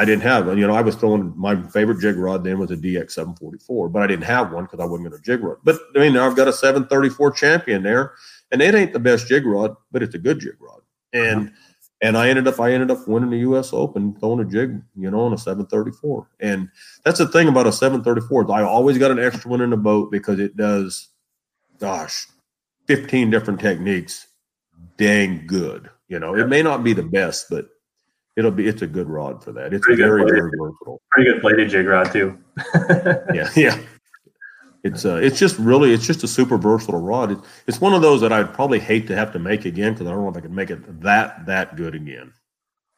I 0.00 0.06
didn't 0.06 0.22
have. 0.22 0.46
You 0.58 0.66
know, 0.66 0.74
I 0.74 0.80
was 0.80 0.94
throwing 0.94 1.34
my 1.36 1.60
favorite 1.68 2.00
jig 2.00 2.16
rod 2.16 2.42
then 2.42 2.58
was 2.58 2.70
a 2.70 2.76
DX 2.76 3.10
744, 3.10 3.90
but 3.90 4.00
I 4.00 4.06
didn't 4.06 4.24
have 4.24 4.50
one 4.50 4.64
because 4.64 4.80
I 4.80 4.86
wasn't 4.86 5.10
going 5.10 5.20
to 5.20 5.22
jig 5.22 5.42
rod. 5.42 5.58
But 5.62 5.78
I 5.94 5.98
mean, 5.98 6.14
now 6.14 6.26
I've 6.26 6.36
got 6.36 6.48
a 6.48 6.54
734 6.54 7.32
champion 7.32 7.82
there, 7.82 8.14
and 8.50 8.62
it 8.62 8.74
ain't 8.74 8.94
the 8.94 8.98
best 8.98 9.26
jig 9.26 9.44
rod, 9.44 9.76
but 9.92 10.02
it's 10.02 10.14
a 10.14 10.18
good 10.18 10.40
jig 10.40 10.56
rod. 10.58 10.80
Uh-huh. 11.12 11.22
And 11.22 11.52
and 12.00 12.16
I 12.16 12.30
ended 12.30 12.48
up 12.48 12.58
I 12.58 12.72
ended 12.72 12.90
up 12.90 13.06
winning 13.06 13.28
the 13.28 13.40
U.S. 13.40 13.74
Open 13.74 14.18
throwing 14.18 14.40
a 14.40 14.44
jig, 14.46 14.80
you 14.96 15.10
know, 15.10 15.20
on 15.20 15.34
a 15.34 15.38
734. 15.38 16.26
And 16.40 16.70
that's 17.04 17.18
the 17.18 17.28
thing 17.28 17.48
about 17.48 17.66
a 17.66 17.72
734 17.72 18.50
I 18.50 18.62
always 18.62 18.96
got 18.96 19.10
an 19.10 19.18
extra 19.18 19.50
one 19.50 19.60
in 19.60 19.68
the 19.68 19.76
boat 19.76 20.10
because 20.10 20.38
it 20.38 20.56
does, 20.56 21.08
gosh, 21.78 22.26
15 22.86 23.28
different 23.28 23.60
techniques, 23.60 24.28
dang 24.96 25.46
good. 25.46 25.90
You 26.08 26.20
know, 26.20 26.34
it 26.36 26.48
may 26.48 26.62
not 26.62 26.82
be 26.82 26.94
the 26.94 27.02
best, 27.02 27.50
but 27.50 27.68
it'll 28.40 28.50
be 28.50 28.66
it's 28.66 28.82
a 28.82 28.86
good 28.88 29.08
rod 29.08 29.44
for 29.44 29.52
that. 29.52 29.72
It's 29.72 29.86
Pretty 29.86 30.02
very 30.02 30.24
very 30.24 30.50
versatile. 30.58 31.00
pretty 31.12 31.30
good 31.30 31.40
bladed 31.42 31.68
jig 31.70 31.86
rod 31.86 32.10
too. 32.10 32.36
Yeah, 33.32 33.48
yeah. 33.54 33.78
It's 34.82 35.04
uh, 35.04 35.16
it's 35.16 35.38
just 35.38 35.58
really 35.58 35.92
it's 35.92 36.06
just 36.06 36.24
a 36.24 36.28
super 36.28 36.56
versatile 36.56 37.00
rod. 37.00 37.30
It, 37.32 37.38
it's 37.66 37.80
one 37.80 37.92
of 37.94 38.00
those 38.02 38.20
that 38.22 38.32
I'd 38.32 38.52
probably 38.54 38.80
hate 38.80 39.06
to 39.08 39.14
have 39.14 39.30
to 39.34 39.38
make 39.38 39.64
again 39.66 39.92
because 39.92 40.06
I 40.06 40.10
don't 40.10 40.22
know 40.22 40.30
if 40.30 40.36
I 40.36 40.40
can 40.40 40.54
make 40.54 40.70
it 40.70 41.00
that 41.02 41.44
that 41.46 41.76
good 41.76 41.94
again. 41.94 42.32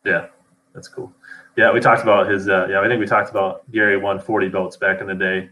Yeah, 0.04 0.28
that's 0.74 0.86
cool. 0.88 1.12
Yeah, 1.56 1.72
we 1.72 1.80
talked 1.80 2.02
about 2.02 2.30
his. 2.30 2.48
Uh, 2.48 2.68
yeah, 2.70 2.80
I 2.80 2.86
think 2.88 3.00
we 3.00 3.06
talked 3.06 3.30
about 3.30 3.68
Gary 3.72 3.96
140 3.96 4.48
boats 4.48 4.76
back 4.76 5.00
in 5.00 5.06
the 5.08 5.14
day. 5.14 5.50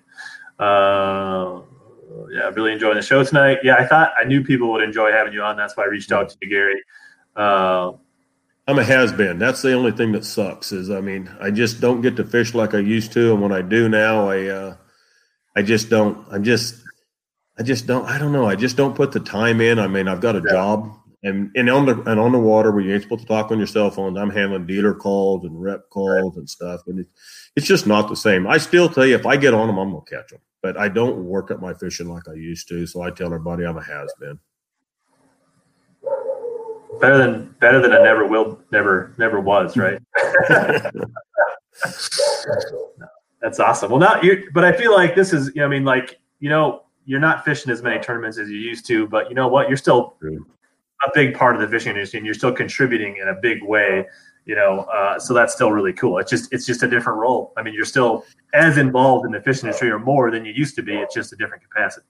Uh, 0.58 1.60
yeah, 2.30 2.48
really 2.54 2.72
enjoying 2.72 2.96
the 2.96 3.02
show 3.02 3.22
tonight. 3.24 3.58
Yeah, 3.64 3.74
I 3.74 3.86
thought 3.86 4.12
I 4.18 4.24
knew 4.24 4.42
people 4.44 4.70
would 4.72 4.82
enjoy 4.84 5.10
having 5.10 5.32
you 5.32 5.42
on. 5.42 5.56
That's 5.56 5.76
why 5.76 5.82
I 5.84 5.86
reached 5.86 6.12
out 6.12 6.28
to 6.28 6.36
you, 6.42 6.48
Gary. 6.48 6.82
Uh, 7.34 7.92
I'm 8.70 8.78
a 8.78 8.84
has 8.84 9.12
been. 9.12 9.40
That's 9.40 9.62
the 9.62 9.72
only 9.72 9.90
thing 9.90 10.12
that 10.12 10.24
sucks. 10.24 10.70
Is 10.70 10.90
I 10.90 11.00
mean, 11.00 11.28
I 11.40 11.50
just 11.50 11.80
don't 11.80 12.02
get 12.02 12.14
to 12.16 12.24
fish 12.24 12.54
like 12.54 12.72
I 12.72 12.78
used 12.78 13.12
to, 13.14 13.32
and 13.32 13.42
when 13.42 13.50
I 13.50 13.62
do 13.62 13.88
now, 13.88 14.28
I 14.28 14.46
uh, 14.46 14.76
I 15.56 15.62
just 15.62 15.90
don't. 15.90 16.24
I'm 16.30 16.44
just 16.44 16.76
I 17.58 17.64
just 17.64 17.88
don't. 17.88 18.04
I 18.06 18.16
don't 18.16 18.32
know. 18.32 18.46
I 18.46 18.54
just 18.54 18.76
don't 18.76 18.94
put 18.94 19.10
the 19.10 19.18
time 19.18 19.60
in. 19.60 19.80
I 19.80 19.88
mean, 19.88 20.06
I've 20.06 20.20
got 20.20 20.36
a 20.36 20.40
Yeah. 20.40 20.52
job, 20.52 20.96
and 21.24 21.50
and 21.56 21.68
on 21.68 21.86
the 21.86 22.00
and 22.02 22.20
on 22.20 22.30
the 22.30 22.38
water 22.38 22.70
where 22.70 22.80
you 22.80 22.94
ain't 22.94 23.02
supposed 23.02 23.22
to 23.22 23.26
talk 23.26 23.50
on 23.50 23.58
your 23.58 23.66
cell 23.66 23.90
phone. 23.90 24.16
I'm 24.16 24.30
handling 24.30 24.66
dealer 24.66 24.94
calls 24.94 25.44
and 25.44 25.60
rep 25.60 25.90
calls 25.90 26.36
and 26.36 26.48
stuff, 26.48 26.82
and 26.86 27.00
it, 27.00 27.08
it's 27.56 27.66
just 27.66 27.88
not 27.88 28.08
the 28.08 28.14
same. 28.14 28.46
I 28.46 28.58
still 28.58 28.88
tell 28.88 29.04
you, 29.04 29.16
if 29.16 29.26
I 29.26 29.36
get 29.36 29.52
on 29.52 29.66
them, 29.66 29.78
I'm 29.78 29.90
gonna 29.90 30.04
catch 30.08 30.30
them, 30.30 30.40
but 30.62 30.76
I 30.76 30.88
don't 30.88 31.24
work 31.24 31.50
at 31.50 31.60
my 31.60 31.74
fishing 31.74 32.08
like 32.08 32.28
I 32.28 32.34
used 32.34 32.68
to. 32.68 32.86
So 32.86 33.02
I 33.02 33.10
tell 33.10 33.26
everybody 33.26 33.66
I'm 33.66 33.78
a 33.78 33.82
has 33.82 34.14
been. 34.20 34.38
Better 36.98 37.18
than 37.18 37.54
better 37.60 37.80
than 37.80 37.92
a 37.92 38.02
never 38.02 38.26
will, 38.26 38.58
never 38.72 39.12
never 39.18 39.40
was, 39.40 39.76
right? 39.76 40.00
That's 43.40 43.58
awesome. 43.58 43.90
Well, 43.90 44.00
not 44.00 44.22
you, 44.22 44.48
but 44.52 44.64
I 44.64 44.72
feel 44.72 44.92
like 44.92 45.14
this 45.14 45.32
is. 45.32 45.48
you 45.54 45.60
know, 45.60 45.66
I 45.66 45.68
mean, 45.68 45.84
like 45.84 46.18
you 46.40 46.48
know, 46.48 46.84
you're 47.04 47.20
not 47.20 47.44
fishing 47.44 47.72
as 47.72 47.82
many 47.82 48.00
tournaments 48.00 48.38
as 48.38 48.48
you 48.48 48.58
used 48.58 48.86
to, 48.88 49.06
but 49.06 49.28
you 49.28 49.34
know 49.34 49.48
what? 49.48 49.68
You're 49.68 49.76
still 49.76 50.16
a 50.22 51.10
big 51.14 51.34
part 51.34 51.54
of 51.54 51.62
the 51.62 51.68
fishing 51.68 51.90
industry, 51.94 52.18
and 52.18 52.26
you're 52.26 52.34
still 52.34 52.52
contributing 52.52 53.16
in 53.16 53.28
a 53.28 53.34
big 53.34 53.62
way. 53.62 54.06
You 54.46 54.56
know, 54.56 54.80
uh, 54.92 55.18
so 55.18 55.32
that's 55.32 55.54
still 55.54 55.70
really 55.70 55.92
cool. 55.92 56.18
It's 56.18 56.30
just 56.30 56.52
it's 56.52 56.66
just 56.66 56.82
a 56.82 56.88
different 56.88 57.18
role. 57.18 57.52
I 57.56 57.62
mean, 57.62 57.72
you're 57.72 57.84
still 57.84 58.24
as 58.52 58.78
involved 58.78 59.24
in 59.26 59.32
the 59.32 59.40
fishing 59.40 59.66
industry 59.66 59.90
or 59.90 59.98
more 59.98 60.30
than 60.30 60.44
you 60.44 60.52
used 60.52 60.74
to 60.76 60.82
be. 60.82 60.96
It's 60.96 61.14
just 61.14 61.32
a 61.32 61.36
different 61.36 61.62
capacity. 61.62 62.06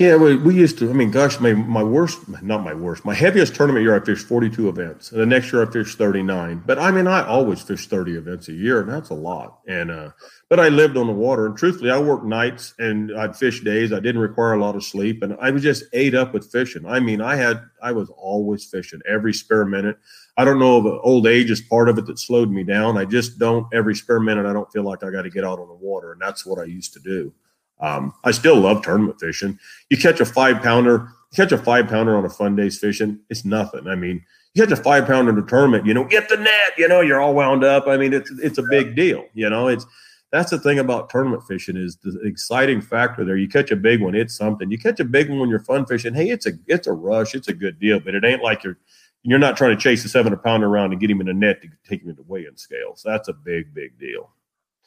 Yeah, 0.00 0.16
we, 0.16 0.36
we 0.36 0.54
used 0.54 0.78
to. 0.78 0.90
I 0.90 0.92
mean, 0.92 1.10
gosh, 1.10 1.38
my 1.38 1.52
my 1.52 1.82
worst, 1.82 2.28
not 2.42 2.64
my 2.64 2.74
worst, 2.74 3.04
my 3.04 3.14
heaviest 3.14 3.54
tournament 3.54 3.84
year, 3.84 3.94
I 3.94 4.04
fished 4.04 4.26
42 4.26 4.68
events. 4.68 5.12
And 5.12 5.20
the 5.20 5.26
next 5.26 5.52
year, 5.52 5.62
I 5.62 5.70
fished 5.70 5.98
39. 5.98 6.64
But 6.66 6.78
I 6.78 6.90
mean, 6.90 7.06
I 7.06 7.24
always 7.24 7.62
fish 7.62 7.86
30 7.86 8.16
events 8.16 8.48
a 8.48 8.52
year, 8.52 8.80
and 8.80 8.90
that's 8.90 9.10
a 9.10 9.14
lot. 9.14 9.60
And 9.68 9.90
uh, 9.90 10.10
but 10.48 10.58
I 10.58 10.68
lived 10.68 10.96
on 10.96 11.06
the 11.06 11.12
water, 11.12 11.46
and 11.46 11.56
truthfully, 11.56 11.90
I 11.90 11.98
worked 11.98 12.24
nights 12.24 12.74
and 12.78 13.16
I'd 13.16 13.36
fish 13.36 13.62
days. 13.62 13.92
I 13.92 14.00
didn't 14.00 14.20
require 14.20 14.54
a 14.54 14.60
lot 14.60 14.74
of 14.74 14.82
sleep, 14.82 15.22
and 15.22 15.36
I 15.40 15.50
was 15.50 15.62
just 15.62 15.84
ate 15.92 16.14
up 16.14 16.34
with 16.34 16.50
fishing. 16.50 16.84
I 16.86 16.98
mean, 16.98 17.20
I 17.20 17.36
had, 17.36 17.62
I 17.80 17.92
was 17.92 18.10
always 18.16 18.64
fishing 18.64 19.00
every 19.08 19.32
spare 19.32 19.64
minute. 19.64 19.96
I 20.36 20.44
don't 20.44 20.58
know 20.58 20.78
if 20.78 21.00
old 21.04 21.28
age 21.28 21.50
is 21.50 21.60
part 21.60 21.88
of 21.88 21.98
it 21.98 22.06
that 22.06 22.18
slowed 22.18 22.50
me 22.50 22.64
down. 22.64 22.98
I 22.98 23.04
just 23.04 23.38
don't 23.38 23.72
every 23.72 23.94
spare 23.94 24.20
minute. 24.20 24.46
I 24.46 24.52
don't 24.52 24.70
feel 24.72 24.82
like 24.82 25.04
I 25.04 25.10
got 25.10 25.22
to 25.22 25.30
get 25.30 25.44
out 25.44 25.60
on 25.60 25.68
the 25.68 25.74
water, 25.74 26.12
and 26.12 26.20
that's 26.20 26.44
what 26.44 26.58
I 26.58 26.64
used 26.64 26.92
to 26.94 27.00
do. 27.00 27.32
Um, 27.80 28.12
I 28.24 28.30
still 28.30 28.56
love 28.56 28.82
tournament 28.82 29.20
fishing. 29.20 29.58
You 29.90 29.96
catch 29.96 30.20
a 30.20 30.24
five 30.24 30.62
pounder, 30.62 31.08
you 31.30 31.36
catch 31.36 31.52
a 31.52 31.58
five 31.58 31.88
pounder 31.88 32.16
on 32.16 32.24
a 32.24 32.30
fun 32.30 32.56
day's 32.56 32.78
fishing, 32.78 33.20
it's 33.28 33.44
nothing. 33.44 33.86
I 33.86 33.94
mean, 33.94 34.24
you 34.54 34.64
catch 34.64 34.72
a 34.72 34.80
five 34.80 35.06
pounder 35.06 35.32
in 35.32 35.38
a 35.38 35.46
tournament, 35.46 35.86
you 35.86 35.94
know, 35.94 36.04
get 36.04 36.28
the 36.28 36.36
net, 36.36 36.72
you 36.78 36.88
know, 36.88 37.00
you're 37.00 37.20
all 37.20 37.34
wound 37.34 37.64
up. 37.64 37.86
I 37.86 37.96
mean, 37.96 38.12
it's 38.12 38.30
it's 38.42 38.58
a 38.58 38.62
big 38.62 38.94
deal, 38.94 39.24
you 39.34 39.50
know. 39.50 39.68
It's 39.68 39.86
that's 40.30 40.50
the 40.50 40.58
thing 40.58 40.78
about 40.78 41.10
tournament 41.10 41.42
fishing 41.46 41.76
is 41.76 41.96
the 41.96 42.18
exciting 42.24 42.80
factor 42.80 43.24
there. 43.24 43.36
You 43.36 43.48
catch 43.48 43.70
a 43.70 43.76
big 43.76 44.00
one, 44.00 44.14
it's 44.14 44.36
something. 44.36 44.70
You 44.70 44.78
catch 44.78 45.00
a 45.00 45.04
big 45.04 45.28
one 45.28 45.40
when 45.40 45.50
you're 45.50 45.60
fun 45.60 45.86
fishing, 45.86 46.14
hey, 46.14 46.30
it's 46.30 46.46
a 46.46 46.52
it's 46.66 46.86
a 46.86 46.92
rush, 46.92 47.34
it's 47.34 47.48
a 47.48 47.54
good 47.54 47.78
deal, 47.80 48.00
but 48.00 48.14
it 48.14 48.24
ain't 48.24 48.42
like 48.42 48.62
you're 48.62 48.78
you're 49.24 49.38
not 49.38 49.56
trying 49.56 49.76
to 49.76 49.82
chase 49.82 50.04
a 50.04 50.08
seven 50.08 50.36
pounder 50.36 50.68
around 50.68 50.92
and 50.92 51.00
get 51.00 51.10
him 51.10 51.20
in 51.20 51.28
a 51.28 51.34
net 51.34 51.62
to 51.62 51.68
take 51.88 52.02
him 52.02 52.10
into 52.10 52.22
weigh-in 52.22 52.56
scales. 52.56 53.02
That's 53.04 53.28
a 53.28 53.32
big, 53.32 53.72
big 53.74 53.98
deal. 53.98 54.30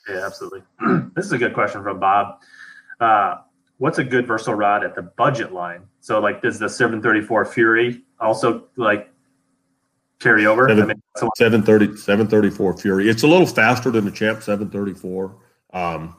Yeah, 0.07 0.25
absolutely. 0.25 0.61
this 1.15 1.25
is 1.25 1.31
a 1.31 1.37
good 1.37 1.55
question 1.55 1.83
from 1.83 1.99
Bob. 1.99 2.39
Uh, 2.99 3.35
what's 3.77 3.97
a 3.97 4.03
good 4.03 4.27
versatile 4.27 4.55
rod 4.55 4.83
at 4.83 4.95
the 4.95 5.01
budget 5.01 5.53
line? 5.53 5.83
So, 5.99 6.19
like, 6.19 6.41
does 6.41 6.59
the 6.59 6.69
734 6.69 7.45
Fury 7.45 8.03
also 8.19 8.67
like 8.75 9.09
carry 10.19 10.45
over? 10.45 10.67
Seven- 10.67 10.83
I 10.83 10.87
mean, 10.87 11.01
so- 11.17 11.29
730, 11.37 11.97
734 11.97 12.77
Fury. 12.77 13.09
It's 13.09 13.23
a 13.23 13.27
little 13.27 13.47
faster 13.47 13.91
than 13.91 14.05
the 14.05 14.11
Champ 14.11 14.41
734. 14.41 15.35
Um, 15.73 16.15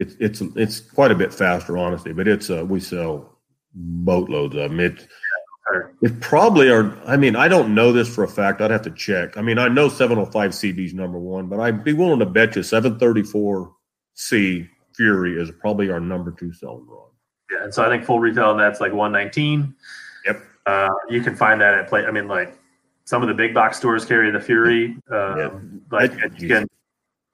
it's 0.00 0.16
it's 0.18 0.40
it's 0.56 0.80
quite 0.80 1.10
a 1.12 1.14
bit 1.14 1.32
faster, 1.32 1.78
honestly, 1.78 2.12
but 2.12 2.26
it's 2.26 2.50
uh, 2.50 2.64
we 2.64 2.80
sell 2.80 3.38
boatloads 3.74 4.54
of 4.56 4.70
them. 4.70 4.80
It, 4.80 5.06
it 6.02 6.20
probably 6.20 6.68
are. 6.70 6.96
I 7.06 7.16
mean, 7.16 7.36
I 7.36 7.48
don't 7.48 7.74
know 7.74 7.92
this 7.92 8.12
for 8.12 8.24
a 8.24 8.28
fact. 8.28 8.60
I'd 8.60 8.70
have 8.70 8.82
to 8.82 8.90
check. 8.90 9.36
I 9.36 9.42
mean, 9.42 9.58
I 9.58 9.68
know 9.68 9.88
705 9.88 10.50
CB 10.50 10.86
is 10.86 10.94
number 10.94 11.18
one, 11.18 11.48
but 11.48 11.60
I'd 11.60 11.84
be 11.84 11.92
willing 11.92 12.18
to 12.18 12.26
bet 12.26 12.56
you 12.56 12.62
734 12.62 13.72
C 14.14 14.68
Fury 14.96 15.40
is 15.40 15.50
probably 15.50 15.90
our 15.90 16.00
number 16.00 16.30
two 16.32 16.52
selling 16.52 16.86
rod. 16.88 17.08
yeah, 17.50 17.64
and 17.64 17.74
so 17.74 17.84
I 17.84 17.88
think 17.88 18.04
full 18.04 18.20
retail 18.20 18.46
on 18.50 18.58
that's 18.58 18.80
like 18.80 18.92
119. 18.92 19.74
Yep. 20.26 20.42
Uh, 20.66 20.88
you 21.10 21.20
can 21.20 21.36
find 21.36 21.60
that 21.60 21.74
at 21.74 21.88
play. 21.88 22.06
I 22.06 22.10
mean, 22.10 22.28
like 22.28 22.58
some 23.04 23.22
of 23.22 23.28
the 23.28 23.34
big 23.34 23.52
box 23.54 23.76
stores 23.76 24.04
carry 24.04 24.30
the 24.30 24.40
Fury. 24.40 24.96
Um, 25.10 25.38
Yeah. 25.38 25.50
Like 25.90 26.12
you 26.38 26.48
can 26.48 26.66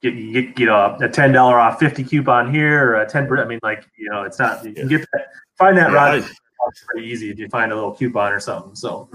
get 0.02 0.14
you 0.14 0.32
get 0.32 0.58
you 0.58 0.66
know 0.66 0.96
a 1.00 1.08
ten 1.08 1.32
dollar 1.32 1.58
off 1.58 1.78
fifty 1.78 2.02
coupon 2.02 2.52
here 2.52 2.90
or 2.90 3.02
a 3.02 3.08
ten. 3.08 3.30
I 3.38 3.44
mean, 3.44 3.60
like 3.62 3.84
you 3.96 4.10
know, 4.10 4.22
it's 4.22 4.38
not 4.38 4.64
you 4.64 4.72
can 4.72 4.88
get 4.88 5.06
that, 5.12 5.26
find 5.56 5.76
that 5.78 5.90
Yeah, 5.90 5.94
rod. 5.96 6.22
I- 6.24 6.28
pretty 6.86 7.08
easy 7.08 7.30
if 7.30 7.38
you 7.38 7.48
find 7.48 7.72
a 7.72 7.74
little 7.74 7.94
coupon 7.94 8.32
or 8.32 8.40
something. 8.40 8.74
So 8.74 9.08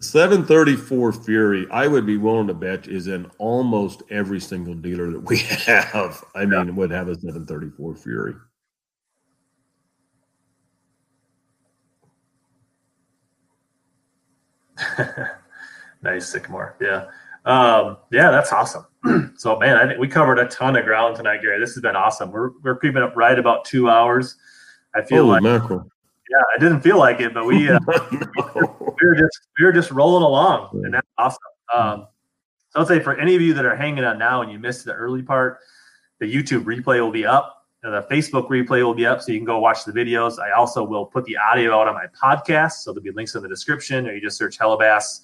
734 0.00 1.12
Fury, 1.12 1.66
I 1.70 1.86
would 1.86 2.06
be 2.06 2.16
willing 2.16 2.46
to 2.46 2.54
bet 2.54 2.86
is 2.88 3.08
in 3.08 3.30
almost 3.38 4.02
every 4.10 4.40
single 4.40 4.74
dealer 4.74 5.10
that 5.10 5.20
we 5.20 5.38
have. 5.66 6.24
I 6.34 6.44
mean, 6.44 6.76
would 6.76 6.90
have 6.90 7.08
a 7.08 7.14
734 7.14 7.96
Fury. 7.96 8.34
nice 16.02 16.28
sycamore. 16.28 16.76
Yeah. 16.80 17.06
Um, 17.44 17.98
yeah, 18.10 18.30
that's 18.30 18.52
awesome. 18.52 18.86
so 19.36 19.58
man, 19.58 19.76
I 19.76 19.86
think 19.86 19.98
we 19.98 20.08
covered 20.08 20.38
a 20.38 20.46
ton 20.46 20.76
of 20.76 20.84
ground 20.84 21.16
tonight, 21.16 21.42
Gary. 21.42 21.58
This 21.58 21.74
has 21.74 21.82
been 21.82 21.96
awesome. 21.96 22.30
We're 22.30 22.50
we're 22.62 22.76
creeping 22.76 23.02
up 23.02 23.16
right 23.16 23.38
about 23.38 23.64
two 23.64 23.90
hours. 23.90 24.36
I 24.94 25.02
feel 25.02 25.24
Holy 25.24 25.40
like 25.40 25.42
mackerel. 25.42 25.91
Yeah, 26.32 26.42
I 26.56 26.58
didn't 26.58 26.80
feel 26.80 26.98
like 26.98 27.20
it, 27.20 27.34
but 27.34 27.46
we 27.46 27.70
uh, 27.70 27.78
No. 27.86 28.76
we 29.00 29.08
were 29.08 29.14
just 29.14 29.40
we 29.58 29.66
were 29.66 29.72
just 29.72 29.90
rolling 29.90 30.22
along, 30.22 30.70
and 30.84 30.94
that's 30.94 31.06
awesome. 31.18 31.38
Um, 31.74 32.06
so 32.70 32.80
I'd 32.80 32.88
say 32.88 33.00
for 33.00 33.18
any 33.18 33.34
of 33.34 33.42
you 33.42 33.52
that 33.54 33.64
are 33.64 33.76
hanging 33.76 34.04
out 34.04 34.18
now 34.18 34.42
and 34.42 34.50
you 34.50 34.58
missed 34.58 34.84
the 34.84 34.94
early 34.94 35.22
part, 35.22 35.58
the 36.20 36.32
YouTube 36.32 36.64
replay 36.64 37.00
will 37.00 37.10
be 37.10 37.26
up. 37.26 37.66
and 37.82 37.92
The 37.92 38.02
Facebook 38.02 38.48
replay 38.48 38.82
will 38.82 38.94
be 38.94 39.04
up, 39.04 39.20
so 39.20 39.32
you 39.32 39.38
can 39.38 39.44
go 39.44 39.58
watch 39.58 39.84
the 39.84 39.92
videos. 39.92 40.38
I 40.38 40.52
also 40.52 40.82
will 40.82 41.04
put 41.04 41.24
the 41.24 41.36
audio 41.36 41.78
out 41.78 41.88
on 41.88 41.94
my 41.94 42.06
podcast, 42.22 42.72
so 42.82 42.92
there'll 42.92 43.04
be 43.04 43.10
links 43.10 43.34
in 43.34 43.42
the 43.42 43.48
description, 43.48 44.06
or 44.06 44.14
you 44.14 44.20
just 44.20 44.38
search 44.38 44.58
Hellabass 44.58 45.20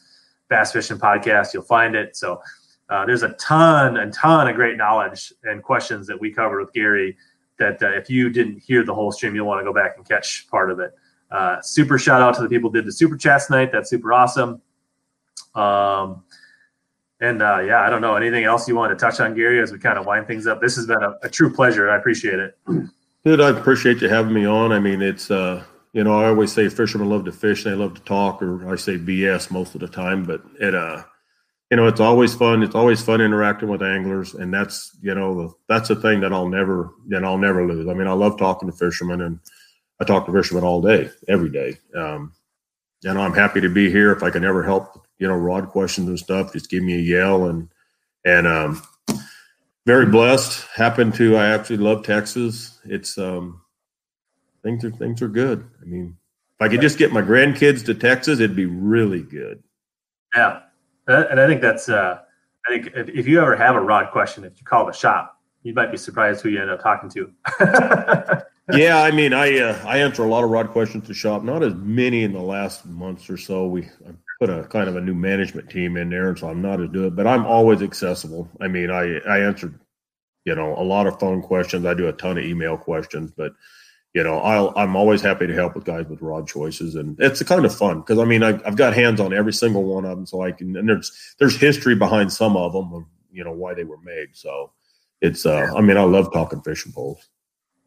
Bass 0.49 0.73
Fishing 0.73 0.99
Podcast, 0.99 1.55
you'll 1.55 1.63
find 1.63 1.95
it. 1.95 2.17
So 2.17 2.41
uh, 2.91 3.05
there's 3.07 3.23
a 3.23 3.31
ton 3.35 3.99
and 3.99 4.13
ton 4.13 4.49
of 4.49 4.57
great 4.57 4.77
knowledge 4.77 5.33
and 5.45 5.63
questions 5.63 6.07
that 6.07 6.21
we 6.21 6.33
covered 6.33 6.61
with 6.61 6.73
Gary. 6.73 7.17
That 7.59 7.83
uh, 7.83 7.91
if 7.91 8.09
you 8.09 8.31
didn't 8.31 8.59
hear 8.59 8.85
the 8.85 8.95
whole 8.95 9.13
stream, 9.13 9.35
you'll 9.35 9.47
want 9.47 9.61
to 9.61 9.65
go 9.65 9.73
back 9.73 9.97
and 9.97 10.09
catch 10.09 10.49
part 10.49 10.71
of 10.71 10.81
it. 10.81 10.93
Uh, 11.31 11.61
super 11.61 11.99
shout 11.99 12.23
out 12.23 12.35
to 12.35 12.43
the 12.43 12.49
people 12.49 12.71
did 12.71 12.87
the 12.87 12.93
super 12.93 13.17
chats 13.17 13.47
tonight. 13.47 13.71
That's 13.73 13.91
super 13.91 14.13
awesome. 14.13 14.63
Um, 15.55 16.23
and 17.21 17.43
uh, 17.43 17.59
yeah, 17.59 17.81
I 17.81 17.91
don't 17.91 18.01
know 18.01 18.15
anything 18.15 18.45
else 18.45 18.69
you 18.69 18.77
want 18.77 18.97
to 18.97 18.97
touch 18.97 19.21
on, 19.21 19.35
Gary, 19.35 19.61
as 19.61 19.73
we 19.73 19.79
kind 19.79 19.99
of 19.99 20.07
wind 20.07 20.27
things 20.27 20.47
up. 20.47 20.61
This 20.61 20.77
has 20.77 20.87
been 20.87 21.03
a, 21.03 21.17
a 21.23 21.29
true 21.29 21.53
pleasure. 21.53 21.91
I 21.91 21.97
appreciate 21.97 22.39
it. 22.39 22.57
Dude, 23.25 23.41
I 23.41 23.51
appreciate 23.51 24.01
you 24.01 24.09
having 24.09 24.33
me 24.33 24.47
on. 24.47 24.73
I 24.73 24.79
mean, 24.79 25.03
it's 25.03 25.31
uh, 25.31 25.65
you 25.93 26.05
know, 26.05 26.19
I 26.19 26.29
always 26.29 26.53
say 26.53 26.69
fishermen 26.69 27.09
love 27.09 27.25
to 27.25 27.33
fish, 27.33 27.65
and 27.65 27.75
they 27.75 27.79
love 27.79 27.95
to 27.95 28.03
talk, 28.03 28.41
or 28.41 28.73
I 28.73 28.77
say 28.77 28.97
BS 28.97 29.51
most 29.51 29.75
of 29.75 29.81
the 29.81 29.89
time, 29.89 30.25
but 30.25 30.43
it 30.61 30.75
uh, 30.75 31.03
you 31.71 31.77
know, 31.77 31.87
it's 31.87 32.01
always 32.01 32.35
fun. 32.35 32.63
It's 32.63 32.75
always 32.75 33.03
fun 33.03 33.21
interacting 33.21 33.69
with 33.69 33.83
anglers, 33.83 34.35
and 34.35 34.53
that's 34.53 34.97
you 35.03 35.15
know, 35.15 35.57
that's 35.69 35.91
a 35.91 35.97
thing 35.97 36.21
that 36.21 36.33
I'll 36.33 36.49
never, 36.49 36.91
that 37.09 37.25
I'll 37.25 37.39
never 37.39 37.67
lose. 37.67 37.89
I 37.89 37.95
mean, 37.95 38.07
I 38.07 38.13
love 38.13 38.39
talking 38.39 38.71
to 38.71 38.77
fishermen, 38.77 39.21
and 39.21 39.39
I 40.01 40.05
talk 40.05 40.27
to 40.27 40.33
fishermen 40.33 40.65
all 40.65 40.81
day, 40.81 41.11
every 41.29 41.51
day. 41.51 41.79
Um, 41.95 42.33
know, 43.05 43.21
I'm 43.21 43.35
happy 43.35 43.61
to 43.61 43.69
be 43.69 43.91
here. 43.91 44.13
If 44.13 44.23
I 44.23 44.31
can 44.31 44.45
ever 44.45 44.63
help, 44.63 45.07
you 45.19 45.29
know, 45.29 45.35
rod 45.35 45.69
questions 45.69 46.09
and 46.09 46.19
stuff, 46.19 46.53
just 46.53 46.71
give 46.71 46.83
me 46.83 46.95
a 46.95 46.99
yell, 46.99 47.47
and 47.47 47.69
and 48.25 48.47
um, 48.47 48.83
very 49.87 50.07
blessed. 50.07 50.67
Happen 50.75 51.13
to 51.13 51.37
I 51.37 51.49
actually 51.49 51.79
love 51.79 52.05
Texas. 52.05 52.79
It's 52.85 53.19
um 53.19 53.61
things 54.63 54.85
are 54.85 54.91
things 54.91 55.23
are 55.23 55.29
good. 55.29 55.69
I 55.83 55.85
mean, 55.85 56.17
if 56.55 56.63
I 56.63 56.69
could 56.69 56.81
just 56.81 56.99
get 56.99 57.13
my 57.13 57.23
grandkids 57.23 57.85
to 57.87 57.95
Texas, 57.95 58.41
it'd 58.41 58.57
be 58.57 58.67
really 58.67 59.23
good. 59.23 59.63
Yeah, 60.35 60.61
and 61.09 61.41
I 61.41 61.47
think 61.47 61.61
that's. 61.61 61.89
Uh, 61.89 62.21
I 62.67 62.71
think 62.71 62.93
if, 62.95 63.09
if 63.09 63.27
you 63.27 63.41
ever 63.41 63.57
have 63.57 63.77
a 63.77 63.81
rod 63.81 64.11
question, 64.11 64.45
if 64.45 64.59
you 64.59 64.65
call 64.65 64.85
the 64.87 64.93
shop, 64.93 65.41
you 65.63 65.75
might 65.75 65.91
be 65.91 65.97
surprised 65.97 66.43
who 66.43 66.51
you 66.51 66.61
end 66.61 66.71
up 66.71 66.83
talking 66.83 67.11
to. 67.11 67.33
yeah, 68.73 69.03
I 69.03 69.11
mean, 69.11 69.33
I 69.33 69.59
uh, 69.59 69.83
I 69.85 69.99
answer 69.99 70.23
a 70.23 70.29
lot 70.29 70.45
of 70.45 70.51
rod 70.51 70.71
questions 70.71 71.07
to 71.07 71.15
shop. 71.15 71.43
Not 71.43 71.63
as 71.63 71.75
many 71.75 72.25
in 72.25 72.33
the 72.33 72.41
last 72.41 72.85
months 72.87 73.31
or 73.31 73.37
so. 73.37 73.67
We 73.67 73.85
I 73.85 74.13
put 74.41 74.51
a 74.51 74.65
kind 74.65 74.89
of 74.89 74.97
a 74.97 75.01
new 75.01 75.15
management 75.15 75.71
team 75.71 75.97
in 75.97 76.11
there, 76.11 76.29
and 76.29 76.39
so 76.39 76.49
I'm 76.49 76.63
not 76.63 76.81
as 76.81 76.91
good. 76.91 77.17
But 77.17 77.27
I'm 77.27 77.47
always 77.47 77.83
accessible. 77.83 78.49
I 78.61 78.69
mean, 78.69 78.91
I 78.91 79.19
I 79.29 79.41
answered, 79.41 79.79
you 80.45 80.55
know, 80.55 80.77
a 80.77 80.85
lot 80.85 81.07
of 81.07 81.19
phone 81.19 81.43
questions. 81.43 81.87
I 81.87 81.95
do 81.95 82.09
a 82.09 82.13
ton 82.13 82.39
of 82.39 82.45
email 82.45 82.77
questions, 82.77 83.31
but 83.31 83.53
you 84.19 84.25
know, 84.25 84.41
I'll 84.41 84.73
I'm 84.75 84.97
always 84.97 85.23
happy 85.23 85.47
to 85.47 85.55
help 85.55 85.77
with 85.77 85.85
guys 85.85 86.05
with 86.09 86.21
rod 86.21 86.49
choices, 86.49 86.97
and 86.97 87.17
it's 87.21 87.41
kind 87.45 87.65
of 87.65 87.73
fun 87.73 88.01
because 88.01 88.19
I 88.19 88.25
mean 88.25 88.43
I, 88.43 88.59
I've 88.67 88.75
got 88.75 88.93
hands 88.93 89.21
on 89.21 89.33
every 89.33 89.53
single 89.53 89.85
one 89.85 90.05
of 90.05 90.17
them, 90.17 90.27
so 90.27 90.43
I 90.43 90.51
can. 90.51 90.77
And 90.77 90.89
there's 90.89 91.37
there's 91.39 91.57
history 91.57 91.95
behind 91.95 92.33
some 92.33 92.57
of 92.57 92.73
them 92.73 92.93
of 92.93 93.05
you 93.31 93.45
know 93.45 93.53
why 93.53 93.75
they 93.75 93.85
were 93.85 94.01
made. 94.03 94.31
So 94.33 94.73
it's 95.21 95.47
uh 95.47 95.69
I 95.77 95.83
mean 95.83 95.97
I 95.97 96.03
love 96.03 96.33
talking 96.33 96.61
fishing 96.63 96.91
poles. 96.91 97.29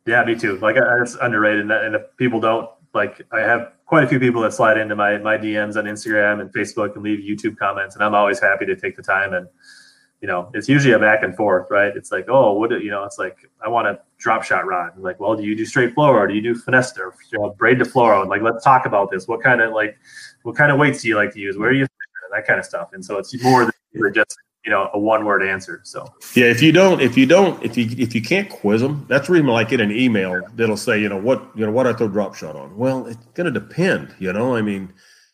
Yeah, 0.05 0.23
me 0.23 0.35
too. 0.35 0.57
Like 0.59 0.77
I- 0.77 1.01
it's 1.01 1.17
underrated, 1.21 1.63
and, 1.63 1.71
and 1.73 1.95
if 1.95 2.03
people 2.15 2.39
don't 2.39 2.69
like, 2.93 3.21
I 3.33 3.41
have 3.41 3.73
quite 3.85 4.05
a 4.05 4.07
few 4.07 4.19
people 4.21 4.41
that 4.43 4.53
slide 4.53 4.77
into 4.77 4.95
my 4.95 5.17
my 5.17 5.37
DMs 5.37 5.75
on 5.75 5.83
Instagram 5.83 6.39
and 6.39 6.49
Facebook 6.53 6.95
and 6.95 7.03
leave 7.03 7.19
YouTube 7.19 7.57
comments, 7.57 7.95
and 7.95 8.05
I'm 8.05 8.15
always 8.15 8.39
happy 8.39 8.65
to 8.67 8.75
take 8.77 8.95
the 8.95 9.03
time 9.03 9.33
and. 9.33 9.47
You 10.23 10.27
know, 10.27 10.51
it's 10.53 10.69
usually 10.69 10.93
a 10.93 10.99
back 10.99 11.23
and 11.23 11.35
forth, 11.35 11.65
right? 11.71 11.91
It's 11.97 12.11
like, 12.11 12.27
oh, 12.29 12.53
what 12.53 12.69
you 12.69 12.91
know? 12.91 13.05
It's 13.05 13.17
like 13.17 13.37
I 13.65 13.69
want 13.69 13.87
a 13.87 13.99
drop 14.21 14.43
shot 14.43 14.65
rod. 14.65 14.93
Like, 14.97 15.19
well, 15.19 15.35
do 15.35 15.43
you 15.43 15.55
do 15.55 15.65
straight 15.65 15.95
fluoro 15.95 16.13
or 16.13 16.27
do 16.27 16.33
you 16.33 16.41
do 16.41 16.55
finesse 16.55 16.97
or 16.97 17.13
you 17.31 17.39
know, 17.39 17.49
braid 17.57 17.79
to 17.79 17.85
fluoro? 17.85 18.27
Like, 18.27 18.41
let's 18.41 18.63
talk 18.63 18.85
about 18.85 19.11
this. 19.11 19.27
What 19.27 19.41
kind 19.41 19.61
of 19.61 19.73
like, 19.73 19.97
what 20.43 20.55
kind 20.55 20.71
of 20.71 20.77
weights 20.77 21.01
do 21.01 21.07
you 21.07 21.15
like 21.15 21.33
to 21.33 21.39
use? 21.39 21.57
Where 21.57 21.69
are 21.69 21.73
you? 21.73 21.87
That 22.31 22.47
kind 22.47 22.59
of 22.59 22.65
stuff. 22.65 22.91
And 22.93 23.03
so 23.03 23.17
it's 23.17 23.35
more 23.43 23.65
than 23.65 24.13
just 24.13 24.37
you 24.63 24.71
know 24.71 24.89
a 24.93 24.99
one 24.99 25.25
word 25.25 25.43
answer. 25.43 25.81
So 25.83 26.07
Yeah, 26.35 26.45
if 26.45 26.61
you 26.61 26.71
don't, 26.71 27.01
if 27.01 27.17
you 27.17 27.25
don't, 27.25 27.61
if 27.63 27.77
you 27.77 27.87
if 27.97 28.15
you 28.15 28.21
can't 28.21 28.49
quiz 28.49 28.81
them, 28.81 29.05
that's 29.09 29.29
reason 29.29 29.49
I 29.49 29.63
get 29.63 29.81
an 29.81 29.91
email 29.91 30.41
that'll 30.55 30.77
say, 30.77 31.01
you 31.01 31.09
know, 31.09 31.17
what 31.17 31.45
you 31.55 31.65
know 31.65 31.71
what 31.71 31.87
I 31.87 31.93
throw 31.93 32.07
drop 32.07 32.35
shot 32.35 32.55
on. 32.55 32.77
Well, 32.77 33.07
it's 33.07 33.25
going 33.33 33.51
to 33.51 33.59
depend. 33.59 34.15
You 34.19 34.31
know, 34.33 34.55
I 34.55 34.61
mean, 34.61 34.93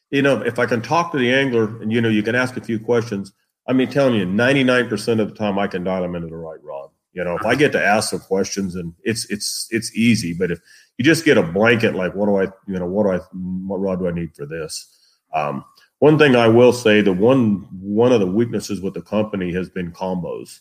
you 0.10 0.22
know, 0.22 0.42
if 0.42 0.60
I 0.60 0.66
can 0.66 0.82
talk 0.82 1.12
to 1.12 1.18
the 1.18 1.32
angler 1.32 1.82
and 1.82 1.92
you 1.92 2.02
know 2.02 2.10
you 2.10 2.24
can 2.24 2.36
ask 2.36 2.58
a 2.58 2.62
few 2.62 2.80
questions. 2.80 3.34
I 3.70 3.74
mean, 3.74 3.90
telling 3.90 4.16
you, 4.16 4.26
ninety 4.26 4.64
nine 4.64 4.88
percent 4.88 5.20
of 5.20 5.30
the 5.30 5.36
time 5.36 5.60
I 5.60 5.68
can 5.68 5.84
dial 5.84 6.02
them 6.02 6.16
into 6.16 6.30
the 6.30 6.38
right 6.38 6.64
rod. 6.64 6.90
You 7.18 7.24
know, 7.24 7.36
if 7.36 7.48
I 7.48 7.56
get 7.56 7.72
to 7.72 7.84
ask 7.84 8.12
some 8.12 8.20
questions 8.20 8.76
and 8.76 8.94
it's 9.02 9.26
it's 9.32 9.68
it's 9.72 9.92
easy, 9.96 10.34
but 10.34 10.52
if 10.52 10.60
you 11.00 11.04
just 11.04 11.26
get 11.26 11.36
a 11.36 11.42
blanket 11.42 11.96
like, 11.96 12.14
what 12.14 12.28
do 12.28 12.38
I, 12.38 12.44
you 12.68 12.78
know, 12.78 12.86
what 12.86 13.06
do 13.06 13.14
I, 13.14 13.18
what 13.66 13.82
rod 13.82 13.98
do 13.98 14.08
I 14.08 14.12
need 14.12 14.36
for 14.36 14.46
this? 14.46 14.88
Um, 15.34 15.66
one 15.98 16.20
thing 16.20 16.36
I 16.36 16.48
will 16.48 16.72
say, 16.72 17.02
the 17.02 17.12
one 17.12 17.68
one 17.72 18.12
of 18.12 18.20
the 18.20 18.28
weaknesses 18.28 18.82
with 18.82 18.94
the 18.94 19.02
company 19.02 19.52
has 19.52 19.68
been 19.68 19.92
combos, 19.94 20.60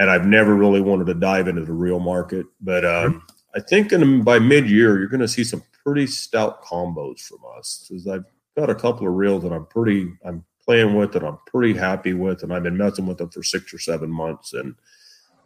and 0.00 0.10
I've 0.10 0.26
never 0.26 0.56
really 0.56 0.80
wanted 0.80 1.06
to 1.06 1.14
dive 1.14 1.46
into 1.46 1.64
the 1.64 1.72
reel 1.72 2.00
market. 2.00 2.46
But 2.60 2.84
um, 2.84 3.22
I 3.54 3.60
think 3.60 3.92
in, 3.92 4.24
by 4.24 4.40
mid 4.40 4.68
year, 4.68 4.98
you're 4.98 5.06
going 5.06 5.20
to 5.20 5.28
see 5.28 5.44
some 5.44 5.62
pretty 5.84 6.08
stout 6.08 6.64
combos 6.64 7.20
from 7.20 7.38
us 7.56 7.86
because 7.88 8.08
I've 8.08 8.24
got 8.56 8.68
a 8.68 8.74
couple 8.74 9.06
of 9.06 9.14
reels 9.14 9.44
that 9.44 9.52
I'm 9.52 9.66
pretty 9.66 10.12
I'm 10.24 10.44
playing 10.64 10.96
with 10.96 11.12
that 11.12 11.22
I'm 11.22 11.38
pretty 11.46 11.78
happy 11.78 12.14
with, 12.14 12.42
and 12.42 12.52
I've 12.52 12.64
been 12.64 12.76
messing 12.76 13.06
with 13.06 13.18
them 13.18 13.30
for 13.30 13.44
six 13.44 13.72
or 13.72 13.78
seven 13.78 14.10
months, 14.10 14.54
and 14.54 14.74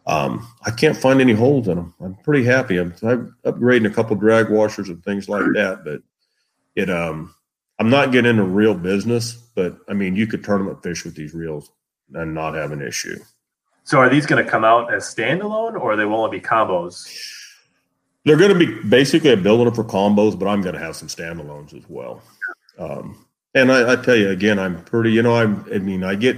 um, 0.07 0.47
I 0.67 0.71
can't 0.71 0.97
find 0.97 1.21
any 1.21 1.33
holes 1.33 1.69
in 1.69 1.77
them. 1.77 1.95
I'm 2.01 2.15
pretty 2.17 2.45
happy. 2.45 2.79
I'm, 2.79 2.95
I'm 3.03 3.37
upgrading 3.45 3.87
a 3.87 3.95
couple 3.95 4.17
drag 4.17 4.51
washers 4.51 4.89
and 4.89 5.03
things 5.05 5.29
like 5.29 5.45
that, 5.55 5.85
but 5.85 6.03
it 6.75 6.91
um 6.91 7.35
I'm 7.79 7.91
not 7.91 8.13
getting 8.13 8.31
into 8.31 8.45
reel 8.45 8.75
business, 8.75 9.35
but 9.55 9.79
I 9.89 9.93
mean 9.93 10.17
you 10.17 10.27
could 10.27 10.45
tournament 10.45 10.83
fish 10.83 11.05
with 11.05 11.15
these 11.15 11.35
reels 11.35 11.71
and 12.15 12.35
not 12.35 12.55
have 12.55 12.73
an 12.73 12.83
issue. 12.83 13.19
so 13.85 13.99
are 13.99 14.09
these 14.09 14.27
going 14.27 14.45
to 14.45 14.51
come 14.51 14.65
out 14.65 14.93
as 14.93 15.05
standalone 15.05 15.81
or 15.81 15.97
they 15.97 16.05
will 16.05 16.25
only 16.25 16.39
be 16.39 16.45
combos? 16.45 17.09
They're 18.25 18.37
going 18.37 18.57
to 18.57 18.59
be 18.59 18.89
basically 18.89 19.31
a 19.31 19.37
building 19.37 19.73
for 19.75 19.85
combos, 19.85 20.39
but 20.39 20.47
I'm 20.47 20.63
going 20.63 20.75
to 20.75 20.81
have 20.81 20.95
some 20.95 21.09
standalones 21.09 21.75
as 21.75 21.83
well. 21.89 22.23
Um, 22.79 23.27
and 23.55 23.73
I, 23.73 23.93
I 23.93 23.97
tell 23.97 24.17
you 24.17 24.31
again, 24.31 24.59
I'm 24.59 24.83
pretty. 24.85 25.13
You 25.13 25.23
know, 25.23 25.37
I'm. 25.37 25.67
I 25.73 25.79
mean, 25.79 26.05
I 26.05 26.15
get. 26.15 26.37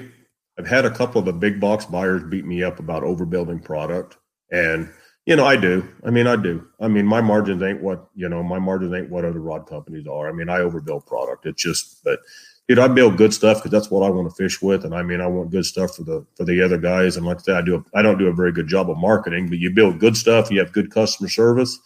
I've 0.58 0.66
had 0.66 0.84
a 0.84 0.90
couple 0.90 1.18
of 1.18 1.24
the 1.24 1.32
big 1.32 1.60
box 1.60 1.84
buyers 1.84 2.22
beat 2.22 2.44
me 2.44 2.62
up 2.62 2.78
about 2.78 3.02
overbuilding 3.02 3.64
product, 3.64 4.18
and 4.50 4.88
you 5.26 5.36
know, 5.36 5.46
I 5.46 5.56
do. 5.56 5.86
I 6.04 6.10
mean, 6.10 6.26
I 6.26 6.36
do. 6.36 6.66
I 6.80 6.88
mean, 6.88 7.06
my 7.06 7.20
margins 7.20 7.62
ain't 7.62 7.82
what 7.82 8.08
you 8.14 8.28
know. 8.28 8.42
My 8.42 8.58
margins 8.58 8.94
ain't 8.94 9.10
what 9.10 9.24
other 9.24 9.40
rod 9.40 9.66
companies 9.66 10.06
are. 10.06 10.28
I 10.28 10.32
mean, 10.32 10.48
I 10.48 10.58
overbuild 10.58 11.06
product. 11.06 11.46
It's 11.46 11.62
just, 11.62 12.04
but 12.04 12.20
dude, 12.68 12.78
I 12.78 12.88
build 12.88 13.16
good 13.16 13.32
stuff 13.32 13.58
because 13.58 13.70
that's 13.70 13.90
what 13.90 14.04
I 14.04 14.10
want 14.10 14.28
to 14.28 14.34
fish 14.34 14.60
with, 14.60 14.84
and 14.84 14.94
I 14.94 15.02
mean, 15.02 15.20
I 15.20 15.26
want 15.26 15.50
good 15.50 15.64
stuff 15.64 15.96
for 15.96 16.02
the 16.02 16.26
for 16.36 16.44
the 16.44 16.62
other 16.62 16.78
guys. 16.78 17.16
And 17.16 17.24
like 17.24 17.38
I 17.38 17.42
said, 17.42 17.56
I 17.56 17.62
do 17.62 17.76
a, 17.76 17.98
I 17.98 18.02
don't 18.02 18.18
do 18.18 18.28
a 18.28 18.34
very 18.34 18.52
good 18.52 18.68
job 18.68 18.90
of 18.90 18.98
marketing, 18.98 19.48
but 19.48 19.58
you 19.58 19.70
build 19.70 19.98
good 19.98 20.16
stuff, 20.16 20.50
you 20.50 20.58
have 20.60 20.72
good 20.72 20.90
customer 20.90 21.28
service, 21.28 21.78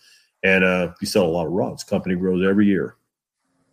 and 0.43 0.65
uh, 0.65 0.93
you 1.01 1.07
sell 1.07 1.25
a 1.25 1.27
lot 1.27 1.47
of 1.47 1.53
rods. 1.53 1.85
Company 1.85 2.17
grows 2.17 2.47
every 2.47 2.67
year. 2.67 2.97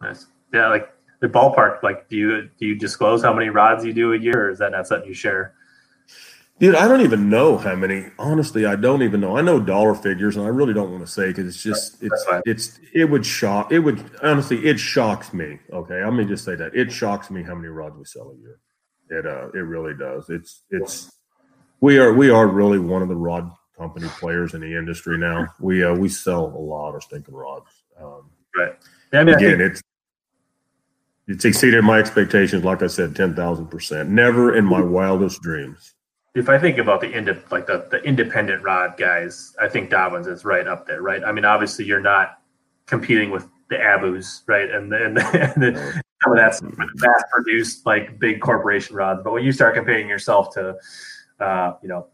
Nice. 0.02 0.28
Yeah, 0.54 0.70
like 0.70 0.95
the 1.26 1.40
ballpark. 1.40 1.82
Like, 1.84 2.08
do 2.10 2.16
you 2.16 2.50
do 2.60 2.66
you 2.66 2.76
disclose 2.76 3.24
how 3.24 3.34
many 3.34 3.50
rods 3.50 3.84
you 3.84 3.94
do 3.94 4.14
a 4.14 4.18
year, 4.18 4.48
or 4.48 4.50
is 4.50 4.60
that 4.60 4.72
not 4.72 4.88
something 4.88 5.08
you 5.08 5.14
share? 5.14 5.56
Dude, 6.58 6.76
I 6.76 6.88
don't 6.88 7.02
even 7.02 7.30
know 7.30 7.58
how 7.58 7.76
many. 7.76 8.06
Honestly, 8.18 8.66
I 8.66 8.78
don't 8.78 9.04
even 9.04 9.20
know. 9.20 9.38
I 9.38 9.42
know 9.42 9.60
dollar 9.60 9.94
figures, 9.94 10.38
and 10.38 10.46
I 10.46 10.50
really 10.50 10.74
don't 10.74 10.92
want 10.92 11.06
to 11.06 11.12
say 11.12 11.28
because 11.28 11.48
it's 11.48 11.62
just 11.62 12.02
it's 12.02 12.26
it's 12.46 12.80
it 12.94 13.06
would 13.06 13.26
shock. 13.26 13.72
It 13.72 13.80
would 13.80 14.10
honestly, 14.24 14.66
it 14.66 14.80
shocks 14.80 15.34
me. 15.34 15.60
Okay, 15.74 16.04
let 16.04 16.14
me 16.14 16.24
just 16.26 16.46
say 16.46 16.56
that 16.56 16.74
it 16.76 16.92
shocks 16.92 17.30
me 17.30 17.44
how 17.44 17.56
many 17.56 17.68
rods 17.68 17.98
we 17.98 18.06
sell 18.06 18.32
a 18.32 18.38
year. 18.38 18.60
It 19.10 19.26
uh, 19.26 19.50
it 19.54 19.64
really 19.64 19.96
does. 19.96 20.30
It's 20.30 20.62
it's 20.70 21.12
we 21.82 21.98
are 22.00 22.14
we 22.14 22.30
are 22.30 22.48
really 22.48 22.80
one 22.80 23.02
of 23.02 23.10
the 23.10 23.16
rod 23.16 23.52
company 23.78 24.08
players 24.20 24.54
in 24.54 24.62
the 24.62 24.78
industry 24.78 25.18
now. 25.18 25.48
We 25.60 25.84
uh 25.84 25.94
we 25.94 26.08
sell 26.08 26.46
a 26.46 26.58
lot 26.58 26.96
of 26.96 27.04
stinking 27.04 27.36
rods. 27.36 27.70
Um, 28.02 28.30
right. 28.58 28.76
Yeah, 29.12 29.20
I 29.20 29.24
mean, 29.26 29.36
again, 29.36 29.56
I 29.56 29.58
think- 29.58 29.72
it's 29.72 29.82
it's 31.28 31.46
exceeded 31.46 31.84
my 31.84 32.00
expectations. 32.00 32.64
Like 32.64 32.82
I 32.82 32.88
said, 32.88 33.16
ten 33.16 33.36
thousand 33.36 33.68
percent. 33.68 34.10
Never 34.10 34.56
in 34.56 34.66
my 34.66 34.82
wildest 34.82 35.42
dreams 35.42 35.96
if 36.36 36.50
I 36.50 36.60
think 36.60 36.78
about 36.78 37.00
the 37.00 37.10
ind- 37.10 37.42
like 37.50 37.66
the, 37.66 37.88
the 37.90 38.04
independent 38.04 38.62
rod 38.62 38.98
guys, 38.98 39.56
I 39.60 39.70
think 39.70 39.90
Dobyns 39.90 40.28
is 40.28 40.44
right 40.44 40.68
up 40.68 40.86
there, 40.86 41.02
right? 41.02 41.24
I 41.24 41.32
mean, 41.32 41.46
obviously 41.46 41.86
you're 41.86 42.02
not 42.02 42.40
competing 42.86 43.32
with 43.32 43.48
the 43.70 43.78
Abus, 43.78 44.42
right? 44.46 44.70
And 44.70 44.92
the, 44.92 45.06
and, 45.06 45.18
the, 45.18 45.24
and 45.56 45.64
the, 45.64 46.02
some 46.24 46.34
of 46.34 46.38
that's 46.38 46.62
mass 46.62 47.24
produced 47.32 47.86
like 47.86 48.20
big 48.20 48.42
corporation 48.42 48.96
rods. 48.96 49.22
But 49.24 49.32
when 49.32 49.44
you 49.44 49.54
start 49.54 49.76
comparing 49.76 50.10
yourself 50.10 50.54
to, 50.56 50.76
uh, 51.40 51.74
you 51.82 51.88
know, 51.88 52.08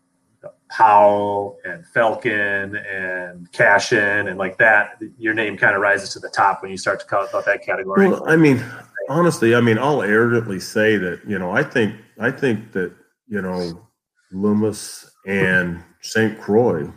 Powell 0.69 1.57
and 1.65 1.85
Falcon 1.85 2.75
and 2.75 3.51
Cashion 3.51 4.27
and 4.27 4.37
like 4.37 4.57
that, 4.59 5.01
your 5.17 5.33
name 5.33 5.57
kind 5.57 5.75
of 5.75 5.81
rises 5.81 6.13
to 6.13 6.19
the 6.19 6.29
top 6.29 6.61
when 6.61 6.71
you 6.71 6.77
start 6.77 6.99
to 6.99 7.05
call 7.05 7.25
about 7.25 7.45
that 7.45 7.63
category. 7.63 8.07
Well, 8.07 8.27
I 8.27 8.37
mean, 8.37 8.63
honestly, 9.11 9.55
I 9.55 9.61
mean, 9.61 9.77
I'll 9.77 10.01
arrogantly 10.01 10.59
say 10.59 10.97
that 10.97 11.21
you 11.27 11.37
know, 11.37 11.51
I 11.51 11.63
think 11.63 11.95
I 12.19 12.31
think 12.31 12.71
that 12.71 12.93
you 13.27 13.41
know 13.41 13.87
Loomis 14.31 15.09
and 15.27 15.83
St. 16.01 16.39
Croix, 16.39 16.91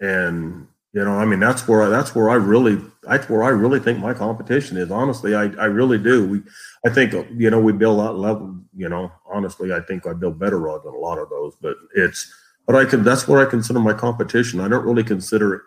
and 0.00 0.66
you 0.92 1.04
know, 1.04 1.12
I 1.12 1.24
mean, 1.24 1.40
that's 1.40 1.68
where 1.68 1.82
I, 1.82 1.88
that's 1.88 2.14
where 2.14 2.30
I 2.30 2.34
really 2.34 2.80
that's 3.02 3.28
where 3.28 3.42
I 3.42 3.50
really 3.50 3.78
think 3.78 3.98
my 3.98 4.14
competition 4.14 4.76
is. 4.76 4.90
Honestly, 4.90 5.34
I, 5.34 5.44
I 5.58 5.66
really 5.66 5.98
do. 5.98 6.26
We, 6.26 6.42
I 6.84 6.92
think 6.92 7.12
you 7.36 7.50
know 7.50 7.60
we 7.60 7.72
build 7.72 8.00
that 8.00 8.12
level. 8.12 8.58
You 8.76 8.88
know, 8.88 9.12
honestly, 9.30 9.72
I 9.72 9.80
think 9.80 10.06
I 10.06 10.12
build 10.12 10.38
better 10.38 10.58
than 10.58 10.94
a 10.94 10.98
lot 10.98 11.18
of 11.18 11.30
those. 11.30 11.54
But 11.60 11.76
it's 11.94 12.32
but 12.66 12.74
I 12.76 12.84
can 12.84 13.04
that's 13.04 13.28
what 13.28 13.40
I 13.40 13.48
consider 13.48 13.80
my 13.80 13.94
competition. 13.94 14.60
I 14.60 14.68
don't 14.68 14.84
really 14.84 15.04
consider 15.04 15.54
it. 15.54 15.62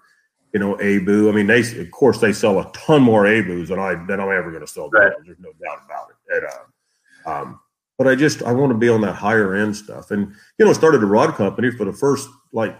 You 0.54 0.60
know, 0.60 0.74
Abu. 0.76 1.30
I 1.30 1.32
mean, 1.32 1.48
they 1.48 1.62
of 1.62 1.92
course 1.92 2.20
they 2.20 2.34
sell 2.34 2.60
a 2.60 2.72
ton 2.74 3.02
more 3.02 3.24
Abus 3.24 3.70
than 3.70 3.80
I 3.80 3.96
than 4.06 4.20
I'm 4.20 4.32
ever 4.32 4.52
going 4.52 4.66
to 4.66 4.68
sell. 4.68 4.90
Right. 4.90 5.14
There's 5.26 5.40
no 5.40 5.52
doubt 5.64 5.80
about 5.86 6.08
it. 6.10 6.36
And, 6.36 6.46
uh, 6.46 7.30
um, 7.30 7.60
but 7.98 8.08
I 8.08 8.16
just 8.16 8.44
I 8.44 8.52
want 8.52 8.72
to 8.72 8.78
be 8.78 8.90
on 8.90 9.02
that 9.02 9.16
higher 9.16 9.56
end 9.56 9.76
stuff. 9.76 10.12
And 10.12 10.34
you 10.58 10.66
know, 10.66 10.74
started 10.74 11.04
a 11.04 11.06
rod 11.06 11.36
company 11.36 11.72
for 11.72 11.86
the 11.86 11.94
first 11.94 12.28
like 12.52 12.78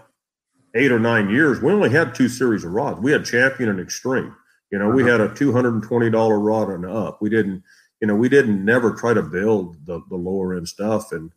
eight 0.74 0.92
or 0.92 0.98
nine 0.98 1.30
years. 1.30 1.60
We 1.60 1.72
only 1.72 1.90
had 1.90 2.14
two 2.14 2.28
series 2.28 2.64
of 2.64 2.72
rods. 2.72 3.00
We 3.00 3.12
had 3.12 3.24
Champion 3.24 3.68
and 3.68 3.80
Extreme. 3.80 4.34
You 4.70 4.78
know, 4.78 4.88
we 4.88 5.02
uh-huh. 5.02 5.12
had 5.12 5.20
a 5.20 5.34
two 5.34 5.52
hundred 5.52 5.74
and 5.74 5.82
twenty 5.82 6.10
dollar 6.10 6.38
rod 6.38 6.70
and 6.70 6.84
up. 6.84 7.20
We 7.20 7.30
didn't, 7.30 7.62
you 8.00 8.08
know, 8.08 8.14
we 8.16 8.28
didn't 8.28 8.64
never 8.64 8.94
try 8.94 9.14
to 9.14 9.22
build 9.22 9.76
the 9.86 10.00
the 10.08 10.16
lower 10.16 10.56
end 10.56 10.68
stuff. 10.68 11.12
And 11.12 11.30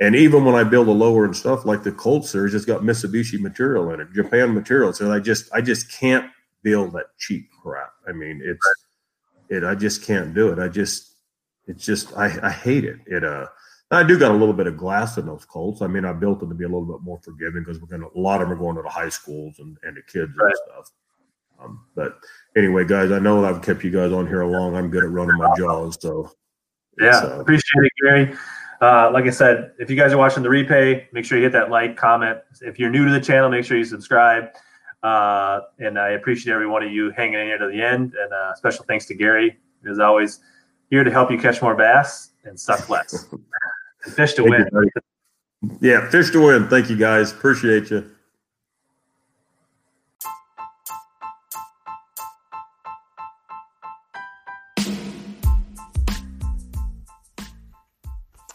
and 0.00 0.16
even 0.16 0.44
when 0.44 0.54
I 0.54 0.64
build 0.64 0.88
the 0.88 0.92
lower 0.92 1.24
and 1.24 1.36
stuff, 1.36 1.64
like 1.64 1.82
the 1.82 1.92
Colt 1.92 2.26
series, 2.26 2.54
it's 2.54 2.64
got 2.64 2.82
Mitsubishi 2.82 3.38
material 3.40 3.90
in 3.92 4.00
it, 4.00 4.12
Japan 4.12 4.52
material. 4.52 4.92
So 4.92 5.12
I 5.12 5.20
just 5.20 5.52
I 5.52 5.60
just 5.60 5.90
can't 5.92 6.30
build 6.62 6.92
that 6.94 7.06
cheap 7.18 7.48
crap. 7.62 7.92
I 8.08 8.12
mean, 8.12 8.40
it's 8.44 8.66
it. 9.48 9.62
I 9.62 9.74
just 9.74 10.04
can't 10.04 10.34
do 10.34 10.48
it. 10.48 10.58
I 10.58 10.68
just 10.68 11.14
it's 11.66 11.84
just 11.84 12.16
I, 12.16 12.36
I 12.42 12.50
hate 12.50 12.84
it. 12.84 12.98
It 13.06 13.24
uh 13.24 13.46
I 13.90 14.02
do 14.02 14.18
got 14.18 14.32
a 14.32 14.36
little 14.36 14.54
bit 14.54 14.66
of 14.66 14.76
glass 14.76 15.18
in 15.18 15.26
those 15.26 15.44
Colts. 15.44 15.80
I 15.80 15.86
mean, 15.86 16.04
I 16.04 16.12
built 16.12 16.40
them 16.40 16.48
to 16.48 16.54
be 16.54 16.64
a 16.64 16.68
little 16.68 16.86
bit 16.86 17.02
more 17.02 17.20
forgiving 17.22 17.62
because 17.62 17.80
we're 17.80 17.86
gonna 17.86 18.08
a 18.14 18.18
lot 18.18 18.42
of 18.42 18.48
them 18.48 18.58
are 18.58 18.60
going 18.60 18.76
to 18.76 18.82
the 18.82 18.88
high 18.88 19.08
schools 19.08 19.60
and, 19.60 19.76
and 19.84 19.96
the 19.96 20.02
kids 20.02 20.32
right. 20.36 20.46
and 20.46 20.58
stuff. 20.66 20.90
Um, 21.62 21.84
but 21.94 22.18
anyway, 22.56 22.84
guys, 22.84 23.12
I 23.12 23.20
know 23.20 23.44
I've 23.44 23.62
kept 23.62 23.84
you 23.84 23.90
guys 23.90 24.10
on 24.12 24.26
here 24.26 24.44
long. 24.44 24.74
I'm 24.74 24.90
good 24.90 25.04
at 25.04 25.10
running 25.10 25.38
my 25.38 25.54
jaws, 25.58 25.96
so 26.00 26.30
yeah, 26.98 27.18
uh, 27.18 27.40
appreciate 27.40 27.84
it, 27.84 27.92
Gary. 28.02 28.36
Uh, 28.84 29.10
like 29.10 29.24
I 29.24 29.30
said, 29.30 29.72
if 29.78 29.88
you 29.88 29.96
guys 29.96 30.12
are 30.12 30.18
watching 30.18 30.42
the 30.42 30.50
replay, 30.50 31.06
make 31.10 31.24
sure 31.24 31.38
you 31.38 31.44
hit 31.44 31.52
that 31.52 31.70
like, 31.70 31.96
comment. 31.96 32.40
If 32.60 32.78
you're 32.78 32.90
new 32.90 33.06
to 33.06 33.10
the 33.10 33.20
channel, 33.20 33.48
make 33.48 33.64
sure 33.64 33.78
you 33.78 33.84
subscribe. 33.86 34.50
Uh, 35.02 35.60
and 35.78 35.98
I 35.98 36.10
appreciate 36.10 36.52
every 36.52 36.66
one 36.66 36.82
of 36.82 36.92
you 36.92 37.10
hanging 37.12 37.40
in 37.40 37.46
here 37.46 37.56
to 37.56 37.68
the 37.68 37.82
end. 37.82 38.12
And 38.12 38.30
uh, 38.30 38.54
special 38.56 38.84
thanks 38.84 39.06
to 39.06 39.14
Gary, 39.14 39.56
as 39.90 39.98
always 39.98 40.40
here 40.90 41.02
to 41.02 41.10
help 41.10 41.30
you 41.30 41.38
catch 41.38 41.62
more 41.62 41.74
bass 41.74 42.32
and 42.44 42.60
suck 42.60 42.90
less. 42.90 43.26
fish 44.14 44.34
to 44.34 44.42
Thank 44.42 44.70
win. 44.74 44.90
You, 45.62 45.78
yeah, 45.80 46.10
fish 46.10 46.30
to 46.32 46.44
win. 46.44 46.68
Thank 46.68 46.90
you 46.90 46.96
guys. 46.96 47.32
Appreciate 47.32 47.90
you. 47.90 48.13